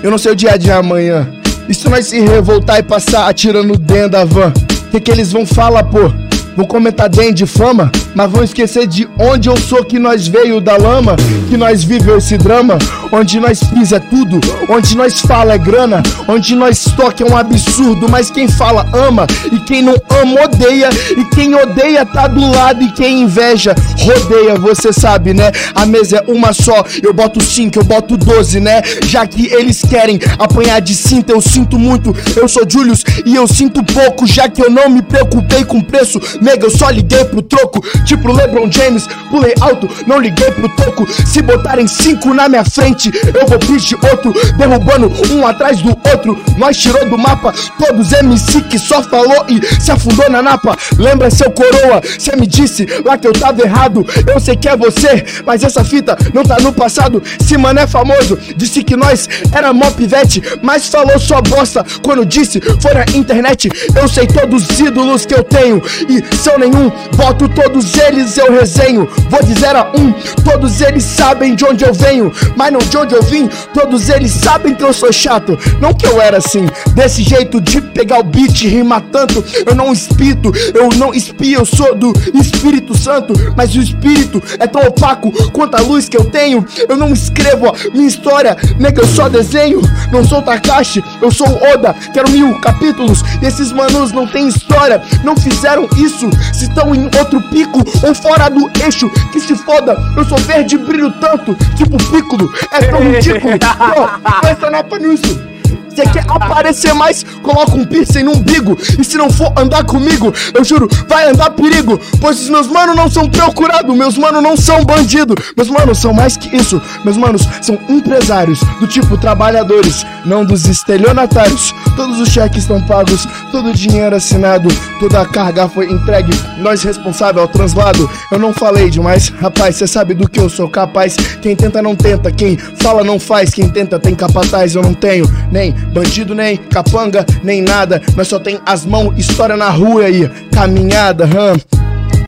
Eu 0.02 0.10
não 0.10 0.18
sei 0.18 0.32
o 0.32 0.36
dia 0.36 0.58
de 0.58 0.70
amanhã. 0.70 1.28
E 1.68 1.74
se 1.74 1.88
nós 1.88 2.06
se 2.06 2.20
revoltar 2.20 2.78
e 2.78 2.82
passar 2.82 3.28
atirando 3.28 3.78
dentro 3.78 4.10
da 4.10 4.24
van? 4.24 4.52
O 4.86 4.90
que, 4.90 5.00
que 5.00 5.10
eles 5.10 5.32
vão 5.32 5.46
falar, 5.46 5.84
pô? 5.84 6.10
Vão 6.56 6.66
comentar 6.66 7.08
dentro 7.08 7.34
de 7.34 7.46
fama, 7.46 7.90
mas 8.14 8.30
vão 8.30 8.44
esquecer 8.44 8.86
de 8.86 9.08
onde 9.18 9.48
eu 9.48 9.56
sou, 9.56 9.82
que 9.84 9.98
nós 9.98 10.28
veio 10.28 10.60
da 10.60 10.76
lama, 10.76 11.16
que 11.48 11.56
nós 11.56 11.82
viveu 11.82 12.18
esse 12.18 12.36
drama, 12.36 12.76
onde 13.12 13.38
nós 13.38 13.62
pisa 13.62 13.96
é 13.96 14.00
tudo, 14.00 14.40
onde 14.68 14.96
nós 14.96 15.20
fala 15.20 15.52
é 15.52 15.58
grana, 15.58 16.02
onde 16.26 16.54
nós 16.54 16.84
toca 16.96 17.22
é 17.22 17.26
um 17.26 17.36
absurdo, 17.36 18.08
mas 18.08 18.30
quem 18.30 18.48
fala 18.48 18.88
ama, 18.92 19.26
e 19.52 19.58
quem 19.60 19.82
não 19.82 19.94
ama 20.22 20.44
odeia, 20.44 20.88
e 21.16 21.24
quem 21.26 21.54
odeia 21.54 22.06
tá 22.06 22.26
do 22.26 22.40
lado, 22.50 22.82
e 22.82 22.90
quem 22.92 23.20
inveja 23.22 23.74
rodeia, 23.98 24.54
você 24.54 24.92
sabe, 24.92 25.34
né? 25.34 25.52
A 25.74 25.84
mesa 25.84 26.24
é 26.26 26.32
uma 26.32 26.54
só, 26.54 26.84
eu 27.02 27.12
boto 27.12 27.42
cinco, 27.42 27.78
eu 27.78 27.84
boto 27.84 28.16
doze, 28.16 28.58
né? 28.58 28.82
Já 29.04 29.26
que 29.26 29.46
eles 29.52 29.82
querem 29.82 30.18
apanhar 30.38 30.80
de 30.80 30.94
cinta, 30.94 31.32
eu 31.32 31.40
sinto 31.40 31.78
muito, 31.78 32.16
eu 32.34 32.48
sou 32.48 32.64
Julius 32.68 33.04
e 33.26 33.34
eu 33.34 33.46
sinto 33.46 33.84
pouco, 33.84 34.26
já 34.26 34.48
que 34.48 34.62
eu 34.62 34.70
não 34.70 34.88
me 34.88 35.02
preocupei 35.02 35.64
com 35.64 35.82
preço, 35.82 36.18
nega, 36.40 36.64
eu 36.64 36.70
só 36.70 36.88
liguei 36.88 37.24
pro 37.26 37.42
troco, 37.42 37.80
tipo 38.06 38.32
LeBron 38.32 38.70
James, 38.72 39.06
pulei 39.30 39.54
alto, 39.60 39.88
não 40.06 40.18
liguei 40.18 40.50
pro 40.52 40.68
toco, 40.70 41.06
se 41.26 41.42
botarem 41.42 41.86
cinco 41.86 42.32
na 42.32 42.48
minha 42.48 42.64
frente, 42.64 43.01
eu 43.10 43.46
vou 43.46 43.58
pedir 43.58 43.94
outro, 43.94 44.32
derrubando 44.56 45.10
um 45.32 45.46
atrás 45.46 45.80
do 45.80 45.90
outro, 45.90 46.38
nós 46.56 46.76
tirou 46.76 47.08
do 47.08 47.18
mapa, 47.18 47.52
todos 47.78 48.12
MC 48.12 48.60
que 48.62 48.78
só 48.78 49.02
falou 49.02 49.46
e 49.48 49.80
se 49.80 49.90
afundou 49.90 50.28
na 50.30 50.42
napa, 50.42 50.76
lembra 50.98 51.30
seu 51.30 51.50
coroa, 51.50 52.00
cê 52.18 52.36
me 52.36 52.46
disse 52.46 52.86
lá 53.04 53.16
que 53.16 53.26
eu 53.26 53.32
tava 53.32 53.62
errado, 53.62 54.04
eu 54.26 54.40
sei 54.40 54.56
que 54.56 54.68
é 54.68 54.76
você, 54.76 55.24
mas 55.44 55.62
essa 55.62 55.84
fita 55.84 56.16
não 56.32 56.42
tá 56.42 56.56
no 56.60 56.72
passado, 56.72 57.22
se 57.40 57.56
mano 57.56 57.80
é 57.80 57.86
famoso, 57.86 58.38
disse 58.56 58.82
que 58.82 58.96
nós 58.96 59.28
era 59.52 59.72
mó 59.72 59.90
pivete, 59.90 60.42
mas 60.62 60.88
falou 60.88 61.18
só 61.18 61.40
bosta, 61.40 61.84
quando 62.02 62.24
disse 62.24 62.60
foi 62.80 62.94
na 62.94 63.04
internet, 63.16 63.68
eu 64.00 64.08
sei 64.08 64.26
todos 64.26 64.68
os 64.68 64.80
ídolos 64.80 65.26
que 65.26 65.34
eu 65.34 65.44
tenho, 65.44 65.82
e 66.08 66.36
são 66.36 66.58
nenhum, 66.58 66.90
boto 67.16 67.48
todos 67.48 67.96
eles 67.98 68.36
eu 68.36 68.52
resenho, 68.52 69.08
vou 69.28 69.42
de 69.42 69.58
0 69.58 69.78
a 69.78 69.92
1, 69.96 70.00
um, 70.00 70.12
todos 70.44 70.80
eles 70.80 71.04
sabem 71.04 71.54
de 71.54 71.64
onde 71.64 71.84
eu 71.84 71.92
venho, 71.92 72.32
mas 72.56 72.72
não 72.72 72.80
de 72.92 72.98
onde 72.98 73.14
eu 73.14 73.22
vim, 73.22 73.48
todos 73.72 74.10
eles 74.10 74.30
sabem 74.30 74.74
que 74.74 74.84
eu 74.84 74.92
sou 74.92 75.10
chato, 75.10 75.58
não 75.80 75.94
que 75.94 76.06
eu 76.06 76.20
era 76.20 76.36
assim, 76.36 76.66
desse 76.94 77.22
jeito 77.22 77.58
de 77.58 77.80
pegar 77.80 78.18
o 78.18 78.22
beat 78.22 78.64
e 78.64 78.68
rimar 78.68 79.00
tanto, 79.10 79.42
eu 79.64 79.74
não 79.74 79.94
espito, 79.94 80.52
eu 80.74 80.90
não 80.98 81.14
espio, 81.14 81.60
eu 81.60 81.64
sou 81.64 81.94
do 81.94 82.12
Espírito 82.34 82.94
Santo, 82.94 83.32
mas 83.56 83.74
o 83.74 83.80
Espírito 83.80 84.42
é 84.58 84.66
tão 84.66 84.82
opaco 84.82 85.32
quanto 85.52 85.74
a 85.74 85.80
luz 85.80 86.06
que 86.06 86.18
eu 86.18 86.26
tenho, 86.26 86.66
eu 86.86 86.94
não 86.94 87.14
escrevo 87.14 87.68
a 87.68 87.72
minha 87.94 88.08
história, 88.08 88.58
nega, 88.78 89.00
eu 89.00 89.06
só 89.06 89.26
desenho, 89.26 89.80
não 90.12 90.22
sou 90.22 90.42
Takashi, 90.42 91.02
eu 91.22 91.30
sou 91.30 91.48
Oda, 91.72 91.94
quero 92.12 92.30
mil 92.30 92.60
capítulos, 92.60 93.22
esses 93.40 93.72
manos 93.72 94.12
não 94.12 94.26
tem 94.26 94.48
história, 94.48 95.00
não 95.24 95.34
fizeram 95.34 95.88
isso, 95.96 96.28
se 96.52 96.64
estão 96.64 96.94
em 96.94 97.04
outro 97.18 97.40
pico 97.48 97.82
ou 98.06 98.14
fora 98.14 98.50
do 98.50 98.70
eixo, 98.84 99.08
que 99.32 99.40
se 99.40 99.56
foda, 99.56 99.96
eu 100.14 100.26
sou 100.26 100.36
verde 100.40 100.74
e 100.74 100.78
brilho 100.78 101.10
tanto, 101.12 101.56
tipo 101.74 101.96
Piccolo, 102.10 102.52
é 102.70 102.81
tão 102.90 103.00
ridículo, 103.00 103.52
Pô, 103.58 104.40
presta 104.40 104.70
napa 104.70 104.98
nisso. 104.98 105.40
Você 105.88 106.02
quer 106.08 106.24
aparecer 106.28 106.94
mais? 106.94 107.22
Coloca 107.42 107.76
um 107.76 107.84
piercing 107.84 108.22
no 108.22 108.32
umbigo. 108.32 108.76
E 108.98 109.04
se 109.04 109.16
não 109.16 109.30
for 109.30 109.52
andar 109.56 109.84
comigo, 109.84 110.32
eu 110.54 110.64
juro, 110.64 110.88
vai 111.08 111.28
andar 111.28 111.50
perigo. 111.50 112.00
Pois 112.20 112.40
os 112.40 112.48
meus 112.48 112.66
manos 112.66 112.96
não 112.96 113.10
são 113.10 113.28
procurados, 113.28 113.94
meus 113.94 114.16
manos 114.16 114.42
não 114.42 114.56
são 114.56 114.84
bandido. 114.84 115.34
Meus 115.56 115.68
manos 115.68 115.98
são 115.98 116.12
mais 116.12 116.36
que 116.36 116.54
isso. 116.56 116.80
Meus 117.04 117.16
manos 117.16 117.46
são 117.60 117.78
empresários, 117.88 118.60
do 118.80 118.86
tipo 118.86 119.18
trabalhadores, 119.18 120.06
não 120.24 120.44
dos 120.44 120.66
estelionatários. 120.66 121.74
Todos 121.94 122.20
os 122.20 122.28
cheques 122.30 122.62
estão 122.62 122.80
pagos, 122.80 123.26
todo 123.50 123.68
o 123.70 123.74
dinheiro 123.74 124.16
assinado, 124.16 124.68
toda 124.98 125.20
a 125.20 125.26
carga 125.26 125.68
foi 125.68 125.90
entregue. 125.90 126.32
Nós 126.58 126.82
responsável 126.82 127.42
ao 127.42 127.48
translado. 127.48 128.08
Eu 128.30 128.38
não 128.38 128.52
falei 128.52 128.88
demais, 128.88 129.28
rapaz, 129.28 129.76
cê 129.76 129.86
sabe 129.86 130.14
do 130.14 130.28
que 130.28 130.40
eu 130.40 130.48
sou 130.48 130.68
capaz. 130.68 131.16
Quem 131.40 131.54
tenta 131.54 131.82
não 131.82 131.94
tenta, 131.94 132.32
quem 132.32 132.56
fala 132.56 133.04
não 133.04 133.20
faz, 133.20 133.50
quem 133.50 133.68
tenta 133.68 133.98
tem 133.98 134.14
capataz. 134.14 134.74
Eu 134.74 134.82
não 134.82 134.94
tenho 134.94 135.26
nem 135.50 135.61
bandido, 135.70 136.34
nem 136.34 136.56
capanga, 136.56 137.24
nem 137.42 137.62
nada. 137.62 138.02
Nós 138.16 138.28
só 138.28 138.38
tem 138.38 138.58
as 138.66 138.84
mãos, 138.84 139.16
história 139.16 139.56
na 139.56 139.68
rua 139.68 140.04
aí, 140.04 140.28
caminhada, 140.52 141.26
hum. 141.26 141.58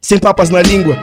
sem 0.01 0.19
papas 0.19 0.51
na 0.51 0.63
língua, 0.63 0.97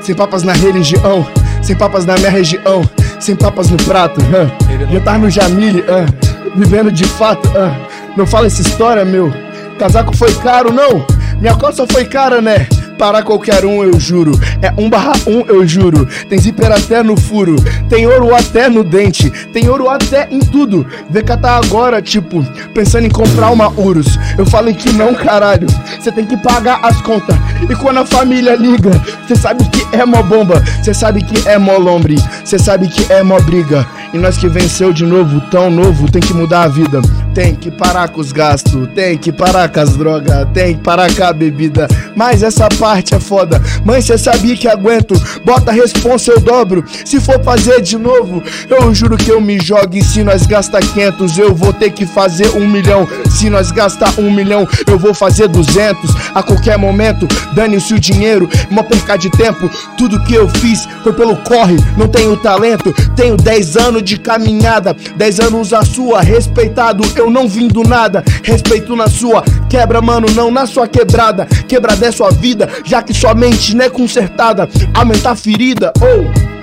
sem 0.00 0.14
papas 0.14 0.42
na 0.42 0.52
religião, 0.52 1.26
sem 1.62 1.76
papas 1.76 2.04
na 2.04 2.14
minha 2.14 2.30
região, 2.30 2.82
sem 3.20 3.36
papas 3.36 3.70
no 3.70 3.76
prato, 3.76 4.20
hum. 4.20 4.92
já 4.92 5.00
tá 5.00 5.18
no 5.18 5.30
Jamile, 5.30 5.82
hum. 5.82 6.52
vivendo 6.56 6.90
de 6.90 7.04
fato, 7.04 7.48
hum. 7.48 7.86
não 8.16 8.26
fala 8.26 8.46
essa 8.46 8.62
história, 8.62 9.04
meu. 9.04 9.32
Casaco 9.78 10.16
foi 10.16 10.32
caro, 10.34 10.72
não. 10.72 11.04
Minha 11.40 11.56
calça 11.56 11.84
foi 11.90 12.04
cara, 12.04 12.40
né? 12.40 12.68
Para 12.98 13.22
qualquer 13.22 13.64
um, 13.64 13.82
eu 13.82 13.98
juro. 13.98 14.32
É 14.60 14.72
um 14.78 14.88
barra 14.88 15.12
um, 15.26 15.40
eu 15.46 15.66
juro. 15.66 16.06
Tem 16.28 16.38
zíper 16.38 16.70
até 16.70 17.02
no 17.02 17.16
furo. 17.16 17.56
Tem 17.88 18.06
ouro 18.06 18.34
até 18.34 18.68
no 18.68 18.84
dente. 18.84 19.30
Tem 19.52 19.68
ouro 19.68 19.88
até 19.88 20.28
em 20.30 20.40
tudo. 20.40 20.86
Vê 21.10 21.22
catar 21.22 21.56
agora, 21.56 22.00
tipo, 22.00 22.44
pensando 22.74 23.06
em 23.06 23.10
comprar 23.10 23.50
uma 23.50 23.68
Urus. 23.70 24.18
Eu 24.38 24.46
falei 24.46 24.74
que 24.74 24.92
não, 24.92 25.14
caralho. 25.14 25.66
Você 25.98 26.12
tem 26.12 26.24
que 26.24 26.36
pagar 26.36 26.80
as 26.82 27.00
contas. 27.02 27.36
E 27.68 27.74
quando 27.74 27.98
a 27.98 28.06
família 28.06 28.54
liga, 28.54 28.90
você 29.26 29.36
sabe 29.36 29.64
que 29.68 29.84
é 29.96 30.04
mó 30.04 30.22
bomba. 30.22 30.62
Você 30.82 30.94
sabe 30.94 31.22
que 31.22 31.48
é 31.48 31.58
mó 31.58 31.76
lombre. 31.76 32.16
Você 32.44 32.58
sabe 32.58 32.88
que 32.88 33.12
é 33.12 33.22
mó 33.22 33.40
briga. 33.40 33.86
E 34.12 34.18
nós 34.18 34.36
que 34.36 34.48
venceu 34.48 34.92
de 34.92 35.04
novo, 35.04 35.40
tão 35.50 35.70
novo, 35.70 36.10
tem 36.10 36.20
que 36.20 36.34
mudar 36.34 36.64
a 36.64 36.68
vida. 36.68 37.00
Tem 37.34 37.54
que 37.54 37.70
parar 37.70 38.08
com 38.08 38.20
os 38.20 38.30
gastos. 38.30 38.88
Tem 38.94 39.16
que 39.16 39.32
parar 39.32 39.68
com 39.68 39.80
as 39.80 39.96
drogas. 39.96 40.46
Tem 40.52 40.74
que 40.74 40.82
parar 40.82 41.12
com 41.14 41.24
a 41.24 41.32
bebida. 41.32 41.88
Mas 42.14 42.42
essa 42.42 42.68
parte 42.68 43.14
é 43.14 43.20
foda. 43.20 43.60
Mãe, 43.84 44.02
cê 44.02 44.18
sabia 44.18 44.56
que 44.56 44.68
aguento. 44.68 45.14
Bota 45.44 45.70
a 45.70 45.74
responsa, 45.74 46.30
eu 46.30 46.40
dobro. 46.40 46.84
Se 47.04 47.20
for 47.20 47.42
fazer 47.42 47.80
de 47.80 47.96
novo, 47.96 48.42
eu 48.68 48.94
juro 48.94 49.16
que 49.16 49.30
eu 49.30 49.40
me 49.40 49.58
jogo. 49.58 49.96
E 49.96 50.04
se 50.04 50.22
nós 50.22 50.46
gasta 50.46 50.78
500, 50.78 51.38
eu 51.38 51.54
vou 51.54 51.72
ter 51.72 51.90
que 51.90 52.04
fazer 52.04 52.50
um 52.50 52.68
milhão. 52.68 53.08
Se 53.30 53.48
nós 53.48 53.70
gastar 53.70 54.12
um 54.18 54.30
milhão, 54.30 54.68
eu 54.86 54.98
vou 54.98 55.14
fazer 55.14 55.48
duzentos. 55.48 56.10
A 56.34 56.42
qualquer 56.42 56.76
momento, 56.76 57.26
dane-se 57.54 57.94
o 57.94 58.00
dinheiro, 58.00 58.48
uma 58.70 58.84
perca 58.84 59.16
de 59.16 59.30
tempo. 59.30 59.70
Tudo 59.96 60.22
que 60.24 60.34
eu 60.34 60.48
fiz 60.48 60.86
foi 61.02 61.12
pelo 61.12 61.36
corre, 61.36 61.76
não 61.96 62.08
tenho 62.08 62.36
talento. 62.36 62.92
Tenho 63.16 63.36
10 63.36 63.76
anos 63.76 64.02
de 64.02 64.18
caminhada, 64.18 64.94
10 65.16 65.40
anos 65.40 65.72
a 65.72 65.82
sua, 65.82 66.20
respeitado. 66.20 67.02
Não 67.30 67.48
vim 67.48 67.68
do 67.68 67.82
nada, 67.82 68.24
respeito 68.42 68.94
na 68.96 69.08
sua. 69.08 69.42
Quebra, 69.68 70.00
mano, 70.00 70.26
não 70.34 70.50
na 70.50 70.66
sua 70.66 70.86
quebrada. 70.86 71.46
Quebrada 71.66 72.06
é 72.06 72.12
sua 72.12 72.30
vida, 72.30 72.68
já 72.84 73.02
que 73.02 73.14
sua 73.14 73.34
mente 73.34 73.74
não 73.74 73.84
é 73.84 73.90
consertada. 73.90 74.68
Aumentar 74.94 75.32
a 75.32 75.36
ferida, 75.36 75.92
ou. 76.00 76.61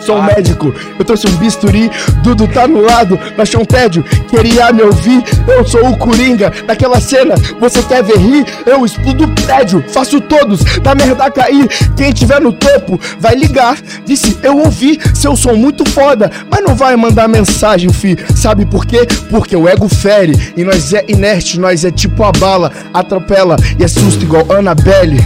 Sou 0.00 0.16
um 0.16 0.22
médico, 0.22 0.74
eu 0.98 1.04
trouxe 1.04 1.26
um 1.28 1.36
bisturi, 1.36 1.90
Dudu 2.22 2.48
tá 2.48 2.66
no 2.66 2.80
lado, 2.80 3.18
baixou 3.36 3.60
um 3.60 3.64
tédio, 3.64 4.02
queria 4.28 4.72
me 4.72 4.82
ouvir, 4.82 5.22
eu 5.46 5.64
sou 5.64 5.90
o 5.90 5.96
Coringa, 5.96 6.50
naquela 6.66 6.98
cena, 7.00 7.34
você 7.60 7.82
quer 7.82 8.02
ver 8.02 8.16
rir, 8.16 8.46
eu 8.64 8.84
explodo 8.84 9.24
o 9.24 9.34
prédio, 9.42 9.84
faço 9.92 10.18
todos, 10.20 10.64
da 10.80 10.94
merda 10.94 11.30
cair, 11.30 11.68
quem 11.96 12.12
tiver 12.12 12.40
no 12.40 12.50
topo, 12.50 12.98
vai 13.18 13.34
ligar, 13.34 13.76
disse 14.06 14.38
eu 14.42 14.58
ouvi, 14.58 14.98
seu 15.14 15.36
som 15.36 15.52
muito 15.52 15.88
foda, 15.90 16.30
mas 16.50 16.64
não 16.64 16.74
vai 16.74 16.96
mandar 16.96 17.28
mensagem, 17.28 17.92
fi, 17.92 18.16
sabe 18.34 18.64
por 18.64 18.86
quê? 18.86 19.06
Porque 19.28 19.54
o 19.54 19.68
ego 19.68 19.88
fere, 19.88 20.32
e 20.56 20.64
nós 20.64 20.94
é 20.94 21.04
inerte, 21.08 21.60
nós 21.60 21.84
é 21.84 21.90
tipo 21.90 22.24
a 22.24 22.32
bala, 22.32 22.72
atropela, 22.94 23.56
e 23.78 23.84
é 23.84 23.88
susto 23.88 24.24
igual 24.24 24.46
Annabelle, 24.50 25.20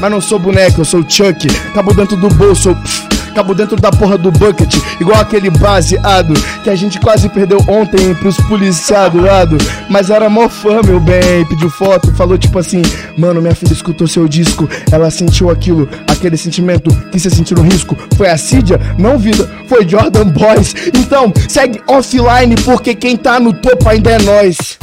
mas 0.00 0.10
não 0.10 0.20
sou 0.20 0.38
boneco, 0.38 0.82
eu 0.82 0.84
sou 0.84 1.02
Chuck, 1.08 1.48
cabo 1.72 1.94
dentro 1.94 2.16
do 2.16 2.28
bolso, 2.28 2.68
eu... 2.68 3.17
Cabo 3.38 3.54
dentro 3.54 3.76
da 3.80 3.92
porra 3.92 4.18
do 4.18 4.32
bucket, 4.32 4.74
igual 5.00 5.20
aquele 5.20 5.48
baseado 5.48 6.34
que 6.64 6.68
a 6.68 6.74
gente 6.74 6.98
quase 6.98 7.28
perdeu 7.28 7.58
ontem 7.68 8.12
pros 8.16 8.36
policiados 8.48 9.22
lado. 9.22 9.56
Mas 9.88 10.10
era 10.10 10.28
mó 10.28 10.48
fã, 10.48 10.80
meu 10.84 10.98
bem. 10.98 11.44
Pediu 11.48 11.70
foto, 11.70 12.12
falou 12.14 12.36
tipo 12.36 12.58
assim: 12.58 12.82
Mano, 13.16 13.40
minha 13.40 13.54
filha 13.54 13.72
escutou 13.72 14.08
seu 14.08 14.26
disco, 14.26 14.68
ela 14.90 15.08
sentiu 15.08 15.50
aquilo, 15.50 15.88
aquele 16.08 16.36
sentimento 16.36 16.90
que 17.12 17.20
você 17.20 17.30
sentiu 17.30 17.56
no 17.56 17.62
risco. 17.62 17.96
Foi 18.16 18.28
a 18.28 18.36
Cidia? 18.36 18.80
Não, 18.98 19.16
vida, 19.16 19.48
foi 19.68 19.88
Jordan 19.88 20.30
Boys. 20.30 20.74
Então, 20.92 21.32
segue 21.48 21.80
offline, 21.86 22.56
porque 22.64 22.92
quem 22.92 23.16
tá 23.16 23.38
no 23.38 23.52
topo 23.52 23.88
ainda 23.88 24.10
é 24.10 24.18
nós. 24.18 24.80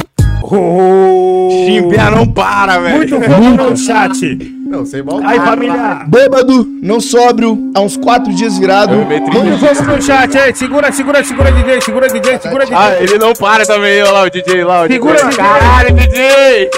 Chimbinha 1.66 2.10
não 2.10 2.26
para, 2.26 2.78
velho. 2.78 2.96
Muito 2.96 3.18
bom 3.18 3.70
no 3.70 3.76
chat. 3.76 4.56
Não, 4.66 4.84
sem 4.84 5.02
mal. 5.02 5.20
Aí, 5.24 5.38
família. 5.38 6.04
Bêbado, 6.06 6.66
não 6.82 7.00
sóbrio, 7.00 7.70
há 7.74 7.80
uns 7.80 7.96
quatro 7.96 8.32
dias 8.34 8.58
virado. 8.58 8.94
Muito 8.96 9.30
fogo 9.58 9.92
no 9.92 10.02
chat, 10.02 10.36
aí. 10.36 10.54
Segura, 10.54 10.90
segura, 10.92 11.22
segura, 11.24 11.52
DJ. 11.52 11.80
Segura, 11.80 12.08
DJ. 12.08 12.38
Segura, 12.40 12.64
DJ. 12.64 12.76
Ah, 12.76 12.96
ele 13.00 13.18
não 13.18 13.32
para 13.32 13.64
também, 13.64 14.02
olha 14.02 14.10
lá, 14.10 14.22
o 14.22 14.30
DJ 14.30 14.64
lá. 14.64 14.84
O 14.84 14.88
Segura, 14.88 15.14
DJ. 15.14 15.28
DJ. 15.28 15.44
Caralho, 15.44 15.94
DJ! 15.94 16.70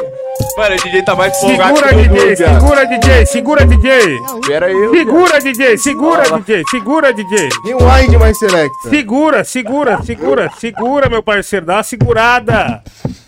Mano, 0.57 0.75
o 0.75 0.79
DJ 0.79 1.03
tá 1.03 1.15
mais 1.15 1.39
folgado 1.39 1.77
Segura, 1.77 1.89
que 1.89 1.95
o 1.95 2.03
Dudu, 2.03 2.15
DJ. 2.15 2.35
viado. 2.35 2.61
Segura, 2.61 2.87
DJ. 2.87 3.27
Segura, 3.27 3.67
DJ. 3.67 4.21
Pera 4.47 4.67
aí. 4.67 4.91
Segura, 4.91 5.41
DJ. 5.41 5.79
Segura, 5.79 6.23
DJ. 6.23 6.63
Segura, 6.71 7.13
DJ. 7.13 7.49
Rewind 7.65 8.19
mais 8.19 8.39
selecta. 8.39 8.89
Segura, 8.89 9.45
segura, 9.45 10.03
segura, 10.03 10.51
segura, 10.59 11.09
meu 11.09 11.23
parceiro. 11.23 11.67
Dá 11.67 11.77
uma 11.77 11.83
segurada. 11.83 12.83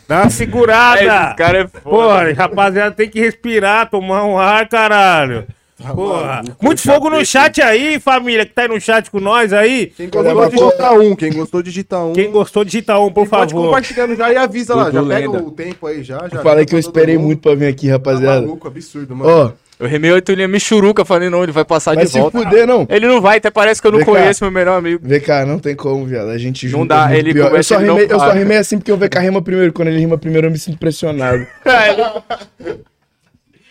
Dá 0.09 0.23
uma 0.23 0.31
segurada. 0.31 1.01
Esse 1.03 1.37
cara 1.37 1.59
é 1.59 1.69
foda. 1.69 1.81
Porra, 1.83 2.33
rapaziada, 2.33 2.91
tem 2.91 3.09
que 3.09 3.21
respirar, 3.21 3.89
tomar 3.89 4.25
um 4.25 4.37
ar, 4.37 4.69
caralho. 4.69 5.47
Porra. 5.95 6.43
Muito 6.61 6.83
fogo 6.83 7.09
no 7.11 7.25
chat 7.25 7.61
aí, 7.63 7.99
família, 7.99 8.45
que 8.45 8.53
tá 8.53 8.63
aí 8.63 8.69
no 8.69 8.81
chat 8.81 9.11
com 9.11 9.19
nós 9.21 9.53
aí. 9.53 9.87
Quem 9.97 10.09
gostou, 10.09 10.49
digita 10.51 10.93
um. 10.93 11.17
Quem 11.17 11.33
gostou, 11.33 11.63
digita 11.63 11.99
um. 11.99 12.13
Quem 12.13 12.31
gostou, 12.31 12.65
digita 12.65 12.99
um, 12.99 13.11
por 13.11 13.23
Quem 13.23 13.31
pode 13.31 13.53
favor. 13.53 13.67
compartilhando 13.67 14.15
já 14.17 14.33
e 14.33 14.37
avisa 14.37 14.75
lá. 14.75 14.85
Já 14.91 15.01
Dudu 15.01 15.09
pega 15.09 15.31
lenda. 15.31 15.43
o 15.43 15.51
tempo 15.51 15.87
aí 15.87 16.03
já. 16.03 16.19
já 16.29 16.39
Eu 16.39 16.43
falei 16.43 16.67
que 16.67 16.75
eu 16.75 16.79
esperei 16.79 17.17
muito 17.19 17.41
pra 17.41 17.55
vir 17.55 17.67
aqui, 17.67 17.87
Tá 17.87 17.95
rapaziada. 17.95 18.41
maluco, 18.43 18.69
absurdo, 18.69 19.17
mano. 19.17 19.31
Ó, 19.31 19.53
Eu 19.83 19.89
remei 19.89 20.13
oito 20.13 20.31
linhas 20.35 20.51
Michuruca, 20.51 21.07
falei, 21.07 21.31
não, 21.31 21.43
ele 21.43 21.53
vai 21.53 21.65
passar 21.65 21.95
vai 21.95 22.05
de 22.05 22.11
se 22.11 22.21
volta. 22.21 22.39
fuder, 22.39 22.67
não. 22.67 22.87
Ele 22.91 23.07
não 23.07 23.19
vai, 23.19 23.39
até 23.39 23.51
parece 23.51 23.81
que 23.81 23.89
eu 23.89 23.93
não 23.93 24.01
cá. 24.01 24.05
conheço 24.05 24.45
meu 24.45 24.51
melhor 24.51 24.77
amigo. 24.77 25.01
VK, 25.03 25.47
não 25.47 25.59
tem 25.59 25.75
como, 25.75 26.05
viado. 26.05 26.29
A 26.29 26.37
gente 26.37 26.67
Não 26.67 26.81
junta 26.81 26.95
dá, 26.95 27.07
muito 27.07 27.19
ele 27.19 27.33
pior. 27.33 27.45
Eu 27.47 27.51
começa, 27.53 27.69
só, 27.75 27.81
ele 27.81 27.87
não 27.87 27.95
rimei, 27.95 28.15
eu 28.15 28.19
só 28.21 28.31
rimei 28.33 28.57
assim 28.59 28.77
porque 28.79 28.93
o 28.93 28.97
VK 28.99 29.19
rima 29.21 29.41
primeiro. 29.41 29.73
Quando 29.73 29.89
ele 29.89 29.99
rima 30.01 30.19
primeiro, 30.19 30.47
eu 30.49 30.51
me 30.51 30.59
sinto 30.59 30.77
pressionado. 30.79 31.47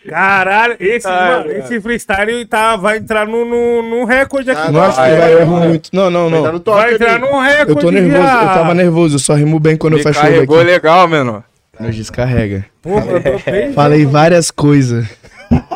Caralho, 0.07 0.77
esse, 0.79 1.07
Ai, 1.07 1.29
mano, 1.39 1.51
esse 1.51 1.81
freestyle 1.81 2.45
tá, 2.45 2.75
vai 2.77 2.97
entrar 2.97 3.27
no, 3.27 3.43
no, 3.43 3.81
no 3.81 4.05
recorde 4.05 4.49
aqui. 4.51 4.61
Ah, 4.67 4.71
Não 4.71 4.81
acho 4.81 4.95
que 4.95 5.09
vai 5.15 5.33
errar 5.33 5.45
muito. 5.45 5.89
Não, 5.93 6.09
não, 6.09 6.29
Vai 6.29 6.41
não. 6.41 6.51
no 6.53 6.59
top 6.59 6.77
Vai 6.81 6.93
entrar 6.93 7.19
no 7.19 7.39
recorde. 7.39 7.69
Eu 7.71 7.75
tô 7.75 7.91
nervoso, 7.91 8.15
eu 8.15 8.21
viado. 8.21 8.53
tava 8.53 8.73
nervoso. 8.73 9.15
Eu 9.15 9.19
só 9.19 9.33
rimo 9.33 9.59
bem 9.59 9.75
quando 9.75 9.93
eu 9.93 9.97
Me 9.97 10.03
fecho 10.03 10.19
o 10.19 10.23
olho 10.23 10.33
carregou 10.33 10.57
aqui. 10.57 10.65
legal, 10.67 11.07
mano. 11.07 11.43
Nós 11.79 11.95
descarrega. 11.95 12.65
Porra, 12.81 13.05
eu 13.11 13.23
tô 13.23 13.39
bem- 13.51 13.73
Falei 13.73 14.05
várias 14.05 14.49
coisas. 14.51 15.05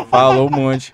Falou 0.09 0.47
um 0.47 0.51
monte. 0.51 0.91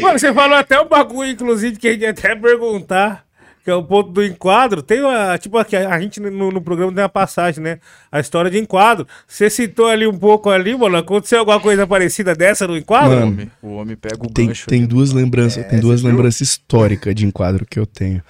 Mano, 0.00 0.18
você 0.18 0.32
falou 0.32 0.56
até 0.56 0.78
o 0.78 0.84
bagulho, 0.88 1.30
inclusive, 1.30 1.76
que 1.78 1.88
a 1.88 1.92
gente 1.92 2.02
ia 2.02 2.10
até 2.10 2.34
perguntar, 2.36 3.24
que 3.62 3.70
é 3.70 3.74
o 3.74 3.82
ponto 3.84 4.10
do 4.10 4.24
enquadro. 4.24 4.82
Tem 4.82 5.00
uma, 5.02 5.36
tipo, 5.38 5.58
aqui, 5.58 5.76
a 5.76 6.00
gente 6.00 6.18
no, 6.18 6.50
no 6.50 6.62
programa 6.62 6.92
tem 6.92 7.02
uma 7.02 7.08
passagem, 7.08 7.62
né? 7.62 7.78
A 8.10 8.18
história 8.20 8.50
de 8.50 8.58
enquadro. 8.58 9.06
Você 9.26 9.50
citou 9.50 9.86
ali 9.86 10.06
um 10.06 10.18
pouco 10.18 10.48
ali, 10.48 10.74
mano. 10.76 10.96
Aconteceu 10.96 11.40
alguma 11.40 11.60
coisa 11.60 11.86
parecida 11.86 12.34
dessa 12.34 12.66
no 12.66 12.76
enquadro? 12.76 13.10
Mano, 13.18 13.26
Homem, 13.32 13.50
o 13.62 13.68
homem 13.74 13.96
pega 13.96 14.16
o 14.24 14.30
Tem, 14.30 14.48
gancho. 14.48 14.66
tem 14.66 14.86
duas 14.86 15.12
lembranças, 15.12 15.66
tem 15.66 15.78
duas 15.78 16.02
lembranças 16.02 16.40
históricas 16.40 17.14
de 17.14 17.26
enquadro 17.26 17.66
que 17.66 17.78
eu 17.78 17.86
tenho. 17.86 18.22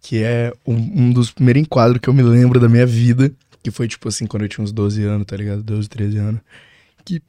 Que 0.00 0.22
é 0.22 0.52
um, 0.66 0.74
um 0.74 1.12
dos 1.12 1.30
primeiros 1.30 1.62
enquadros 1.62 2.00
que 2.00 2.08
eu 2.08 2.14
me 2.14 2.22
lembro 2.22 2.60
da 2.60 2.68
minha 2.68 2.86
vida. 2.86 3.32
Que 3.62 3.70
foi 3.70 3.86
tipo 3.86 4.08
assim, 4.08 4.26
quando 4.26 4.42
eu 4.42 4.48
tinha 4.48 4.64
uns 4.64 4.72
12 4.72 5.02
anos, 5.04 5.24
tá 5.26 5.36
ligado? 5.36 5.62
12, 5.62 5.88
13 5.88 6.18
anos. 6.18 6.40
Que 7.04 7.22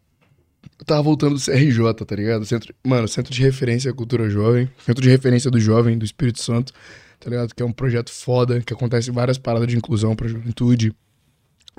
eu 0.80 0.86
tava 0.86 1.02
voltando 1.04 1.36
do 1.36 1.40
CRJ, 1.41 1.94
tá 2.06 2.16
ligado? 2.16 2.44
Centro, 2.45 2.74
mano, 2.84 3.08
Centro 3.08 3.32
de 3.32 3.41
Referência 3.41 3.91
à 3.91 3.94
Cultura 3.94 4.28
Jovem. 4.30 4.68
Centro 4.84 5.02
de 5.02 5.10
Referência 5.10 5.50
do 5.52 5.60
Jovem, 5.60 5.98
do 5.98 6.04
Espírito 6.04 6.41
Santo, 6.41 6.74
tá 7.24 7.30
ligado? 7.30 7.56
Que 7.56 7.64
é 7.64 7.66
um 7.66 7.72
projeto 7.72 8.12
foda, 8.12 8.62
que 8.62 8.74
acontece 8.74 9.10
várias 9.10 9.38
paradas 9.38 9.68
de 9.68 9.78
inclusão 9.78 10.16
pra 10.16 10.28
juventude, 10.28 10.94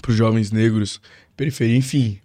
pros 0.01 0.16
jovens 0.16 0.51
negros, 0.51 1.01
periferia, 1.37 1.77
enfim. 1.77 2.19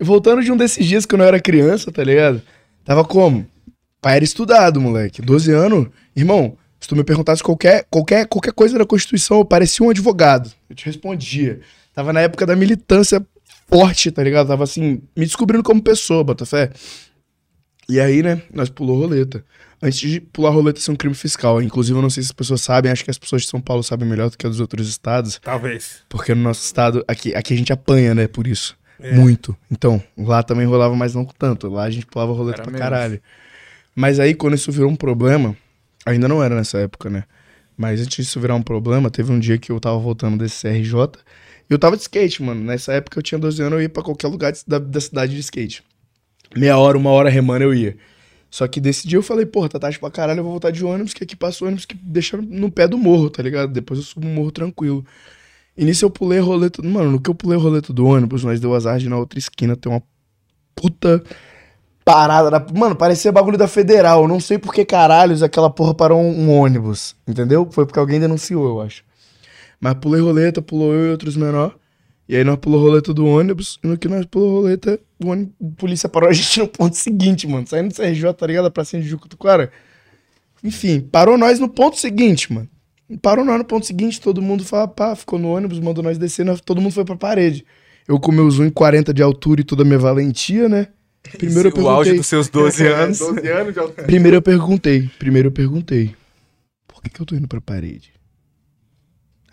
Voltando 0.00 0.42
de 0.42 0.52
um 0.52 0.56
desses 0.56 0.86
dias 0.86 1.04
que 1.04 1.14
eu 1.14 1.18
não 1.18 1.24
era 1.24 1.40
criança, 1.40 1.90
tá 1.90 2.04
ligado? 2.04 2.40
Tava 2.84 3.04
como? 3.04 3.46
Pai 4.00 4.16
era 4.16 4.24
estudado, 4.24 4.80
moleque. 4.80 5.20
12 5.20 5.50
anos. 5.52 5.88
Irmão, 6.14 6.56
se 6.78 6.88
tu 6.88 6.94
me 6.94 7.02
perguntasse 7.02 7.42
qualquer, 7.42 7.86
qualquer, 7.90 8.26
qualquer 8.26 8.52
coisa 8.52 8.78
da 8.78 8.84
Constituição, 8.84 9.38
eu 9.38 9.44
parecia 9.44 9.84
um 9.84 9.90
advogado. 9.90 10.52
Eu 10.68 10.76
te 10.76 10.84
respondia. 10.84 11.60
Tava 11.92 12.12
na 12.12 12.20
época 12.20 12.46
da 12.46 12.54
militância 12.54 13.24
forte, 13.66 14.10
tá 14.10 14.22
ligado? 14.22 14.48
Tava 14.48 14.64
assim, 14.64 15.00
me 15.16 15.24
descobrindo 15.24 15.64
como 15.64 15.82
pessoa, 15.82 16.22
Botafé. 16.22 16.70
E 17.88 18.00
aí, 18.00 18.22
né, 18.22 18.42
nós 18.52 18.68
pulou 18.68 18.98
roleta. 18.98 19.44
Antes 19.82 19.98
de 19.98 20.20
pular 20.20 20.50
roleta 20.50 20.80
ser 20.80 20.90
um 20.90 20.96
crime 20.96 21.14
fiscal. 21.14 21.60
Inclusive, 21.60 21.98
eu 21.98 22.02
não 22.02 22.08
sei 22.08 22.22
se 22.22 22.28
as 22.28 22.32
pessoas 22.32 22.62
sabem, 22.62 22.90
acho 22.90 23.04
que 23.04 23.10
as 23.10 23.18
pessoas 23.18 23.42
de 23.42 23.48
São 23.48 23.60
Paulo 23.60 23.82
sabem 23.82 24.08
melhor 24.08 24.30
do 24.30 24.38
que 24.38 24.46
as 24.46 24.52
dos 24.52 24.60
outros 24.60 24.88
estados. 24.88 25.38
Talvez. 25.42 26.02
Porque 26.08 26.34
no 26.34 26.42
nosso 26.42 26.64
estado, 26.64 27.04
aqui, 27.06 27.34
aqui 27.34 27.52
a 27.52 27.56
gente 27.56 27.72
apanha, 27.72 28.14
né, 28.14 28.26
por 28.26 28.46
isso. 28.46 28.76
Muito. 29.12 29.54
Então, 29.70 30.02
lá 30.16 30.42
também 30.42 30.66
rolava, 30.66 30.94
mas 30.96 31.14
não 31.14 31.24
tanto. 31.26 31.68
Lá 31.68 31.82
a 31.84 31.90
gente 31.90 32.06
pulava 32.06 32.32
roleta 32.32 32.58
Era 32.58 32.62
pra 32.62 32.72
menos. 32.72 32.82
caralho. 32.82 33.20
Mas 33.94 34.18
aí, 34.18 34.34
quando 34.34 34.54
isso 34.54 34.72
virou 34.72 34.90
um 34.90 34.96
problema, 34.96 35.54
ainda 36.06 36.26
não 36.26 36.42
era 36.42 36.54
nessa 36.54 36.78
época, 36.78 37.10
né? 37.10 37.24
Mas 37.76 38.00
antes 38.00 38.24
disso 38.24 38.40
virar 38.40 38.54
um 38.54 38.62
problema, 38.62 39.10
teve 39.10 39.32
um 39.32 39.38
dia 39.38 39.58
que 39.58 39.70
eu 39.70 39.78
tava 39.80 39.98
voltando 39.98 40.38
desse 40.38 40.62
CRJ 40.62 40.94
e 41.68 41.72
eu 41.72 41.78
tava 41.78 41.96
de 41.96 42.02
skate, 42.02 42.42
mano. 42.42 42.62
Nessa 42.62 42.92
época 42.92 43.18
eu 43.18 43.22
tinha 43.22 43.38
12 43.38 43.60
anos, 43.60 43.74
eu 43.74 43.82
ia 43.82 43.88
pra 43.88 44.02
qualquer 44.02 44.28
lugar 44.28 44.52
da, 44.66 44.78
da 44.78 45.00
cidade 45.00 45.34
de 45.34 45.40
skate. 45.40 45.82
Meia 46.56 46.78
hora, 46.78 46.96
uma 46.96 47.10
hora 47.10 47.28
remando 47.28 47.64
eu 47.64 47.74
ia. 47.74 47.96
Só 48.50 48.68
que 48.68 48.80
desse 48.80 49.08
dia 49.08 49.18
eu 49.18 49.22
falei, 49.22 49.44
porra, 49.44 49.68
tá 49.68 49.80
tarde 49.80 49.98
pra 49.98 50.10
caralho, 50.10 50.38
eu 50.38 50.44
vou 50.44 50.52
voltar 50.52 50.70
de 50.70 50.84
ônibus, 50.84 51.12
que 51.12 51.24
aqui 51.24 51.34
passa 51.34 51.64
ônibus 51.64 51.84
que 51.84 51.96
deixa 51.96 52.36
no 52.36 52.70
pé 52.70 52.86
do 52.86 52.96
morro, 52.96 53.28
tá 53.28 53.42
ligado? 53.42 53.72
Depois 53.72 53.98
eu 53.98 54.06
subo 54.06 54.28
o 54.28 54.30
morro 54.30 54.52
tranquilo. 54.52 55.04
E 55.76 55.84
nisso 55.84 56.04
eu 56.04 56.10
pulei 56.10 56.38
a 56.38 56.42
roleta. 56.42 56.80
Mano, 56.80 57.10
no 57.10 57.20
que 57.20 57.28
eu 57.28 57.34
pulei 57.34 57.58
a 57.58 57.60
roleta 57.60 57.92
do 57.92 58.06
ônibus, 58.06 58.44
nós 58.44 58.60
deu 58.60 58.72
azar 58.74 58.98
de 58.98 59.08
na 59.08 59.18
outra 59.18 59.38
esquina 59.38 59.74
ter 59.74 59.88
uma 59.88 60.00
puta 60.74 61.22
parada. 62.04 62.50
Da... 62.50 62.64
Mano, 62.72 62.94
parecia 62.94 63.32
bagulho 63.32 63.58
da 63.58 63.66
federal. 63.66 64.22
Eu 64.22 64.28
Não 64.28 64.38
sei 64.38 64.56
por 64.56 64.72
que 64.72 64.84
caralhos 64.84 65.42
aquela 65.42 65.68
porra 65.68 65.92
parou 65.92 66.20
um, 66.20 66.44
um 66.44 66.52
ônibus. 66.52 67.16
Entendeu? 67.26 67.68
Foi 67.70 67.84
porque 67.84 67.98
alguém 67.98 68.20
denunciou, 68.20 68.66
eu 68.68 68.80
acho. 68.80 69.02
Mas 69.80 69.94
pulei 69.94 70.20
roleta, 70.20 70.62
pulou 70.62 70.92
eu 70.94 71.06
e 71.08 71.10
outros 71.10 71.36
menor. 71.36 71.74
E 72.28 72.34
aí 72.36 72.42
nós 72.44 72.56
pulou 72.56 72.80
roleta 72.80 73.12
do 73.12 73.26
ônibus. 73.26 73.78
E 73.84 73.86
no 73.86 73.98
que 73.98 74.08
nós 74.08 74.24
pulou 74.26 74.62
roleta, 74.62 74.98
o 75.22 75.28
ônibus, 75.28 75.52
a 75.62 75.76
polícia 75.76 76.08
parou 76.08 76.28
a 76.28 76.32
gente 76.32 76.58
no 76.60 76.68
ponto 76.68 76.96
seguinte, 76.96 77.46
mano. 77.46 77.66
Saindo 77.66 77.88
do 77.88 77.94
CRJ, 77.94 78.32
tá 78.34 78.46
ligado? 78.46 78.70
Pra 78.70 78.84
cima 78.84 79.02
de 79.02 79.08
Jucutuquara. 79.08 79.70
Enfim, 80.62 81.00
parou 81.00 81.36
nós 81.36 81.58
no 81.60 81.68
ponto 81.68 81.98
seguinte, 81.98 82.50
mano. 82.52 82.68
Parou 83.20 83.44
nós 83.44 83.58
no 83.58 83.64
ponto 83.64 83.84
seguinte, 83.84 84.18
todo 84.20 84.40
mundo 84.40 84.64
fala, 84.64 84.88
pá, 84.88 85.14
ficou 85.14 85.38
no 85.38 85.48
ônibus, 85.48 85.78
mandou 85.78 86.02
nós 86.02 86.16
descer, 86.16 86.44
nós- 86.46 86.60
todo 86.62 86.80
mundo 86.80 86.92
foi 86.92 87.04
pra 87.04 87.14
parede. 87.16 87.64
Eu 88.08 88.18
com 88.18 88.32
meus 88.32 88.58
1,40 88.58 89.12
de 89.12 89.22
altura 89.22 89.60
e 89.60 89.64
toda 89.64 89.82
a 89.82 89.84
minha 89.84 89.98
valentia, 89.98 90.68
né? 90.68 90.88
Primeiro 91.38 91.68
eu 91.68 91.82
o 91.82 91.88
auge 91.88 92.10
perguntei. 92.10 92.16
dos 92.18 92.26
seus 92.26 92.48
12 92.48 92.86
anos. 92.86 93.18
12 93.18 93.48
anos 93.48 93.74
já. 93.74 93.86
Primeiro 93.88 94.36
eu 94.38 94.42
perguntei. 94.42 95.10
Primeiro 95.18 95.48
eu 95.48 95.52
perguntei. 95.52 96.14
Por 96.88 97.02
que, 97.02 97.10
que 97.10 97.20
eu 97.20 97.26
tô 97.26 97.34
indo 97.34 97.46
pra 97.48 97.60
parede? 97.60 98.12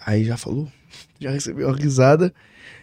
Aí 0.05 0.23
já 0.23 0.37
falou. 0.37 0.67
Já 1.19 1.31
recebi 1.31 1.63
uma 1.63 1.75
risada 1.75 2.33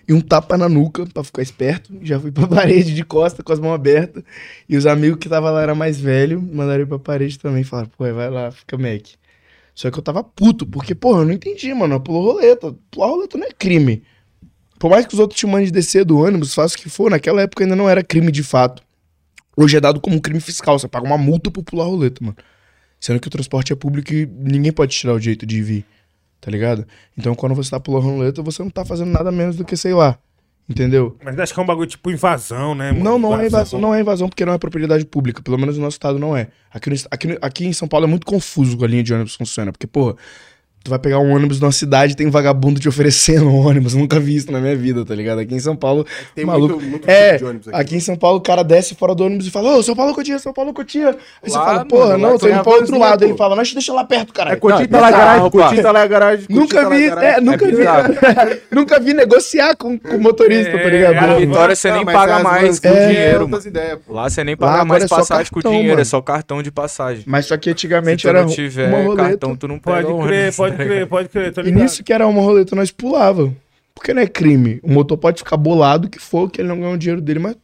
e 0.09 0.13
um 0.13 0.21
tapa 0.21 0.57
na 0.57 0.69
nuca 0.69 1.07
pra 1.07 1.23
ficar 1.23 1.43
esperto. 1.43 1.93
Já 2.03 2.19
fui 2.19 2.33
pra 2.33 2.47
parede 2.49 2.95
de 2.95 3.05
costa 3.05 3.43
com 3.43 3.53
as 3.53 3.61
mãos 3.61 3.75
abertas. 3.75 4.23
E 4.69 4.77
os 4.77 4.87
amigos 4.87 5.19
que 5.19 5.29
tava 5.29 5.51
lá 5.51 5.63
era 5.63 5.75
mais 5.75 6.01
velho, 6.01 6.41
mandaram 6.41 6.83
ir 6.83 6.87
pra 6.87 6.99
parede 6.99 7.39
também. 7.39 7.65
Falaram, 7.65 7.91
pô, 7.97 8.13
vai 8.13 8.31
lá, 8.31 8.51
fica 8.51 8.79
Mac. 8.79 9.07
Só 9.75 9.91
que 9.91 9.99
eu 9.99 10.03
tava 10.03 10.25
puto, 10.25 10.67
porque, 10.67 10.95
porra, 10.95 11.21
eu 11.21 11.25
não 11.25 11.33
entendi, 11.33 11.73
mano. 11.73 12.01
Pulou 12.01 12.33
roleta. 12.33 12.75
Pular 12.91 13.09
roleta 13.09 13.39
não 13.39 13.47
é 13.47 13.53
crime. 13.53 14.03
Por 14.79 14.91
mais 14.91 15.07
que 15.07 15.15
os 15.15 15.21
outros 15.21 15.39
te 15.39 15.47
mandem 15.47 15.71
descer 15.71 16.05
do 16.05 16.19
ônibus, 16.19 16.55
faça 16.55 16.77
o 16.77 16.79
que 16.79 16.89
for, 16.89 17.11
naquela 17.11 17.43
época 17.43 17.65
ainda 17.65 17.77
não 17.77 17.89
era 17.89 18.03
crime 18.03 18.31
de 18.31 18.43
fato. 18.43 18.83
Hoje 19.57 19.77
é 19.77 19.81
dado 19.81 20.01
como 20.01 20.21
crime 20.21 20.41
fiscal. 20.41 20.79
Você 20.79 20.87
paga 20.87 21.05
uma 21.05 21.19
multa 21.19 21.51
por 21.51 21.65
pular 21.65 21.85
roleta, 21.85 22.25
mano. 22.25 22.37
Sendo 23.01 23.21
que 23.21 23.29
o 23.29 23.31
transporte 23.31 23.73
é 23.73 23.77
público 23.77 24.13
e 24.13 24.27
ninguém 24.27 24.73
pode 24.73 24.97
tirar 24.97 25.15
o 25.15 25.21
direito 25.21 25.45
de 25.45 25.63
vir. 25.63 25.85
Tá 26.41 26.51
ligado? 26.51 26.87
Então 27.17 27.35
quando 27.35 27.55
você 27.55 27.71
tá 27.71 27.81
pulando 27.81 28.05
roleta, 28.05 28.43
você 28.43 28.63
não 28.63 28.71
tá 28.71 28.85
fazendo 28.85 29.11
nada 29.11 29.31
menos 29.33 29.57
do 29.57 29.65
que, 29.65 29.77
sei 29.77 29.95
lá. 29.95 30.19
Entendeu? 30.69 31.17
Mas 31.25 31.39
acho 31.39 31.55
que 31.55 31.59
é 31.59 31.63
um 31.63 31.67
bagulho 31.67 31.89
tipo 31.89 32.11
invasão, 32.11 32.75
né? 32.75 32.93
mano? 32.93 33.03
Não, 33.03 33.19
não 33.19 33.41
é 33.41 33.47
invasão, 33.47 33.81
não 33.81 33.95
é 33.95 34.01
invasão 34.03 34.29
porque 34.29 34.45
não 34.45 34.53
é 34.53 34.59
propriedade 34.59 35.03
pública. 35.07 35.41
Pelo 35.41 35.57
menos 35.57 35.79
no 35.79 35.85
nosso 35.85 35.95
estado 35.95 36.19
não 36.19 36.37
é. 36.37 36.49
Aqui, 36.71 36.91
no, 36.91 36.97
aqui, 37.11 37.39
aqui 37.41 37.67
em 37.67 37.73
São 37.73 37.89
Paulo 37.89 38.05
é 38.05 38.09
muito 38.09 38.27
confuso 38.27 38.77
com 38.77 38.85
a 38.85 38.89
linha 38.89 39.03
de 39.03 39.15
ônibus 39.15 39.35
funciona. 39.35 39.73
Porque, 39.73 39.87
porra, 39.87 40.15
tu 40.89 40.91
vai 40.91 40.99
pegar 40.99 41.19
um 41.19 41.31
ônibus 41.35 41.61
numa 41.61 41.71
cidade 41.71 42.15
e 42.15 42.17
tem 42.17 42.27
um 42.27 42.31
vagabundo 42.31 42.81
te 42.81 42.89
oferecendo 42.89 43.47
um 43.47 43.67
ônibus. 43.67 43.95
Nunca 43.95 44.19
vi 44.19 44.37
isso 44.37 44.51
na 44.51 44.59
minha 44.61 44.75
vida, 44.75 45.05
tá 45.05 45.15
ligado? 45.15 45.39
Aqui 45.41 45.55
em 45.55 45.61
São 45.61 45.77
Paulo, 45.77 46.07
Tem 46.35 46.45
maluco. 46.45 46.75
muito, 46.77 46.89
muito 46.91 47.09
É, 47.09 47.33
tipo 47.33 47.39
de 47.39 47.45
ônibus 47.51 47.69
aqui. 47.69 47.77
aqui 47.81 47.97
em 47.97 48.01
São 48.01 48.17
Paulo 48.17 48.39
o 48.39 48.41
cara 48.41 48.63
desce 48.65 48.95
fora 48.95 49.15
do 49.15 49.25
ônibus 49.25 49.47
e 49.47 49.51
fala, 49.51 49.77
ô, 49.77 49.83
São 49.83 49.95
Paulo 49.95 50.15
Cotia, 50.15 50.39
São 50.39 50.53
Paulo 50.53 50.73
Cotia. 50.73 51.11
Aí 51.11 51.51
você 51.51 51.59
Lá, 51.59 51.65
fala, 51.65 51.85
porra, 51.85 52.07
mano, 52.09 52.19
não, 52.19 52.31
você 52.39 52.47
tem 52.47 52.55
indo 52.55 52.63
pra 52.65 52.73
outro 52.73 52.99
lado. 52.99 53.19
pô. 53.21 53.25
Ele 53.27 53.37
fala, 53.37 53.57
nós 53.57 53.73
deixa 53.73 53.93
lá 53.93 54.05
perto, 54.05 54.33
cara. 54.33 54.53
É 54.53 54.57
Cotinho 54.57 54.89
Não, 54.91 54.99
tá 54.99 55.01
lá 55.01 55.11
garagem. 55.11 55.51
Cotinho 55.51 55.83
tá 55.83 55.93
lá 55.93 56.07
garagem. 56.07 56.41
Cotinho 56.47 56.61
Nunca 56.61 56.83
tá 56.83 56.89
vi, 56.89 57.09
garagem. 57.09 57.31
é, 57.31 57.41
nunca 57.41 57.67
vi, 57.67 58.61
nunca 58.75 59.01
vi 59.01 59.15
negociar 59.15 59.77
com, 59.77 59.99
o 60.11 60.19
motorista, 60.19 60.73
tá 60.79 60.89
ligado? 60.89 61.15
É, 61.15 61.19
A 61.19 61.39
Vitória 61.39 61.77
você 61.77 61.91
nem 61.93 62.05
paga 62.05 62.39
mais 62.41 62.81
com 62.81 62.89
é 62.89 63.07
dinheiro. 63.09 63.51
Lá 64.09 64.29
você 64.31 64.43
nem 64.45 64.57
paga 64.57 64.85
mais 64.85 65.05
é 65.05 65.09
passagem 65.09 65.53
com 65.53 65.61
dinheiro, 65.61 66.01
é 66.01 66.05
só 66.05 66.21
cartão 66.23 66.63
de 66.63 66.71
passagem. 66.71 67.25
Mas 67.27 67.47
só 67.47 67.57
que 67.57 67.69
Se 67.69 67.71
antigamente 67.73 68.27
era 68.27 68.43
não 68.43 68.49
tiver 68.49 68.91
cartão, 69.17 69.55
tu 69.57 69.67
não 69.69 69.79
Pode 69.79 70.07
crer, 70.27 70.51
tá 70.51 70.57
pode? 70.57 70.77
Crer, 70.85 71.07
pode 71.09 71.29
crer, 71.29 71.53
tô 71.53 71.61
E 71.61 71.65
ligado. 71.65 71.83
nisso 71.83 72.03
que 72.05 72.13
era 72.13 72.27
uma 72.27 72.41
roleta, 72.43 72.75
nós 72.77 72.91
pulava. 72.91 73.55
Porque 73.95 74.15
não 74.15 74.23
é 74.23 74.27
crime. 74.27 74.79
O 74.83 74.91
motor 74.91 75.19
pode 75.19 75.39
ficar 75.39 75.57
bolado 75.57 76.09
que 76.09 76.19
for, 76.21 76.51
que 76.51 76.61
ele 76.61 76.69
não 76.69 76.77
ganhou 76.79 76.95
o 76.95 76.99
dinheiro 76.99 77.21
dele, 77.21 77.41
mas 77.41 77.57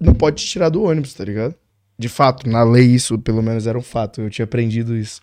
não 0.00 0.12
pode 0.14 0.42
te 0.44 0.46
tirar 0.50 0.68
do 0.68 0.82
ônibus, 0.82 1.14
tá 1.14 1.24
ligado? 1.24 1.54
De 1.98 2.08
fato, 2.08 2.48
na 2.48 2.62
lei 2.64 2.84
isso 2.86 3.18
pelo 3.18 3.42
menos 3.42 3.66
era 3.66 3.78
um 3.78 3.82
fato. 3.82 4.20
Eu 4.20 4.28
tinha 4.30 4.44
aprendido 4.44 4.96
isso. 4.96 5.20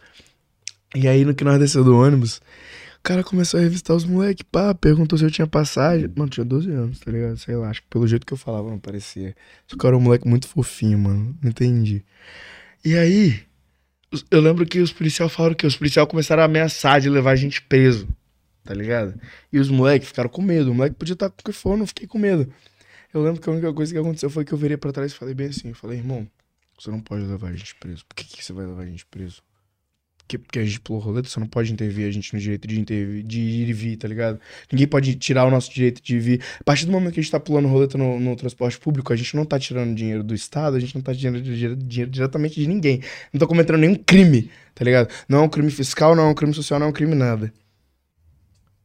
E 0.95 1.07
aí, 1.07 1.26
no 1.26 1.34
que 1.36 1.44
nós 1.44 1.60
desceu 1.60 1.84
do 1.84 1.95
ônibus, 1.98 2.38
o 2.38 3.03
cara 3.03 3.24
começou 3.24 3.60
a 3.60 3.64
revistar 3.64 3.95
os 3.95 4.06
moleques, 4.06 4.45
pá, 4.52 4.74
perguntou 4.74 5.18
se 5.20 5.26
eu 5.26 5.32
tinha 5.32 5.45
passagem. 5.45 6.10
Mano, 6.15 6.30
tinha 6.30 6.45
12 6.45 6.72
anos, 6.72 6.99
tá 6.99 7.11
ligado? 7.11 7.38
Sei 7.38 7.56
lá, 7.56 7.70
acho 7.70 7.82
que 7.82 7.88
pelo 7.90 8.07
jeito 8.07 8.26
que 8.26 8.34
eu 8.34 8.38
falava 8.38 8.70
não 8.70 8.80
parecia. 8.80 9.36
Só 9.68 9.76
que 9.78 9.86
eu 9.86 9.88
era 9.90 9.98
um 9.98 10.02
moleque 10.02 10.28
muito 10.28 10.48
fofinho, 10.48 10.98
mano. 10.98 11.36
Não 11.41 11.49
entendi. 11.49 12.03
E 12.86 12.95
aí, 12.95 13.40
eu 14.30 14.41
lembro 14.41 14.65
que 14.65 14.80
os 14.80 14.91
policiais 14.91 15.31
falaram 15.31 15.56
que 15.56 15.65
os 15.65 15.76
policiais 15.76 16.07
começaram 16.07 16.44
a 16.44 16.45
ameaçar 16.45 16.99
de 17.02 17.10
levar 17.10 17.31
a 17.31 17.35
gente 17.35 17.61
preso, 17.61 18.07
tá 18.64 18.73
ligado? 18.73 19.19
E 19.52 19.60
os 19.60 19.69
moleques 19.69 20.07
ficaram 20.07 20.30
com 20.30 20.41
medo. 20.41 20.72
O 20.72 20.76
moleque 20.76 20.95
podia 20.95 21.14
estar 21.14 21.30
com 21.30 21.41
o 21.41 21.44
que 21.44 21.52
for, 21.52 21.77
não 21.77 21.88
fiquei 21.88 22.07
com 22.07 22.18
medo. 22.18 22.52
Eu 23.14 23.23
lembro 23.23 23.41
que 23.41 23.49
a 23.49 23.53
única 23.53 23.72
coisa 23.73 23.94
que 23.94 23.99
aconteceu 23.99 24.30
foi 24.30 24.44
que 24.44 24.53
eu 24.53 24.57
virei 24.57 24.77
pra 24.77 24.91
trás 24.91 25.11
e 25.11 25.15
falei 25.15 25.34
bem 25.34 25.48
assim. 25.48 25.69
Eu 25.69 25.76
falei, 25.76 25.99
irmão, 25.99 26.27
você 26.80 26.90
não 26.90 26.99
pode 26.99 27.26
levar 27.26 27.49
a 27.49 27.53
gente 27.53 27.76
preso. 27.76 28.06
Por 28.06 28.15
que, 28.15 28.23
que 28.23 28.44
você 28.44 28.52
vai 28.52 28.65
levar 28.65 28.81
a 28.81 28.85
gente 28.85 29.06
preso? 29.06 29.41
Porque, 30.24 30.38
porque 30.38 30.60
a 30.60 30.66
gente 30.66 30.80
pulou 30.80 31.02
roleta, 31.02 31.28
você 31.28 31.40
não 31.40 31.48
pode 31.48 31.72
intervir 31.72 32.08
a 32.08 32.12
gente 32.12 32.34
no 32.34 32.40
direito 32.40 32.68
de, 32.68 32.80
intervir, 32.80 33.24
de 33.24 33.40
ir 33.40 33.70
e 33.70 33.74
vir, 33.74 33.98
tá 33.98 34.08
ligado? 34.08 34.40
Ninguém 34.72 34.88
pode 34.88 35.16
tirar 35.16 35.45
o 35.45 35.52
nosso 35.52 35.72
direito 35.72 36.02
de 36.02 36.18
vir. 36.18 36.41
A 36.60 36.64
partir 36.64 36.86
do 36.86 36.91
momento 36.91 37.14
que 37.14 37.20
a 37.20 37.24
gente 37.24 37.32
tá 37.32 37.40
pulando 37.40 37.68
roleta 37.68 37.98
no, 37.98 38.20
no 38.20 38.36
transporte 38.36 38.80
público, 38.80 39.12
a 39.12 39.16
gente 39.16 39.36
não 39.36 39.45
tá 39.45 39.60
tirando 39.60 39.94
dinheiro 39.94 40.24
do 40.24 40.34
Estado, 40.34 40.78
a 40.78 40.80
gente 40.80 40.95
não 40.95 41.02
tá 41.02 41.14
tirando 41.14 41.41
dinheiro, 41.41 41.76
dinheiro 41.76 42.10
diretamente 42.10 42.60
de 42.60 42.68
ninguém. 42.68 43.02
Não 43.34 43.40
tá 43.40 43.45
cometendo 43.45 43.78
nenhum 43.78 43.95
crime, 43.95 44.50
tá 44.74 44.86
ligado? 44.86 45.10
Não 45.28 45.40
é 45.40 45.41
um 45.41 45.50
crime 45.50 45.70
fiscal, 45.70 46.16
não 46.16 46.24
é 46.24 46.28
um 46.28 46.34
crime 46.34 46.54
social, 46.54 46.80
não 46.80 46.88
é 46.88 46.90
um 46.90 46.94
crime 46.94 47.16
nada. 47.16 47.54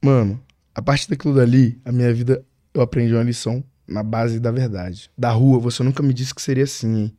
Mano, 0.03 0.41
a 0.75 0.83
partir 0.83 1.09
daquilo 1.09 1.35
dali, 1.35 1.81
a 1.85 1.93
minha 1.93 2.13
vida, 2.13 2.45
eu 2.75 2.83
aprendi 2.83 3.13
uma 3.15 3.23
lição 3.23 3.65
na 3.87 4.03
base 4.03 4.39
da 4.39 4.51
verdade. 4.51 5.11
Da 5.17 5.31
rua, 5.31 5.59
você 5.59 5.83
nunca 5.83 6.03
me 6.03 6.13
disse 6.13 6.35
que 6.35 6.43
seria 6.43 6.65
assim, 6.65 6.99
hein? 6.99 7.17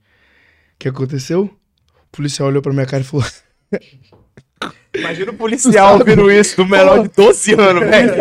O 0.76 0.80
que 0.80 0.88
aconteceu? 0.88 1.46
O 1.46 2.10
policial 2.12 2.48
olhou 2.48 2.62
pra 2.62 2.72
minha 2.72 2.86
cara 2.86 3.02
e 3.02 3.06
falou: 3.06 3.26
Imagina 4.94 5.32
o 5.32 5.36
policial 5.36 6.00
ouvindo 6.00 6.32
isso 6.32 6.58
do 6.58 6.66
menor 6.66 7.04
de 7.04 7.10
12 7.16 7.54
anos, 7.54 7.88
velho. 7.88 8.14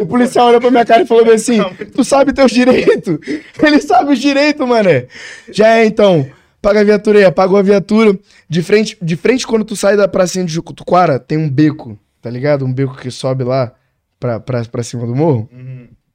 O 0.00 0.06
policial 0.06 0.48
olhou 0.48 0.60
pra 0.60 0.70
minha 0.70 0.84
cara 0.84 1.02
e 1.02 1.06
falou 1.06 1.32
assim: 1.32 1.60
Tu 1.94 2.04
sabe 2.04 2.32
teus 2.32 2.50
direitos? 2.50 3.18
Ele 3.62 3.80
sabe 3.80 4.12
os 4.12 4.18
direitos, 4.18 4.66
mané. 4.66 5.06
Já 5.50 5.78
é, 5.78 5.86
então. 5.86 6.28
Paga 6.60 6.80
a 6.80 6.84
viatura 6.84 7.18
aí, 7.18 7.24
apagou 7.24 7.58
a 7.58 7.62
viatura. 7.62 8.18
De 8.48 8.62
frente, 8.62 8.96
de 9.00 9.16
frente 9.16 9.46
quando 9.46 9.64
tu 9.64 9.76
sai 9.76 9.96
da 9.98 10.08
pracinha 10.08 10.44
de 10.44 10.52
Jucutuquara, 10.52 11.18
tem 11.18 11.36
um 11.36 11.48
beco, 11.48 11.98
tá 12.22 12.30
ligado? 12.30 12.64
Um 12.64 12.72
beco 12.72 12.96
que 12.96 13.10
sobe 13.10 13.44
lá 13.44 13.72
pra, 14.18 14.40
pra, 14.40 14.64
pra 14.64 14.82
cima 14.82 15.06
do 15.06 15.14
morro. 15.14 15.48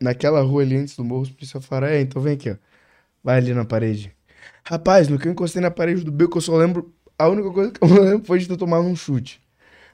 Naquela 0.01 0.41
rua 0.41 0.63
ali 0.63 0.75
antes 0.75 0.95
do 0.95 1.03
morro, 1.03 1.21
os 1.21 1.29
policiais 1.29 1.63
falaram: 1.65 1.93
É, 1.93 2.01
então 2.01 2.21
vem 2.21 2.33
aqui, 2.33 2.49
ó. 2.49 2.55
Vai 3.23 3.37
ali 3.37 3.53
na 3.53 3.63
parede. 3.63 4.11
Rapaz, 4.63 5.07
no 5.07 5.17
que 5.19 5.27
eu 5.27 5.31
encostei 5.31 5.61
na 5.61 5.71
parede 5.71 6.03
do 6.03 6.11
beco, 6.11 6.37
eu 6.37 6.41
só 6.41 6.55
lembro. 6.57 6.91
A 7.19 7.27
única 7.27 7.51
coisa 7.51 7.71
que 7.71 7.83
eu 7.83 7.87
lembro 8.01 8.25
foi 8.25 8.39
de 8.39 8.47
ter 8.47 8.57
tomado 8.57 8.83
um 8.87 8.95
chute. 8.95 9.39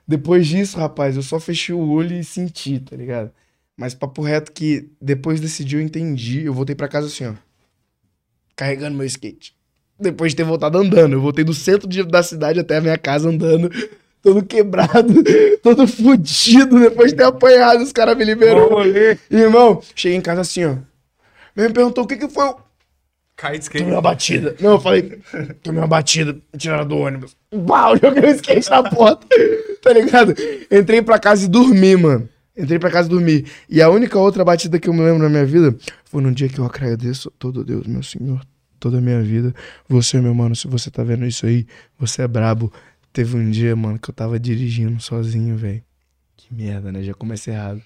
Depois 0.07 0.45
disso, 0.47 0.77
rapaz, 0.77 1.15
eu 1.15 1.23
só 1.23 1.39
fechei 1.39 1.73
o 1.73 1.89
olho 1.89 2.15
e 2.15 2.23
senti, 2.23 2.79
tá 2.79 2.95
ligado? 2.95 3.31
Mas 3.75 3.93
papo 3.95 4.21
reto 4.21 4.51
que 4.51 4.89
depois 5.01 5.41
desse 5.41 5.65
dia 5.65 5.79
eu 5.79 5.83
entendi, 5.83 6.43
eu 6.45 6.53
voltei 6.53 6.75
pra 6.75 6.87
casa 6.87 7.07
assim, 7.07 7.25
ó. 7.25 7.33
Carregando 8.55 8.95
meu 8.95 9.05
skate. 9.05 9.55
Depois 9.99 10.31
de 10.31 10.37
ter 10.37 10.43
voltado 10.43 10.77
andando. 10.77 11.13
Eu 11.13 11.21
voltei 11.21 11.43
do 11.43 11.53
centro 11.53 11.87
de- 11.87 12.03
da 12.03 12.21
cidade 12.23 12.59
até 12.59 12.77
a 12.77 12.81
minha 12.81 12.97
casa 12.97 13.29
andando. 13.29 13.69
Todo 14.21 14.43
quebrado, 14.43 15.13
todo 15.61 15.87
fudido, 15.87 16.79
depois 16.79 17.11
de 17.11 17.17
ter 17.17 17.25
apanhado, 17.25 17.83
os 17.83 17.91
caras 17.91 18.17
me 18.17 18.23
rolê. 18.33 19.19
Irmão, 19.29 19.79
cheguei 19.93 20.17
em 20.17 20.21
casa 20.21 20.41
assim, 20.41 20.65
ó. 20.65 20.77
Me 21.55 21.69
perguntou 21.71 22.03
o 22.03 22.07
que 22.07 22.17
que 22.17 22.27
foi. 22.27 22.55
Cai 23.37 23.59
de 23.59 23.65
Tomei 23.69 23.81
skate. 23.81 23.91
uma 23.91 24.01
batida. 24.01 24.55
Não, 24.61 24.71
eu 24.71 24.79
falei, 24.79 25.19
tomei 25.61 25.81
uma 25.81 25.87
batida, 25.87 26.37
tiraram 26.57 26.87
do 26.87 26.97
ônibus. 26.97 27.35
Uau, 27.53 27.97
joguei 28.01 28.31
o 28.31 28.35
skate 28.35 28.69
na 28.69 28.83
porta. 28.89 29.27
Tá 29.81 29.91
ligado? 29.93 30.33
Entrei 30.71 31.01
pra 31.01 31.19
casa 31.19 31.45
e 31.45 31.47
dormi, 31.47 31.95
mano. 31.97 32.29
Entrei 32.57 32.79
pra 32.79 32.89
casa 32.89 33.07
e 33.07 33.11
dormi. 33.11 33.45
E 33.69 33.81
a 33.81 33.89
única 33.89 34.17
outra 34.17 34.45
batida 34.45 34.79
que 34.79 34.87
eu 34.87 34.93
me 34.93 35.01
lembro 35.01 35.23
na 35.23 35.29
minha 35.29 35.45
vida 35.45 35.75
foi 36.05 36.21
num 36.21 36.31
dia 36.31 36.47
que 36.47 36.59
eu 36.59 36.65
agradeço 36.65 37.29
todo 37.31 37.63
Deus, 37.65 37.85
meu 37.85 38.01
Senhor, 38.01 38.41
toda 38.79 38.99
a 38.99 39.01
minha 39.01 39.21
vida. 39.21 39.53
Você, 39.89 40.19
meu 40.21 40.33
mano, 40.33 40.55
se 40.55 40.67
você 40.67 40.89
tá 40.89 41.03
vendo 41.03 41.25
isso 41.25 41.45
aí, 41.45 41.67
você 41.99 42.21
é 42.21 42.27
brabo. 42.27 42.71
Teve 43.11 43.35
um 43.35 43.49
dia, 43.51 43.75
mano, 43.75 43.99
que 43.99 44.09
eu 44.09 44.13
tava 44.13 44.39
dirigindo 44.39 45.01
sozinho, 45.01 45.57
velho. 45.57 45.83
Que 46.37 46.53
merda, 46.53 46.91
né? 46.91 47.03
Já 47.03 47.13
comecei 47.13 47.53
errado. 47.53 47.81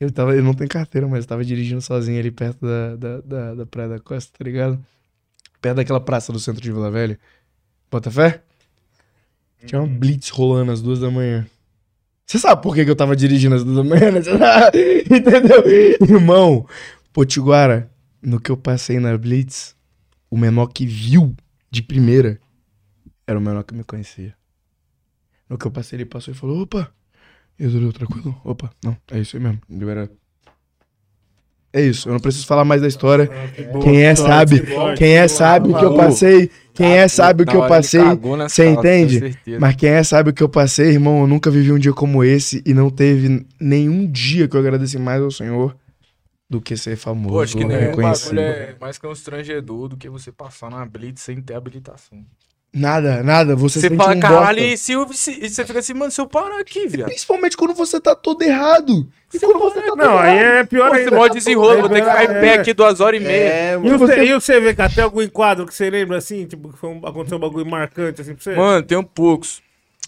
Eu, 0.00 0.10
tava, 0.10 0.34
eu 0.34 0.42
não 0.42 0.54
tenho 0.54 0.68
carteira, 0.68 1.06
mas 1.06 1.24
tava 1.24 1.44
dirigindo 1.44 1.80
sozinho 1.80 2.18
ali 2.18 2.30
perto 2.30 2.66
da, 2.66 2.96
da, 2.96 3.20
da, 3.20 3.54
da 3.54 3.66
Praia 3.66 3.88
da 3.90 3.98
Costa, 3.98 4.32
tá 4.36 4.44
ligado? 4.44 4.84
Perto 5.60 5.76
daquela 5.76 6.00
praça 6.00 6.32
do 6.32 6.40
centro 6.40 6.60
de 6.60 6.72
Vila 6.72 6.90
Velha. 6.90 7.18
Bota 7.90 8.10
fé? 8.10 8.42
Tinha 9.64 9.80
uma 9.80 9.88
blitz 9.88 10.28
rolando 10.28 10.72
às 10.72 10.82
duas 10.82 11.00
da 11.00 11.10
manhã. 11.10 11.46
Você 12.26 12.38
sabe 12.38 12.62
por 12.62 12.74
que, 12.74 12.84
que 12.84 12.90
eu 12.90 12.96
tava 12.96 13.14
dirigindo 13.14 13.54
às 13.54 13.64
duas 13.64 13.76
da 13.76 13.84
manhã, 13.84 14.10
né? 14.10 14.20
Entendeu? 15.10 15.62
Irmão, 16.00 16.66
Potiguara, 17.12 17.90
no 18.20 18.40
que 18.40 18.50
eu 18.50 18.56
passei 18.56 18.98
na 18.98 19.16
blitz, 19.16 19.76
o 20.30 20.36
menor 20.36 20.66
que 20.68 20.86
viu 20.86 21.34
de 21.70 21.82
primeira 21.82 22.40
era 23.26 23.38
o 23.38 23.42
menor 23.42 23.62
que 23.62 23.74
me 23.74 23.84
conhecia. 23.84 24.34
No 25.48 25.56
que 25.56 25.66
eu 25.66 25.70
passei, 25.70 25.96
ele 25.96 26.06
passou 26.06 26.32
e 26.32 26.36
falou: 26.36 26.62
opa, 26.62 26.92
eu 27.58 27.70
falei, 27.70 27.92
tranquilo? 27.92 28.40
Opa, 28.44 28.70
não, 28.82 28.96
é 29.10 29.20
isso 29.20 29.36
aí 29.36 29.42
mesmo. 29.42 29.60
Libera. 29.68 30.10
É 31.72 31.80
isso, 31.80 32.08
eu 32.08 32.12
não 32.12 32.20
preciso 32.20 32.46
falar 32.46 32.64
mais 32.64 32.80
da 32.80 32.86
história. 32.86 33.28
Quem 33.82 34.04
é 34.04 34.14
sabe, 34.14 34.62
quem 34.96 35.16
é 35.16 35.26
sabe 35.26 35.72
o 35.72 35.76
que 35.76 35.84
eu 35.84 35.96
passei, 35.96 36.48
quem 36.72 36.96
é 36.96 37.08
sabe 37.08 37.42
o 37.42 37.46
que 37.46 37.56
eu 37.56 37.66
passei, 37.66 38.00
você 38.48 38.68
entende? 38.68 39.36
Mas 39.58 39.74
quem 39.74 39.90
é 39.90 40.04
sabe 40.04 40.30
o 40.30 40.32
que 40.32 40.42
eu 40.42 40.48
passei, 40.48 40.90
irmão, 40.90 41.22
eu 41.22 41.26
nunca 41.26 41.50
vivi 41.50 41.72
um 41.72 41.78
dia 41.78 41.92
como 41.92 42.22
esse 42.22 42.62
e 42.64 42.72
não 42.72 42.90
teve 42.90 43.44
nenhum 43.60 44.06
dia 44.08 44.46
que 44.46 44.54
eu 44.54 44.60
agradeci 44.60 44.98
mais 44.98 45.20
ao 45.20 45.32
Senhor 45.32 45.76
do 46.48 46.60
que 46.60 46.76
ser 46.76 46.94
famoso, 46.96 47.34
Pô, 47.34 47.40
acho 47.40 47.56
que 47.56 47.64
reconhecido. 47.64 48.36
bagulho 48.36 48.40
é 48.40 48.76
mais 48.80 48.98
constrangedor 48.98 49.88
do 49.88 49.96
que 49.96 50.08
você 50.08 50.30
passar 50.30 50.70
na 50.70 50.84
blitz 50.86 51.22
sem 51.22 51.40
ter 51.42 51.54
habilitação. 51.54 52.24
Nada, 52.74 53.22
nada, 53.22 53.54
você, 53.54 53.78
Você 53.78 53.88
sente 53.88 53.96
fala, 53.96 54.16
um 54.16 54.20
caralho, 54.20 54.58
e, 54.58 54.76
se, 54.76 54.92
eu- 54.92 55.06
se- 55.12 55.38
e 55.40 55.48
você 55.48 55.64
fica 55.64 55.78
assim, 55.78 55.94
mano, 55.94 56.10
se 56.10 56.20
eu 56.20 56.26
parar 56.26 56.58
aqui, 56.58 56.88
viado. 56.88 57.06
Principalmente 57.08 57.56
quando 57.56 57.72
você 57.72 58.00
tá 58.00 58.16
todo 58.16 58.42
errado. 58.42 59.06
E 59.32 59.38
Você 59.38 59.46
quando 59.46 59.60
não 59.60 59.70
você 59.70 59.80
tá 59.80 59.86
todo 59.86 59.96
Não, 59.98 60.18
aí 60.18 60.38
é 60.38 60.64
pior 60.64 60.92
ainda. 60.92 61.08
você 61.10 61.16
pode 61.16 61.34
desenrolar, 61.34 61.76
vou 61.80 61.88
ter 61.88 62.02
que 62.02 62.08
ficar 62.10 62.24
em 62.24 62.28
pé 62.40 62.46
É. 62.48 62.58
aqui 62.58 62.74
duas 62.74 63.00
horas 63.00 63.20
e 63.20 63.24
meia. 63.24 63.48
É, 63.48 63.74
E 63.74 63.78
mano. 63.78 63.96
você, 63.98 64.24
e 64.24 64.32
você 64.32 64.58
vê 64.60 64.74
que 64.74 64.82
até 64.82 65.02
algum 65.02 65.22
enquadro 65.22 65.66
que 65.66 65.74
você 65.74 65.88
lembra 65.88 66.18
assim, 66.18 66.46
tipo, 66.46 66.72
que 66.72 66.78
foi 66.78 66.90
um, 66.90 67.06
aconteceu 67.06 67.38
um 67.38 67.40
bagulho 67.40 67.64
marcante 67.64 68.20
assim 68.20 68.34
pra 68.34 68.42
você? 68.42 68.54
Mano, 68.56 68.82
tem 68.84 68.98
um 68.98 69.04
poucos. 69.04 69.62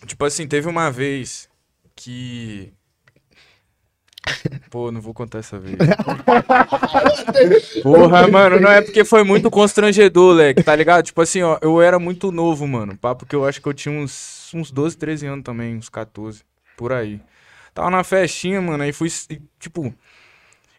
Tipo 0.04 0.24
assim, 0.24 0.46
teve 0.48 0.68
uma 0.68 0.90
vez 0.90 1.48
que. 1.94 2.72
Pô, 4.70 4.90
não 4.90 5.00
vou 5.00 5.14
contar 5.14 5.38
essa 5.38 5.58
vez. 5.58 5.76
Porra, 7.82 8.26
mano, 8.28 8.60
não 8.60 8.70
é 8.70 8.82
porque 8.82 9.04
foi 9.04 9.22
muito 9.22 9.50
constrangedor, 9.50 10.34
leque, 10.34 10.62
tá 10.62 10.74
ligado? 10.74 11.04
Tipo 11.04 11.22
assim, 11.22 11.42
ó, 11.42 11.58
eu 11.62 11.80
era 11.80 11.98
muito 11.98 12.32
novo, 12.32 12.66
mano. 12.66 12.96
Papo 12.96 13.24
que 13.24 13.34
eu 13.34 13.44
acho 13.44 13.60
que 13.60 13.68
eu 13.68 13.74
tinha 13.74 13.94
uns, 13.94 14.50
uns 14.54 14.70
12, 14.70 14.96
13 14.96 15.26
anos 15.26 15.44
também, 15.44 15.76
uns 15.76 15.88
14, 15.88 16.42
por 16.76 16.92
aí. 16.92 17.20
Tava 17.72 17.90
na 17.90 18.02
festinha, 18.02 18.60
mano, 18.60 18.82
aí 18.82 18.92
fui, 18.92 19.08
e, 19.30 19.40
tipo, 19.58 19.94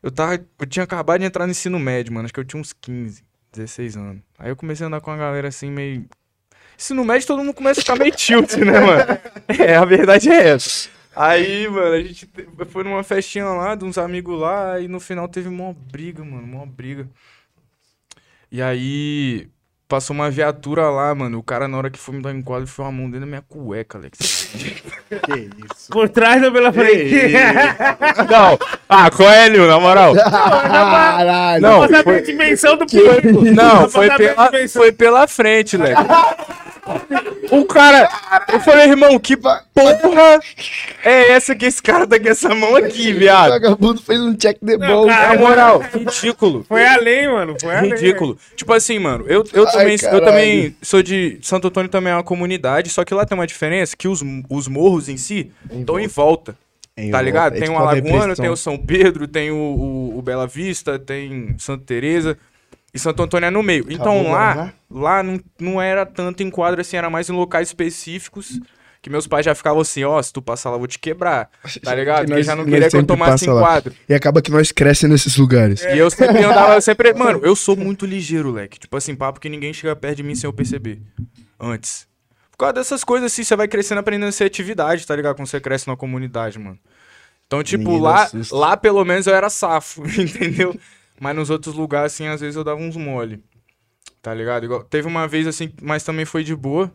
eu 0.02 0.12
tava, 0.12 0.40
eu 0.60 0.66
tinha 0.66 0.84
acabado 0.84 1.20
de 1.20 1.26
entrar 1.26 1.46
no 1.46 1.52
ensino 1.52 1.80
médio, 1.80 2.14
mano, 2.14 2.26
acho 2.26 2.34
que 2.34 2.40
eu 2.40 2.46
tinha 2.46 2.60
uns 2.60 2.74
15, 2.74 3.24
16 3.54 3.98
anos. 3.98 4.22
Aí 4.38 4.50
eu 4.50 4.56
comecei 4.56 4.84
a 4.84 4.88
andar 4.88 5.02
com 5.02 5.12
uma 5.12 5.18
galera 5.18 5.48
assim, 5.48 5.72
meio... 5.72 6.06
Ensino 6.78 7.04
médio 7.04 7.28
todo 7.28 7.44
mundo 7.44 7.56
começa 7.56 7.80
a 7.80 7.84
ficar 7.84 7.96
meio 7.96 8.12
tilt, 8.12 8.54
né, 8.58 8.80
mano? 8.80 9.20
É, 9.60 9.76
a 9.76 9.86
verdade 9.86 10.30
é 10.30 10.50
essa. 10.50 10.90
Aí, 11.20 11.68
mano, 11.68 11.94
a 11.94 12.02
gente 12.02 12.28
te- 12.28 12.48
foi 12.70 12.84
numa 12.84 13.04
festinha 13.04 13.46
lá, 13.46 13.74
de 13.76 13.84
uns 13.86 13.98
amigos 13.98 14.40
lá, 14.40 14.80
e 14.80 14.88
no 14.88 15.00
final 15.00 15.28
teve 15.28 15.50
uma 15.50 15.74
briga, 15.92 16.24
mano, 16.24 16.44
uma 16.58 16.66
briga. 16.66 17.08
E 18.52 18.62
aí, 18.62 19.48
passou 19.88 20.14
uma 20.16 20.30
viatura 20.30 20.90
lá, 20.90 21.14
mano, 21.16 21.40
o 21.40 21.44
cara 21.44 21.68
na 21.68 21.78
hora 21.78 21.90
que 21.90 21.98
foi 22.00 22.16
me 22.16 22.22
dar 22.22 22.30
um 22.30 22.38
enquadro, 22.38 22.68
foi 22.68 22.86
uma 22.86 22.92
mão 22.92 23.06
dentro 23.06 23.22
da 23.22 23.26
minha 23.26 23.42
cueca, 23.42 23.98
Alex. 23.98 24.18
Que 25.08 25.50
isso. 25.74 25.90
Por 25.90 26.10
trás 26.10 26.44
ou 26.44 26.52
pela 26.52 26.72
frente? 26.74 27.16
Não, 28.30 28.60
ah, 28.90 29.10
Coelho, 29.10 29.66
na 29.66 29.80
moral. 29.80 30.14
Caralho. 30.16 31.62
Não, 31.62 31.80
Pra 31.80 31.98
saber 31.98 32.04
foi- 32.04 32.22
dimensão 32.24 32.76
do. 32.78 32.86
Não, 33.54 33.80
Pra 33.80 33.90
foi 33.90 34.10
pela, 34.18 34.46
dimensão. 34.50 34.82
foi 34.82 34.92
pela 34.92 35.26
frente, 35.28 35.78
Leque. 35.78 36.02
O 37.52 37.66
cara. 37.66 38.10
Eu 38.52 38.60
falei, 38.60 38.90
irmão, 38.90 39.18
que 39.20 39.38
porra 39.38 39.64
é 41.04 41.32
essa 41.32 41.56
que 41.56 41.66
esse 41.66 41.82
cara 41.82 42.06
tá 42.06 42.20
com 42.20 42.28
essa 42.28 42.54
mão 42.54 42.76
aqui, 42.76 43.14
O 43.14 43.20
viado? 43.20 43.50
vagabundo 43.50 44.02
fez 44.02 44.20
um 44.20 44.36
check 44.36 44.58
the 44.66 44.78
Não, 44.78 44.88
ball. 44.88 45.08
cara, 45.08 45.34
Na 45.34 45.40
moral, 45.40 45.80
ridículo. 45.80 46.66
Foi 46.68 46.86
além, 46.86 47.28
mano. 47.28 47.56
Foi 47.60 47.76
além. 47.76 47.92
Ridículo. 47.92 48.38
Tipo 48.56 48.74
assim, 48.74 49.00
mano, 49.00 49.26
eu, 49.28 49.44
eu, 49.54 49.66
Ai, 49.68 49.72
também, 49.74 49.98
eu 50.12 50.24
também 50.26 50.76
sou 50.82 51.02
de. 51.02 51.38
Santo 51.42 51.68
Antônio 51.68 51.90
também 51.90 52.12
é 52.12 52.16
uma 52.16 52.24
comunidade, 52.24 52.90
só 52.90 53.04
que 53.06 53.14
lá 53.14 53.26
tem 53.26 53.38
uma 53.38 53.48
diferença 53.48 53.96
que 53.96 54.08
os, 54.08 54.22
os 54.50 54.68
morros 54.68 55.08
em 55.08 55.18
si 55.18 55.52
estão 55.72 56.00
em 56.00 56.08
volta. 56.08 56.56
Em 56.98 57.12
Tá 57.12 57.18
volta. 57.18 57.22
ligado? 57.26 57.56
É 57.56 57.60
Tem 57.60 57.70
o 57.70 57.72
tipo 57.74 57.84
uma 57.84 57.94
depressão. 57.96 58.36
tem 58.36 58.50
o 58.50 58.58
São 58.58 58.78
Pedro, 58.78 59.28
tem 59.28 59.52
o, 59.52 59.56
o, 59.56 60.18
o 60.18 60.22
Bela 60.22 60.48
Vista, 60.48 60.98
tem 60.98 61.56
Santa 61.60 61.84
Teresa 61.86 62.38
e 62.98 63.00
Santo 63.00 63.22
Antônio 63.24 63.48
é 63.48 63.52
no 63.52 63.64
meio. 63.64 63.86
Então 63.90 64.14
Acabou 64.20 64.32
lá, 64.32 64.52
agora, 64.52 64.74
lá 64.90 65.24
não, 65.24 65.40
não 65.60 65.82
era 65.82 66.06
tanto 66.06 66.44
em 66.44 66.50
quadro 66.50 66.82
assim, 66.82 66.98
era 66.98 67.10
mais 67.10 67.30
em 67.30 67.34
locais 67.34 67.70
específicos. 67.70 68.60
Que 69.00 69.12
meus 69.12 69.28
pais 69.28 69.46
já 69.46 69.54
ficavam 69.54 69.80
assim, 69.80 70.04
ó, 70.04 70.22
se 70.22 70.34
tu 70.34 70.42
passar 70.42 70.70
lá 70.72 70.76
eu 70.76 70.80
vou 70.80 70.88
te 70.88 70.98
quebrar. 71.00 71.50
Tá 71.84 71.94
ligado? 71.96 72.22
Que 72.22 72.22
Porque 72.26 72.34
nós- 72.40 72.46
já 72.46 72.56
não 72.56 72.66
queria 72.66 72.90
que 72.90 72.98
eu 72.98 73.06
tomasse 73.06 73.46
em 73.46 73.50
lá. 73.54 73.62
quadro. 73.62 73.94
E 74.10 74.14
acaba 74.14 74.42
que 74.42 74.50
nós 74.52 74.72
crescemos 74.72 75.24
nesses 75.24 75.38
lugares. 75.38 75.82
E 75.84 75.98
eu 75.98 76.10
sempre 76.10 76.40
andava, 76.44 76.74
eu 76.74 76.82
sempre. 76.82 77.14
Mano, 77.14 77.40
eu 77.44 77.56
sou 77.56 77.78
muito 77.78 78.06
ligeiro, 78.06 78.52
leque. 78.52 78.80
Tipo 78.80 78.98
assim, 78.98 79.16
papo 79.16 79.40
que 79.40 79.48
ninguém 79.48 79.72
chega 79.72 79.96
perto 79.96 80.18
de 80.18 80.24
mim 80.24 80.34
sem 80.36 80.48
eu 80.48 80.52
perceber. 80.52 81.00
Antes. 81.60 82.08
Por 82.52 82.58
causa 82.58 82.74
dessas 82.74 83.04
coisas 83.04 83.32
assim, 83.32 83.44
você 83.44 83.56
vai 83.56 83.68
crescendo 83.68 84.00
aprendendo 84.00 84.30
a 84.30 84.32
ser 84.32 84.46
atividade, 84.46 85.06
tá 85.06 85.16
ligado? 85.16 85.36
Quando 85.36 85.48
você 85.48 85.60
cresce 85.62 85.88
na 85.88 85.96
comunidade, 85.96 86.58
mano. 86.58 86.78
Então, 87.46 87.64
tipo, 87.64 87.84
Ninguém 87.84 88.02
lá, 88.02 88.28
lá 88.52 88.76
pelo 88.76 89.06
menos 89.06 89.28
eu 89.28 89.34
era 89.36 89.50
safo, 89.50 90.04
entendeu? 90.20 90.76
Mas 91.20 91.36
nos 91.36 91.50
outros 91.50 91.76
lugares, 91.76 92.14
assim, 92.14 92.28
às 92.28 92.42
vezes 92.42 92.56
eu 92.56 92.64
dava 92.64 92.80
uns 92.80 92.96
mole. 92.96 93.44
Tá 94.22 94.34
ligado? 94.34 94.66
Igual, 94.66 94.84
teve 94.84 95.08
uma 95.08 95.28
vez, 95.28 95.48
assim, 95.48 95.72
mas 95.82 96.04
também 96.04 96.26
foi 96.26 96.44
de 96.44 96.56
boa. 96.56 96.92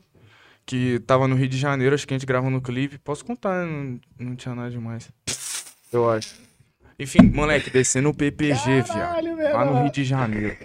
Que 0.64 1.00
tava 1.00 1.26
no 1.26 1.34
Rio 1.34 1.48
de 1.48 1.58
Janeiro, 1.58 1.94
acho 1.94 2.06
que 2.06 2.14
a 2.14 2.16
gente 2.16 2.26
gravou 2.26 2.50
no 2.50 2.60
clipe. 2.60 2.98
Posso 2.98 3.24
contar, 3.24 3.66
não, 3.66 4.00
não 4.18 4.36
tinha 4.36 4.54
nada 4.54 4.70
demais. 4.70 5.10
Eu 5.92 6.08
acho. 6.08 6.36
Enfim, 6.98 7.22
moleque, 7.22 7.68
descendo 7.68 8.10
o 8.10 8.14
PPG, 8.14 8.82
viado. 8.82 9.24
Lá 9.52 9.64
no 9.64 9.82
Rio 9.82 9.90
de 9.90 10.04
Janeiro. 10.04 10.56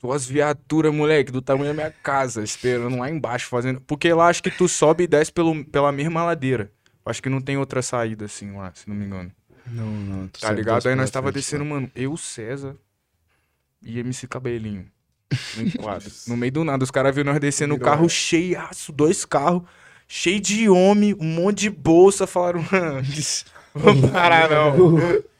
Duas 0.00 0.26
viaturas, 0.26 0.94
moleque, 0.94 1.32
do 1.32 1.42
tamanho 1.42 1.68
da 1.68 1.74
minha 1.74 1.90
casa, 1.90 2.44
esperando 2.44 2.98
lá 2.98 3.10
embaixo, 3.10 3.48
fazendo. 3.48 3.80
Porque 3.80 4.12
lá 4.12 4.28
acho 4.28 4.42
que 4.42 4.50
tu 4.50 4.68
sobe 4.68 5.04
e 5.04 5.06
desce 5.06 5.32
pelo, 5.32 5.64
pela 5.64 5.90
mesma 5.90 6.22
ladeira. 6.22 6.70
Acho 7.04 7.22
que 7.22 7.28
não 7.28 7.40
tem 7.40 7.56
outra 7.56 7.82
saída 7.82 8.26
assim 8.26 8.52
lá, 8.52 8.72
se 8.74 8.88
não 8.88 8.94
me 8.94 9.04
engano. 9.04 9.32
Não, 9.66 9.86
não. 9.86 10.28
tu 10.28 10.40
Tá 10.40 10.52
ligado? 10.52 10.86
Aí 10.88 10.94
nós 10.94 11.10
tava 11.10 11.30
frente, 11.30 11.42
descendo, 11.42 11.64
mano, 11.64 11.90
eu, 11.94 12.16
César 12.16 12.76
e 13.82 13.98
MC 13.98 14.26
Cabelinho. 14.26 14.86
No 15.56 15.62
enquadro. 15.62 16.10
no 16.28 16.36
meio 16.36 16.52
do 16.52 16.64
nada, 16.64 16.84
os 16.84 16.90
caras 16.90 17.14
viram 17.14 17.32
nós 17.32 17.40
descendo 17.40 17.74
o 17.74 17.80
carro 17.80 18.08
cheiaço, 18.08 18.92
dois 18.92 19.24
carros, 19.24 19.62
cheio 20.06 20.40
de 20.40 20.68
homem, 20.68 21.14
um 21.18 21.24
monte 21.24 21.60
de 21.60 21.70
bolsa. 21.70 22.26
Falaram, 22.26 22.64
mano, 22.70 23.02
vamos 23.74 24.10
parar 24.10 24.48
não. 24.48 24.98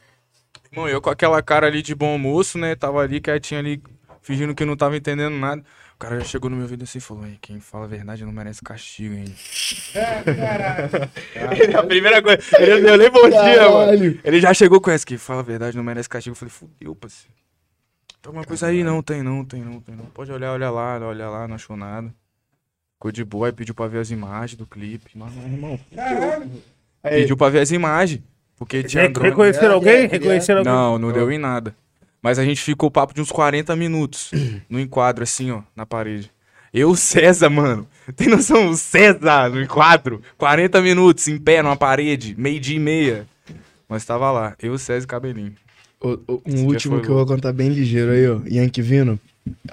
Irmão, 0.73 0.89
eu 0.89 1.01
com 1.01 1.11
aquela 1.11 1.41
cara 1.41 1.69
ali 1.69 1.83
de 1.83 1.95
bom 1.95 2.19
moço, 2.19 2.59
né? 2.59 2.75
Tava 2.75 3.01
ali 3.01 3.21
quietinho 3.21 3.61
ali, 3.61 3.83
fingindo 4.21 4.55
que 4.55 4.65
não 4.65 4.77
tava 4.77 4.97
entendendo 4.97 5.37
nada. 5.37 5.63
O 5.95 5.99
cara 5.99 6.19
já 6.21 6.25
chegou 6.27 6.51
no 6.51 6.57
meu 6.57 6.65
ouvido 6.65 6.83
assim 6.83 6.99
e 6.99 7.01
falou: 7.01 7.25
"Ei, 7.27 7.39
quem 7.41 7.61
fala 7.61 7.85
a 7.85 7.89
verdade 7.89 8.25
não 8.25 8.33
merece 8.33 8.61
castigo, 8.63 9.15
hein? 9.15 9.33
a 11.79 11.83
primeira 11.85 12.21
coisa, 12.23 12.43
ele 12.59 12.75
não 12.75 12.83
deu 12.83 12.99
nem 12.99 13.11
bom 13.11 13.29
dia, 13.29 13.63
mano. 13.71 13.79
Caralho. 13.79 14.21
Ele 14.25 14.41
já 14.41 14.53
chegou 14.53 14.81
com 14.81 14.91
essa 14.91 15.07
que 15.07 15.17
fala 15.17 15.41
a 15.41 15.45
verdade, 15.45 15.77
não 15.77 15.85
merece 15.85 16.09
castigo. 16.09 16.33
Eu 16.33 16.39
falei, 16.39 16.51
fudeu, 16.53 16.95
parceiro. 16.95 17.33
Tem 18.21 18.29
alguma 18.31 18.45
coisa 18.45 18.67
aí? 18.67 18.83
Não, 18.83 19.03
tem 19.03 19.23
não, 19.23 19.45
tem 19.45 19.61
não, 19.63 19.81
tem 19.81 19.95
não. 19.95 20.07
Pode 20.07 20.33
olhar, 20.33 20.53
olha 20.53 20.71
lá, 20.71 20.99
olha 20.99 21.29
lá, 21.29 21.47
não 21.47 21.55
achou 21.55 21.77
nada. 21.77 22.13
Ficou 22.95 23.13
de 23.13 23.25
boa, 23.25 23.49
aí 23.49 23.53
pediu 23.53 23.75
pra 23.75 23.87
ver 23.87 23.99
as 23.99 24.11
imagens 24.11 24.57
do 24.57 24.67
clipe. 24.67 25.11
Mas, 25.15 25.35
irmão, 25.37 25.79
pediu 27.03 27.37
pra 27.37 27.51
ver 27.51 27.61
as 27.61 27.71
imagens. 27.71 28.21
Porque 28.57 28.83
tinha 28.83 29.03
Re- 29.05 29.09
drone. 29.11 29.29
Reconheceram 29.31 29.75
alguém? 29.75 30.07
Reconheceram 30.07 30.61
alguém? 30.61 30.73
Não, 30.73 30.99
não 30.99 31.13
deu 31.13 31.31
em 31.31 31.39
nada. 31.39 31.75
Mas 32.25 32.39
a 32.39 32.45
gente 32.45 32.63
ficou 32.63 32.91
papo 32.91 33.13
de 33.13 33.21
uns 33.21 33.31
40 33.31 33.77
minutos 33.77 34.31
no 34.71 34.81
enquadro, 34.81 35.23
assim, 35.23 35.51
ó, 35.51 35.61
na 35.77 35.85
parede. 35.85 36.31
Eu, 36.73 36.89
o 36.91 36.97
César, 36.97 37.51
mano. 37.51 37.87
Tem 38.17 38.27
noção? 38.29 38.71
O 38.71 38.75
César 38.77 39.51
no 39.51 39.61
enquadro. 39.61 40.23
40 40.39 40.81
minutos 40.81 41.29
em 41.29 41.37
pé 41.39 41.63
numa 41.63 41.77
parede, 41.77 42.35
meio-dia 42.39 42.77
e 42.77 42.81
meia. 42.81 43.27
Mas 43.87 44.07
tava 44.07 44.33
lá. 44.33 44.57
Eu, 44.61 44.73
o 44.73 44.79
César 44.79 45.05
e 45.05 45.07
Cabelinho. 45.07 45.53
O- 46.01 46.19
o- 46.27 46.43
um 46.47 46.65
último 46.65 47.01
que 47.03 47.09
eu 47.09 47.15
vou 47.15 47.27
contar 47.27 47.53
bem 47.53 47.69
ligeiro 47.69 48.11
aí, 48.11 48.27
ó. 48.27 48.41
Yankee 48.51 48.81
Vino. 48.83 49.21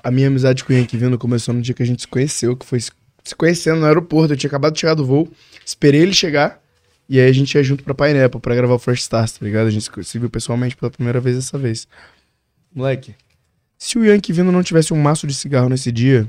A 0.04 0.12
minha 0.12 0.28
amizade 0.28 0.64
com 0.66 0.74
o 0.74 0.76
Yankee 0.76 0.98
Vino 0.98 1.18
começou 1.18 1.56
no 1.56 1.62
dia 1.62 1.74
que 1.74 1.82
a 1.82 1.86
gente 1.86 2.02
se 2.02 2.08
conheceu, 2.08 2.56
que 2.58 2.66
foi 2.66 2.80
se 2.82 2.92
se 3.24 3.36
conhecendo 3.36 3.80
no 3.80 3.86
aeroporto. 3.86 4.34
Eu 4.34 4.38
tinha 4.38 4.50
acabado 4.50 4.74
de 4.74 4.80
chegar 4.82 4.96
do 4.96 5.06
voo, 5.06 5.32
esperei 5.66 6.02
ele 6.02 6.12
chegar, 6.14 6.60
e 7.08 7.20
aí 7.20 7.30
a 7.30 7.32
gente 7.32 7.54
ia 7.54 7.64
junto 7.64 7.84
pra 7.84 7.94
Pineapple 7.94 8.42
pra 8.42 8.56
gravar 8.56 8.74
o 8.74 8.80
First 8.80 9.04
Stars, 9.04 9.34
tá 9.34 9.46
ligado? 9.46 9.68
A 9.68 9.70
gente 9.70 9.88
se 10.04 10.18
viu 10.20 10.28
pessoalmente 10.30 10.76
pela 10.76 10.90
primeira 10.90 11.20
vez 11.20 11.36
dessa 11.36 11.56
vez. 11.58 11.88
Moleque, 12.74 13.16
se 13.78 13.98
o 13.98 14.06
Yankee 14.06 14.32
Vino 14.32 14.52
não 14.52 14.64
tivesse 14.64 14.94
um 14.94 15.02
maço 15.02 15.28
de 15.28 15.34
cigarro 15.34 15.68
nesse 15.68 15.92
dia, 15.92 16.28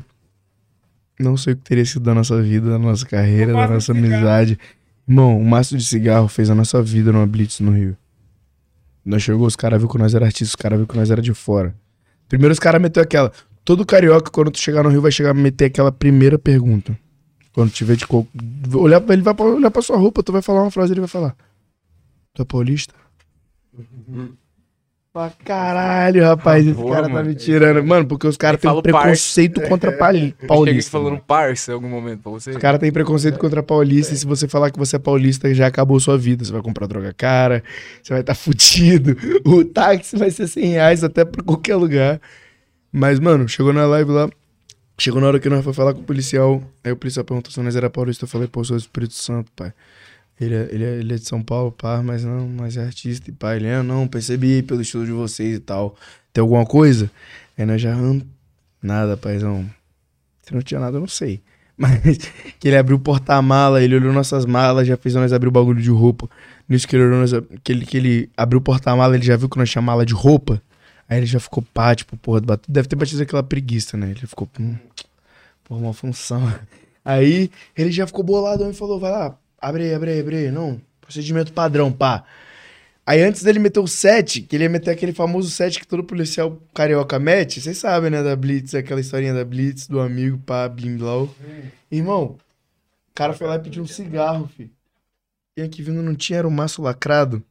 não 1.18 1.36
sei 1.36 1.52
o 1.52 1.56
que 1.56 1.62
teria 1.62 1.84
sido 1.84 2.02
da 2.02 2.14
nossa 2.14 2.42
vida, 2.42 2.70
da 2.70 2.78
nossa 2.78 3.06
carreira, 3.06 3.52
da 3.52 3.68
nossa 3.68 3.92
amizade. 3.92 4.58
Irmão, 5.06 5.38
um 5.38 5.44
maço 5.44 5.76
de 5.76 5.84
cigarro 5.84 6.28
fez 6.28 6.50
a 6.50 6.54
nossa 6.54 6.82
vida 6.82 7.12
numa 7.12 7.26
blitz 7.26 7.60
no 7.60 7.72
Rio. 7.72 7.96
Nós 9.04 9.22
chegou, 9.22 9.46
os 9.46 9.56
caras 9.56 9.78
viram 9.80 9.92
que 9.92 9.98
nós 9.98 10.14
era 10.14 10.26
artista, 10.26 10.44
os 10.44 10.56
caras 10.56 10.78
viram 10.78 10.86
que 10.86 10.96
nós 10.96 11.10
era 11.10 11.20
de 11.20 11.34
fora. 11.34 11.74
Primeiro 12.28 12.52
os 12.52 12.58
caras 12.58 12.80
meteu 12.80 13.02
aquela. 13.02 13.32
Todo 13.64 13.86
carioca, 13.86 14.30
quando 14.30 14.50
tu 14.50 14.58
chegar 14.58 14.82
no 14.82 14.88
Rio, 14.88 15.02
vai 15.02 15.12
chegar 15.12 15.30
a 15.30 15.34
meter 15.34 15.66
aquela 15.66 15.92
primeira 15.92 16.38
pergunta. 16.38 16.98
Quando 17.52 17.70
tiver 17.70 17.96
de 17.96 18.06
coco. 18.06 18.28
Olhar 18.74 19.00
pra 19.00 19.12
ele, 19.12 19.22
vai 19.22 19.34
olhar 19.38 19.70
pra 19.70 19.82
sua 19.82 19.96
roupa, 19.96 20.22
tu 20.22 20.32
vai 20.32 20.40
falar 20.40 20.62
uma 20.62 20.70
frase, 20.70 20.92
ele 20.92 21.00
vai 21.00 21.08
falar. 21.08 21.36
Tu 22.32 22.42
é 22.42 22.44
paulista? 22.44 22.94
Pra 25.12 25.30
caralho, 25.44 26.22
rapaz, 26.24 26.64
esse 26.66 26.74
Porra, 26.74 26.94
cara 26.94 27.06
tá 27.06 27.12
mano. 27.12 27.28
me 27.28 27.34
tirando. 27.34 27.84
Mano, 27.84 28.06
porque 28.06 28.26
os 28.26 28.38
caras 28.38 28.58
têm 28.58 28.70
falo 28.70 28.82
preconceito 28.82 29.60
contra 29.68 29.92
pali- 29.92 30.20
Eu 30.20 30.24
cheguei 30.30 30.46
paulista. 30.48 30.90
falando 30.90 31.10
mano. 31.12 31.24
parça 31.26 31.70
em 31.70 31.74
algum 31.74 31.88
momento 31.90 32.20
pra 32.22 32.32
você. 32.32 32.50
Os 32.50 32.56
caras 32.56 32.80
têm 32.80 32.90
preconceito 32.90 33.38
contra 33.38 33.62
paulista 33.62 34.14
e 34.14 34.16
se 34.16 34.24
você 34.24 34.48
falar 34.48 34.70
que 34.70 34.78
você 34.78 34.96
é 34.96 34.98
paulista, 34.98 35.52
já 35.52 35.66
acabou 35.66 36.00
sua 36.00 36.16
vida. 36.16 36.42
Você 36.42 36.50
vai 36.50 36.62
comprar 36.62 36.86
droga 36.86 37.12
cara, 37.14 37.62
você 38.02 38.14
vai 38.14 38.20
estar 38.22 38.32
fudido. 38.34 39.14
O 39.44 39.62
táxi 39.66 40.16
vai 40.16 40.30
ser 40.30 40.48
100 40.48 40.64
reais 40.64 41.04
até 41.04 41.26
pra 41.26 41.42
qualquer 41.42 41.76
lugar. 41.76 42.18
Mas, 42.90 43.20
mano, 43.20 43.46
chegou 43.46 43.72
na 43.74 43.84
live 43.84 44.10
lá, 44.10 44.30
chegou 44.96 45.20
na 45.20 45.26
hora 45.26 45.38
que 45.38 45.48
nós 45.50 45.62
foi 45.62 45.74
falar 45.74 45.92
com 45.92 46.00
o 46.00 46.04
policial. 46.04 46.62
Aí 46.82 46.90
o 46.90 46.96
policial 46.96 47.22
perguntou 47.22 47.52
se 47.52 47.60
nós 47.60 47.76
era 47.76 47.90
paulista. 47.90 48.24
Eu 48.24 48.28
falei, 48.28 48.48
pô, 48.48 48.60
eu 48.60 48.64
sou 48.64 48.76
do 48.78 48.80
Espírito 48.80 49.12
Santo, 49.12 49.52
pai. 49.54 49.74
Ele 50.40 50.54
é, 50.54 50.68
ele, 50.70 50.84
é, 50.84 50.98
ele 50.98 51.14
é 51.14 51.16
de 51.16 51.26
São 51.26 51.42
Paulo, 51.42 51.70
pá, 51.70 52.02
mas 52.02 52.24
não, 52.24 52.48
mas 52.48 52.76
é 52.76 52.84
artista 52.84 53.30
e 53.30 53.32
pá. 53.32 53.56
Ele 53.56 53.66
é, 53.66 53.82
não, 53.82 54.08
percebi 54.08 54.62
pelo 54.62 54.80
estilo 54.82 55.04
de 55.04 55.12
vocês 55.12 55.56
e 55.56 55.60
tal. 55.60 55.96
Tem 56.32 56.40
alguma 56.40 56.66
coisa? 56.66 57.10
Aí 57.56 57.64
nós 57.66 57.80
já, 57.80 57.94
hum, 57.94 58.22
nada, 58.82 59.16
paizão. 59.16 59.68
Se 60.42 60.54
não 60.54 60.62
tinha 60.62 60.80
nada, 60.80 60.96
eu 60.96 61.00
não 61.00 61.08
sei. 61.08 61.40
Mas 61.76 62.00
que 62.60 62.68
ele 62.68 62.76
abriu 62.76 62.96
o 62.96 63.00
porta-mala, 63.00 63.82
ele 63.82 63.96
olhou 63.96 64.12
nossas 64.12 64.44
malas, 64.44 64.86
já 64.86 64.96
fez 64.96 65.14
nós 65.14 65.32
abrir 65.32 65.48
o 65.48 65.52
bagulho 65.52 65.80
de 65.80 65.90
roupa. 65.90 66.28
Nisso 66.68 66.86
que 66.86 66.96
ele 66.96 67.04
olhou, 67.04 67.20
nós, 67.20 67.32
que, 67.62 67.72
ele, 67.72 67.86
que 67.86 67.96
ele 67.96 68.30
abriu 68.36 68.58
o 68.58 68.62
porta-mala, 68.62 69.14
ele 69.14 69.24
já 69.24 69.36
viu 69.36 69.48
que 69.48 69.58
nós 69.58 69.70
tinha 69.70 69.82
mala 69.82 70.04
de 70.04 70.14
roupa. 70.14 70.62
Aí 71.08 71.18
ele 71.18 71.26
já 71.26 71.40
ficou 71.40 71.62
pá, 71.74 71.94
tipo, 71.94 72.16
porra, 72.16 72.40
deve 72.68 72.88
ter 72.88 72.96
batido 72.96 73.22
aquela 73.22 73.42
preguiça, 73.42 73.96
né? 73.96 74.10
Ele 74.10 74.26
ficou, 74.26 74.48
hum, 74.58 74.76
porra, 75.64 75.80
uma 75.80 75.92
função. 75.92 76.40
Aí 77.04 77.50
ele 77.76 77.90
já 77.90 78.06
ficou 78.06 78.22
bolado 78.22 78.68
e 78.68 78.72
falou, 78.72 79.00
vai 79.00 79.10
lá, 79.10 79.36
abre 79.62 79.84
aí, 79.84 79.94
abre 79.94 80.10
aí, 80.10 80.20
abre 80.20 80.36
aí. 80.36 80.50
Não, 80.50 80.80
procedimento 81.00 81.52
padrão, 81.52 81.92
pá. 81.92 82.24
Aí 83.04 83.20
antes 83.20 83.42
dele 83.42 83.58
meter 83.58 83.80
o 83.80 83.86
7, 83.86 84.42
que 84.42 84.54
ele 84.54 84.64
ia 84.64 84.70
meter 84.70 84.90
aquele 84.90 85.12
famoso 85.12 85.50
7 85.50 85.80
que 85.80 85.86
todo 85.86 86.04
policial 86.04 86.60
carioca 86.72 87.18
mete, 87.18 87.60
vocês 87.60 87.78
sabem, 87.78 88.10
né, 88.10 88.22
da 88.22 88.36
Blitz, 88.36 88.74
aquela 88.74 89.00
historinha 89.00 89.34
da 89.34 89.44
Blitz, 89.44 89.88
do 89.88 89.98
amigo, 90.00 90.38
pá, 90.38 90.68
blim, 90.68 90.96
blau. 90.96 91.28
Irmão, 91.90 92.36
o 93.10 93.14
cara 93.14 93.32
foi 93.32 93.46
lá 93.46 93.56
e 93.56 93.60
pediu 93.60 93.82
um 93.82 93.86
cigarro, 93.86 94.48
filho. 94.56 94.70
E 95.56 95.62
aqui 95.62 95.82
vindo 95.82 96.00
não 96.00 96.14
tinha, 96.14 96.38
era 96.38 96.48
um 96.48 96.50
maço 96.50 96.80
lacrado. 96.80 97.42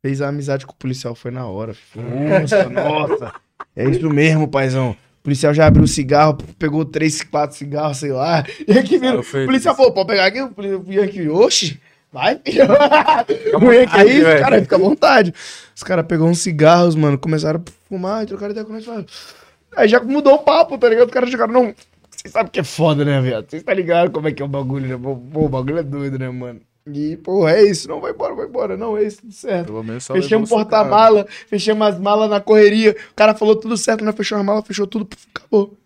Fez 0.00 0.22
a 0.22 0.28
amizade 0.28 0.64
com 0.64 0.72
o 0.72 0.76
policial, 0.76 1.14
foi 1.14 1.30
na 1.30 1.46
hora. 1.46 1.74
filho. 1.74 2.04
Nossa, 2.08 2.68
nossa. 2.68 3.34
É 3.76 3.84
isso 3.84 4.08
mesmo, 4.08 4.48
paizão. 4.48 4.96
O 5.20 5.22
policial 5.22 5.52
já 5.52 5.66
abriu 5.66 5.84
o 5.84 5.88
cigarro, 5.88 6.38
pegou 6.58 6.82
três, 6.82 7.22
quatro 7.22 7.56
cigarros, 7.56 7.98
sei 7.98 8.10
lá. 8.10 8.42
E 8.66 8.72
aqui 8.78 8.98
foi 9.22 9.44
o 9.44 9.46
policial 9.46 9.76
falou, 9.76 9.92
pode 9.92 10.08
pegar 10.08 10.24
aqui? 10.24 10.40
O 10.40 10.92
Yankee, 10.92 11.28
oxi, 11.28 11.78
vai, 12.10 12.40
filho. 12.42 12.64
Aí, 13.92 14.22
velho. 14.22 14.40
cara, 14.40 14.62
fica 14.62 14.76
à 14.76 14.78
vontade. 14.78 15.34
Os 15.76 15.82
caras 15.82 16.06
pegaram 16.06 16.30
uns 16.30 16.38
cigarros, 16.38 16.94
mano, 16.94 17.18
começaram 17.18 17.60
a 17.60 17.72
fumar, 17.86 18.22
e 18.22 18.26
trocaram 18.26 18.52
ideia 18.52 18.64
com 18.64 18.72
nós. 18.72 19.34
Aí 19.76 19.88
já 19.88 20.00
mudou 20.00 20.34
o 20.34 20.38
papo, 20.38 20.78
tá 20.78 20.88
ligado? 20.88 21.08
Os 21.08 21.12
caras 21.12 21.30
chegaram, 21.30 21.52
não, 21.52 21.74
vocês 22.20 22.32
sabem 22.32 22.50
que 22.50 22.60
é 22.60 22.64
foda, 22.64 23.04
né, 23.04 23.20
viado? 23.20 23.48
Vocês 23.48 23.62
tá 23.62 23.72
ligado 23.72 24.10
como 24.10 24.26
é 24.26 24.32
que 24.32 24.42
é 24.42 24.44
o 24.44 24.48
bagulho, 24.48 24.86
né? 24.86 24.98
Pô, 25.32 25.44
o 25.44 25.48
bagulho 25.48 25.78
é 25.78 25.82
doido, 25.82 26.18
né, 26.18 26.28
mano? 26.28 26.60
E, 26.98 27.16
pô, 27.16 27.48
é 27.48 27.62
isso, 27.62 27.88
não, 27.88 28.00
vai 28.00 28.12
embora, 28.12 28.34
vai 28.34 28.46
embora, 28.46 28.76
não, 28.76 28.96
é 28.96 29.02
isso, 29.04 29.20
tudo 29.20 29.32
certo. 29.32 29.66
Pelo 29.66 29.82
menos 29.82 30.04
só 30.04 30.14
Fechamos 30.14 30.48
porta-mala, 30.48 31.26
fechamos 31.46 31.86
as 31.86 31.98
malas 31.98 32.30
na 32.30 32.40
correria. 32.40 32.96
O 33.12 33.14
cara 33.14 33.34
falou 33.34 33.56
tudo 33.56 33.76
certo, 33.76 34.04
nós 34.04 34.14
fechamos 34.14 34.40
as 34.40 34.46
malas, 34.46 34.66
fechou 34.66 34.86
tudo, 34.86 35.08
acabou. 35.34 35.76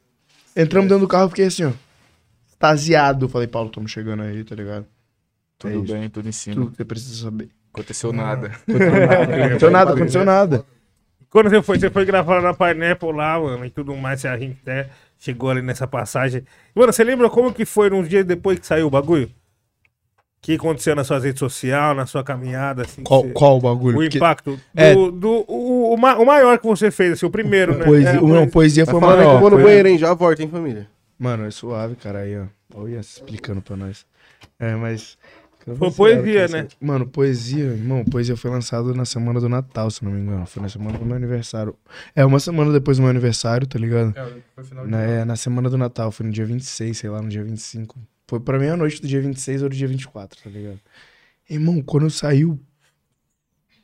Entramos 0.56 0.88
dentro 0.88 1.04
do 1.04 1.08
carro, 1.08 1.28
fiquei 1.28 1.46
assim, 1.46 1.64
ó. 1.64 1.72
Extasiado. 2.48 3.28
Falei, 3.28 3.48
Paulo, 3.48 3.68
estamos 3.68 3.90
chegando 3.90 4.22
aí, 4.22 4.44
tá 4.44 4.54
ligado? 4.54 4.86
Tudo 5.58 5.72
É 5.72 5.76
isso. 5.76 5.92
bem, 5.92 6.08
tudo 6.10 6.28
em 6.28 6.32
cima. 6.32 6.56
Tudo 6.56 6.70
que 6.70 6.76
você 6.76 6.84
precisa 6.84 7.24
saber. 7.24 7.48
Aconteceu 7.72 8.12
nada. 8.12 8.52
Não 8.66 8.76
aconteceu 9.46 9.70
nada, 9.70 9.90
aconteceu 9.94 10.24
nada. 10.24 10.64
Quando 11.28 11.50
você 11.50 11.60
foi, 11.62 11.78
você 11.80 11.90
foi 11.90 12.04
gravar 12.04 12.40
na 12.40 12.54
Pineapple 12.54 13.12
lá, 13.12 13.40
mano, 13.40 13.64
e 13.66 13.70
tudo 13.70 13.96
mais, 13.96 14.24
a 14.24 14.38
gente 14.38 14.58
até 14.62 14.88
chegou 15.18 15.50
ali 15.50 15.62
nessa 15.62 15.84
passagem. 15.86 16.44
Mano, 16.72 16.92
você 16.92 17.02
lembra 17.02 17.28
como 17.28 17.52
que 17.52 17.64
foi 17.64 17.90
uns 17.92 18.08
dias 18.08 18.24
depois 18.24 18.58
que 18.60 18.66
saiu 18.66 18.86
o 18.86 18.90
bagulho? 18.90 19.28
O 20.44 20.46
que 20.46 20.54
aconteceu 20.56 20.94
nas 20.94 21.06
suas 21.06 21.24
redes 21.24 21.38
sociais, 21.40 21.96
na 21.96 22.04
sua 22.04 22.22
caminhada, 22.22 22.82
assim? 22.82 23.02
Qual, 23.02 23.22
você- 23.22 23.30
qual 23.32 23.56
o 23.56 23.60
bagulho? 23.60 23.96
O 23.96 24.00
Porque- 24.02 24.18
impacto 24.18 24.52
do, 24.56 24.60
É. 24.76 24.94
do 24.94 25.44
o, 25.48 25.94
o 25.94 25.96
ma- 25.96 26.16
o 26.18 26.26
maior 26.26 26.58
que 26.58 26.66
você 26.66 26.90
fez, 26.90 27.12
assim, 27.14 27.24
o 27.24 27.30
primeiro, 27.30 27.78
né? 27.78 27.84
Poesia, 27.86 28.10
É, 28.10 28.20
o- 28.20 28.28
não, 28.28 28.46
poesia 28.46 28.84
Vai 28.84 28.92
foi 28.92 29.00
falando 29.00 29.16
aí 29.16 29.22
que 29.22 29.24
eu 29.24 29.28
maior. 29.28 29.40
vou 29.40 29.50
no 29.50 29.56
foi- 29.56 29.64
banheiro, 29.64 29.88
hein? 29.88 29.98
Já 29.98 30.12
volto, 30.12 30.40
hein, 30.40 30.48
família? 30.48 30.86
Mano, 31.18 31.46
é 31.46 31.50
suave, 31.50 31.96
cara, 31.96 32.18
aí, 32.20 32.38
ó. 32.38 32.44
Olha, 32.74 32.98
explicando 32.98 33.62
pra 33.62 33.74
nós. 33.76 34.04
É, 34.60 34.74
mas... 34.74 35.16
Foi 35.78 35.90
poesia, 35.92 36.46
né? 36.48 36.66
Mano, 36.78 37.06
poesia, 37.06 37.64
irmão, 37.64 38.04
poesia 38.04 38.36
foi 38.36 38.50
lançado 38.50 38.94
na 38.94 39.06
semana 39.06 39.40
do 39.40 39.48
Natal, 39.48 39.90
se 39.90 40.04
não 40.04 40.12
me 40.12 40.20
engano. 40.20 40.44
Foi 40.44 40.62
na 40.62 40.68
semana 40.68 40.98
do 40.98 41.06
meu 41.06 41.16
aniversário. 41.16 41.74
É, 42.14 42.22
uma 42.22 42.38
semana 42.38 42.70
depois 42.70 42.98
do 42.98 43.00
meu 43.00 43.08
aniversário, 43.08 43.66
tá 43.66 43.78
ligado? 43.78 44.12
Na, 44.86 45.00
é, 45.00 45.24
na 45.24 45.36
semana 45.36 45.70
do 45.70 45.78
Natal, 45.78 46.10
foi 46.12 46.26
no 46.26 46.32
dia 46.32 46.44
26, 46.44 46.98
sei 46.98 47.08
lá, 47.08 47.22
no 47.22 47.30
dia 47.30 47.42
25. 47.42 47.98
Foi 48.26 48.40
pra 48.40 48.58
meia-noite 48.58 49.00
do 49.00 49.08
dia 49.08 49.20
26 49.20 49.62
ou 49.62 49.68
do 49.68 49.76
dia 49.76 49.86
24, 49.88 50.42
tá 50.42 50.50
ligado? 50.50 50.80
Irmão, 51.48 51.82
quando 51.82 52.08
saiu. 52.10 52.58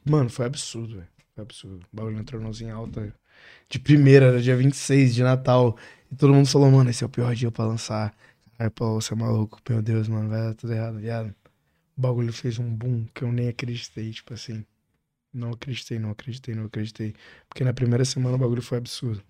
Mano, 0.05 0.31
foi 0.31 0.47
absurdo, 0.47 0.95
velho. 0.95 1.09
Foi 1.35 1.43
absurdo. 1.43 1.87
O 1.93 1.97
bagulho 1.97 2.19
entrou 2.19 2.41
nós 2.41 2.61
em 2.61 2.71
alta. 2.71 3.15
De 3.69 3.79
primeira, 3.79 4.27
era 4.27 4.41
dia 4.41 4.57
26 4.57 5.15
de 5.15 5.23
Natal. 5.23 5.77
E 6.11 6.17
todo 6.17 6.35
mundo 6.35 6.49
falou, 6.49 6.71
mano, 6.71 6.91
esse 6.91 7.05
é 7.05 7.07
o 7.07 7.11
pior 7.11 7.35
dia 7.35 7.51
pra 7.51 7.67
lançar. 7.67 8.15
Aí, 8.59 8.69
pô, 8.71 9.01
você 9.01 9.13
é 9.13 9.17
maluco. 9.17 9.61
Meu 9.69 9.83
Deus, 9.83 10.09
mano, 10.09 10.29
vai 10.29 10.41
dar 10.41 10.55
tudo 10.55 10.73
errado, 10.73 10.99
viado. 10.99 11.35
O 11.97 12.01
bagulho 12.01 12.33
fez 12.33 12.59
um 12.59 12.75
boom 12.75 13.07
que 13.15 13.23
eu 13.23 13.33
nem 13.33 13.49
acreditei, 13.49 14.11
tipo 14.11 14.33
assim. 14.35 14.65
Não 15.33 15.53
acreditei, 15.53 15.99
não 15.99 16.11
acreditei, 16.11 16.55
não 16.55 16.65
acreditei. 16.65 17.15
Porque 17.49 17.63
na 17.63 17.73
primeira 17.73 18.05
semana 18.05 18.37
o 18.37 18.39
bagulho 18.39 18.63
foi 18.63 18.79
absurdo. 18.79 19.23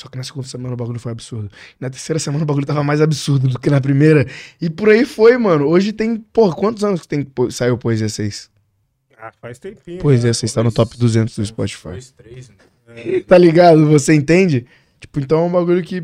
Só 0.00 0.08
que 0.08 0.16
na 0.16 0.24
segunda 0.24 0.46
semana 0.48 0.72
o 0.72 0.76
bagulho 0.78 0.98
foi 0.98 1.12
absurdo. 1.12 1.50
Na 1.78 1.90
terceira 1.90 2.18
semana 2.18 2.42
o 2.42 2.46
bagulho 2.46 2.64
tava 2.64 2.82
mais 2.82 3.02
absurdo 3.02 3.46
do 3.48 3.58
que 3.58 3.68
na 3.68 3.82
primeira. 3.82 4.26
E 4.58 4.70
por 4.70 4.88
aí 4.88 5.04
foi, 5.04 5.36
mano. 5.36 5.66
Hoje 5.66 5.92
tem, 5.92 6.16
pô, 6.16 6.50
quantos 6.54 6.82
anos 6.82 7.02
que 7.02 7.08
tem, 7.08 7.22
po- 7.22 7.50
saiu 7.50 7.76
Poesia 7.76 8.08
6? 8.08 8.48
Ah, 9.18 9.30
faz 9.42 9.58
tempinho. 9.58 9.98
Poesia 10.00 10.28
né? 10.28 10.32
6 10.32 10.54
tá 10.54 10.62
no 10.62 10.72
top 10.72 10.96
200 10.96 11.36
do 11.36 11.44
Spotify. 11.44 11.88
Dois, 11.88 12.12
três, 12.12 12.48
né? 12.48 13.20
Tá 13.28 13.36
ligado? 13.36 13.86
Você 13.90 14.14
entende? 14.14 14.64
Tipo, 14.98 15.20
então 15.20 15.40
é 15.40 15.42
um 15.42 15.52
bagulho 15.52 15.82
que 15.82 16.02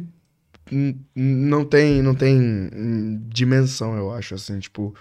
não 1.15 1.65
tem, 1.65 2.03
não 2.03 2.15
tem 2.15 2.39
hum, 2.39 3.19
dimensão, 3.29 3.97
eu 3.97 4.13
acho, 4.13 4.35
assim, 4.35 4.59
tipo, 4.59 4.95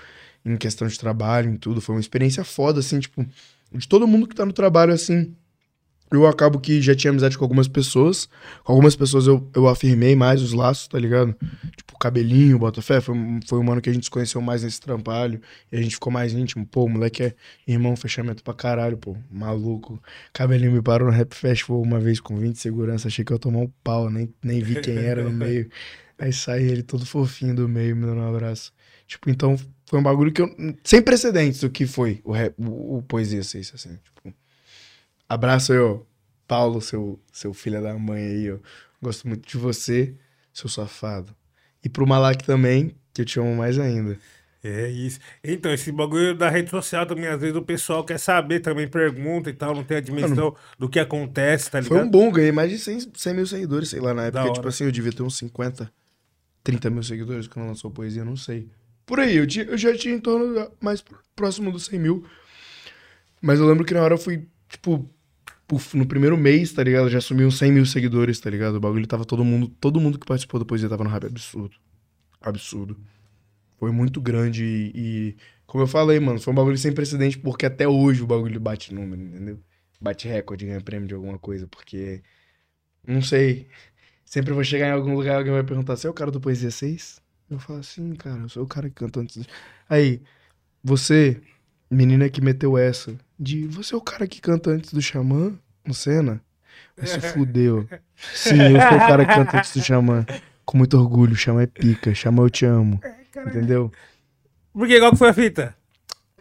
em 0.46 0.56
questão 0.56 0.88
de 0.88 0.98
trabalho, 0.98 1.50
em 1.52 1.58
tudo. 1.58 1.82
Foi 1.82 1.96
uma 1.96 2.02
experiência 2.02 2.46
foda, 2.46 2.80
assim, 2.80 3.00
tipo, 3.02 3.26
de 3.74 3.88
todo 3.90 4.08
mundo 4.08 4.26
que 4.26 4.36
tá 4.36 4.46
no 4.46 4.54
trabalho, 4.54 4.94
assim. 4.94 5.36
Eu 6.16 6.28
acabo 6.28 6.60
que 6.60 6.82
já 6.82 6.96
tinha 6.96 7.12
amizade 7.12 7.38
com 7.38 7.44
algumas 7.44 7.68
pessoas. 7.68 8.30
Com 8.64 8.72
algumas 8.74 8.96
pessoas 8.96 9.28
eu, 9.28 9.48
eu 9.56 9.68
afirmei 9.68 10.16
mais 10.16 10.42
os 10.42 10.54
laços, 10.54 10.88
tá 10.88 11.00
ligado? 11.00 11.36
Tipo, 11.76 11.98
cabelinho, 12.00 12.60
Botafé. 12.60 13.02
Foi, 13.02 13.16
foi 13.48 13.60
um 13.60 13.72
ano 13.72 13.82
que 13.82 13.90
a 13.90 13.94
gente 13.94 14.06
se 14.06 14.12
conheceu 14.12 14.42
mais 14.42 14.64
nesse 14.64 14.80
trabalho. 14.80 15.42
E 15.72 15.78
a 15.78 15.82
gente 15.82 15.96
ficou 15.96 16.12
mais 16.12 16.34
íntimo. 16.34 16.66
Pô, 16.66 16.86
o 16.86 16.90
moleque 16.90 17.24
é 17.24 17.34
irmão, 17.68 17.96
fechamento 17.96 18.44
pra 18.44 18.54
caralho, 18.54 18.98
pô. 18.98 19.16
Maluco. 19.30 20.02
Cabelinho 20.34 20.72
me 20.72 20.82
parou 20.82 21.08
no 21.08 21.14
Rap 21.14 21.34
Festival 21.34 21.82
uma 21.82 22.00
vez 22.00 22.20
com 22.20 22.38
20 22.38 22.54
de 22.54 22.60
segurança. 22.60 23.08
Achei 23.08 23.24
que 23.24 23.32
eu 23.32 23.36
ia 23.36 23.40
tomar 23.40 23.60
um 23.60 23.72
pau, 23.84 24.10
nem, 24.10 24.34
nem 24.44 24.62
vi 24.62 24.82
quem 24.82 24.98
era 24.98 25.24
no 25.24 25.32
meio. 25.32 25.70
Aí 26.18 26.32
saí 26.32 26.64
ele 26.64 26.82
todo 26.82 27.06
fofinho 27.06 27.54
do 27.54 27.68
meio, 27.68 27.96
me 27.96 28.06
dando 28.06 28.22
um 28.22 28.30
abraço. 28.30 28.72
Tipo, 29.06 29.30
então 29.30 29.58
foi 29.86 30.00
um 30.00 30.04
bagulho 30.04 30.32
que 30.32 30.42
eu. 30.42 30.50
Sem 30.84 31.02
precedentes 31.02 31.62
o 31.64 31.70
que 31.70 31.86
foi 31.86 32.22
o, 32.24 32.32
rap, 32.32 32.56
o, 32.58 32.98
o 32.98 33.04
Poesia 33.04 33.44
6, 33.44 33.74
assim. 33.76 34.00
Tipo, 34.04 34.34
abraço 35.28 35.74
aí, 35.74 35.80
ó. 35.80 36.00
Paulo, 36.48 36.82
seu, 36.82 37.20
seu 37.32 37.54
filho 37.54 37.82
da 37.82 37.98
mãe 37.98 38.24
aí, 38.24 38.52
ó. 38.52 38.58
Gosto 39.02 39.28
muito 39.28 39.48
de 39.48 39.58
você, 39.58 40.16
seu 40.54 40.70
safado. 40.70 41.36
E 41.84 41.90
pro 41.90 42.08
Malak 42.08 42.44
também, 42.46 42.96
que 43.14 43.22
eu 43.22 43.26
te 43.26 43.40
amo 43.40 43.56
mais 43.56 43.78
ainda. 43.80 44.18
É 44.64 44.90
isso. 44.90 45.20
Então, 45.44 45.72
esse 45.72 45.92
bagulho 45.92 46.36
da 46.36 46.50
rede 46.50 46.72
social 46.72 47.06
também, 47.06 47.28
às 47.28 47.40
vezes 47.40 47.56
o 47.56 47.62
pessoal 47.62 48.04
quer 48.04 48.18
saber, 48.20 48.62
também 48.62 48.88
pergunta 48.88 49.48
e 49.50 49.54
tal, 49.54 49.76
não 49.76 49.84
tem 49.84 49.98
a 49.98 50.02
dimensão 50.02 50.56
do 50.80 50.90
que 50.90 51.00
acontece, 51.00 51.70
tá 51.70 51.80
Foi 51.80 51.98
ligado? 51.98 52.08
um 52.08 52.10
bom, 52.10 52.32
ganhei 52.32 52.52
mais 52.52 52.72
de 52.72 52.80
100, 52.80 53.12
100 53.14 53.34
mil 53.36 53.46
seguidores, 53.46 53.90
sei 53.90 54.00
lá, 54.00 54.12
na 54.14 54.24
época. 54.26 54.50
Tipo 54.52 54.68
assim, 54.68 54.86
eu 54.86 54.92
devia 54.92 55.12
ter 55.12 55.22
uns 55.22 55.38
50, 55.38 55.92
30 56.64 56.90
mil 56.90 57.04
seguidores 57.04 57.48
quando 57.48 57.68
lançou 57.68 57.92
poesia, 57.92 58.26
não 58.26 58.36
sei. 58.36 58.68
Por 59.06 59.20
aí, 59.20 59.36
eu, 59.36 59.46
tinha- 59.46 59.66
eu 59.66 59.78
já 59.78 59.96
tinha 59.96 60.16
em 60.16 60.20
torno 60.20 60.72
mais 60.82 61.00
pr- 61.02 61.14
próximo 61.36 61.72
dos 61.72 61.86
100 61.86 62.00
mil. 62.00 62.26
Mas 63.42 63.60
eu 63.60 63.68
lembro 63.68 63.86
que 63.86 63.94
na 63.94 64.02
hora 64.02 64.16
eu 64.16 64.18
fui, 64.18 64.48
tipo, 64.68 65.08
puf, 65.68 65.96
no 65.98 66.06
primeiro 66.06 66.38
mês, 66.38 66.72
tá 66.74 66.84
ligado? 66.84 67.10
Já 67.10 67.18
assumi 67.20 67.46
uns 67.46 67.58
100 67.58 67.72
mil 67.72 67.86
seguidores, 67.86 68.40
tá 68.40 68.50
ligado? 68.50 68.76
O 68.76 68.80
bagulho 68.80 69.08
tava 69.08 69.26
todo 69.26 69.44
mundo, 69.44 69.68
todo 69.68 70.00
mundo 70.00 70.20
que 70.20 70.26
participou 70.26 70.60
da 70.60 70.66
poesia 70.66 70.90
tava 70.90 71.04
no 71.04 71.10
rap 71.10 71.26
absurdo. 71.26 71.76
Absurdo. 72.42 72.98
Foi 73.78 73.92
muito 73.92 74.22
grande 74.22 74.64
e, 74.64 74.92
e, 74.96 75.36
como 75.66 75.84
eu 75.84 75.88
falei, 75.88 76.20
mano, 76.20 76.40
foi 76.40 76.54
um 76.54 76.56
bagulho 76.56 76.78
sem 76.78 76.94
precedente 76.94 77.38
porque 77.38 77.66
até 77.66 77.88
hoje 77.88 78.22
o 78.24 78.28
bagulho 78.28 78.60
bate 78.60 78.94
número, 78.94 79.22
entendeu? 79.22 79.60
Bate 80.00 80.28
recorde, 80.28 80.66
ganha 80.66 80.82
prêmio 80.82 81.08
de 81.08 81.14
alguma 81.14 81.38
coisa, 81.40 81.68
porque. 81.68 82.22
Não 83.08 83.22
sei. 83.22 83.68
Sempre 84.26 84.54
vou 84.54 84.64
chegar 84.64 84.88
em 84.88 84.92
algum 84.92 85.16
lugar 85.16 85.36
e 85.36 85.38
alguém 85.38 85.54
vai 85.54 85.64
perguntar: 85.64 85.96
você 85.96 86.08
é 86.08 86.10
o 86.10 86.14
cara 86.14 86.32
do 86.32 86.42
Poesia 86.42 86.72
6? 86.72 87.22
Eu 87.50 87.60
falo 87.60 87.80
assim, 87.80 88.14
cara, 88.16 88.42
eu 88.42 88.50
sou 88.50 88.64
o 88.64 88.68
cara 88.68 88.90
que 88.90 88.96
canta 88.96 89.20
antes. 89.20 89.38
do-" 89.38 89.48
Aí, 89.90 90.22
você, 90.84 91.42
menina 91.90 92.30
que 92.30 92.42
meteu 92.42 92.78
essa, 92.78 93.16
de 93.40 93.68
você 93.68 93.94
é 93.94 93.98
o 93.98 94.02
cara 94.02 94.28
que 94.28 94.42
canta 94.42 94.72
antes 94.72 94.92
do 94.92 95.02
Xamã 95.02 95.54
no 95.86 95.94
Senna? 95.94 96.42
Se 97.04 97.20
fudeu. 97.20 97.88
Sim, 98.34 98.62
eu 98.62 98.82
sou 98.82 98.98
o 98.98 99.08
cara 99.08 99.26
que 99.26 99.34
canta 99.34 99.58
antes 99.58 99.74
do 99.76 99.84
Xamã. 99.84 100.26
Com 100.64 100.78
muito 100.78 100.98
orgulho, 100.98 101.36
Xamã 101.36 101.62
é 101.62 101.68
pica, 101.68 102.14
Xamã 102.14 102.44
eu 102.44 102.50
te 102.50 102.66
amo. 102.66 103.00
Entendeu? 103.48 103.92
Porque 104.74 105.00
qual 105.00 105.12
que 105.12 105.18
foi 105.18 105.30
a 105.30 105.34
fita? 105.34 105.76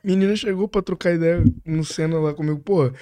menina 0.05 0.37
chegou 0.37 0.69
pra 0.69 0.83
trocar 0.83 1.15
ideia 1.15 1.43
no 1.65 1.85
cena 1.85 2.19
lá 2.19 2.35
comigo, 2.35 2.59
pô. 2.59 2.93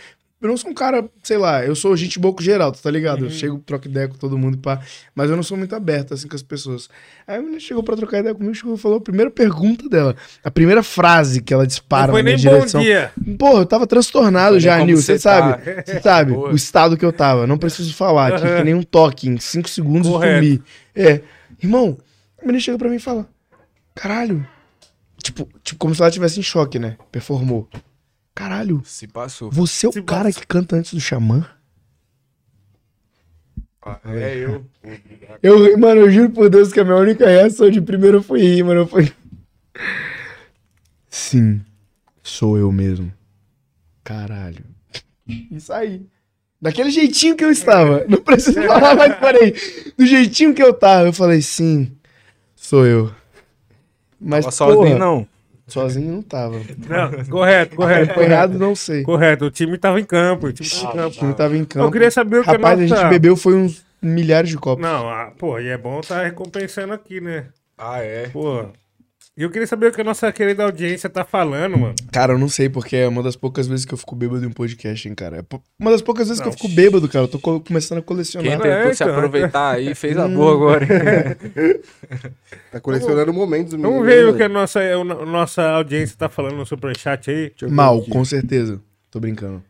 Eu 0.43 0.49
não 0.49 0.57
sou 0.57 0.73
um 0.73 0.75
cara, 0.75 1.09
sei 1.23 1.39
lá, 1.39 1.65
eu 1.65 1.73
sou 1.77 1.97
gente 1.97 2.19
boa 2.19 2.35
com 2.35 2.43
geral, 2.43 2.73
tu 2.73 2.83
tá 2.83 2.91
ligado? 2.91 3.27
Eu 3.27 3.31
chego, 3.31 3.59
troco 3.65 3.87
ideia 3.87 4.09
com 4.09 4.17
todo 4.17 4.37
mundo, 4.37 4.59
pá. 4.59 4.81
Mas 5.15 5.31
eu 5.31 5.37
não 5.37 5.43
sou 5.45 5.57
muito 5.57 5.73
aberto, 5.77 6.15
assim, 6.15 6.27
com 6.27 6.35
as 6.35 6.43
pessoas. 6.43 6.89
Aí 7.29 7.37
a 7.37 7.41
menina 7.41 7.61
chegou 7.61 7.81
pra 7.81 7.95
trocar 7.95 8.19
ideia 8.19 8.35
comigo, 8.35 8.53
chegou 8.53 8.75
e 8.75 8.79
falou 8.79 8.99
a 8.99 9.01
primeira 9.01 9.31
pergunta 9.31 9.89
dela. 9.89 10.17
A 10.43 10.51
primeira 10.51 10.83
frase 10.83 11.41
que 11.41 11.55
ela 11.55 11.65
dispara 11.65 12.09
não 12.09 12.15
foi 12.15 12.23
na 12.23 12.25
minha 12.25 12.37
nem 12.37 12.45
bom 12.45 12.59
direção. 12.59 12.81
dia. 12.81 13.13
Pô, 13.39 13.59
eu 13.59 13.65
tava 13.67 13.87
transtornado 13.87 14.59
já, 14.59 14.85
Nil, 14.85 14.97
você 14.97 15.17
sabe? 15.17 15.63
tá. 15.63 15.83
Você 15.87 16.01
sabe 16.01 16.33
o 16.35 16.57
estado 16.57 16.97
que 16.97 17.05
eu 17.05 17.13
tava. 17.13 17.47
Não 17.47 17.57
preciso 17.57 17.95
falar, 17.95 18.37
tive 18.37 18.57
que 18.57 18.65
nem 18.65 18.75
um 18.75 18.83
toque, 18.83 19.29
em 19.29 19.39
cinco 19.39 19.71
segundos 19.71 20.11
eu 20.11 20.21
sumi. 20.21 20.61
É. 20.93 21.21
Irmão, 21.63 21.97
a 22.37 22.43
menina 22.43 22.59
chega 22.59 22.77
pra 22.77 22.89
mim 22.89 22.97
e 22.97 22.99
fala: 22.99 23.29
Caralho. 23.95 24.45
Tipo, 25.23 25.49
tipo, 25.63 25.79
como 25.79 25.95
se 25.95 26.01
ela 26.01 26.09
estivesse 26.09 26.41
em 26.41 26.43
choque, 26.43 26.81
né? 26.81 26.97
Performou. 27.13 27.69
Caralho, 28.35 28.83
Se 28.85 29.07
passou. 29.07 29.51
você 29.51 29.87
é 29.87 29.89
o 29.89 29.93
Se 29.93 30.03
cara 30.03 30.25
passa. 30.25 30.41
que 30.41 30.47
canta 30.47 30.77
antes 30.77 30.95
do 30.95 31.01
Xamã? 31.01 31.47
É 34.07 34.37
eu. 34.37 34.65
Eu, 35.43 35.77
mano, 35.79 36.03
eu 36.03 36.11
juro 36.11 36.31
por 36.31 36.49
Deus 36.49 36.73
que 36.73 36.79
a 36.81 36.85
minha 36.85 36.97
única 36.97 37.27
reação 37.29 37.69
de 37.69 37.81
primeiro 37.81 38.23
foi 38.23 38.41
rir, 38.41 38.63
mano. 38.63 38.87
Foi. 38.87 39.13
Sim, 41.11 41.61
sou 42.23 42.57
eu 42.57 42.71
mesmo. 42.71 43.13
Caralho. 44.05 44.65
E 45.27 45.61
saí. 45.61 46.07
Daquele 46.61 46.91
jeitinho 46.91 47.37
que 47.37 47.45
eu 47.45 47.51
estava. 47.51 48.05
Não 48.09 48.23
preciso 48.23 48.63
falar 48.67 48.95
mais, 48.95 49.17
parei. 49.19 49.53
Do 49.99 50.07
jeitinho 50.07 50.55
que 50.55 50.63
eu 50.63 50.73
tava. 50.73 51.09
Eu 51.09 51.13
falei, 51.13 51.43
sim, 51.43 51.91
sou 52.55 52.87
eu. 52.87 53.13
Mas, 54.21 54.45
Tava 54.45 54.53
sozinho, 54.57 54.77
porra, 54.85 54.99
não. 54.99 55.27
Sozinho 55.73 56.13
não 56.13 56.23
tava. 56.23 56.57
Não, 56.57 57.25
correto, 57.27 57.77
correto. 57.77 58.13
Acompanhado, 58.13 58.59
não 58.59 58.75
sei. 58.75 59.03
Correto, 59.03 59.47
o 59.47 59.51
time 59.51 59.79
tava 59.79 59.99
em 60.01 60.05
campo. 60.05 60.47
O 60.47 60.53
time 60.53 60.69
tava 60.69 60.85
em 60.85 60.89
O 60.89 60.93
campo. 60.93 61.17
time 61.19 61.35
tava 61.35 61.57
em 61.57 61.65
campo. 61.65 61.87
Eu 61.87 61.91
queria 61.91 62.11
saber 62.11 62.39
o 62.39 62.45
que 62.45 62.51
Rapaz, 62.51 62.79
a 62.79 62.83
a 62.83 62.87
gente 62.87 63.09
bebeu 63.09 63.37
foi 63.37 63.55
uns 63.55 63.85
milhares 64.01 64.51
de 64.51 64.57
copos. 64.57 64.83
Não, 64.83 65.09
ah, 65.09 65.33
pô, 65.39 65.59
e 65.59 65.69
é 65.69 65.79
bom 65.79 66.01
tá 66.01 66.23
recompensando 66.23 66.93
aqui, 66.93 67.21
né? 67.21 67.47
Ah, 67.79 68.01
é. 68.01 68.29
Pô. 68.29 68.67
E 69.35 69.43
eu 69.45 69.51
queria 69.51 69.67
saber 69.67 69.87
o 69.87 69.93
que 69.93 70.01
a 70.01 70.05
nossa 70.05 70.31
querida 70.31 70.63
audiência 70.63 71.09
tá 71.09 71.25
falando, 71.25 71.79
mano. 71.79 71.95
Cara, 72.13 72.35
eu 72.35 72.39
não 72.39 72.51
sei, 72.51 72.69
porque 72.69 72.95
é 72.97 73.09
uma 73.09 73.23
das 73.23 73.35
poucas 73.35 73.67
vezes 73.67 73.87
que 73.87 73.95
eu 73.95 73.97
fico 73.97 74.15
bêbado 74.15 74.45
em 74.45 74.49
um 74.49 74.53
podcast, 74.53 75.09
hein, 75.09 75.15
cara. 75.15 75.39
É 75.39 75.57
uma 75.81 75.91
das 75.91 76.03
poucas 76.03 76.29
vezes 76.29 76.39
que 76.43 76.47
eu 76.49 76.53
Não, 76.53 76.59
fico 76.59 76.69
bêbado, 76.69 77.09
cara. 77.09 77.25
Eu 77.25 77.29
tô 77.29 77.39
co- 77.39 77.59
começando 77.61 77.97
a 77.99 78.01
Quem 78.03 78.07
colecionar. 78.09 78.53
tentou 78.61 78.71
É, 78.71 78.93
se 78.95 79.03
então. 79.03 79.15
aproveitar 79.17 79.71
aí 79.77 79.95
fez 79.97 80.19
a 80.19 80.29
boa 80.29 80.53
agora. 80.53 80.87
Tá 82.71 82.79
colecionando 82.81 83.33
momentos. 83.33 83.73
Vamos 83.73 83.91
menino, 83.91 84.05
ver 84.05 84.29
o 84.29 84.37
que 84.37 84.43
a 84.43 84.49
nossa, 84.49 84.81
a 84.81 85.05
nossa 85.27 85.63
audiência 85.63 86.15
tá 86.17 86.29
falando 86.29 86.57
no 86.57 86.67
superchat 86.67 87.31
aí. 87.31 87.53
Mal, 87.71 88.03
com 88.03 88.25
certeza. 88.25 88.81
Tô 89.11 89.19
brincando. 89.21 89.63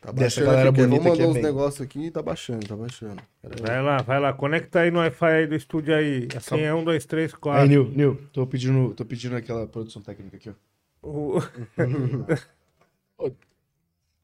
Tá 0.00 0.12
Dessa 0.12 0.42
galera 0.42 0.70
aqui, 0.70 0.80
bonita 0.80 1.10
mandar 1.10 1.26
uns 1.28 1.36
negócios 1.36 1.80
aqui 1.82 2.06
e 2.06 2.10
tá 2.10 2.22
baixando, 2.22 2.66
tá 2.66 2.74
baixando. 2.74 3.22
Aí. 3.44 3.60
Vai 3.60 3.82
lá, 3.82 3.98
vai 3.98 4.18
lá. 4.18 4.32
Conecta 4.32 4.80
aí 4.80 4.90
no 4.90 4.98
Wi-Fi 4.98 5.26
aí 5.26 5.46
do 5.46 5.54
estúdio 5.54 5.94
aí. 5.94 6.26
Assim 6.34 6.58
é 6.60 6.74
um, 6.74 6.82
dois, 6.82 7.04
três, 7.04 7.34
Aí, 7.34 7.38
quatro. 7.38 7.68
Nil, 7.68 7.84
Nil, 7.90 8.18
tô 8.32 8.46
pedindo, 8.46 8.94
tô 8.94 9.04
pedindo 9.04 9.36
aquela 9.36 9.66
produção 9.66 10.00
técnica 10.00 10.36
aqui, 10.38 10.50
ó. 10.50 10.54
O- 11.06 11.38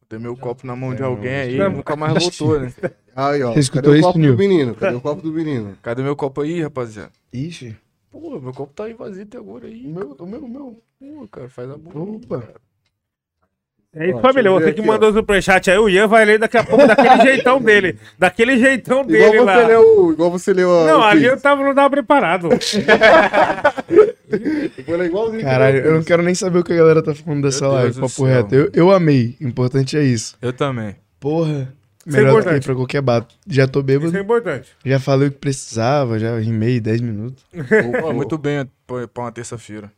Dei 0.09 0.19
meu 0.19 0.37
copo 0.37 0.67
na 0.67 0.77
mão 0.77 0.95
de 0.95 1.03
alguém 1.03 1.35
aí, 1.35 1.59
Não. 1.59 1.71
nunca 1.73 1.97
mais 1.97 2.15
voltou, 2.15 2.61
né? 2.61 2.73
Aí, 3.15 3.43
ó. 3.43 3.49
Você 3.49 3.55
Cadê 3.55 3.61
escutou 3.61 3.93
o 3.93 3.97
isso, 3.97 4.07
copo 4.07 4.19
Nil? 4.19 4.33
do 4.33 4.39
menino? 4.39 4.75
Cadê 4.75 4.95
o 4.95 5.01
copo 5.01 5.21
do 5.23 5.33
menino? 5.33 5.77
Cadê 5.83 6.03
meu 6.03 6.15
copo 6.17 6.41
aí, 6.43 6.63
rapaziada? 6.63 7.13
Ixi. 7.33 7.77
Pô, 8.11 8.39
meu 8.41 8.53
copo 8.53 8.73
tá 8.73 8.85
aí 8.85 8.95
vazio 8.95 9.25
até 9.25 9.37
agora 9.37 9.67
aí. 9.67 9.85
O 9.85 9.89
meu, 9.91 10.13
o 10.19 10.27
meu, 10.27 10.45
o 10.45 10.49
meu. 10.49 10.83
Pô, 10.99 11.29
cara, 11.29 11.49
faz 11.49 11.69
a 11.71 11.77
boa. 11.77 12.17
Opa. 12.17 12.55
É 13.99 14.11
isso, 14.11 14.21
família. 14.21 14.51
Você 14.51 14.73
que 14.75 14.81
aqui, 14.81 14.87
mandou 14.89 15.09
o 15.11 15.15
superchat 15.15 15.71
aí, 15.71 15.79
o 15.79 15.89
Ian 15.89 16.07
vai 16.07 16.25
ler 16.27 16.39
daqui 16.39 16.59
a 16.59 16.63
pouco 16.65 16.87
daquele 16.87 17.17
jeitão 17.25 17.59
dele. 17.61 17.99
Daquele 18.19 18.59
jeitão 18.59 19.01
Igual 19.01 19.09
dele 19.31 19.41
lá. 19.41 19.55
você, 19.57 19.67
leu, 19.67 20.13
igual 20.13 20.31
você 20.31 20.53
leu 20.53 20.81
a. 20.83 20.87
Não, 20.87 21.01
o 21.01 21.03
ali 21.03 21.25
eu 21.25 21.41
tava, 21.41 21.65
não 21.65 21.75
tava 21.75 21.89
preparado. 21.91 22.49
Caralho, 25.43 25.83
o 25.83 25.87
eu 25.87 25.95
não 25.95 26.03
quero 26.03 26.23
nem 26.23 26.35
saber 26.35 26.59
o 26.59 26.65
que 26.65 26.73
a 26.73 26.77
galera 26.77 27.03
tá 27.03 27.15
falando 27.15 27.43
dessa 27.43 27.65
Meu 27.65 27.73
live, 27.75 27.95
Deus 27.95 28.13
papo 28.13 28.27
céu. 28.27 28.27
reto. 28.27 28.55
Eu, 28.55 28.71
eu 28.75 28.91
amei. 28.91 29.37
Importante 29.41 29.97
é 29.97 30.03
isso. 30.03 30.37
Eu 30.43 30.53
também. 30.53 30.97
Porra. 31.21 31.73
Isso 32.07 32.17
é 32.17 32.21
Melhor 32.21 32.31
do 32.31 32.35
que 32.35 32.41
importante. 32.43 32.63
ir 32.63 32.67
pra 32.67 32.75
qualquer 32.77 33.01
bar. 33.03 33.27
Já 33.49 33.67
tô 33.67 33.81
Isso 33.81 33.87
bêbado, 33.87 34.17
é 34.17 34.21
importante. 34.21 34.69
já 34.85 35.01
falei 35.01 35.29
o 35.29 35.33
que 35.33 35.39
precisava, 35.39 36.19
já 36.21 36.39
rimei 36.39 36.79
10 36.79 37.01
minutos. 37.01 37.45
Pô, 38.01 38.13
muito 38.13 38.39
bem 38.39 38.69
pra 38.87 39.23
uma 39.25 39.33
terça-feira. 39.33 39.91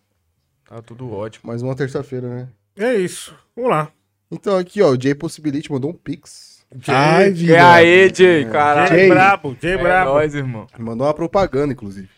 Tá 0.68 0.80
tudo 0.80 1.10
ótimo. 1.12 1.50
Mais 1.50 1.62
uma 1.62 1.74
terça-feira, 1.74 2.26
né? 2.28 2.48
É 2.78 2.94
isso. 2.94 3.34
Vamos 3.56 3.70
lá. 3.70 3.90
Então 4.30 4.56
aqui, 4.56 4.80
ó, 4.82 4.90
o 4.90 5.00
Jay 5.00 5.14
Possibility 5.14 5.70
mandou 5.70 5.90
um 5.90 5.94
pix. 5.94 6.58
Ai, 6.86 7.28
E 7.28 7.32
vida. 7.32 7.72
aí, 7.74 8.12
Jay, 8.14 8.44
caralho. 8.44 8.88
Jay 8.88 8.98
Jay. 9.00 9.08
brabo, 9.08 9.56
Jay 9.60 9.72
É 9.72 9.78
brabo. 9.78 10.10
nóis, 10.12 10.34
irmão. 10.34 10.66
Mandou 10.78 11.06
uma 11.06 11.14
propaganda, 11.14 11.72
inclusive. 11.72 12.08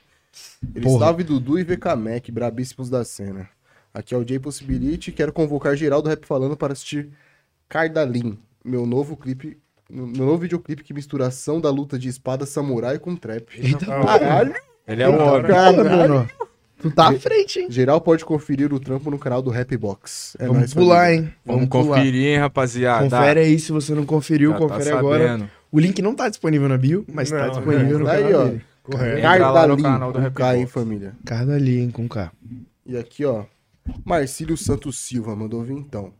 Ele 0.75 0.91
salve 0.99 1.23
Dudu 1.25 1.59
e 1.59 1.63
VK 1.65 1.95
Mac, 1.97 2.29
brabíssimos 2.31 2.91
da 2.91 3.05
cena. 3.05 3.49
Aqui 3.95 4.15
é 4.15 4.19
o 4.19 4.27
Jay 4.27 4.39
Possibility, 4.39 5.13
quero 5.13 5.33
convocar 5.33 5.75
geral 5.77 6.03
do 6.03 6.09
Rap 6.09 6.25
Falando 6.27 6.57
para 6.57 6.73
assistir 6.73 7.09
Cardalin, 7.69 8.39
meu 8.65 8.85
novo 8.87 9.17
clipe, 9.17 9.57
meu 9.89 10.07
novo 10.07 10.39
videoclipe 10.39 10.85
que 10.85 10.93
mistura 10.95 11.25
a 11.25 11.29
ação 11.29 11.61
da 11.61 11.71
luta 11.71 11.99
de 11.99 12.09
espada 12.09 12.45
samurai 12.47 12.99
com 12.99 13.17
trap. 13.17 13.49
Eita, 13.57 13.87
Caralho! 13.87 14.55
Ele 14.87 15.03
é 15.03 15.09
um 15.09 15.21
homem. 15.21 15.43
porra, 15.51 15.73
mano. 15.85 16.29
Tu 16.81 16.91
tá 16.91 17.09
à 17.09 17.13
frente, 17.19 17.61
hein? 17.61 17.67
Geral 17.71 18.01
pode 18.01 18.25
conferir 18.25 18.73
o 18.73 18.81
trampo 18.81 19.11
no 19.11 19.19
canal 19.19 19.43
do 19.43 19.51
Rapbox. 19.51 20.37
É 20.39 20.47
Vamos 20.47 20.59
nóis, 20.61 20.75
pular, 20.75 21.05
família. 21.07 21.25
hein? 21.27 21.35
Vamos 21.45 21.69
pular. 21.69 21.99
conferir, 21.99 22.27
hein, 22.29 22.39
rapaziada. 22.39 23.05
Confere 23.05 23.41
aí 23.41 23.59
se 23.59 23.71
você 23.73 23.95
não 23.95 24.07
conferiu, 24.07 24.53
Já 24.53 24.59
confere 24.59 24.91
tá 24.91 24.99
agora. 24.99 25.51
O 25.71 25.79
link 25.79 26.01
não 26.03 26.15
tá 26.15 26.29
disponível 26.29 26.69
na 26.69 26.77
bio, 26.79 27.05
mas 27.13 27.31
tá 27.31 27.47
Não, 27.47 27.53
disponível 27.55 27.99
no 28.01 28.05
tá 28.07 28.13
aí, 28.13 28.23
canal 28.25 28.41
ó. 28.41 28.45
dele. 28.45 28.63
Correto. 28.83 29.23
Cardalin, 29.23 29.83
canal 29.83 30.13
do 30.13 30.19
com 30.23 30.31
K, 30.33 30.55
hein, 30.57 30.61
Rapbox. 30.65 30.73
família. 30.73 31.15
Cada 31.25 31.55
ali, 31.55 31.79
hein, 31.81 31.91
com 31.91 32.09
K. 32.09 32.33
E 32.87 32.97
aqui, 32.97 33.25
ó, 33.25 33.45
Marcílio 34.05 34.57
Santos 34.57 34.99
Silva 34.99 35.37
mandou 35.37 35.63
vir 35.63 35.75
então. 35.75 36.13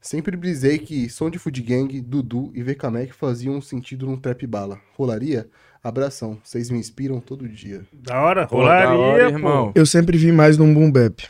Sempre 0.00 0.36
brisei 0.36 0.78
que 0.78 1.08
som 1.10 1.28
de 1.28 1.38
Food 1.38 1.60
Gang, 1.62 2.00
Dudu 2.00 2.50
e 2.54 2.62
VK 2.62 2.84
Mac 2.90 3.10
faziam 3.12 3.60
sentido 3.60 4.06
num 4.06 4.16
trap 4.16 4.46
bala. 4.46 4.78
Rolaria? 4.96 5.48
Abração, 5.82 6.38
vocês 6.42 6.70
me 6.70 6.78
inspiram 6.78 7.20
todo 7.20 7.48
dia. 7.48 7.82
Da 7.92 8.20
hora, 8.20 8.46
Pô, 8.46 8.56
da 8.64 8.84
rolaria, 8.90 8.98
hora, 8.98 9.28
pô. 9.30 9.36
irmão. 9.36 9.72
Eu 9.74 9.86
sempre 9.86 10.18
vi 10.18 10.32
mais 10.32 10.56
num 10.58 10.72
boom 10.74 10.90
bap. 10.90 11.22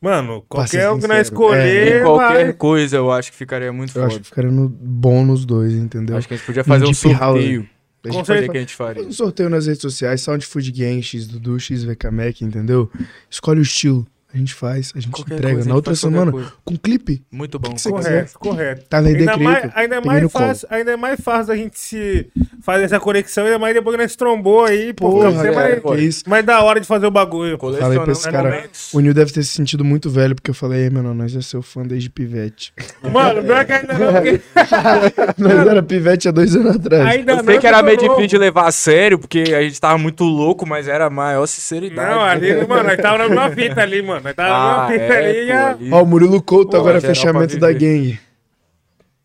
Mano, 0.00 0.44
qualquer 0.48 0.90
um 0.90 0.98
que 0.98 1.06
nós 1.06 1.26
sincero. 1.28 1.44
escolher, 1.44 2.00
Em 2.00 2.02
qualquer 2.04 2.44
vai. 2.44 2.52
coisa 2.52 2.96
eu 2.96 3.10
acho 3.10 3.30
que 3.30 3.36
ficaria 3.38 3.72
muito 3.72 3.96
Eu 3.98 4.02
acho 4.04 4.12
foda. 4.12 4.22
que 4.22 4.28
ficaria 4.28 4.50
no, 4.50 4.68
bom 4.68 5.24
nos 5.24 5.46
dois, 5.46 5.72
entendeu? 5.72 6.16
Acho 6.16 6.28
que 6.28 6.34
a 6.34 6.36
gente 6.36 6.46
podia 6.46 6.64
fazer 6.64 6.84
um 6.84 6.90
Deep 6.92 7.08
House. 7.14 7.18
sorteio. 7.40 7.68
A 8.06 8.10
gente. 8.10 8.20
O 8.32 8.50
que 8.52 8.56
a 8.58 8.60
gente 8.60 8.74
faria? 8.74 9.02
um 9.02 9.12
sorteio 9.12 9.48
nas 9.48 9.66
redes 9.66 9.80
sociais, 9.80 10.20
Sound 10.20 10.44
Food 10.44 10.70
Gang, 10.72 11.02
X 11.02 11.26
Dudu, 11.26 11.58
X 11.58 11.84
VK 11.84 12.10
Mac, 12.10 12.42
entendeu? 12.42 12.90
Escolhe 13.30 13.60
o 13.60 13.62
estilo. 13.62 14.06
A 14.34 14.36
gente 14.36 14.52
faz, 14.52 14.92
a 14.96 14.98
gente 15.00 15.12
Qualquer 15.12 15.34
entrega. 15.34 15.54
coisa, 15.54 15.68
Na 15.68 15.74
gente 15.74 15.76
outra 15.76 15.94
semana, 15.94 16.32
com 16.64 16.76
clipe. 16.76 17.22
Muito 17.30 17.56
bom. 17.56 17.72
que 17.72 17.88
Correto, 17.88 18.38
correto. 18.38 18.84
Tá 18.88 18.98
Ainda 18.98 19.36
mais, 19.36 19.54
decreto. 19.56 19.72
ainda, 19.78 19.94
é 19.96 20.00
mais 20.00 20.22
no 20.24 20.30
colo. 20.30 20.46
fácil, 20.46 20.68
ainda 20.70 20.90
é 20.92 20.96
mais 20.96 21.20
fácil 21.20 21.52
a 21.52 21.56
gente 21.56 21.78
se 21.78 22.26
fazer 22.60 22.84
essa 22.84 22.98
conexão, 22.98 23.44
ainda 23.44 23.58
mais 23.60 23.74
depois 23.74 23.94
que 23.96 24.02
nós 24.02 24.16
trombou 24.16 24.64
aí, 24.64 24.92
pô. 24.92 25.08
Porra, 25.08 25.28
é, 25.46 25.52
mais, 25.54 25.80
que 25.82 26.04
isso. 26.04 26.24
mais 26.28 26.44
da 26.44 26.60
hora 26.62 26.80
de 26.80 26.86
fazer 26.86 27.06
o 27.06 27.12
bagulho. 27.12 27.56
Falei 27.58 27.78
pra 27.78 27.88
esse 27.88 27.98
Colecionando 27.98 28.32
cara, 28.32 28.50
momentos. 28.56 28.92
o 28.92 28.98
Nil 29.00 29.14
deve 29.14 29.32
ter 29.32 29.42
se 29.44 29.50
sentido 29.50 29.84
muito 29.84 30.10
velho, 30.10 30.34
porque 30.34 30.50
eu 30.50 30.54
falei, 30.54 30.82
ei, 30.82 30.90
mano, 30.90 31.14
nós 31.14 31.36
é 31.36 31.40
seu 31.40 31.62
fã 31.62 31.82
desde 31.84 32.10
pivete. 32.10 32.72
Mano, 33.12 33.40
pior 33.44 33.64
que 33.64 33.72
ainda 33.72 33.94
não, 33.96 34.12
porque 34.14 34.40
nós 35.38 35.66
era 35.68 35.82
pivete 35.82 36.28
há 36.28 36.32
dois 36.32 36.56
anos 36.56 36.74
atrás. 36.74 37.06
ainda 37.06 37.32
Eu 37.32 37.36
não 37.36 37.44
sei 37.44 37.58
que 37.58 37.66
era 37.68 37.82
meio 37.84 37.98
difícil 37.98 38.26
de 38.26 38.38
levar 38.38 38.66
a 38.66 38.72
sério, 38.72 39.16
porque 39.16 39.40
a 39.54 39.62
gente 39.62 39.80
tava 39.80 39.96
muito 39.96 40.24
louco, 40.24 40.66
mas 40.66 40.88
era 40.88 41.06
a 41.06 41.10
maior 41.10 41.46
sinceridade. 41.46 42.10
Não, 42.10 42.20
ali, 42.20 42.66
mano, 42.66 42.82
nós 42.82 42.96
tava 43.00 43.18
na 43.18 43.28
mesma 43.28 43.50
fita 43.50 43.80
ali, 43.80 44.02
mano. 44.02 44.23
Nós 44.24 44.34
tava 44.34 44.48
na 44.48 44.84
Ah, 44.84 44.88
fita 44.88 45.02
é, 45.04 45.74
pô. 45.74 45.96
Ó, 45.96 46.02
o 46.02 46.06
Murilo 46.06 46.42
Couto 46.42 46.70
Pô, 46.72 46.76
agora 46.78 46.98
é 46.98 47.00
fechamento 47.00 47.58
da 47.58 47.70
gangue. 47.72 48.18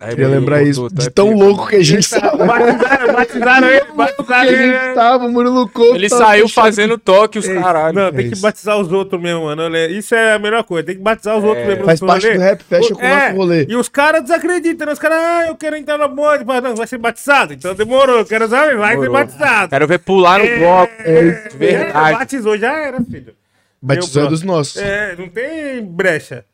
Aí, 0.02 0.12
Queria 0.12 0.30
lembrar 0.30 0.62
isso. 0.64 0.90
Tá 0.90 1.04
De 1.04 1.10
tão 1.10 1.34
louco 1.34 1.68
que 1.68 1.76
a 1.76 1.84
gente 1.84 2.10
tava. 2.10 2.46
Batizaram, 2.46 3.14
batizaram 3.14 3.68
ele, 3.68 3.86
batizaram 3.94 4.42
a 4.42 4.46
ele. 4.48 4.74
gente 4.74 4.96
tava, 4.96 5.26
o 5.26 5.30
Murilo 5.30 5.68
Couto. 5.68 5.94
Ele 5.96 6.08
saiu 6.08 6.48
fazendo 6.48 6.98
toque, 6.98 7.38
os 7.38 7.46
Ei, 7.46 7.56
caralho. 7.60 7.94
Não, 7.94 8.10
tem 8.10 8.22
É 8.26 8.28
que 8.30 8.34
isso. 8.34 8.42
batizar 8.42 8.78
os 8.80 8.90
outros 8.94 9.22
mesmo, 9.22 9.44
mano. 9.44 9.76
Isso 9.90 10.16
é 10.16 10.36
a 10.36 10.40
melhor 10.40 10.64
coisa. 10.64 10.86
Tem 10.86 10.96
que 10.96 11.02
batizar 11.02 11.38
os 11.38 11.44
outros 11.44 11.68
mesmo. 11.68 11.84
Faz 11.84 12.00
parte 12.00 12.32
do 12.32 12.40
rap, 12.40 12.64
fecha 12.64 12.96
com 12.96 13.02
o 13.02 13.04
É, 13.06 13.26
nosso 13.26 13.36
rolê. 13.36 13.66
E 13.68 13.76
os 13.76 13.90
caras 13.90 14.22
desacreditam, 14.24 14.88
né? 14.88 14.94
Os 14.94 15.00
caras, 15.00 15.18
ah, 15.18 15.46
eu 15.50 15.56
quero 15.58 15.76
entrar 15.76 15.98
na 15.98 16.08
bonde, 16.08 16.46
mas 16.46 16.64
não, 16.64 16.76
vai 16.78 16.88
ser 16.88 16.98
batizado. 16.98 17.52
Então 17.54 17.76
demorou, 17.76 18.20
eu 18.20 18.26
quero 18.26 18.48
saber, 18.48 18.78
vai 18.78 18.98
ser 18.98 19.10
batizado. 19.10 19.70
Quero 19.70 19.86
ver 19.86 20.00
pular 20.00 20.40
no 20.40 20.60
bloco. 20.60 20.94
É, 21.00 21.50
de 21.50 21.58
verdade. 21.58 22.18
Batizou, 22.20 22.58
já 22.58 22.72
era, 22.74 23.02
filho. 23.04 23.34
Batizou 23.82 24.26
é 24.26 24.28
dos 24.28 24.44
nossos. 24.44 24.78
É, 24.78 25.16
não 25.16 25.30
tem 25.30 25.84
brecha. 25.86 26.46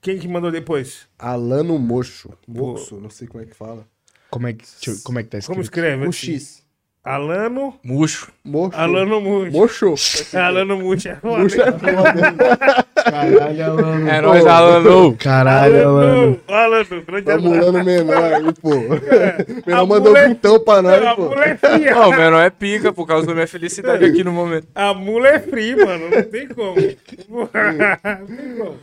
Quem 0.00 0.18
que 0.18 0.28
mandou 0.28 0.50
depois? 0.50 1.08
Alano 1.18 1.78
Mocho. 1.78 2.36
Moxo, 2.46 3.00
não 3.00 3.08
sei 3.08 3.28
como 3.28 3.42
é 3.42 3.46
que 3.46 3.54
fala. 3.54 3.86
Como 4.30 4.48
é 4.48 4.52
que, 4.52 4.64
como 5.04 5.18
é 5.18 5.22
que 5.22 5.28
tá 5.28 5.38
escrito? 5.38 5.54
Como 5.54 5.62
escreve? 5.62 6.06
O? 6.06 6.12
X. 6.12 6.62
Alano. 7.04 7.78
Murcho. 7.82 8.32
Mocho. 8.44 8.76
Alano 8.76 9.20
Muxa. 9.20 9.50
Mocho. 9.50 9.94
Alano 10.36 10.84
é 10.84 11.16
foda. 11.20 12.86
Caralho, 13.04 13.64
Alano. 13.64 14.08
É 14.08 14.20
nóis, 14.20 14.46
Alano. 14.46 15.16
Caralho, 15.16 15.88
Alano. 15.88 16.40
Alano. 16.48 16.74
Alano. 16.74 17.02
grande 17.06 17.24
Tá 17.26 17.34
abraço. 17.34 17.48
mulando 17.48 17.84
menor 17.84 18.24
aí, 18.34 18.52
pô. 18.54 18.70
A 18.72 19.66
Menor 19.66 19.86
mandou 19.86 20.12
mula 20.12 20.18
é- 20.24 20.28
vintão 20.28 20.60
pra 20.64 20.82
nós, 20.82 21.02
A 21.06 21.14
pô. 21.14 21.22
mula 21.30 21.44
é 21.44 21.56
fria. 21.56 21.94
Não, 21.94 22.08
o 22.08 22.16
menor 22.16 22.40
é 22.40 22.50
pica 22.50 22.92
por 22.92 23.06
causa 23.06 23.26
da 23.26 23.34
minha 23.34 23.46
felicidade 23.46 24.04
aqui 24.04 24.22
no 24.24 24.32
momento. 24.32 24.68
A 24.74 24.92
mula 24.94 25.28
é 25.28 25.38
free, 25.40 25.76
mano. 25.76 26.08
Não 26.10 26.22
tem 26.22 26.48
como. 26.48 26.74
Não 27.28 28.26
tem 28.26 28.56
como. 28.58 28.76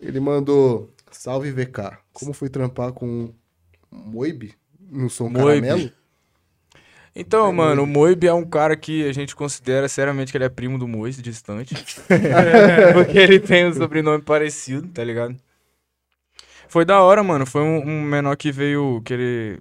Ele 0.00 0.20
mandou, 0.20 0.90
salve 1.10 1.50
VK, 1.50 1.98
como 2.12 2.32
foi 2.32 2.48
trampar 2.48 2.92
com 2.92 3.30
Moib 3.90 4.52
no 4.90 5.10
som 5.10 5.28
Moib. 5.28 5.60
caramelo? 5.60 5.90
Então, 7.14 7.52
mano, 7.52 7.82
o 7.82 7.86
Moib 7.86 8.26
é 8.26 8.32
um 8.32 8.44
cara 8.44 8.76
que 8.76 9.08
a 9.08 9.12
gente 9.12 9.34
considera 9.34 9.88
seriamente 9.88 10.30
que 10.30 10.38
ele 10.38 10.44
é 10.44 10.48
primo 10.48 10.78
do 10.78 10.86
Mois, 10.86 11.20
distante. 11.20 11.74
Porque 12.94 13.18
ele 13.18 13.40
tem 13.40 13.66
um 13.66 13.72
sobrenome 13.74 14.22
parecido, 14.22 14.86
tá 14.88 15.02
ligado? 15.02 15.36
Foi 16.68 16.84
da 16.84 17.02
hora, 17.02 17.22
mano. 17.22 17.44
Foi 17.44 17.62
um, 17.62 17.78
um 17.84 18.02
menor 18.02 18.36
que 18.36 18.52
veio 18.52 19.02
querer 19.04 19.60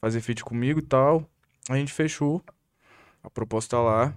fazer 0.00 0.22
feat 0.22 0.42
comigo 0.42 0.78
e 0.78 0.82
tal. 0.82 1.28
A 1.68 1.76
gente 1.76 1.92
fechou 1.92 2.42
a 3.22 3.28
proposta 3.28 3.78
lá. 3.78 4.14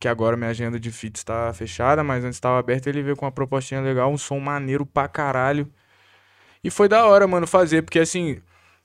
Que 0.00 0.08
agora 0.08 0.36
minha 0.36 0.50
agenda 0.50 0.78
de 0.80 0.90
feats 0.90 1.22
tá 1.24 1.52
fechada, 1.52 2.02
mas 2.02 2.24
antes 2.24 2.40
tava 2.40 2.58
aberta. 2.58 2.88
Ele 2.88 3.02
veio 3.02 3.16
com 3.16 3.26
uma 3.26 3.32
propostinha 3.32 3.80
legal, 3.80 4.10
um 4.10 4.18
som 4.18 4.40
maneiro 4.40 4.86
pra 4.86 5.08
caralho. 5.08 5.70
E 6.62 6.70
foi 6.70 6.88
da 6.88 7.06
hora, 7.06 7.26
mano, 7.26 7.46
fazer, 7.46 7.82
porque 7.82 7.98
assim, 7.98 8.40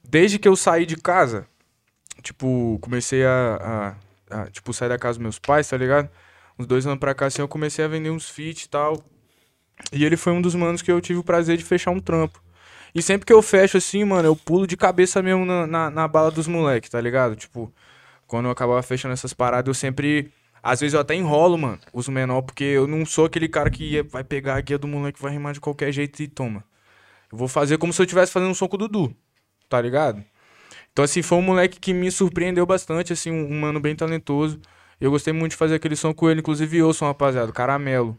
desde 0.07 0.38
que 0.38 0.48
eu 0.48 0.56
saí 0.56 0.86
de 0.86 0.98
casa, 0.98 1.48
tipo, 2.22 2.78
comecei 2.82 3.26
a, 3.26 3.96
a, 4.32 4.41
a, 4.44 4.52
tipo, 4.52 4.74
sair 4.74 4.90
da 4.90 4.98
casa 4.98 5.18
dos 5.18 5.24
meus 5.24 5.40
pais, 5.40 5.68
tá 5.70 5.78
ligado? 5.78 6.10
Uns 6.58 6.68
dois 6.68 6.86
anos 6.86 7.00
pra 7.00 7.14
cá, 7.16 7.28
assim, 7.28 7.41
eu 7.41 7.48
comecei 7.48 7.84
a 7.86 7.88
vender 7.88 8.10
uns 8.12 8.30
feat 8.30 8.64
e 8.64 8.70
tal. 8.70 9.04
E 9.94 10.04
ele 10.06 10.18
foi 10.18 10.34
um 10.34 10.41
dos 10.41 10.56
manos 10.56 10.82
que 10.82 10.91
eu 10.91 11.00
tive 11.02 11.20
o 11.20 11.24
prazer 11.24 11.58
de 11.58 11.64
fechar 11.64 11.91
um 11.91 12.00
trampo. 12.00 12.41
E 12.94 13.02
sempre 13.02 13.26
que 13.26 13.34
eu 13.34 13.41
fecho 13.41 13.78
assim, 13.78 14.04
mano, 14.04 14.28
eu 14.28 14.36
pulo 14.36 14.68
de 14.68 14.76
cabeça 14.76 15.22
mesmo 15.22 15.46
na, 15.46 15.68
na, 15.68 15.90
na 15.90 16.08
bala 16.08 16.32
dos 16.32 16.48
moleques, 16.48 16.90
tá 16.90 17.00
ligado? 17.00 17.36
Tipo, 17.36 17.72
quando 18.28 18.46
eu 18.46 18.52
acabava 18.52 18.82
fechando 18.84 19.14
essas 19.14 19.34
paradas, 19.34 19.68
eu 19.68 19.74
sempre. 19.74 20.32
Às 20.62 20.82
vezes 20.82 20.94
eu 20.94 21.00
até 21.00 21.16
enrolo, 21.16 21.58
mano, 21.58 21.80
os 21.94 22.10
menor, 22.10 22.41
porque 22.41 22.64
eu 22.66 22.86
não 22.88 23.06
sou 23.06 23.26
aquele 23.26 23.48
cara 23.48 23.70
que 23.70 23.84
ia- 23.94 24.04
vai 24.04 24.24
pegar 24.26 24.56
a 24.56 24.62
guia 24.62 24.78
do 24.78 24.88
moleque, 24.88 25.22
vai 25.22 25.32
rimar 25.32 25.54
de 25.54 25.62
qualquer 25.62 25.91
jeito 25.91 26.22
e 26.22 26.28
toma. 26.28 26.64
Eu 27.32 27.38
vou 27.38 27.48
fazer 27.48 27.78
como 27.78 27.94
se 27.94 28.02
eu 28.02 28.06
estivesse 28.06 28.32
fazendo 28.32 28.52
um 28.52 28.54
som 28.56 28.68
com 28.68 28.76
o 28.76 28.80
Dudu, 28.80 29.16
tá 29.70 29.80
ligado? 29.82 30.24
Então, 31.00 31.06
assim, 31.06 31.22
foi 31.22 31.38
um 31.38 31.42
moleque 31.42 31.80
que 31.80 31.94
me 31.94 32.12
surpreendeu 32.12 32.66
bastante, 32.66 33.14
assim, 33.14 33.32
um, 33.32 33.54
um 33.54 33.62
mano 33.62 33.80
bem 33.80 33.96
talentoso. 33.96 34.60
Eu 35.00 35.10
gostei 35.10 35.32
muito 35.32 35.52
de 35.52 35.58
fazer 35.58 35.76
aquele 35.76 35.96
som 35.96 36.14
com 36.14 36.30
ele, 36.30 36.42
inclusive 36.42 36.84
ouçam, 36.84 37.08
rapaziada, 37.08 37.54
Caramelo, 37.54 38.18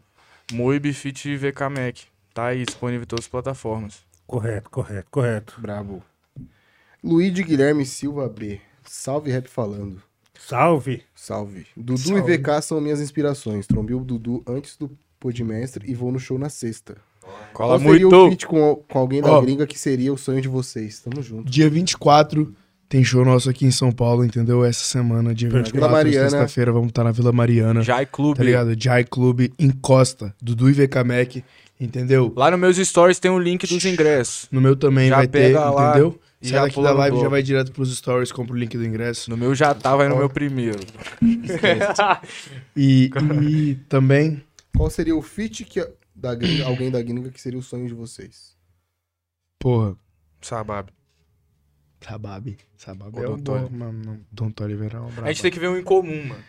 Moib 0.51 0.91
Fit 0.91 1.37
VK 1.37 1.69
Mac. 1.69 1.97
Tá 2.33 2.47
aí, 2.47 2.65
disponível 2.65 3.03
em 3.03 3.05
todas 3.05 3.25
as 3.25 3.29
plataformas. 3.29 3.99
Correto, 4.25 4.67
correto, 4.71 5.07
correto. 5.11 5.61
Brabo. 5.61 6.01
Luigi 7.03 7.43
Guilherme 7.43 7.85
Silva 7.85 8.27
B. 8.27 8.59
Salve 8.83 9.29
Rap 9.29 9.47
Falando. 9.47 10.01
Salve. 10.39 11.03
Salve. 11.13 11.67
Dudu 11.77 12.17
e 12.17 12.21
VK 12.21 12.63
são 12.63 12.81
minhas 12.81 12.99
inspirações. 12.99 13.67
Trombei 13.67 13.95
o 13.95 14.03
Dudu 14.03 14.41
antes 14.47 14.75
do 14.75 14.89
Podmestre 15.19 15.87
e 15.87 15.93
vou 15.93 16.11
no 16.11 16.17
show 16.17 16.39
na 16.39 16.49
sexta. 16.49 16.97
Cola 17.53 17.79
Qual 17.79 17.91
seria 17.91 18.07
o 18.07 18.11
muito! 18.11 18.29
feat 18.29 18.47
com, 18.47 18.75
com 18.89 18.97
alguém 18.97 19.21
da 19.21 19.33
Ó. 19.33 19.39
gringa 19.39 19.67
que 19.67 19.77
seria 19.77 20.11
o 20.11 20.17
sonho 20.17 20.41
de 20.41 20.47
vocês? 20.47 20.99
Tamo 20.99 21.21
junto. 21.21 21.47
Dia 21.47 21.69
24 21.69 22.55
tem 22.91 23.05
show 23.05 23.23
nosso 23.23 23.49
aqui 23.49 23.65
em 23.65 23.71
São 23.71 23.89
Paulo, 23.89 24.25
entendeu? 24.25 24.65
Essa 24.65 24.83
semana, 24.83 25.33
dia 25.33 25.47
Vila 25.47 25.63
24, 25.63 25.91
Mariana. 25.93 26.29
sexta-feira, 26.29 26.73
vamos 26.73 26.89
estar 26.89 27.05
na 27.05 27.11
Vila 27.13 27.31
Mariana. 27.31 27.81
Jai 27.81 28.05
Clube. 28.05 28.37
Tá 28.37 28.43
ligado? 28.43 28.75
Jai 28.77 29.05
Clube 29.05 29.53
Encosta, 29.57 30.35
Dudu 30.41 30.69
e 30.69 30.73
VK 30.73 30.95
Mac, 31.05 31.37
entendeu? 31.79 32.33
Lá 32.35 32.51
nos 32.51 32.59
meus 32.59 32.75
stories 32.75 33.17
tem 33.17 33.31
o 33.31 33.39
link 33.39 33.65
dos 33.65 33.85
ingressos. 33.85 34.49
No 34.51 34.59
meu 34.59 34.75
também 34.75 35.07
Já 35.07 35.15
vai 35.15 35.27
ter, 35.29 35.53
lá 35.57 35.91
entendeu? 35.91 36.19
e 36.41 36.49
Sai 36.49 36.59
daqui 36.63 36.83
da 36.83 36.91
live, 36.91 37.17
já 37.21 37.29
vai 37.29 37.41
direto 37.41 37.71
pros 37.71 37.95
stories, 37.95 38.29
compra 38.29 38.53
o 38.53 38.57
link 38.57 38.77
do 38.77 38.83
ingresso. 38.83 39.29
No 39.29 39.37
meu 39.37 39.55
já 39.55 39.73
tava, 39.73 40.03
aí 40.03 40.09
no 40.09 40.17
meu 40.17 40.29
primeiro. 40.29 40.79
E, 42.75 43.09
e 43.41 43.75
também, 43.87 44.43
Qual 44.75 44.89
seria 44.89 45.15
o 45.15 45.21
feat 45.21 45.63
que 45.63 45.87
da 46.13 46.35
gringa, 46.35 46.65
alguém 46.65 46.91
da 46.91 47.01
gringa 47.01 47.29
que 47.29 47.39
seria 47.39 47.57
o 47.57 47.63
sonho 47.63 47.87
de 47.87 47.93
vocês? 47.93 48.51
porra, 49.57 49.95
Sabab. 50.41 50.91
Sabab. 52.05 52.57
Sabab 52.77 53.17
é 53.19 53.27
um 53.29 53.37
bom, 53.37 53.43
Tolly. 53.43 53.69
mano. 53.75 54.19
Dom 54.31 54.49
Toliver 54.51 54.95
é 54.95 54.99
um 54.99 55.07
brabo. 55.07 55.25
A 55.25 55.31
gente 55.31 55.41
tem 55.41 55.51
que 55.51 55.59
ver 55.59 55.69
um 55.69 55.77
em 55.77 55.83
comum, 55.83 56.25
mano. 56.27 56.43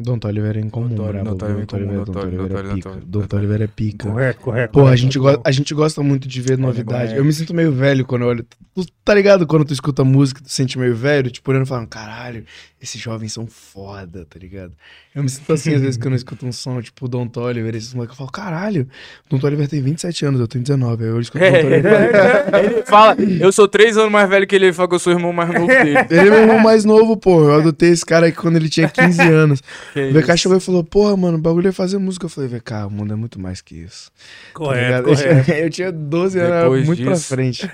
Dom 0.00 0.16
Toliver 0.16 0.56
é 0.56 0.60
incomum, 0.60 0.88
Dom 0.90 0.94
Tolly, 0.94 1.12
brabo. 1.12 1.30
Dom 1.30 1.36
Tolly 1.36 1.52
é 1.62 1.66
Tolly, 1.66 2.06
Toliver 2.06 2.06
Dom 2.48 2.70
é 2.70 2.74
pica. 2.74 3.00
Dom 3.04 3.22
Toliver 3.26 3.62
é 3.62 3.66
pica. 3.66 4.08
Correto, 4.08 4.40
correto. 4.40 4.72
Porra, 4.72 4.92
a 4.92 4.96
gente, 4.96 5.18
go- 5.18 5.42
a 5.44 5.50
gente 5.50 5.74
gosta 5.74 6.00
muito 6.04 6.28
de 6.28 6.40
ver 6.40 6.56
novidade. 6.56 7.14
é. 7.14 7.18
Eu 7.18 7.24
me 7.24 7.32
sinto 7.32 7.52
meio 7.52 7.72
velho 7.72 8.06
quando 8.06 8.22
eu 8.22 8.28
olho. 8.28 8.46
Tu 8.76 8.86
tá 9.04 9.12
ligado 9.12 9.44
quando 9.44 9.64
tu 9.64 9.72
escuta 9.72 10.04
música, 10.04 10.40
tu 10.40 10.48
sente 10.48 10.78
meio 10.78 10.94
velho, 10.94 11.32
tipo, 11.32 11.50
olhando 11.50 11.66
e 11.66 11.68
falando, 11.68 11.88
caralho, 11.88 12.44
esses 12.80 13.00
jovens 13.00 13.32
são 13.32 13.46
foda, 13.46 14.24
tá 14.28 14.38
ligado? 14.38 14.72
Eu 15.14 15.22
me 15.22 15.28
sinto 15.28 15.52
assim 15.52 15.74
às 15.74 15.80
vezes 15.80 15.96
quando 15.96 16.12
eu 16.12 16.16
escuto 16.16 16.46
um 16.46 16.52
som, 16.52 16.80
tipo, 16.80 17.08
Don 17.08 17.26
Toliver, 17.26 17.74
esses 17.74 17.92
moleques, 17.92 18.14
eu 18.14 18.18
falo, 18.18 18.30
caralho, 18.30 18.88
Don 19.28 19.38
Toliver 19.38 19.66
tem 19.68 19.82
27 19.82 20.24
anos, 20.26 20.40
eu 20.40 20.46
tenho 20.46 20.62
19. 20.62 21.02
Aí 21.04 21.10
eu 21.10 21.20
escuto 21.20 21.44
Don 21.44 21.50
Toliver. 21.50 21.92
ele 22.64 22.82
fala, 22.84 23.16
eu 23.20 23.50
sou 23.50 23.66
três 23.66 23.96
anos 23.96 24.12
mais 24.12 24.28
velho 24.28 24.46
que 24.46 24.54
ele, 24.54 24.66
ele 24.66 24.72
fala 24.72 24.88
que 24.88 24.94
eu 24.94 24.98
sou 24.98 25.12
o 25.12 25.16
irmão 25.16 25.32
mais 25.32 25.52
novo 25.52 25.66
dele. 25.66 25.98
Ele 26.10 26.20
é 26.20 26.30
meu 26.30 26.40
irmão 26.42 26.58
mais 26.60 26.84
novo, 26.84 27.16
pô. 27.16 27.42
Eu 27.44 27.54
adotei 27.60 27.90
esse 27.90 28.04
cara 28.06 28.26
aqui 28.28 28.36
quando 28.36 28.56
ele 28.56 28.68
tinha 28.68 28.88
15 28.88 29.20
anos. 29.22 29.60
Que 29.92 30.00
O 30.10 30.12
VK 30.12 30.28
isso. 30.28 30.38
chegou 30.38 30.56
e 30.56 30.60
falou, 30.60 30.84
porra, 30.84 31.16
mano, 31.16 31.36
o 31.38 31.40
bagulho 31.40 31.68
é 31.68 31.72
fazer 31.72 31.98
música. 31.98 32.26
Eu 32.26 32.30
falei, 32.30 32.48
VK, 32.48 32.72
o 32.86 32.90
mundo 32.90 33.12
é 33.12 33.16
muito 33.16 33.40
mais 33.40 33.60
que 33.60 33.74
isso. 33.76 34.10
Tá 34.10 34.52
Correto? 34.54 35.08
Eu 35.08 35.14
correto. 35.14 35.44
tinha- 35.44 35.58
Eu 35.64 35.70
tinha 35.70 35.92
12 35.92 36.38
anos, 36.38 36.86
muito 36.86 37.02
pra 37.02 37.12
disso- 37.12 37.26
frente. 37.28 37.70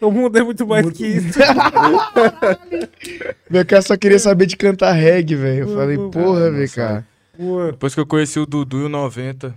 O 0.00 0.10
mundo 0.10 0.36
é 0.38 0.42
muito 0.42 0.66
mais 0.66 0.88
que 0.90 1.06
isso. 1.06 1.38
VK 3.50 3.82
só 3.82 3.96
queria 3.96 4.18
saber 4.18 4.46
de 4.46 4.56
cantar 4.56 4.92
reggae, 4.92 5.34
velho. 5.34 5.68
Eu 5.68 5.74
falei, 5.74 5.96
porra, 5.96 6.50
VK. 6.50 7.04
Pô, 7.36 7.66
Depois 7.70 7.94
que 7.94 8.00
eu 8.00 8.06
conheci 8.06 8.38
o 8.38 8.46
Dudu 8.46 8.82
e 8.82 8.84
o 8.84 8.88
90, 8.88 9.54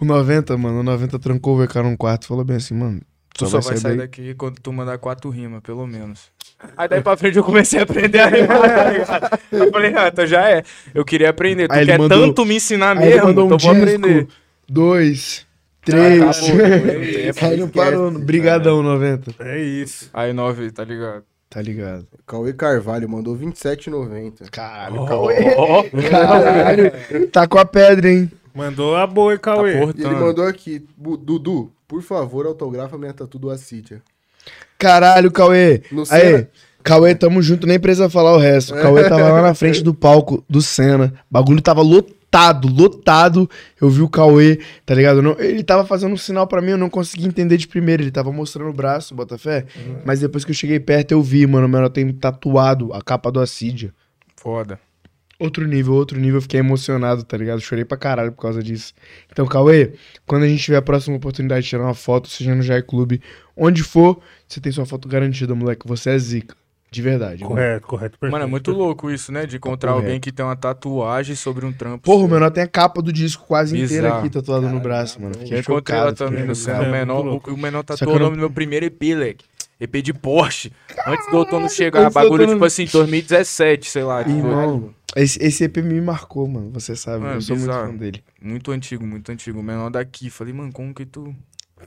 O 0.00 0.04
90, 0.04 0.56
mano, 0.58 0.80
o 0.80 0.82
90 0.82 1.18
trancou 1.18 1.56
o 1.58 1.64
VK 1.66 1.76
num 1.82 1.96
quarto 1.96 2.24
e 2.24 2.28
falou 2.28 2.44
bem 2.44 2.56
assim, 2.56 2.74
mano, 2.74 3.00
tu 3.32 3.46
só 3.46 3.60
vai 3.60 3.76
sair 3.78 3.96
daí. 3.96 4.06
daqui 4.06 4.34
quando 4.34 4.56
tu 4.60 4.72
mandar 4.72 4.98
quatro 4.98 5.30
rimas, 5.30 5.60
pelo 5.62 5.86
menos. 5.86 6.20
Aí 6.76 6.88
daí 6.88 7.00
pra 7.02 7.16
frente 7.16 7.38
eu 7.38 7.44
comecei 7.44 7.80
a 7.80 7.84
aprender 7.84 8.20
a 8.20 8.26
rimar, 8.26 8.60
tá 8.60 8.90
ligado? 8.90 9.38
Eu 9.52 9.70
falei, 9.70 9.94
ah, 9.96 10.08
então 10.08 10.26
já 10.26 10.48
é. 10.50 10.62
Eu 10.94 11.04
queria 11.04 11.30
aprender. 11.30 11.68
Tu 11.68 11.72
Aí 11.74 11.86
quer 11.86 11.98
mandou- 11.98 12.26
tanto 12.26 12.44
me 12.44 12.56
ensinar 12.56 12.96
Aí 12.98 13.04
ele 13.06 13.14
mesmo, 13.14 13.28
mandou 13.28 13.46
então 13.46 13.56
um 13.56 13.60
vou 13.60 13.74
disco, 13.74 13.98
aprender. 13.98 14.28
dois, 14.68 15.46
três. 15.84 16.22
acabou. 17.30 17.50
Aí 17.50 17.56
não 17.58 17.68
parou. 17.68 18.10
Brigadão, 18.10 18.82
90. 18.82 19.34
é 19.40 19.58
isso. 19.60 20.10
Aí 20.12 20.32
nove, 20.32 20.70
tá 20.70 20.84
ligado? 20.84 21.22
Tá 21.50 21.62
ligado. 21.62 22.06
Cauê 22.26 22.52
Carvalho 22.52 23.08
mandou 23.08 23.36
27,90. 23.36 24.50
Caralho, 24.50 24.96
Ó, 25.56 25.84
Caralho. 26.10 26.92
Tá 27.30 27.46
com 27.46 27.58
a 27.58 27.64
pedra, 27.64 28.10
hein? 28.10 28.30
Mandou 28.52 28.96
a 28.96 29.06
boa, 29.06 29.32
hein, 29.32 29.38
tá 29.38 29.54
Cauê. 29.54 29.74
E 29.74 30.00
ele 30.00 30.14
mandou 30.16 30.46
aqui, 30.46 30.84
"Bu- 30.96 31.16
Dudu, 31.16 31.70
por 31.86 32.02
favor, 32.02 32.46
autografa 32.46 32.98
minha 32.98 33.12
tatu 33.12 33.38
do 33.38 33.50
Assídia. 33.50 34.02
Caralho, 34.78 35.30
Cauê. 35.30 35.82
No 35.92 36.02
Aí. 36.10 36.46
Cauê, 36.82 37.14
tamo 37.14 37.40
junto, 37.40 37.66
nem 37.66 37.78
precisa 37.80 38.10
falar 38.10 38.34
o 38.34 38.38
resto. 38.38 38.74
O 38.74 38.80
Cauê 38.80 39.08
tava 39.08 39.28
lá 39.32 39.40
na 39.42 39.54
frente 39.54 39.82
do 39.82 39.94
palco 39.94 40.44
do 40.48 40.60
Senna. 40.60 41.14
O 41.30 41.32
bagulho 41.32 41.62
tava 41.62 41.80
lotado, 41.80 42.14
lotado. 42.68 43.48
Eu 43.80 43.88
vi 43.88 44.02
o 44.02 44.08
Cauê, 44.08 44.58
tá 44.84 44.94
ligado? 44.94 45.22
Não- 45.22 45.36
ele 45.38 45.62
tava 45.62 45.84
fazendo 45.86 46.12
um 46.12 46.16
sinal 46.16 46.46
pra 46.46 46.60
mim, 46.60 46.70
eu 46.70 46.78
não 46.78 46.90
consegui 46.90 47.26
entender 47.26 47.56
de 47.56 47.68
primeira. 47.68 48.02
Ele 48.02 48.10
tava 48.10 48.32
mostrando 48.32 48.70
o 48.70 48.72
braço, 48.72 49.14
Botafé. 49.14 49.66
Mas 50.04 50.20
depois 50.20 50.44
que 50.44 50.50
eu 50.50 50.54
cheguei 50.54 50.80
perto, 50.80 51.12
eu 51.12 51.22
vi, 51.22 51.46
mano. 51.46 51.66
O 51.66 51.68
menor 51.68 51.88
tem 51.88 52.12
tatuado 52.12 52.92
a 52.92 53.00
capa 53.02 53.30
do 53.30 53.40
Assídia. 53.40 53.92
Foda. 54.36 54.78
Outro 55.38 55.66
nível, 55.66 55.94
outro 55.94 56.18
nível, 56.18 56.36
eu 56.36 56.42
fiquei 56.42 56.60
emocionado, 56.60 57.24
tá 57.24 57.36
ligado? 57.36 57.60
Chorei 57.60 57.84
pra 57.84 57.96
caralho 57.98 58.30
por 58.30 58.40
causa 58.42 58.62
disso. 58.62 58.94
Então, 59.32 59.44
Cauê, 59.46 59.92
quando 60.26 60.44
a 60.44 60.48
gente 60.48 60.62
tiver 60.62 60.76
a 60.76 60.82
próxima 60.82 61.16
oportunidade 61.16 61.62
de 61.64 61.68
tirar 61.70 61.82
uma 61.82 61.92
foto, 61.94 62.28
seja 62.28 62.54
no 62.54 62.62
Jai 62.62 62.82
Clube, 62.82 63.20
onde 63.56 63.82
for, 63.82 64.20
você 64.46 64.60
tem 64.60 64.70
sua 64.70 64.86
foto 64.86 65.08
garantida, 65.08 65.52
moleque. 65.54 65.88
Você 65.88 66.10
é 66.10 66.18
zica. 66.18 66.54
De 66.94 67.02
verdade. 67.02 67.42
mano. 67.42 67.54
Correto, 67.56 67.86
correto. 67.86 68.18
Perfeito. 68.18 68.32
Mano, 68.32 68.44
é 68.44 68.46
muito 68.46 68.70
louco 68.70 69.10
isso, 69.10 69.32
né? 69.32 69.46
De 69.46 69.56
encontrar 69.56 69.90
Correto. 69.92 70.06
alguém 70.06 70.20
que 70.20 70.30
tem 70.30 70.44
uma 70.46 70.54
tatuagem 70.56 71.34
sobre 71.34 71.66
um 71.66 71.72
trampo. 71.72 71.98
Porra, 72.04 72.24
o 72.24 72.28
menor 72.28 72.50
tem 72.50 72.62
a 72.62 72.68
capa 72.68 73.02
do 73.02 73.12
disco 73.12 73.44
quase 73.46 73.74
inteira 73.76 74.04
Bizarro. 74.04 74.20
aqui 74.20 74.30
tatuada 74.30 74.68
no 74.68 74.78
braço, 74.80 75.20
mano. 75.20 75.34
Fiquei 75.34 75.56
Eu 75.56 75.60
encontrei 75.60 75.98
fiquei 75.98 76.14
também 76.14 76.44
no 76.44 76.54
chocado. 76.54 76.78
centro. 76.78 76.82
O 76.92 76.94
É, 76.94 76.98
menor, 77.00 77.26
o, 77.26 77.54
o 77.54 77.56
menor 77.56 77.82
tatuou 77.82 78.10
o 78.10 78.18
não- 78.18 78.24
nome 78.26 78.36
do 78.36 78.40
meu 78.40 78.50
primeiro 78.50 78.86
EP, 78.86 79.02
leque. 79.14 79.44
EP 79.80 80.00
de 80.02 80.12
Porsche. 80.14 80.72
Antes 81.06 81.28
do 81.30 81.36
outono 81.36 81.68
chegar. 81.68 82.08
Bagulho, 82.10 82.32
outono- 82.42 82.52
tipo 82.52 82.64
assim, 82.64 82.86
2017, 82.86 83.90
sei 83.90 84.04
lá. 84.04 84.22
foi. 84.22 84.32
Irmão, 84.32 84.94
esse, 85.16 85.42
esse 85.44 85.64
EP 85.64 85.78
me 85.82 86.00
marcou, 86.00 86.46
mano. 86.46 86.70
Você 86.72 86.94
sabe, 86.94 87.24
Mano, 87.24 87.34
eu 87.36 87.40
sou 87.42 87.56
bizarro. 87.56 87.78
muito 87.88 87.92
fã 87.92 87.98
dele. 87.98 88.24
Muito 88.40 88.70
antigo, 88.70 89.04
muito 89.06 89.30
antigo. 89.32 89.58
O 89.58 89.62
menor 89.62 89.90
daqui. 89.90 90.30
Falei, 90.30 90.52
mano, 90.52 90.72
como 90.72 90.94
que 90.94 91.04
tu. 91.04 91.34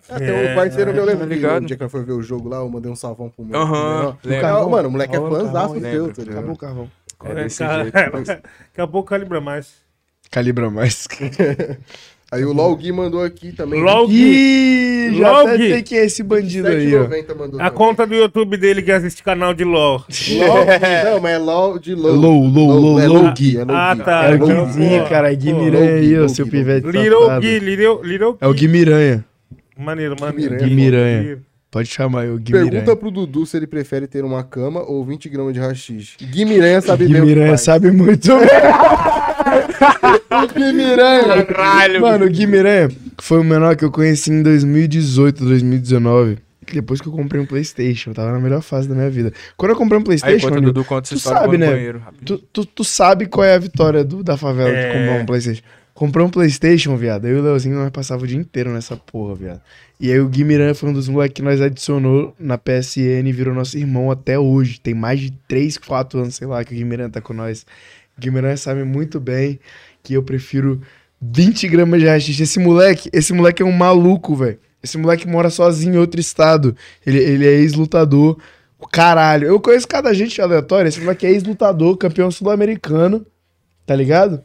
Ah, 0.10 0.18
tem 0.20 0.52
um 0.52 0.56
parceiro 0.56 0.94
meu, 0.94 1.06
lembra 1.06 1.26
tá 1.26 1.30
que 1.30 1.36
ligado? 1.36 1.62
no 1.62 1.68
dia 1.68 1.78
que 1.78 1.84
eu 1.84 1.90
fui 1.90 2.04
ver 2.04 2.14
o 2.14 2.22
jogo 2.22 2.50
lá, 2.50 2.58
eu 2.58 2.70
mandei 2.70 2.92
um 2.92 2.96
salvão 2.96 3.30
pro 3.30 3.44
meu. 3.46 3.60
Aham. 3.60 4.18
Ah, 4.44 4.68
Mano, 4.70 4.90
o 4.90 4.92
moleque 4.92 5.16
é 5.16 5.20
um 5.20 5.30
fãzaço 5.30 5.74
lembro. 5.74 6.14
tá 6.14 6.22
ligado? 6.24 6.38
Acabou 6.38 6.56
o 6.56 6.58
carvão. 6.58 6.92
É 7.24 7.34
desse 7.36 7.60
Cara, 7.60 7.82
jeito. 7.84 7.94
Daqui 8.26 8.42
a 8.82 8.88
pouco 8.88 9.10
calibra 9.10 9.42
mais. 9.42 9.74
Calibra 10.30 10.70
mais. 10.70 11.08
Aí 12.30 12.44
o 12.44 12.52
LOL 12.52 12.76
Gui 12.76 12.92
mandou 12.92 13.24
aqui 13.24 13.54
também. 13.54 13.82
LOL 13.82 14.06
Ih, 14.12 15.16
já 15.18 15.42
até 15.44 15.58
sei 15.58 15.82
quem 15.82 15.98
é 16.00 16.06
esse 16.08 16.22
bandido 16.22 16.68
aí, 16.68 16.94
ó. 16.94 17.06
7,90 17.08 17.36
mandou 17.38 17.60
A 17.62 17.64
também. 17.64 17.72
conta 17.72 18.06
do 18.06 18.14
YouTube 18.16 18.58
dele 18.58 18.82
que 18.82 18.92
assiste 18.92 19.24
canal 19.24 19.54
de 19.54 19.64
LOL. 19.64 20.04
LOL, 20.32 20.66
não, 21.06 21.22
mas 21.22 21.32
é 21.32 21.38
LOL 21.38 21.80
de 21.80 21.96
LOL. 21.96 23.00
É 23.00 23.08
LOL 23.08 23.32
Gui. 23.32 23.52
Gui. 23.52 23.58
É 23.60 23.64
LOL 23.64 23.76
Ah, 23.78 23.96
Gui. 23.96 24.04
tá. 24.04 24.26
É 24.26 24.32
o 24.32 24.36
Então, 24.36 24.66
Guizinho, 24.66 25.08
cara. 25.08 25.32
É 25.32 25.36
Gui 25.38 25.54
Miranha 25.54 25.94
aí, 25.96 26.20
ó, 26.20 26.28
seu 26.28 26.46
pivete 26.46 26.86
Little. 26.88 27.40
Gui, 27.40 27.60
Little, 27.60 28.04
Little 28.04 28.34
Gui. 28.34 28.38
É 28.42 28.48
o 28.50 28.54
Gui 28.54 28.68
Miranha. 28.68 29.24
Maneiro, 29.78 30.16
maneiro. 30.20 30.58
Gui 30.58 30.74
Miranha. 30.76 31.40
Pode 31.70 31.90
chamar 31.90 32.22
aí, 32.22 32.32
o 32.32 32.38
Gui 32.38 32.54
Pergunta 32.54 32.96
pro 32.96 33.12
Dudu 33.12 33.46
se 33.46 33.58
ele 33.58 33.68
prefere 33.68 34.08
ter 34.08 34.24
uma 34.24 34.42
cama 34.44 34.82
ou 34.82 35.04
20 35.06 35.28
gramas 35.30 35.54
de 35.54 35.60
rachixe. 35.60 36.16
Gui 36.22 36.46
Miranha 36.46 36.80
sabe 36.82 37.08
bem 37.08 37.18
o 37.18 37.20
que 37.20 37.28
Miranha 37.28 37.50
faz. 37.50 37.62
sabe 37.62 37.92
muito. 37.92 38.32
o 40.32 40.48
Gui 40.54 40.74
Miranha. 40.74 41.46
Caralho. 41.46 42.02
Mano, 42.02 42.26
o 42.26 42.30
Gui 42.30 42.48
Miranha 42.48 42.90
foi 43.22 43.40
o 43.40 43.44
menor 43.44 43.76
que 43.76 43.84
eu 43.86 43.92
conheci 43.92 44.32
em 44.32 44.42
2018, 44.42 45.44
2019. 45.44 46.38
Depois 46.74 47.00
que 47.00 47.08
eu 47.08 47.14
comprei 47.14 47.42
um 47.42 47.46
Playstation, 47.46 48.10
eu 48.12 48.14
tava 48.14 48.32
na 48.34 48.40
melhor 48.40 48.62
fase 48.62 48.90
da 48.90 48.96
minha 48.96 49.10
vida. 49.10 49.32
Quando 49.56 49.72
eu 49.72 49.78
comprei 49.78 49.98
um 49.98 50.02
Aí 50.02 50.06
Playstation, 50.06 50.48
o 50.48 50.52
mano, 50.52 50.74
Dudu 50.74 50.86
tu 51.02 51.20
sabe, 51.20 51.58
né? 51.58 51.94
tu, 52.26 52.38
tu, 52.38 52.66
tu 52.66 52.84
sabe 52.84 53.26
qual 53.26 53.46
é 53.46 53.54
a 53.56 53.58
vitória 53.60 54.04
do, 54.04 54.22
da 54.22 54.36
favela 54.36 54.70
É. 54.70 54.88
de 54.92 55.00
comprar 55.00 55.22
um 55.22 55.26
Playstation. 55.26 55.64
Comprou 55.98 56.28
um 56.28 56.30
Playstation, 56.30 56.96
viado. 56.96 57.26
Eu 57.26 57.38
e 57.38 57.40
o 57.40 57.44
Leozinho, 57.44 57.76
nós 57.76 57.90
passava 57.90 58.24
o 58.24 58.28
dia 58.28 58.38
inteiro 58.38 58.72
nessa 58.72 58.96
porra, 58.96 59.34
viado. 59.34 59.62
E 60.00 60.12
aí 60.12 60.20
o 60.20 60.30
Gui 60.30 60.44
Miranda 60.44 60.76
foi 60.76 60.90
um 60.90 60.94
dos 60.94 61.10
moleques 61.10 61.34
que 61.34 61.42
nós 61.42 61.60
adicionou 61.60 62.36
na 62.40 62.56
PSN 62.56 63.28
e 63.28 63.32
virou 63.32 63.52
nosso 63.52 63.76
irmão 63.80 64.12
até 64.12 64.38
hoje. 64.38 64.80
Tem 64.80 64.94
mais 64.94 65.20
de 65.20 65.32
3, 65.48 65.80
4 65.80 66.20
anos, 66.20 66.36
sei 66.36 66.46
lá, 66.46 66.64
que 66.64 66.72
o 66.72 66.78
Gui 66.78 66.84
Miranda 66.84 67.14
tá 67.14 67.20
com 67.20 67.34
nós. 67.34 67.66
O 68.16 68.22
Gui 68.22 68.30
Miranda 68.30 68.58
sabe 68.58 68.84
muito 68.84 69.20
bem 69.20 69.60
que 70.04 70.14
eu 70.14 70.22
prefiro 70.22 70.80
20 71.20 71.68
gramas 71.68 72.00
de 72.00 72.08
haxixe. 72.08 72.44
Esse 72.44 72.60
moleque, 72.60 73.10
esse 73.12 73.34
moleque 73.34 73.64
é 73.64 73.66
um 73.66 73.72
maluco, 73.72 74.36
velho. 74.36 74.60
Esse 74.84 75.00
moleque 75.00 75.28
mora 75.28 75.50
sozinho 75.50 75.96
em 75.96 75.98
outro 75.98 76.22
estado. 76.22 76.78
Ele, 77.08 77.18
ele 77.18 77.48
é 77.48 77.54
ex-lutador. 77.54 78.38
Caralho. 78.92 79.48
Eu 79.48 79.60
conheço 79.60 79.88
cada 79.88 80.14
gente 80.14 80.40
aleatória. 80.40 80.90
Esse 80.90 81.00
moleque 81.00 81.26
é 81.26 81.32
ex-lutador, 81.32 81.98
campeão 81.98 82.30
sul-americano. 82.30 83.26
Tá 83.84 83.96
ligado? 83.96 84.44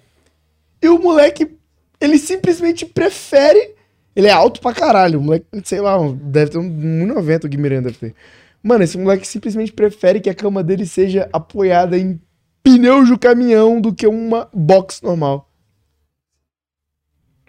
E 0.82 0.88
o 0.88 0.98
moleque, 0.98 1.56
ele 2.00 2.18
simplesmente 2.18 2.84
prefere. 2.84 3.74
Ele 4.14 4.26
é 4.26 4.32
alto 4.32 4.60
pra 4.60 4.74
caralho. 4.74 5.18
O 5.20 5.22
moleque, 5.22 5.46
sei 5.64 5.80
lá, 5.80 5.96
deve 6.22 6.50
ter 6.50 6.58
um 6.58 6.68
1,90 6.68 7.44
o 7.44 7.48
Guimarães 7.48 7.82
deve 7.82 7.96
ter. 7.98 8.14
Mano, 8.62 8.84
esse 8.84 8.98
moleque 8.98 9.26
simplesmente 9.26 9.72
prefere 9.72 10.20
que 10.20 10.28
a 10.30 10.34
cama 10.34 10.62
dele 10.62 10.84
seja 10.86 11.28
apoiada 11.32 11.96
em 11.98 12.20
pneus 12.62 13.08
de 13.08 13.16
caminhão 13.18 13.80
do 13.80 13.92
que 13.94 14.06
uma 14.06 14.48
box 14.52 15.00
normal. 15.02 15.48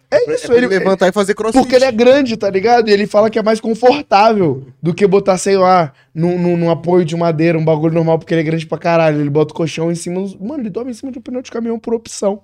É 0.09 0.31
isso, 0.31 0.51
É 0.51 0.57
ele 0.57 0.67
ele, 0.67 0.77
levantar 0.77 1.07
e 1.07 1.11
fazer 1.11 1.33
crossfit. 1.33 1.59
porque 1.63 1.75
ele 1.75 1.85
é 1.85 1.91
grande, 1.91 2.37
tá 2.37 2.47
ligado? 2.49 2.87
E 2.87 2.93
ele 2.93 3.07
fala 3.07 3.31
que 3.31 3.39
é 3.39 3.43
mais 3.43 3.59
confortável 3.59 4.63
do 4.81 4.93
que 4.93 5.07
botar, 5.07 5.39
sei 5.39 5.57
lá, 5.57 5.91
num, 6.13 6.37
num, 6.37 6.55
num 6.55 6.69
apoio 6.69 7.03
de 7.03 7.15
madeira, 7.15 7.57
um 7.57 7.65
bagulho 7.65 7.95
normal, 7.95 8.19
porque 8.19 8.31
ele 8.33 8.41
é 8.41 8.43
grande 8.43 8.67
pra 8.67 8.77
caralho. 8.77 9.19
Ele 9.19 9.29
bota 9.29 9.53
o 9.53 9.55
colchão 9.57 9.91
em 9.91 9.95
cima. 9.95 10.21
dos- 10.21 10.35
Mano, 10.35 10.61
ele 10.61 10.69
dorme 10.69 10.91
em 10.91 10.93
cima 10.93 11.11
de 11.11 11.17
um 11.17 11.21
pneu 11.21 11.41
de 11.41 11.49
caminhão 11.51 11.79
por 11.79 11.95
opção. 11.95 12.41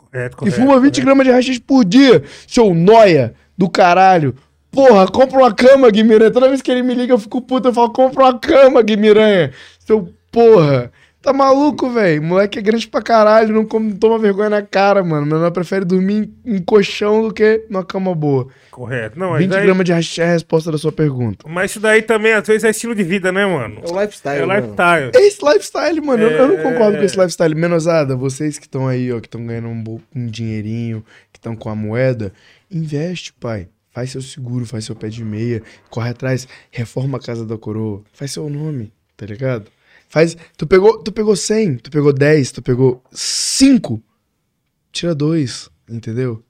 Correto, 0.00 0.48
E 0.48 0.50
fuma 0.50 0.80
20 0.80 1.00
gramas 1.00 1.26
de 1.26 1.32
rachixe 1.32 1.60
por 1.60 1.84
dia. 1.84 2.22
Seu 2.46 2.74
noia 2.74 3.34
do 3.56 3.68
caralho. 3.68 4.34
Porra, 4.70 5.08
compra 5.08 5.38
uma 5.38 5.52
cama, 5.52 5.90
Guimiranha. 5.90 6.30
Toda 6.30 6.48
vez 6.48 6.62
que 6.62 6.70
ele 6.70 6.82
me 6.82 6.94
liga, 6.94 7.12
eu 7.12 7.18
fico 7.18 7.40
puta. 7.40 7.68
Eu 7.68 7.72
falo, 7.72 7.90
compra 7.90 8.24
uma 8.24 8.38
cama, 8.38 8.82
Guimiranha. 8.82 9.52
Seu 9.80 10.12
porra. 10.30 10.92
Tá 11.20 11.32
maluco, 11.32 11.90
velho? 11.90 12.22
Moleque 12.22 12.60
é 12.60 12.62
grande 12.62 12.86
pra 12.86 13.02
caralho. 13.02 13.52
Não, 13.52 13.66
come- 13.66 13.90
não 13.90 13.96
toma 13.96 14.18
vergonha 14.20 14.48
na 14.48 14.62
cara, 14.62 15.02
mano. 15.02 15.26
Menor 15.26 15.50
prefere 15.50 15.84
dormir 15.84 16.30
em, 16.46 16.54
em 16.56 16.62
colchão 16.62 17.22
do 17.26 17.34
que 17.34 17.66
numa 17.68 17.84
cama 17.84 18.14
boa. 18.14 18.46
Correto. 18.70 19.18
Não, 19.18 19.30
mas, 19.30 19.40
20 19.40 19.50
daí- 19.50 19.64
gramas 19.64 19.84
de 19.84 19.92
rachixe 19.92 20.20
é 20.20 20.24
a 20.24 20.32
resposta 20.32 20.70
da 20.70 20.78
sua 20.78 20.92
pergunta. 20.92 21.44
mas 21.48 21.72
isso 21.72 21.80
daí 21.80 22.02
também, 22.02 22.32
às 22.34 22.46
vezes, 22.46 22.62
é 22.62 22.70
estilo 22.70 22.94
de 22.94 23.02
vida, 23.02 23.32
né, 23.32 23.44
mano? 23.44 23.80
É 23.84 23.90
o 23.92 24.00
lifestyle, 24.00 24.42
É 24.42 24.46
mano. 24.46 24.60
lifestyle. 24.60 25.10
É 25.14 25.26
esse 25.26 25.44
lifestyle, 25.44 26.00
mano. 26.00 26.22
Eu, 26.22 26.30
eu 26.30 26.48
não 26.48 26.58
É. 26.60 26.62
concordo 26.62 26.98
com 26.98 27.04
esse 27.04 27.16
lifestyle. 27.16 27.54
Menosada, 27.54 28.14
vocês 28.14 28.56
que 28.56 28.66
estão 28.66 28.86
aí, 28.86 29.12
ó, 29.12 29.18
que 29.20 29.26
estão 29.26 29.44
ganhando 29.44 29.68
um, 29.68 29.82
bo- 29.82 30.00
um 30.14 30.26
dinheirinho, 30.26 31.04
que 31.32 31.38
estão 31.40 31.56
com 31.56 31.68
a 31.68 31.74
moeda, 31.74 32.32
investe, 32.70 33.32
pai. 33.32 33.68
Faz 33.90 34.12
seu 34.12 34.22
seguro, 34.22 34.64
faz 34.64 34.84
seu 34.84 34.94
pé 34.94 35.08
de 35.08 35.24
meia, 35.24 35.60
corre 35.90 36.10
atrás, 36.10 36.46
reforma 36.70 37.18
a 37.18 37.20
casa 37.20 37.44
da 37.44 37.58
coroa, 37.58 38.02
faz 38.12 38.30
seu 38.30 38.48
nome, 38.48 38.92
tá 39.16 39.26
ligado? 39.26 39.64
Faz. 40.08 40.36
Tu 40.56 40.66
pegou, 40.66 41.02
tu 41.02 41.12
pegou 41.12 41.36
100, 41.36 41.76
tu 41.78 41.90
pegou 41.90 42.12
10, 42.12 42.52
tu 42.52 42.62
pegou 42.62 43.02
5. 43.12 44.02
Tira 44.90 45.14
dois, 45.14 45.70
entendeu? 45.88 46.42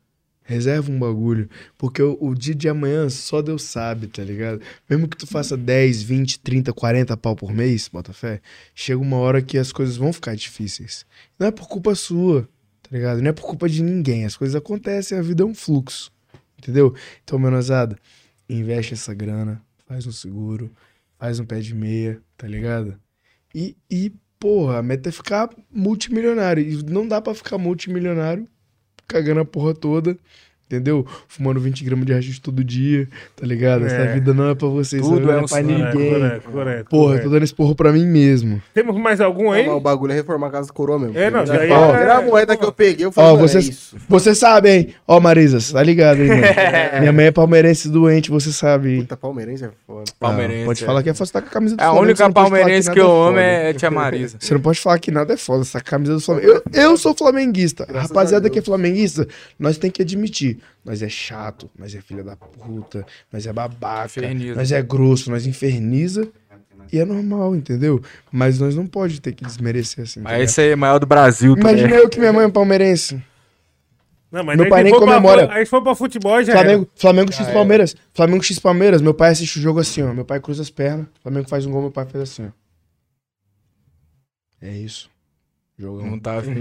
Reserva 0.42 0.90
um 0.90 0.98
bagulho. 0.98 1.50
Porque 1.76 2.00
o, 2.00 2.16
o 2.20 2.34
dia 2.34 2.54
de 2.54 2.68
amanhã 2.68 3.10
só 3.10 3.42
Deus 3.42 3.62
sabe, 3.62 4.06
tá 4.06 4.22
ligado? 4.22 4.62
Mesmo 4.88 5.08
que 5.08 5.16
tu 5.16 5.26
faça 5.26 5.56
10, 5.56 6.02
20, 6.02 6.40
30, 6.40 6.72
40 6.72 7.16
pau 7.16 7.36
por 7.36 7.52
mês, 7.52 7.88
bota 7.88 8.12
fé, 8.12 8.40
chega 8.74 9.00
uma 9.00 9.18
hora 9.18 9.42
que 9.42 9.58
as 9.58 9.72
coisas 9.72 9.96
vão 9.96 10.12
ficar 10.12 10.34
difíceis. 10.34 11.04
Não 11.38 11.48
é 11.48 11.50
por 11.50 11.68
culpa 11.68 11.94
sua, 11.94 12.48
tá 12.82 12.96
ligado? 12.96 13.20
Não 13.20 13.28
é 13.28 13.32
por 13.32 13.42
culpa 13.44 13.68
de 13.68 13.82
ninguém. 13.82 14.24
As 14.24 14.36
coisas 14.36 14.56
acontecem, 14.56 15.18
a 15.18 15.22
vida 15.22 15.42
é 15.42 15.46
um 15.46 15.54
fluxo. 15.54 16.10
Entendeu? 16.56 16.94
Então, 17.22 17.38
menosada, 17.38 17.98
investe 18.48 18.94
essa 18.94 19.12
grana, 19.12 19.62
faz 19.86 20.06
um 20.06 20.12
seguro, 20.12 20.72
faz 21.18 21.38
um 21.38 21.44
pé 21.44 21.60
de 21.60 21.74
meia, 21.74 22.20
tá 22.36 22.46
ligado? 22.46 22.98
E, 23.58 23.76
e 23.90 24.12
porra, 24.38 24.78
a 24.78 24.82
meta 24.82 25.08
é 25.08 25.12
ficar 25.12 25.50
multimilionário. 25.68 26.62
E 26.62 26.80
não 26.84 27.08
dá 27.08 27.20
pra 27.20 27.34
ficar 27.34 27.58
multimilionário 27.58 28.46
cagando 29.08 29.40
a 29.40 29.44
porra 29.44 29.74
toda. 29.74 30.16
Entendeu? 30.70 31.06
Fumando 31.26 31.58
20 31.60 31.82
gramas 31.82 32.04
de 32.04 32.12
haxixe 32.12 32.40
todo 32.42 32.62
dia, 32.62 33.08
tá 33.34 33.46
ligado? 33.46 33.86
Essa 33.86 33.94
É. 33.96 34.12
vida 34.12 34.34
não 34.34 34.50
é 34.50 34.54
pra 34.54 34.68
vocês, 34.68 35.00
Tudo 35.00 35.20
não 35.26 35.32
é 35.32 35.42
é, 35.42 35.46
pra 35.46 35.62
ninguém. 35.62 36.12
Correto, 36.12 36.50
correto. 36.50 36.90
Porra, 36.90 37.02
eu 37.04 37.08
correto. 37.08 37.24
tô 37.24 37.30
dando 37.30 37.42
esse 37.44 37.54
porro 37.54 37.74
pra 37.74 37.90
mim 37.90 38.04
mesmo. 38.06 38.62
Temos 38.74 38.94
mais 38.98 39.18
algum 39.18 39.50
aí? 39.50 39.66
Não, 39.66 39.78
o 39.78 39.80
bagulho 39.80 40.12
é 40.12 40.16
reformar 40.16 40.48
a 40.48 40.50
casa 40.50 40.66
do 40.66 40.74
coroa 40.74 40.98
mesmo. 40.98 41.16
É, 41.18 41.30
não, 41.30 41.46
Já 41.46 41.64
ia- 41.64 41.68
fala, 41.74 41.88
Primeira 41.88 42.20
moeda 42.20 42.54
que 42.54 42.64
eu 42.66 42.70
peguei, 42.72 43.06
eu 43.06 43.08
Ó, 43.08 43.12
falei, 43.12 43.32
mano, 43.36 43.48
vocês- 43.48 43.66
é 43.66 43.70
isso. 43.70 43.96
Você 44.10 44.34
sabe, 44.34 44.70
hein? 44.70 44.88
Ó, 45.06 45.18
Marisa, 45.18 45.58
você 45.58 45.72
tá 45.72 45.82
ligado, 45.82 46.20
hein, 46.20 46.28
mano? 46.28 46.42
Minha 47.00 47.12
mãe 47.14 47.26
é 47.26 47.30
palmeirense 47.30 47.88
doente, 47.88 48.30
você 48.30 48.52
sabe. 48.52 48.98
Puta, 49.00 49.16
palmeirense 49.16 49.64
é 49.64 49.70
foda. 49.86 50.04
Palmeirense. 50.20 50.62
Ah, 50.64 50.66
pode 50.66 50.82
é. 50.82 50.86
falar 50.86 51.02
que 51.02 51.08
é 51.08 51.14
foda, 51.14 51.26
você 51.26 51.32
tá 51.32 51.40
com 51.40 51.48
a 51.48 51.50
camisa 51.50 51.76
do 51.76 51.80
É 51.80 51.84
a 51.84 51.90
Flamengo, 51.90 52.04
você 52.16 52.22
única 52.24 52.32
palmeirense 52.34 52.88
nada 52.88 53.00
que 53.00 53.06
eu 53.06 53.10
é 53.24 53.28
amo 53.28 53.38
é 53.38 53.72
Tia 53.72 53.90
Marisa. 53.90 54.36
Você 54.40 54.52
não 54.52 54.60
pode 54.60 54.80
falar 54.80 54.98
que 54.98 55.10
nada 55.10 55.32
é 55.32 55.36
foda, 55.38 55.62
essa 55.62 55.80
camisa 55.80 56.12
do 56.12 56.20
Flamengo. 56.20 56.46
Eu, 56.46 56.62
eu 56.74 56.96
sou 56.98 57.14
flamenguista. 57.14 57.86
Graças 57.86 58.10
Rapaziada 58.10 58.48
a 58.48 58.50
que 58.50 58.58
é 58.58 58.62
flamenguista, 58.62 59.26
nós 59.58 59.78
tem 59.78 59.90
que 59.90 60.02
admitir. 60.02 60.57
Nós 60.84 61.02
é 61.02 61.08
chato, 61.08 61.70
nós 61.78 61.94
é 61.94 62.00
filha 62.00 62.22
da 62.24 62.36
puta, 62.36 63.04
nós 63.32 63.46
é 63.46 63.52
babaca, 63.52 64.06
Inferniza. 64.20 64.54
nós 64.54 64.72
é 64.72 64.82
grosso, 64.82 65.30
nós 65.30 65.46
inferniza. 65.46 66.28
E 66.92 66.98
é 66.98 67.04
normal, 67.04 67.54
entendeu? 67.54 68.00
Mas 68.32 68.58
nós 68.58 68.74
não 68.74 68.86
pode 68.86 69.20
ter 69.20 69.32
que 69.32 69.44
desmerecer 69.44 70.04
assim. 70.04 70.22
tá 70.22 70.30
Mas 70.30 70.42
esse 70.50 70.60
aí 70.60 70.70
é 70.70 70.76
maior 70.76 70.98
do 70.98 71.06
Brasil, 71.06 71.54
tá 71.54 71.60
Imagina 71.60 71.94
eu 71.96 72.08
que 72.08 72.18
minha 72.18 72.32
mãe 72.32 72.46
é 72.46 72.48
palmeirense. 72.50 73.22
Não, 74.30 74.44
mas 74.44 74.56
Meu 74.58 74.68
pai 74.68 74.82
nem 74.84 74.92
for 74.92 74.98
pra- 75.02 75.06
comemora. 75.14 75.52
Aí 75.52 75.64
for 75.66 75.82
pra 75.82 75.94
futebol, 75.94 76.42
já 76.42 76.52
Flamengo, 76.52 76.88
Flamengo 76.94 77.30
Ah, 77.32 77.34
X 77.34 77.48
é. 77.48 77.52
Palmeiras. 77.52 77.96
Flamengo 78.12 78.42
X 78.44 78.58
Palmeiras. 78.58 79.00
Meu 79.02 79.14
pai 79.14 79.30
assiste 79.30 79.58
o 79.58 79.62
jogo 79.62 79.80
assim, 79.80 80.02
ó. 80.02 80.12
Meu 80.12 80.24
pai 80.24 80.38
cruza 80.40 80.60
as 80.62 80.68
pernas. 80.70 81.06
Flamengo 81.22 81.48
faz 81.48 81.64
um 81.66 81.70
gol, 81.72 81.80
meu 81.82 81.90
pai 81.90 82.04
faz 82.06 82.22
assim, 82.24 82.46
ó. 82.46 82.50
É 84.60 84.70
isso. 84.76 85.10
Jogão. 85.78 86.06
Não 86.10 86.18
tá 86.18 86.38
afim. 86.38 86.54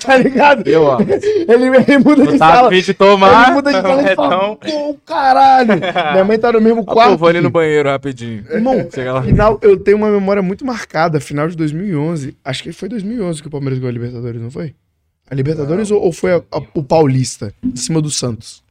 tá 0.00 0.16
ligado? 0.16 0.66
Eu, 0.66 0.84
ó. 0.84 0.98
Ele, 1.00 1.66
ele 1.76 1.98
muda 1.98 2.24
Não 2.24 2.32
de 2.32 2.38
tá 2.38 2.52
sala. 2.52 2.68
afim 2.68 2.80
de 2.80 2.94
tomar. 2.94 3.44
Ele 3.48 3.52
muda 3.56 3.72
de 3.72 3.82
sala 3.82 4.02
e 4.10 4.14
fala, 4.16 4.34
Então, 4.36 4.56
pô, 4.56 4.94
caralho. 5.04 5.68
Minha 6.12 6.24
mãe 6.24 6.38
tá 6.38 6.50
no 6.52 6.60
mesmo 6.60 6.84
pô, 6.84 6.92
quarto. 6.94 7.18
vou 7.18 7.28
ali 7.28 7.40
no 7.42 7.50
banheiro 7.50 7.90
rapidinho. 7.90 8.44
Irmão, 8.50 8.88
Chega 8.92 9.12
lá. 9.12 9.22
final, 9.22 9.58
eu 9.60 9.78
tenho 9.78 9.98
uma 9.98 10.08
memória 10.10 10.40
muito 10.42 10.64
marcada. 10.64 11.20
Final 11.20 11.46
de 11.48 11.56
2011. 11.56 12.34
Acho 12.42 12.62
que 12.62 12.72
foi 12.72 12.88
2011 12.88 13.42
que 13.42 13.48
o 13.48 13.50
Palmeiras 13.50 13.78
ganhou 13.78 13.90
a 13.90 13.92
Libertadores, 13.92 14.40
não 14.40 14.50
foi? 14.50 14.74
A 15.30 15.34
Libertadores 15.34 15.90
ou, 15.90 16.00
ou 16.00 16.12
foi 16.12 16.32
a- 16.32 16.42
a- 16.50 16.62
o 16.74 16.82
Paulista? 16.82 17.52
Em 17.62 17.76
cima 17.76 18.00
do 18.00 18.10
Santos? 18.10 18.62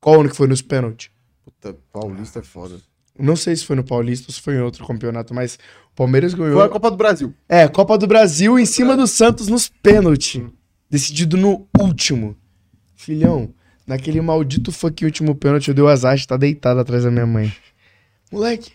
Qual 0.00 0.20
ano 0.20 0.28
que 0.30 0.36
foi 0.36 0.46
nos 0.48 0.62
pênaltis? 0.62 1.10
Puta, 1.44 1.76
paulista 1.92 2.40
é 2.40 2.42
foda. 2.42 2.74
Não 3.18 3.36
sei 3.36 3.56
se 3.56 3.64
foi 3.64 3.76
no 3.76 3.84
Paulista 3.84 4.26
ou 4.28 4.34
se 4.34 4.40
foi 4.40 4.56
em 4.56 4.60
outro 4.60 4.86
campeonato, 4.86 5.34
mas 5.34 5.58
o 5.92 5.96
Palmeiras 5.96 6.34
ganhou. 6.34 6.54
Foi 6.54 6.64
a 6.64 6.68
Copa 6.68 6.90
do 6.90 6.96
Brasil. 6.96 7.34
É, 7.48 7.66
Copa 7.68 7.96
do 7.96 8.06
Brasil 8.06 8.58
em 8.58 8.66
cima 8.66 8.96
do 8.96 9.06
Santos 9.06 9.48
nos 9.48 9.68
pênaltis. 9.68 10.42
Decidido 10.90 11.36
no 11.36 11.66
último. 11.78 12.36
Filhão, 12.94 13.52
naquele 13.86 14.20
maldito 14.20 14.70
fucking 14.70 15.04
último 15.04 15.34
pênalti, 15.34 15.68
eu 15.68 15.74
dei 15.74 15.84
o 15.84 15.88
azar 15.88 16.14
de 16.14 16.22
estar 16.22 16.36
deitado 16.36 16.80
atrás 16.80 17.04
da 17.04 17.10
minha 17.10 17.26
mãe. 17.26 17.52
Moleque, 18.30 18.72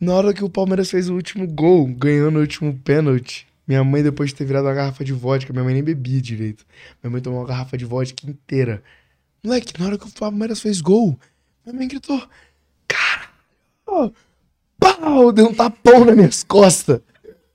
na 0.00 0.14
hora 0.14 0.34
que 0.34 0.44
o 0.44 0.50
Palmeiras 0.50 0.90
fez 0.90 1.08
o 1.08 1.14
último 1.14 1.46
gol, 1.46 1.86
ganhando 1.86 2.36
o 2.36 2.40
último 2.40 2.78
pênalti, 2.84 3.46
minha 3.66 3.82
mãe, 3.82 4.02
depois 4.02 4.30
de 4.30 4.36
ter 4.36 4.44
virado 4.44 4.66
uma 4.66 4.74
garrafa 4.74 5.04
de 5.04 5.12
vodka, 5.12 5.52
minha 5.52 5.64
mãe 5.64 5.74
nem 5.74 5.82
bebia 5.82 6.20
direito. 6.20 6.66
Minha 7.02 7.10
mãe 7.10 7.22
tomou 7.22 7.40
uma 7.40 7.46
garrafa 7.46 7.78
de 7.78 7.84
vodka 7.84 8.28
inteira. 8.28 8.82
Moleque, 9.42 9.78
na 9.78 9.86
hora 9.86 9.98
que 9.98 10.06
o 10.06 10.10
Palmeiras 10.10 10.60
fez 10.60 10.80
gol, 10.80 11.18
minha 11.64 11.78
mãe 11.78 11.88
gritou: 11.88 12.22
Pau! 14.78 15.32
Deu 15.32 15.46
um 15.46 15.54
tapão 15.54 16.04
nas 16.04 16.16
minhas 16.16 16.42
costas. 16.42 17.00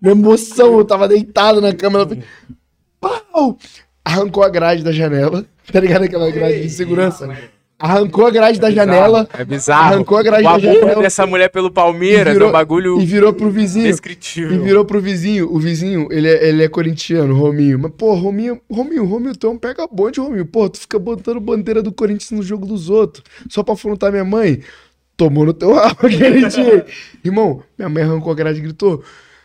Minha 0.02 0.14
emoção, 0.14 0.78
eu 0.78 0.86
tava 0.86 1.08
deitado 1.08 1.60
na 1.62 1.74
cama. 1.74 2.00
Ela 2.00 2.08
fez, 2.10 2.24
Pau! 3.00 3.58
Arrancou 4.04 4.44
a 4.44 4.50
grade 4.50 4.84
da 4.84 4.92
janela. 4.92 5.46
Tá 5.72 5.80
ligado 5.80 6.04
aquela 6.04 6.32
grade 6.32 6.62
de 6.64 6.70
segurança? 6.70 7.30
Arrancou 7.78 8.28
a 8.28 8.30
grade 8.32 8.60
da 8.60 8.70
janela 8.70 9.30
É 9.34 9.46
bizarro. 9.46 9.94
Arrancou 9.94 10.18
a 10.18 10.24
grade 10.24 10.46
o 10.46 10.52
da 10.52 10.60
janela. 10.60 11.02
dessa 11.02 11.26
mulher 11.26 11.50
pelo 11.50 11.72
Palmeiras 11.72 12.32
E 12.32 12.34
virou- 12.34 12.48
é 12.48 12.50
um 12.50 12.54
bagulho 12.54 13.00
e 13.00 13.06
virou 13.06 13.32
pro 13.32 13.50
vizinho. 13.50 13.86
E 13.86 13.88
indescritível. 13.88 14.62
virou 14.64 14.84
pro 14.84 15.00
vizinho. 15.00 15.50
O 15.54 15.60
vizinho, 15.60 16.08
ele 16.12 16.28
é, 16.28 16.50
ele 16.50 16.64
é 16.64 16.68
corintiano, 16.68 17.34
Rominho. 17.36 17.80
Mas, 17.80 17.92
pô, 17.98 18.16
Rominho, 18.16 18.60
Rominho, 18.70 19.06
Rominho, 19.06 19.34
tu 19.36 19.48
é 19.48 19.50
um 19.52 19.58
pega 19.58 19.88
bonde, 19.90 20.20
Rominho. 20.20 20.46
Pô, 20.46 20.68
tu 20.70 20.80
fica 20.80 21.00
botando 21.00 21.40
bandeira 21.40 21.82
do 21.82 21.92
Corinthians 21.92 22.32
no 22.32 22.44
jogo 22.44 22.66
dos 22.66 22.90
outros. 22.90 23.24
Só 23.50 23.64
pra 23.64 23.76
afrontar 23.76 24.12
minha 24.12 24.26
mãe. 24.26 24.62
Tomou 25.20 25.46
no 25.46 25.54
teu 25.54 25.74
rabo 25.76 26.08
aquele 26.08 26.48
dia. 26.48 26.86
Irmão, 27.26 27.62
minha 27.78 27.90
mãe 27.90 28.04
arrancou 28.04 28.32
a 28.32 28.36
grade 28.36 28.60
e 28.60 28.62
gritou. 28.62 29.04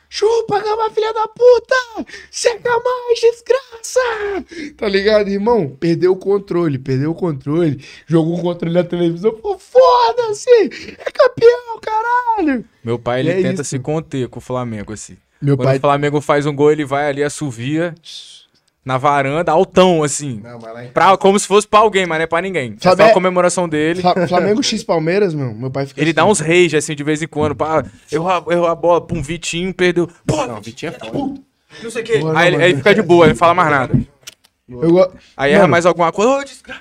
Chupa, 0.09 0.61
gama, 0.61 0.89
filha 0.91 1.13
da 1.13 1.27
puta! 1.27 2.09
Seca 2.31 2.71
mais, 2.71 3.21
desgraça! 3.21 4.71
Tá 4.77 4.89
ligado, 4.89 5.29
irmão? 5.29 5.69
Perdeu 5.81 6.13
o 6.13 6.17
controle, 6.17 6.79
perdeu 6.79 7.11
o 7.11 7.15
controle. 7.17 7.85
Jogou 8.07 8.39
o 8.39 8.43
controle 8.43 8.73
na 8.73 8.85
televisão. 8.85 9.33
Pô, 9.33 9.59
foda-se! 9.59 10.49
É 11.01 11.11
campeão, 11.11 11.81
caralho! 11.83 12.65
Meu 12.85 12.97
pai, 12.97 13.21
ele 13.21 13.31
É 13.31 13.43
tenta 13.43 13.63
isso. 13.63 13.71
se 13.71 13.79
conter 13.81 14.29
com 14.29 14.39
o 14.39 14.43
Flamengo, 14.43 14.93
assim. 14.93 15.17
Meu 15.43 15.57
Quando 15.57 15.67
pai 15.67 15.79
o 15.79 15.81
Flamengo 15.81 16.21
faz 16.21 16.47
um 16.47 16.55
gol, 16.55 16.71
ele 16.71 16.85
vai 16.85 17.09
ali, 17.09 17.25
assovia. 17.25 17.93
Na 18.85 18.99
varanda, 18.99 19.51
altão, 19.51 20.03
assim. 20.03 20.41
Não, 20.43 20.59
mas 20.61 20.75
lá 20.75 20.85
em 20.85 20.89
Pra, 20.89 21.17
como 21.17 21.39
se 21.39 21.47
fosse 21.47 21.67
pra 21.67 21.81
alguém, 21.81 22.05
mas 22.07 22.19
não 22.19 22.25
é 22.25 22.27
pra 22.27 22.43
ninguém. 22.43 22.77
É 22.85 22.97
só 22.97 23.03
a 23.05 23.13
comemoração 23.13 23.69
dele. 23.69 24.01
Fla- 24.03 24.27
Flamengo 24.29 24.63
X 24.63 24.83
Palmeiras, 24.85 25.33
meu. 25.35 25.55
Meu 25.55 25.71
pai 25.71 25.87
fica 25.87 26.01
Ele 26.01 26.11
assim. 26.11 26.15
dá 26.17 26.25
uns 26.27 26.41
rage, 26.41 26.77
assim, 26.77 26.95
de 26.95 27.03
vez 27.03 27.23
em 27.23 27.27
quando. 27.27 27.55
Pá, 27.55 27.85
errou, 28.13 28.29
a- 28.29 28.45
errou 28.51 28.67
a 28.67 28.75
bola, 28.75 29.01
pum, 29.01 29.23
Vitinho, 29.23 29.73
perdeu. 29.73 30.09
Pô, 30.27 30.47
Não, 30.47 30.61
Vitinho 30.61 30.91
é 30.91 30.93
foda. 30.93 31.35
não 31.83 31.91
sei 31.91 32.03
o 32.03 32.05
quê. 32.05 32.19
Bora, 32.19 32.39
Aí 32.39 32.49
ele, 32.49 32.57
aí 32.63 32.71
ele 32.71 32.77
fica 32.79 32.95
de 32.95 33.03
boa, 33.03 33.25
ele 33.25 33.33
não 33.33 33.39
fala 33.39 33.55
mais 33.55 33.71
nada. 33.71 33.99
Eu 34.69 35.13
Aí 35.37 35.51
erra 35.53 35.61
Mano. 35.63 35.71
mais 35.73 35.87
alguma 35.87 36.11
coisa, 36.13 36.33
ô, 36.33 36.45
desgraça, 36.45 36.81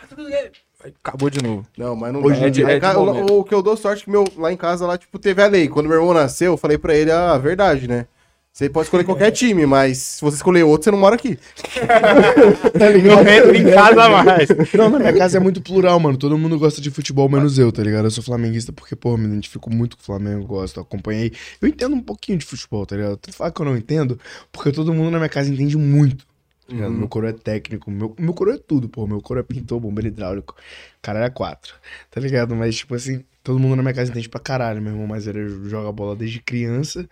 acabou 1.01 1.29
de 1.29 1.41
novo. 1.41 1.65
Não, 1.77 1.95
mas 1.95 2.11
não 2.13 2.21
Hoje 2.23 2.39
dá. 2.41 2.47
é 2.47 2.49
de- 2.49 2.63
é 2.63 2.79
de 2.79 2.85
o, 2.97 3.39
o 3.39 3.43
que 3.43 3.53
eu 3.53 3.61
dou 3.61 3.75
sorte 3.77 4.01
é 4.01 4.05
que 4.05 4.11
meu, 4.11 4.23
lá 4.37 4.51
em 4.51 4.57
casa, 4.57 4.85
lá, 4.85 4.97
tipo, 4.97 5.17
teve 5.19 5.41
a 5.41 5.47
lei. 5.47 5.67
Quando 5.69 5.87
meu 5.87 5.97
irmão 5.99 6.13
nasceu, 6.13 6.53
eu 6.53 6.57
falei 6.57 6.77
pra 6.77 6.93
ele 6.95 7.11
a 7.11 7.37
verdade, 7.37 7.87
né? 7.87 8.05
Você 8.53 8.69
pode 8.69 8.85
escolher 8.85 9.03
qualquer 9.03 9.31
time, 9.31 9.65
mas 9.65 9.97
se 9.97 10.21
você 10.21 10.35
escolher 10.35 10.61
outro, 10.61 10.83
você 10.83 10.91
não 10.91 10.99
mora 10.99 11.15
aqui. 11.15 11.39
Tá 12.77 12.89
ligado? 12.89 13.23
Não 13.23 13.31
entra 13.31 13.57
em 13.57 13.63
casa 13.63 14.09
mais. 14.09 14.49
Não, 14.75 14.89
na 14.91 14.99
minha 14.99 15.13
casa 15.13 15.37
é 15.37 15.39
muito 15.39 15.59
plural, 15.59 15.99
mano. 15.99 16.17
Todo 16.17 16.37
mundo 16.37 16.59
gosta 16.59 16.79
de 16.79 16.91
futebol, 16.91 17.27
menos 17.27 17.57
eu, 17.57 17.71
tá 17.71 17.81
ligado? 17.81 18.05
Eu 18.05 18.11
sou 18.11 18.23
flamenguista 18.23 18.71
porque, 18.71 18.95
pô, 18.95 19.17
me 19.17 19.25
identifico 19.25 19.73
muito 19.73 19.97
com 19.97 20.03
o 20.03 20.05
Flamengo, 20.05 20.45
gosto, 20.45 20.79
acompanhei. 20.79 21.31
Eu 21.59 21.67
entendo 21.67 21.95
um 21.95 22.01
pouquinho 22.01 22.37
de 22.37 22.45
futebol, 22.45 22.85
tá 22.85 22.95
ligado? 22.95 23.17
Tu 23.17 23.33
fala 23.33 23.51
que 23.51 23.59
eu 23.59 23.65
não 23.65 23.75
entendo, 23.75 24.19
porque 24.51 24.71
todo 24.71 24.93
mundo 24.93 25.09
na 25.09 25.17
minha 25.17 25.29
casa 25.29 25.51
entende 25.51 25.75
muito. 25.75 26.23
Tá 26.67 26.75
ligado? 26.75 26.93
Meu 26.93 27.07
coro 27.07 27.27
é 27.27 27.33
técnico, 27.33 27.89
meu, 27.89 28.15
meu 28.19 28.33
coro 28.35 28.51
é 28.51 28.57
tudo, 28.59 28.87
pô. 28.87 29.07
Meu 29.07 29.19
coro 29.19 29.39
é 29.39 29.43
pintor, 29.43 29.79
bombeiro 29.79 30.09
hidráulico. 30.09 30.55
Cara 31.01 31.19
era 31.19 31.29
quatro, 31.31 31.73
tá 32.11 32.21
ligado? 32.21 32.55
Mas, 32.55 32.75
tipo 32.75 32.93
assim, 32.93 33.23
todo 33.43 33.57
mundo 33.57 33.75
na 33.77 33.81
minha 33.81 33.95
casa 33.95 34.11
entende 34.11 34.29
pra 34.29 34.39
caralho. 34.39 34.79
Meu 34.79 34.93
irmão 34.93 35.07
mais 35.07 35.25
velho 35.25 35.67
joga 35.67 35.91
bola 35.91 36.15
desde 36.15 36.39
criança. 36.39 37.09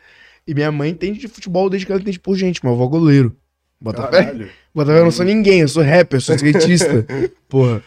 E 0.47 0.53
minha 0.53 0.71
mãe 0.71 0.89
entende 0.89 1.19
de 1.19 1.27
futebol 1.27 1.69
desde 1.69 1.85
que 1.85 1.91
ela 1.91 2.01
entende 2.01 2.19
por 2.19 2.35
gente. 2.35 2.63
Meu 2.63 2.73
avô 2.73 2.85
é 2.85 2.89
goleiro. 2.89 3.37
Bota 3.79 4.03
fé? 4.03 4.23
Caralho. 4.23 4.49
Bota 4.73 4.91
fé, 4.91 4.99
eu 4.99 5.03
não 5.03 5.11
sou 5.11 5.25
ninguém, 5.25 5.61
eu 5.61 5.67
sou 5.67 5.83
rapper, 5.83 6.17
eu 6.17 6.21
sou 6.21 6.35
skatista. 6.35 7.05
Porra. 7.49 7.83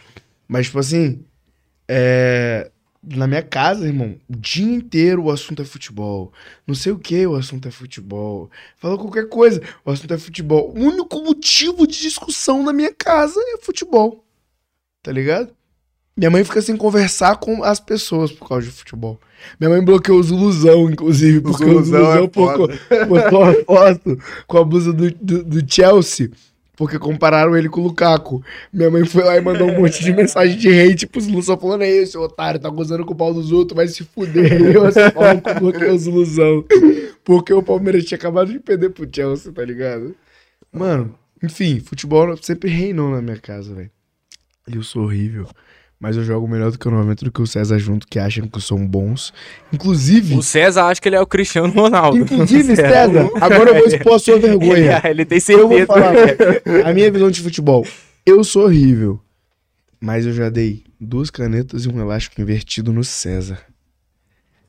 Mas, 0.47 0.67
tipo 0.67 0.79
assim, 0.79 1.23
é... 1.87 2.69
na 3.03 3.27
minha 3.27 3.41
casa, 3.41 3.87
irmão, 3.87 4.15
o 4.29 4.35
dia 4.35 4.73
inteiro 4.73 5.23
o 5.23 5.31
assunto 5.31 5.61
é 5.61 5.65
futebol. 5.65 6.31
Não 6.67 6.75
sei 6.75 6.91
o 6.91 6.99
que, 6.99 7.25
o 7.25 7.35
assunto 7.35 7.67
é 7.67 7.71
futebol. 7.71 8.49
Fala 8.77 8.97
qualquer 8.97 9.29
coisa, 9.29 9.61
o 9.83 9.91
assunto 9.91 10.13
é 10.13 10.17
futebol. 10.17 10.73
O 10.75 10.79
único 10.79 11.23
motivo 11.23 11.87
de 11.87 11.99
discussão 12.01 12.63
na 12.63 12.73
minha 12.73 12.93
casa 12.93 13.39
é 13.53 13.57
futebol. 13.57 14.23
Tá 15.01 15.11
ligado? 15.11 15.53
Minha 16.17 16.31
mãe 16.31 16.45
fica 16.45 16.61
sem 16.61 16.77
conversar 16.77 17.35
com 17.37 17.61
as 17.61 17.77
pessoas 17.77 18.31
por 18.31 18.47
causa 18.47 18.65
de 18.65 18.71
futebol. 18.71 19.19
Minha 19.59 19.69
mãe 19.71 19.83
bloqueou 19.83 20.17
o 20.17 20.23
Zuluzão, 20.23 20.89
inclusive, 20.89 21.41
porque 21.41 21.65
o 21.65 21.83
Zuluzão 21.83 22.13
é 22.13 22.29
foda. 22.29 22.79
postou 23.07 23.41
uma 23.41 23.53
foto 23.65 24.19
com 24.47 24.57
a 24.57 24.63
blusa 24.63 24.93
do, 24.93 25.11
do, 25.11 25.43
do 25.43 25.73
Chelsea, 25.73 26.31
porque 26.77 26.97
compararam 26.97 27.57
ele 27.57 27.67
com 27.67 27.81
o 27.81 27.83
Lukaku. 27.83 28.41
Minha 28.71 28.89
mãe 28.89 29.05
foi 29.05 29.25
lá 29.25 29.35
e 29.35 29.41
mandou 29.41 29.69
um 29.69 29.81
monte 29.81 30.01
de 30.01 30.13
mensagem 30.13 30.57
de 30.57 30.69
hate 30.69 31.05
pro 31.05 31.19
Zulu, 31.19 31.43
só 31.43 31.57
falando, 31.57 31.81
aí, 31.81 32.07
seu 32.07 32.21
otário, 32.21 32.61
tá 32.61 32.69
gozando 32.69 33.05
com 33.05 33.11
o 33.11 33.17
pau 33.17 33.33
dos 33.33 33.51
outros, 33.51 33.75
vai 33.75 33.87
se 33.89 34.05
fuder. 34.05 34.53
Aí 34.53 34.71
eu 34.73 34.85
assim, 34.85 34.99
bloqueei 35.59 35.89
o 35.89 35.97
Zuluzão. 35.97 36.63
Porque 37.25 37.53
o 37.53 37.61
Palmeiras 37.61 38.05
tinha 38.05 38.17
acabado 38.17 38.53
de 38.53 38.59
perder 38.59 38.91
pro 38.91 39.05
Chelsea, 39.11 39.51
tá 39.51 39.65
ligado? 39.65 40.15
Mano, 40.71 41.13
enfim, 41.43 41.81
futebol 41.81 42.37
sempre 42.37 42.69
reinou 42.69 43.11
na 43.11 43.21
minha 43.21 43.37
casa, 43.37 43.73
velho. 43.73 43.91
Eu 44.65 44.81
sou 44.81 45.03
horrível. 45.03 45.45
Mas 46.05 46.15
eu 46.15 46.23
jogo 46.23 46.47
melhor 46.47 46.69
do 46.71 46.77
que 46.77 46.87
o 46.87 46.91
normalmente 46.91 47.25
do 47.25 47.31
que 47.31 47.41
o 47.41 47.47
César 47.47 47.79
junto, 47.79 48.05
que 48.07 48.19
acham 48.19 48.47
que 48.47 48.61
são 48.61 48.85
bons. 48.85 49.33
Inclusive, 49.73 50.35
O 50.35 50.43
César 50.43 50.83
acha 50.83 51.01
que 51.01 51.09
ele 51.09 51.15
é 51.15 51.19
o 51.19 51.25
Cristiano 51.25 51.73
Ronaldo. 51.73 52.19
inclusive, 52.19 52.75
César, 52.77 53.27
agora 53.41 53.71
eu 53.71 53.75
vou 53.79 53.87
expor 53.87 54.13
a 54.13 54.19
sua 54.19 54.37
vergonha. 54.39 55.01
ele 55.03 55.25
tem 55.25 55.39
Eu 55.49 55.67
vou 55.67 55.77
certeza. 55.79 55.87
falar 55.87 56.87
a 56.87 56.93
minha 56.93 57.09
visão 57.11 57.31
de 57.31 57.41
futebol. 57.41 57.83
Eu 58.23 58.43
sou 58.43 58.65
horrível. 58.65 59.19
Mas 59.99 60.27
eu 60.27 60.31
já 60.33 60.47
dei 60.47 60.83
duas 61.01 61.31
canetas 61.31 61.85
e 61.85 61.89
um 61.89 61.99
elástico 61.99 62.39
invertido 62.39 62.93
no 62.93 63.03
César. 63.03 63.57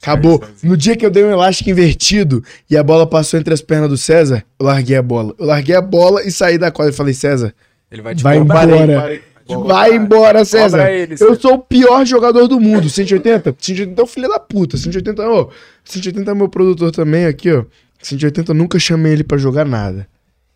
Acabou. 0.02 0.42
No 0.62 0.74
dia 0.74 0.96
que 0.96 1.04
eu 1.04 1.10
dei 1.10 1.22
um 1.22 1.30
elástico 1.30 1.68
invertido 1.68 2.42
e 2.70 2.78
a 2.78 2.82
bola 2.82 3.06
passou 3.06 3.38
entre 3.38 3.52
as 3.52 3.60
pernas 3.60 3.90
do 3.90 3.98
César, 3.98 4.42
eu 4.58 4.64
larguei 4.64 4.96
a 4.96 5.02
bola. 5.02 5.34
Eu 5.38 5.44
larguei 5.44 5.74
a 5.76 5.82
bola 5.82 6.22
e 6.22 6.30
saí 6.30 6.56
da 6.56 6.70
quadra 6.70 6.94
e 6.94 6.96
falei, 6.96 7.12
César, 7.12 7.52
Ele 7.90 8.00
vai 8.00 8.14
te 8.14 8.22
vai 8.22 8.38
cobrar. 8.38 8.64
embora. 8.64 9.20
Vai 9.48 9.94
embora, 9.94 10.44
César. 10.44 10.90
Ele, 10.90 11.14
eu 11.14 11.18
César. 11.18 11.40
sou 11.40 11.54
o 11.54 11.58
pior 11.58 12.04
jogador 12.04 12.46
do 12.48 12.58
mundo. 12.58 12.88
180? 12.88 13.56
180 13.58 14.00
é 14.00 14.04
o 14.04 14.06
filho 14.06 14.28
da 14.28 14.40
puta. 14.40 14.76
180, 14.76 15.22
ó. 15.22 15.48
180 15.84 16.30
é 16.30 16.34
meu 16.34 16.48
produtor 16.48 16.90
também 16.90 17.26
aqui, 17.26 17.52
ó. 17.52 17.64
180 18.02 18.50
eu 18.50 18.54
nunca 18.54 18.78
chamei 18.78 19.12
ele 19.12 19.24
pra 19.24 19.38
jogar 19.38 19.64
nada. 19.64 20.08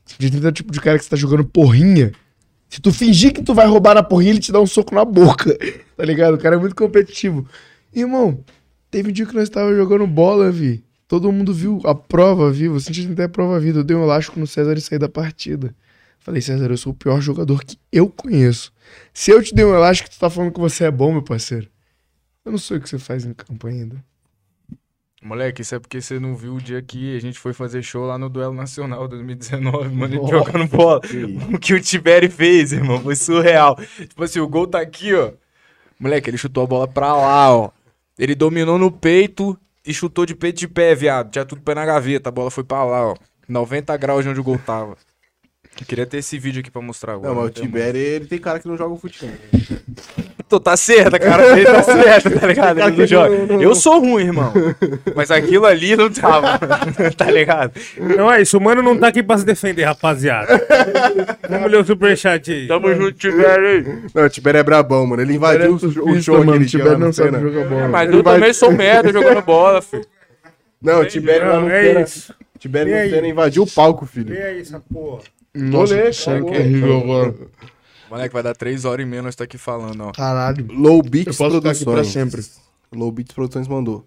180 0.07 0.47
é 0.47 0.49
o 0.49 0.53
tipo 0.53 0.73
de 0.73 0.81
cara 0.81 0.99
que 0.99 1.05
você 1.05 1.11
tá 1.11 1.17
jogando 1.17 1.45
porrinha. 1.45 2.13
Se 2.69 2.81
tu 2.81 2.93
fingir 2.93 3.33
que 3.33 3.43
tu 3.43 3.55
vai 3.55 3.67
roubar 3.67 3.95
na 3.95 4.03
porrinha, 4.03 4.31
ele 4.33 4.41
te 4.41 4.53
dá 4.53 4.61
um 4.61 4.67
soco 4.67 4.95
na 4.95 5.05
boca. 5.05 5.57
Tá 6.01 6.07
ligado? 6.07 6.33
O 6.33 6.39
cara 6.39 6.57
é 6.57 6.59
muito 6.59 6.75
competitivo. 6.75 7.47
Irmão, 7.95 8.43
teve 8.91 9.11
um 9.11 9.13
dia 9.13 9.27
que 9.27 9.35
nós 9.35 9.51
tava 9.51 9.77
jogando 9.77 10.07
bola, 10.07 10.51
vi. 10.51 10.83
Todo 11.07 11.31
mundo 11.31 11.53
viu 11.53 11.79
a 11.85 11.95
prova 11.95 12.51
viva. 12.51 12.81
180 12.81 13.21
é 13.21 13.25
a 13.27 13.29
prova 13.29 13.61
viva. 13.61 13.81
Eu 13.81 13.85
dei 13.85 13.95
um 13.95 14.03
elástico 14.03 14.41
no 14.41 14.47
César 14.47 14.73
e 14.79 14.81
saí 14.81 14.99
da 14.99 15.11
partida. 15.11 15.75
Falei, 16.19 16.41
César, 16.41 16.71
eu 16.71 16.77
sou 16.79 16.93
o 16.93 16.97
pior 16.97 17.21
jogador 17.21 17.63
que 17.65 17.77
eu 17.93 18.09
conheço. 18.09 18.73
Se 19.13 19.31
eu 19.31 19.43
te 19.43 19.55
dei 19.55 19.65
um 19.65 19.75
elástico, 19.75 20.11
tu 20.11 20.19
tá 20.19 20.31
falando 20.31 20.53
que 20.53 20.61
você 20.61 20.85
é 20.85 20.91
bom, 20.91 21.13
meu 21.13 21.23
parceiro. 21.23 21.69
Eu 22.45 22.53
não 22.53 22.59
sei 22.59 22.79
o 22.79 22.81
que 22.81 22.89
você 22.89 22.99
faz 22.99 23.25
em 23.25 23.35
campo 23.35 23.67
ainda. 23.67 24.03
Moleque, 25.23 25.61
isso 25.61 25.75
é 25.75 25.79
porque 25.79 26.01
você 26.01 26.19
não 26.19 26.35
viu 26.35 26.55
o 26.55 26.61
dia 26.61 26.81
que 26.81 27.15
a 27.15 27.21
gente 27.21 27.39
foi 27.39 27.53
fazer 27.53 27.83
show 27.83 28.07
lá 28.07 28.17
no 28.17 28.31
Duelo 28.31 28.55
Nacional 28.55 29.07
2019, 29.07 29.91
mano, 29.95 30.17
Nossa. 30.17 30.31
jogando 30.31 30.67
bola. 30.67 31.01
O 31.53 31.59
que 31.59 31.75
o 31.75 31.81
Tiberi 31.81 32.31
fez, 32.31 32.73
irmão, 32.73 32.99
foi 33.03 33.15
surreal. 33.15 33.77
Tipo 33.77 34.25
assim, 34.25 34.41
o 34.41 34.49
gol 34.49 34.67
tá 34.67 34.81
aqui, 34.81 35.13
ó. 35.15 35.33
Moleque, 35.99 36.31
ele 36.31 36.39
chutou 36.39 36.65
a 36.65 36.67
bola 36.67 36.89
pra 36.89 37.15
lá, 37.15 37.55
ó. 37.55 37.71
Ele 38.19 38.35
dominou 38.35 38.79
no 38.79 38.91
peito 38.91 39.59
e 39.87 39.93
chutou 39.93 40.25
de 40.25 40.35
peito 40.35 40.59
de 40.59 40.69
pé, 40.69 40.95
viado. 40.95 41.31
Tinha 41.31 41.45
tudo 41.45 41.61
pé 41.61 41.75
na 41.75 41.85
gaveta, 41.85 42.31
a 42.31 42.33
bola 42.33 42.51
foi 42.51 42.65
pra 42.65 42.83
lá, 42.83 43.09
ó. 43.09 43.15
90 43.47 43.95
graus 43.99 44.25
de 44.25 44.31
onde 44.31 44.41
o 44.41 44.45
gol 44.45 44.59
tava. 44.59 44.97
Eu 45.79 45.87
queria 45.87 46.05
ter 46.07 46.19
esse 46.19 46.39
vídeo 46.39 46.61
aqui 46.61 46.71
pra 46.71 46.83
mostrar 46.83 47.15
agora. 47.15 47.29
Não, 47.29 47.41
mas 47.41 47.51
o 47.51 47.51
Tiberi, 47.51 47.99
ele 47.99 48.27
tem 48.27 48.39
cara 48.39 48.59
que 48.59 48.69
não 48.69 48.77
joga 48.77 48.95
futebol. 48.97 49.31
Tô, 50.49 50.59
tá 50.59 50.77
certo, 50.77 51.17
cara. 51.21 51.57
Ele 51.57 51.65
tá 51.65 51.83
certo, 51.83 52.39
tá 52.39 52.47
ligado? 52.47 52.81
Ele 52.81 52.97
não 52.97 53.07
joga. 53.07 53.35
Eu 53.55 53.75
sou 53.75 54.01
ruim, 54.01 54.25
irmão. 54.25 54.53
Mas 55.15 55.31
aquilo 55.31 55.65
ali 55.65 55.95
não 55.95 56.11
tava. 56.11 56.59
tá 57.17 57.31
ligado? 57.31 57.73
Então 57.97 58.31
é 58.31 58.43
isso, 58.43 58.59
o 58.59 58.61
mano 58.61 58.83
não 58.83 58.99
tá 58.99 59.09
aqui 59.09 59.23
pra 59.23 59.39
se 59.39 59.45
defender, 59.45 59.85
rapaziada. 59.85 60.61
Vamos 61.49 61.71
ler 61.71 61.79
o 61.79 61.85
superchat 61.85 62.51
aí. 62.51 62.67
Tamo 62.67 62.93
junto, 62.95 63.13
Tiberi. 63.13 64.03
Não, 64.13 64.25
o 64.25 64.29
Tiberi 64.29 64.59
é 64.59 64.63
brabão, 64.65 65.07
mano. 65.07 65.23
Ele 65.23 65.37
invadiu 65.37 65.73
o, 65.73 66.11
o 66.11 66.21
show 66.21 66.45
mano. 66.45 66.61
O 66.61 66.79
no 66.79 66.99
não 66.99 67.13
sabe 67.13 67.39
jogar 67.41 67.69
bola. 67.69 67.89
Mas 67.89 68.09
Ele 68.09 68.19
eu 68.19 68.23
também 68.25 68.53
sou 68.53 68.73
merda 68.73 69.13
jogando 69.13 69.43
bola, 69.43 69.81
filho. 69.81 70.05
Não, 70.83 71.01
o 71.01 71.05
lá 71.05 71.61
no 71.61 71.61
Não, 71.61 71.71
é 71.71 72.03
isso. 72.03 72.35
Tiberi 72.59 72.91
E 72.91 72.93
no 72.93 73.19
aí? 73.25 73.31
Invadiu 73.31 73.63
o 73.63 73.67
palco, 73.67 74.05
filho. 74.05 74.35
E 74.35 74.39
é 74.39 74.59
isso, 74.59 74.75
essa 74.75 74.83
porra. 74.93 75.23
Nossa, 75.55 75.95
Olê, 75.95 76.11
que 76.11 76.25
cara. 76.25 76.45
horrível 76.45 76.99
agora. 77.01 77.35
Moleque, 78.11 78.33
vai 78.35 78.43
dar 78.43 78.55
três 78.57 78.85
horas 78.85 79.05
e 79.07 79.09
meia 79.09 79.23
nós 79.23 79.35
tá 79.37 79.45
aqui 79.45 79.57
falando, 79.59 80.01
ó. 80.05 80.13
Caralho. 80.13 80.67
Low 80.71 80.97
Eu 80.99 81.03
Beats 81.03 81.37
posso 81.37 81.57
ficar 81.57 81.71
aqui 81.71 81.85
Produções. 81.85 82.31
pra 82.33 82.43
sempre. 82.43 82.45
Low 82.93 83.11
Beats 83.13 83.33
Produções 83.35 83.69
mandou. 83.69 84.05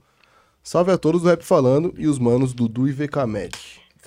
Salve 0.62 0.92
a 0.92 0.98
todos 0.98 1.22
do 1.22 1.28
Rap 1.30 1.42
Falando 1.44 1.94
e 1.98 2.08
os 2.08 2.18
manos 2.20 2.54
Dudu 2.54 2.88
e 2.88 2.92
VK 2.92 3.26
Magic. 3.28 3.58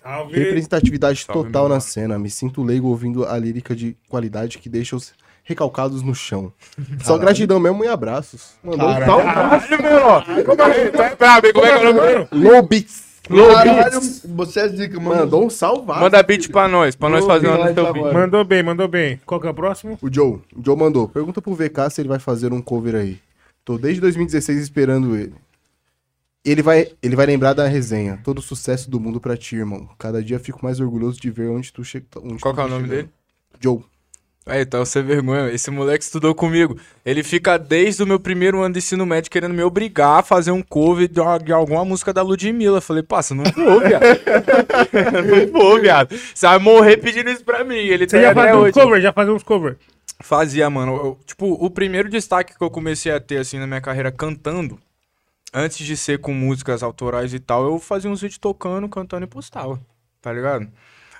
Salve. 0.02 0.38
Representatividade 0.38 1.24
Salve, 1.24 1.44
total 1.44 1.68
na 1.68 1.80
cena. 1.80 2.18
Me 2.18 2.30
sinto 2.30 2.62
leigo 2.62 2.88
ouvindo 2.88 3.26
a 3.26 3.36
lírica 3.38 3.74
de 3.74 3.96
qualidade 4.08 4.58
que 4.58 4.68
deixa 4.68 4.96
os 4.96 5.12
recalcados 5.44 6.02
no 6.02 6.14
chão. 6.14 6.52
Só 7.02 7.16
gratidão 7.18 7.58
mesmo 7.60 7.84
e 7.84 7.88
abraços. 7.88 8.52
Mandou 8.62 8.88
um 8.88 8.92
Caralho. 8.92 9.06
salve. 9.06 9.24
Caralho, 9.24 9.82
meu, 9.82 10.06
ó. 10.06 10.22
Como 10.44 10.62
é, 10.62 10.88
tá? 10.90 11.40
Como 11.40 11.46
é 11.46 11.52
que 11.52 11.58
é 11.58 11.76
o 11.78 11.94
nome 11.94 12.00
dele? 12.00 12.28
Low 12.32 12.62
Beats. 12.62 13.05
Caralho, 13.28 14.00
você 14.24 14.60
é 14.60 14.68
zica, 14.68 15.00
mano. 15.00 15.20
Mandou 15.22 15.44
um 15.46 15.50
salvado. 15.50 16.00
Manda 16.00 16.22
beat 16.22 16.50
pra 16.50 16.68
nós, 16.68 16.94
pra 16.94 17.08
nós 17.08 17.24
fazer 17.24 17.48
uma 17.48 17.56
ouvir 17.58 17.68
no 17.70 17.74
teu 17.74 17.84
lá 17.84 17.92
vídeo. 17.92 18.06
agora. 18.06 18.24
Mandou 18.24 18.44
bem, 18.44 18.62
mandou 18.62 18.88
bem. 18.88 19.20
Qual 19.26 19.40
que 19.40 19.46
é 19.46 19.50
o 19.50 19.54
próximo? 19.54 19.98
O 20.00 20.12
Joe. 20.12 20.40
O 20.54 20.64
Joe 20.64 20.76
mandou. 20.76 21.08
Pergunta 21.08 21.42
pro 21.42 21.54
VK 21.54 21.90
se 21.90 22.00
ele 22.00 22.08
vai 22.08 22.18
fazer 22.18 22.52
um 22.52 22.60
cover 22.62 22.94
aí. 22.94 23.18
Tô 23.64 23.76
desde 23.76 24.00
2016 24.00 24.60
esperando 24.60 25.16
ele. 25.16 25.34
Ele 26.44 26.62
vai, 26.62 26.88
ele 27.02 27.16
vai 27.16 27.26
lembrar 27.26 27.54
da 27.54 27.66
resenha. 27.66 28.20
Todo 28.22 28.38
o 28.38 28.42
sucesso 28.42 28.88
do 28.88 29.00
mundo 29.00 29.20
pra 29.20 29.36
ti, 29.36 29.56
irmão. 29.56 29.88
Cada 29.98 30.22
dia 30.22 30.38
fico 30.38 30.60
mais 30.62 30.78
orgulhoso 30.78 31.20
de 31.20 31.28
ver 31.28 31.48
onde 31.48 31.72
tu 31.72 31.82
chega. 31.82 32.06
Qual 32.40 32.54
que 32.54 32.60
é 32.60 32.64
o 32.64 32.68
nome 32.68 32.86
dele? 32.86 33.08
Joe. 33.60 33.80
Aí, 34.48 34.64
tá 34.64 34.78
você 34.78 35.02
vergonha. 35.02 35.50
Esse 35.50 35.72
moleque 35.72 36.04
estudou 36.04 36.32
comigo. 36.32 36.78
Ele 37.04 37.24
fica 37.24 37.58
desde 37.58 38.00
o 38.04 38.06
meu 38.06 38.20
primeiro 38.20 38.62
ano 38.62 38.74
de 38.74 38.78
ensino 38.78 39.04
médio 39.04 39.28
querendo 39.28 39.52
me 39.52 39.62
obrigar 39.62 40.20
a 40.20 40.22
fazer 40.22 40.52
um 40.52 40.62
cover 40.62 41.08
de, 41.08 41.20
de 41.44 41.52
alguma 41.52 41.84
música 41.84 42.12
da 42.12 42.22
Ludmilla. 42.22 42.80
Falei, 42.80 43.02
passa, 43.02 43.34
não 43.34 43.42
vou, 43.42 43.80
viado. 43.80 44.04
não 45.52 45.52
vou, 45.52 45.80
viado. 45.80 46.16
Você 46.32 46.46
vai 46.46 46.60
morrer 46.60 46.96
pedindo 46.98 47.28
isso 47.28 47.44
pra 47.44 47.64
mim. 47.64 47.74
Ele 47.74 48.08
Você 48.08 48.22
já 48.22 48.32
fazia 48.32 48.56
uns 48.56 48.70
cover? 48.70 49.00
Já 49.00 49.12
fazia 49.12 49.34
uns 49.34 49.42
cover? 49.42 49.76
Fazia, 50.20 50.70
mano. 50.70 50.94
Eu- 50.94 51.18
tipo, 51.26 51.52
o 51.52 51.68
primeiro 51.68 52.08
destaque 52.08 52.56
que 52.56 52.62
eu 52.62 52.70
comecei 52.70 53.10
a 53.10 53.18
ter, 53.18 53.38
assim, 53.38 53.58
na 53.58 53.66
minha 53.66 53.80
carreira 53.80 54.12
cantando, 54.12 54.78
antes 55.52 55.84
de 55.84 55.96
ser 55.96 56.20
com 56.20 56.32
músicas 56.32 56.84
autorais 56.84 57.34
e 57.34 57.40
tal, 57.40 57.64
eu 57.64 57.80
fazia 57.80 58.08
uns 58.08 58.20
vídeos 58.20 58.38
tocando, 58.38 58.88
cantando 58.88 59.24
e 59.24 59.28
postava, 59.28 59.80
tá 60.22 60.32
ligado? 60.32 60.68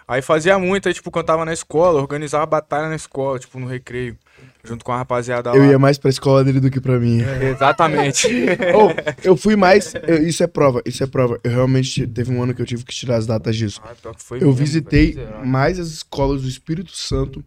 Aí 0.08 0.22
fazia 0.22 0.56
muito, 0.58 0.86
aí, 0.86 0.94
tipo, 0.94 1.10
quando 1.10 1.26
tava 1.26 1.44
na 1.44 1.52
escola, 1.52 2.00
organizava 2.00 2.46
batalha 2.46 2.88
na 2.88 2.94
escola, 2.94 3.38
tipo, 3.38 3.58
no 3.58 3.66
recreio. 3.66 4.16
Junto 4.62 4.84
com 4.84 4.92
a 4.92 4.96
rapaziada 4.98 5.50
lá. 5.50 5.56
Eu 5.56 5.64
ia 5.64 5.78
mais 5.78 5.96
pra 5.96 6.10
escola 6.10 6.42
dele 6.44 6.58
do 6.60 6.70
que 6.70 6.80
pra 6.80 6.98
mim. 6.98 7.20
Exatamente. 7.50 8.26
Ô, 8.74 8.90
eu 9.22 9.36
fui 9.36 9.54
mais. 9.56 9.94
eu- 10.06 10.26
isso 10.26 10.42
é 10.42 10.46
prova, 10.46 10.82
isso 10.84 11.02
é 11.02 11.06
prova. 11.06 11.38
Eu 11.44 11.50
realmente 11.52 12.06
teve 12.06 12.32
um 12.32 12.42
ano 12.42 12.52
que 12.54 12.60
eu 12.62 12.66
tive 12.66 12.84
que 12.84 12.92
tirar 12.94 13.16
as 13.16 13.26
datas 13.26 13.56
disso. 13.56 13.80
Ah, 13.84 13.94
pior 14.00 14.14
que 14.14 14.22
foi 14.22 14.38
Eu 14.38 14.46
mesmo, 14.48 14.56
visitei 14.56 15.12
velho, 15.12 15.46
mais 15.46 15.78
as 15.78 15.88
escolas 15.88 16.42
do 16.42 16.48
Espírito 16.48 16.90
Santo 16.96 17.44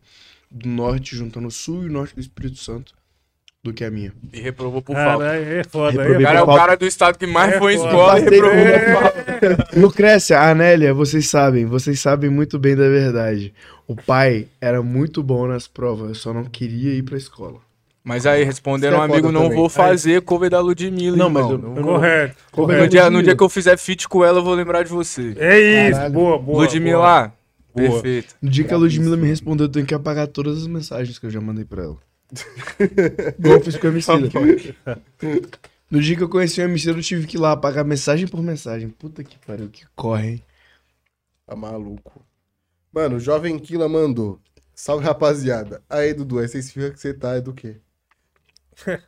do 0.49 0.67
norte, 0.67 1.15
juntando 1.15 1.47
o 1.47 1.51
sul 1.51 1.83
e 1.83 1.87
o 1.87 1.91
norte 1.91 2.15
do 2.15 2.21
Espírito 2.21 2.57
Santo, 2.57 2.93
do 3.63 3.73
que 3.73 3.83
a 3.83 3.91
minha. 3.91 4.13
E 4.31 4.39
reprovou 4.39 4.81
por 4.81 4.95
falta. 4.95 5.25
Caralho, 5.25 5.43
é 5.59 5.63
foda. 5.65 5.91
Reprovei 5.91 6.15
O 6.15 6.19
Aí, 6.19 6.23
cara 6.25 6.39
é 6.39 6.41
o 6.41 6.45
falta. 6.45 6.61
cara 6.61 6.77
do 6.77 6.85
estado 6.85 7.17
que 7.17 7.27
mais 7.27 7.53
É 7.53 7.57
foi 7.59 7.73
em 7.73 7.75
escola 7.75 8.19
e 8.19 8.23
reprovou 8.23 8.51
por 8.51 8.85
com- 8.85 9.01
falta. 9.01 9.79
Lucrécia, 9.79 10.39
a 10.39 10.49
Anélia, 10.51 10.93
vocês 10.93 11.27
sabem, 11.29 11.65
vocês 11.65 11.99
sabem 11.99 12.29
muito 12.29 12.57
bem 12.57 12.75
da 12.75 12.87
verdade. 12.87 13.53
O 13.87 13.95
pai 13.95 14.47
era 14.61 14.81
muito 14.81 15.21
bom 15.21 15.45
nas 15.47 15.67
provas, 15.67 16.09
eu 16.09 16.15
só 16.15 16.33
não 16.33 16.45
queria 16.45 16.93
ir 16.93 17.03
pra 17.03 17.17
escola. 17.17 17.57
Mas 18.01 18.25
aí, 18.25 18.43
respondendo 18.45 18.93
Isso 18.93 19.01
um 19.01 19.03
é 19.03 19.05
amigo, 19.05 19.31
não 19.31 19.43
também. 19.43 19.57
vou 19.57 19.69
fazer 19.69 20.21
cover 20.21 20.49
da 20.49 20.59
Ludmilla, 20.61 21.17
Não, 21.17 21.29
mas 21.29 21.49
eu- 21.49 21.57
Não 21.57 21.75
vou. 21.75 21.83
Correto. 21.95 22.35
Como 22.51 22.67
No 22.69 22.73
é 22.73 22.87
dia, 22.87 23.09
no 23.09 23.21
dia 23.21 23.35
que 23.35 23.43
eu 23.43 23.49
fizer 23.49 23.77
feat 23.77 24.07
com 24.07 24.23
ela, 24.23 24.39
eu 24.39 24.43
vou 24.43 24.53
lembrar 24.55 24.83
de 24.83 24.89
você. 24.89 25.33
É 25.37 25.59
isso, 25.89 25.91
Caralho. 25.97 26.13
boa, 26.13 26.29
boa. 26.37 26.39
boa. 26.39 26.61
Ludmilla, 26.63 27.33
Boa. 27.75 27.91
perfeito. 27.91 28.35
No 28.41 28.49
dia 28.49 28.63
que 28.63 28.73
a 28.73 28.77
Ludmilla 28.77 29.17
me 29.17 29.27
respondeu, 29.27 29.65
eu 29.67 29.71
tenho 29.71 29.85
que 29.85 29.93
apagar 29.93 30.27
todas 30.27 30.57
as 30.59 30.65
mensagens 30.67 31.19
que 31.19 31.25
eu 31.25 31.29
já 31.29 31.41
mandei 31.41 31.65
pra 31.65 31.83
ela. 31.83 31.97
Fiz 33.63 33.77
com 33.77 33.87
a 33.87 33.89
Emicida. 33.91 34.29
No 35.89 35.99
dia 36.01 36.15
que 36.15 36.23
eu 36.23 36.29
conheci 36.29 36.61
o 36.61 36.65
Emicida, 36.65 36.91
eu 36.97 37.01
tive 37.01 37.25
que 37.27 37.37
ir 37.37 37.39
lá 37.39 37.53
apagar 37.53 37.83
mensagem 37.83 38.27
por 38.27 38.41
mensagem. 38.41 38.89
Puta 38.89 39.23
que 39.23 39.37
pariu, 39.39 39.69
que 39.69 39.85
corre, 39.95 40.27
hein? 40.33 40.43
Tá 41.45 41.55
maluco. 41.55 42.25
Mano, 42.93 43.17
o 43.17 43.19
Jovem 43.19 43.57
Kila 43.59 43.89
mandou. 43.89 44.39
Salve, 44.73 45.03
rapaziada. 45.05 45.83
Aí, 45.89 46.13
Dudu, 46.13 46.39
aí 46.39 46.47
vocês 46.47 46.71
ficam 46.71 46.91
que 46.91 46.99
você 46.99 47.13
tá 47.13 47.35
é 47.35 47.41
do 47.41 47.53
quê? 47.53 47.77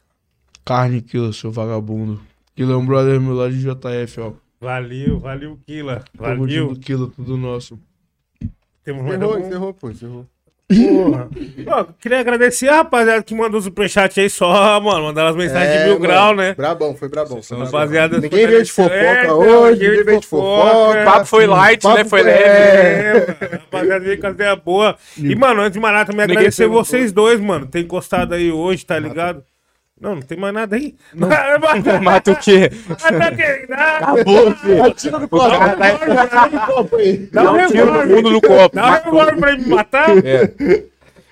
Carne 0.65 1.01
Killa, 1.01 1.31
seu 1.33 1.51
vagabundo. 1.51 2.21
Killa 2.55 2.73
é 2.73 2.75
um 2.75 2.85
brother 2.85 3.19
meu 3.21 3.33
lá 3.33 3.49
de 3.49 3.61
JF, 3.61 4.19
ó. 4.21 4.33
Valeu, 4.59 5.19
valeu, 5.19 5.57
Kila. 5.65 6.03
Tamo 6.21 6.47
Valeu. 6.47 6.47
junto, 6.47 6.79
Killa, 6.79 7.09
tudo 7.09 7.37
nosso. 7.37 7.79
Temos 8.83 9.03
mais 9.03 9.17
Encerrou, 9.17 9.33
algum? 9.35 9.39
encerrou, 9.39 9.73
pô, 9.73 9.89
encerrou. 9.91 10.27
Porra. 10.71 11.29
Ó, 11.67 11.85
queria 11.99 12.19
agradecer 12.19 12.69
a 12.69 12.77
rapaziada 12.77 13.21
que 13.23 13.35
mandou 13.35 13.59
o 13.59 13.63
superchat 13.63 14.19
aí 14.19 14.29
só, 14.29 14.79
mano. 14.79 15.05
Mandaram 15.05 15.29
as 15.29 15.35
mensagens 15.35 15.71
de 15.79 15.83
mil 15.85 15.95
É, 15.95 15.99
mano, 15.99 15.99
grau, 15.99 16.35
né? 16.35 16.53
Brabão, 16.55 16.95
foi 16.95 17.09
brabão. 17.09 17.41
Foi 17.41 17.57
brabão. 17.57 17.65
Rapaziada, 17.73 18.19
Ninguém 18.19 18.47
veio 18.47 18.63
de 18.63 18.71
fofoca 18.71 18.95
É, 18.95 19.31
hoje, 19.31 19.81
ninguém 19.89 20.03
veio 20.03 20.19
de 20.19 20.27
fofoca. 20.27 21.01
O 21.01 21.05
papo 21.05 21.25
foi 21.25 21.45
light, 21.45 21.81
Papo 21.81 21.97
né? 21.97 22.05
Foi 22.05 22.21
leve. 22.21 22.43
É, 22.43 23.13
mano, 23.13 23.35
rapaziada, 23.71 23.99
veio 24.05 24.19
com 24.19 24.27
a 24.27 24.31
ideia 24.31 24.55
boa. 24.55 24.95
E, 25.17 25.35
mano, 25.35 25.61
antes 25.61 25.73
de 25.73 25.79
mais 25.79 25.93
nada, 25.93 26.05
também 26.05 26.23
Ninguém 26.25 26.37
agradecer 26.37 26.63
perguntou. 26.63 26.83
vocês 26.85 27.11
dois, 27.11 27.39
mano. 27.39 27.65
Tem 27.67 27.83
encostado 27.83 28.33
aí 28.33 28.51
hoje, 28.51 28.85
tá 28.85 28.97
ligado? 28.97 29.43
Não, 30.01 30.15
não 30.15 30.21
tem 30.23 30.37
mais 30.37 30.53
nada 30.53 30.75
aí. 30.75 30.95
Não. 31.13 31.29
Mata 32.01 32.31
o 32.31 32.35
quê? 32.35 32.71
Acabou, 32.89 34.47
Atira 34.85 35.19
no 35.19 35.29
copo. 35.29 35.45
Atira 35.45 36.49
no 36.49 36.59
copo. 36.65 36.97
Dá 37.31 37.41
um 37.41 37.57
Dá 37.57 37.63
um 37.63 37.67
tiro 37.67 37.85
no 37.85 37.91
revólver. 37.99 38.15
fundo 38.15 38.29
do 38.31 38.41
copo. 38.41 38.75
Dá 38.75 38.87
um 38.87 38.91
revólver 39.03 39.37
pra 39.37 39.51
ele 39.51 39.61
me 39.61 39.67
matar. 39.69 40.09
É. 40.25 40.51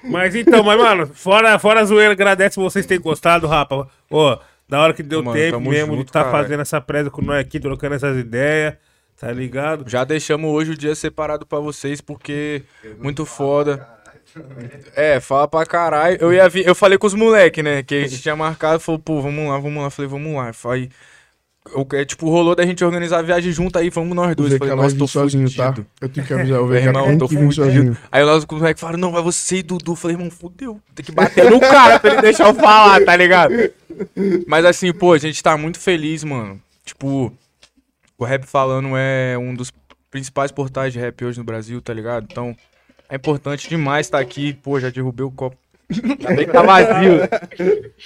Mas 0.04 0.36
então, 0.36 0.64
mas, 0.64 0.78
mano, 0.78 1.08
fora, 1.14 1.58
fora 1.60 1.82
a 1.82 1.84
zoeira, 1.84 2.14
agradece 2.14 2.58
vocês 2.60 2.86
terem 2.86 3.02
gostado, 3.02 3.48
rapa. 3.48 3.88
Ô, 4.10 4.38
da 4.68 4.80
hora 4.82 4.94
que 4.94 5.04
deu 5.04 5.24
Mano, 5.24 5.36
tempo 5.38 5.60
mesmo 5.60 5.92
de 5.94 5.98
junto, 5.98 6.08
estar 6.10 6.24
caralho. 6.26 6.44
fazendo 6.44 6.62
essa 6.62 6.80
presa 6.80 7.10
com 7.10 7.22
nós 7.22 7.40
aqui, 7.40 7.60
trocando 7.60 7.96
essas 7.96 8.16
ideias, 8.18 8.76
tá 9.20 9.32
ligado? 9.32 9.84
Já 9.90 10.04
deixamos 10.04 10.52
hoje 10.52 10.72
o 10.72 10.78
dia 10.78 10.94
separado 10.96 11.46
pra 11.46 11.60
vocês, 11.60 12.00
porque 12.02 12.62
muito 13.00 13.26
foda. 13.26 13.86
É, 14.96 15.20
fala 15.20 15.48
pra 15.48 15.66
caralho. 15.66 16.18
Eu, 16.20 16.34
ia 16.34 16.48
vir, 16.50 16.66
eu 16.66 16.76
falei 16.76 16.98
com 16.98 17.08
os 17.08 17.14
moleques, 17.14 17.64
né? 17.64 17.84
Que 17.84 17.96
a 17.96 18.08
gente 18.08 18.22
tinha 18.22 18.36
marcado, 18.36 18.80
falou, 18.80 19.00
pô, 19.00 19.22
vamos 19.22 19.48
lá, 19.50 19.58
vamos 19.58 19.82
lá. 19.84 19.90
Falei, 19.90 20.10
vamos 20.10 20.34
lá. 20.36 20.52
Aí, 20.72 20.90
eu, 21.74 21.88
é, 21.94 22.06
tipo, 22.06 22.30
rolou 22.30 22.56
da 22.56 22.66
gente 22.66 22.84
organizar 22.84 23.20
a 23.20 23.22
viagem 23.22 23.52
junto, 23.52 23.78
aí 23.78 23.90
vamos 23.90 24.16
nós 24.16 24.36
dois. 24.36 24.54
VK 24.54 24.60
Falei, 24.60 24.76
nossa, 24.76 24.98
tô 24.98 25.08
sozinho, 25.08 25.50
fudido. 25.50 25.84
tá? 25.84 25.86
Eu 26.02 26.10
tenho 26.10 26.26
que 26.26 26.34
avisar, 26.34 26.62
o 26.62 26.68
VK 26.70 26.76
irmão, 26.76 27.18
tô 27.18 27.28
que 27.28 27.36
fudido. 27.36 27.54
sozinho. 27.54 27.98
Aí 28.12 28.24
nós 28.24 28.46
com 28.46 28.56
os 28.56 28.62
moleques 28.62 28.82
falaram, 28.82 29.00
não, 29.00 29.12
vai 29.12 29.22
você 29.22 29.58
e 29.58 29.64
Dudu. 29.64 29.96
Falei, 29.96 30.16
irmão, 30.16 30.32
fudeu. 30.32 30.80
Tem 30.96 31.06
que 31.06 31.12
bater 31.12 31.50
no 31.50 31.60
cara 31.60 32.00
pra 32.00 32.14
ele 32.14 32.22
deixar 32.22 32.48
eu 32.48 32.54
falar, 32.56 33.04
tá 33.04 33.16
ligado? 33.16 33.54
Mas 34.48 34.66
assim, 34.66 34.92
pô, 34.94 35.14
a 35.14 35.18
gente 35.18 35.42
tá 35.44 35.58
muito 35.58 35.80
feliz, 35.80 36.24
mano. 36.24 36.60
Tipo, 36.86 37.32
o 38.18 38.26
Rap 38.26 38.46
Falando 38.46 38.90
é 38.96 39.38
um 39.38 39.54
dos 39.54 39.72
principais 40.10 40.52
portais 40.52 40.92
de 40.92 40.98
rap 41.00 41.24
hoje 41.24 41.38
no 41.38 41.44
Brasil, 41.44 41.80
tá 41.82 41.94
ligado? 41.94 42.28
Então, 42.30 42.56
é 43.10 43.16
importante 43.16 43.68
demais 43.68 44.08
estar 44.08 44.20
aqui. 44.20 44.54
Pô, 44.54 44.80
já 44.80 44.90
derrubei 44.90 45.26
o 45.26 45.32
copo. 45.32 45.58
Ainda 45.92 46.36
bem 46.36 46.46
que 46.46 46.52
tá 46.52 46.62
vazio. 46.62 47.22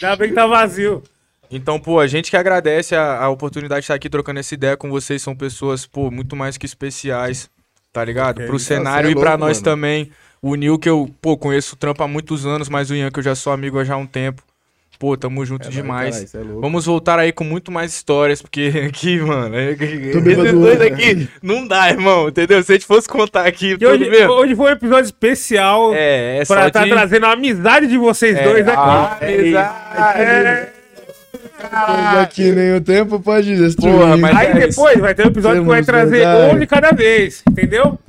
Ainda 0.02 0.16
bem 0.16 0.30
que 0.30 0.36
tá 0.36 0.48
vazio. 0.48 1.04
Então, 1.52 1.80
pô, 1.80 2.00
a 2.00 2.08
gente 2.08 2.32
que 2.32 2.38
agradece 2.38 2.96
a, 2.96 3.20
a 3.20 3.30
oportunidade 3.30 3.82
de 3.82 3.86
estar 3.86 3.94
aqui 3.94 4.10
trocando 4.10 4.40
essa 4.40 4.54
ideia 4.54 4.78
com 4.78 4.90
vocês. 4.90 5.22
São 5.22 5.36
pessoas, 5.36 5.86
pô, 5.86 6.10
muito 6.10 6.36
mais 6.36 6.58
que 6.58 6.66
especiais, 6.66 7.50
tá 7.92 8.04
ligado? 8.04 8.42
É 8.42 8.48
Pro 8.48 8.58
cenário 8.58 9.10
é 9.10 9.12
e 9.12 9.16
pra 9.16 9.32
louco, 9.32 9.46
nós 9.46 9.58
mano. 9.58 9.64
também. 9.64 10.12
O 10.42 10.56
Nil, 10.56 10.80
que 10.80 10.90
eu, 10.90 11.10
pô, 11.22 11.38
conheço 11.38 11.76
o 11.76 11.78
trampo 11.78 12.02
há 12.04 12.08
muitos 12.08 12.46
anos, 12.46 12.70
mas 12.70 12.90
o 12.90 12.96
Ian, 12.96 13.12
que 13.12 13.20
eu 13.20 13.24
já 13.24 13.36
sou 13.36 13.54
amigo 13.54 13.80
há 13.80 13.84
já 13.84 13.94
há 13.94 13.98
um 13.98 14.08
tempo. 14.08 14.42
Pô, 15.04 15.18
tamo 15.18 15.46
junto 15.46 15.70
demais. 15.70 16.12
Caralho, 16.16 16.28
cê 16.30 16.38
é 16.38 16.40
louco. 16.40 16.62
Vamos 16.62 16.86
voltar 16.86 17.20
aí 17.20 17.34
com 17.34 17.44
muito 17.44 17.70
mais 17.74 17.92
histórias, 17.94 18.42
porque 18.42 18.72
aqui, 18.88 19.20
mano, 19.20 19.54
é, 19.54 19.72
esses 19.72 20.52
dois 20.54 20.80
aqui 20.80 21.28
não 21.42 21.68
dá, 21.68 21.90
irmão, 21.90 22.30
entendeu? 22.30 22.64
Se 22.64 22.72
a 22.72 22.76
gente 22.76 22.86
fosse 22.88 23.10
contar 23.10 23.46
aqui 23.46 23.76
E 23.78 23.86
hoje, 23.86 24.10
mesmo. 24.10 24.32
hoje 24.32 24.56
foi 24.56 24.68
um 24.72 24.74
episódio 24.74 25.04
especial 25.04 25.92
É, 25.94 26.38
é 26.42 26.46
pra 26.46 26.68
estar 26.68 26.86
de... 26.86 26.90
trazendo 26.90 27.26
a 27.26 27.34
amizade 27.34 27.88
de 27.88 27.98
vocês 27.98 28.38
É, 28.38 28.44
dois 28.46 28.66
aqui. 28.66 28.78
ah, 28.80 29.18
É, 29.20 29.36
exato. 29.36 30.18
é. 30.20 30.70
Daqui 32.14 32.52
nem 32.54 32.76
o 32.76 32.80
tempo 32.82 33.20
pode 33.20 33.58
destruir. 33.58 33.94
Porra, 33.94 34.16
mas- 34.16 34.38
Aí 34.38 34.48
é 34.48 34.68
depois 34.68 34.98
vai 35.00 35.14
ter 35.14 35.26
um 35.26 35.30
episódio 35.32 35.64
que 35.64 35.68
vai 35.68 35.84
trazer 35.84 36.18
verdade. 36.20 36.56
um 36.56 36.60
de 36.60 36.66
cada 36.68 36.92
vez, 36.92 37.44
entendeu? 37.50 38.00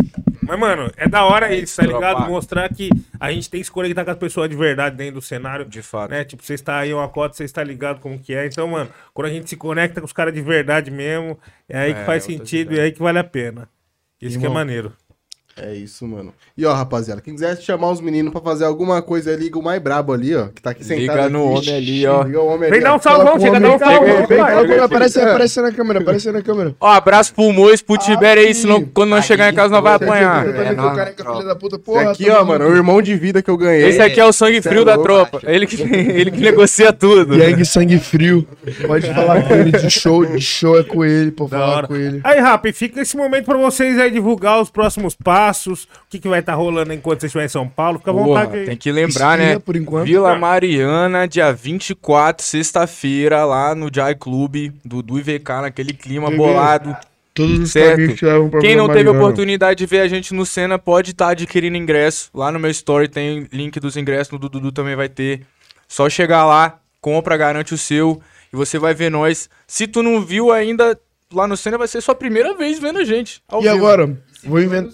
Mas, 0.47 0.59
mano, 0.59 0.91
é 0.97 1.09
da 1.09 1.25
hora 1.25 1.55
isso, 1.55 1.77
tá 1.77 1.87
ligado? 1.87 2.29
Mostrar 2.29 2.69
que 2.69 2.91
a 3.19 3.33
gente 3.33 3.49
tem 3.51 3.61
que 3.61 3.67
se 3.67 3.71
conectar 3.73 4.05
com 4.05 4.11
as 4.11 4.19
pessoas 4.19 4.49
de 4.49 4.57
verdade 4.57 4.97
dentro 4.97 5.15
do 5.17 5.23
cenário. 5.23 5.65
De 5.65 5.83
fato. 5.83 6.11
Né? 6.11 6.25
Tipo, 6.25 6.43
você 6.43 6.55
está 6.55 6.79
aí 6.79 6.93
uma 6.93 7.09
cota, 7.09 7.35
você 7.35 7.45
está 7.45 7.63
ligado 7.63 8.01
como 8.01 8.19
que 8.19 8.35
é. 8.35 8.47
Então, 8.47 8.69
mano, 8.69 8.91
quando 9.13 9.29
a 9.29 9.31
gente 9.31 9.49
se 9.49 9.57
conecta 9.57 10.01
com 10.01 10.07
os 10.07 10.13
caras 10.13 10.35
de 10.35 10.41
verdade 10.41 10.91
mesmo, 10.91 11.39
é 11.69 11.79
aí 11.79 11.95
que 11.95 12.01
É, 12.01 12.05
faz 12.05 12.25
outra 12.25 12.39
sentido 12.39 12.75
e 12.75 12.79
é 12.79 12.83
aí 12.83 12.93
que 12.93 13.01
vale 13.01 13.19
a 13.19 13.25
pena. 13.25 13.69
Isso 14.21 14.39
que 14.39 14.47
é 14.47 14.49
maneiro. 14.49 14.93
É 15.57 15.73
isso, 15.73 16.07
mano. 16.07 16.33
E 16.57 16.67
ó, 16.67 16.73
rapaziada, 16.75 17.21
quem 17.21 17.35
quiser 17.35 17.57
chamar 17.59 17.91
os 17.91 18.01
meninos 18.01 18.33
pra 18.33 18.41
fazer 18.41 18.65
alguma 18.65 19.01
coisa, 19.01 19.35
liga 19.37 19.59
o 19.59 19.63
mais 19.63 19.81
brabo 19.81 20.13
ali, 20.13 20.35
ó. 20.35 20.49
Que 20.49 20.61
tá 20.61 20.71
aqui 20.71 20.85
sentado. 20.85 21.01
Liga 21.01 21.29
no 21.29 21.57
aqui. 21.57 21.59
homem 21.71 21.77
ali, 21.77 22.07
ó. 22.07 22.23
Liga 22.25 22.41
o 22.41 22.47
homem 22.47 22.71
Vem 22.71 22.73
ali, 22.73 22.81
dar 22.83 22.95
um 22.97 22.99
salvão, 22.99 23.39
chega 23.41 23.61
dar 23.61 23.71
um 23.71 23.79
salvão. 23.79 24.85
Aparece, 24.85 25.21
aparece 25.21 25.61
na 25.61 25.73
câmera, 25.73 26.01
aparece 26.01 26.33
na 26.33 26.43
câmera. 26.43 26.75
Ó, 26.81 26.89
abraço 26.89 27.33
pro 27.35 27.53
Mois, 27.53 27.81
pro 27.81 27.97
Tibério 27.97 28.43
aí, 28.43 28.55
senão 28.55 28.85
quando 28.85 29.11
nós 29.11 29.25
chegar 29.25 29.53
em 29.53 29.55
casa 29.55 29.73
nós 29.75 29.83
vai 29.83 29.95
apanhar. 29.95 30.45
da 31.45 31.55
puta, 31.55 31.77
Esse 31.77 32.09
aqui, 32.09 32.31
ó, 32.31 32.45
mano, 32.45 32.65
é 32.65 32.69
o 32.69 32.75
irmão 32.75 33.01
de 33.01 33.15
vida 33.15 33.43
que 33.43 33.51
eu 33.51 33.57
ganhei. 33.57 33.89
Esse 33.89 34.01
aqui 34.01 34.21
é 34.21 34.25
o 34.25 34.33
sangue 34.33 34.59
é 34.59 34.63
frio 34.63 34.85
da 34.85 34.99
tropa. 34.99 35.41
Ele 35.45 35.67
que, 35.67 35.81
ele 35.83 36.31
que 36.31 36.41
negocia 36.41 36.93
tudo. 36.93 37.37
Yang 37.37 37.65
Sangue 37.65 37.99
Frio. 37.99 38.47
Pode 38.87 39.07
falar 39.13 39.43
com 39.47 39.55
ele 39.55 39.73
de 39.73 39.91
show, 39.91 40.25
de 40.25 40.41
show 40.41 40.79
é 40.79 40.83
com 40.83 41.05
ele, 41.05 41.31
Da 41.31 41.49
falar 41.49 41.77
hora. 41.77 41.87
com 41.87 41.97
ele. 41.97 42.21
Aí, 42.25 42.41
Rap, 42.41 42.73
fica 42.73 43.01
esse 43.01 43.17
momento 43.17 43.45
pra 43.45 43.57
vocês 43.57 43.99
aí 43.99 44.11
divulgar 44.11 44.61
os 44.61 44.71
próximos 44.71 45.15
passos, 45.15 45.44
o 45.51 45.77
que, 46.09 46.19
que 46.19 46.29
vai 46.29 46.41
estar 46.41 46.55
rolando 46.55 46.93
enquanto 46.93 47.21
vocês 47.21 47.29
estiverem 47.31 47.47
em 47.47 47.49
São 47.49 47.69
Paulo. 47.69 47.99
Fica 47.99 48.11
à 48.11 48.15
Porra, 48.15 48.27
vontade 48.27 48.57
aí. 48.59 48.67
tem 48.67 48.77
que 48.77 48.91
lembrar, 48.93 49.37
né? 49.39 49.59
Por 49.59 49.77
enquanto. 49.77 50.07
Vila 50.07 50.37
Mariana, 50.39 51.27
dia 51.29 51.53
24, 51.53 52.45
sexta-feira, 52.45 53.45
lá 53.45 53.75
no 53.75 53.89
Jai 53.93 54.15
Club, 54.15 54.73
do 54.85 55.03
do 55.03 55.19
IVK, 55.19 55.61
naquele 55.63 55.93
clima 55.93 56.31
bolado. 56.31 56.97
Todos 57.33 57.59
os 57.59 57.71
Certo. 57.73 58.15
Quem 58.61 58.77
não 58.77 58.87
teve 58.87 59.05
Mariana. 59.05 59.19
oportunidade 59.19 59.79
de 59.79 59.87
ver 59.87 60.01
a 60.01 60.09
gente 60.09 60.33
no 60.33 60.47
Cena, 60.47 60.79
pode 60.79 61.11
estar 61.11 61.31
adquirindo 61.31 61.77
ingresso. 61.77 62.31
Lá 62.33 62.53
no 62.53 62.61
meu 62.61 62.71
story 62.71 63.09
tem 63.09 63.49
link 63.53 63.81
dos 63.81 63.97
ingressos, 63.97 64.31
no 64.33 64.39
do 64.39 64.49
Dudu 64.49 64.71
também 64.71 64.95
vai 64.95 65.09
ter. 65.09 65.43
Só 65.89 66.09
chegar 66.09 66.45
lá, 66.47 66.79
compra, 67.01 67.37
garante 67.37 67.75
o 67.75 67.79
seu 67.79 68.21
e 68.53 68.57
você 68.57 68.79
vai 68.79 68.95
ver 68.95 69.11
nós. 69.11 69.51
Se 69.67 69.87
tu 69.89 70.01
não 70.01 70.21
viu 70.21 70.53
ainda 70.53 70.97
lá 71.33 71.49
no 71.49 71.57
Cena, 71.57 71.77
vai 71.77 71.89
ser 71.89 72.01
sua 72.01 72.15
primeira 72.15 72.55
vez 72.57 72.79
vendo 72.79 73.01
a 73.01 73.05
gente. 73.05 73.43
ao 73.49 73.59
E 73.61 73.65
vivo. 73.65 73.75
agora? 73.75 74.17
Vou 74.45 74.61
inventar. 74.61 74.93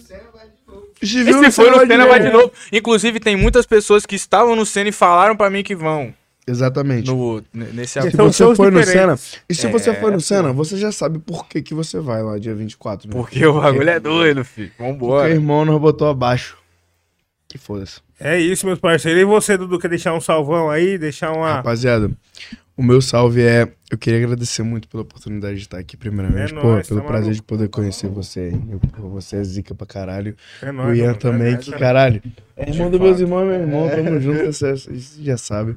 Se 1.03 1.21
E 1.21 1.33
se 1.33 1.51
foi 1.51 1.71
no 1.71 1.87
Cena, 1.87 2.07
vai 2.07 2.21
de 2.21 2.31
novo. 2.31 2.53
Inclusive, 2.73 3.21
tem 3.21 3.37
muitas 3.37 3.65
pessoas 3.67 4.05
que 4.05 4.15
estavam 4.15 4.55
no 4.55 4.67
Cena 4.67 4.89
e 4.91 4.93
falaram 4.93 5.37
pra 5.37 5.49
mim 5.51 5.63
que 5.63 5.75
vão 5.75 6.15
Exatamente. 6.47 7.09
no, 7.11 7.43
nesse 7.53 8.01
Se 8.01 8.11
São 8.11 8.33
você 8.33 8.55
foi 8.57 8.71
no 8.71 8.83
Senna, 8.83 9.19
e 9.49 9.55
se 9.55 9.67
É, 9.67 9.71
você 9.71 9.95
foi 9.95 10.11
no 10.11 10.21
Senna, 10.21 10.53
você 10.53 10.77
já 10.77 10.91
sabe 10.91 11.19
por 11.19 11.47
que, 11.47 11.63
que 11.63 11.75
você 11.75 12.01
vai 12.01 12.23
lá 12.23 12.39
dia 12.39 12.55
24, 12.55 13.09
né? 13.09 13.15
Porque 13.15 13.45
o 13.47 13.61
bagulho 13.61 13.89
é 13.89 14.01
doido, 14.01 14.45
filho. 14.45 14.69
Porque 14.77 14.83
o 14.83 14.93
Vambora. 14.93 15.31
irmão 15.31 15.65
nos 15.65 15.81
botou 15.81 16.09
abaixo. 16.09 16.57
Que 17.49 17.59
foda-se. 17.59 18.01
É 18.19 18.39
isso, 18.39 18.67
meus 18.67 18.79
parceiros. 18.79 19.23
E 19.23 19.25
você, 19.25 19.57
Dudu, 19.57 19.79
quer 19.79 19.89
deixar 19.89 20.13
um 20.13 20.21
salvão 20.21 20.71
aí? 20.71 20.99
Deixar 20.99 21.33
uma. 21.33 21.55
Rapaziada, 21.55 22.11
O 22.81 22.83
meu 22.83 23.03
salve 23.03 23.43
é. 23.43 23.71
Eu 23.91 23.99
queria 23.99 24.25
agradecer 24.25 24.63
muito 24.63 24.89
pela 24.89 25.03
oportunidade 25.03 25.57
de 25.57 25.61
estar 25.61 25.77
aqui, 25.77 25.99
primeiramente. 25.99 26.55
É 26.55 26.57
Pô, 26.59 26.67
nóis, 26.69 26.89
pelo 26.89 27.01
tá 27.01 27.07
prazer 27.07 27.25
maluco. 27.27 27.43
de 27.43 27.43
poder 27.43 27.69
conhecer 27.69 28.09
você 28.09 28.41
aí. 28.41 28.61
Eu- 28.73 28.81
pô, 28.81 29.09
você 29.11 29.37
é 29.37 29.45
zica 29.45 29.75
pra 29.75 29.87
caralho. 29.87 30.35
É 30.63 30.71
o 30.71 30.73
nóis, 30.73 30.99
Ian 30.99 31.07
mano. 31.09 31.19
também, 31.19 31.53
É 31.55 31.57
que 31.59 31.69
nóis, 31.71 31.79
caralho. 31.81 32.23
É 32.57 32.71
irmão 32.71 32.91
dos 32.91 32.99
meus 32.99 33.21
irmãos, 33.21 33.45
meu 33.45 33.55
irmão. 33.61 33.87
Tamo 33.91 34.19
junto, 34.19 34.47
você, 34.51 34.73
você 34.77 35.23
já 35.23 35.37
sabe. 35.37 35.77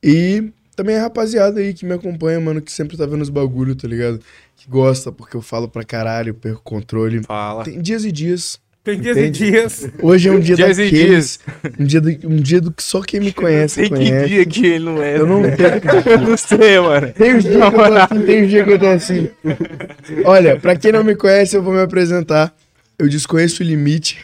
E 0.00 0.52
também 0.76 0.96
a 0.96 1.02
rapaziada 1.02 1.58
aí 1.58 1.74
que 1.74 1.84
me 1.84 1.94
acompanha, 1.94 2.38
mano, 2.38 2.62
que 2.62 2.70
sempre 2.70 2.96
tá 2.96 3.04
vendo 3.04 3.22
os 3.22 3.30
bagulho, 3.30 3.74
tá 3.74 3.88
ligado? 3.88 4.20
Que 4.56 4.70
gosta, 4.70 5.10
porque 5.10 5.36
eu 5.36 5.42
falo 5.42 5.68
pra 5.68 5.82
caralho, 5.82 6.32
perco 6.32 6.60
o 6.60 6.62
controle. 6.62 7.22
Fala. 7.24 7.64
Tem 7.64 7.80
dias 7.82 8.04
e 8.04 8.12
dias. 8.12 8.60
Tem 8.84 9.00
dias 9.00 9.16
Entende? 9.16 9.44
e 9.44 9.50
dias. 9.50 9.88
Hoje 10.00 10.28
é 10.28 10.32
um 10.32 10.40
dia 10.40 10.56
Dias 10.56 10.78
e 10.78 10.84
daqueles. 10.84 11.40
Um 11.78 11.84
dia, 11.84 12.00
do, 12.00 12.08
um 12.26 12.36
dia 12.36 12.60
do 12.60 12.72
que 12.72 12.82
só 12.82 13.02
quem 13.02 13.20
me 13.20 13.32
conhece 13.32 13.82
que 13.82 13.88
conhece. 13.90 14.28
dia 14.28 14.46
que 14.46 14.66
ele 14.66 14.84
não 14.84 15.02
é. 15.02 15.18
Eu 15.18 15.26
não 15.26 15.42
Eu 16.06 16.20
não 16.20 16.36
sei, 16.36 16.80
mano. 16.80 17.12
Tem 17.12 17.34
uns 17.36 17.44
dias 17.44 17.56
que 17.56 17.62
eu 17.64 17.72
tô 17.72 17.82
assim, 17.82 18.22
tem 18.26 18.44
uns 18.44 18.50
dias 18.50 18.64
que 18.64 18.70
eu 18.72 18.78
tô 18.78 18.86
assim. 18.86 19.30
Olha, 20.24 20.58
pra 20.58 20.76
quem 20.76 20.92
não 20.92 21.04
me 21.04 21.14
conhece, 21.14 21.56
eu 21.56 21.62
vou 21.62 21.74
me 21.74 21.80
apresentar. 21.80 22.54
Eu 22.98 23.08
desconheço 23.08 23.62
o 23.62 23.66
limite, 23.66 24.18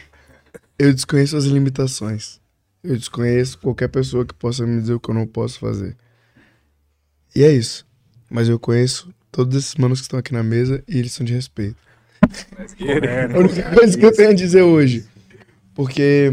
eu 0.79 0.91
desconheço 0.93 1.37
as 1.37 1.45
limitações. 1.45 2.39
Eu 2.83 2.95
desconheço 2.97 3.57
qualquer 3.59 3.87
pessoa 3.89 4.25
que 4.25 4.33
possa 4.33 4.65
me 4.65 4.79
dizer 4.79 4.93
o 4.93 4.99
que 4.99 5.09
eu 5.09 5.15
não 5.15 5.27
posso 5.27 5.59
fazer. 5.59 5.95
E 7.35 7.43
é 7.43 7.51
isso. 7.51 7.85
Mas 8.29 8.49
eu 8.49 8.57
conheço 8.59 9.13
todos 9.31 9.55
esses 9.57 9.75
manos 9.75 9.99
que 9.99 10.05
estão 10.05 10.19
aqui 10.19 10.33
na 10.33 10.43
mesa 10.43 10.83
e 10.87 10.97
eles 10.97 11.11
são 11.11 11.25
de 11.25 11.33
respeito. 11.33 11.75
A 13.33 13.39
única 13.39 13.71
coisa 13.73 13.97
que 13.97 14.05
eu 14.05 14.11
tenho 14.11 14.29
a 14.29 14.33
dizer 14.33 14.61
hoje. 14.61 15.05
Porque, 15.73 16.31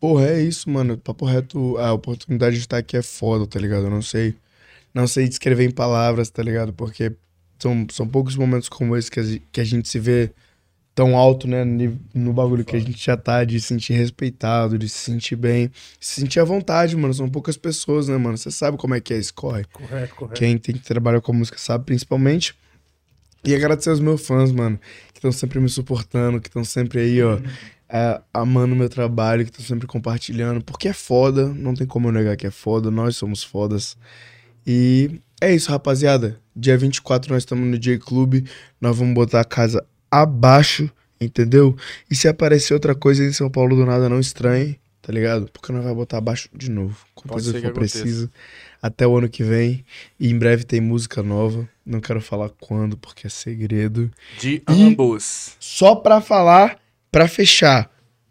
porra, 0.00 0.26
é 0.28 0.42
isso, 0.42 0.68
mano. 0.68 0.98
Papo 0.98 1.24
reto, 1.24 1.76
a 1.78 1.92
oportunidade 1.92 2.56
de 2.56 2.62
estar 2.62 2.78
aqui 2.78 2.96
é 2.96 3.02
foda, 3.02 3.46
tá 3.46 3.58
ligado? 3.58 3.84
Eu 3.84 3.90
não 3.90 4.02
sei. 4.02 4.34
Não 4.92 5.06
sei 5.06 5.28
descrever 5.28 5.64
em 5.64 5.70
palavras, 5.70 6.30
tá 6.30 6.42
ligado? 6.42 6.72
Porque 6.72 7.12
são, 7.58 7.86
são 7.90 8.08
poucos 8.08 8.34
momentos 8.36 8.68
como 8.68 8.96
esse 8.96 9.10
que 9.10 9.20
a, 9.20 9.24
que 9.52 9.60
a 9.60 9.64
gente 9.64 9.88
se 9.88 9.98
vê 9.98 10.30
tão 10.96 11.14
alto, 11.14 11.46
né? 11.46 11.62
No 12.14 12.32
bagulho 12.32 12.64
que 12.64 12.74
a 12.74 12.78
gente 12.78 13.04
já 13.04 13.16
tá, 13.16 13.44
de 13.44 13.60
se 13.60 13.68
sentir 13.68 13.92
respeitado, 13.92 14.78
de 14.78 14.88
se 14.88 14.98
sentir 14.98 15.36
bem, 15.36 15.70
se 16.00 16.22
sentir 16.22 16.40
à 16.40 16.44
vontade, 16.44 16.96
mano. 16.96 17.12
São 17.12 17.28
poucas 17.28 17.56
pessoas, 17.56 18.08
né, 18.08 18.16
mano? 18.16 18.38
Você 18.38 18.50
sabe 18.50 18.78
como 18.78 18.94
é 18.94 19.00
que 19.00 19.12
é 19.12 19.18
esse 19.18 19.32
corre. 19.32 19.64
Correto, 19.66 20.14
correto. 20.14 20.38
Quem 20.38 20.56
tem 20.56 20.74
que 20.74 20.82
trabalhar 20.82 21.20
com 21.20 21.34
música 21.34 21.58
sabe, 21.58 21.84
principalmente. 21.84 22.54
E 23.44 23.54
agradecer 23.54 23.90
aos 23.90 24.00
meus 24.00 24.26
fãs, 24.26 24.50
mano, 24.50 24.80
que 25.16 25.18
estão 25.18 25.32
sempre 25.32 25.58
me 25.58 25.68
suportando, 25.68 26.40
que 26.40 26.48
estão 26.48 26.62
sempre 26.62 27.00
aí, 27.00 27.22
ó, 27.22 27.38
é, 27.88 28.20
amando 28.32 28.74
o 28.74 28.76
meu 28.76 28.88
trabalho, 28.88 29.44
que 29.44 29.50
estão 29.50 29.64
sempre 29.64 29.86
compartilhando. 29.86 30.62
Porque 30.62 30.88
é 30.88 30.92
foda, 30.92 31.48
não 31.48 31.74
tem 31.74 31.86
como 31.86 32.08
eu 32.08 32.12
negar 32.12 32.36
que 32.36 32.46
é 32.46 32.50
foda, 32.50 32.90
nós 32.90 33.16
somos 33.16 33.42
fodas. 33.42 33.96
E 34.66 35.20
é 35.40 35.54
isso, 35.54 35.70
rapaziada. 35.70 36.38
Dia 36.54 36.76
24 36.76 37.32
nós 37.32 37.42
estamos 37.42 37.66
no 37.66 37.78
J 37.78 37.98
Club, 37.98 38.46
nós 38.80 38.96
vamos 38.96 39.14
botar 39.14 39.40
a 39.40 39.44
casa 39.44 39.84
abaixo, 40.10 40.90
entendeu? 41.18 41.74
E 42.10 42.14
se 42.14 42.28
aparecer 42.28 42.74
outra 42.74 42.94
coisa 42.94 43.24
em 43.24 43.32
São 43.32 43.50
Paulo 43.50 43.74
do 43.74 43.86
nada, 43.86 44.08
não 44.08 44.20
estranhe, 44.20 44.78
tá 45.00 45.12
ligado? 45.12 45.48
Porque 45.50 45.72
nós 45.72 45.82
vamos 45.82 45.96
botar 45.96 46.18
abaixo 46.18 46.50
de 46.54 46.70
novo, 46.70 46.96
quando 47.14 47.42
for 47.42 47.72
preciso. 47.72 48.30
Até 48.82 49.06
o 49.06 49.16
ano 49.16 49.28
que 49.28 49.42
vem. 49.42 49.84
E 50.20 50.30
em 50.30 50.38
breve 50.38 50.64
tem 50.64 50.80
música 50.80 51.22
nova. 51.22 51.66
Não 51.86 52.00
quero 52.00 52.20
falar 52.20 52.50
quando, 52.60 52.96
porque 52.96 53.26
é 53.28 53.30
segredo. 53.30 54.10
De 54.40 54.56
E- 54.56 54.62
ambos. 54.68 55.52
Só 55.60 55.94
pra 55.94 56.20
falar, 56.20 56.78
pra 57.12 57.28
fechar. 57.28 57.88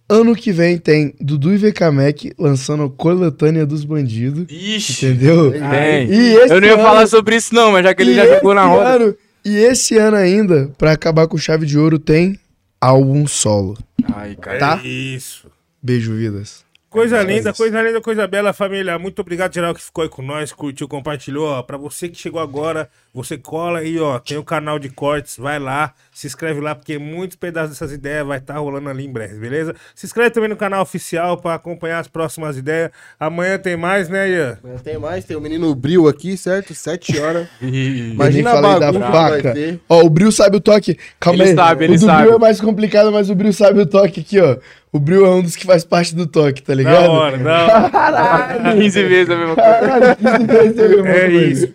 Ano 0.08 0.36
que 0.36 0.52
vem 0.52 0.78
tem 0.78 1.16
Dudu 1.20 1.54
e 1.54 1.58
VKMEC 1.58 2.34
lançando 2.38 2.88
Coletânea 2.90 3.66
dos 3.66 3.84
Bandidos. 3.86 4.46
Ixi. 4.50 5.06
Entendeu? 5.08 5.52
Tem. 5.52 6.08
E 6.12 6.36
esse 6.36 6.54
Eu 6.54 6.62
não 6.62 6.68
ia 6.68 6.74
ano- 6.76 6.84
falar 6.84 7.08
sobre 7.08 7.38
isso, 7.38 7.56
não, 7.56 7.72
mas 7.72 7.84
já 7.84 7.96
que 7.96 8.04
ele 8.04 8.12
e 8.12 8.16
já 8.16 8.28
jogou 8.36 8.54
na 8.54 8.66
roda. 8.66 8.90
ano- 8.90 9.16
e 9.44 9.56
esse 9.56 9.98
ano 9.98 10.18
ainda, 10.18 10.72
pra 10.78 10.92
acabar 10.92 11.28
com 11.28 11.38
chave 11.38 11.66
de 11.66 11.80
ouro, 11.80 11.98
tem 11.98 12.38
álbum 12.80 13.26
solo. 13.26 13.76
Ai, 14.14 14.36
cara. 14.36 14.60
Tá? 14.60 14.82
É 14.84 14.88
isso. 14.88 15.48
Beijo, 15.82 16.14
vidas. 16.16 16.64
Coisa 16.90 17.18
É 17.18 17.24
linda, 17.24 17.52
coisa 17.54 17.82
linda, 17.82 18.00
coisa 18.00 18.28
bela, 18.28 18.54
família. 18.54 18.98
Muito 19.00 19.20
obrigado, 19.20 19.54
geral, 19.54 19.74
que 19.74 19.82
ficou 19.82 20.04
aí 20.04 20.10
com 20.10 20.22
nós, 20.22 20.54
curtiu, 20.54 20.88
compartilhou. 20.88 21.48
Ó, 21.48 21.62
pra 21.64 21.78
você 21.78 22.08
que 22.08 22.18
chegou 22.18 22.40
agora, 22.40 22.90
você 23.16 23.38
cola 23.38 23.80
aí, 23.80 23.98
ó. 24.00 24.20
Tem 24.20 24.38
o 24.38 24.44
canal 24.44 24.78
de 24.78 24.90
cortes, 24.90 25.38
vai 25.38 25.58
lá, 25.58 25.94
se 26.12 26.28
inscreve 26.28 26.60
lá, 26.60 26.76
porque 26.76 27.00
muitos 27.00 27.38
pedaços 27.38 27.72
dessas 27.72 27.92
ideias 27.92 28.28
vai 28.28 28.38
estar 28.40 28.58
rolando 28.58 28.90
ali 28.90 29.06
em 29.06 29.12
breve, 29.12 29.40
beleza? 29.40 29.74
Se 29.96 30.06
inscreve 30.06 30.32
também 30.32 30.50
no 30.50 30.58
canal 30.58 30.82
oficial 30.82 31.38
pra 31.38 31.54
acompanhar 31.56 32.00
as 32.00 32.08
próximas 32.08 32.58
ideias. 32.58 32.92
Amanhã 33.20 33.58
tem 33.58 33.78
mais, 33.78 34.10
né, 34.10 34.30
Ian? 34.30 34.58
Amanhã 34.64 34.80
Tem 34.84 34.98
mais, 35.00 35.24
tem 35.26 35.38
o 35.38 35.42
menino 35.42 35.74
Bril 35.74 36.08
aqui, 36.08 36.36
certo? 36.38 36.76
Sete 36.76 37.18
horas. 37.18 37.48
Imagina 37.62 38.52
a 38.52 38.62
da 38.62 38.62
bagunça 38.62 38.92
que 38.92 39.00
vai 39.12 39.32
faca. 39.42 39.54
ter. 39.54 39.80
Ó, 39.88 40.02
o 40.04 40.10
Bril 40.10 40.32
sabe 40.32 40.58
o 40.58 40.60
toque. 40.60 40.98
Calma 41.20 41.44
Ele 41.44 41.50
aí. 41.52 41.56
sabe, 41.56 41.86
ele 41.86 41.96
o 41.96 42.00
do 42.00 42.06
sabe. 42.06 42.24
Bril 42.24 42.36
é 42.36 42.40
mais 42.40 42.60
complicado, 42.62 43.12
mas 43.12 43.30
o 43.30 43.36
Bril 43.36 43.54
sabe 43.54 43.80
o 43.80 43.86
toque 43.86 44.20
aqui, 44.20 44.40
ó. 44.42 44.58
O 44.92 45.00
Bril 45.00 45.26
é 45.26 45.30
um 45.30 45.42
dos 45.42 45.56
que 45.58 45.66
faz 45.66 45.84
parte 45.84 46.16
do 46.16 46.26
toque, 46.26 46.62
tá 46.64 46.74
ligado? 46.74 47.04
Da 47.04 47.12
hora, 47.12 47.38
da 47.38 47.66
hora. 48.64 48.76
15 48.76 49.04
vezes 49.04 49.30
a 49.30 49.36
mesma 49.38 49.56
coisa. 49.56 49.70
Caralho, 49.80 50.16
que 50.16 50.44
delícia, 50.46 50.88
meu 50.90 51.06
É 51.06 51.26
irmão. 51.26 51.42
isso. 51.42 51.74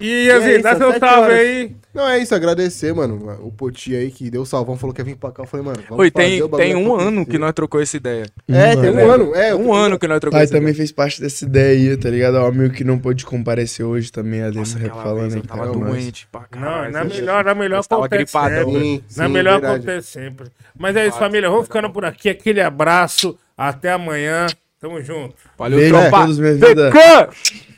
E, 0.00 0.10
é 0.28 0.32
Ianzinho, 0.34 0.52
isso, 0.54 0.62
dá 0.62 0.76
seu 0.76 0.98
salve 0.98 1.06
horas. 1.32 1.38
aí. 1.38 1.76
Não, 1.94 2.08
é 2.08 2.18
isso, 2.18 2.34
agradecer, 2.34 2.92
mano. 2.92 3.38
O 3.40 3.52
Poti 3.52 3.94
aí 3.94 4.10
que 4.10 4.28
deu 4.28 4.44
salvão, 4.44 4.76
falou 4.76 4.92
que 4.92 5.00
ia 5.00 5.04
vir 5.04 5.14
pra 5.16 5.30
cá. 5.30 5.44
Eu 5.44 5.46
falei, 5.46 5.64
mano, 5.64 5.78
vamos 5.88 6.00
Oi, 6.04 6.10
fazer 6.10 6.26
tem, 6.28 6.42
o 6.42 6.48
bagulho 6.48 6.68
tem 6.68 6.74
um 6.76 6.86
acontecer. 6.86 7.08
ano 7.08 7.26
que 7.26 7.38
nós 7.38 7.52
trocou 7.52 7.80
essa 7.80 7.96
ideia. 7.96 8.26
É, 8.48 8.74
tem 8.74 8.90
um 8.90 9.10
ano. 9.12 9.34
É, 9.36 9.54
Um 9.54 9.66
tô- 9.66 9.72
ano 9.74 9.96
que 9.98 10.08
nós 10.08 10.18
trocou 10.18 10.36
Pai 10.36 10.42
essa 10.42 10.52
também 10.52 10.70
ideia. 10.70 10.76
fez 10.76 10.90
parte 10.90 11.20
dessa 11.20 11.44
ideia 11.44 11.92
aí, 11.92 11.96
tá 11.96 12.10
ligado? 12.10 12.36
É 12.36 12.40
um 12.40 12.46
amigo 12.46 12.74
que 12.74 12.82
não 12.82 12.98
pôde 12.98 13.24
comparecer 13.24 13.86
hoje 13.86 14.10
também, 14.10 14.42
a 14.42 14.50
Nossa, 14.50 14.74
Demo 14.76 14.86
aquela 14.88 15.02
falando 15.04 15.20
vez 15.20 15.32
aí 15.34 15.38
eu 15.38 15.42
que 15.42 15.48
tava 15.48 15.66
doente 15.68 16.28
pra 16.32 16.40
Não, 16.40 16.48
caralho. 16.60 16.92
na 16.92 17.04
melhor, 17.04 17.44
na 17.44 17.54
melhor 17.54 17.84
acontece 17.88 18.32
sempre. 18.32 18.72
Sim, 18.72 19.02
Na 19.16 19.28
melhor 19.28 19.60
verdade. 19.60 19.74
acontece 19.76 20.10
sempre. 20.10 20.46
Mas 20.76 20.96
é 20.96 21.06
isso, 21.06 21.18
família. 21.18 21.48
Vamos 21.48 21.66
ficando 21.66 21.90
por 21.90 22.04
aqui. 22.04 22.28
Aquele 22.28 22.60
abraço. 22.60 23.38
Até 23.56 23.92
amanhã. 23.92 24.46
Tamo 24.80 25.00
junto. 25.00 25.34
Valeu, 25.56 25.78
Beijo 25.78 25.96
a 25.96 26.00
tropa. 26.00 26.20
todos, 26.22 26.38
minha 26.40 26.54
vida. 26.54 26.90
Ficou! 26.90 27.73